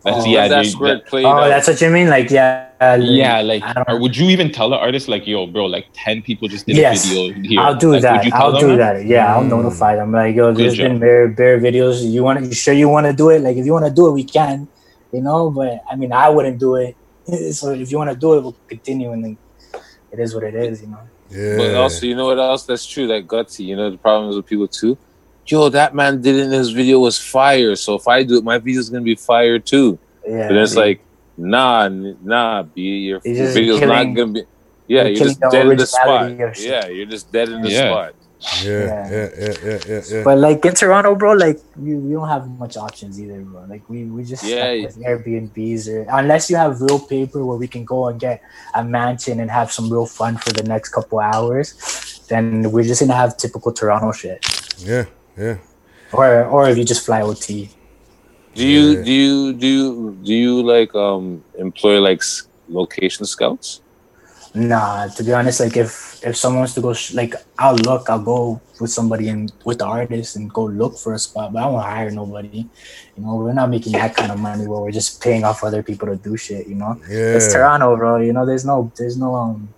Spot 0.00 0.14
That's 0.14 0.26
Oh, 0.26 0.30
yeah, 0.30 0.48
that's 0.48 0.72
dude, 0.72 0.80
where 0.80 0.94
that- 0.96 1.18
it 1.18 1.24
Oh, 1.24 1.28
out. 1.28 1.48
that's 1.48 1.68
what 1.68 1.80
you 1.80 1.90
mean? 1.90 2.08
Like, 2.08 2.30
yeah, 2.30 2.66
uh, 2.80 2.98
yeah, 3.00 3.40
like, 3.40 3.62
or 3.88 3.98
would 4.00 4.16
you 4.16 4.26
even 4.30 4.50
tell 4.52 4.68
the 4.70 4.76
artist 4.76 5.08
like, 5.08 5.26
yo, 5.26 5.46
bro, 5.46 5.66
like 5.66 5.86
ten 5.92 6.22
people 6.22 6.46
just 6.48 6.66
did 6.66 6.76
Yes, 6.76 7.04
a 7.06 7.08
video 7.08 7.48
here? 7.48 7.60
I'll 7.60 7.74
do 7.74 7.88
Like, 7.92 7.94
would 7.94 8.02
that. 8.04 8.24
you 8.24 8.30
tell 8.30 8.42
I'll 8.42 8.52
them 8.52 8.70
do 8.70 8.76
that. 8.76 9.04
Yeah, 9.06 9.34
I'll 9.34 9.42
Mm. 9.44 9.48
notify 9.50 9.96
them. 9.96 10.12
Like, 10.12 10.36
yo, 10.36 10.52
Good 10.52 10.56
there's 10.64 10.76
been 10.78 10.98
bare 11.00 11.28
bare 11.28 11.58
videos. 11.60 12.02
You 12.02 12.22
want 12.22 12.38
to? 12.40 12.46
You 12.46 12.54
sure 12.54 12.74
you 12.74 12.88
want 12.88 13.06
to 13.06 13.12
do 13.12 13.30
it? 13.30 13.40
Like, 13.42 13.56
if 13.56 13.66
you 13.66 13.72
want 13.72 13.86
to 13.86 13.92
do 13.92 14.06
it, 14.08 14.12
we 14.12 14.24
can. 14.24 14.68
You 15.12 15.22
know, 15.22 15.50
but 15.50 15.80
I 15.90 15.96
mean, 15.96 16.12
I 16.12 16.28
wouldn't 16.28 16.58
do 16.58 16.76
it. 16.76 16.94
So 17.52 17.72
if 17.72 17.90
you 17.90 17.98
want 17.98 18.10
to 18.10 18.16
do 18.16 18.34
it, 18.34 18.42
we'll 18.42 18.56
continue, 18.68 19.12
and 19.12 19.22
then 19.24 19.38
it 20.12 20.18
is 20.20 20.34
what 20.34 20.44
it 20.44 20.54
is. 20.54 20.80
You 20.82 20.88
know. 20.88 20.98
Yeah. 21.30 21.56
But 21.58 21.74
also, 21.74 22.06
you 22.06 22.14
know 22.14 22.26
what 22.26 22.38
else? 22.38 22.64
That's 22.64 22.86
true. 22.86 23.06
That 23.08 23.26
gutsy. 23.26 23.64
You 23.66 23.76
know 23.76 23.90
the 23.90 23.98
problems 23.98 24.36
with 24.36 24.46
people 24.46 24.68
too. 24.68 24.96
Yo, 25.48 25.68
that 25.70 25.94
man 25.94 26.20
did 26.20 26.36
it 26.36 26.44
in 26.44 26.50
his 26.52 26.70
video 26.70 26.98
was 27.00 27.18
fire. 27.18 27.74
So 27.76 27.94
if 27.94 28.06
I 28.06 28.22
do 28.22 28.38
it, 28.38 28.44
my 28.44 28.58
video's 28.58 28.90
gonna 28.90 29.02
be 29.02 29.14
fire 29.14 29.58
too. 29.58 29.98
Yeah. 30.26 30.48
But 30.48 30.56
it's 30.58 30.76
like, 30.76 31.00
nah, 31.36 31.88
nah, 31.88 32.62
B, 32.64 32.82
your, 32.82 33.20
You're 33.24 33.34
your 33.34 33.44
just 33.46 33.54
video's 33.56 33.78
killing- 33.80 34.08
not 34.14 34.16
gonna 34.16 34.32
be. 34.32 34.42
Yeah, 34.86 35.02
you're 35.02 35.10
you're, 35.12 35.24
just 35.26 35.40
dead 35.50 35.66
in 35.66 35.76
the 35.76 35.86
spot. 35.86 36.06
originality 36.22 36.42
of 36.42 36.56
shit. 36.56 36.70
Yeah, 36.70 36.86
you're 36.88 37.06
just 37.06 37.30
dead 37.32 37.48
in 37.50 37.62
the 37.62 37.70
Yeah. 37.70 37.90
spot. 37.90 38.14
Yeah, 38.64 38.70
yeah, 38.70 39.10
yeah, 39.10 39.54
yeah, 39.64 39.78
yeah, 39.88 40.00
yeah. 40.10 40.22
But 40.22 40.38
like 40.38 40.64
in 40.64 40.72
Toronto, 40.74 41.14
bro, 41.16 41.32
like 41.32 41.58
we, 41.76 41.96
we 41.96 42.12
don't 42.12 42.28
have 42.28 42.48
much 42.58 42.76
options 42.76 43.20
either, 43.20 43.40
bro. 43.40 43.64
Like 43.68 43.82
we, 43.88 44.04
we 44.04 44.22
just 44.24 44.44
Yeah. 44.44 44.78
stuck 44.78 44.96
with 44.96 45.04
Airbnbs 45.04 45.88
or 45.88 46.06
unless 46.16 46.48
you 46.48 46.56
have 46.56 46.80
real 46.80 47.00
paper 47.00 47.44
where 47.44 47.56
we 47.58 47.66
can 47.66 47.84
go 47.84 48.06
and 48.08 48.20
get 48.20 48.40
a 48.74 48.84
mansion 48.84 49.40
and 49.40 49.50
have 49.50 49.72
some 49.72 49.90
real 49.90 50.06
fun 50.06 50.36
for 50.36 50.52
the 50.52 50.62
next 50.62 50.90
couple 50.90 51.18
hours, 51.18 52.22
then 52.28 52.70
we're 52.70 52.84
just 52.84 53.00
gonna 53.00 53.12
have 53.14 53.36
typical 53.36 53.72
Toronto 53.72 54.12
shit. 54.12 54.38
yeah, 54.78 55.04
yeah. 55.38 55.58
Or 56.12 56.44
or 56.46 56.68
if 56.68 56.78
you 56.78 56.84
just 56.84 57.04
fly 57.04 57.22
OT. 57.22 57.70
Do 58.54 58.66
you 58.66 58.96
Yeah. 58.96 59.02
do 59.04 59.12
you 59.12 59.52
do 59.52 59.66
you 59.66 60.18
do 60.24 60.34
you 60.34 60.62
like 60.62 60.94
um 60.94 61.44
employ 61.58 62.00
like 62.00 62.22
location 62.68 63.26
scouts? 63.26 63.80
Nah, 64.54 65.06
to 65.08 65.22
be 65.22 65.32
honest, 65.32 65.60
like 65.60 65.76
if 65.76 66.18
if 66.24 66.34
someone 66.36 66.60
wants 66.60 66.74
to 66.74 66.80
go, 66.80 66.92
sh- 66.94 67.12
like 67.12 67.34
I'll 67.58 67.76
look, 67.76 68.08
I'll 68.08 68.24
go 68.24 68.60
with 68.80 68.90
somebody 68.90 69.28
and 69.28 69.52
with 69.64 69.78
the 69.78 69.84
artist 69.86 70.36
and 70.36 70.50
go 70.50 70.64
look 70.64 70.96
for 70.98 71.12
a 71.12 71.18
spot, 71.18 71.52
but 71.52 71.62
I 71.62 71.66
won't 71.66 71.84
hire 71.84 72.10
nobody. 72.10 72.64
You 73.14 73.22
know, 73.22 73.36
we're 73.36 73.52
not 73.52 73.68
making 73.70 73.92
that 73.92 74.16
kind 74.16 74.32
of 74.32 74.40
money 74.40 74.66
where 74.66 74.80
we're 74.80 74.90
just 74.90 75.22
paying 75.22 75.44
off 75.44 75.62
other 75.62 75.82
people 75.82 76.08
to 76.08 76.16
do 76.16 76.36
shit. 76.36 76.66
You 76.66 76.76
know, 76.76 76.96
it's 77.36 77.52
Toronto, 77.52 77.94
bro. 77.96 78.16
You 78.18 78.32
know, 78.32 78.46
there's 78.46 78.64
no, 78.64 78.90
there's 78.96 79.16
no, 79.18 79.34
um, 79.34 79.68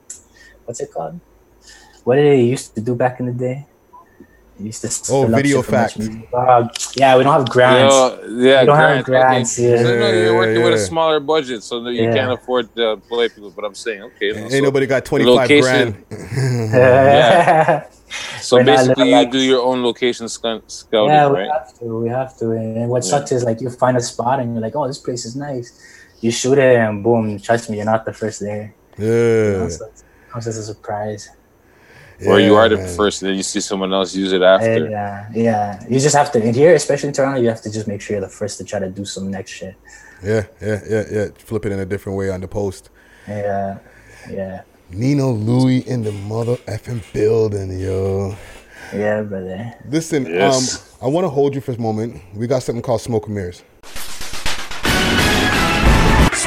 what's 0.65 0.81
it 0.81 0.93
called? 0.93 1.21
What 2.05 2.17
did 2.17 2.27
they 2.27 2.43
used 2.45 2.75
to 2.77 2.81
do 2.81 2.95
back 2.95 3.21
in 3.21 3.27
the 3.27 3.33
day? 3.33 3.67
Used 4.61 4.83
to 4.83 5.13
Oh, 5.13 5.27
video 5.27 5.59
shit 5.63 5.67
for 5.67 5.73
much 5.73 5.95
fact. 5.95 6.35
Uh, 6.35 6.69
yeah, 6.97 7.17
we 7.17 7.25
don't 7.25 7.33
have 7.33 7.49
grants. 7.49 7.95
Yo, 7.95 8.19
yeah, 8.29 8.61
we 8.61 8.67
don't 8.67 8.77
have 8.77 9.05
grants, 9.05 9.57
grants. 9.57 9.59
okay. 9.59 9.71
Yeah. 9.71 9.77
So, 9.83 9.99
no, 9.99 10.13
you're 10.13 10.37
working 10.37 10.63
with 10.63 10.75
a 10.75 10.79
smaller 10.79 11.21
budget, 11.21 11.63
so 11.63 11.87
you 11.89 12.03
Yeah. 12.05 12.13
can't 12.15 12.33
afford 12.33 12.75
to 12.77 12.91
employ 12.91 13.29
people. 13.31 13.51
But 13.51 13.65
I'm 13.65 13.75
saying, 13.75 14.03
okay, 14.03 14.33
no, 14.33 14.39
Ain't 14.43 14.53
so 14.53 14.61
nobody 14.61 14.87
got 14.87 15.05
25 15.05 15.35
location- 15.35 16.05
grand. 16.09 16.73
yeah. 16.73 17.85
So 18.41 18.57
We're 18.57 18.65
basically, 18.65 19.05
living 19.13 19.27
you 19.27 19.33
do 19.33 19.39
your 19.39 19.63
own 19.63 19.83
location 19.85 20.29
sc- 20.29 20.63
scouting, 20.67 21.11
yeah, 21.15 21.29
we 21.29 21.39
right? 21.41 21.51
have 21.51 21.79
to. 21.79 21.85
We 22.03 22.09
have 22.09 22.37
to. 22.39 22.51
And 22.53 22.89
what 22.91 23.05
Yeah. 23.05 23.11
sucks 23.11 23.33
is 23.33 23.45
like 23.45 23.61
you 23.61 23.71
find 23.71 23.97
a 23.97 24.01
spot 24.01 24.41
and 24.41 24.53
you're 24.53 24.63
like, 24.63 24.75
oh, 24.77 24.87
this 24.87 24.99
place 24.99 25.25
is 25.25 25.37
nice. 25.37 25.73
You 26.21 26.31
shoot 26.31 26.59
it 26.59 26.77
and 26.77 27.03
boom, 27.05 27.39
trust 27.41 27.71
me, 27.71 27.77
you're 27.77 27.87
not 27.87 28.05
the 28.05 28.13
first 28.13 28.41
there. 28.41 28.75
You 28.99 29.07
know, 29.07 29.63
Yeah. 29.63 29.69
so 29.69 29.85
it 29.87 29.93
comes 30.31 30.47
as 30.47 30.57
a 30.59 30.63
surprise. 30.65 31.31
Or 32.27 32.39
you 32.41 32.55
are 32.55 32.69
the 32.69 32.77
man. 32.77 32.97
first, 32.97 33.23
and 33.23 33.31
then 33.31 33.37
you 33.37 33.43
see 33.43 33.61
someone 33.61 33.93
else 33.95 34.15
use 34.15 34.33
it 34.33 34.43
after. 34.43 34.89
Yeah, 34.91 35.29
yeah. 35.35 35.83
You 35.89 35.99
just 36.01 36.15
have 36.15 36.31
to. 36.33 36.43
in 36.43 36.55
here, 36.55 36.75
especially 36.75 37.09
in 37.09 37.15
Toronto, 37.15 37.41
you 37.41 37.49
have 37.49 37.63
to 37.63 37.71
just 37.73 37.87
make 37.89 38.01
sure 38.03 38.15
you're 38.17 38.27
the 38.27 38.29
first 38.33 38.59
to 38.59 38.65
try 38.65 38.79
to 38.79 38.91
do 38.91 39.05
some 39.05 39.31
next 39.31 39.51
shit. 39.53 39.75
Yeah, 40.23 40.45
yeah, 40.61 40.81
yeah, 40.89 41.05
yeah. 41.11 41.27
Flip 41.39 41.65
it 41.67 41.73
in 41.73 41.79
a 41.79 41.87
different 41.87 42.19
way 42.19 42.29
on 42.31 42.41
the 42.41 42.49
post. 42.49 42.91
Yeah, 43.27 43.79
yeah, 44.31 44.63
Nino 44.91 45.31
Louis 45.31 45.79
in 45.89 46.03
the 46.03 46.13
mother 46.13 46.57
effing 46.69 47.01
building, 47.13 47.79
yo. 47.81 48.37
yeah, 48.93 49.23
brother. 49.23 49.73
Listen, 49.89 50.27
Yes. 50.27 50.77
um, 51.01 51.07
I 51.07 51.11
want 51.11 51.25
to 51.25 51.29
hold 51.31 51.55
you 51.55 51.61
for 51.63 51.73
a 51.73 51.79
moment. 51.79 52.21
We 52.35 52.47
got 52.47 52.63
something 52.63 52.83
called 52.83 53.01
smoke 53.01 53.27
and 53.27 53.35
mirrors. 53.35 53.63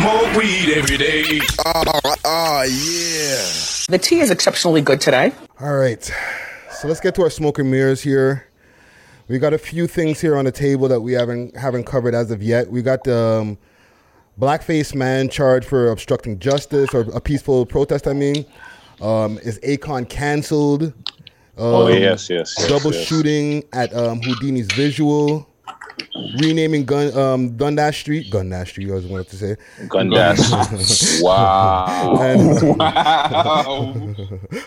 Smoke 0.03 0.35
weed 0.35 0.73
every 0.75 0.97
day. 0.97 1.39
Oh, 1.65 2.63
yeah. 2.67 3.88
The 3.88 3.97
tea 3.97 4.19
is 4.19 4.31
exceptionally 4.31 4.81
good 4.81 4.99
today. 4.99 5.31
All 5.61 5.77
right. 5.77 6.03
So 6.71 6.89
let's 6.89 6.99
get 6.99 7.15
to 7.15 7.21
our 7.21 7.30
smoke 7.30 7.57
and 7.57 7.71
mirrors 7.71 8.01
here. 8.01 8.49
We 9.30 9.39
got 9.39 9.53
a 9.53 9.57
few 9.57 9.88
things 9.88 10.19
here 10.19 10.35
on 10.35 10.43
the 10.43 10.51
table 10.51 10.89
that 10.89 10.99
we 10.99 11.13
haven't 11.13 11.55
haven't 11.55 11.85
covered 11.85 12.13
as 12.13 12.31
of 12.31 12.43
yet. 12.43 12.69
We 12.69 12.81
got 12.81 13.05
the 13.05 13.17
um, 13.17 13.57
blackface 14.38 14.93
man 14.93 15.30
charged 15.30 15.65
for 15.65 15.89
obstructing 15.89 16.38
justice 16.38 16.93
or 16.93 17.03
a 17.15 17.21
peaceful 17.21 17.65
protest. 17.65 18.05
I 18.05 18.11
mean, 18.11 18.45
um, 18.99 19.38
is 19.39 19.57
Akon 19.59 20.09
canceled? 20.09 20.84
Um, 20.84 20.93
Oh, 21.55 21.88
yes, 21.88 22.30
yes, 22.30 22.55
yes, 22.57 22.67
double 22.67 22.93
yes. 22.93 23.07
shooting 23.07 23.63
at 23.71 23.93
um, 23.95 24.19
Houdini's 24.19 24.69
visual. 24.73 25.47
Renaming 26.39 26.85
Gun 26.85 27.17
um, 27.17 27.55
Dundas 27.57 27.97
Street, 27.97 28.31
Gundash 28.31 28.67
Street. 28.69 28.89
I 28.91 28.93
was 28.95 29.05
wanted 29.05 29.27
to 29.30 29.35
say 29.38 29.55
Gundash. 29.88 31.21
Wow. 31.23 32.17
And- 32.21 32.77
Wow. 32.77 33.93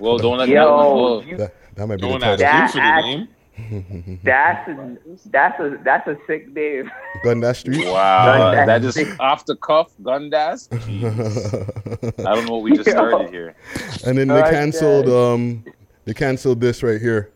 Well, 0.01 0.19
don't 0.19 0.39
let 0.39 0.49
Yo, 0.49 1.21
that. 1.21 1.29
you- 1.29 1.37
that, 1.39 1.55
that 1.77 1.87
might 1.87 1.97
be 1.97 2.03
Don't 2.09 2.21
the 2.21 2.37
title. 2.37 2.47
him 2.47 2.69
for 2.69 2.77
the 2.79 3.03
name. 3.03 3.29
That's 4.23 4.69
a, 4.69 4.99
that's 5.31 5.61
a 5.61 5.79
that's 5.83 6.07
a 6.09 6.17
sick 6.27 6.53
name. 6.53 6.91
Gundash 7.25 7.57
Street. 7.61 7.87
Wow, 7.87 8.53
Gundash. 8.55 8.67
that 8.67 8.83
just 8.83 9.21
off 9.21 9.47
the 9.47 9.57
cuff, 9.57 9.91
Gundash. 10.03 10.69
I 12.27 12.35
don't 12.35 12.47
know 12.47 12.53
what 12.55 12.63
we 12.63 12.77
just 12.77 12.91
started 12.91 13.31
here. 13.31 13.55
And 14.07 14.19
then 14.19 14.29
they 14.29 14.35
Okay. 14.43 14.51
canceled 14.51 15.09
um 15.09 15.65
they 16.05 16.13
canceled 16.13 16.61
this 16.61 16.83
right 16.83 17.01
here. 17.01 17.31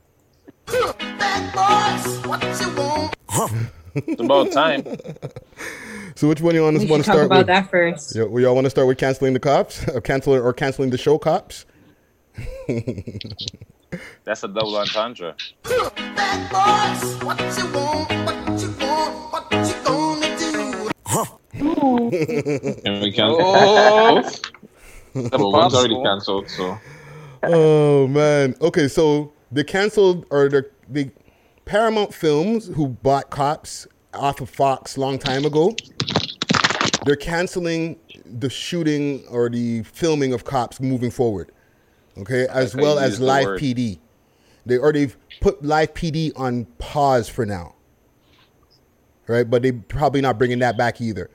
It's 3.95 4.21
about 4.21 4.53
time. 4.53 4.85
So 6.17 6.29
which 6.29 6.41
one 6.41 6.55
you 6.55 6.63
want 6.63 6.77
We 6.77 6.85
to 6.85 6.91
want 6.91 7.05
to 7.05 7.11
start 7.11 7.27
about 7.27 7.39
with? 7.39 7.47
that 7.47 7.71
first. 7.71 8.15
Yeah, 8.15 8.25
well, 8.25 8.43
y'all 8.43 8.55
want 8.55 8.67
to 8.67 8.71
start 8.71 8.87
with 8.89 8.99
canceling 8.99 9.33
the 9.33 9.41
cops, 9.41 9.89
or 9.95 10.01
canceling 10.03 10.41
or 10.43 10.53
canceling 10.53 10.91
the 10.91 10.99
show 10.99 11.17
cops? 11.19 11.65
That's 14.25 14.43
a 14.43 14.49
double 14.49 14.77
entendre. 14.77 15.35
Can 21.63 23.01
we 23.01 23.13
cancel? 23.13 23.39
Oh. 23.41 24.31
well, 25.15 25.53
one's 25.53 25.75
already 25.75 26.03
cancelled, 26.03 26.49
so 26.49 26.79
oh 27.45 28.07
man. 28.09 28.55
Okay, 28.61 28.89
so 28.89 29.33
they 29.53 29.65
canceled 29.65 30.27
or 30.31 30.49
they 30.49 30.63
the 30.89 31.11
Paramount 31.71 32.13
Films 32.13 32.67
who 32.67 32.89
bought 32.89 33.31
cops 33.31 33.87
off 34.13 34.41
of 34.41 34.51
Fox 34.51 34.99
long 34.99 35.21
time 35.21 35.45
ago. 35.45 35.73
They're 37.05 37.15
canceling 37.15 37.97
the 38.27 38.51
shooting 38.51 39.25
or 39.31 39.49
the 39.49 39.85
filming 39.85 40.33
of 40.33 40.43
cops 40.43 40.81
moving 40.81 41.13
forward. 41.13 41.53
Okay, 42.19 42.49
as 42.51 42.75
well 42.75 42.99
as 42.99 43.21
live. 43.21 43.47
PD. 43.61 44.01
They 44.67 44.79
or 44.79 44.93
they've 44.93 45.17
put 45.41 45.65
live 45.65 45.95
PD 45.95 46.33
on 46.35 46.65
pause 46.79 47.29
for 47.29 47.47
now. 47.47 47.77
Right, 49.29 49.49
but 49.49 49.63
they're 49.63 49.73
probably 49.73 50.23
not 50.23 50.39
bringing 50.39 50.59
that 50.59 50.77
back 50.77 51.01
either. 51.01 51.31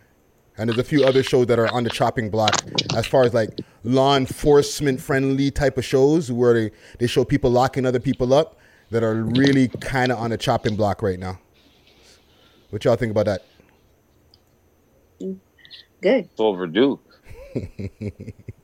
And 0.58 0.70
there's 0.70 0.80
a 0.80 0.84
few 0.84 1.06
other 1.06 1.24
shows 1.24 1.48
that 1.48 1.60
are 1.60 1.74
on 1.74 1.86
the 1.86 1.90
chopping 1.90 2.30
block 2.30 2.62
as 2.94 3.06
far 3.06 3.24
as 3.24 3.34
like 3.34 3.58
law 3.86 4.18
enforcement 4.18 5.00
friendly 5.00 5.50
type 5.50 5.78
of 5.78 5.86
shows 5.86 6.30
where 6.30 6.54
they, 6.54 6.72
they 7.00 7.08
show 7.08 7.24
people 7.24 7.52
locking 7.52 7.86
other 7.86 8.02
people 8.02 8.34
up 8.34 8.55
that 8.92 9.04
are 9.04 9.24
really 9.24 9.68
kind 9.68 10.12
of 10.12 10.20
on 10.20 10.30
the 10.30 10.38
chopping 10.38 10.76
block 10.76 11.02
right 11.02 11.20
now. 11.20 11.40
What 12.70 12.84
y'all 12.86 12.96
think 12.96 13.12
about 13.12 13.26
that? 13.26 13.46
Good. 16.02 16.26
It's 16.26 16.40
overdue. 16.40 17.00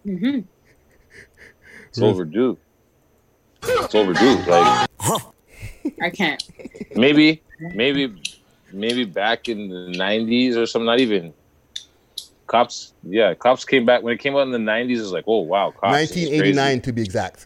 hmm 0.04 0.40
It's 1.88 2.00
overdue. 2.00 2.58
It's 3.64 3.96
overdue. 3.96 4.36
Like 4.48 4.90
I 6.02 6.10
can't. 6.10 6.44
maybe, 6.96 7.42
maybe, 7.60 8.22
maybe 8.72 9.06
back 9.06 9.50
in 9.50 9.70
the 9.70 9.98
'90s 9.98 10.56
or 10.56 10.66
something. 10.66 10.86
Not 10.86 11.00
even 11.00 11.34
cops. 12.48 12.94
Yeah, 13.04 13.34
cops 13.34 13.66
came 13.66 13.86
back 13.86 14.04
when 14.04 14.14
it 14.14 14.20
came 14.20 14.36
out 14.36 14.42
in 14.42 14.52
the 14.52 14.58
'90s. 14.58 14.98
It 14.98 15.02
was 15.02 15.12
like, 15.12 15.26
oh 15.28 15.40
wow, 15.40 15.72
cops. 15.72 16.10
this 16.10 16.12
is 16.12 16.30
crazy. 16.30 16.58
1989 16.58 16.82
to 16.82 16.94
be 16.94 17.02
exact. 17.02 17.46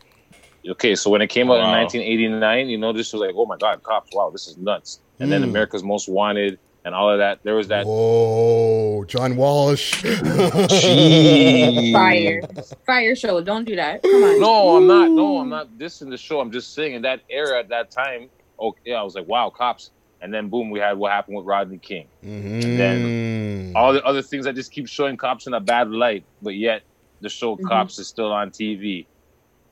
Okay, 0.72 0.96
so 0.96 1.10
when 1.10 1.22
it 1.22 1.28
came 1.28 1.50
out 1.52 1.60
Wow. 1.60 1.66
in 1.66 1.72
1989, 1.84 2.70
you 2.70 2.78
know, 2.78 2.92
this 2.94 3.14
was 3.14 3.22
like, 3.22 3.36
oh 3.38 3.46
my 3.46 3.58
god, 3.58 3.84
cops! 3.84 4.10
Wow, 4.14 4.30
this 4.32 4.48
is 4.48 4.58
nuts. 4.58 5.00
And 5.20 5.32
then 5.32 5.42
Mm. 5.42 5.50
America's 5.50 5.84
Most 5.84 6.10
Wanted 6.10 6.58
and 6.84 6.94
all 6.96 7.10
of 7.10 7.20
that. 7.20 7.40
There 7.44 7.56
was 7.56 7.68
that. 7.70 7.86
Oh, 7.88 9.04
John 9.06 9.36
Walsh. 9.36 10.02
Fire. 11.94 12.42
Fire 12.86 13.16
show. 13.16 13.42
Don't 13.42 13.66
do 13.66 13.76
that. 13.76 14.02
Come 14.04 14.24
on. 14.24 14.40
No, 14.42 14.78
I'm 14.78 14.88
not. 14.88 15.12
No, 15.12 15.38
I'm 15.40 15.50
not 15.50 15.70
dissing 15.78 16.10
the 16.10 16.18
show. 16.18 16.40
I'm 16.40 16.52
just 16.52 16.74
saying 16.74 16.94
in 16.96 17.02
that 17.04 17.22
era, 17.30 17.60
at 17.60 17.70
that 17.70 17.92
time, 17.92 18.30
oh 18.60 18.74
yeah, 18.86 18.96
I 18.96 19.04
was 19.04 19.16
like, 19.16 19.28
wow, 19.28 19.50
cops. 19.56 19.92
And 20.22 20.34
then 20.34 20.50
boom, 20.50 20.70
we 20.72 20.80
had 20.80 20.98
what 20.98 21.12
happened 21.12 21.38
with 21.38 21.46
Rodney 21.46 21.78
King. 21.78 22.08
And 22.24 22.80
then 22.80 23.74
all 23.76 23.94
the 23.94 24.04
other 24.04 24.22
things 24.22 24.46
that 24.46 24.56
just 24.56 24.72
keep 24.72 24.88
showing 24.88 25.18
cops 25.18 25.46
in 25.48 25.54
a 25.54 25.60
bad 25.60 25.90
light, 25.92 26.26
but 26.42 26.56
yet 26.56 26.82
the 27.22 27.30
show 27.30 27.56
Mhm. 27.58 27.68
Cops 27.68 28.00
is 28.00 28.08
still 28.08 28.32
on 28.32 28.50
TV. 28.52 29.08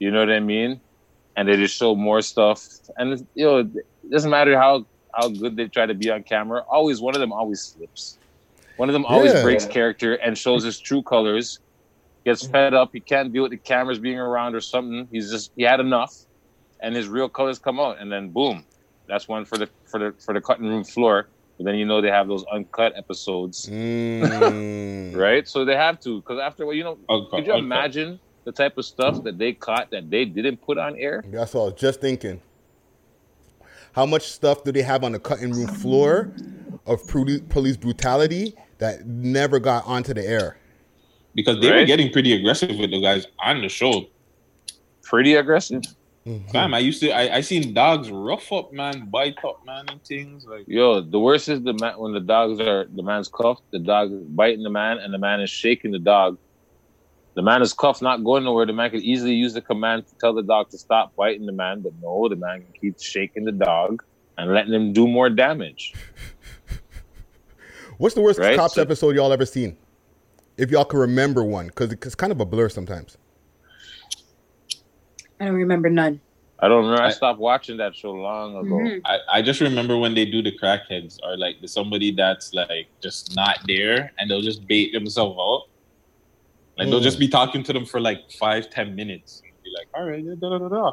You 0.04 0.12
know 0.12 0.20
what 0.26 0.32
I 0.40 0.40
mean? 0.54 0.72
And 1.36 1.48
they 1.48 1.56
just 1.66 1.76
show 1.82 1.96
more 1.96 2.22
stuff. 2.22 2.60
And 2.98 3.08
you 3.40 3.46
know, 3.46 3.58
it 3.60 4.12
doesn't 4.12 4.30
matter 4.38 4.54
how 4.66 4.74
how 5.18 5.28
good 5.42 5.54
they 5.58 5.68
try 5.76 5.86
to 5.92 5.98
be 6.04 6.10
on 6.16 6.22
camera. 6.34 6.60
Always 6.78 6.98
one 7.08 7.16
of 7.18 7.22
them 7.24 7.32
always 7.40 7.62
slips. 7.72 8.04
One 8.82 8.90
of 8.90 8.94
them 8.94 9.06
always 9.06 9.34
Yeah. 9.34 9.44
breaks 9.46 9.66
character 9.78 10.12
and 10.24 10.32
shows 10.46 10.62
his 10.70 10.78
true 10.88 11.04
colors. 11.14 11.48
Gets 12.26 12.44
fed 12.54 12.74
up. 12.82 12.90
He 12.98 13.02
can't 13.12 13.30
deal 13.34 13.44
with 13.46 13.52
the 13.58 13.64
cameras 13.74 14.00
being 14.08 14.20
around 14.28 14.52
or 14.56 14.62
something. 14.74 15.08
He's 15.14 15.28
just 15.36 15.52
he 15.58 15.64
had 15.72 15.80
enough, 15.90 16.14
and 16.84 16.96
his 17.00 17.08
real 17.18 17.30
colors 17.38 17.60
come 17.68 17.78
out. 17.86 17.96
And 18.02 18.08
then 18.14 18.32
boom, 18.38 18.58
that's 19.10 19.28
one 19.36 19.44
for 19.50 19.58
the 19.62 19.68
for 19.92 20.00
the 20.04 20.10
for 20.26 20.34
the 20.36 20.42
cutting 20.48 20.68
room 20.74 20.84
floor. 20.96 21.16
But 21.58 21.64
then 21.68 21.76
you 21.80 21.86
know 21.90 22.00
they 22.02 22.14
have 22.20 22.28
those 22.34 22.46
uncut 22.56 22.92
episodes, 23.04 23.58
Mm. 23.72 25.16
right? 25.26 25.46
So 25.48 25.58
they 25.66 25.76
have 25.76 25.98
to 26.06 26.12
because 26.22 26.40
after 26.50 26.62
you 26.74 26.84
know, 26.88 26.98
Uncut, 27.10 27.30
could 27.32 27.46
you 27.48 27.54
uncut. 27.54 27.66
imagine 27.70 28.10
the 28.44 28.52
type 28.52 28.78
of 28.78 28.86
stuff 28.86 29.24
that 29.24 29.38
they 29.38 29.54
caught 29.54 29.92
that 29.92 30.10
they 30.10 30.26
didn't 30.26 30.58
put 30.58 30.78
on 30.78 30.96
air? 30.98 31.24
That's 31.28 31.56
all. 31.56 31.68
I 31.68 31.72
was 31.72 31.80
just 31.80 32.02
thinking. 32.02 32.42
How 33.94 34.06
much 34.06 34.28
stuff 34.28 34.64
do 34.64 34.72
they 34.72 34.82
have 34.82 35.04
on 35.04 35.12
the 35.12 35.20
cutting 35.20 35.52
room 35.52 35.68
floor 35.68 36.34
of 36.86 37.06
police 37.08 37.78
brutality 37.78 38.56
that 38.80 39.06
never 39.06 39.60
got 39.60 39.86
onto 39.86 40.14
the 40.14 40.26
air? 40.26 40.58
because 41.36 41.60
they 41.60 41.72
were 41.72 41.86
getting 41.86 42.12
pretty 42.12 42.34
aggressive 42.34 42.78
with 42.78 42.92
the 42.92 43.02
guys 43.02 43.28
on 43.40 43.62
the 43.62 43.70
show. 43.70 44.08
Pretty 45.04 45.36
aggressive. 45.36 45.84
Mm-hmm. 46.26 46.48
Fam, 46.52 46.74
I 46.74 46.80
used 46.80 47.02
to 47.02 47.12
I, 47.12 47.38
I 47.38 47.42
seen 47.42 47.74
dogs 47.74 48.10
rough 48.10 48.52
up 48.54 48.72
man, 48.72 49.10
bite 49.10 49.38
up 49.44 49.66
man 49.66 49.86
and 49.90 50.02
things 50.06 50.46
like 50.46 50.64
Yo, 50.68 51.02
the 51.02 51.20
worst 51.20 51.50
is 51.50 51.62
the 51.64 51.74
man 51.74 52.00
when 52.00 52.14
the 52.14 52.22
dogs 52.22 52.62
are 52.62 52.86
the 52.86 53.04
man's 53.04 53.28
cuffed, 53.28 53.64
the 53.72 53.80
dog 53.80 54.14
is 54.14 54.24
biting 54.28 54.64
the 54.64 54.70
man, 54.70 55.00
and 55.00 55.14
the 55.14 55.18
man 55.18 55.42
is 55.42 55.50
shaking 55.50 55.92
the 55.92 56.00
dog. 56.00 56.38
The 57.36 57.42
man 57.42 57.62
is 57.62 57.74
cuffed, 57.74 58.02
not 58.02 58.24
going 58.24 58.44
nowhere. 58.44 58.66
The 58.66 58.74
man 58.74 58.92
could 58.92 59.02
easily 59.02 59.34
use 59.34 59.54
the 59.54 59.62
command 59.62 60.08
to 60.08 60.16
tell 60.16 60.34
the 60.34 60.44
dog 60.44 60.70
to 60.70 60.78
stop 60.78 61.16
biting 61.16 61.46
the 61.46 61.52
man, 61.52 61.82
but 61.82 61.94
no, 62.02 62.30
the 62.30 62.36
man 62.36 62.64
keeps 62.80 63.04
shaking 63.04 63.44
the 63.44 63.52
dog 63.52 64.04
and 64.38 64.54
letting 64.54 64.74
him 64.74 64.94
do 64.94 65.08
more 65.08 65.30
damage. 65.30 65.94
What's 67.98 68.16
the 68.16 68.22
worst 68.22 68.40
Right, 68.40 68.56
cops 68.56 68.76
so- 68.76 68.82
episode 68.82 69.16
y'all 69.16 69.34
ever 69.34 69.46
seen? 69.46 69.78
If 70.58 70.70
y'all 70.70 70.86
can 70.86 71.00
remember 71.00 71.44
one, 71.44 71.68
because 71.68 71.92
it's 71.92 72.14
kind 72.16 72.32
of 72.32 72.40
a 72.40 72.46
blur 72.46 72.70
sometimes. 72.70 73.18
I 75.40 75.46
don't 75.46 75.56
remember 75.56 75.90
none. 75.90 76.22
I 76.60 76.68
don't 76.68 76.86
remember. 76.86 77.04
I, 77.04 77.10
stopped 77.10 77.40
watching 77.40 77.78
that 77.78 77.96
show 77.96 78.12
long 78.12 78.56
ago. 78.56 78.76
Mm-hmm. 78.76 79.06
I, 79.06 79.18
I 79.34 79.42
just 79.42 79.60
remember 79.60 79.98
when 79.98 80.14
they 80.16 80.26
do 80.26 80.42
the 80.42 80.52
crackheads 80.58 81.18
or 81.24 81.36
like 81.38 81.60
the 81.60 81.68
somebody 81.68 82.12
that's 82.12 82.54
like 82.54 82.88
just 83.02 83.36
not 83.36 83.58
there 83.68 84.14
and 84.18 84.30
they'll 84.30 84.42
just 84.42 84.66
bait 84.68 84.94
themselves 84.94 85.38
out. 85.38 85.64
Like 86.78 86.90
they'll 86.90 87.00
Mm. 87.00 87.04
just 87.04 87.20
be 87.20 87.28
talking 87.28 87.64
to 87.64 87.74
them 87.74 87.86
for 87.86 88.00
like 88.00 88.20
five, 88.40 88.70
ten 88.70 88.96
minutes. 88.96 89.42
And 89.44 89.54
be 89.64 89.70
like, 89.78 89.88
all 89.94 90.06
right, 90.10 90.24
da, 90.40 90.50
da, 90.50 90.58
da, 90.58 90.68
da. 90.70 90.92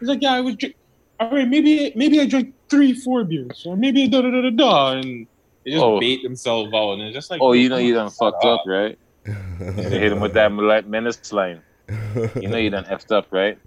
He's 0.00 0.08
like, 0.08 0.22
yeah, 0.22 0.32
I 0.34 0.40
was 0.40 0.56
drink- 0.56 0.76
all 1.20 1.30
right, 1.30 1.48
maybe 1.48 1.92
maybe 1.96 2.20
I 2.20 2.26
drank 2.26 2.54
three, 2.70 2.92
four 2.94 3.24
beers, 3.24 3.64
or 3.66 3.76
maybe 3.76 4.08
da 4.08 4.22
da 4.22 4.30
da 4.30 4.40
da 4.42 4.50
da 4.50 4.92
and 4.92 5.26
they 5.64 5.72
just 5.72 5.82
Oh. 5.84 5.98
bait 6.00 6.22
themselves 6.22 6.72
out 6.72 6.92
and 6.92 7.02
it's 7.02 7.14
just 7.14 7.30
like 7.30 7.40
Oh, 7.42 7.52
you 7.52 7.68
know 7.68 7.76
you 7.76 7.94
come 7.94 8.06
done 8.06 8.10
fucked 8.12 8.42
shut 8.42 8.52
up, 8.52 8.62
right? 8.66 8.98
they 9.24 9.98
hit 9.98 10.12
him 10.12 10.20
with 10.20 10.32
that 10.34 10.52
menace 10.52 11.32
line. 11.32 11.60
You 12.40 12.48
know 12.48 12.56
you 12.56 12.70
done 12.70 12.84
effed 12.84 13.12
up, 13.12 13.26
right? 13.30 13.58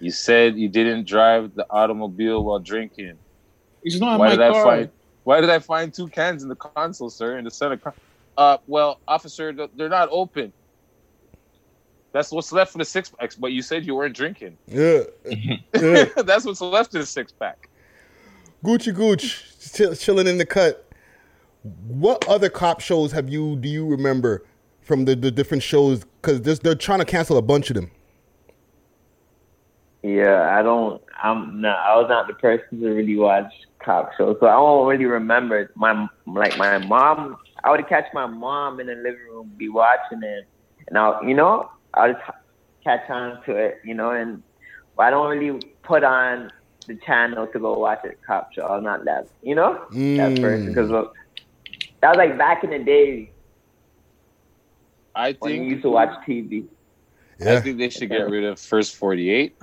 You 0.00 0.10
said 0.10 0.56
you 0.58 0.68
didn't 0.68 1.06
drive 1.06 1.54
the 1.54 1.66
automobile 1.70 2.44
while 2.44 2.58
drinking. 2.58 3.14
It's 3.82 3.98
not 4.00 4.18
why 4.18 4.26
my 4.28 4.30
did 4.36 4.42
I 4.42 4.50
car. 4.52 4.64
find 4.64 4.90
Why 5.24 5.40
did 5.40 5.48
I 5.50 5.58
find 5.58 5.92
two 5.94 6.08
cans 6.08 6.42
in 6.42 6.48
the 6.48 6.56
console, 6.56 7.08
sir, 7.10 7.38
in 7.38 7.44
the 7.44 7.50
center? 7.50 7.76
Con- 7.78 7.94
uh, 8.36 8.58
well, 8.66 9.00
officer, 9.08 9.52
they're 9.76 9.88
not 9.88 10.08
open. 10.12 10.52
That's 12.12 12.30
what's 12.32 12.52
left 12.52 12.72
for 12.72 12.78
the 12.78 12.84
six 12.84 13.10
packs. 13.10 13.34
But 13.34 13.52
you 13.52 13.62
said 13.62 13.86
you 13.86 13.94
weren't 13.94 14.16
drinking. 14.16 14.56
Yeah. 14.66 15.02
yeah. 15.74 16.06
That's 16.16 16.44
what's 16.44 16.60
left 16.60 16.94
in 16.94 17.00
the 17.00 17.06
six 17.06 17.32
pack. 17.32 17.68
Gucci 18.64 18.94
Gooch, 18.94 19.44
chill, 19.72 19.94
chilling 19.94 20.26
in 20.26 20.38
the 20.38 20.46
cut. 20.46 20.90
What 21.86 22.26
other 22.28 22.48
cop 22.48 22.80
shows 22.80 23.12
have 23.12 23.28
you 23.28 23.56
do 23.56 23.68
you 23.68 23.86
remember 23.86 24.44
from 24.80 25.04
the, 25.04 25.14
the 25.14 25.30
different 25.30 25.62
shows? 25.62 26.04
Because 26.22 26.60
they're 26.60 26.74
trying 26.74 27.00
to 27.00 27.04
cancel 27.04 27.36
a 27.36 27.42
bunch 27.42 27.70
of 27.70 27.76
them. 27.76 27.90
Yeah, 30.02 30.56
I 30.56 30.62
don't. 30.62 31.02
I'm 31.20 31.60
not. 31.60 31.78
I 31.78 31.96
was 31.96 32.06
not 32.08 32.28
the 32.28 32.34
person 32.34 32.80
to 32.80 32.90
really 32.90 33.16
watch 33.16 33.52
cop 33.80 34.12
shows, 34.16 34.36
so 34.38 34.46
I 34.46 34.52
don't 34.52 34.86
really 34.86 35.04
remember. 35.04 35.70
My 35.74 36.06
like 36.26 36.56
my 36.56 36.78
mom. 36.78 37.36
I 37.64 37.70
would 37.70 37.88
catch 37.88 38.06
my 38.14 38.26
mom 38.26 38.78
in 38.78 38.86
the 38.86 38.94
living 38.94 39.26
room, 39.28 39.50
be 39.56 39.68
watching 39.68 40.22
it, 40.22 40.46
and 40.86 40.96
I, 40.96 41.20
you 41.22 41.34
know, 41.34 41.68
I 41.96 42.08
would 42.08 42.16
catch 42.84 43.08
on 43.10 43.42
to 43.44 43.56
it, 43.56 43.78
you 43.84 43.94
know, 43.94 44.10
and 44.10 44.42
but 44.96 45.04
I 45.06 45.10
don't 45.10 45.38
really 45.38 45.60
put 45.82 46.04
on 46.04 46.50
the 46.86 46.96
channel 47.06 47.46
to 47.48 47.58
go 47.58 47.78
watch 47.78 48.00
a 48.04 48.10
cop 48.26 48.52
show. 48.52 48.66
I'm 48.66 48.84
not 48.84 49.04
that, 49.06 49.28
you 49.42 49.54
know, 49.54 49.72
that 49.90 50.32
Mm. 50.32 50.40
person 50.40 50.66
because 50.66 50.90
that 52.00 52.08
was 52.08 52.16
like 52.16 52.38
back 52.38 52.64
in 52.64 52.70
the 52.70 52.78
day 52.78 53.30
I 55.14 55.34
when 55.38 55.52
you 55.52 55.58
think 55.58 55.70
used 55.70 55.82
to 55.82 55.90
watch 55.90 56.10
TV. 56.26 56.66
I 57.44 57.60
think 57.60 57.78
they 57.78 57.88
should 57.90 58.08
get 58.08 58.28
rid 58.30 58.44
of 58.44 58.58
first 58.60 58.96
forty 58.96 59.30
eight. 59.30 59.58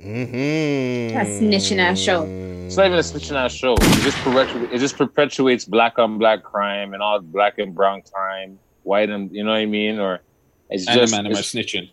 Mm-hmm. 0.00 1.14
That 1.14 1.26
snitching 1.26 1.78
ass 1.78 1.98
show. 1.98 2.22
It's 2.66 2.76
not 2.76 2.86
even 2.86 2.98
a 2.98 3.02
snitching 3.02 3.36
ass 3.36 3.52
show. 3.52 3.74
It 3.74 4.02
just 4.02 4.16
perpetuates, 4.18 4.72
it 4.72 4.78
just 4.78 4.96
perpetuates 4.96 5.64
black 5.64 5.98
on 5.98 6.18
black 6.18 6.42
crime 6.42 6.94
and 6.94 7.02
all 7.02 7.20
black 7.20 7.58
and 7.58 7.74
brown 7.74 8.02
crime, 8.12 8.60
white 8.82 9.10
and 9.10 9.30
you 9.32 9.44
know 9.44 9.50
what 9.50 9.58
I 9.58 9.66
mean, 9.66 9.98
or 9.98 10.20
it's 10.70 10.86
And 10.86 10.96
the 10.96 11.00
just 11.02 11.12
man 11.12 11.26
am 11.26 11.32
I 11.36 11.40
snitching. 11.40 11.90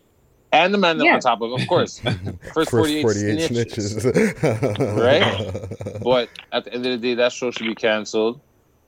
and 0.52 0.72
the 0.72 0.78
man 0.78 0.98
Yeah. 1.00 1.14
on 1.14 1.20
top 1.20 1.40
of, 1.42 1.52
of 1.52 1.66
course, 1.68 1.98
first, 2.54 2.54
First 2.54 2.70
48, 2.70 3.02
48 3.02 3.50
snitches, 3.50 3.88
snitches. 4.00 4.96
right? 5.04 6.00
But 6.02 6.28
at 6.52 6.64
the 6.64 6.72
end 6.74 6.86
of 6.86 6.92
the 6.92 7.08
day, 7.08 7.14
that 7.14 7.32
show 7.32 7.50
should 7.50 7.66
be 7.66 7.74
canceled, 7.74 8.40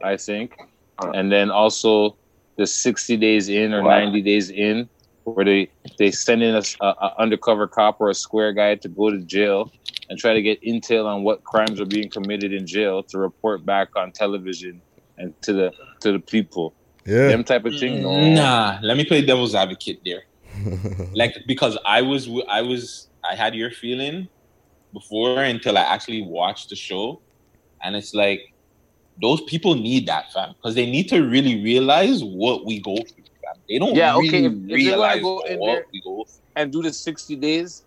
I 0.02 0.16
think. 0.16 0.56
And 1.14 1.30
then 1.32 1.50
also 1.50 2.16
the 2.56 2.66
sixty 2.66 3.16
days 3.16 3.48
in 3.48 3.72
or 3.74 3.82
Wow. 3.82 3.98
ninety 3.98 4.20
days 4.22 4.50
in, 4.50 4.88
where 5.24 5.44
they 5.44 5.70
they 5.98 6.10
send 6.10 6.42
in 6.42 6.54
a, 6.54 6.58
s- 6.58 6.76
a- 6.80 6.86
a 7.06 7.14
undercover 7.18 7.66
cop 7.66 8.00
or 8.00 8.10
a 8.10 8.14
square 8.14 8.52
guy 8.52 8.74
to 8.76 8.88
go 8.88 9.10
to 9.10 9.18
jail 9.22 9.70
and 10.08 10.18
try 10.18 10.34
to 10.34 10.42
get 10.42 10.60
intel 10.62 11.06
on 11.06 11.22
what 11.24 11.42
crimes 11.44 11.80
are 11.80 11.86
being 11.86 12.10
committed 12.10 12.52
in 12.52 12.66
jail 12.66 13.02
to 13.04 13.18
report 13.18 13.64
back 13.64 13.88
on 13.96 14.12
television 14.12 14.82
and 15.18 15.34
to 15.42 15.52
the 15.54 15.72
to 16.02 16.12
the 16.12 16.18
people. 16.20 16.74
Yeah. 17.10 17.28
Them 17.28 17.42
type 17.42 17.64
of 17.64 17.74
thing. 17.76 18.02
No. 18.02 18.34
Nah, 18.34 18.78
let 18.82 18.96
me 18.96 19.04
play 19.04 19.20
devil's 19.20 19.54
advocate 19.54 20.00
there. 20.04 20.22
like 21.12 21.34
because 21.46 21.76
I 21.84 22.02
was 22.02 22.30
I 22.48 22.62
was 22.62 23.08
I 23.28 23.34
had 23.34 23.54
your 23.54 23.70
feeling 23.70 24.28
before 24.92 25.42
until 25.42 25.76
I 25.76 25.82
actually 25.82 26.22
watched 26.22 26.68
the 26.70 26.76
show, 26.76 27.20
and 27.82 27.96
it's 27.96 28.14
like 28.14 28.40
those 29.20 29.40
people 29.42 29.74
need 29.74 30.06
that 30.06 30.32
fam 30.32 30.54
because 30.54 30.76
they 30.76 30.88
need 30.88 31.08
to 31.08 31.22
really 31.22 31.62
realize 31.62 32.22
what 32.22 32.64
we 32.64 32.80
go 32.80 32.94
through. 32.94 33.24
Fam. 33.42 33.60
They 33.68 33.78
don't 33.78 33.96
Yeah, 33.96 34.14
really 34.16 34.28
okay. 34.28 34.44
If, 34.44 34.52
if 34.52 34.70
realize 34.70 35.22
want 35.22 35.46
to 35.46 35.48
go 35.48 35.52
in 35.54 35.58
what 35.58 35.66
there 35.66 35.86
we 35.92 36.00
go 36.02 36.24
through. 36.24 36.42
and 36.56 36.72
do 36.72 36.82
the 36.82 36.92
60 36.92 37.36
days 37.36 37.84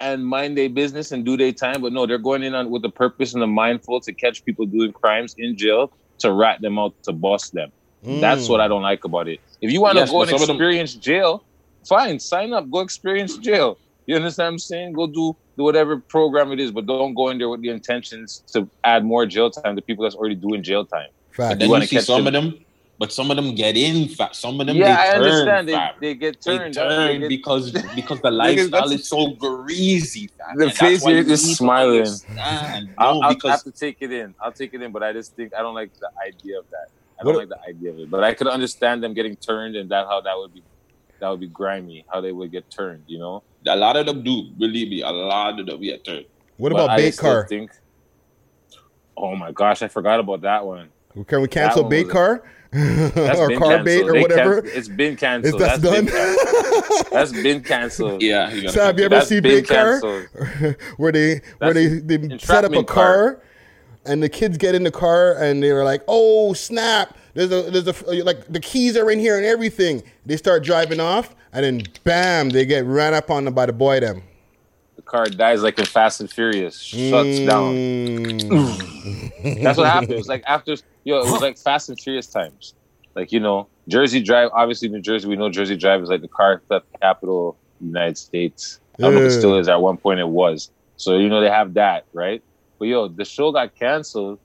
and 0.00 0.26
mind 0.26 0.58
their 0.58 0.68
business 0.68 1.12
and 1.12 1.24
do 1.24 1.36
their 1.36 1.52
time, 1.52 1.80
but 1.80 1.92
no, 1.92 2.06
they're 2.06 2.18
going 2.18 2.42
in 2.42 2.54
on 2.54 2.70
with 2.70 2.82
the 2.82 2.90
purpose 2.90 3.34
and 3.34 3.42
the 3.42 3.46
mindful 3.46 4.00
to 4.00 4.12
catch 4.12 4.44
people 4.44 4.66
doing 4.66 4.92
crimes 4.92 5.36
in 5.38 5.56
jail 5.56 5.92
to 6.18 6.32
rat 6.32 6.60
them 6.60 6.78
out 6.78 6.94
to 7.04 7.12
bust 7.12 7.54
them. 7.54 7.70
That's 8.04 8.46
Mm. 8.46 8.50
what 8.50 8.60
I 8.60 8.68
don't 8.68 8.82
like 8.82 9.04
about 9.04 9.28
it. 9.28 9.40
If 9.60 9.72
you 9.72 9.80
want 9.80 9.94
to 9.94 10.00
Yes, 10.00 10.10
go 10.10 10.22
and 10.22 10.30
of 10.32 10.40
them- 10.40 10.50
experience 10.56 10.94
jail, 10.94 11.44
fine, 11.88 12.18
sign 12.20 12.52
up, 12.52 12.70
go 12.70 12.80
experience 12.80 13.36
jail. 13.38 13.78
You 14.06 14.16
understand 14.16 14.46
what 14.46 14.52
I'm 14.52 14.58
saying? 14.58 14.92
Go 14.92 15.06
do, 15.06 15.34
do 15.56 15.64
whatever 15.64 16.02
program 16.10 16.52
it 16.52 16.60
is, 16.60 16.70
but 16.70 16.86
don't 16.86 17.14
go 17.14 17.30
in 17.30 17.38
there 17.38 17.48
with 17.48 17.62
the 17.62 17.70
intentions 17.70 18.42
to 18.52 18.68
add 18.84 19.04
more 19.04 19.24
jail 19.24 19.50
time 19.50 19.74
to 19.76 19.82
people 19.82 20.02
that's 20.04 20.14
already 20.14 20.34
doing 20.34 20.62
jail 20.62 20.84
time. 20.84 21.08
Fact. 21.32 21.58
then 21.58 21.68
wanna 21.70 21.84
you 21.84 21.88
see 21.88 21.96
catch 21.96 22.04
some 22.04 22.24
them- 22.24 22.34
of 22.34 22.42
them, 22.52 22.64
but 22.98 23.12
some 23.12 23.30
of 23.30 23.36
them 23.36 23.54
get 23.54 23.76
in. 23.76 24.08
Fam. 24.08 24.28
Some 24.32 24.60
of 24.60 24.66
them 24.68 24.76
yeah, 24.76 24.84
they 24.84 24.92
I 24.92 25.12
turn, 25.14 25.22
understand. 25.22 25.68
They, 25.68 25.90
they 26.08 26.14
get 26.14 26.36
They 26.44 26.58
turned. 26.58 26.74
turn 26.74 27.06
They 27.12 27.18
get- 27.20 27.28
because 27.30 27.72
because 27.96 28.20
the 28.20 28.30
lifestyle 28.30 28.90
is 28.92 29.08
so 29.08 29.28
greasy. 29.30 30.28
The 30.56 30.64
And 30.66 30.74
face 30.74 31.04
you 31.06 31.16
is 31.16 31.26
to 31.26 31.54
smiling. 31.56 31.98
understand. 32.00 32.88
I'll, 32.98 33.22
I'll 33.22 33.34
because 33.34 33.50
have 33.50 33.62
to 33.64 33.72
take 33.72 33.96
it 34.00 34.12
in. 34.12 34.34
I'll 34.42 34.52
take 34.52 34.74
it 34.74 34.82
in, 34.82 34.92
but 34.92 35.02
I 35.02 35.12
just 35.12 35.34
think 35.34 35.52
I 35.58 35.62
don't 35.62 35.74
like 35.74 35.90
the 35.98 36.10
idea 36.28 36.58
of 36.58 36.66
that. 36.70 36.88
I 37.24 37.32
don't 37.32 37.34
What- 37.36 37.48
like 37.48 37.60
the 37.60 37.68
idea 37.68 37.90
of 37.90 37.98
it. 38.00 38.10
But 38.10 38.22
I 38.24 38.34
could 38.34 38.48
understand 38.48 39.02
them 39.02 39.14
getting 39.14 39.36
turned 39.36 39.76
and 39.76 39.90
that 39.90 40.06
how 40.06 40.20
that 40.20 40.36
would 40.36 40.52
be 40.52 40.62
that 41.20 41.28
would 41.30 41.40
be 41.40 41.46
grimy, 41.48 42.04
how 42.12 42.20
they 42.20 42.32
would 42.32 42.50
get 42.50 42.70
turned, 42.70 43.04
you 43.06 43.18
know? 43.18 43.42
a 43.66 43.74
lot 43.76 43.96
of 43.96 44.04
them 44.04 44.22
do. 44.22 44.50
Believe 44.58 44.88
me, 44.90 45.00
a 45.00 45.08
lot 45.10 45.58
of 45.58 45.64
them 45.66 45.80
get 45.80 46.04
turned. 46.04 46.26
What 46.58 46.72
But 46.72 46.76
about 46.84 46.90
I 46.90 46.96
bait 46.96 47.12
still 47.12 47.30
car? 47.32 47.46
Think, 47.48 47.70
oh 49.16 49.34
my 49.34 49.52
gosh, 49.52 49.80
I 49.82 49.88
forgot 49.88 50.20
about 50.20 50.42
that 50.42 50.64
one. 50.66 50.88
Can 51.26 51.40
we 51.40 51.48
cancel 51.48 51.82
one 51.82 51.90
bait 51.90 52.08
car 52.10 52.42
That's 52.72 53.38
or 53.38 53.48
been 53.48 53.58
car 53.58 53.84
bait 53.84 54.02
or 54.02 54.12
They 54.12 54.20
whatever? 54.22 54.60
can- 54.62 54.70
it's 54.74 54.88
been 54.88 55.14
Is 55.14 55.20
canceled. 55.20 55.60
that 55.60 55.80
That's 55.80 55.82
done? 55.82 56.04
been 56.06 56.12
canceled. 56.14 57.06
That's 57.12 57.32
been 57.32 57.62
canceled. 57.62 58.22
Yeah, 58.30 58.52
you 58.52 58.68
So 58.68 58.84
have 58.84 58.98
you 58.98 59.04
ever 59.06 59.20
seen 59.22 59.42
been 59.42 59.62
bait 59.62 59.68
car 59.68 60.00
where 60.96 61.12
they 61.12 61.40
where 61.58 61.72
That's 61.72 61.74
they, 61.74 62.18
they 62.18 62.38
set 62.38 62.64
up 62.64 62.72
a 62.72 62.82
car, 62.82 62.84
car. 62.84 63.42
And 64.06 64.22
the 64.22 64.28
kids 64.28 64.56
get 64.58 64.74
in 64.74 64.84
the 64.84 64.90
car 64.90 65.32
and 65.32 65.62
they 65.62 65.72
were 65.72 65.84
like, 65.84 66.02
"Oh 66.08 66.52
snap! 66.52 67.16
There's 67.34 67.50
a 67.50 67.70
there's 67.70 67.88
a 67.88 68.24
like 68.24 68.46
the 68.52 68.60
keys 68.60 68.96
are 68.96 69.10
in 69.10 69.18
here 69.18 69.36
and 69.36 69.46
everything." 69.46 70.02
They 70.26 70.36
start 70.36 70.64
driving 70.64 71.00
off, 71.00 71.34
and 71.52 71.64
then 71.64 71.82
bam, 72.04 72.50
they 72.50 72.66
get 72.66 72.84
ran 72.84 73.14
up 73.14 73.30
on 73.30 73.52
by 73.52 73.66
the 73.66 73.72
boy 73.72 74.00
them. 74.00 74.22
The 74.96 75.02
car 75.02 75.26
dies 75.26 75.62
like 75.62 75.78
in 75.78 75.86
Fast 75.86 76.20
and 76.20 76.30
Furious, 76.30 76.78
shuts 76.78 77.40
down. 77.40 77.74
Mm. 77.74 79.62
That's 79.62 79.78
what 79.78 79.90
happens. 79.90 80.28
Like 80.34 80.44
after 80.46 80.76
yo, 81.04 81.18
it 81.18 81.30
was 81.30 81.42
like 81.42 81.58
Fast 81.58 81.88
and 81.88 81.98
Furious 81.98 82.26
times. 82.26 82.74
Like 83.14 83.32
you 83.32 83.40
know, 83.40 83.68
Jersey 83.88 84.22
Drive. 84.22 84.50
Obviously, 84.52 84.88
New 84.88 85.00
Jersey. 85.00 85.28
We 85.28 85.36
know 85.36 85.50
Jersey 85.50 85.76
Drive 85.76 86.02
is 86.02 86.08
like 86.08 86.20
the 86.20 86.28
car 86.28 86.62
theft 86.68 86.86
capital 87.00 87.50
of 87.50 87.56
the 87.80 87.86
United 87.86 88.18
States. 88.18 88.80
I 88.98 89.02
don't 89.02 89.14
know 89.14 89.22
if 89.22 89.32
it 89.32 89.38
still 89.38 89.58
is. 89.58 89.68
At 89.68 89.80
one 89.80 89.96
point, 89.96 90.20
it 90.20 90.28
was. 90.28 90.70
So 90.96 91.18
you 91.18 91.28
know 91.28 91.40
they 91.40 91.50
have 91.50 91.74
that, 91.74 92.06
right? 92.12 92.42
But 92.78 92.88
yo, 92.88 93.08
the 93.08 93.24
show 93.24 93.52
got 93.52 93.74
canceled 93.74 94.38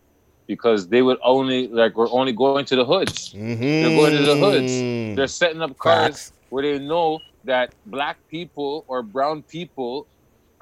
because 0.47 0.87
they 0.87 1.01
would 1.01 1.19
only 1.23 1.67
like 1.67 1.95
we're 1.95 2.11
only 2.11 2.33
going 2.33 2.65
to 2.65 2.75
the 2.75 2.85
hoods. 2.85 3.31
They're 3.33 3.95
going 3.95 4.15
to 4.17 4.23
the 4.23 4.35
hoods. 4.35 4.71
Mm-hmm. 4.71 5.15
They're 5.15 5.27
setting 5.27 5.61
up 5.61 5.77
cars 5.77 6.07
Facts. 6.07 6.33
where 6.49 6.63
they 6.63 6.79
know 6.79 7.19
that 7.43 7.73
black 7.85 8.17
people 8.27 8.83
or 8.87 9.01
brown 9.03 9.43
people 9.43 10.07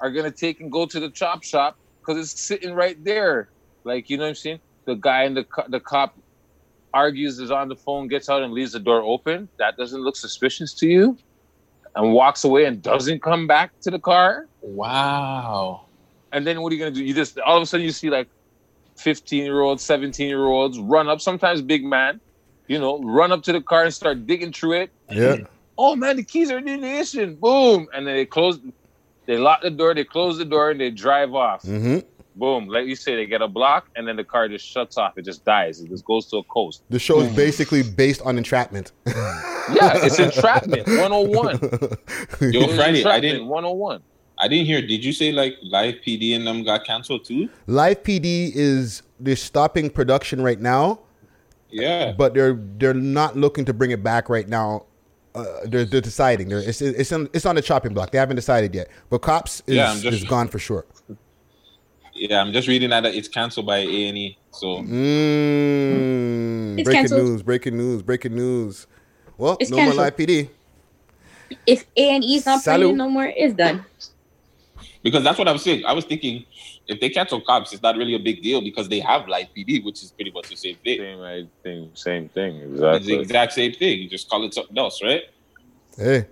are 0.00 0.10
gonna 0.10 0.30
take 0.30 0.60
and 0.60 0.70
go 0.70 0.86
to 0.86 1.00
the 1.00 1.10
chop 1.10 1.42
shop 1.42 1.76
because 2.00 2.18
it's 2.22 2.40
sitting 2.40 2.74
right 2.74 3.02
there. 3.02 3.48
Like 3.84 4.10
you 4.10 4.16
know 4.16 4.24
what 4.24 4.30
I'm 4.30 4.34
saying? 4.34 4.60
The 4.84 4.94
guy 4.94 5.24
in 5.24 5.34
the 5.34 5.44
co- 5.44 5.68
the 5.68 5.80
cop 5.80 6.16
argues 6.94 7.38
is 7.38 7.50
on 7.50 7.68
the 7.68 7.76
phone, 7.76 8.08
gets 8.08 8.28
out 8.28 8.42
and 8.42 8.52
leaves 8.52 8.72
the 8.72 8.80
door 8.80 9.02
open. 9.02 9.48
That 9.58 9.76
doesn't 9.76 10.00
look 10.00 10.16
suspicious 10.16 10.74
to 10.74 10.86
you, 10.86 11.16
and 11.94 12.12
walks 12.12 12.44
away 12.44 12.64
and 12.66 12.82
doesn't 12.82 13.22
come 13.22 13.46
back 13.46 13.78
to 13.80 13.90
the 13.90 13.98
car. 13.98 14.46
Wow. 14.60 15.87
And 16.32 16.46
then 16.46 16.60
what 16.62 16.72
are 16.72 16.76
you 16.76 16.80
gonna 16.80 16.94
do? 16.94 17.04
You 17.04 17.14
just 17.14 17.38
all 17.40 17.56
of 17.56 17.62
a 17.62 17.66
sudden 17.66 17.84
you 17.84 17.92
see 17.92 18.10
like 18.10 18.28
15 18.96 19.44
year 19.44 19.60
olds, 19.60 19.82
17 19.82 20.28
year 20.28 20.44
olds 20.44 20.78
run 20.78 21.08
up, 21.08 21.20
sometimes 21.20 21.62
big 21.62 21.84
man, 21.84 22.20
you 22.66 22.78
know, 22.78 23.00
run 23.02 23.32
up 23.32 23.42
to 23.44 23.52
the 23.52 23.60
car 23.60 23.84
and 23.84 23.94
start 23.94 24.26
digging 24.26 24.52
through 24.52 24.72
it. 24.72 24.90
Yeah. 25.10 25.36
Oh 25.76 25.94
man, 25.96 26.16
the 26.16 26.24
keys 26.24 26.50
are 26.50 26.58
in 26.58 26.64
the 26.64 26.74
ignition. 26.74 27.36
Boom. 27.36 27.86
And 27.94 28.06
then 28.06 28.16
they 28.16 28.26
close 28.26 28.58
they 29.26 29.36
lock 29.36 29.62
the 29.62 29.70
door, 29.70 29.94
they 29.94 30.04
close 30.04 30.38
the 30.38 30.44
door, 30.44 30.70
and 30.70 30.80
they 30.80 30.90
drive 30.90 31.34
off. 31.34 31.62
hmm 31.62 31.98
Boom. 32.34 32.68
Like 32.68 32.86
you 32.86 32.94
say, 32.94 33.16
they 33.16 33.26
get 33.26 33.42
a 33.42 33.48
block 33.48 33.88
and 33.96 34.06
then 34.06 34.14
the 34.14 34.22
car 34.22 34.48
just 34.48 34.64
shuts 34.64 34.96
off. 34.96 35.18
It 35.18 35.24
just 35.24 35.44
dies. 35.44 35.80
It 35.80 35.88
just 35.88 36.04
goes 36.04 36.26
to 36.28 36.36
a 36.36 36.44
coast. 36.44 36.84
The 36.88 36.98
show 37.00 37.20
is 37.20 37.34
basically 37.34 37.82
based 37.82 38.22
on 38.22 38.38
entrapment. 38.38 38.92
Yeah, 39.06 39.92
it's 40.04 40.18
entrapment 40.20 40.86
101. 40.86 41.58
Yo, 42.52 42.60
It's 42.62 42.74
Friday, 42.76 43.04
I 43.04 43.18
didn't. 43.18 43.48
101. 43.48 44.02
I 44.40 44.46
didn't 44.48 44.66
hear. 44.66 44.80
Did 44.80 45.04
you 45.04 45.12
say 45.12 45.32
like 45.32 45.56
live 45.62 45.96
PD 46.06 46.34
and 46.36 46.46
them 46.46 46.62
got 46.64 46.84
canceled 46.84 47.24
too? 47.24 47.48
Live 47.66 48.02
PD 48.02 48.52
is 48.54 49.02
they're 49.18 49.34
stopping 49.36 49.90
production 49.90 50.40
right 50.42 50.60
now, 50.60 51.00
Yeah. 51.70 52.12
but 52.12 52.34
they're 52.34 52.54
they're 52.78 52.94
not 52.94 53.36
looking 53.36 53.64
to 53.64 53.72
bring 53.72 53.90
it 53.90 54.02
back 54.02 54.28
right 54.28 54.48
now. 54.48 54.84
Uh, 55.34 55.44
they're, 55.64 55.84
they're 55.84 56.00
deciding. 56.00 56.48
They're, 56.48 56.60
it's 56.60 56.80
it's 56.80 57.10
on 57.12 57.28
it's 57.32 57.46
on 57.46 57.54
the 57.56 57.62
chopping 57.62 57.94
block. 57.94 58.10
They 58.12 58.18
haven't 58.18 58.36
decided 58.36 58.74
yet. 58.74 58.88
But 59.10 59.18
cops 59.22 59.62
is, 59.66 59.74
Yeah, 59.76 59.92
just- 59.98 60.06
is 60.18 60.24
gone 60.24 60.48
for 60.48 60.58
sure. 60.58 60.86
Yeah, 62.14 62.40
I'm 62.40 62.52
just 62.52 62.66
reading 62.66 62.90
that 62.90 63.04
it's 63.06 63.28
canceled 63.28 63.66
by 63.66 63.78
A 63.78 64.08
and 64.08 64.18
E. 64.18 64.38
So 64.50 64.78
Mm, 64.82 66.74
breaking 66.84 66.92
canceled. 66.92 67.22
news! 67.22 67.42
Breaking 67.42 67.76
news! 67.76 68.02
Breaking 68.02 68.34
news! 68.34 68.86
Well, 69.36 69.56
It's 69.60 69.70
no 69.70 69.76
canceled. 69.76 69.96
more 69.96 70.04
live 70.06 70.16
PD. 70.16 70.48
If 71.66 71.84
A 71.96 72.10
and 72.10 72.24
E's 72.24 72.44
not 72.44 72.60
Salute. 72.62 72.78
playing 72.80 72.96
no 72.96 73.08
more, 73.08 73.26
it's 73.26 73.54
done. 73.54 73.84
Because 75.08 75.24
that's 75.24 75.38
what 75.38 75.48
I 75.48 75.52
was 75.52 75.62
saying. 75.62 75.84
I 75.86 75.92
was 75.92 76.04
thinking 76.04 76.44
if 76.86 77.00
they 77.00 77.08
cancel 77.10 77.40
cops, 77.40 77.72
it's 77.72 77.82
not 77.82 77.96
really 77.96 78.14
a 78.14 78.18
big 78.18 78.42
deal 78.42 78.60
because 78.60 78.88
they 78.88 79.00
have 79.00 79.28
live 79.28 79.46
PD, 79.56 79.84
which 79.84 80.02
is 80.02 80.10
pretty 80.12 80.30
much 80.30 80.48
the 80.48 80.56
same 80.56 80.76
thing. 80.76 80.98
Same 81.00 81.20
I 81.20 81.46
think, 81.62 81.96
same 81.96 82.28
thing. 82.28 82.56
It's 82.56 82.72
Exactly. 82.72 83.06
the 83.16 83.20
exact 83.20 83.52
same 83.52 83.72
thing. 83.72 84.00
You 84.02 84.08
just 84.08 84.28
call 84.28 84.44
it 84.44 84.54
something 84.54 84.76
else, 84.78 85.02
right? 85.02 85.22
Hey, 85.96 86.26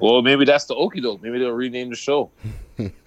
Well, 0.00 0.22
maybe 0.22 0.44
that's 0.44 0.64
the 0.64 0.74
okie 0.74 1.02
doke. 1.02 1.22
Maybe 1.22 1.38
they'll 1.38 1.52
rename 1.52 1.90
the 1.90 1.96
show. 1.96 2.30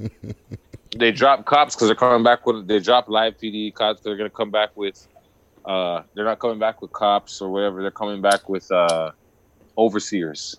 they 0.97 1.11
drop 1.11 1.45
cops 1.45 1.75
because 1.75 1.87
they're 1.87 1.95
coming 1.95 2.23
back 2.23 2.45
with. 2.45 2.67
They 2.67 2.79
drop 2.79 3.09
live 3.09 3.37
PD 3.37 3.73
cops. 3.73 4.01
They're 4.01 4.15
gonna 4.17 4.29
come 4.29 4.51
back 4.51 4.69
with. 4.75 5.07
Uh, 5.65 6.03
they're 6.13 6.25
not 6.25 6.39
coming 6.39 6.59
back 6.59 6.81
with 6.81 6.91
cops 6.93 7.41
or 7.41 7.49
whatever. 7.49 7.81
They're 7.81 7.91
coming 7.91 8.21
back 8.21 8.47
with 8.47 8.71
uh, 8.71 9.11
overseers. 9.77 10.57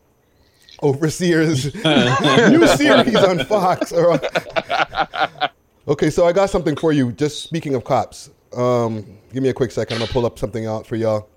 Overseers 0.83 1.75
new 1.85 2.67
series 2.67 3.17
on 3.17 3.45
Fox. 3.45 3.93
Or 3.93 4.13
on- 4.13 5.49
okay, 5.89 6.11
so 6.11 6.27
I 6.27 6.33
got 6.33 6.51
something 6.51 6.77
for 6.77 6.93
you. 6.93 7.13
Just 7.13 7.43
speaking 7.43 7.75
of 7.75 7.85
cops, 7.85 8.31
um, 8.57 9.19
give 9.33 9.43
me 9.43 9.49
a 9.49 9.55
quick 9.55 9.71
second. 9.71 9.97
I'm 9.97 10.01
gonna 10.01 10.13
pull 10.13 10.27
up 10.27 10.39
something 10.39 10.67
out 10.67 10.87
for 10.87 10.97
y'all. 10.97 11.29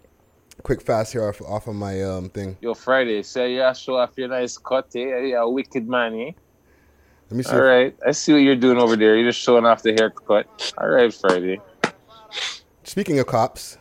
Quick, 0.63 0.81
fast 0.81 1.13
here 1.13 1.27
off, 1.27 1.41
off 1.41 1.67
of 1.67 1.75
my 1.75 2.01
um 2.03 2.29
thing. 2.29 2.57
Yo, 2.61 2.73
Friday, 2.73 3.23
say 3.23 3.55
yeah, 3.55 3.71
show 3.73 3.95
off 3.95 4.11
your 4.17 4.27
nice 4.27 4.57
cut, 4.57 4.89
eh? 4.95 5.19
Yeah, 5.27 5.43
wicked 5.45 5.87
man, 5.87 6.13
eh? 6.19 6.31
Let 7.29 7.37
me 7.37 7.43
see. 7.43 7.51
All 7.51 7.57
if- 7.59 7.63
right, 7.63 7.95
I 8.05 8.11
see 8.11 8.33
what 8.33 8.39
you're 8.41 8.55
doing 8.55 8.77
over 8.77 8.95
there. 8.95 9.15
You're 9.15 9.29
just 9.29 9.39
showing 9.39 9.65
off 9.65 9.83
the 9.83 9.93
haircut. 9.93 10.73
All 10.77 10.89
right, 10.89 11.13
Friday. 11.13 11.61
Speaking 12.83 13.19
of 13.19 13.27
cops, 13.27 13.77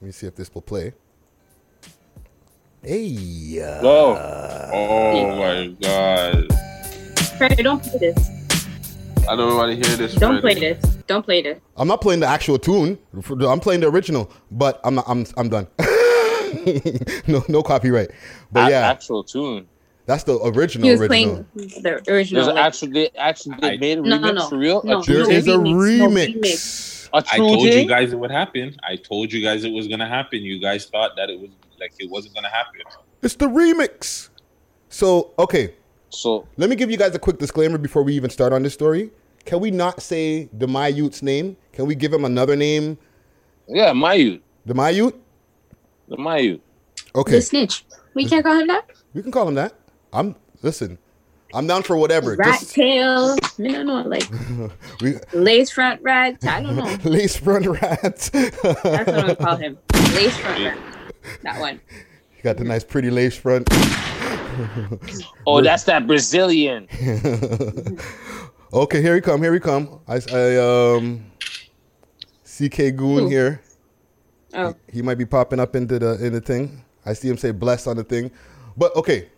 let 0.00 0.06
me 0.06 0.12
see 0.12 0.26
if 0.26 0.34
this 0.34 0.52
will 0.52 0.62
play. 0.62 0.94
Hey, 2.84 3.60
uh, 3.62 3.80
Whoa. 3.80 4.70
Oh 4.72 5.36
my 5.36 5.68
god. 5.80 6.52
Fred, 7.38 7.56
don't 7.62 7.82
play 7.82 7.98
this. 7.98 8.30
I 9.26 9.34
don't 9.36 9.56
want 9.56 9.70
to 9.80 9.88
hear 9.88 9.96
this. 9.96 10.14
Don't 10.16 10.40
play 10.40 10.54
this. 10.54 10.82
Don't 11.06 11.22
play 11.22 11.40
this. 11.40 11.58
I'm 11.78 11.88
not 11.88 12.02
playing 12.02 12.20
the 12.20 12.26
actual 12.26 12.58
tune. 12.58 12.98
I'm 13.14 13.60
playing 13.60 13.80
the 13.80 13.88
original, 13.88 14.30
but 14.50 14.80
I'm 14.84 14.96
not. 14.96 15.04
I'm 15.08 15.24
I'm 15.38 15.48
done. 15.48 15.66
no 17.26 17.42
no 17.48 17.62
copyright. 17.62 18.10
But 18.52 18.68
A- 18.68 18.70
yeah, 18.70 18.90
actual 18.90 19.24
tune. 19.24 19.66
that's 20.04 20.24
the 20.24 20.38
original. 20.40 20.84
He 20.86 20.92
was 20.92 21.00
original. 21.00 21.44
playing 21.54 21.82
the 21.82 22.12
original. 22.12 22.42
There's 22.44 22.48
an 22.48 22.54
like- 22.56 22.64
actual. 22.66 22.88
They 22.90 23.08
actually 23.16 23.56
they 23.60 23.78
made 23.78 23.98
a 23.98 24.02
No, 24.02 24.18
remix 24.18 24.34
no, 24.34 24.48
for 24.50 24.58
real. 24.58 24.82
no. 24.84 25.00
a 25.00 25.02
true 25.02 25.24
There 25.24 25.32
is 25.32 25.48
a 25.48 25.52
remix, 25.52 25.98
no 25.98 26.08
remix. 26.08 26.34
remix. 26.36 27.08
A 27.14 27.16
I 27.16 27.20
true 27.22 27.38
told 27.48 27.62
thing? 27.68 27.82
you 27.84 27.88
guys 27.88 28.12
it 28.12 28.18
would 28.18 28.30
happen. 28.30 28.76
I 28.86 28.96
told 28.96 29.32
you 29.32 29.42
guys 29.42 29.64
it 29.64 29.72
was 29.72 29.88
gonna 29.88 30.08
happen. 30.08 30.40
You 30.42 30.58
guys 30.60 30.84
thought 30.86 31.16
that 31.16 31.30
it 31.30 31.40
was 31.40 31.48
like 31.84 31.92
it 31.98 32.10
wasn't 32.10 32.34
gonna 32.34 32.48
happen. 32.48 32.80
It's 33.22 33.34
the 33.36 33.46
remix. 33.46 34.30
So 34.88 35.32
okay, 35.38 35.74
So 36.10 36.46
let 36.56 36.70
me 36.70 36.76
give 36.76 36.90
you 36.90 36.96
guys 36.96 37.14
a 37.14 37.18
quick 37.18 37.38
disclaimer 37.38 37.78
before 37.78 38.02
we 38.02 38.14
even 38.14 38.30
start 38.30 38.52
on 38.52 38.62
this 38.62 38.72
story. 38.74 39.10
Can 39.44 39.60
we 39.60 39.70
not 39.70 40.00
say 40.00 40.48
the 40.52 40.66
Mayute's 40.66 41.22
name? 41.22 41.56
Can 41.72 41.86
we 41.86 41.94
give 41.94 42.12
him 42.12 42.24
another 42.24 42.56
name? 42.56 42.96
yeah, 43.68 43.92
Mayu, 43.92 44.40
The 44.66 44.74
Mayute? 44.74 45.14
the 46.08 46.16
Mayu. 46.16 46.60
Okay, 47.14 47.32
The 47.36 47.42
snitch. 47.42 47.84
We 48.14 48.26
can't 48.26 48.44
call 48.44 48.58
him 48.58 48.68
that. 48.68 48.90
we 49.14 49.22
can 49.22 49.32
call 49.32 49.46
him 49.48 49.54
that. 49.56 49.74
I'm 50.12 50.36
listen. 50.62 50.98
I'm 51.52 51.66
down 51.68 51.82
for 51.84 51.96
whatever. 51.96 52.34
Rat 52.36 52.60
Just- 52.60 52.74
tail. 52.74 53.36
No, 53.58 53.82
no, 53.82 54.02
no. 54.02 54.08
Like 54.08 54.28
we, 55.00 55.14
lace 55.32 55.70
front 55.70 56.00
rat. 56.02 56.38
I 56.44 56.62
don't 56.62 56.76
know. 56.76 56.96
lace 57.10 57.36
front 57.36 57.66
rats. 57.66 58.30
That's 58.30 58.56
what 58.62 58.98
I'm 58.98 59.04
gonna 59.06 59.36
call 59.36 59.56
him. 59.56 59.78
Lace 60.14 60.36
front 60.38 60.64
rat. 60.64 60.78
That 61.42 61.60
one. 61.60 61.80
He 62.34 62.42
got 62.42 62.56
the 62.56 62.64
nice 62.64 62.84
pretty 62.84 63.10
lace 63.10 63.36
front. 63.36 63.68
Oh, 65.46 65.60
that's 65.60 65.82
that 65.84 66.06
Brazilian. 66.06 66.86
okay, 68.72 69.02
here 69.02 69.14
we 69.14 69.20
come. 69.20 69.42
Here 69.42 69.50
we 69.52 69.58
come. 69.58 70.00
I, 70.06 70.20
I 70.32 70.56
um, 70.96 71.24
CK 72.44 72.94
Goon 72.96 73.24
Who? 73.24 73.28
here. 73.28 73.60
Oh, 74.54 74.74
He 74.92 75.02
might 75.02 75.18
be 75.18 75.26
popping 75.26 75.58
up 75.58 75.74
into 75.74 75.98
the 75.98 76.24
in 76.24 76.32
the 76.32 76.40
thing. 76.40 76.84
I 77.04 77.12
see 77.14 77.28
him 77.28 77.36
say 77.36 77.50
bless 77.50 77.86
on 77.86 77.96
the 77.96 78.04
thing. 78.04 78.30
But 78.76 78.94
okay, 78.96 79.28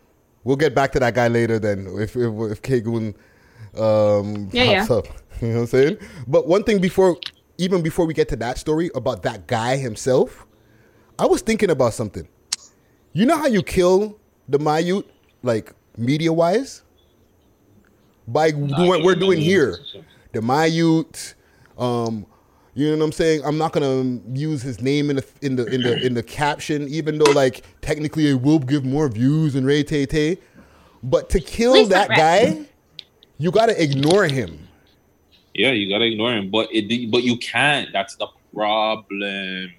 we'll 0.45 0.57
get 0.57 0.75
back 0.75 0.93
to 0.93 1.01
that 1.01 1.15
guy 1.15 1.29
later 1.29 1.59
then 1.59 1.87
if 1.99 2.15
if, 2.15 2.33
if 2.53 2.63
K 2.63 2.81
Goon 2.81 3.15
um 3.79 4.49
Yeah, 4.53 4.77
pops 4.85 4.91
yeah. 4.91 4.97
up. 4.97 5.07
You 5.43 5.49
know 5.49 5.55
what 5.55 5.61
I'm 5.61 5.67
saying? 5.67 5.99
But 6.27 6.47
one 6.47 6.63
thing 6.65 6.81
before 6.81 7.17
even 7.59 7.83
before 7.83 8.07
we 8.07 8.15
get 8.15 8.29
to 8.31 8.37
that 8.37 8.59
story 8.59 8.91
about 8.95 9.23
that 9.25 9.47
guy 9.47 9.77
himself, 9.77 10.46
I 11.19 11.27
was 11.27 11.41
thinking 11.41 11.71
about 11.71 11.95
something. 11.95 12.29
You 13.13 13.27
know 13.27 13.37
how 13.37 13.47
you 13.47 13.63
kill 13.63 14.19
the 14.49 14.59
Mayute, 14.59 15.07
like 15.43 15.73
media 15.97 16.33
wise? 16.33 16.83
By 18.29 18.51
doing 18.51 18.89
what 18.89 19.03
we're 19.03 19.15
doing 19.15 19.41
here. 19.41 19.79
The 20.33 20.41
Mayute, 20.41 21.35
um, 21.79 22.27
you 22.75 22.91
know 22.91 22.99
what 22.99 23.05
I'm 23.05 23.13
saying? 23.13 23.43
I'm 23.45 23.57
not 23.57 23.73
gonna 23.73 24.21
use 24.35 24.61
his 24.61 24.83
name 24.83 25.09
in 25.09 25.17
the 25.17 25.25
in 25.41 25.57
the 25.57 25.65
in 25.67 25.81
the 25.81 26.07
in 26.07 26.15
the 26.15 26.23
caption, 26.23 26.89
even 26.89 27.17
though 27.17 27.31
like 27.33 27.65
technically 27.81 28.29
it 28.29 28.43
will 28.43 28.59
give 28.59 28.85
more 28.85 29.09
views 29.09 29.55
than 29.55 29.65
Ray 29.65 29.83
Tay 29.83 30.05
Tay. 30.05 30.39
But 31.03 31.31
to 31.31 31.41
kill 31.41 31.73
Please 31.73 31.89
that 31.89 32.11
not 32.11 32.19
guy, 32.19 32.67
you 33.39 33.51
gotta 33.51 33.81
ignore 33.83 34.27
him. 34.27 34.69
Yeah, 35.55 35.71
you 35.71 35.89
gotta 35.89 36.05
ignore 36.05 36.35
him, 36.35 36.51
but 36.51 36.69
it 36.71 37.11
but 37.11 37.23
you 37.23 37.39
can't. 37.39 37.91
That's 37.95 38.17
the 38.17 38.27
problem. 38.57 39.71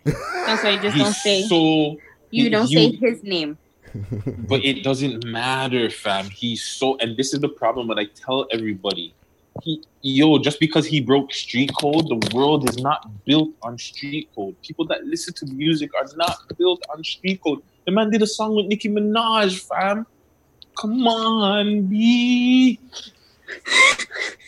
that's 0.46 0.64
why 0.64 0.70
you 0.72 0.80
just 0.82 0.96
He's 0.96 1.04
don't 1.04 1.14
say. 1.14 1.42
so. 1.44 1.98
You 2.32 2.44
he- 2.46 2.50
don't 2.50 2.68
say 2.68 2.92
his 2.92 3.24
name. 3.24 3.58
but 4.50 4.64
it 4.64 4.84
doesn't 4.84 5.26
matter, 5.26 5.90
fam. 5.90 6.26
He's 6.30 6.62
so, 6.64 6.98
and 6.98 7.18
this 7.18 7.34
is 7.34 7.40
the 7.40 7.50
problem 7.50 7.88
that 7.88 7.98
I 7.98 8.06
tell 8.26 8.46
everybody. 8.52 9.14
He, 9.64 9.82
yo, 10.02 10.38
just 10.38 10.60
because 10.60 10.86
he 10.86 11.02
broke 11.02 11.34
street 11.34 11.72
code, 11.80 12.08
the 12.08 12.20
world 12.36 12.70
is 12.70 12.78
not 12.78 13.00
built 13.26 13.50
on 13.64 13.78
street 13.80 14.30
code. 14.36 14.56
People 14.62 14.86
that 14.88 15.04
listen 15.06 15.34
to 15.36 15.46
music 15.48 15.90
are 16.00 16.06
not 16.16 16.38
built 16.58 16.82
on 16.94 17.04
street 17.04 17.42
code. 17.44 17.62
The 17.86 17.92
man 17.92 18.12
did 18.12 18.22
a 18.22 18.28
song 18.28 18.56
with 18.56 18.68
Nicki 18.68 18.90
Minaj, 18.90 19.60
fam. 19.68 20.06
Come 20.78 21.08
on, 21.08 21.88
B. 21.88 22.80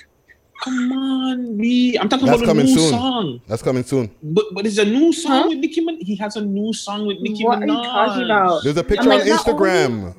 Come 0.64 0.92
on, 0.92 1.56
me. 1.58 1.98
I'm 1.98 2.10
talking 2.10 2.26
That's 2.26 2.42
about 2.42 2.50
a 2.50 2.52
coming 2.52 2.66
new 2.66 2.78
soon. 2.78 2.90
song. 2.92 3.42
That's 3.48 3.62
coming 3.62 3.84
soon. 3.84 4.14
But 4.22 4.46
but 4.54 4.66
it's 4.66 4.78
a 4.78 4.86
new 4.86 5.14
song 5.14 5.44
Huh? 5.44 5.50
with 5.50 5.60
Nicki 5.60 5.86
Minaj. 5.86 6.04
He 6.04 6.16
has 6.18 6.36
a 6.36 6.42
new 6.42 6.74
song 6.74 7.06
with 7.08 7.20
Nicki 7.22 7.46
What 7.46 7.60
are 7.60 7.62
Minaj. 7.66 7.78
you 7.84 7.84
talking 7.90 8.24
about? 8.26 8.64
There's 8.64 8.78
a 8.78 8.84
picture 8.84 9.10
like, 9.10 9.22
on 9.22 9.28
not 9.30 9.48
only- 9.48 9.54
Instagram. 9.70 10.16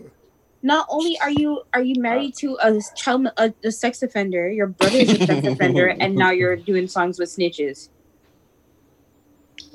Not 0.62 0.87
only 0.91 1.19
are 1.21 1.31
you 1.31 1.62
are 1.75 1.83
you 1.83 2.01
married 2.01 2.35
to 2.37 2.57
a 2.62 2.81
child 2.95 3.29
a, 3.39 3.53
a 3.65 3.73
sex 3.73 4.03
offender, 4.03 4.51
your 4.51 4.67
brother 4.69 4.99
is 4.99 5.11
a 5.21 5.27
sex 5.27 5.47
offender, 5.53 5.87
and 5.89 6.15
now 6.15 6.31
you're 6.31 6.57
doing 6.57 6.87
songs 6.87 7.19
with 7.19 7.29
snitches. 7.31 7.89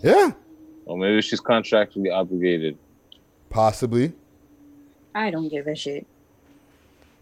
Yeah, 0.04 0.32
Or 0.86 0.98
maybe 0.98 1.22
she's 1.22 1.42
contractually 1.42 2.14
obligated. 2.14 2.78
possibly. 3.50 4.14
I 5.16 5.32
don't 5.32 5.48
give 5.50 5.66
a 5.68 5.76
shit. 5.76 6.06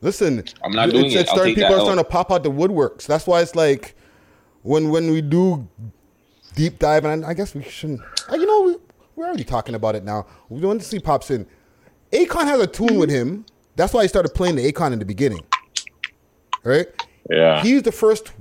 Listen, 0.04 0.44
I'm 0.64 0.74
not 0.74 0.90
doing 0.90 1.06
it's, 1.06 1.16
it. 1.16 1.20
it's 1.22 1.30
I'll 1.30 1.36
starting, 1.38 1.56
people 1.56 1.70
that 1.70 1.78
are 1.78 1.82
starting 1.86 2.04
to 2.04 2.10
pop 2.10 2.30
out 2.30 2.44
the 2.44 2.52
woodworks. 2.52 3.06
That's 3.08 3.26
why 3.26 3.42
it's 3.42 3.56
like 3.56 3.96
when 4.62 4.90
when 4.90 5.10
we 5.12 5.22
do 5.22 5.66
deep 6.56 6.78
dive, 6.78 7.06
and 7.06 7.26
I 7.26 7.34
guess 7.34 7.56
we 7.56 7.64
shouldn't. 7.64 8.02
uh, 8.30 8.36
You 8.36 8.46
know, 8.46 8.62
we, 8.64 8.76
we're 9.16 9.26
already 9.28 9.46
talking 9.46 9.76
about 9.76 9.96
it 9.96 10.04
now. 10.04 10.26
We 10.50 10.60
want 10.60 10.82
to 10.82 10.88
see 10.88 11.00
pops 11.00 11.32
in. 11.32 11.48
Akon 12.12 12.44
has 12.44 12.60
a 12.60 12.68
tune 12.68 13.00
with 13.00 13.10
him. 13.10 13.46
That's 13.78 13.94
why 13.94 14.02
he 14.02 14.08
started 14.10 14.34
playing 14.36 14.58
the 14.58 14.72
Akon 14.72 14.92
in 14.92 15.00
the 15.00 15.06
beginning. 15.06 15.44
Right? 16.66 16.88
Yeah. 17.30 17.64
He's 17.64 17.84
the 17.84 17.92
first 17.94 18.34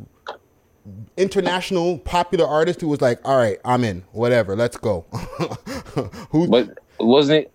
international 1.16 1.98
popular 1.98 2.46
artist 2.46 2.80
who 2.80 2.88
was 2.88 3.00
like, 3.00 3.20
"All 3.24 3.36
right, 3.36 3.58
I'm 3.64 3.84
in. 3.84 4.02
Whatever, 4.10 4.56
let's 4.56 4.76
go." 4.76 5.02
who? 6.30 6.48
But 6.48 6.78
wasn't 6.98 7.44
it? 7.44 7.52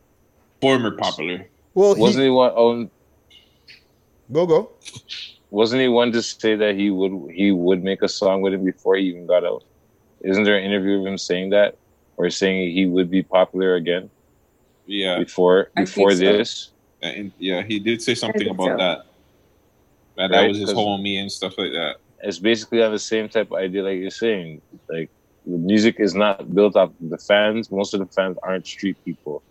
Former 0.61 0.91
popular. 0.91 1.47
Well, 1.73 1.95
Wasn't 1.95 2.23
he 2.23 2.29
one? 2.31 2.51
Oh, 2.55 2.89
go 4.31 4.45
go. 4.45 4.69
wasn't 5.49 5.81
he 5.81 5.87
one 5.87 6.11
to 6.11 6.21
say 6.21 6.55
that 6.55 6.75
he 6.75 6.89
would 6.89 7.31
he 7.31 7.51
would 7.51 7.83
make 7.83 8.01
a 8.01 8.09
song 8.09 8.41
with 8.41 8.53
him 8.53 8.63
before 8.65 8.95
he 8.95 9.05
even 9.07 9.25
got 9.27 9.45
out? 9.45 9.63
Isn't 10.21 10.43
there 10.43 10.57
an 10.57 10.63
interview 10.63 10.99
of 10.99 11.05
him 11.05 11.17
saying 11.17 11.51
that, 11.51 11.75
or 12.17 12.29
saying 12.29 12.71
he 12.73 12.85
would 12.85 13.09
be 13.09 13.21
popular 13.23 13.75
again 13.75 14.09
Yeah. 14.85 15.19
before 15.19 15.69
before 15.75 16.09
think 16.11 16.19
so. 16.31 16.37
this? 16.37 16.71
And 17.01 17.31
yeah, 17.37 17.61
he 17.63 17.79
did 17.79 18.01
say 18.01 18.15
something 18.15 18.49
about 18.49 18.65
so. 18.73 18.77
that. 18.77 19.05
That 20.17 20.31
that 20.31 20.37
Right, 20.39 20.47
was 20.49 20.57
his 20.57 20.73
'cause- 20.73 20.77
homie 20.83 21.17
and 21.21 21.31
stuff 21.31 21.57
like 21.57 21.71
that. 21.73 21.97
It's 22.23 22.39
basically 22.39 22.79
have 22.79 22.91
the 22.91 22.97
same 22.99 23.29
type 23.29 23.51
of 23.51 23.57
idea 23.57 23.83
like 23.83 23.99
you're 23.99 24.09
saying. 24.09 24.61
Like 24.89 25.09
the 25.45 25.57
music 25.57 25.99
is 25.99 26.15
not 26.15 26.53
built 26.55 26.75
up 26.75 26.91
the 26.99 27.19
fans. 27.19 27.71
Most 27.71 27.93
of 27.93 27.99
the 27.99 28.07
fans 28.07 28.37
aren't 28.41 28.65
street 28.65 28.97
people. 29.05 29.43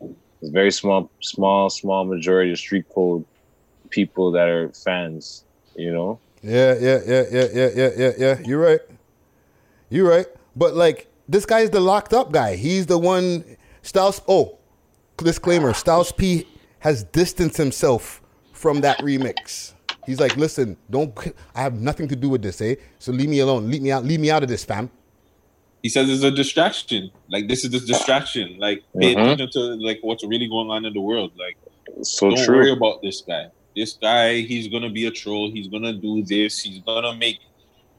It's 0.42 0.50
very 0.50 0.72
small, 0.72 1.08
small, 1.22 1.70
small 1.70 2.04
majority 2.04 2.50
of 2.50 2.58
street 2.58 2.86
code 2.92 3.24
people 3.96 4.30
that 4.32 4.46
are 4.48 4.68
fans. 4.72 5.44
You 5.74 5.92
know. 5.92 6.20
Yeah, 6.42 6.74
yeah, 6.78 7.00
yeah, 7.06 7.24
yeah, 7.32 7.46
yeah, 7.58 7.68
yeah, 7.80 7.90
yeah, 7.96 8.12
yeah. 8.18 8.38
You're 8.44 8.60
right. 8.60 8.80
You're 9.90 10.08
right. 10.08 10.26
But 10.54 10.74
like 10.74 11.08
this 11.28 11.44
guy's 11.46 11.70
the 11.70 11.80
locked 11.80 12.12
up 12.12 12.30
guy. 12.30 12.54
He's 12.56 12.86
the 12.86 12.98
one 12.98 13.56
Styles 13.82 14.20
oh, 14.28 14.58
disclaimer, 15.16 15.72
Styles 15.72 16.12
P 16.12 16.46
has 16.80 17.04
distanced 17.04 17.56
himself 17.56 18.20
from 18.52 18.80
that 18.82 18.98
remix. 18.98 19.72
He's 20.06 20.20
like, 20.20 20.36
listen, 20.36 20.76
don't 20.90 21.12
I 21.54 21.62
have 21.62 21.74
nothing 21.80 22.06
to 22.08 22.16
do 22.16 22.28
with 22.28 22.42
this, 22.42 22.60
eh? 22.60 22.76
So 22.98 23.12
leave 23.12 23.28
me 23.28 23.40
alone. 23.40 23.70
Leave 23.70 23.82
me 23.82 23.90
out, 23.90 24.04
leave 24.04 24.20
me 24.20 24.30
out 24.30 24.42
of 24.42 24.48
this, 24.48 24.64
fam. 24.64 24.90
He 25.82 25.88
says 25.88 26.08
it's 26.08 26.22
a 26.22 26.30
distraction. 26.30 27.10
Like 27.28 27.48
this 27.48 27.64
is 27.64 27.72
a 27.74 27.84
distraction. 27.92 28.58
Like 28.58 28.82
pay 29.00 29.14
Mhm. 29.14 29.22
attention 29.22 29.50
to 29.56 29.60
like 29.88 29.98
what's 30.02 30.24
really 30.24 30.48
going 30.48 30.70
on 30.70 30.84
in 30.84 30.92
the 30.92 31.00
world. 31.10 31.32
Like 31.36 31.56
So 32.02 32.30
don't 32.30 32.44
true. 32.44 32.56
worry 32.56 32.72
about 32.72 33.02
this 33.02 33.20
guy. 33.20 33.46
This 33.76 33.98
guy, 34.00 34.40
he's 34.40 34.68
gonna 34.68 34.88
be 34.88 35.04
a 35.04 35.10
troll. 35.10 35.50
He's 35.50 35.68
gonna 35.68 35.92
do 35.92 36.24
this. 36.24 36.60
He's 36.60 36.80
gonna 36.80 37.14
make, 37.14 37.38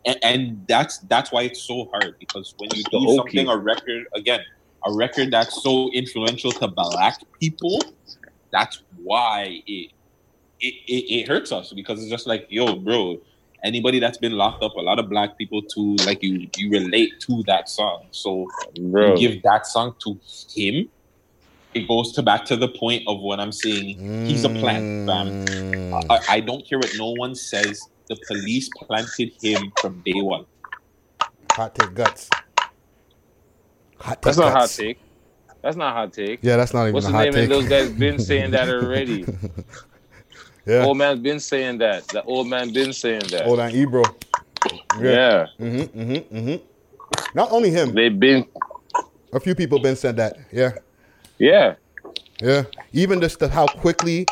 and, 0.08 0.18
and 0.24 0.66
that's 0.68 0.98
that's 1.02 1.32
why 1.32 1.44
it's 1.44 1.62
so 1.62 1.88
hard 1.94 2.16
because 2.20 2.56
when 2.58 2.72
you 2.74 2.84
do 2.90 3.16
something, 3.16 3.48
a 3.48 3.56
record 3.56 4.08
again, 4.16 4.40
a 4.86 4.92
record 4.92 5.30
that's 5.32 5.62
so 5.62 5.92
influential 5.94 6.52
to 6.54 6.68
black 6.68 7.20
people, 7.40 7.80
that's 8.52 8.82
why 9.04 9.62
it 9.68 9.92
it, 10.60 10.74
it, 10.88 11.22
it 11.22 11.28
hurts 11.28 11.52
us 11.52 11.72
because 11.74 12.02
it's 12.02 12.10
just 12.10 12.26
like 12.26 12.48
yo, 12.50 12.76
bro. 12.76 13.18
Anybody 13.64 14.00
that's 14.00 14.20
been 14.20 14.34
locked 14.34 14.64
up, 14.64 14.76
a 14.76 14.82
lot 14.82 15.00
of 15.00 15.10
black 15.10 15.36
people 15.36 15.64
too, 15.64 15.96
like 16.06 16.22
you, 16.22 16.48
you 16.58 16.70
relate 16.70 17.20
to 17.22 17.44
that 17.48 17.68
song. 17.68 18.06
So 18.12 18.46
Bro. 18.80 19.16
you 19.16 19.30
give 19.30 19.42
that 19.42 19.66
song 19.66 19.96
to 20.04 20.20
him, 20.56 20.88
it 21.78 21.88
goes 21.88 22.12
to 22.14 22.24
back 22.24 22.46
to 22.46 22.56
the 22.56 22.68
point 22.68 23.04
of 23.08 23.20
what 23.22 23.40
I'm 23.40 23.52
saying. 23.52 24.26
He's 24.26 24.44
a 24.44 24.50
plant, 24.50 25.08
fam. 25.08 25.94
I, 26.10 26.20
I 26.30 26.40
don't 26.40 26.68
care 26.68 26.78
what 26.80 26.92
no 26.98 27.12
one 27.12 27.36
says. 27.36 27.82
The 28.10 28.18
police 28.28 28.70
planted 28.70 29.32
him 29.42 29.72
from 29.82 30.02
day 30.06 30.22
one. 30.22 30.46
Hot 31.52 31.76
take 31.76 31.94
guts. 31.94 32.30
Hot 34.00 34.22
take 34.22 34.22
That's 34.22 34.38
take 34.38 34.46
not 34.46 34.54
hot 34.54 34.60
guts. 34.62 34.78
take. 34.78 35.00
That's 35.62 35.76
not 35.76 35.94
hot 35.94 36.14
take. 36.14 36.40
Yeah, 36.42 36.56
that's 36.58 36.74
not 36.74 36.84
even 36.84 36.94
What's 36.94 37.06
a 37.08 37.10
his 37.10 37.16
hot 37.16 37.24
name? 37.26 37.34
take. 37.34 37.44
And 37.44 37.52
those 37.52 37.68
guys 37.68 37.90
been 37.92 38.20
saying 38.20 38.52
that 38.52 38.70
already. 38.70 39.26
Yeah. 40.68 40.84
Old 40.84 40.98
man 40.98 41.22
been 41.22 41.40
saying 41.40 41.78
that. 41.78 42.10
The 42.10 42.22
old 42.24 42.48
man 42.50 42.74
been 42.74 42.92
saying 42.92 43.22
that. 43.32 43.46
Hold 43.46 43.62
on, 43.62 43.72
Ebro. 43.72 44.04
Yeah. 45.00 45.48
Mm-hmm, 45.62 45.98
mm-hmm, 45.98 46.38
mm-hmm. 46.38 46.66
Not 47.34 47.54
only 47.54 47.70
him. 47.70 47.94
They've 47.94 48.20
been. 48.20 48.46
A 49.32 49.40
few 49.40 49.56
people 49.56 49.80
been 49.80 49.96
said 49.96 50.18
that. 50.18 50.38
Yeah. 50.52 50.74
Yeah. 51.38 51.76
Yeah. 52.42 52.64
Even 52.94 53.22
just 53.22 53.40
the, 53.40 53.48
how 53.48 53.68
quickly, 53.68 54.26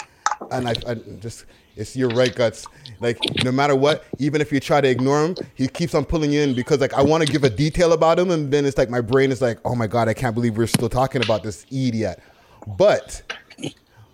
and 0.51 0.67
I, 0.67 0.73
I 0.87 0.95
just, 1.19 1.45
it's 1.75 1.95
your 1.95 2.09
right 2.09 2.33
guts. 2.33 2.65
Like 2.99 3.19
no 3.43 3.51
matter 3.51 3.75
what, 3.75 4.05
even 4.19 4.41
if 4.41 4.51
you 4.51 4.59
try 4.59 4.81
to 4.81 4.87
ignore 4.87 5.25
him, 5.25 5.35
he 5.55 5.67
keeps 5.67 5.93
on 5.93 6.05
pulling 6.05 6.31
you 6.31 6.41
in 6.41 6.53
because 6.55 6.79
like 6.79 6.93
I 6.93 7.01
want 7.01 7.25
to 7.25 7.31
give 7.31 7.43
a 7.43 7.49
detail 7.49 7.93
about 7.93 8.17
him, 8.17 8.31
and 8.31 8.51
then 8.51 8.65
it's 8.65 8.77
like 8.77 8.89
my 8.89 9.01
brain 9.01 9.31
is 9.31 9.41
like, 9.41 9.59
oh 9.65 9.75
my 9.75 9.87
god, 9.87 10.07
I 10.07 10.13
can't 10.13 10.33
believe 10.33 10.57
we're 10.57 10.67
still 10.67 10.89
talking 10.89 11.23
about 11.23 11.43
this 11.43 11.65
idiot. 11.71 12.19
But, 12.65 13.21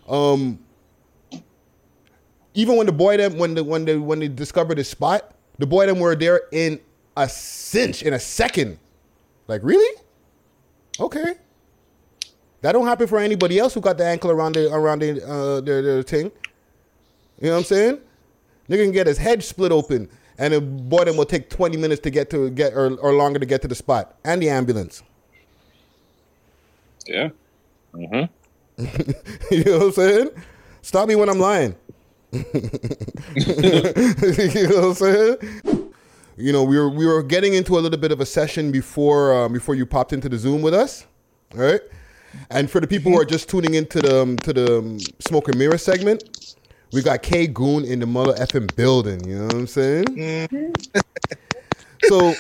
um, 0.10 0.60
even 2.54 2.76
when 2.78 2.86
the 2.86 2.92
boy 2.92 3.18
them 3.18 3.38
when 3.38 3.54
the 3.54 3.64
when 3.64 3.86
they 3.86 3.98
when 3.98 4.20
they 4.20 4.28
discovered 4.28 4.78
his 4.78 4.90
spot, 4.90 5.36
the 5.58 5.68
boy 5.68 5.86
them 5.86 6.00
were 6.00 6.16
there 6.16 6.42
in 6.52 6.80
a 7.16 7.30
cinch 7.30 8.04
in 8.04 8.14
a 8.14 8.20
second. 8.20 8.80
Like 9.48 9.62
really? 9.64 10.02
Okay. 11.00 11.36
That 12.62 12.74
don't 12.74 12.86
happen 12.86 13.08
for 13.08 13.18
anybody 13.20 13.58
else 13.58 13.74
who 13.74 13.82
got 13.82 13.98
the 13.98 14.06
ankle 14.06 14.32
around 14.32 14.56
the 14.56 14.72
around 14.72 15.02
the 15.02 15.28
uh, 15.28 15.62
their, 15.62 15.82
their 15.82 16.04
thing. 16.04 16.32
You 17.40 17.48
know 17.48 17.54
what 17.54 17.58
I'm 17.60 17.64
saying? 17.64 18.00
Nigga 18.70 18.84
can 18.84 18.92
get 18.92 19.08
his 19.08 19.18
head 19.18 19.44
split 19.44 19.72
open, 19.72 20.08
and 20.38 20.54
the 20.54 20.62
boy 20.62 21.06
them 21.06 21.18
will 21.18 21.26
take 21.26 21.50
20 21.50 21.76
minutes 21.78 22.02
to 22.02 22.12
get 22.12 22.30
to 22.30 22.52
get 22.52 22.74
or, 22.74 22.96
or 22.98 23.14
longer 23.14 23.40
to 23.40 23.46
get 23.46 23.62
to 23.64 23.68
the 23.68 23.76
spot 23.76 24.16
and 24.24 24.42
the 24.42 24.50
ambulance. 24.50 25.02
Yeah. 27.08 27.30
Mm-hmm. 27.94 28.32
you 29.54 29.64
know 29.64 29.78
what 29.80 29.86
I'm 29.88 29.92
saying? 29.92 30.30
Stop 30.84 31.08
me 31.08 31.16
when 31.16 31.30
I'm 31.30 31.40
lying. 31.40 31.76
you 32.32 32.42
know 34.70 34.82
what 34.82 34.84
I'm 34.84 34.94
saying? 34.94 35.38
You 36.38 36.54
know, 36.54 36.64
we 36.64 36.78
were 36.78 36.90
we 36.90 37.06
were 37.06 37.24
getting 37.24 37.56
into 37.56 37.78
a 37.78 37.82
little 37.82 38.00
bit 38.00 38.12
of 38.12 38.22
a 38.22 38.26
session 38.26 38.72
before 38.72 39.34
um, 39.36 39.54
before 39.54 39.76
you 39.76 39.86
popped 39.86 40.14
into 40.14 40.30
the 40.30 40.38
Zoom 40.38 40.62
with 40.62 40.74
us, 40.74 41.06
right? 41.54 41.82
And 42.50 42.70
for 42.70 42.80
the 42.80 42.88
people 42.88 43.12
who 43.12 43.20
are 43.20 43.26
just 43.26 43.50
tuning 43.50 43.76
into 43.76 44.02
the 44.02 44.22
um, 44.22 44.38
to 44.38 44.54
the 44.54 44.78
um, 44.80 45.00
smoke 45.20 45.48
and 45.48 45.58
mirror 45.58 45.78
segment, 45.78 46.56
we 46.92 47.02
got 47.02 47.22
K 47.22 47.48
Goon 47.48 47.86
in 47.86 48.00
the 48.00 48.06
mother 48.06 48.34
effing 48.34 48.74
building. 48.76 49.26
You 49.28 49.40
know 49.40 49.46
what 49.46 49.56
I'm 49.56 49.68
saying? 49.68 50.76
so 52.04 52.34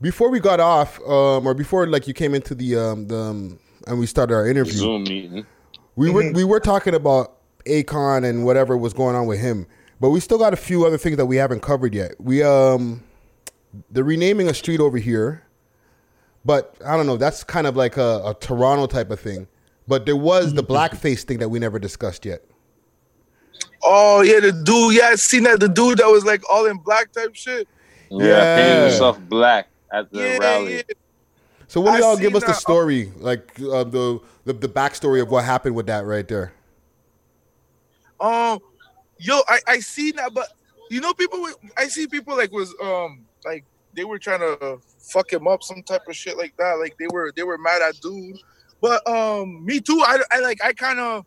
before 0.00 0.30
we 0.30 0.40
got 0.40 0.60
off, 0.60 1.00
um, 1.00 1.46
or 1.46 1.54
before 1.54 1.86
like 1.86 2.06
you 2.08 2.14
came 2.14 2.34
into 2.34 2.54
the 2.54 2.76
um, 2.76 3.06
the 3.06 3.18
um, 3.18 3.58
and 3.86 3.98
we 3.98 4.06
started 4.06 4.34
our 4.34 4.46
interview, 4.48 4.72
Zoom 4.72 5.04
meeting. 5.04 5.46
we 5.94 6.10
were 6.10 6.32
we 6.32 6.44
were 6.44 6.60
talking 6.60 6.94
about 6.94 7.36
Akon 7.66 8.24
and 8.28 8.44
whatever 8.44 8.76
was 8.76 8.92
going 8.92 9.16
on 9.16 9.26
with 9.26 9.40
him, 9.40 9.66
but 10.00 10.10
we 10.10 10.20
still 10.20 10.38
got 10.38 10.52
a 10.52 10.56
few 10.56 10.86
other 10.86 10.98
things 10.98 11.16
that 11.16 11.26
we 11.26 11.36
haven't 11.36 11.60
covered 11.60 11.94
yet. 11.94 12.12
We 12.18 12.42
um, 12.42 13.02
they're 13.90 14.04
renaming 14.04 14.48
a 14.48 14.54
street 14.54 14.80
over 14.80 14.98
here, 14.98 15.45
but 16.46 16.76
I 16.86 16.96
don't 16.96 17.06
know. 17.06 17.16
That's 17.16 17.42
kind 17.44 17.66
of 17.66 17.76
like 17.76 17.96
a, 17.96 18.22
a 18.24 18.36
Toronto 18.38 18.86
type 18.86 19.10
of 19.10 19.20
thing. 19.20 19.48
But 19.88 20.06
there 20.06 20.16
was 20.16 20.54
the 20.54 20.62
blackface 20.62 21.24
thing 21.24 21.38
that 21.38 21.48
we 21.48 21.58
never 21.58 21.78
discussed 21.78 22.24
yet. 22.24 22.42
Oh 23.82 24.22
yeah, 24.22 24.40
the 24.40 24.52
dude. 24.52 24.94
Yeah, 24.94 25.08
I 25.08 25.14
seen 25.16 25.44
that. 25.44 25.60
The 25.60 25.68
dude 25.68 25.98
that 25.98 26.06
was 26.06 26.24
like 26.24 26.42
all 26.50 26.66
in 26.66 26.78
black 26.78 27.12
type 27.12 27.34
shit. 27.34 27.68
Yeah, 28.10 28.26
Yeah. 28.26 28.54
painted 28.54 28.80
himself 28.82 29.20
black 29.20 29.68
at 29.92 30.10
the 30.10 30.18
Yeah, 30.18 30.38
rally. 30.38 30.76
yeah. 30.76 30.82
So, 31.68 31.80
what 31.80 31.92
do 31.92 31.98
y'all 31.98 32.16
give 32.16 32.34
us 32.34 32.44
the 32.44 32.54
story, 32.54 33.12
like 33.16 33.50
uh, 33.60 33.84
the, 33.84 34.20
the 34.44 34.52
the 34.52 34.68
backstory 34.68 35.20
of 35.20 35.30
what 35.30 35.44
happened 35.44 35.74
with 35.74 35.86
that 35.86 36.04
right 36.04 36.26
there? 36.26 36.52
Um, 38.20 38.60
yo, 39.18 39.40
I 39.48 39.60
I 39.66 39.78
seen 39.80 40.16
that, 40.16 40.32
but 40.32 40.48
you 40.90 41.00
know, 41.00 41.12
people. 41.14 41.44
I 41.76 41.88
see 41.88 42.06
people 42.06 42.36
like 42.36 42.52
was 42.52 42.74
um 42.82 43.26
like 43.44 43.64
they 43.94 44.04
were 44.04 44.18
trying 44.18 44.40
to 44.40 44.78
fuck 45.06 45.32
him 45.32 45.46
up, 45.46 45.62
some 45.62 45.82
type 45.82 46.02
of 46.08 46.16
shit 46.16 46.36
like 46.36 46.56
that. 46.56 46.74
Like 46.74 46.96
they 46.98 47.06
were 47.10 47.32
they 47.34 47.42
were 47.42 47.58
mad 47.58 47.82
at 47.82 48.00
dude. 48.00 48.38
But 48.80 49.06
um, 49.08 49.64
me 49.64 49.80
too. 49.80 50.02
I, 50.04 50.18
I 50.30 50.40
like 50.40 50.62
I 50.62 50.72
kind 50.72 50.98
of 50.98 51.24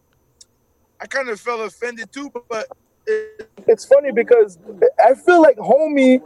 I 1.01 1.07
kind 1.07 1.29
of 1.29 1.39
felt 1.39 1.61
offended 1.61 2.11
too. 2.11 2.31
But 2.49 2.67
it, 3.07 3.49
it's 3.67 3.85
funny 3.85 4.11
because 4.11 4.59
I 5.03 5.15
feel 5.15 5.41
like 5.41 5.57
homie 5.57 6.21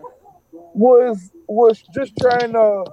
was 0.51 1.31
was 1.47 1.81
just 1.93 2.13
trying 2.19 2.53
to 2.53 2.85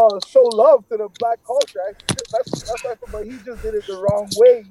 uh, 0.00 0.18
show 0.26 0.42
love 0.42 0.86
to 0.88 0.96
the 0.96 1.08
black 1.18 1.38
culture. 1.46 1.80
I, 1.88 1.92
that's 2.32 2.50
that's 2.62 2.84
why, 2.84 2.94
but 3.12 3.24
he 3.24 3.32
just 3.44 3.62
did 3.62 3.74
it 3.74 3.86
the 3.86 3.96
wrong 3.96 4.28
way. 4.36 4.64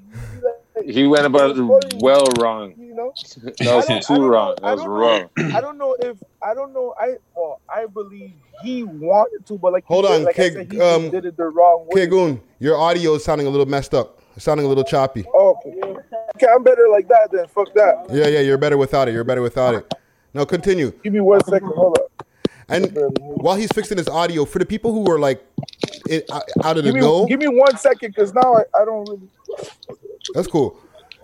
He 0.86 1.08
went 1.08 1.26
about 1.26 1.58
it 1.58 1.96
well 2.02 2.26
wrong. 2.40 2.74
You 2.78 2.94
know, 2.96 3.14
That 3.60 3.76
was 3.76 3.86
I 3.90 4.00
don't- 4.00 4.12
I 4.12 4.16
too 4.16 4.26
wrong. 4.28 4.56
know- 4.62 4.68
That 4.70 4.78
was 4.78 4.86
wrong. 4.86 5.30
I 5.56 5.62
don't 5.62 5.78
know 5.78 5.96
if 6.00 6.18
I 6.42 6.54
don't 6.54 6.74
know. 6.74 6.94
I 7.00 7.16
well, 7.36 7.62
I 7.70 7.86
believe 7.88 8.34
he 8.64 8.84
wanted 8.84 9.46
to, 9.48 9.58
but 9.58 9.74
like 9.74 9.86
Hold 9.86 10.06
he 10.06 10.12
on, 10.12 10.18
said, 10.20 10.26
like 10.26 10.40
I 10.40 10.50
K, 10.50 10.54
said, 10.54 10.72
he 10.74 10.82
um, 10.82 11.10
did 11.10 11.26
it 11.26 11.38
the 11.38 11.46
wrong 11.46 11.88
way. 11.90 12.02
K 12.02 12.08
Goon, 12.08 12.42
your 12.60 12.78
audio 12.78 13.16
is 13.16 13.24
sounding 13.24 13.48
a 13.48 13.50
little 13.50 13.66
messed 13.66 13.94
up. 13.94 14.22
It's 14.36 14.44
sounding 14.46 14.66
a 14.66 14.70
little 14.70 14.84
choppy. 14.84 15.26
Oh, 15.34 15.58
okay. 15.66 15.82
okay, 16.36 16.48
I'm 16.54 16.62
better 16.64 16.88
like 16.92 17.08
that 17.08 17.30
then. 17.32 17.48
Fuck 17.48 17.74
that. 17.76 18.08
Yeah, 18.12 18.28
yeah, 18.28 18.40
you're 18.42 18.58
better 18.58 18.78
without 18.78 19.08
it. 19.08 19.14
You're 19.14 19.24
better 19.24 19.42
without 19.42 19.76
it. 19.76 19.94
Now 20.34 20.44
continue. 20.44 20.92
Give 21.04 21.14
me 21.14 21.22
one 21.22 21.42
second. 21.46 21.70
Hold 21.74 21.98
up. 21.98 22.12
And 22.68 22.98
while 23.18 23.56
he's 23.56 23.72
fixing 23.72 23.98
his 23.98 24.08
audio, 24.08 24.46
for 24.46 24.60
the 24.60 24.66
people 24.66 24.92
who 24.92 25.10
are 25.12 25.20
like 25.20 25.46
it, 26.08 26.30
out 26.64 26.78
of 26.78 26.84
the 26.84 26.84
Give 26.84 26.96
me, 26.96 27.02
know, 27.02 27.26
give 27.26 27.40
me 27.40 27.48
one 27.48 27.78
second, 27.78 28.16
cause 28.16 28.34
now 28.34 28.56
I, 28.56 28.64
I 28.82 28.86
don't 28.86 29.08
really. 29.08 29.30
that's 30.34 30.48
cool. 30.48 30.80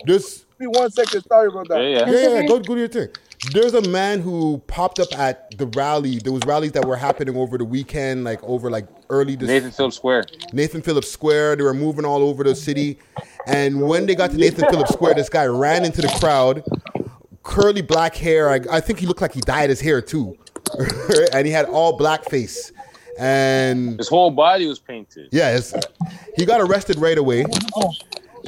There's 0.06 0.46
Give 0.60 0.72
me 0.72 0.80
one 0.80 0.92
second. 0.92 1.24
Sorry 1.28 1.48
about 1.48 1.68
that. 1.70 1.82
yeah, 1.82 2.10
yeah, 2.10 2.42
yeah, 2.42 2.48
Go, 2.48 2.60
go 2.60 2.76
to 2.76 2.80
your 2.80 2.88
thing. 2.88 3.10
There's 3.52 3.74
a 3.74 3.82
man 3.90 4.22
who 4.22 4.62
popped 4.68 5.00
up 5.00 5.18
at 5.18 5.58
the 5.58 5.66
rally. 5.66 6.20
There 6.20 6.32
was 6.32 6.44
rallies 6.46 6.74
that 6.74 6.86
were 6.86 6.96
happening 6.96 7.36
over 7.36 7.58
the 7.58 7.66
weekend, 7.66 8.24
like 8.24 8.44
over 8.44 8.70
like 8.70 8.88
early 9.10 9.36
this 9.36 9.48
Nathan 9.48 9.72
Phillips 9.72 9.96
Square. 9.96 10.26
Nathan 10.54 10.84
Phillips 10.84 11.10
Square. 11.10 11.56
They 11.56 11.64
were 11.64 11.74
moving 11.74 12.06
all 12.06 12.22
over 12.22 12.44
the 12.44 12.54
city. 12.54 13.00
And 13.48 13.82
when 13.82 14.06
they 14.06 14.14
got 14.14 14.30
to 14.32 14.38
Nathan 14.38 14.70
Phillips 14.70 14.94
Square, 14.94 15.16
this 15.16 15.30
guy 15.30 15.46
ran 15.46 15.86
into 15.86 16.02
the 16.02 16.16
crowd, 16.20 16.64
curly 17.42 17.82
black 17.82 18.16
hair. 18.16 18.50
I, 18.52 18.60
I 18.72 18.80
think 18.80 19.00
he 19.00 19.08
looked 19.08 19.22
like 19.22 19.34
he 19.34 19.42
dyed 19.42 19.72
his 19.72 19.82
hair 19.82 20.02
too. 20.04 20.38
and 21.34 21.46
he 21.48 21.52
had 21.54 21.66
all 21.66 21.98
black 21.98 22.26
face. 22.26 22.72
And 23.20 23.98
His 23.98 24.08
whole 24.08 24.32
body 24.32 24.66
was 24.68 24.80
painted. 24.80 25.30
yeah, 25.32 25.56
it's, 25.56 25.74
he 26.36 26.46
got 26.46 26.62
arrested 26.62 26.98
right 26.98 27.18
away. 27.18 27.46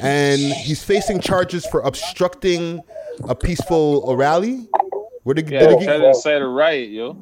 and 0.00 0.40
he's 0.40 0.82
facing 0.82 1.20
charges 1.20 1.64
for 1.66 1.80
obstructing 1.82 2.80
a 3.28 3.34
peaceful 3.34 4.16
rally. 4.16 4.66
What 5.22 5.36
did, 5.36 5.48
Yeah, 5.50 5.60
did, 5.60 5.68
trying 5.68 5.78
they 5.78 5.86
to 5.86 5.98
give, 5.98 6.04
incite 6.08 6.42
a 6.42 6.46
riot, 6.46 6.90
yo. 6.90 7.12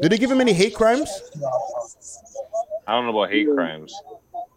did 0.00 0.10
they 0.12 0.18
give 0.18 0.30
him 0.30 0.40
any 0.40 0.52
hate 0.52 0.74
crimes? 0.74 1.10
I 2.86 2.92
don't 2.94 3.04
know 3.04 3.10
about 3.18 3.30
hate 3.32 3.48
crimes. 3.52 3.92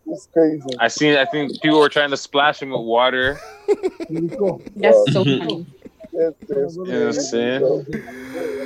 It's 0.07 0.27
crazy. 0.27 0.63
I 0.79 0.87
seen. 0.87 1.15
I 1.17 1.25
think 1.25 1.61
people 1.61 1.79
were 1.79 1.89
trying 1.89 2.09
to 2.09 2.17
splash 2.17 2.61
him 2.61 2.69
with 2.71 2.81
water. 2.81 3.39
That's 4.75 5.13
so 5.13 5.23
funny. 5.23 5.67
This, 6.11 6.33
this, 6.47 6.75
You 6.75 6.83
know 6.83 7.03
what 7.05 7.85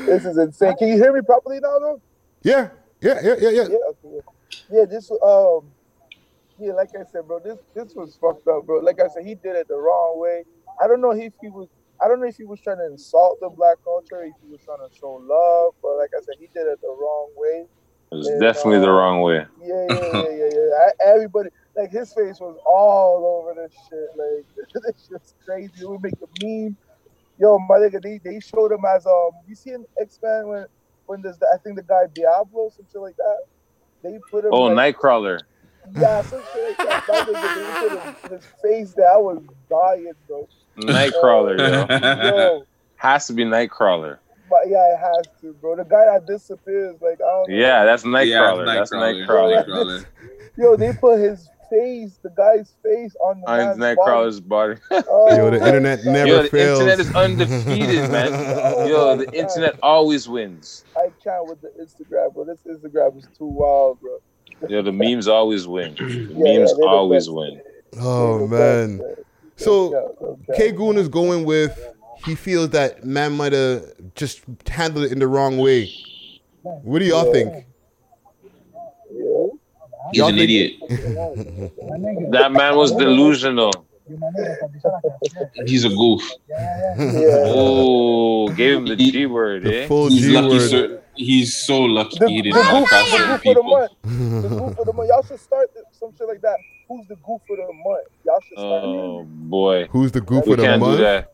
this 0.05 0.25
is 0.25 0.37
insane. 0.37 0.75
Can 0.77 0.87
you 0.89 0.97
hear 0.97 1.13
me 1.13 1.21
properly 1.21 1.59
now, 1.59 1.79
though? 1.79 2.01
Yeah, 2.43 2.69
yeah, 3.01 3.19
yeah, 3.23 3.35
yeah, 3.39 3.49
yeah. 3.49 3.63
Yeah, 3.63 3.77
okay. 3.89 4.19
yeah. 4.69 4.85
This 4.85 5.11
um, 5.11 5.71
yeah, 6.59 6.73
like 6.73 6.89
I 6.95 7.03
said, 7.11 7.27
bro, 7.27 7.39
this 7.43 7.57
this 7.75 7.93
was 7.95 8.17
fucked 8.21 8.47
up, 8.47 8.65
bro. 8.65 8.79
Like 8.79 8.99
I 8.99 9.07
said, 9.07 9.25
he 9.25 9.35
did 9.35 9.55
it 9.55 9.67
the 9.67 9.75
wrong 9.75 10.19
way. 10.19 10.43
I 10.81 10.87
don't 10.87 11.01
know 11.01 11.11
if 11.11 11.33
he 11.41 11.49
was. 11.49 11.67
I 12.01 12.07
don't 12.07 12.19
know 12.19 12.27
if 12.27 12.35
he 12.35 12.43
was 12.43 12.59
trying 12.61 12.77
to 12.77 12.85
insult 12.87 13.39
the 13.39 13.49
black 13.49 13.77
culture, 13.83 14.23
if 14.23 14.33
he 14.41 14.49
was 14.51 14.59
trying 14.65 14.79
to 14.79 14.93
show 14.95 15.13
love, 15.23 15.73
but 15.81 15.97
like 15.97 16.09
I 16.15 16.21
said, 16.21 16.35
he 16.39 16.47
did 16.53 16.67
it 16.67 16.79
the 16.81 16.89
wrong 16.89 17.29
way. 17.37 17.65
It 18.11 18.15
was 18.15 18.29
definitely 18.39 18.79
the 18.79 18.91
wrong 18.91 19.21
way. 19.21 19.45
Yeah, 19.61 19.87
yeah, 19.87 20.11
yeah, 20.13 20.29
yeah, 20.35 20.51
yeah. 20.53 20.69
I, 21.07 21.13
everybody, 21.13 21.49
like 21.77 21.91
his 21.91 22.13
face 22.13 22.39
was 22.39 22.57
all 22.65 23.41
over 23.41 23.61
this 23.61 23.73
shit. 23.89 24.09
Like 24.17 24.45
this 24.83 25.07
shit's 25.07 25.33
crazy. 25.45 25.71
It 25.81 25.89
would 25.89 26.01
make 26.01 26.19
the 26.19 26.27
meme. 26.41 26.77
Yo, 27.39 27.57
my 27.57 27.75
nigga, 27.77 28.01
they, 28.01 28.19
they 28.23 28.39
showed 28.39 28.71
him 28.71 28.83
as 28.95 29.05
um. 29.05 29.31
You 29.47 29.55
see 29.55 29.71
in 29.71 29.85
X 29.99 30.19
Men 30.21 30.47
when 30.47 30.65
when 31.05 31.21
there's 31.21 31.37
the, 31.37 31.47
I 31.53 31.57
think 31.57 31.75
the 31.75 31.83
guy 31.83 32.03
Diablo, 32.13 32.71
some 32.75 32.85
shit 32.91 33.01
like 33.01 33.17
that. 33.17 33.39
They 34.03 34.19
put 34.29 34.45
him. 34.45 34.51
Oh, 34.53 34.63
like, 34.63 34.97
Nightcrawler. 34.97 35.39
Yeah, 35.95 36.21
some 36.21 36.41
shit 36.53 36.79
like 36.79 36.87
that. 36.87 37.07
That 37.07 37.27
nigga, 37.27 37.55
they 37.55 37.89
put 37.89 38.31
him, 38.31 38.37
his 38.37 38.47
face 38.61 38.93
there. 38.93 39.11
I 39.11 39.17
was 39.17 39.41
dying, 39.69 40.11
bro. 40.27 40.47
Nightcrawler, 40.77 41.57
yo. 41.57 42.37
yo. 42.37 42.63
Has 42.95 43.27
to 43.27 43.33
be 43.33 43.43
Nightcrawler. 43.43 44.19
But 44.49 44.69
yeah, 44.69 44.93
it 44.93 44.99
has 44.99 45.25
to, 45.41 45.53
bro. 45.53 45.75
The 45.75 45.83
guy 45.83 46.05
that 46.05 46.27
disappears, 46.27 47.01
like 47.01 47.19
I 47.19 47.25
don't 47.25 47.49
know. 47.49 47.55
Yeah, 47.55 47.85
that's 47.85 48.03
Nightcrawler. 48.03 48.65
Yeah, 48.67 48.73
that's 48.75 48.91
Nightcrawler. 48.91 49.65
Nightcrawler. 49.65 50.05
Yo, 50.57 50.75
they 50.75 50.93
put 50.93 51.19
his 51.19 51.49
face, 51.73 52.19
the 52.23 52.29
guy's 52.37 52.75
face, 52.83 53.15
on 53.21 53.41
the 53.41 53.49
On 53.49 53.57
man's 53.57 53.77
Nightcrawler's 53.77 54.39
body. 54.39 54.75
Oh, 54.91 55.35
Yo, 55.35 55.49
the 55.49 55.57
internet 55.65 56.05
never 56.05 56.27
Yo, 56.27 56.43
the 56.43 56.49
fails. 56.49 56.79
internet 56.81 56.99
is 56.99 57.11
undefeated, 57.13 58.11
man. 58.11 58.31
Yo, 58.87 59.15
the 59.15 59.31
internet 59.37 59.75
always 59.81 60.27
wins. 60.27 60.85
I 60.95 61.07
can't 61.23 61.47
with 61.47 61.61
the 61.61 61.69
Instagram, 61.81 62.33
bro. 62.33 62.45
This 62.45 62.59
Instagram 62.67 63.17
is 63.17 63.27
too 63.37 63.47
wild, 63.47 63.99
bro. 63.99 64.17
Yo, 64.69 64.81
the 64.81 64.91
memes 64.91 65.27
always 65.27 65.67
win. 65.67 65.95
The 65.97 66.33
Yeah, 66.35 66.59
memes 66.59 66.71
they're 66.73 66.81
the 66.81 66.87
always 66.87 67.25
best. 67.27 67.33
win. 67.33 67.61
Oh 67.99 68.47
man. 68.47 69.01
So 69.57 70.37
K 70.55 70.71
Goon 70.71 70.97
is 70.97 71.07
going 71.09 71.45
with 71.45 71.77
he 72.25 72.35
feels 72.35 72.69
that 72.69 73.03
man 73.03 73.33
might 73.33 73.53
have 73.53 73.85
just 74.15 74.41
handled 74.67 75.05
it 75.05 75.11
in 75.11 75.19
the 75.19 75.27
wrong 75.27 75.57
way. 75.57 75.91
What 76.61 76.99
do 76.99 77.05
y'all 77.05 77.31
think? 77.31 77.67
He's 80.11 80.19
Y'all 80.19 80.27
an 80.29 80.35
think- 80.35 80.49
idiot. 80.49 80.73
That 82.31 82.51
man 82.51 82.75
was 82.75 82.91
delusional. 82.91 83.71
He's 85.65 85.85
a 85.85 85.89
goof. 85.89 86.21
Oh, 86.97 88.47
gave 88.49 88.77
him 88.77 88.85
the 88.85 88.95
G 88.95 89.25
word, 89.25 89.65
eh? 89.67 89.87
He's 89.87 90.29
lucky. 90.29 90.59
So, 90.59 90.99
he's 91.15 91.55
so 91.65 91.81
lucky 91.81 92.17
he 92.27 92.41
didn't 92.41 92.61
have 92.63 92.85
cross 92.85 93.11
The 93.11 93.17
goof 93.17 93.27
for 93.27 93.37
the 93.37 93.39
people. 93.43 93.63
month. 93.63 93.91
The 94.03 94.49
goof 94.59 94.75
for 94.75 94.85
the 94.85 94.93
month. 94.93 95.09
Y'all 95.09 95.23
should 95.23 95.39
start 95.39 95.71
some 95.91 96.11
shit 96.17 96.27
like 96.27 96.41
that. 96.41 96.57
Who's 96.89 97.07
the 97.07 97.15
goof 97.17 97.41
for 97.47 97.55
the 97.55 97.63
month? 97.63 98.07
Y'all 98.25 98.39
should 98.47 98.57
start. 98.57 98.83
Oh 98.83 99.23
boy. 99.25 99.87
Who's 99.91 100.11
the 100.11 100.21
goof 100.21 100.45
We 100.45 100.53
of 100.53 100.57
the 100.59 100.63
can't 100.65 100.81
month? 100.81 100.97
do 100.97 101.03
that. 101.03 101.33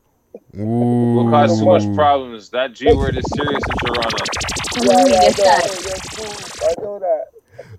Ooh. 0.60 1.14
We'll 1.16 1.30
cause 1.32 1.60
too 1.60 1.66
much 1.66 1.96
problems. 1.96 2.50
That 2.52 2.74
G 2.74 2.94
word 2.94 3.18
is 3.18 3.26
serious 3.36 3.64
in 3.68 3.76
Toronto. 3.88 4.26
Yeah, 4.82 4.92
yeah, 4.92 5.06
yeah, 5.06 5.22
yeah, 5.26 5.62
yeah, 5.88 5.96
goof. 6.16 6.62
I 6.64 6.82
know 6.82 7.00
that. 7.00 7.26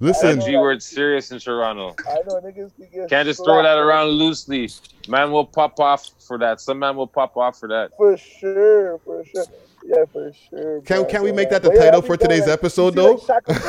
Listen, 0.00 0.40
G 0.40 0.56
word 0.56 0.82
serious 0.82 1.30
in 1.30 1.38
Toronto. 1.38 1.94
I 2.08 2.14
know 2.26 2.40
niggas 2.40 2.74
can 2.76 2.88
get 2.92 3.08
Can't 3.08 3.26
just 3.26 3.44
throw 3.44 3.62
that 3.62 3.78
around 3.78 4.08
loosely. 4.08 4.68
Man 5.08 5.32
will 5.32 5.46
pop 5.46 5.78
off 5.80 6.10
for 6.26 6.38
that. 6.38 6.60
Some 6.60 6.78
man 6.78 6.96
will 6.96 7.06
pop 7.06 7.36
off 7.36 7.58
for 7.58 7.68
that. 7.68 7.90
For 7.96 8.16
sure, 8.16 8.98
for 9.04 9.24
sure. 9.24 9.44
Yeah, 9.84 10.04
for 10.12 10.32
sure. 10.48 10.80
Can 10.82 11.02
bro. 11.02 11.10
can 11.10 11.22
we 11.22 11.32
make 11.32 11.50
that 11.50 11.62
the 11.62 11.72
yeah, 11.72 11.84
title 11.84 12.02
I 12.02 12.06
for 12.06 12.16
today's 12.16 12.42
like- 12.42 12.50
episode 12.50 12.94
though? 12.94 13.14
like 13.14 13.26
Shaka 13.26 13.54
Shaka 13.54 13.66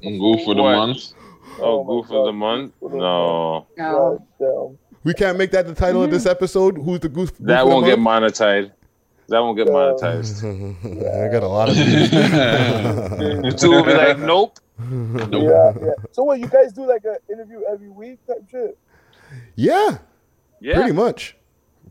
Goof 0.00 0.44
for 0.44 0.54
the 0.54 0.62
month. 0.62 1.12
Oh, 1.58 1.80
oh 1.80 1.84
goof 1.84 2.10
of 2.10 2.26
the 2.26 2.32
month? 2.32 2.72
No. 2.82 3.66
No. 3.76 4.78
We 5.04 5.14
can't 5.14 5.36
make 5.36 5.50
that 5.52 5.66
the 5.66 5.74
title 5.74 6.02
of 6.02 6.10
this 6.10 6.22
mm-hmm. 6.22 6.30
episode. 6.30 6.78
Who's 6.78 7.00
the 7.00 7.08
goof? 7.08 7.30
goof 7.30 7.46
That 7.46 7.60
of 7.60 7.68
the 7.68 7.74
won't 7.74 7.86
get 7.86 7.98
monetized. 7.98 8.72
That 9.28 9.40
won't 9.40 9.56
get 9.56 9.68
monetized. 9.68 10.44
I 11.24 11.32
got 11.32 11.42
a 11.42 11.48
lot 11.48 11.68
of 11.70 11.76
these. 11.76 12.10
Two 13.60 13.70
will 13.70 13.84
be 13.84 13.94
like, 13.94 14.18
nope. 14.32 14.58
Yeah, 14.78 15.72
yeah. 15.80 15.92
So 16.12 16.24
what 16.24 16.38
you 16.40 16.48
guys 16.48 16.72
do 16.72 16.86
like 16.86 17.04
an 17.04 17.16
interview 17.30 17.62
every 17.70 17.88
week 17.90 18.18
type 18.26 18.42
shit? 18.50 18.78
yeah, 19.56 19.98
Yeah. 20.60 20.74
pretty 20.76 20.92
much, 20.92 21.36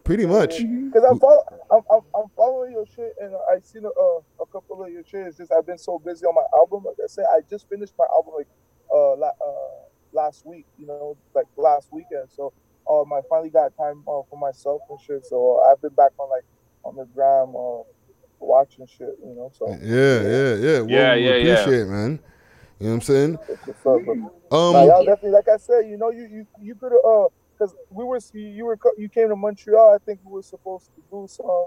pretty 0.04 0.26
much. 0.26 0.60
Because 0.60 1.04
I'm, 1.10 1.20
follow, 1.20 1.42
I'm, 1.72 1.82
I'm, 1.92 2.02
I'm 2.16 2.30
following 2.36 2.74
your 2.74 2.86
shit 2.86 3.14
and 3.20 3.34
I 3.52 3.60
seen 3.64 3.86
a, 3.86 3.90
uh, 3.90 4.20
a 4.42 4.46
couple 4.52 4.84
of 4.84 4.92
your 4.92 5.04
shit. 5.04 5.28
It's 5.28 5.38
just 5.38 5.52
I've 5.52 5.66
been 5.66 5.78
so 5.80 5.98
busy 6.00 6.26
on 6.26 6.36
my 6.36 6.46
album. 6.58 6.84
Like 6.86 6.98
I 7.04 7.08
said, 7.08 7.26
I 7.34 7.40
just 7.50 7.68
finished 7.70 7.94
my 7.98 8.06
album 8.16 8.34
like 8.38 8.48
uh, 8.94 9.16
la- 9.16 9.28
uh 9.28 9.88
last 10.14 10.46
week. 10.46 10.66
You 10.78 10.86
know, 10.88 11.18
like 11.34 11.48
last 11.58 11.90
weekend. 11.92 12.30
So 12.30 12.54
um, 12.90 13.12
I 13.14 13.22
finally 13.30 13.50
got 13.50 13.76
time 13.78 14.04
uh, 14.08 14.22
for 14.30 14.38
myself 14.40 14.82
and 14.90 15.00
shit. 15.02 15.26
So 15.26 15.64
I've 15.72 15.82
been 15.82 15.94
back 15.96 16.12
on 16.20 16.30
like 16.30 16.44
on 16.84 16.96
the 16.96 17.06
gram 17.06 17.56
uh, 17.56 17.84
watching 18.40 18.86
shit. 18.88 19.18
You 19.24 19.36
know, 19.36 19.52
so 19.58 19.68
Yeah, 19.82 20.22
yeah, 20.22 20.56
yeah. 20.56 20.80
Well, 20.82 20.90
Yeah, 20.90 21.16
we 21.16 21.22
yeah, 21.22 21.36
yeah. 21.36 21.54
appreciate 21.54 21.82
it, 21.82 21.88
man. 21.88 22.20
You 22.80 22.88
know 22.88 22.90
what 22.90 22.96
I'm 22.96 23.02
saying? 23.02 23.38
What's 23.66 23.86
up. 23.86 23.94
Um, 24.52 24.74
Nah, 24.74 24.84
y'all 24.84 25.06
definitely, 25.06 25.32
like 25.32 25.48
I 25.48 25.58
said, 25.58 25.88
you 25.88 25.98
know, 25.98 26.12
you 26.12 26.28
you 26.28 26.48
you 26.62 26.76
could 26.76 26.92
have, 26.92 27.06
uh, 27.06 27.28
because 27.54 27.74
we 27.90 28.04
were 28.04 28.20
you, 28.34 28.42
you 28.42 28.66
were 28.66 28.78
you 28.98 29.10
came 29.10 29.30
to 29.30 29.36
Montreal. 29.36 29.94
I 29.96 29.98
think 30.06 30.20
we 30.26 30.32
were 30.34 30.42
supposed 30.44 30.90
to 30.96 31.02
do 31.10 31.28
some, 31.30 31.66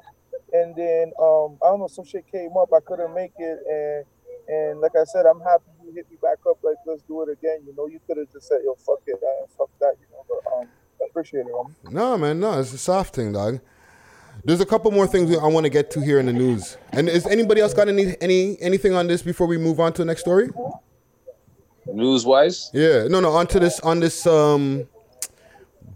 and 0.53 0.75
then 0.77 1.13
um, 1.21 1.59
I 1.63 1.69
don't 1.69 1.81
know, 1.81 1.87
some 1.89 2.05
shit 2.05 2.31
came 2.31 2.51
up. 2.57 2.69
I 2.75 2.81
couldn't 2.81 3.15
make 3.15 3.33
it, 3.39 3.59
and 3.69 4.05
and 4.49 4.81
like 4.81 4.93
I 4.95 5.05
said, 5.05 5.27
I'm 5.27 5.41
happy 5.41 5.65
you 5.85 5.93
hit 5.95 6.11
me 6.11 6.17
back 6.21 6.39
up. 6.49 6.59
Like, 6.63 6.77
let's 6.87 7.03
do 7.03 7.23
it 7.23 7.31
again. 7.31 7.61
You 7.67 7.75
know, 7.77 7.87
you 7.87 8.01
could 8.07 8.19
have 8.19 8.31
just 8.33 8.49
said, 8.49 8.59
yo, 8.65 8.75
fuck 8.75 9.01
it, 9.07 9.19
uh, 9.23 9.47
fuck 9.57 9.71
that. 9.81 9.95
You 10.01 10.07
know, 10.13 10.25
but 10.29 10.53
um, 10.53 10.69
I 11.01 11.07
appreciate 11.09 11.47
it. 11.47 11.53
Um. 11.59 11.75
No, 11.91 12.19
man, 12.19 12.41
no, 12.41 12.61
it's 12.61 12.73
a 12.73 12.79
soft 12.79 13.15
thing, 13.15 13.33
dog. 13.33 13.61
There's 14.47 14.61
a 14.61 14.67
couple 14.67 14.93
more 14.93 15.09
things 15.09 15.37
I 15.37 15.47
want 15.49 15.65
to 15.65 15.71
get 15.71 15.91
to 15.91 16.01
here 16.01 16.21
in 16.21 16.27
the 16.27 16.33
news. 16.33 16.77
And 16.93 17.09
is 17.09 17.27
anybody 17.27 17.61
else 17.61 17.75
got 17.75 17.89
any 17.89 18.15
any 18.21 18.57
anything 18.61 18.95
on 18.95 19.09
this 19.09 19.21
before 19.21 19.49
we 19.49 19.59
move 19.59 19.81
on 19.81 19.93
to 19.95 20.03
the 20.03 20.05
next 20.07 20.21
story? 20.21 20.51
News 21.93 22.25
wise? 22.25 22.71
Yeah, 22.73 23.09
no, 23.09 23.19
no, 23.19 23.33
onto 23.33 23.59
this 23.59 23.81
on 23.81 23.99
this 23.99 24.25
um 24.25 24.87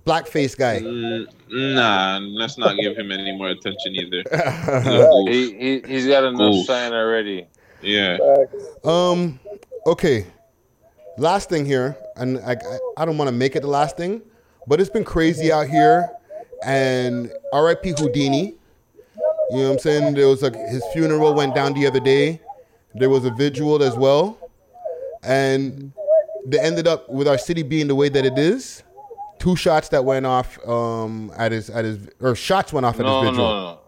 blackface 0.05 0.59
guy. 0.59 0.81
Mm, 0.81 1.28
Nah, 1.52 2.18
let's 2.22 2.59
not 2.59 2.77
give 2.77 2.97
him 2.97 3.12
any 3.12 3.32
more 3.36 3.51
attention 3.51 3.94
either. 3.94 4.22
He, 5.31 5.52
he, 5.55 5.82
he's 5.86 6.06
got 6.09 6.24
enough 6.24 6.55
Oof. 6.55 6.66
shine 6.66 6.93
already. 6.93 7.47
Yeah. 7.82 8.18
Um, 8.85 9.39
okay. 9.86 10.27
Last 11.18 11.48
thing 11.48 11.66
here, 11.66 11.97
and 12.16 12.39
I, 12.39 12.52
I, 12.52 12.78
I 12.98 13.05
don't 13.05 13.18
want 13.18 13.28
to 13.28 13.32
make 13.32 13.55
it 13.56 13.60
the 13.60 13.68
last 13.68 13.97
thing, 13.97 14.22
but 14.66 14.81
it's 14.81 14.90
been 14.90 15.05
crazy 15.05 15.52
out 15.52 15.68
here. 15.68 16.09
And 16.65 17.32
R.I.P. 17.53 17.95
Houdini. 17.99 18.55
You 19.51 19.57
know 19.57 19.65
what 19.65 19.73
I'm 19.73 19.78
saying? 19.78 20.15
There 20.15 20.28
was 20.28 20.43
like 20.43 20.55
his 20.55 20.85
funeral 20.93 21.35
went 21.35 21.55
down 21.55 21.73
the 21.74 21.87
other 21.87 22.01
day. 22.01 22.41
There 22.95 23.11
was 23.11 23.24
a 23.24 23.31
vigil 23.31 23.82
as 23.82 23.97
well, 23.97 24.39
and 25.23 25.93
they 26.47 26.59
ended 26.61 26.87
up 26.87 27.09
with 27.09 27.27
our 27.28 27.39
city 27.39 27.62
being 27.62 27.89
the 27.89 27.95
way 27.95 28.09
that 28.09 28.24
it 28.24 28.39
is. 28.39 28.82
Two 29.39 29.57
shots 29.57 29.89
that 29.89 30.05
went 30.05 30.27
off 30.27 30.59
um, 30.69 31.32
at 31.37 31.51
his 31.53 31.70
at 31.70 31.85
his 31.85 32.09
or 32.20 32.35
shots 32.35 32.73
went 32.73 32.85
off 32.87 33.01
at 33.01 33.07
No, 33.07 33.23
his 33.23 33.31
vigil. 33.31 33.45
no, 33.45 33.53
no. 33.53 33.70
no. 33.73 33.78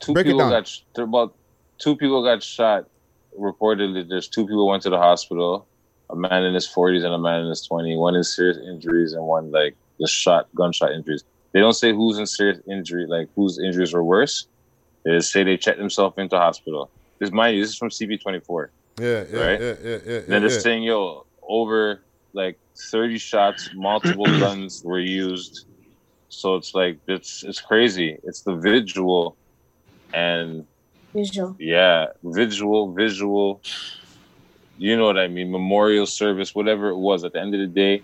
Two 0.00 0.12
Break 0.12 0.26
it 0.26 0.28
people 0.30 0.40
down. 0.40 0.50
got 0.50 0.68
sh- 0.68 0.80
about 0.96 1.34
two 1.78 1.96
people 1.96 2.22
got 2.22 2.42
shot. 2.42 2.88
Reportedly, 3.38 4.06
there's 4.08 4.28
two 4.28 4.46
people 4.46 4.68
went 4.68 4.82
to 4.82 4.90
the 4.90 4.98
hospital. 4.98 5.66
A 6.10 6.16
man 6.16 6.42
in 6.44 6.52
his 6.52 6.68
40s 6.68 7.04
and 7.04 7.14
a 7.14 7.18
man 7.18 7.40
in 7.40 7.48
his 7.48 7.66
20s. 7.66 7.96
One 7.96 8.14
is 8.14 8.34
serious 8.36 8.58
injuries 8.58 9.14
and 9.14 9.24
one 9.24 9.50
like 9.50 9.74
the 9.98 10.06
shot 10.06 10.46
gunshot 10.54 10.92
injuries. 10.92 11.24
They 11.52 11.60
don't 11.60 11.74
say 11.74 11.92
who's 11.92 12.18
in 12.18 12.26
serious 12.26 12.60
injury, 12.70 13.06
like 13.06 13.28
whose 13.36 13.58
injuries 13.58 13.92
were 13.92 14.04
worse. 14.04 14.46
They 15.04 15.12
just 15.12 15.32
say 15.32 15.44
they 15.44 15.56
checked 15.56 15.78
themselves 15.78 16.14
into 16.16 16.36
hospital. 16.36 16.90
This 17.20 17.30
mind 17.30 17.56
you, 17.56 17.62
this 17.62 17.70
is 17.70 17.76
from 17.76 17.90
CP24. 17.90 18.68
Yeah, 19.00 19.24
yeah, 19.30 19.38
right? 19.38 19.60
yeah, 19.60 19.74
yeah, 19.82 19.90
yeah. 19.90 19.98
Then 20.04 20.24
yeah, 20.28 20.38
they're 20.38 20.50
yeah. 20.50 20.58
saying, 20.58 20.82
yo, 20.84 21.26
over 21.42 22.04
like 22.32 22.58
30 22.90 23.18
shots, 23.18 23.70
multiple 23.74 24.24
guns 24.40 24.82
were 24.84 24.98
used. 25.00 25.66
So 26.28 26.56
it's 26.56 26.74
like 26.74 26.98
it's 27.06 27.42
it's 27.44 27.60
crazy. 27.60 28.16
It's 28.24 28.42
the 28.42 28.56
visual 28.56 29.36
and 30.14 30.66
Visual. 31.14 31.56
yeah, 31.58 32.06
visual, 32.24 32.94
visual. 32.94 33.60
You 34.78 34.96
know 34.96 35.04
what 35.04 35.18
I 35.18 35.28
mean? 35.28 35.50
Memorial 35.52 36.06
service, 36.06 36.54
whatever 36.54 36.88
it 36.88 36.96
was. 36.96 37.22
At 37.24 37.34
the 37.34 37.40
end 37.40 37.54
of 37.54 37.60
the 37.60 37.66
day, 37.66 38.02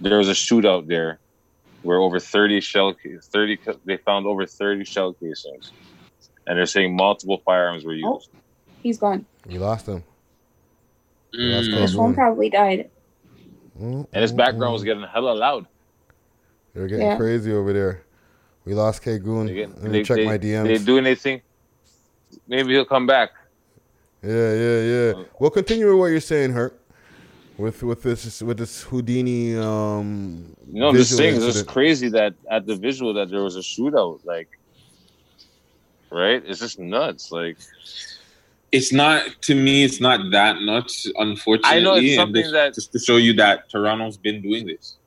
there 0.00 0.18
was 0.18 0.28
a 0.28 0.32
shootout 0.32 0.88
there 0.88 1.20
where 1.82 1.98
over 1.98 2.18
30 2.20 2.60
shell 2.60 2.94
ca- 2.94 3.18
30 3.32 3.58
they 3.84 3.96
found 3.98 4.26
over 4.26 4.46
30 4.46 4.84
shell 4.84 5.14
casings 5.14 5.72
and 6.46 6.58
they're 6.58 6.66
saying 6.66 6.96
multiple 6.96 7.40
firearms 7.44 7.84
were 7.84 7.94
used 7.94 8.28
He's 8.82 8.98
gone. 8.98 9.26
We 9.46 9.58
lost 9.58 9.86
him. 9.86 10.04
We 11.32 11.52
lost 11.52 11.68
His 11.70 11.94
phone 11.94 12.14
probably 12.14 12.48
died. 12.48 12.90
Mm, 13.78 14.06
and 14.12 14.22
his 14.22 14.32
background 14.32 14.72
was 14.72 14.84
getting 14.84 15.02
hella 15.02 15.32
loud 15.32 15.66
They're 16.74 16.86
getting 16.86 17.06
Yeah. 17.06 17.16
crazy 17.16 17.52
over 17.52 17.72
there. 17.72 18.04
We 18.64 18.74
lost 18.74 19.02
K 19.02 19.18
Goon. 19.18 19.46
Let 19.46 19.82
me 19.82 19.90
they, 19.90 20.02
check 20.04 20.16
they, 20.18 20.24
my 20.26 20.38
they 20.38 20.48
DMs. 20.48 20.86
do 20.86 20.98
anything 20.98 21.42
maybe 22.46 22.72
he'll 22.74 22.84
come 22.84 23.06
back 23.06 23.30
Yeah, 24.22 24.52
yeah, 24.54 24.80
yeah. 24.80 25.12
We'll 25.40 25.50
continue 25.50 25.86
with 25.88 25.98
what 25.98 26.06
you're 26.06 26.20
saying, 26.20 26.52
Herc. 26.52 26.77
With 27.58 27.82
with 27.82 28.02
this 28.04 28.40
with 28.40 28.58
this 28.58 28.82
Houdini 28.84 29.56
um 29.58 30.54
you 30.72 30.78
know 30.80 30.88
i'm 30.90 30.94
just 30.94 31.10
visual 31.10 31.18
saying 31.18 31.36
it's 31.48 31.56
just 31.56 31.66
crazy 31.66 32.08
that 32.10 32.34
at 32.48 32.66
the 32.66 32.76
visual 32.76 33.12
that 33.14 33.30
there 33.30 33.42
was 33.42 33.56
a 33.56 33.60
shootout 33.60 34.20
like 34.24 34.48
right 36.10 36.40
it's 36.46 36.60
just 36.60 36.78
nuts 36.78 37.32
like 37.32 37.56
It's 38.70 38.92
not 38.92 39.24
to 39.48 39.54
me. 39.54 39.82
It's 39.82 39.98
not 39.98 40.20
that 40.30 40.60
nuts. 40.60 41.08
Unfortunately, 41.16 41.78
I 41.78 41.80
know 41.80 41.94
it's 41.96 42.16
something 42.20 42.42
this- 42.42 42.52
that- 42.52 42.74
just 42.74 42.92
to 42.92 42.98
show 42.98 43.16
you 43.16 43.32
that 43.42 43.70
Toronto's 43.72 44.18
been 44.18 44.42
doing 44.42 44.66
this. 44.66 44.98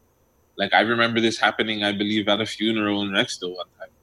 Like 0.57 0.73
I 0.73 0.81
remember 0.81 1.19
this 1.21 1.37
happening. 1.37 1.83
I 1.83 1.91
believe 1.91 2.27
at 2.27 2.41
a 2.41 2.45
funeral 2.57 3.03
in 3.03 3.09
Rexdale 3.11 3.55
one 3.55 3.69
time. 3.79 3.93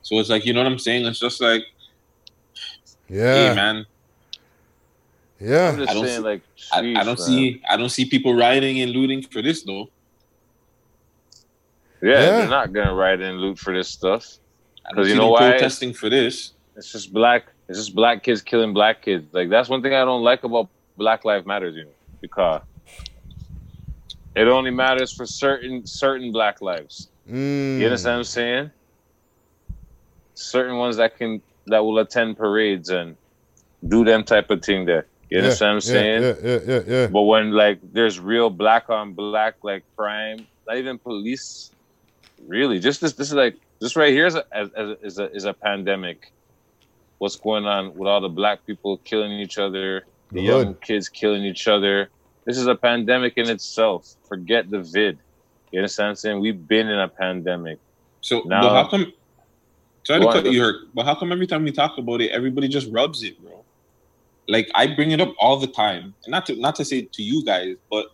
So 0.00 0.18
it's 0.20 0.30
like 0.30 0.46
you 0.46 0.52
know 0.54 0.62
what 0.64 0.72
I'm 0.72 0.78
saying. 0.88 1.04
It's 1.04 1.20
just 1.20 1.38
like, 1.42 1.64
Yeah. 3.10 3.50
hey 3.50 3.54
man, 3.54 3.84
Yeah. 5.38 5.68
i'm 5.68 5.76
just 5.78 5.90
I 5.90 5.94
don't 5.94 6.04
saying 6.06 6.16
see- 6.18 6.24
like 6.24 6.42
I, 6.72 6.78
I 6.78 7.04
don't 7.04 7.06
man. 7.06 7.16
see 7.16 7.62
I 7.68 7.76
don't 7.76 7.88
see 7.90 8.04
people 8.06 8.34
rioting 8.34 8.80
and 8.80 8.92
looting 8.92 9.22
for 9.22 9.42
this 9.42 9.62
though. 9.62 9.88
yeah, 12.02 12.10
Yeah. 12.10 12.18
they're 12.38 12.48
not 12.48 12.72
gonna 12.72 12.94
riot 12.94 13.20
and 13.20 13.38
loot 13.38 13.58
for 13.58 13.72
this 13.74 13.88
stuff 13.88 14.38
because 14.88 15.08
you 15.08 15.14
know 15.14 15.24
them 15.24 15.30
why 15.32 15.50
protesting 15.50 15.92
for 15.92 16.08
this. 16.08 16.52
It's 16.76 16.92
just 16.92 17.12
black. 17.12 17.46
It's 17.68 17.78
just 17.78 17.94
black 17.94 18.22
kids 18.22 18.42
killing 18.42 18.72
black 18.72 19.02
kids. 19.02 19.26
Like 19.32 19.48
that's 19.50 19.68
one 19.68 19.82
thing 19.82 19.94
I 19.94 20.04
don't 20.04 20.22
like 20.22 20.44
about 20.44 20.68
Black 20.96 21.24
Lives 21.24 21.44
Matters, 21.46 21.74
you 21.74 21.84
know, 21.84 21.90
because 22.20 22.60
it 24.36 24.46
only 24.46 24.70
matters 24.70 25.12
for 25.12 25.26
certain 25.26 25.84
certain 25.86 26.30
black 26.32 26.60
lives. 26.62 27.08
Mm. 27.28 27.78
You 27.80 27.86
understand 27.86 28.12
what 28.14 28.18
I'm 28.18 28.24
saying? 28.24 28.70
Certain 30.34 30.76
ones 30.76 30.96
that 30.98 31.16
can 31.16 31.42
that 31.66 31.80
will 31.84 31.98
attend 31.98 32.36
parades 32.36 32.90
and 32.90 33.16
do 33.88 34.04
them 34.04 34.22
type 34.22 34.50
of 34.50 34.62
thing 34.64 34.84
there. 34.84 35.06
You 35.30 35.38
Yeah, 35.38 35.42
understand 35.44 35.68
what 35.68 35.74
I'm 35.74 35.80
saying? 35.80 36.22
Yeah, 36.22 36.34
yeah, 36.42 36.58
yeah, 36.66 36.80
yeah. 36.86 37.06
But 37.08 37.22
when 37.22 37.50
like 37.52 37.80
there's 37.82 38.20
real 38.20 38.48
black 38.50 38.88
on 38.88 39.14
black 39.14 39.54
like 39.62 39.84
crime, 39.98 40.46
not 40.68 40.76
even 40.76 40.98
police, 40.98 41.72
really, 42.46 42.78
just 42.78 43.00
this 43.00 43.14
this 43.14 43.28
is 43.28 43.34
like 43.34 43.56
this 43.80 43.96
right 43.96 44.12
here 44.12 44.26
is 44.26 44.36
a 44.36 44.44
as, 44.52 44.68
as, 44.76 44.96
is 45.02 45.18
a 45.18 45.30
is 45.32 45.44
a 45.44 45.52
pandemic. 45.54 46.18
What's 47.18 47.36
going 47.36 47.64
on 47.64 47.94
with 47.96 48.08
all 48.08 48.20
the 48.20 48.28
black 48.28 48.64
people 48.66 48.98
killing 48.98 49.32
each 49.32 49.58
other, 49.58 50.04
the 50.30 50.40
The 50.40 50.42
young 50.42 50.66
hood. 50.66 50.80
kids 50.82 51.08
killing 51.08 51.44
each 51.44 51.66
other? 51.66 52.10
This 52.44 52.58
is 52.58 52.66
a 52.68 52.76
pandemic 52.76 53.34
in 53.36 53.48
itself. 53.50 54.06
Forget 54.28 54.70
the 54.70 54.80
vid. 54.82 55.18
You 55.72 55.80
understand 55.80 56.06
what 56.06 56.10
I'm 56.10 56.16
saying? 56.16 56.40
We've 56.40 56.68
been 56.68 56.86
in 56.88 56.98
a 57.00 57.08
pandemic. 57.08 57.80
So, 58.20 58.42
Now- 58.46 58.62
but 58.62 58.74
how 58.74 58.88
come? 58.88 59.12
Sorry 60.06 60.20
to 60.20 60.26
cut 60.32 60.44
go- 60.44 60.50
you, 60.50 60.62
Herc, 60.62 60.76
but 60.94 61.04
how 61.04 61.16
come 61.16 61.32
every 61.32 61.48
time 61.48 61.64
we 61.64 61.72
talk 61.72 61.98
about 61.98 62.20
it, 62.20 62.30
everybody 62.30 62.68
just 62.68 62.88
rubs 62.92 63.24
it, 63.24 63.42
bro? 63.42 63.65
Like 64.48 64.68
I 64.74 64.86
bring 64.94 65.10
it 65.10 65.20
up 65.20 65.34
all 65.40 65.56
the 65.58 65.66
time, 65.66 66.14
and 66.24 66.30
not 66.30 66.46
to 66.46 66.56
not 66.56 66.76
to 66.76 66.84
say 66.84 67.08
to 67.12 67.22
you 67.22 67.44
guys, 67.44 67.74
but 67.90 68.06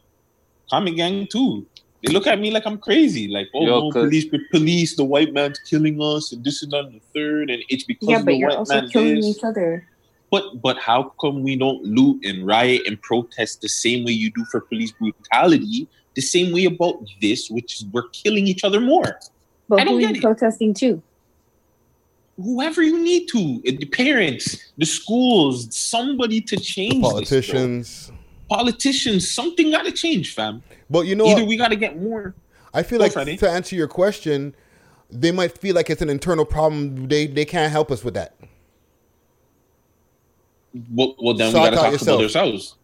Comic 0.71 0.97
Gang 0.97 1.27
too. 1.31 1.67
They 2.05 2.13
look 2.13 2.27
at 2.27 2.41
me 2.41 2.51
like 2.51 2.67
I'm 2.67 2.79
crazy, 2.79 3.29
like 3.29 3.49
oh 3.55 3.65
Yo, 3.67 3.81
no, 3.81 3.91
'cause- 3.93 4.03
police, 4.09 4.27
police, 4.51 4.97
the 4.97 5.05
white 5.05 5.33
man's 5.33 5.59
killing 5.71 6.01
us, 6.01 6.33
and 6.33 6.43
this 6.45 6.63
and 6.63 6.73
that 6.73 6.87
and 6.87 6.95
the 6.95 7.01
third, 7.15 7.51
and 7.51 7.63
it's 7.69 7.85
because 7.85 8.09
Yeah, 8.09 8.19
of 8.21 8.25
but 8.25 8.33
the 8.33 8.37
you're 8.39 8.49
white 8.49 8.59
also 8.59 8.81
man. 8.81 8.89
killing 8.89 9.17
this. 9.17 9.37
each 9.39 9.45
other. 9.45 9.87
But 10.31 10.63
but 10.63 10.79
how 10.79 11.13
come 11.21 11.43
we 11.43 11.57
don't 11.57 11.83
loot 11.85 12.25
and 12.25 12.47
riot 12.47 12.83
and 12.87 13.01
protest 13.03 13.61
the 13.61 13.69
same 13.69 14.05
way 14.05 14.13
you 14.13 14.31
do 14.33 14.45
for 14.51 14.63
police 14.63 14.93
brutality? 14.93 15.87
The 16.17 16.23
same 16.23 16.53
way 16.53 16.65
about 16.65 16.97
this, 17.21 17.49
which 17.51 17.81
is 17.81 17.87
we're 17.93 18.09
killing 18.25 18.47
each 18.47 18.65
other 18.65 18.81
more. 18.81 19.19
But 19.69 19.81
I 19.81 19.85
don't 19.85 19.95
who 19.95 19.99
are 19.99 20.01
get 20.09 20.17
you 20.17 20.23
protesting 20.23 20.73
to? 20.75 21.03
Whoever 22.37 22.83
you 22.83 23.03
need 23.03 23.27
to, 23.29 23.63
uh, 23.67 23.73
the 23.79 23.87
parents, 23.87 24.73
the 24.79 24.87
schools, 24.87 25.75
somebody 25.75 26.41
to 26.41 26.57
change. 26.57 26.95
this, 26.95 27.01
bro. 27.01 27.11
Politicians. 27.11 28.13
politicians, 28.49 29.31
something 29.31 29.71
got 29.71 29.85
to 29.85 29.93
change, 29.93 30.35
fam. 30.35 30.63
But 30.91 31.07
you 31.07 31.15
know 31.15 31.27
Either 31.27 31.41
what? 31.41 31.49
we 31.49 31.57
got 31.57 31.69
to 31.69 31.77
get 31.77 32.01
more. 32.01 32.35
I 32.75 32.83
feel 32.83 32.99
Go, 32.99 33.05
like 33.05 33.13
Freddie. 33.13 33.37
to 33.39 33.51
answer 33.51 33.77
your 33.77 33.89
question, 33.89 34.55
they 35.11 35.31
might 35.33 35.57
feel 35.59 35.75
like 35.75 35.91
it's 35.91 36.03
an 36.03 36.11
internal 36.11 36.45
problem. 36.45 37.09
They 37.09 37.27
they 37.27 37.45
can't 37.45 37.71
help 37.71 37.91
us 37.91 38.03
with 38.03 38.15
that. 38.15 38.35
Well, 40.91 41.15
well 41.19 41.35
then 41.35 41.49
we 41.49 41.61
got 41.61 41.71
to 41.71 41.77
talk 41.77 41.93
yourself. 41.93 42.17
about 42.17 42.25
ourselves. 42.25 42.77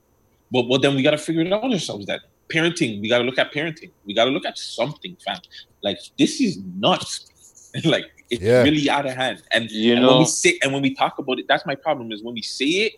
But 0.51 0.69
well, 0.69 0.79
then 0.79 0.95
we 0.95 1.03
got 1.03 1.13
to 1.13 1.19
figure 1.19 1.43
it 1.43 1.53
out 1.53 1.65
ourselves. 1.65 2.07
That 2.07 2.21
parenting, 2.49 3.01
we 3.01 3.09
got 3.09 3.19
to 3.19 3.25
look 3.25 3.39
at 3.39 3.53
parenting. 3.53 3.91
We 4.05 4.15
got 4.15 4.27
to 4.27 4.31
look 4.31 4.45
at 4.45 4.59
something, 4.59 5.17
fam. 5.25 5.39
Like 5.83 5.99
this 6.19 6.41
is 6.41 6.59
nuts. 6.77 7.73
like 7.85 8.18
it's 8.31 8.43
Yeah. 8.43 8.63
really 8.63 8.89
out 8.91 9.07
of 9.07 9.15
hand. 9.15 9.43
And 9.53 9.71
You 9.71 9.97
and 9.97 10.07
when 10.07 10.19
we 10.19 10.25
sit 10.25 10.57
and 10.63 10.73
when 10.73 10.83
we 10.83 10.95
talk 10.95 11.19
about 11.19 11.39
it, 11.39 11.47
that's 11.49 11.65
my 11.67 11.75
problem. 11.75 12.13
Is 12.13 12.23
when 12.23 12.35
we 12.35 12.43
say 12.43 12.67
it, 12.67 12.93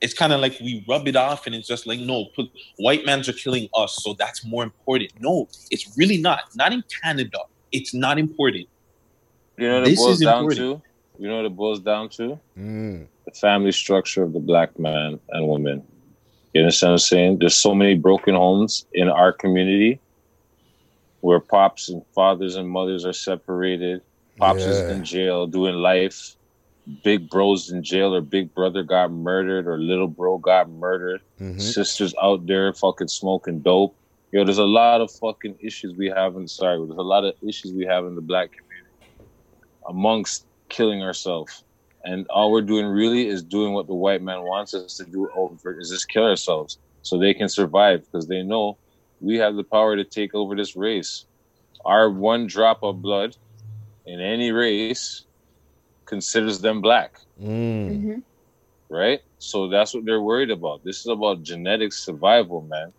it's 0.00 0.14
kind 0.14 0.32
of 0.32 0.40
like 0.40 0.58
we 0.60 0.84
rub 0.88 1.06
it 1.06 1.16
off, 1.16 1.46
and 1.46 1.54
it's 1.54 1.68
just 1.68 1.86
like 1.86 2.00
no, 2.00 2.26
put, 2.36 2.46
white 2.76 3.06
mans 3.06 3.28
are 3.28 3.32
killing 3.32 3.68
us, 3.74 3.98
so 4.02 4.14
that's 4.14 4.44
more 4.44 4.64
important. 4.64 5.12
No, 5.20 5.48
it's 5.70 5.96
really 5.96 6.18
not. 6.18 6.40
Not 6.56 6.72
in 6.72 6.82
Canada. 7.02 7.38
It's 7.70 7.94
not 7.94 8.18
important. 8.18 8.68
You 9.58 9.68
know 9.68 9.80
what 9.80 9.88
it 9.88 9.96
boils 9.96 10.20
is 10.20 10.26
down 10.26 10.38
important. 10.44 10.82
to? 10.82 11.22
You 11.22 11.28
know 11.28 11.36
what 11.36 11.44
it 11.44 11.56
boils 11.56 11.80
down 11.80 12.08
to? 12.10 12.38
Mm. 12.58 13.06
The 13.26 13.30
family 13.32 13.70
structure 13.70 14.22
of 14.22 14.32
the 14.32 14.40
black 14.40 14.78
man 14.78 15.20
and 15.30 15.46
woman. 15.46 15.84
You 16.52 16.62
understand 16.62 16.90
what 16.90 16.94
I'm 16.94 16.98
saying? 16.98 17.38
There's 17.38 17.54
so 17.54 17.74
many 17.74 17.94
broken 17.94 18.34
homes 18.34 18.86
in 18.92 19.08
our 19.08 19.32
community 19.32 20.00
where 21.20 21.38
pops 21.38 21.88
and 21.88 22.02
fathers 22.14 22.56
and 22.56 22.68
mothers 22.68 23.06
are 23.06 23.12
separated. 23.12 24.02
Pops 24.38 24.62
is 24.62 24.80
in 24.90 25.04
jail 25.04 25.46
doing 25.46 25.74
life. 25.74 26.36
Big 27.04 27.30
bro's 27.30 27.70
in 27.70 27.82
jail 27.82 28.14
or 28.14 28.20
big 28.20 28.52
brother 28.54 28.82
got 28.82 29.12
murdered 29.12 29.66
or 29.68 29.78
little 29.78 30.08
bro 30.08 30.38
got 30.38 30.68
murdered. 30.68 31.20
Mhm. 31.40 31.60
Sisters 31.60 32.14
out 32.20 32.46
there 32.46 32.72
fucking 32.72 33.08
smoking 33.08 33.60
dope. 33.60 33.94
Yo, 34.32 34.44
there's 34.44 34.58
a 34.58 34.64
lot 34.64 35.00
of 35.00 35.10
fucking 35.10 35.56
issues 35.60 35.94
we 35.94 36.08
have 36.08 36.36
in 36.36 36.48
sorry, 36.48 36.78
there's 36.78 36.98
a 36.98 37.02
lot 37.02 37.24
of 37.24 37.34
issues 37.46 37.72
we 37.72 37.84
have 37.84 38.04
in 38.06 38.14
the 38.14 38.20
black 38.22 38.50
community 38.50 39.26
amongst 39.88 40.46
killing 40.68 41.02
ourselves. 41.02 41.62
And 42.04 42.26
all 42.28 42.50
we're 42.50 42.62
doing 42.62 42.86
really 42.86 43.28
is 43.28 43.42
doing 43.42 43.74
what 43.74 43.86
the 43.86 43.94
white 43.94 44.22
man 44.22 44.42
wants 44.42 44.74
us 44.74 44.96
to 44.96 45.04
do 45.04 45.28
over 45.36 45.78
is 45.78 45.90
just 45.90 46.08
kill 46.08 46.24
ourselves 46.24 46.78
so 47.02 47.16
they 47.18 47.34
can 47.34 47.48
survive 47.48 48.04
because 48.06 48.26
they 48.26 48.42
know 48.42 48.76
we 49.20 49.36
have 49.36 49.54
the 49.54 49.62
power 49.62 49.94
to 49.94 50.02
take 50.04 50.34
over 50.34 50.56
this 50.56 50.74
race. 50.74 51.26
Our 51.84 52.10
one 52.10 52.46
drop 52.46 52.82
of 52.82 53.02
blood 53.02 53.36
in 54.06 54.20
any 54.20 54.50
race 54.52 55.24
considers 56.06 56.60
them 56.60 56.80
black, 56.80 57.12
Mm. 57.40 58.22
right? 58.90 59.20
So 59.38 59.68
that's 59.68 59.94
what 59.94 60.04
they're 60.04 60.20
worried 60.22 60.50
about. 60.50 60.82
This 60.84 60.98
is 60.98 61.06
about 61.06 61.42
genetic 61.42 61.92
survival, 61.92 62.62
man. 62.62 62.92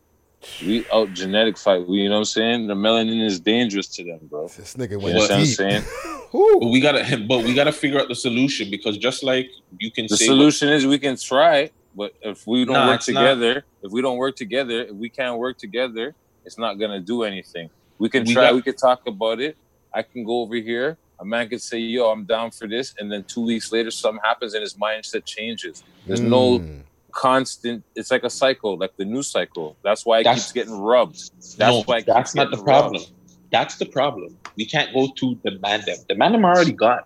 We 0.66 0.86
out 0.94 1.14
genetic 1.14 1.58
fight. 1.58 1.88
We, 1.88 2.00
you 2.00 2.10
know 2.10 2.16
what 2.16 2.20
I'm 2.20 2.26
saying? 2.26 2.68
The 2.68 2.74
melanin 2.76 3.24
is 3.26 3.40
dangerous 3.40 3.88
to 3.96 4.04
them, 4.04 4.20
bro. 4.30 4.48
This 4.48 4.76
nigga 4.76 4.92
You 4.92 5.00
went 5.00 5.16
what 5.18 5.32
I'm 5.32 5.44
deep. 5.44 5.56
saying? 5.58 5.84
But 6.34 6.70
we 6.70 6.80
gotta, 6.82 7.24
but 7.28 7.44
we 7.44 7.54
gotta 7.54 7.72
figure 7.72 8.00
out 8.00 8.08
the 8.08 8.16
solution 8.16 8.70
because 8.72 8.98
just 8.98 9.24
like 9.24 9.48
you 9.78 9.92
can 9.92 10.08
say 10.08 10.14
The 10.14 10.18
say, 10.18 10.26
solution 10.26 10.70
is 10.70 10.86
we 10.86 10.98
can 10.98 11.16
try, 11.16 11.70
but 11.96 12.12
if 12.22 12.42
we 12.48 12.66
don't 12.66 12.74
Nah, 12.74 12.88
work 12.88 12.96
it's 12.98 13.10
not. 13.10 13.20
together, 13.20 13.66
if 13.84 13.92
we 13.92 14.02
don't 14.02 14.18
work 14.18 14.36
together, 14.36 14.82
if 14.84 14.96
we 14.96 15.10
can't 15.12 15.38
work 15.38 15.58
together, 15.60 16.16
it's 16.44 16.58
not 16.58 16.76
gonna 16.80 17.02
do 17.02 17.22
anything. 17.24 17.70
We 18.00 18.10
can 18.10 18.26
We 18.26 18.34
try, 18.34 18.44
got- 18.48 18.56
we 18.56 18.62
can 18.64 18.76
talk 18.76 19.02
about 19.06 19.40
it. 19.42 19.56
I 19.94 20.02
can 20.04 20.24
go 20.24 20.42
over 20.42 20.56
here. 20.56 20.98
A 21.20 21.26
man 21.26 21.48
could 21.50 21.62
say, 21.62 21.78
"Yo, 21.78 22.10
I'm 22.10 22.26
down 22.26 22.52
for 22.52 22.68
this," 22.68 22.94
and 23.00 23.12
then 23.12 23.24
two 23.26 23.42
weeks 23.46 23.72
later, 23.72 23.92
something 23.92 24.22
happens 24.24 24.54
and 24.54 24.62
his 24.62 24.74
mindset 24.76 25.26
changes. 25.26 25.84
There's 26.08 26.20
no 26.22 26.60
Mm. 26.60 26.82
constant. 27.12 27.84
It's 27.96 28.12
like 28.12 28.24
a 28.24 28.30
cycle, 28.30 28.78
like 28.78 28.96
the 28.98 29.06
news 29.06 29.28
cycle. 29.28 29.76
That's 29.84 30.06
why 30.06 30.20
it 30.20 30.24
That's- 30.24 30.46
keeps 30.46 30.52
getting 30.52 30.80
rubbed. 30.82 31.16
That's 31.36 31.60
no, 31.60 31.84
why 31.84 32.00
it 32.00 32.06
that's 32.08 32.32
keeps 32.32 32.36
not 32.36 32.52
the 32.52 32.58
problem. 32.58 32.94
rubbed. 33.02 33.12
That's 33.52 33.78
the 33.78 33.86
problem. 33.86 34.36
We 34.58 34.66
can't 34.66 34.94
go 34.94 35.08
to 35.16 35.36
demand 35.36 35.84
them. 35.86 35.98
Demand 36.10 36.34
them 36.34 36.44
are 36.46 36.56
already 36.56 36.72
gone. 36.74 37.02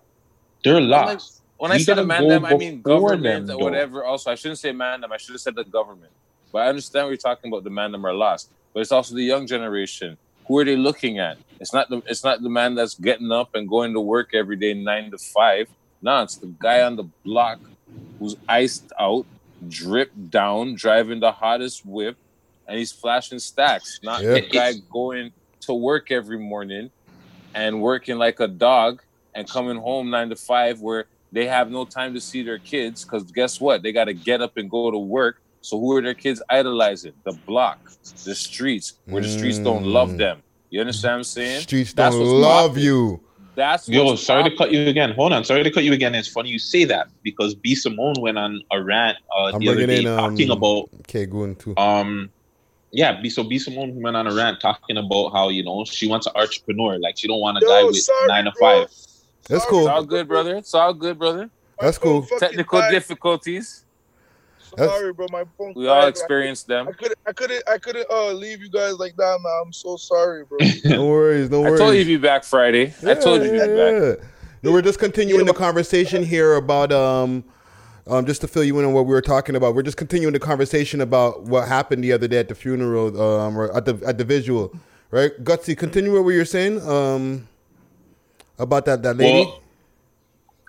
They're 0.64 0.80
lost. 0.80 1.42
When 1.58 1.70
I 1.70 1.74
We 1.74 1.80
say 1.80 1.90
gotta 1.92 2.02
demand 2.02 2.30
them, 2.30 2.44
I 2.44 2.54
mean 2.54 2.78
before 2.80 3.10
government 3.10 3.48
them, 3.48 3.56
or 3.60 3.64
whatever. 3.64 4.04
Also, 4.04 4.30
I 4.30 4.34
shouldn't 4.34 4.58
say 4.58 4.72
man 4.72 5.00
them. 5.02 5.12
I 5.12 5.16
should 5.18 5.32
have 5.34 5.40
said 5.40 5.54
the 5.56 5.64
government. 5.64 6.12
But 6.52 6.62
I 6.62 6.68
understand 6.68 7.04
what 7.06 7.10
you're 7.10 7.16
talking 7.18 7.50
about. 7.52 7.64
Demand 7.64 7.92
them 7.92 8.06
are 8.06 8.14
lost. 8.14 8.50
But 8.72 8.80
it's 8.80 8.92
also 8.92 9.14
the 9.14 9.22
young 9.22 9.46
generation. 9.46 10.16
Who 10.46 10.58
are 10.58 10.64
they 10.64 10.76
looking 10.76 11.18
at? 11.18 11.36
It's 11.60 11.72
not 11.72 11.88
the 11.88 12.02
it's 12.06 12.24
not 12.24 12.42
the 12.42 12.48
man 12.48 12.74
that's 12.74 12.94
getting 12.94 13.32
up 13.32 13.54
and 13.54 13.68
going 13.68 13.92
to 13.94 14.00
work 14.00 14.34
every 14.34 14.56
day 14.56 14.74
nine 14.74 15.10
to 15.10 15.18
five. 15.18 15.68
No, 16.00 16.22
it's 16.22 16.36
the 16.36 16.46
guy 16.46 16.82
on 16.82 16.96
the 16.96 17.04
block 17.24 17.58
who's 18.18 18.36
iced 18.48 18.92
out, 19.00 19.26
dripped 19.68 20.30
down, 20.30 20.74
driving 20.76 21.20
the 21.20 21.32
hottest 21.32 21.84
whip, 21.84 22.16
and 22.66 22.78
he's 22.78 22.92
flashing 22.92 23.38
stacks, 23.38 23.98
not 24.02 24.22
Yeah. 24.22 24.34
the 24.34 24.40
guy 24.42 24.74
going 24.90 25.32
to 25.62 25.74
work 25.74 26.10
every 26.10 26.38
morning 26.38 26.90
and 27.54 27.82
working 27.82 28.18
like 28.18 28.40
a 28.40 28.48
dog 28.48 29.02
and 29.34 29.48
coming 29.48 29.76
home 29.76 30.10
nine 30.10 30.28
to 30.28 30.36
five 30.36 30.80
where 30.80 31.06
they 31.32 31.46
have 31.46 31.70
no 31.70 31.84
time 31.84 32.14
to 32.14 32.20
see 32.20 32.42
their 32.42 32.58
kids 32.58 33.04
because 33.04 33.24
guess 33.24 33.60
what? 33.60 33.82
They 33.82 33.92
got 33.92 34.04
to 34.04 34.14
get 34.14 34.40
up 34.40 34.56
and 34.56 34.70
go 34.70 34.90
to 34.90 34.98
work. 34.98 35.40
So 35.60 35.78
who 35.78 35.96
are 35.96 36.02
their 36.02 36.14
kids 36.14 36.40
idolizing? 36.48 37.12
The 37.24 37.32
block, 37.46 37.78
the 38.24 38.34
streets, 38.34 38.94
where 39.06 39.22
the 39.22 39.28
streets 39.28 39.58
don't 39.58 39.84
love 39.84 40.10
mm. 40.10 40.18
them. 40.18 40.42
You 40.70 40.80
understand 40.80 41.12
what 41.12 41.18
I'm 41.18 41.24
saying? 41.24 41.60
Streets 41.62 41.92
That's 41.92 42.14
don't 42.14 42.20
what's 42.20 42.32
love 42.32 42.70
popping. 42.72 42.84
you. 42.84 43.20
That's 43.54 43.88
Yo, 43.88 44.04
what's 44.04 44.22
sorry 44.22 44.48
to 44.48 44.56
cut 44.56 44.70
you 44.70 44.86
again. 44.86 45.12
Hold 45.12 45.32
on, 45.32 45.44
sorry 45.44 45.64
to 45.64 45.70
cut 45.70 45.82
you 45.82 45.92
again. 45.92 46.14
It's 46.14 46.28
funny 46.28 46.50
you 46.50 46.60
say 46.60 46.84
that 46.84 47.08
because 47.24 47.54
B 47.56 47.74
Simone 47.74 48.14
went 48.20 48.38
on 48.38 48.62
a 48.70 48.80
rant 48.82 49.18
uh, 49.36 49.46
I'm 49.46 49.58
the 49.58 49.68
other 49.68 49.76
bringing 49.78 49.88
day 49.88 50.00
in 50.02 50.06
um, 50.06 50.16
talking 50.30 50.50
about 50.50 50.88
K 51.08 51.26
Goon 51.26 51.56
too. 51.56 51.76
um 51.76 52.30
yeah, 52.92 53.20
B 53.20 53.28
so 53.28 53.42
B 53.42 53.58
Simone 53.58 54.00
went 54.00 54.16
on 54.16 54.26
a 54.28 54.34
rant 54.34 54.60
talking 54.60 54.96
about 54.96 55.30
how 55.30 55.48
you 55.48 55.64
know 55.64 55.84
she 55.84 56.06
wants 56.06 56.26
an 56.26 56.34
entrepreneur, 56.36 56.98
like 57.00 57.18
she 57.18 57.26
don't 57.26 57.40
want 57.40 57.58
a 57.58 57.60
guy 57.60 57.82
with 57.82 58.08
nine 58.26 58.44
to 58.44 58.52
five. 58.60 58.88
That's 59.48 59.64
It's 59.64 59.64
cool. 59.66 59.88
all 59.88 60.04
good, 60.04 60.28
brother. 60.28 60.56
It's 60.56 60.74
all 60.74 60.94
good, 60.94 61.18
brother. 61.18 61.50
That's 61.80 61.98
cool. 61.98 62.26
Technical 62.38 62.82
difficulties. 62.90 63.84
Sorry, 64.76 65.12
bro. 65.12 65.26
My 65.30 65.44
phone. 65.56 65.72
We 65.74 65.88
all 65.88 66.02
died. 66.02 66.08
experienced 66.08 66.66
them. 66.66 66.88
I 66.88 66.92
couldn't. 66.92 67.18
I 67.26 67.32
couldn't. 67.32 67.62
I 67.68 67.78
couldn't 67.78 68.10
uh, 68.10 68.32
leave 68.32 68.60
you 68.60 68.70
guys 68.70 68.94
like 68.98 69.16
that, 69.16 69.38
man. 69.42 69.62
I'm 69.64 69.72
so 69.72 69.96
sorry, 69.96 70.44
bro. 70.44 70.58
No 70.84 71.06
worries, 71.06 71.50
no 71.50 71.60
worries. 71.60 71.66
I 71.66 71.70
worries. 71.70 71.80
told 71.80 71.94
you 71.94 72.04
to 72.04 72.06
be 72.06 72.16
back 72.16 72.44
Friday. 72.44 72.94
I 73.06 73.14
told 73.14 73.42
you 73.42 73.52
to 73.52 73.52
be 73.52 74.18
back. 74.18 74.28
No, 74.62 74.72
we're 74.72 74.82
just 74.82 74.98
continuing 74.98 75.46
the 75.46 75.54
conversation 75.54 76.24
here 76.24 76.54
about 76.54 76.90
um, 76.90 77.44
um, 78.08 78.26
just 78.26 78.40
to 78.40 78.48
fill 78.48 78.64
you 78.64 78.78
in 78.78 78.84
on 78.84 78.92
what 78.92 79.06
we 79.06 79.12
were 79.12 79.22
talking 79.22 79.54
about. 79.54 79.74
We're 79.74 79.82
just 79.82 79.96
continuing 79.96 80.32
the 80.32 80.40
conversation 80.40 81.00
about 81.00 81.42
what 81.42 81.68
happened 81.68 82.02
the 82.02 82.12
other 82.12 82.26
day 82.26 82.38
at 82.38 82.48
the 82.48 82.54
funeral, 82.54 83.20
um, 83.20 83.56
or 83.56 83.74
at 83.76 83.84
the 83.84 84.00
at 84.06 84.18
the 84.18 84.24
visual, 84.24 84.74
right? 85.10 85.32
Gutsy, 85.44 85.76
continue 85.76 86.12
what 86.12 86.28
you 86.30 86.38
were 86.38 86.44
saying, 86.44 86.80
um, 86.88 87.48
about 88.58 88.84
that 88.86 89.02
that 89.02 89.16
lady. 89.16 89.44
Well, 89.44 89.62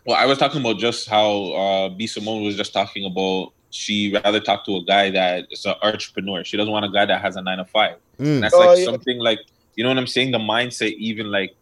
well, 0.06 0.18
I 0.18 0.26
was 0.26 0.38
talking 0.38 0.62
about 0.62 0.78
just 0.78 1.10
how 1.10 1.52
uh, 1.54 1.90
B 1.90 2.08
Simone 2.08 2.44
was 2.44 2.56
just 2.56 2.74
talking 2.74 3.06
about 3.06 3.54
she 3.72 4.12
rather 4.14 4.40
talk 4.40 4.66
to 4.66 4.78
a 4.78 4.84
guy 4.84 5.10
that 5.12 5.48
is 5.52 5.66
an 5.66 5.76
entrepreneur. 5.84 6.44
She 6.44 6.58
doesn't 6.58 6.72
want 6.72 6.86
a 6.86 6.90
guy 6.90 7.06
that 7.06 7.22
has 7.22 7.36
a 7.36 7.42
nine 7.42 7.58
to 7.60 7.66
five. 7.66 7.98
Mm. 8.20 8.36
And 8.36 8.44
that's 8.44 8.56
Oh, 8.56 8.60
like 8.60 8.78
yeah. 8.78 8.86
something 8.86 9.20
like 9.20 9.40
you 9.76 9.84
know 9.84 9.90
what 9.90 9.98
I'm 9.98 10.08
saying. 10.08 10.32
The 10.32 10.40
mindset, 10.40 10.94
even 10.98 11.32
like 11.32 11.56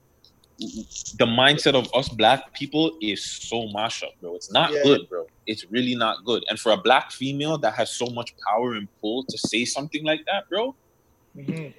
the 0.59 1.25
mindset 1.25 1.75
of 1.75 1.87
us 1.93 2.09
black 2.09 2.53
people, 2.53 2.97
is 3.01 3.23
so 3.23 3.67
mash 3.69 4.01
up, 4.03 4.11
bro. 4.21 4.35
It's 4.35 4.51
not 4.51 4.71
Yeah. 4.71 4.83
good, 4.83 5.09
bro. 5.09 5.27
It's 5.45 5.65
really 5.69 5.95
not 5.95 6.23
good. 6.25 6.43
And 6.49 6.59
for 6.59 6.71
a 6.71 6.77
black 6.77 7.11
female 7.11 7.57
that 7.59 7.73
has 7.75 7.91
so 7.91 8.07
much 8.07 8.33
power 8.47 8.73
and 8.73 8.87
pull 8.99 9.23
to 9.25 9.37
say 9.37 9.65
something 9.65 10.03
like 10.03 10.21
that, 10.25 10.49
bro, 10.49 10.75
Mhm. 11.37 11.73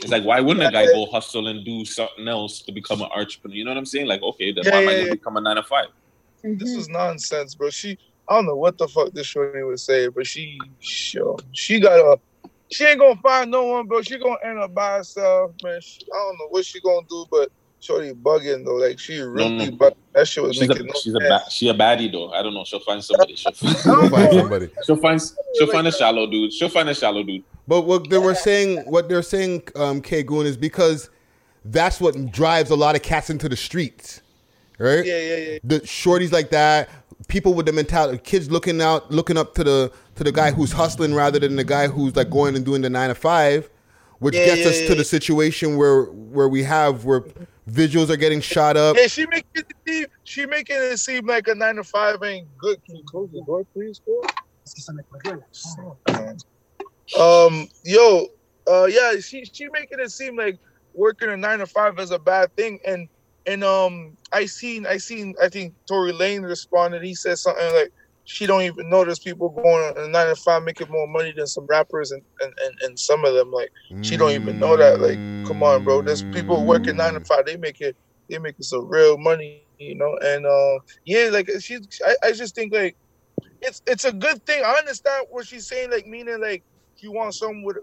it's 0.00 0.08
like 0.10 0.24
why 0.24 0.40
wouldn't 0.40 0.64
a 0.66 0.70
guy 0.70 0.86
go 0.86 1.06
hustle 1.06 1.48
and 1.48 1.64
do 1.64 1.84
something 1.84 2.28
else 2.28 2.62
to 2.62 2.72
become 2.72 3.02
an 3.02 3.08
entrepreneur? 3.14 3.56
You 3.56 3.64
know 3.64 3.72
what 3.72 3.78
I'm 3.78 3.86
saying? 3.86 4.06
Like, 4.06 4.22
okay, 4.22 4.52
then 4.52 4.64
Yeah, 4.64 4.72
why 4.72 4.78
am 4.78 4.88
I 4.88 4.92
yeah, 4.92 4.98
gonna 5.00 5.10
become 5.10 5.36
a 5.36 5.40
nine 5.40 5.56
to 5.56 5.62
five? 5.62 5.88
This 6.42 6.70
is 6.76 6.88
nonsense, 6.88 7.54
bro. 7.54 7.70
She. 7.70 7.98
I 8.28 8.34
don't 8.34 8.46
know 8.46 8.56
what 8.56 8.78
the 8.78 8.88
fuck 8.88 9.12
this 9.12 9.26
shorty 9.26 9.62
would 9.62 9.80
say, 9.80 10.08
but 10.08 10.26
she, 10.26 10.58
sure, 10.80 11.36
she 11.52 11.80
got 11.80 11.98
a. 11.98 12.18
She 12.70 12.84
ain't 12.84 13.00
gonna 13.00 13.18
find 13.22 13.50
no 13.50 13.64
one, 13.64 13.86
bro. 13.86 14.02
She 14.02 14.18
gonna 14.18 14.36
end 14.44 14.58
up 14.58 14.74
by 14.74 14.98
herself, 14.98 15.52
man. 15.62 15.80
She, 15.80 16.00
I 16.12 16.16
don't 16.16 16.38
know 16.38 16.48
what 16.50 16.66
she 16.66 16.80
gonna 16.80 17.06
do, 17.08 17.24
but 17.30 17.50
shorty 17.80 18.12
bugging 18.12 18.64
though. 18.64 18.74
Like 18.74 18.98
she 18.98 19.18
really 19.20 19.70
no. 19.70 19.76
bugging. 19.76 19.94
That 20.12 20.28
shit 20.28 20.44
was 20.44 20.56
She's 20.56 20.68
making 20.68 20.84
a 20.84 20.86
no 20.88 20.92
she's 21.02 21.14
a 21.14 21.20
sense. 21.20 21.28
ba- 21.28 21.50
she 21.50 21.68
a 21.70 21.74
baddie 21.74 22.12
though. 22.12 22.30
I 22.32 22.42
don't 22.42 22.52
know. 22.52 22.64
She'll 22.64 22.80
find 22.80 23.02
somebody. 23.02 23.36
She'll 23.36 23.52
find, 23.52 23.76
She'll 23.78 24.08
find 24.10 24.32
somebody. 24.32 24.68
she'll 24.84 24.96
find 24.96 25.22
she'll 25.56 25.72
find 25.72 25.86
a 25.86 25.92
shallow 25.92 26.26
dude. 26.30 26.52
She'll 26.52 26.68
find 26.68 26.88
a 26.88 26.94
shallow 26.94 27.22
dude. 27.22 27.44
But 27.66 27.82
what 27.82 28.08
they 28.10 28.18
were 28.18 28.34
saying, 28.34 28.78
what 28.86 29.08
they're 29.08 29.22
saying, 29.22 29.62
um, 29.76 30.00
K 30.00 30.22
Goon, 30.22 30.46
is 30.46 30.56
because 30.56 31.10
that's 31.64 32.00
what 32.00 32.30
drives 32.32 32.70
a 32.70 32.76
lot 32.76 32.96
of 32.96 33.02
cats 33.02 33.30
into 33.30 33.48
the 33.48 33.56
streets, 33.56 34.22
right? 34.78 35.04
Yeah, 35.04 35.18
yeah, 35.18 35.36
yeah. 35.36 35.58
The 35.64 35.80
shorties 35.80 36.32
like 36.32 36.50
that, 36.50 36.88
people 37.28 37.54
with 37.54 37.66
the 37.66 37.72
mentality, 37.72 38.18
kids 38.18 38.50
looking 38.50 38.80
out, 38.82 39.10
looking 39.10 39.36
up 39.36 39.54
to 39.54 39.64
the 39.64 39.92
to 40.16 40.24
the 40.24 40.32
guy 40.32 40.50
who's 40.50 40.72
hustling 40.72 41.14
rather 41.14 41.38
than 41.38 41.56
the 41.56 41.64
guy 41.64 41.86
who's 41.86 42.16
like 42.16 42.30
going 42.30 42.56
and 42.56 42.64
doing 42.64 42.82
the 42.82 42.90
nine 42.90 43.10
to 43.10 43.14
five, 43.14 43.70
which 44.18 44.34
Yeah, 44.34 44.46
gets 44.46 44.62
yeah, 44.62 44.68
us 44.68 44.80
yeah, 44.80 44.88
to 44.88 44.94
the 44.96 45.04
situation 45.04 45.76
where 45.76 46.04
where 46.04 46.48
we 46.48 46.64
have 46.64 47.04
where 47.04 47.20
visuals 47.70 48.10
are 48.10 48.16
getting 48.16 48.40
shot 48.40 48.76
up. 48.76 48.96
Yeah, 48.96 49.06
she 49.06 49.26
making 49.26 49.44
it 49.54 49.66
seem 49.86 50.06
she 50.24 50.46
making 50.46 50.76
it 50.78 50.98
seem 50.98 51.26
like 51.26 51.46
a 51.48 51.54
nine 51.54 51.76
to 51.76 51.84
five 51.84 52.22
ain't 52.24 52.48
good. 52.58 52.82
Can 52.84 52.96
you 52.96 53.04
close 53.04 53.30
the 53.32 53.42
door, 53.46 53.64
please? 53.72 54.00
Um, 57.18 57.68
yo, 57.84 58.26
uh, 58.70 58.86
yeah, 58.86 59.18
she 59.20 59.44
she 59.44 59.68
making 59.70 60.00
it 60.00 60.10
seem 60.10 60.36
like 60.36 60.58
working 60.94 61.28
a 61.28 61.36
nine 61.36 61.58
to 61.60 61.66
five 61.66 61.98
is 61.98 62.10
a 62.10 62.18
bad 62.18 62.54
thing, 62.56 62.80
and 62.86 63.08
and 63.48 63.64
um, 63.64 64.16
I 64.32 64.46
seen 64.46 64.86
I 64.86 64.98
seen 64.98 65.34
I 65.42 65.48
think 65.48 65.74
Tory 65.88 66.12
Lanez 66.12 66.48
responded. 66.48 67.02
He 67.02 67.14
said 67.14 67.38
something 67.38 67.74
like 67.74 67.90
she 68.24 68.46
don't 68.46 68.62
even 68.62 68.90
notice 68.90 69.18
people 69.18 69.48
going 69.48 69.82
on 69.84 70.04
a 70.04 70.08
nine 70.08 70.26
to 70.26 70.36
five 70.36 70.62
making 70.62 70.90
more 70.90 71.08
money 71.08 71.32
than 71.34 71.46
some 71.46 71.66
rappers, 71.66 72.10
and 72.10 72.22
and 72.40 72.52
and, 72.64 72.74
and 72.82 72.98
some 72.98 73.24
of 73.24 73.34
them 73.34 73.50
like 73.50 73.70
she 74.02 74.16
don't 74.16 74.32
even 74.32 74.58
know 74.58 74.76
that. 74.76 75.00
Like, 75.00 75.18
come 75.48 75.62
on, 75.62 75.82
bro. 75.82 76.02
There's 76.02 76.22
people 76.24 76.64
working 76.66 76.96
nine 76.96 77.14
to 77.14 77.20
five. 77.20 77.46
They 77.46 77.56
make 77.56 77.80
it. 77.80 77.96
They 78.28 78.38
making 78.38 78.64
some 78.64 78.86
real 78.86 79.16
money, 79.16 79.64
you 79.78 79.96
know. 79.96 80.16
And 80.22 80.46
uh, 80.46 80.78
yeah, 81.06 81.30
like 81.32 81.48
she. 81.60 81.78
I, 82.06 82.16
I 82.24 82.32
just 82.32 82.54
think 82.54 82.74
like 82.74 82.96
it's 83.62 83.80
it's 83.86 84.04
a 84.04 84.12
good 84.12 84.44
thing. 84.44 84.62
I 84.64 84.72
understand 84.72 85.26
what 85.30 85.46
she's 85.46 85.66
saying. 85.66 85.90
Like 85.90 86.06
meaning 86.06 86.40
like 86.40 86.64
you 87.00 87.12
want 87.12 87.34
someone 87.34 87.62
with 87.64 87.78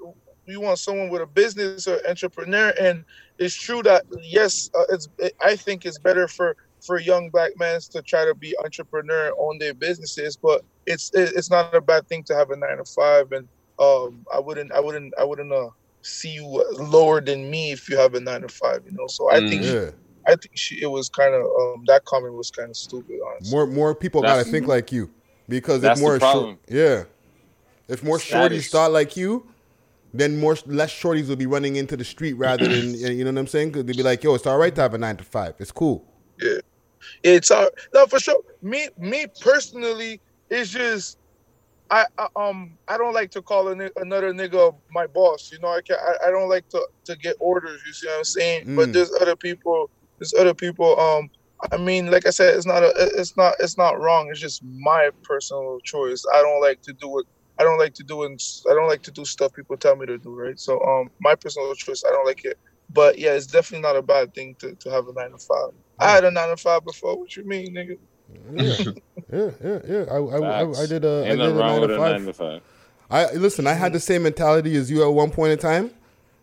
you 0.48 0.61
want 0.61 0.80
someone 0.80 1.09
with 1.09 1.22
a 1.22 1.25
business 1.25 1.88
or 1.88 1.99
entrepreneur, 2.07 2.74
and 2.80 3.03
it's 3.40 3.56
true 3.56 3.82
that 3.83 4.03
yes, 4.22 4.69
uh, 4.74 4.83
it's 4.90 5.07
it, 5.19 5.33
I 5.43 5.56
think 5.56 5.85
it's 5.85 5.99
better 5.99 6.27
for 6.27 6.56
for 6.85 6.99
young 6.99 7.30
black 7.30 7.51
men 7.57 7.80
to 7.91 8.01
try 8.01 8.25
to 8.25 8.35
be 8.35 8.56
entrepreneur 8.64 9.32
own 9.40 9.57
their 9.57 9.74
businesses, 9.74 10.38
but 10.38 10.64
it's 10.85 11.11
it, 11.14 11.33
it's 11.35 11.49
not 11.49 11.74
a 11.74 11.82
bad 11.82 12.07
thing 12.07 12.24
to 12.24 12.35
have 12.35 12.51
a 12.51 12.56
nine 12.56 12.77
to 12.77 12.85
five, 12.85 13.32
and 13.32 13.48
um, 13.80 14.25
I 14.33 14.40
wouldn't 14.40 14.72
I 14.72 14.80
wouldn't 14.80 15.14
I 15.19 15.24
wouldn't 15.24 15.51
uh, 15.51 15.69
see 16.01 16.30
you 16.30 16.45
lower 16.80 17.22
than 17.22 17.49
me 17.49 17.72
if 17.72 17.90
you 17.90 17.98
have 17.98 18.14
a 18.14 18.19
nine 18.19 18.41
to 18.41 18.48
five, 18.49 18.83
you 18.85 18.91
know. 18.91 19.07
So 19.07 19.30
I 19.32 19.40
think 19.40 19.64
Mm. 19.64 19.74
Yeah. 19.85 19.91
I 20.27 20.32
think 20.35 20.51
she 20.57 20.82
it 20.82 20.88
was 20.88 21.07
kind 21.09 21.33
of 21.35 21.41
um 21.43 21.83
that 21.88 22.03
comment 22.06 22.33
was 22.33 22.49
kind 22.51 22.69
of 22.69 22.77
stupid, 22.77 23.19
honestly. 23.27 23.56
More 23.56 23.67
more 23.67 23.93
people 23.95 24.22
That's- 24.22 24.43
gotta 24.43 24.51
think 24.51 24.67
like 24.67 24.91
you 24.91 25.11
because 25.49 25.82
That's 25.82 25.99
if 25.99 26.03
more 26.03 26.14
the 26.14 26.19
problem. 26.19 26.57
shor- 26.69 26.77
yeah, 26.77 27.03
if 27.88 28.03
more 28.03 28.17
shorties 28.17 28.61
Status. 28.64 28.69
thought 28.69 28.91
like 28.91 29.15
you, 29.17 29.45
then 30.19 30.40
more 30.40 30.58
less 30.66 30.92
shorties 30.94 31.27
will 31.30 31.35
be 31.35 31.45
running 31.48 31.76
into 31.77 31.98
the 31.98 32.06
street 32.06 32.34
rather 32.34 32.68
than 32.68 32.94
you 32.95 33.24
know 33.24 33.32
what 33.32 33.40
I'm 33.40 33.48
saying? 33.48 33.69
Because 33.69 33.85
they'd 33.85 33.98
be 33.98 34.03
like, 34.03 34.24
yo, 34.24 34.35
it's 34.35 34.48
all 34.48 34.58
right 34.58 34.74
to 34.76 34.82
have 34.82 34.94
a 34.94 34.98
nine 34.98 35.18
to 35.18 35.24
five. 35.24 35.56
It's 35.60 35.72
cool. 35.72 36.06
Yeah, 36.42 36.60
it's 37.24 37.52
all 37.52 37.69
no 37.94 38.08
for 38.08 38.19
sure. 38.19 38.42
Me 38.61 38.90
me 38.98 39.27
personally, 39.42 40.22
it's 40.50 40.72
just 40.72 41.18
I, 41.90 42.06
I 42.18 42.27
um 42.35 42.77
I 42.88 42.98
don't 42.98 43.14
like 43.14 43.32
to 43.32 43.42
call 43.42 43.68
a, 43.69 43.90
another 43.98 44.34
nigga 44.34 44.76
my 44.92 45.08
boss. 45.08 45.50
You 45.52 45.60
know 45.60 45.69
I 45.69 45.82
can 45.85 45.98
I, 46.00 46.27
I 46.27 46.32
don't 46.32 46.50
like 46.50 46.68
to 46.69 46.85
to 47.06 47.16
get 47.18 47.35
orders. 47.40 47.82
You 47.85 47.94
see 47.94 48.08
what 48.08 48.18
I'm 48.18 48.24
saying? 48.26 48.64
But 48.76 48.90
Mm. 48.90 48.94
there's 48.94 49.11
other 49.22 49.35
people. 49.35 49.90
There's 50.19 50.34
other 50.40 50.53
people. 50.53 51.00
Um, 51.00 51.30
I 51.72 51.77
mean, 51.77 52.11
like 52.11 52.26
I 52.27 52.32
said, 52.32 52.56
it's 52.56 52.66
not 52.66 52.84
a 52.84 52.92
it's 53.18 53.38
not 53.38 53.56
it's 53.60 53.77
not 53.77 54.00
wrong. 54.00 54.30
It's 54.30 54.42
just 54.42 54.64
my 54.64 55.10
personal 55.24 55.80
choice. 55.85 56.24
I 56.34 56.42
don't 56.42 56.61
like 56.61 56.82
to 56.84 56.94
do 56.94 57.19
it. 57.19 57.26
I 57.58 57.64
don't 57.64 57.77
like 57.77 57.93
to 57.95 58.03
do 58.03 58.24
it. 58.24 58.43
I 58.69 58.74
don't 58.74 58.88
like 58.88 59.03
to 59.03 59.11
do 59.11 59.25
stuff 59.25 59.53
people 59.53 59.77
tell 59.77 59.95
me 59.95 60.06
to 60.06 60.17
do. 60.17 60.34
Right. 60.34 60.59
So 60.59 60.82
um, 60.82 61.09
my 61.19 61.35
personal 61.35 61.74
choice. 61.75 62.03
I 62.08 62.11
don't 62.11 62.25
like 62.25 62.45
it. 62.45 62.58
But 62.93 63.17
yeah, 63.17 63.34
it's 63.34 63.48
definitely 63.48 63.82
not 63.82 63.95
a 63.95 64.01
bad 64.01 64.34
thing 64.34 64.56
to, 64.59 64.75
to 64.75 64.90
have 64.92 65.08
a 65.08 65.14
nine 65.14 65.32
to 65.32 65.38
five. 65.38 65.72
I 66.00 66.11
had 66.11 66.24
a 66.24 66.32
nine 66.32 66.50
to 66.50 66.58
five 66.58 66.84
before. 66.85 67.17
What 67.17 67.35
you 67.35 67.43
mean, 67.45 67.74
nigga? 67.74 67.98
Yeah, 68.53 68.92
yeah, 69.34 69.51
yeah, 69.64 69.80
yeah. 69.88 70.06
I, 70.11 70.17
I, 70.17 70.64
I, 70.64 70.84
I 70.84 70.85
did 70.85 71.06
a, 71.06 71.24
I 71.25 71.30
did 71.30 71.34
a 71.34 71.35
nothing 71.38 71.56
wrong 71.58 71.72
nine 71.72 71.82
with 71.82 71.90
to 71.90 71.95
a 71.95 71.98
five. 71.98 72.11
nine 72.11 72.25
to 72.25 72.34
five. 72.34 72.61
I 73.09 73.32
listen. 73.34 73.67
I 73.67 73.74
had 73.74 73.93
the 73.93 74.00
same 74.00 74.24
mentality 74.24 74.75
as 74.75 74.92
you 74.92 75.03
at 75.03 75.14
one 75.14 75.32
point 75.32 75.51
in 75.51 75.58
time. 75.58 75.92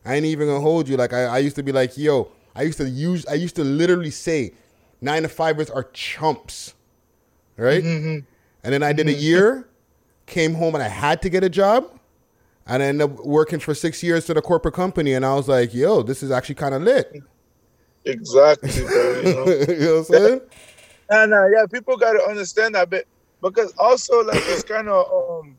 I 0.04 0.14
ain't 0.14 0.26
even 0.26 0.48
gonna 0.48 0.60
hold 0.60 0.88
you. 0.88 0.96
Like 0.96 1.12
I, 1.12 1.24
I 1.24 1.38
used 1.38 1.56
to 1.56 1.62
be 1.62 1.72
like, 1.72 1.96
yo. 1.96 2.28
I 2.54 2.64
used 2.64 2.76
to 2.76 2.86
use. 2.86 3.24
I 3.24 3.32
used 3.32 3.56
to 3.56 3.64
literally 3.64 4.10
say, 4.10 4.52
nine 5.00 5.22
to 5.22 5.28
fivers 5.30 5.70
are 5.70 5.84
chumps, 5.94 6.74
right? 7.56 7.82
Mm-hmm. 7.82 8.26
And 8.62 8.74
then 8.74 8.82
I 8.82 8.92
did 8.92 9.08
a 9.08 9.12
year, 9.14 9.70
came 10.26 10.54
home 10.54 10.74
and 10.74 10.82
I 10.82 10.88
had 10.88 11.22
to 11.22 11.30
get 11.30 11.44
a 11.44 11.48
job, 11.48 11.88
and 12.66 12.82
I 12.82 12.86
ended 12.86 13.10
up 13.10 13.24
working 13.24 13.60
for 13.60 13.74
six 13.74 14.02
years 14.02 14.26
for 14.26 14.34
the 14.34 14.42
corporate 14.42 14.74
company. 14.74 15.14
And 15.14 15.24
I 15.24 15.34
was 15.34 15.48
like, 15.48 15.74
yo, 15.74 16.02
this 16.02 16.22
is 16.22 16.30
actually 16.30 16.56
kind 16.56 16.74
of 16.74 16.82
lit. 16.82 17.22
Exactly, 18.04 18.70
bro. 18.84 19.20
You 19.20 19.22
know, 19.24 19.46
you 19.46 19.78
know 19.78 19.94
what 19.94 19.98
I'm 19.98 20.04
saying? 20.04 20.40
Nah, 21.10 21.26
nah, 21.26 21.46
yeah. 21.48 21.66
People 21.70 21.96
got 21.96 22.12
to 22.12 22.22
understand 22.28 22.74
that 22.74 22.90
bit 22.90 23.06
because 23.42 23.74
also 23.78 24.22
like 24.24 24.42
it's 24.46 24.62
kind 24.62 24.88
of 24.88 25.06
um, 25.12 25.58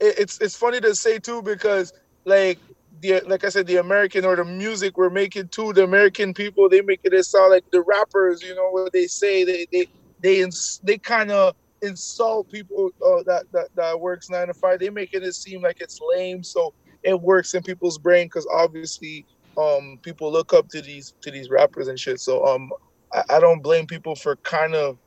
it, 0.00 0.18
it's 0.18 0.40
it's 0.40 0.56
funny 0.56 0.80
to 0.80 0.94
say 0.94 1.18
too 1.18 1.42
because 1.42 1.92
like 2.24 2.58
the 3.00 3.20
like 3.26 3.44
I 3.44 3.50
said 3.50 3.66
the 3.66 3.76
American 3.76 4.24
or 4.24 4.36
the 4.36 4.44
music 4.44 4.96
we're 4.96 5.10
making 5.10 5.48
too 5.48 5.72
the 5.72 5.84
American 5.84 6.34
people 6.34 6.68
they 6.68 6.80
make 6.80 7.00
it 7.04 7.24
sound 7.24 7.52
like 7.52 7.70
the 7.70 7.82
rappers 7.82 8.42
you 8.42 8.54
know 8.54 8.70
what 8.70 8.92
they 8.92 9.06
say 9.06 9.44
they 9.44 9.66
they 9.70 9.86
they 10.20 10.40
ins- 10.40 10.80
they 10.82 10.98
kind 10.98 11.30
of 11.30 11.54
insult 11.82 12.48
people 12.50 12.90
uh, 13.04 13.22
that, 13.26 13.44
that 13.52 13.68
that 13.74 14.00
works 14.00 14.28
nine 14.30 14.48
to 14.48 14.54
five. 14.54 14.78
They 14.80 14.90
making 14.90 15.22
it 15.22 15.34
seem 15.34 15.62
like 15.62 15.76
it's 15.80 15.98
lame, 16.14 16.42
so 16.42 16.74
it 17.02 17.20
works 17.20 17.54
in 17.54 17.62
people's 17.62 17.98
brain 17.98 18.26
because 18.26 18.46
obviously 18.52 19.26
um 19.58 19.98
people 20.02 20.30
look 20.30 20.52
up 20.52 20.68
to 20.70 20.82
these 20.82 21.14
to 21.22 21.30
these 21.30 21.48
rappers 21.50 21.88
and 21.88 21.98
shit. 21.98 22.20
So 22.20 22.44
um 22.46 22.70
I, 23.14 23.22
I 23.30 23.40
don't 23.40 23.62
blame 23.62 23.86
people 23.86 24.14
for 24.14 24.36
kind 24.44 24.74
of 24.74 24.98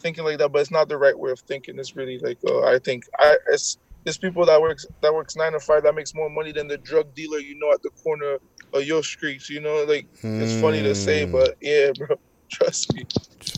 thinking 0.00 0.24
like 0.24 0.38
that, 0.38 0.50
but 0.52 0.60
it's 0.60 0.70
not 0.70 0.88
the 0.88 0.98
right 0.98 1.18
way 1.18 1.30
of 1.30 1.40
thinking. 1.40 1.78
It's 1.78 1.96
really 1.96 2.18
like 2.18 2.38
uh, 2.46 2.62
I 2.64 2.78
think 2.84 3.02
I 3.18 3.36
it's 3.48 3.78
there's 4.04 4.18
people 4.18 4.44
that 4.46 4.60
works 4.60 4.84
that 5.02 5.14
works 5.14 5.36
nine 5.36 5.52
to 5.52 5.60
five 5.60 5.82
that 5.84 5.94
makes 5.94 6.14
more 6.14 6.28
money 6.28 6.52
than 6.52 6.68
the 6.68 6.78
drug 6.78 7.14
dealer 7.14 7.38
you 7.38 7.56
know 7.58 7.72
at 7.72 7.80
the 7.82 7.90
corner 8.02 8.38
of 8.74 8.84
your 8.84 9.02
streets. 9.02 9.48
You 9.48 9.60
know, 9.60 9.84
like 9.84 10.06
it's 10.22 10.60
funny 10.60 10.82
to 10.82 10.94
say, 10.94 11.24
Hmm. 11.24 11.32
but 11.32 11.54
yeah, 11.60 11.90
bro, 11.96 12.16
trust 12.54 12.94
me. 12.94 13.06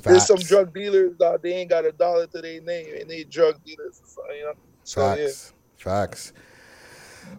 There's 0.02 0.26
some 0.26 0.38
drug 0.38 0.74
dealers 0.74 1.16
that 1.18 1.42
they 1.42 1.52
ain't 1.52 1.70
got 1.70 1.84
a 1.84 1.92
dollar 1.92 2.26
to 2.28 2.40
their 2.40 2.60
name 2.60 2.94
and 3.00 3.10
they 3.10 3.24
drug 3.24 3.62
dealers. 3.64 4.00
So, 4.04 4.22
you 4.32 4.44
know, 4.44 4.52
so 4.84 5.00
yeah. 5.14 5.26
Facts. 5.26 5.52
Facts. 5.76 6.32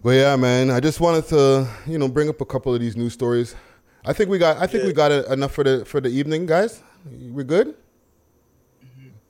But 0.02 0.10
yeah, 0.10 0.36
man, 0.36 0.70
I 0.70 0.80
just 0.80 1.00
wanted 1.00 1.26
to, 1.28 1.68
you 1.86 1.98
know, 1.98 2.08
bring 2.08 2.28
up 2.28 2.40
a 2.40 2.44
couple 2.44 2.74
of 2.74 2.80
these 2.80 2.96
news 2.96 3.12
stories. 3.12 3.54
I 4.04 4.12
think 4.12 4.30
we 4.30 4.38
got 4.38 4.58
I 4.58 4.66
think 4.66 4.84
we 4.84 4.92
got 4.92 5.10
it 5.10 5.26
enough 5.26 5.52
for 5.52 5.64
the 5.64 5.84
for 5.84 6.00
the 6.00 6.08
evening, 6.08 6.46
guys. 6.46 6.82
We're 7.04 7.44
good? 7.44 7.74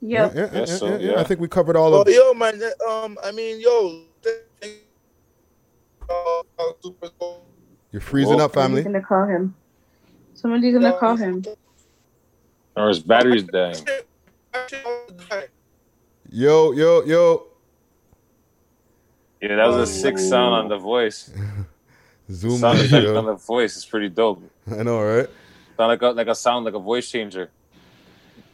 Yep. 0.00 0.34
Yeah, 0.34 0.40
yeah, 0.40 0.58
yeah, 0.58 0.64
so, 0.64 0.86
yeah, 0.86 0.96
yeah. 0.98 1.10
yeah. 1.12 1.20
I 1.20 1.24
think 1.24 1.40
we 1.40 1.48
covered 1.48 1.76
all 1.76 1.94
Oh, 1.94 2.02
of 2.02 2.08
yo, 2.08 2.32
man. 2.34 2.58
that, 2.58 2.80
Um, 2.82 3.18
I 3.24 3.32
mean, 3.32 3.60
yo. 3.60 4.04
Super 6.82 7.10
Bowl. 7.18 7.44
You're 7.92 8.00
freezing 8.00 8.40
up, 8.40 8.54
family. 8.54 8.82
Somebody's 8.82 8.84
family. 8.84 9.00
gonna 9.00 9.06
call 9.06 9.26
him. 9.26 9.54
Somebody's 10.34 10.74
gonna 10.74 10.98
call 10.98 11.16
him. 11.16 11.44
Or 12.78 12.88
his 12.88 13.00
battery's 13.00 13.42
dying. 13.42 13.76
Yo, 16.30 16.72
yo, 16.72 17.02
yo. 17.04 17.46
Yeah, 19.40 19.56
that 19.56 19.66
was 19.68 19.88
a 19.88 19.92
sick 19.92 20.18
sound 20.18 20.54
on 20.54 20.68
the 20.68 20.78
voice. 20.78 21.30
Zoom 22.30 22.58
sound 22.58 22.78
in, 22.78 22.84
effect 22.86 23.08
on 23.08 23.26
the 23.26 23.34
voice 23.34 23.76
is 23.76 23.84
pretty 23.84 24.08
dope. 24.08 24.42
I 24.70 24.82
know, 24.82 25.02
right? 25.02 25.28
Sound 25.76 25.88
like 25.88 26.02
a, 26.02 26.06
like 26.08 26.26
a 26.26 26.34
sound 26.34 26.64
like 26.66 26.74
a 26.74 26.78
voice 26.78 27.10
changer. 27.10 27.50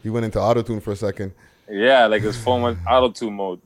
He 0.01 0.09
went 0.09 0.25
into 0.25 0.39
auto 0.39 0.61
tune 0.61 0.79
for 0.79 0.91
a 0.91 0.95
second. 0.95 1.33
Yeah, 1.69 2.05
like 2.05 2.21
his 2.21 2.37
phone 2.41 2.61
went 2.61 2.79
auto 2.89 3.11
tune 3.11 3.33
mode. 3.33 3.61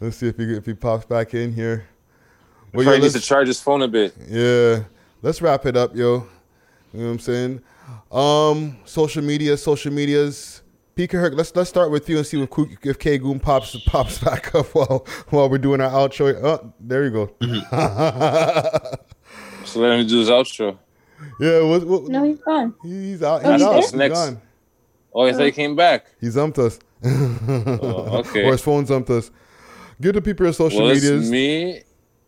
Let's 0.00 0.16
see 0.16 0.28
if 0.28 0.36
he 0.36 0.54
if 0.54 0.66
he 0.66 0.74
pops 0.74 1.04
back 1.04 1.34
in 1.34 1.52
here. 1.52 1.86
Well, 2.72 2.82
yo, 2.84 2.90
Probably 2.90 3.00
needs 3.02 3.12
to 3.14 3.18
let's- 3.18 3.26
charge 3.26 3.46
his 3.48 3.60
phone 3.60 3.82
a 3.82 3.88
bit. 3.88 4.14
Yeah. 4.28 4.84
Let's 5.22 5.42
wrap 5.42 5.66
it 5.66 5.76
up, 5.76 5.94
yo. 5.94 6.26
You 6.92 7.00
know 7.00 7.04
what 7.06 7.10
I'm 7.12 7.18
saying? 7.18 7.62
Um, 8.10 8.76
social 8.84 9.22
media, 9.22 9.56
social 9.56 9.92
medias. 9.92 10.62
PK 10.96 11.12
Herc, 11.12 11.34
let's 11.34 11.54
let's 11.56 11.70
start 11.70 11.90
with 11.90 12.08
you 12.08 12.18
and 12.18 12.26
see 12.26 12.42
if 12.42 12.50
Ku- 12.50 12.68
if 12.82 12.98
K 12.98 13.16
Goon 13.18 13.40
pops 13.40 13.76
pops 13.86 14.18
back 14.18 14.54
up 14.54 14.66
while 14.74 15.06
while 15.30 15.48
we're 15.48 15.58
doing 15.58 15.80
our 15.80 15.90
outro. 15.90 16.38
Oh, 16.42 16.72
there 16.80 17.04
you 17.04 17.10
go. 17.10 17.30
So 19.64 19.80
let 19.80 20.00
him 20.00 20.06
do 20.06 20.18
his 20.18 20.28
outro. 20.28 20.76
yeah, 21.38 21.62
what, 21.62 21.84
what, 21.86 22.02
No, 22.08 22.24
he's 22.24 22.40
gone. 22.40 22.74
he's 22.82 23.22
out. 23.22 23.42
Oh, 23.44 23.52
he's 23.52 23.60
he's 23.60 23.68
out. 23.68 23.76
He's 23.76 23.92
Next. 23.94 24.14
gone. 24.14 24.40
Oh, 25.14 25.26
I 25.26 25.32
thought 25.32 25.44
he 25.44 25.52
came 25.52 25.76
back. 25.76 26.06
He 26.20 26.26
zumped 26.28 26.58
us. 26.58 26.78
Oh, 27.04 28.18
okay. 28.20 28.44
or 28.46 28.52
his 28.52 28.62
phone 28.62 28.86
zumped 28.86 29.10
us. 29.10 29.30
Give 30.00 30.14
the 30.14 30.22
people 30.22 30.46
your 30.46 30.52
social 30.54 30.82
well, 30.82 30.90
it's 30.90 31.02
medias. 31.04 31.30
me, 31.30 31.82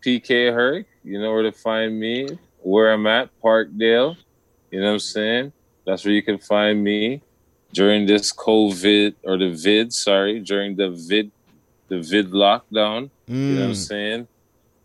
PK 0.05 0.53
Herc. 0.53 0.85
You 1.03 1.19
know 1.19 1.31
where 1.33 1.43
to 1.43 1.51
find 1.51 1.99
me, 1.99 2.29
where 2.61 2.93
I'm 2.93 3.05
at, 3.07 3.29
Parkdale. 3.43 4.15
You 4.73 4.79
know 4.81 4.87
what 4.87 4.93
I'm 4.93 4.99
saying? 4.99 5.53
That's 5.85 6.03
where 6.03 6.15
you 6.15 6.23
can 6.23 6.39
find 6.39 6.83
me 6.83 7.21
during 7.73 8.07
this 8.07 8.33
COVID 8.33 9.13
or 9.23 9.37
the 9.37 9.51
vid, 9.53 9.93
sorry, 9.93 10.39
during 10.39 10.75
the 10.75 10.89
vid, 10.89 11.31
the 11.89 12.01
vid 12.01 12.31
lockdown. 12.31 13.11
You 13.27 13.35
know 13.35 13.61
what 13.61 13.65
I'm 13.65 13.71
Mm. 13.73 13.87
saying? 13.91 14.27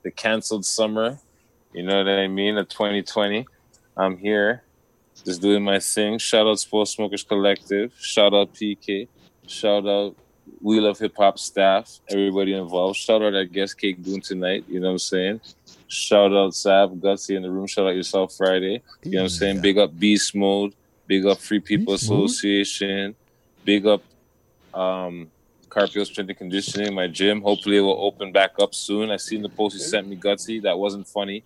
The 0.04 0.10
canceled 0.10 0.66
summer. 0.66 1.18
You 1.72 1.84
know 1.84 1.96
what 2.04 2.08
I 2.08 2.28
mean? 2.28 2.58
Of 2.58 2.68
2020. 2.68 3.46
I'm 3.96 4.18
here, 4.18 4.62
just 5.24 5.40
doing 5.40 5.64
my 5.64 5.78
thing. 5.80 6.18
Shout 6.18 6.46
out 6.46 6.58
Sports 6.60 6.90
Smokers 6.92 7.22
Collective. 7.24 7.94
Shout 7.98 8.34
out 8.34 8.52
PK. 8.52 9.08
Shout 9.46 9.86
out 9.86 10.14
We 10.60 10.80
Love 10.80 10.98
Hip 10.98 11.14
Hop 11.16 11.38
staff, 11.38 11.98
everybody 12.10 12.52
involved. 12.52 12.96
Shout 12.98 13.22
out 13.22 13.34
our 13.34 13.44
guest 13.46 13.78
K 13.80 13.92
Goon 13.94 14.20
tonight. 14.20 14.64
You 14.68 14.80
know 14.80 14.88
what 14.88 14.92
I'm 14.92 14.98
saying? 14.98 15.40
Shout 15.88 16.32
out 16.34 16.54
Sab, 16.54 17.00
Gutsy 17.00 17.34
in 17.36 17.42
the 17.42 17.50
room. 17.50 17.66
Shout 17.66 17.86
out 17.86 17.94
yourself 17.96 18.34
Friday. 18.36 18.82
You 19.02 19.12
know 19.12 19.18
what 19.18 19.22
I'm 19.24 19.28
saying? 19.30 19.60
Big 19.62 19.78
up 19.78 19.98
Beast 19.98 20.34
Mode. 20.34 20.74
Big 21.06 21.24
up 21.24 21.38
Free 21.38 21.60
People 21.60 21.94
Beast 21.94 22.10
Mode? 22.10 22.26
Association. 22.26 23.14
Big 23.64 23.86
up 23.86 24.02
um 24.74 25.30
Carpio 25.70 26.04
Strength 26.04 26.28
and 26.30 26.38
Conditioning, 26.38 26.94
my 26.94 27.06
gym. 27.06 27.40
Hopefully 27.42 27.78
it 27.78 27.80
will 27.80 27.98
open 28.02 28.32
back 28.32 28.52
up 28.60 28.74
soon. 28.74 29.10
I 29.10 29.16
seen 29.16 29.42
the 29.42 29.48
post 29.48 29.74
you 29.74 29.80
sent 29.80 30.06
me, 30.08 30.16
Gutsy. 30.16 30.62
That 30.62 30.78
wasn't 30.78 31.08
funny. 31.08 31.42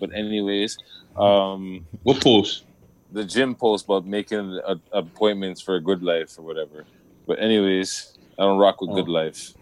But 0.00 0.12
anyways, 0.12 0.76
um 1.16 1.86
What 2.02 2.20
post? 2.20 2.64
the 3.12 3.24
gym 3.24 3.54
post 3.54 3.84
about 3.84 4.04
making 4.04 4.60
a, 4.66 4.76
appointments 4.92 5.60
for 5.60 5.76
a 5.76 5.80
good 5.80 6.02
life 6.02 6.36
or 6.36 6.42
whatever. 6.42 6.84
But 7.28 7.38
anyways, 7.38 8.18
I 8.36 8.42
don't 8.42 8.58
rock 8.58 8.80
with 8.80 8.90
good 8.90 9.08
life. 9.08 9.52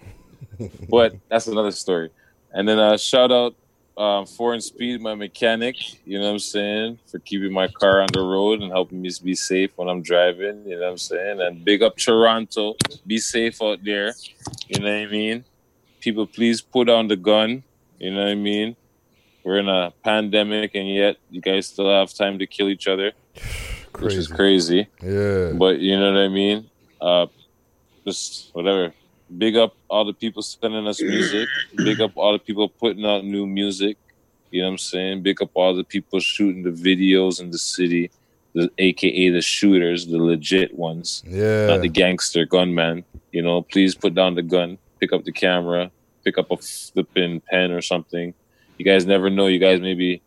but 0.88 1.14
that's 1.28 1.48
another 1.48 1.70
story. 1.70 2.08
And 2.54 2.66
then 2.66 2.78
uh, 2.78 2.96
shout 2.96 3.30
out 3.30 3.54
um, 3.96 4.26
Foreign 4.26 4.60
Speed, 4.60 5.00
my 5.00 5.14
mechanic. 5.14 5.76
You 6.06 6.18
know 6.18 6.26
what 6.26 6.32
I'm 6.32 6.38
saying 6.38 6.98
for 7.06 7.18
keeping 7.18 7.52
my 7.52 7.68
car 7.68 8.00
on 8.00 8.08
the 8.12 8.20
road 8.20 8.60
and 8.60 8.70
helping 8.70 9.02
me 9.02 9.10
be 9.22 9.34
safe 9.34 9.70
when 9.76 9.88
I'm 9.88 10.02
driving. 10.02 10.64
You 10.66 10.76
know 10.76 10.82
what 10.82 10.90
I'm 10.92 10.98
saying. 10.98 11.40
And 11.40 11.64
big 11.64 11.82
up 11.82 11.96
Toronto. 11.96 12.74
Be 13.06 13.18
safe 13.18 13.60
out 13.62 13.84
there. 13.84 14.14
You 14.68 14.80
know 14.80 14.86
what 14.86 15.08
I 15.08 15.10
mean. 15.10 15.44
People, 16.00 16.26
please 16.26 16.60
put 16.60 16.88
down 16.88 17.08
the 17.08 17.16
gun. 17.16 17.62
You 17.98 18.12
know 18.12 18.22
what 18.22 18.30
I 18.30 18.34
mean. 18.34 18.76
We're 19.44 19.58
in 19.58 19.68
a 19.68 19.92
pandemic, 20.04 20.74
and 20.74 20.88
yet 20.88 21.16
you 21.30 21.40
guys 21.40 21.66
still 21.66 21.90
have 21.90 22.14
time 22.14 22.38
to 22.38 22.46
kill 22.46 22.68
each 22.68 22.86
other, 22.86 23.12
which 23.98 24.14
is 24.14 24.28
crazy. 24.28 24.86
Yeah. 25.02 25.52
But 25.52 25.80
you 25.80 25.98
know 25.98 26.12
what 26.12 26.20
I 26.20 26.28
mean? 26.28 26.70
Uh, 27.00 27.26
just 28.04 28.54
whatever. 28.54 28.94
Big 29.38 29.56
up 29.56 29.74
all 29.88 30.04
the 30.04 30.12
people 30.12 30.42
sending 30.42 30.86
us 30.86 31.00
music. 31.00 31.48
Big 31.76 32.00
up 32.00 32.12
all 32.16 32.32
the 32.32 32.38
people 32.38 32.68
putting 32.68 33.04
out 33.06 33.24
new 33.24 33.46
music. 33.46 33.96
You 34.50 34.60
know 34.60 34.68
what 34.68 34.72
I'm 34.72 34.78
saying? 34.78 35.22
Big 35.22 35.40
up 35.40 35.50
all 35.54 35.74
the 35.74 35.84
people 35.84 36.20
shooting 36.20 36.62
the 36.62 36.70
videos 36.70 37.40
in 37.40 37.50
the 37.50 37.58
city, 37.58 38.10
the 38.54 38.70
AKA 38.78 39.30
the 39.30 39.40
shooters, 39.40 40.06
the 40.06 40.18
legit 40.18 40.76
ones. 40.76 41.22
Yeah. 41.26 41.68
Not 41.68 41.80
the 41.80 41.88
gangster 41.88 42.44
gunman. 42.44 43.04
You 43.32 43.42
know, 43.42 43.62
please 43.62 43.94
put 43.94 44.14
down 44.14 44.34
the 44.34 44.42
gun, 44.42 44.76
pick 45.00 45.12
up 45.12 45.24
the 45.24 45.32
camera, 45.32 45.90
pick 46.24 46.36
up 46.36 46.50
a 46.50 46.56
flipping 46.58 47.40
pen 47.40 47.70
or 47.70 47.80
something. 47.80 48.34
You 48.76 48.84
guys 48.84 49.06
never 49.06 49.30
know. 49.30 49.46
You 49.46 49.58
guys 49.58 49.80
may 49.80 49.94
be 49.94 50.20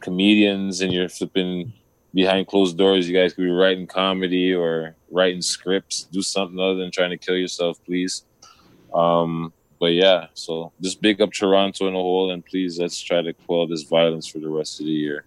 comedians 0.00 0.80
and 0.80 0.92
you're 0.92 1.08
flipping 1.08 1.72
behind 2.14 2.46
closed 2.46 2.78
doors. 2.78 3.08
You 3.08 3.16
guys 3.16 3.34
could 3.34 3.44
be 3.44 3.50
writing 3.50 3.86
comedy 3.86 4.54
or 4.54 4.96
writing 5.10 5.42
scripts. 5.42 6.04
Do 6.04 6.22
something 6.22 6.58
other 6.58 6.76
than 6.76 6.90
trying 6.90 7.10
to 7.10 7.18
kill 7.18 7.36
yourself, 7.36 7.78
please. 7.84 8.24
Um, 8.94 9.52
but 9.78 9.92
yeah, 9.92 10.26
so 10.34 10.72
just 10.80 11.00
big 11.00 11.20
up 11.20 11.32
Toronto 11.32 11.88
in 11.88 11.94
a 11.94 11.98
whole, 11.98 12.30
and 12.30 12.44
please 12.44 12.78
let's 12.78 13.00
try 13.00 13.22
to 13.22 13.32
quell 13.32 13.66
this 13.66 13.82
violence 13.82 14.26
for 14.26 14.38
the 14.38 14.48
rest 14.48 14.80
of 14.80 14.86
the 14.86 14.92
year. 14.92 15.24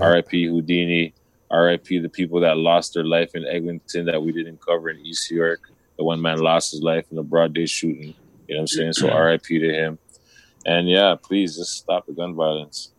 R.I.P. 0.00 0.46
Houdini. 0.46 1.14
R.I.P. 1.50 1.98
the 1.98 2.08
people 2.08 2.40
that 2.40 2.58
lost 2.58 2.94
their 2.94 3.04
life 3.04 3.34
in 3.34 3.46
Eglinton 3.46 4.04
that 4.06 4.22
we 4.22 4.32
didn't 4.32 4.60
cover 4.64 4.90
in 4.90 4.98
East 5.04 5.30
York. 5.30 5.60
The 5.96 6.04
one 6.04 6.20
man 6.20 6.38
lost 6.38 6.72
his 6.72 6.82
life 6.82 7.06
in 7.10 7.18
a 7.18 7.22
broad 7.22 7.54
day 7.54 7.66
shooting. 7.66 8.14
You 8.46 8.54
know 8.54 8.60
what 8.60 8.60
I'm 8.60 8.66
saying? 8.68 8.92
So 8.92 9.10
R.I.P. 9.10 9.58
to 9.58 9.72
him. 9.72 9.98
And 10.66 10.88
yeah, 10.88 11.16
please 11.20 11.56
just 11.56 11.76
stop 11.78 12.06
the 12.06 12.12
gun 12.12 12.34
violence. 12.34 12.90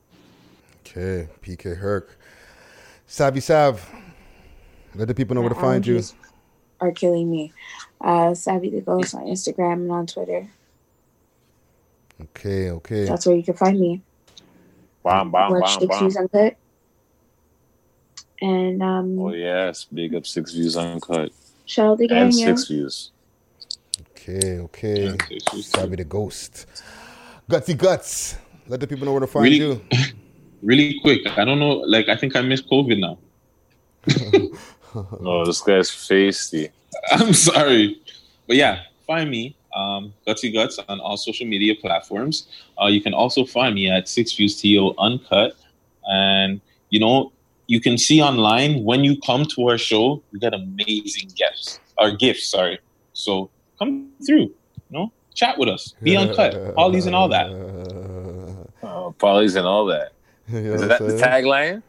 Okay, 0.81 1.29
PK 1.43 1.77
Herc. 1.77 2.17
Savvy 3.05 3.39
Sav. 3.39 3.87
Let 4.95 5.07
the 5.07 5.13
people 5.13 5.35
know 5.35 5.41
where 5.41 5.49
to 5.49 5.55
find 5.55 5.85
you. 5.85 6.01
Allergies 6.81 6.87
Are 6.87 6.91
killing 6.91 7.29
me. 7.29 7.53
Uh, 8.01 8.33
Savvy 8.33 8.69
the 8.69 8.81
Ghost 8.81 9.15
on 9.15 9.25
Instagram 9.25 9.73
and 9.73 9.91
on 9.91 10.07
Twitter. 10.07 10.49
Okay, 12.21 12.71
okay. 12.71 13.05
That's 13.05 13.25
where 13.25 13.35
you 13.35 13.43
can 13.43 13.53
find 13.53 13.79
me. 13.79 14.01
Bam, 15.03 15.31
bam, 15.31 15.51
Watch 15.51 15.61
bam, 15.61 15.79
Six 15.79 15.87
bam. 15.87 15.99
Views 15.99 16.17
Uncut. 16.17 16.57
And 18.41 18.81
um, 18.81 19.19
Oh 19.19 19.33
yes, 19.33 19.85
big 19.85 20.15
up 20.15 20.25
six 20.25 20.53
views 20.53 20.77
uncut 20.77 21.33
shout 21.69 21.91
out 21.91 21.97
the 21.99 22.07
gang, 22.07 22.23
and 22.23 22.33
yeah. 22.33 22.45
six 22.47 22.67
views. 22.67 23.11
Okay, 24.11 24.59
okay. 24.59 25.17
Savvy 25.61 25.97
the 25.97 26.03
Ghost. 26.03 26.65
Gutsy 27.49 27.77
Guts. 27.77 28.37
Let 28.67 28.79
the 28.79 28.87
people 28.87 29.05
know 29.05 29.11
where 29.13 29.21
to 29.21 29.27
find 29.27 29.43
Really? 29.45 29.57
you. 29.57 29.81
Really 30.61 30.99
quick. 30.99 31.21
I 31.37 31.45
don't 31.45 31.57
know. 31.57 31.77
Like, 31.87 32.09
I 32.09 32.17
think 32.17 32.35
I 32.35 32.41
missed 32.41 32.69
COVID 32.69 32.99
now. 32.99 33.17
Oh, 34.95 35.45
this 35.45 35.61
guy's 35.61 35.89
feisty. 35.89 36.71
I'm 37.11 37.33
sorry. 37.33 37.99
But 38.47 38.55
yeah, 38.55 38.83
find 39.05 39.29
me, 39.29 39.55
um, 39.75 40.13
Gutsy 40.27 40.53
Guts, 40.53 40.79
on 40.87 40.99
all 40.99 41.17
social 41.17 41.45
media 41.45 41.75
platforms. 41.75 42.47
Uh, 42.81 42.87
you 42.87 43.01
can 43.01 43.13
also 43.13 43.45
find 43.45 43.75
me 43.75 43.89
at 43.89 44.07
Six 44.07 44.33
Views 44.33 44.59
TO 44.59 44.93
Uncut. 44.97 45.53
And, 46.05 46.59
you 46.89 46.99
know, 46.99 47.31
you 47.67 47.79
can 47.79 47.97
see 47.97 48.21
online 48.21 48.83
when 48.83 49.03
you 49.03 49.19
come 49.21 49.45
to 49.45 49.69
our 49.69 49.77
show, 49.77 50.23
we 50.31 50.39
got 50.39 50.53
amazing 50.53 51.29
gifts, 51.35 51.79
Our 51.99 52.11
gifts, 52.11 52.47
sorry. 52.47 52.79
So 53.13 53.49
come 53.77 54.11
through. 54.25 54.51
You 54.89 54.91
know, 54.91 55.11
chat 55.35 55.57
with 55.59 55.69
us. 55.69 55.93
Be 56.01 56.17
uncut. 56.23 56.75
Polly's 56.75 57.05
and 57.05 57.15
all 57.15 57.29
that. 57.29 57.47
Oh, 58.81 59.13
Polly's 59.19 59.55
and 59.55 59.67
all 59.67 59.85
that. 59.85 60.13
You 60.47 60.61
know 60.61 60.73
Is 60.73 60.81
what 60.81 60.89
that 60.89 60.99
the 60.99 61.13
tagline? 61.13 61.83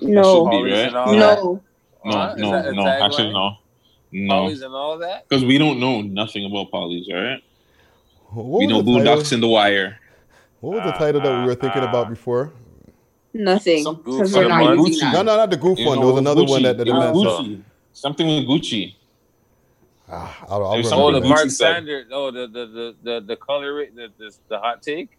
No. 0.00 0.48
Be, 0.48 0.62
right? 0.62 0.86
and 0.86 0.96
all 0.96 1.12
No. 1.12 1.62
No, 2.08 2.14
Huh? 2.18 2.34
No, 2.36 2.72
no. 2.72 2.86
Actually, 2.86 3.32
no, 3.32 3.56
no. 4.12 4.28
Polly's 4.34 4.62
and 4.62 4.74
all 4.74 4.98
that. 4.98 5.28
Because 5.28 5.44
we 5.44 5.58
don't 5.58 5.78
know 5.80 6.00
nothing 6.02 6.44
about 6.46 6.70
Polly's, 6.70 7.06
right? 7.12 7.42
What 8.30 8.58
we 8.60 8.66
know 8.66 8.82
the 8.82 8.98
title? 8.98 9.16
Boondocks 9.16 9.32
in 9.32 9.40
the 9.40 9.48
Wire. 9.48 9.98
What 10.60 10.76
was 10.76 10.84
the 10.92 10.98
title 10.98 11.20
that 11.20 11.40
we 11.40 11.46
were 11.46 11.54
thinking 11.54 11.82
about 11.82 12.08
before? 12.08 12.52
Nothing. 13.32 13.82
Some 13.84 13.96
Because 13.96 14.32
goof 14.32 14.42
we're 14.42 14.48
not 14.48 14.76
using 14.76 15.00
Gucci. 15.08 15.12
No, 15.12 15.22
no, 15.22 15.36
not 15.36 15.50
the 15.50 15.56
goof 15.56 15.78
You 15.78 15.86
one. 15.86 15.96
know, 16.00 16.04
There 16.06 16.12
was 16.14 16.20
another 16.20 16.42
Gucci. 16.42 16.48
one 16.50 16.62
that, 16.62 16.76
that 16.78 16.84
the 16.84 16.90
It 16.90 16.94
was 16.94 17.04
man 17.04 17.14
saw. 17.14 17.42
Gucci. 17.42 17.62
Something 17.92 18.26
with 18.26 18.44
Gucci. 18.48 18.94
Ah, 20.10 20.44
I'll, 20.48 20.64
I'll 20.64 20.76
remember 20.78 20.86
Oh, 20.86 20.90
something 20.90 21.22
the. 21.22 21.28
Mark 21.28 21.40
Gucci 21.46 21.50
said. 21.50 21.74
Sanders. 21.74 22.06
Oh, 22.10 22.30
the 22.30 22.46
the 22.46 22.66
the 22.66 22.94
the, 23.02 23.20
the 23.26 23.36
color, 23.36 23.84
the, 23.94 24.08
the 24.18 24.34
the 24.48 24.58
hot 24.58 24.82
take. 24.82 25.17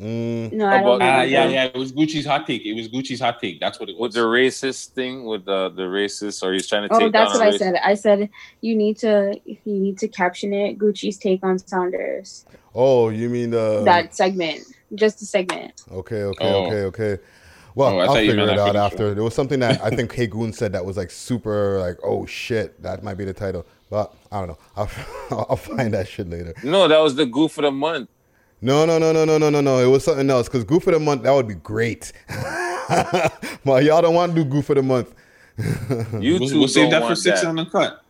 Mm, 0.00 0.52
No, 0.52 0.66
I 0.68 0.82
don't 0.82 1.00
Ah, 1.02 1.16
know. 1.18 1.22
yeah, 1.22 1.48
yeah. 1.48 1.64
It 1.64 1.76
was 1.76 1.90
Gucci's 1.92 2.26
hot 2.26 2.46
take. 2.46 2.66
It 2.66 2.74
was 2.74 2.88
Gucci's 2.88 3.20
hot 3.20 3.40
take. 3.40 3.60
That's 3.60 3.80
what 3.80 3.88
it 3.88 3.92
with 3.98 4.08
was. 4.08 4.14
the 4.14 4.20
racist 4.20 4.88
thing 4.90 5.24
with 5.24 5.44
the 5.46 5.70
the 5.70 5.82
racist 5.84 6.42
or 6.42 6.52
he's 6.52 6.66
trying 6.66 6.86
to 6.88 6.94
Oh, 6.94 6.98
take 6.98 7.12
that's 7.12 7.32
down 7.32 7.40
what 7.40 7.48
I 7.48 7.52
racist. 7.52 7.58
said. 7.58 7.74
I 7.82 7.94
said 7.94 8.30
you 8.60 8.76
need 8.76 8.98
to 8.98 9.40
you 9.46 9.56
need 9.64 9.98
to 9.98 10.08
caption 10.08 10.52
it 10.52 10.78
Gucci's 10.78 11.16
take 11.16 11.42
on 11.42 11.58
Saunders. 11.58 12.44
oh, 12.74 13.08
you 13.08 13.28
mean 13.30 13.50
the 13.50 13.82
that 13.84 14.14
segment. 14.14 14.60
Just 14.94 15.22
a 15.22 15.24
segment. 15.24 15.82
Okay, 15.90 16.22
okay, 16.24 16.44
Oh. 16.52 16.66
okay, 16.66 16.82
okay. 16.84 17.22
Well, 17.74 17.90
Oh, 17.94 17.98
I 17.98 18.04
I'll 18.06 18.14
figure 18.14 18.38
it 18.38 18.58
out 18.58 18.66
for 18.68 18.72
the 18.72 18.78
after. 18.78 19.14
There 19.14 19.24
was 19.24 19.34
something 19.34 19.60
that 19.60 19.82
I 19.82 19.90
think 19.90 20.12
K 20.12 20.26
Goon 20.26 20.52
said 20.52 20.72
that 20.72 20.84
was 20.84 20.96
like 20.96 21.10
super, 21.10 21.78
like, 21.80 21.98
oh 22.04 22.24
shit, 22.26 22.82
that 22.82 23.02
might 23.02 23.14
be 23.18 23.24
the 23.24 23.34
title. 23.34 23.66
But 23.90 24.14
I 24.32 24.38
don't 24.40 24.48
know. 24.48 24.58
I'll, 24.76 24.90
I'll 25.50 25.56
find 25.56 25.92
that 25.94 26.08
shit 26.08 26.28
later. 26.28 26.54
No, 26.62 26.86
that 26.88 26.98
was 26.98 27.14
the 27.14 27.26
goof 27.26 27.58
of 27.58 27.62
the 27.64 27.70
month. 27.70 28.08
No, 28.62 28.86
no, 28.86 28.98
no, 28.98 29.12
no, 29.12 29.24
no, 29.24 29.38
no, 29.38 29.50
no, 29.50 29.60
no. 29.60 29.78
It 29.78 29.86
was 29.86 30.04
something 30.04 30.28
else. 30.30 30.48
Because 30.48 30.64
Goof 30.64 30.86
of 30.86 30.94
the 30.94 31.00
Month, 31.00 31.22
that 31.24 31.32
would 31.32 31.48
be 31.48 31.54
great. 31.54 32.12
well, 33.64 33.82
y'all 33.82 34.00
don't 34.02 34.14
want 34.14 34.34
to 34.34 34.42
do 34.42 34.48
Goof 34.48 34.70
of 34.70 34.76
the 34.76 34.82
Month. 34.82 35.14
You 36.20 36.38
We'll, 36.38 36.48
two 36.48 36.58
we'll 36.60 36.68
save 36.68 36.90
that 36.90 37.06
for 37.06 37.14
six 37.14 37.40
that. 37.40 37.48
on 37.48 37.56
the 37.56 37.66
cut. 37.66 38.02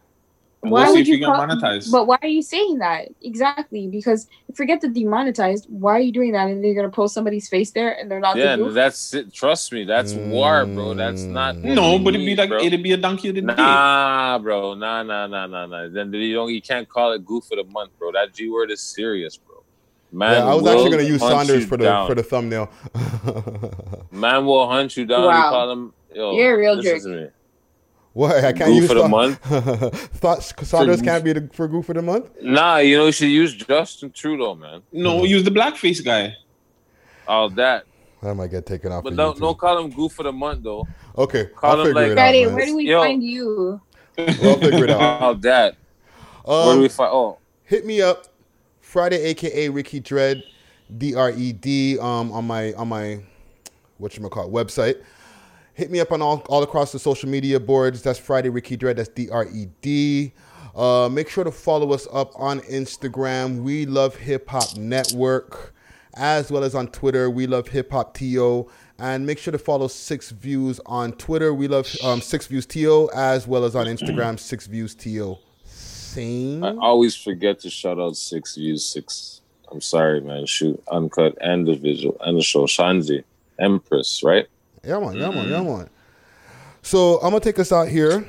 And 0.62 0.72
Why 0.72 0.84
we'll 0.84 0.86
see 0.86 0.92
would 0.92 1.00
if 1.02 1.06
we 1.06 1.12
you 1.12 1.18
get 1.18 1.26
call, 1.26 1.46
monetized. 1.46 1.92
But 1.92 2.06
why 2.08 2.18
are 2.22 2.28
you 2.28 2.42
saying 2.42 2.78
that? 2.78 3.08
Exactly. 3.22 3.86
Because 3.86 4.26
forget 4.54 4.80
the 4.80 4.88
demonetized. 4.88 5.66
Why 5.68 5.92
are 5.92 6.00
you 6.00 6.10
doing 6.10 6.32
that? 6.32 6.48
And 6.48 6.64
they're 6.64 6.74
gonna 6.74 6.88
post 6.88 7.14
somebody's 7.14 7.48
face 7.48 7.70
there 7.70 7.96
and 7.96 8.10
they're 8.10 8.18
not 8.18 8.36
Yeah, 8.36 8.56
the 8.56 8.64
goof? 8.64 8.74
that's 8.74 9.14
it. 9.14 9.32
Trust 9.32 9.72
me, 9.72 9.84
that's 9.84 10.14
war, 10.14 10.66
bro. 10.66 10.94
That's 10.94 11.22
mm. 11.22 11.30
not. 11.30 11.56
no, 11.58 11.98
but 12.00 12.14
it'd 12.14 12.26
be 12.26 12.34
like 12.34 12.48
bro. 12.48 12.58
it'd 12.58 12.82
be 12.82 12.92
a 12.92 12.96
donkey 12.96 13.28
of 13.28 13.36
the 13.36 13.42
day. 13.42 13.46
Nah, 13.46 14.38
bro. 14.38 14.74
Nah, 14.74 15.04
nah, 15.04 15.28
nah, 15.28 15.46
nah, 15.46 15.66
nah. 15.66 15.88
Then 15.88 16.12
you 16.12 16.34
don't. 16.34 16.52
You 16.52 16.62
can't 16.62 16.88
call 16.88 17.12
it 17.12 17.24
goof 17.24 17.44
of 17.52 17.58
the 17.58 17.72
month, 17.72 17.96
bro. 17.98 18.10
That 18.10 18.32
G 18.34 18.48
word 18.48 18.72
is 18.72 18.80
serious, 18.80 19.36
bro. 19.36 19.45
Man, 20.12 20.32
yeah, 20.32 20.50
I 20.50 20.54
was 20.54 20.62
will 20.62 20.70
actually 20.70 20.90
going 20.90 21.04
to 21.04 21.10
use 21.12 21.20
Saunders 21.20 21.66
for 21.66 21.76
the 21.76 21.84
down. 21.84 22.06
for 22.06 22.14
the 22.14 22.22
thumbnail. 22.22 22.70
Man 24.10 24.46
will 24.46 24.68
hunt 24.68 24.96
you 24.96 25.04
down. 25.04 25.24
Wow. 25.24 25.44
You 25.44 25.50
call 25.50 25.70
him. 25.72 25.92
Yo, 26.14 26.32
You're 26.36 26.54
a 26.54 26.58
real 26.58 26.80
jerk. 26.80 27.02
to. 27.02 27.32
What? 28.12 28.36
I 28.36 28.52
can't 28.52 28.70
Goof 28.70 28.82
use 28.82 28.90
of 28.90 28.96
the 28.96 29.02
Sa- 29.02 29.08
month? 29.08 29.38
Thought 30.14 30.42
Saunders 30.42 31.02
can't 31.02 31.22
be 31.22 31.34
the, 31.34 31.50
for 31.52 31.68
Goof 31.68 31.84
for 31.86 31.92
the 31.92 32.00
Month? 32.00 32.30
Nah, 32.40 32.78
you 32.78 32.96
know 32.96 33.06
you 33.06 33.12
should 33.12 33.28
use 33.28 33.54
Justin 33.54 34.10
Trudeau, 34.10 34.54
man. 34.54 34.80
No, 34.92 35.24
use 35.24 35.42
the 35.44 35.50
blackface 35.50 36.02
guy. 36.02 36.34
All 37.28 37.50
that, 37.50 37.84
I 38.22 38.32
might 38.32 38.50
get 38.52 38.64
taken 38.64 38.92
off. 38.92 39.02
but 39.04 39.12
of 39.12 39.16
don't 39.18 39.38
don't 39.38 39.58
call 39.58 39.78
him 39.84 39.90
goof 39.90 40.12
for 40.12 40.22
the 40.22 40.32
month 40.32 40.62
though. 40.62 40.86
Okay, 41.18 41.46
Call 41.46 41.72
I'll 41.72 41.80
him 41.80 41.86
figure 41.88 42.02
like- 42.02 42.10
it 42.12 42.14
Friday, 42.14 42.44
out. 42.44 42.46
man. 42.46 42.54
where 42.54 42.66
do 42.66 42.76
we 42.76 42.84
Yo. 42.88 43.02
find 43.02 43.22
you? 43.22 43.80
We'll 44.16 44.58
figure 44.60 44.84
it 44.84 44.90
out. 44.90 45.20
All 45.22 45.34
that. 45.50 45.76
Where 46.44 46.64
do 46.64 46.70
Um, 46.70 46.80
we 46.80 46.88
find? 46.88 47.10
Oh, 47.12 47.38
hit 47.64 47.84
me 47.84 48.00
up 48.00 48.28
friday 48.86 49.20
aka 49.24 49.68
ricky 49.68 49.98
dread 49.98 50.44
d-r-e-d 50.96 51.98
um 51.98 52.30
on 52.30 52.46
my 52.46 52.72
on 52.74 52.86
my 52.86 53.18
what 53.98 54.16
you 54.16 54.28
call 54.28 54.46
it 54.46 54.52
website. 54.52 55.02
Hit 55.74 55.90
me 55.90 56.00
up 56.00 56.12
on 56.12 56.22
all, 56.22 56.38
all 56.48 56.62
across 56.62 56.92
the 56.92 56.98
social 56.98 57.28
media 57.28 57.58
boards. 57.58 58.00
That's 58.00 58.18
friday 58.18 58.48
ricky 58.48 58.76
dread 58.76 58.96
that's 58.96 59.08
d-r-e-d 59.08 60.32
uh, 60.76 61.08
make 61.10 61.28
sure 61.28 61.42
to 61.42 61.50
follow 61.50 61.92
us 61.92 62.06
up 62.12 62.30
on 62.38 62.60
instagram. 62.60 63.62
We 63.62 63.86
love 63.86 64.14
hip 64.14 64.48
hop 64.48 64.76
network 64.76 65.74
as 66.14 66.52
well 66.52 66.62
as 66.62 66.76
on 66.76 66.86
twitter. 66.88 67.28
We 67.28 67.48
love 67.48 67.66
hip 67.66 67.90
hop 67.90 68.14
to 68.18 68.68
and 69.00 69.26
make 69.26 69.38
sure 69.38 69.50
to 69.50 69.58
follow 69.58 69.88
six 69.88 70.30
views 70.30 70.80
on 70.86 71.12
twitter. 71.14 71.52
We 71.52 71.66
love 71.66 71.92
um, 72.04 72.20
six 72.20 72.46
views 72.46 72.66
to 72.66 73.10
as 73.12 73.48
well 73.48 73.64
as 73.64 73.74
on 73.74 73.86
instagram 73.86 74.38
six 74.38 74.68
views 74.68 74.94
to 74.94 75.38
same 76.16 76.64
I 76.64 76.74
always 76.80 77.14
forget 77.14 77.60
to 77.60 77.70
shout 77.70 77.98
out 77.98 78.16
Six 78.16 78.56
Views 78.56 78.84
Six. 78.84 79.40
I'm 79.70 79.80
sorry, 79.80 80.20
man. 80.20 80.46
Shoot, 80.46 80.82
uncut 80.90 81.36
and 81.40 81.66
the 81.66 81.74
visual 81.74 82.16
and 82.20 82.38
the 82.38 82.42
show. 82.42 82.66
Shanzi, 82.66 83.24
Empress, 83.58 84.22
right? 84.22 84.46
Yeah, 84.84 85.00
man, 85.00 85.16
yeah, 85.16 85.30
man, 85.30 85.48
yeah, 85.48 85.62
man. 85.62 85.90
So 86.82 87.16
I'm 87.16 87.30
gonna 87.30 87.40
take 87.40 87.58
us 87.58 87.72
out 87.72 87.88
here 87.88 88.26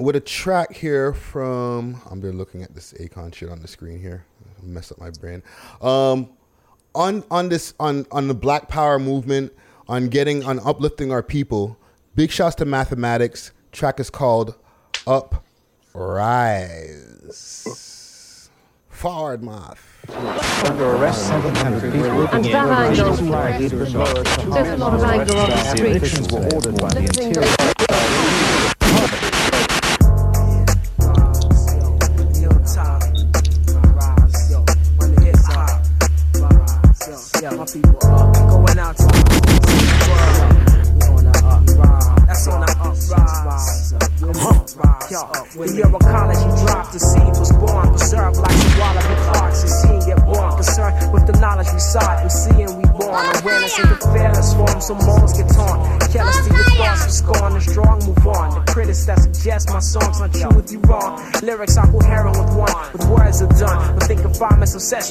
with 0.00 0.16
a 0.16 0.20
track 0.20 0.72
here 0.72 1.12
from. 1.14 2.00
I'm 2.10 2.20
been 2.20 2.36
looking 2.36 2.62
at 2.62 2.74
this 2.74 2.92
Akon 2.94 3.34
shit 3.34 3.48
on 3.48 3.60
the 3.60 3.68
screen 3.68 4.00
here. 4.00 4.24
Mess 4.62 4.92
up 4.92 4.98
my 4.98 5.10
brain. 5.10 5.42
Um, 5.80 6.28
on 6.94 7.24
on 7.30 7.48
this 7.48 7.74
on 7.80 8.06
on 8.10 8.28
the 8.28 8.34
Black 8.34 8.68
Power 8.68 8.98
movement, 8.98 9.52
on 9.88 10.08
getting 10.08 10.44
on 10.44 10.58
uplifting 10.60 11.12
our 11.12 11.22
people. 11.22 11.78
Big 12.14 12.30
shouts 12.30 12.56
to 12.56 12.64
Mathematics. 12.64 13.52
Track 13.70 13.98
is 13.98 14.10
called 14.10 14.54
Up 15.06 15.44
Rise. 15.94 17.68
Forward, 18.88 19.42
Math. 19.42 19.88
Under 20.64 20.92
arrest, 20.92 21.26
700 21.26 21.92
people. 21.92 22.28
And 22.28 22.44
that 22.46 22.68
angle, 22.90 23.14
there's 23.14 23.94
a 23.94 24.76
lot 24.76 24.94
of 24.94 25.02
anger 25.02 25.36
on 25.36 25.50
the 25.50 25.56
street. 25.74 25.96
Evictions 25.96 26.32
were 26.32 26.44
ordered 26.54 26.80
by 26.80 26.88
the 26.88 27.00
interior. 27.00 27.71
Rise, 45.12 45.54
yo. 45.54 45.60
When 45.60 45.74
you're 45.76 45.94
a 45.94 45.98
college, 45.98 46.38
you 46.38 46.66
drop 46.66 46.92
the 46.92 46.98
seed 46.98 47.32
was 47.38 47.52
born, 47.52 47.88
preserved 47.90 48.36
like 48.36 48.56
the 48.56 48.68
with 49.08 49.24
hearts, 49.36 49.62
and 49.62 49.70
seeing 49.70 50.00
get 50.06 50.24
born, 50.24 50.52
concerned 50.56 51.12
with 51.12 51.26
the 51.26 51.38
knowledge 51.38 51.68
we 51.72 51.80
sought, 51.80 52.22
and 52.22 52.32
seeing 52.32 52.70
we 52.76 52.84
born, 52.96 53.24
awareness 53.42 53.78
of 53.78 53.88
the 53.88 53.98
fearless 54.12 54.54
form, 54.54 54.80
so 54.80 54.94
molds 54.94 55.32
get 55.36 55.48
torn, 55.52 55.78
careless 56.10 56.40
to 56.46 56.54
your 56.54 56.64
thoughts, 56.64 57.04
for 57.04 57.10
scorn, 57.10 57.52
the 57.54 57.60
strong 57.60 57.98
move 58.04 58.26
on. 58.26 58.64
The 58.64 58.72
critics 58.72 59.04
that 59.06 59.18
suggest 59.20 59.68
my 59.70 59.80
songs 59.80 60.20
if 60.58 60.72
you 60.72 60.80
wrong, 60.80 61.20
lyrics 61.42 61.76
are 61.76 61.90
coherent 61.90 62.36
with 62.38 62.56
one, 62.56 62.74
with 62.92 63.04
words 63.08 63.42
are 63.42 63.52
done, 63.58 63.98
but 63.98 64.04
think 64.04 64.24
of 64.24 64.38
my 64.40 64.74
obsession. 64.74 65.00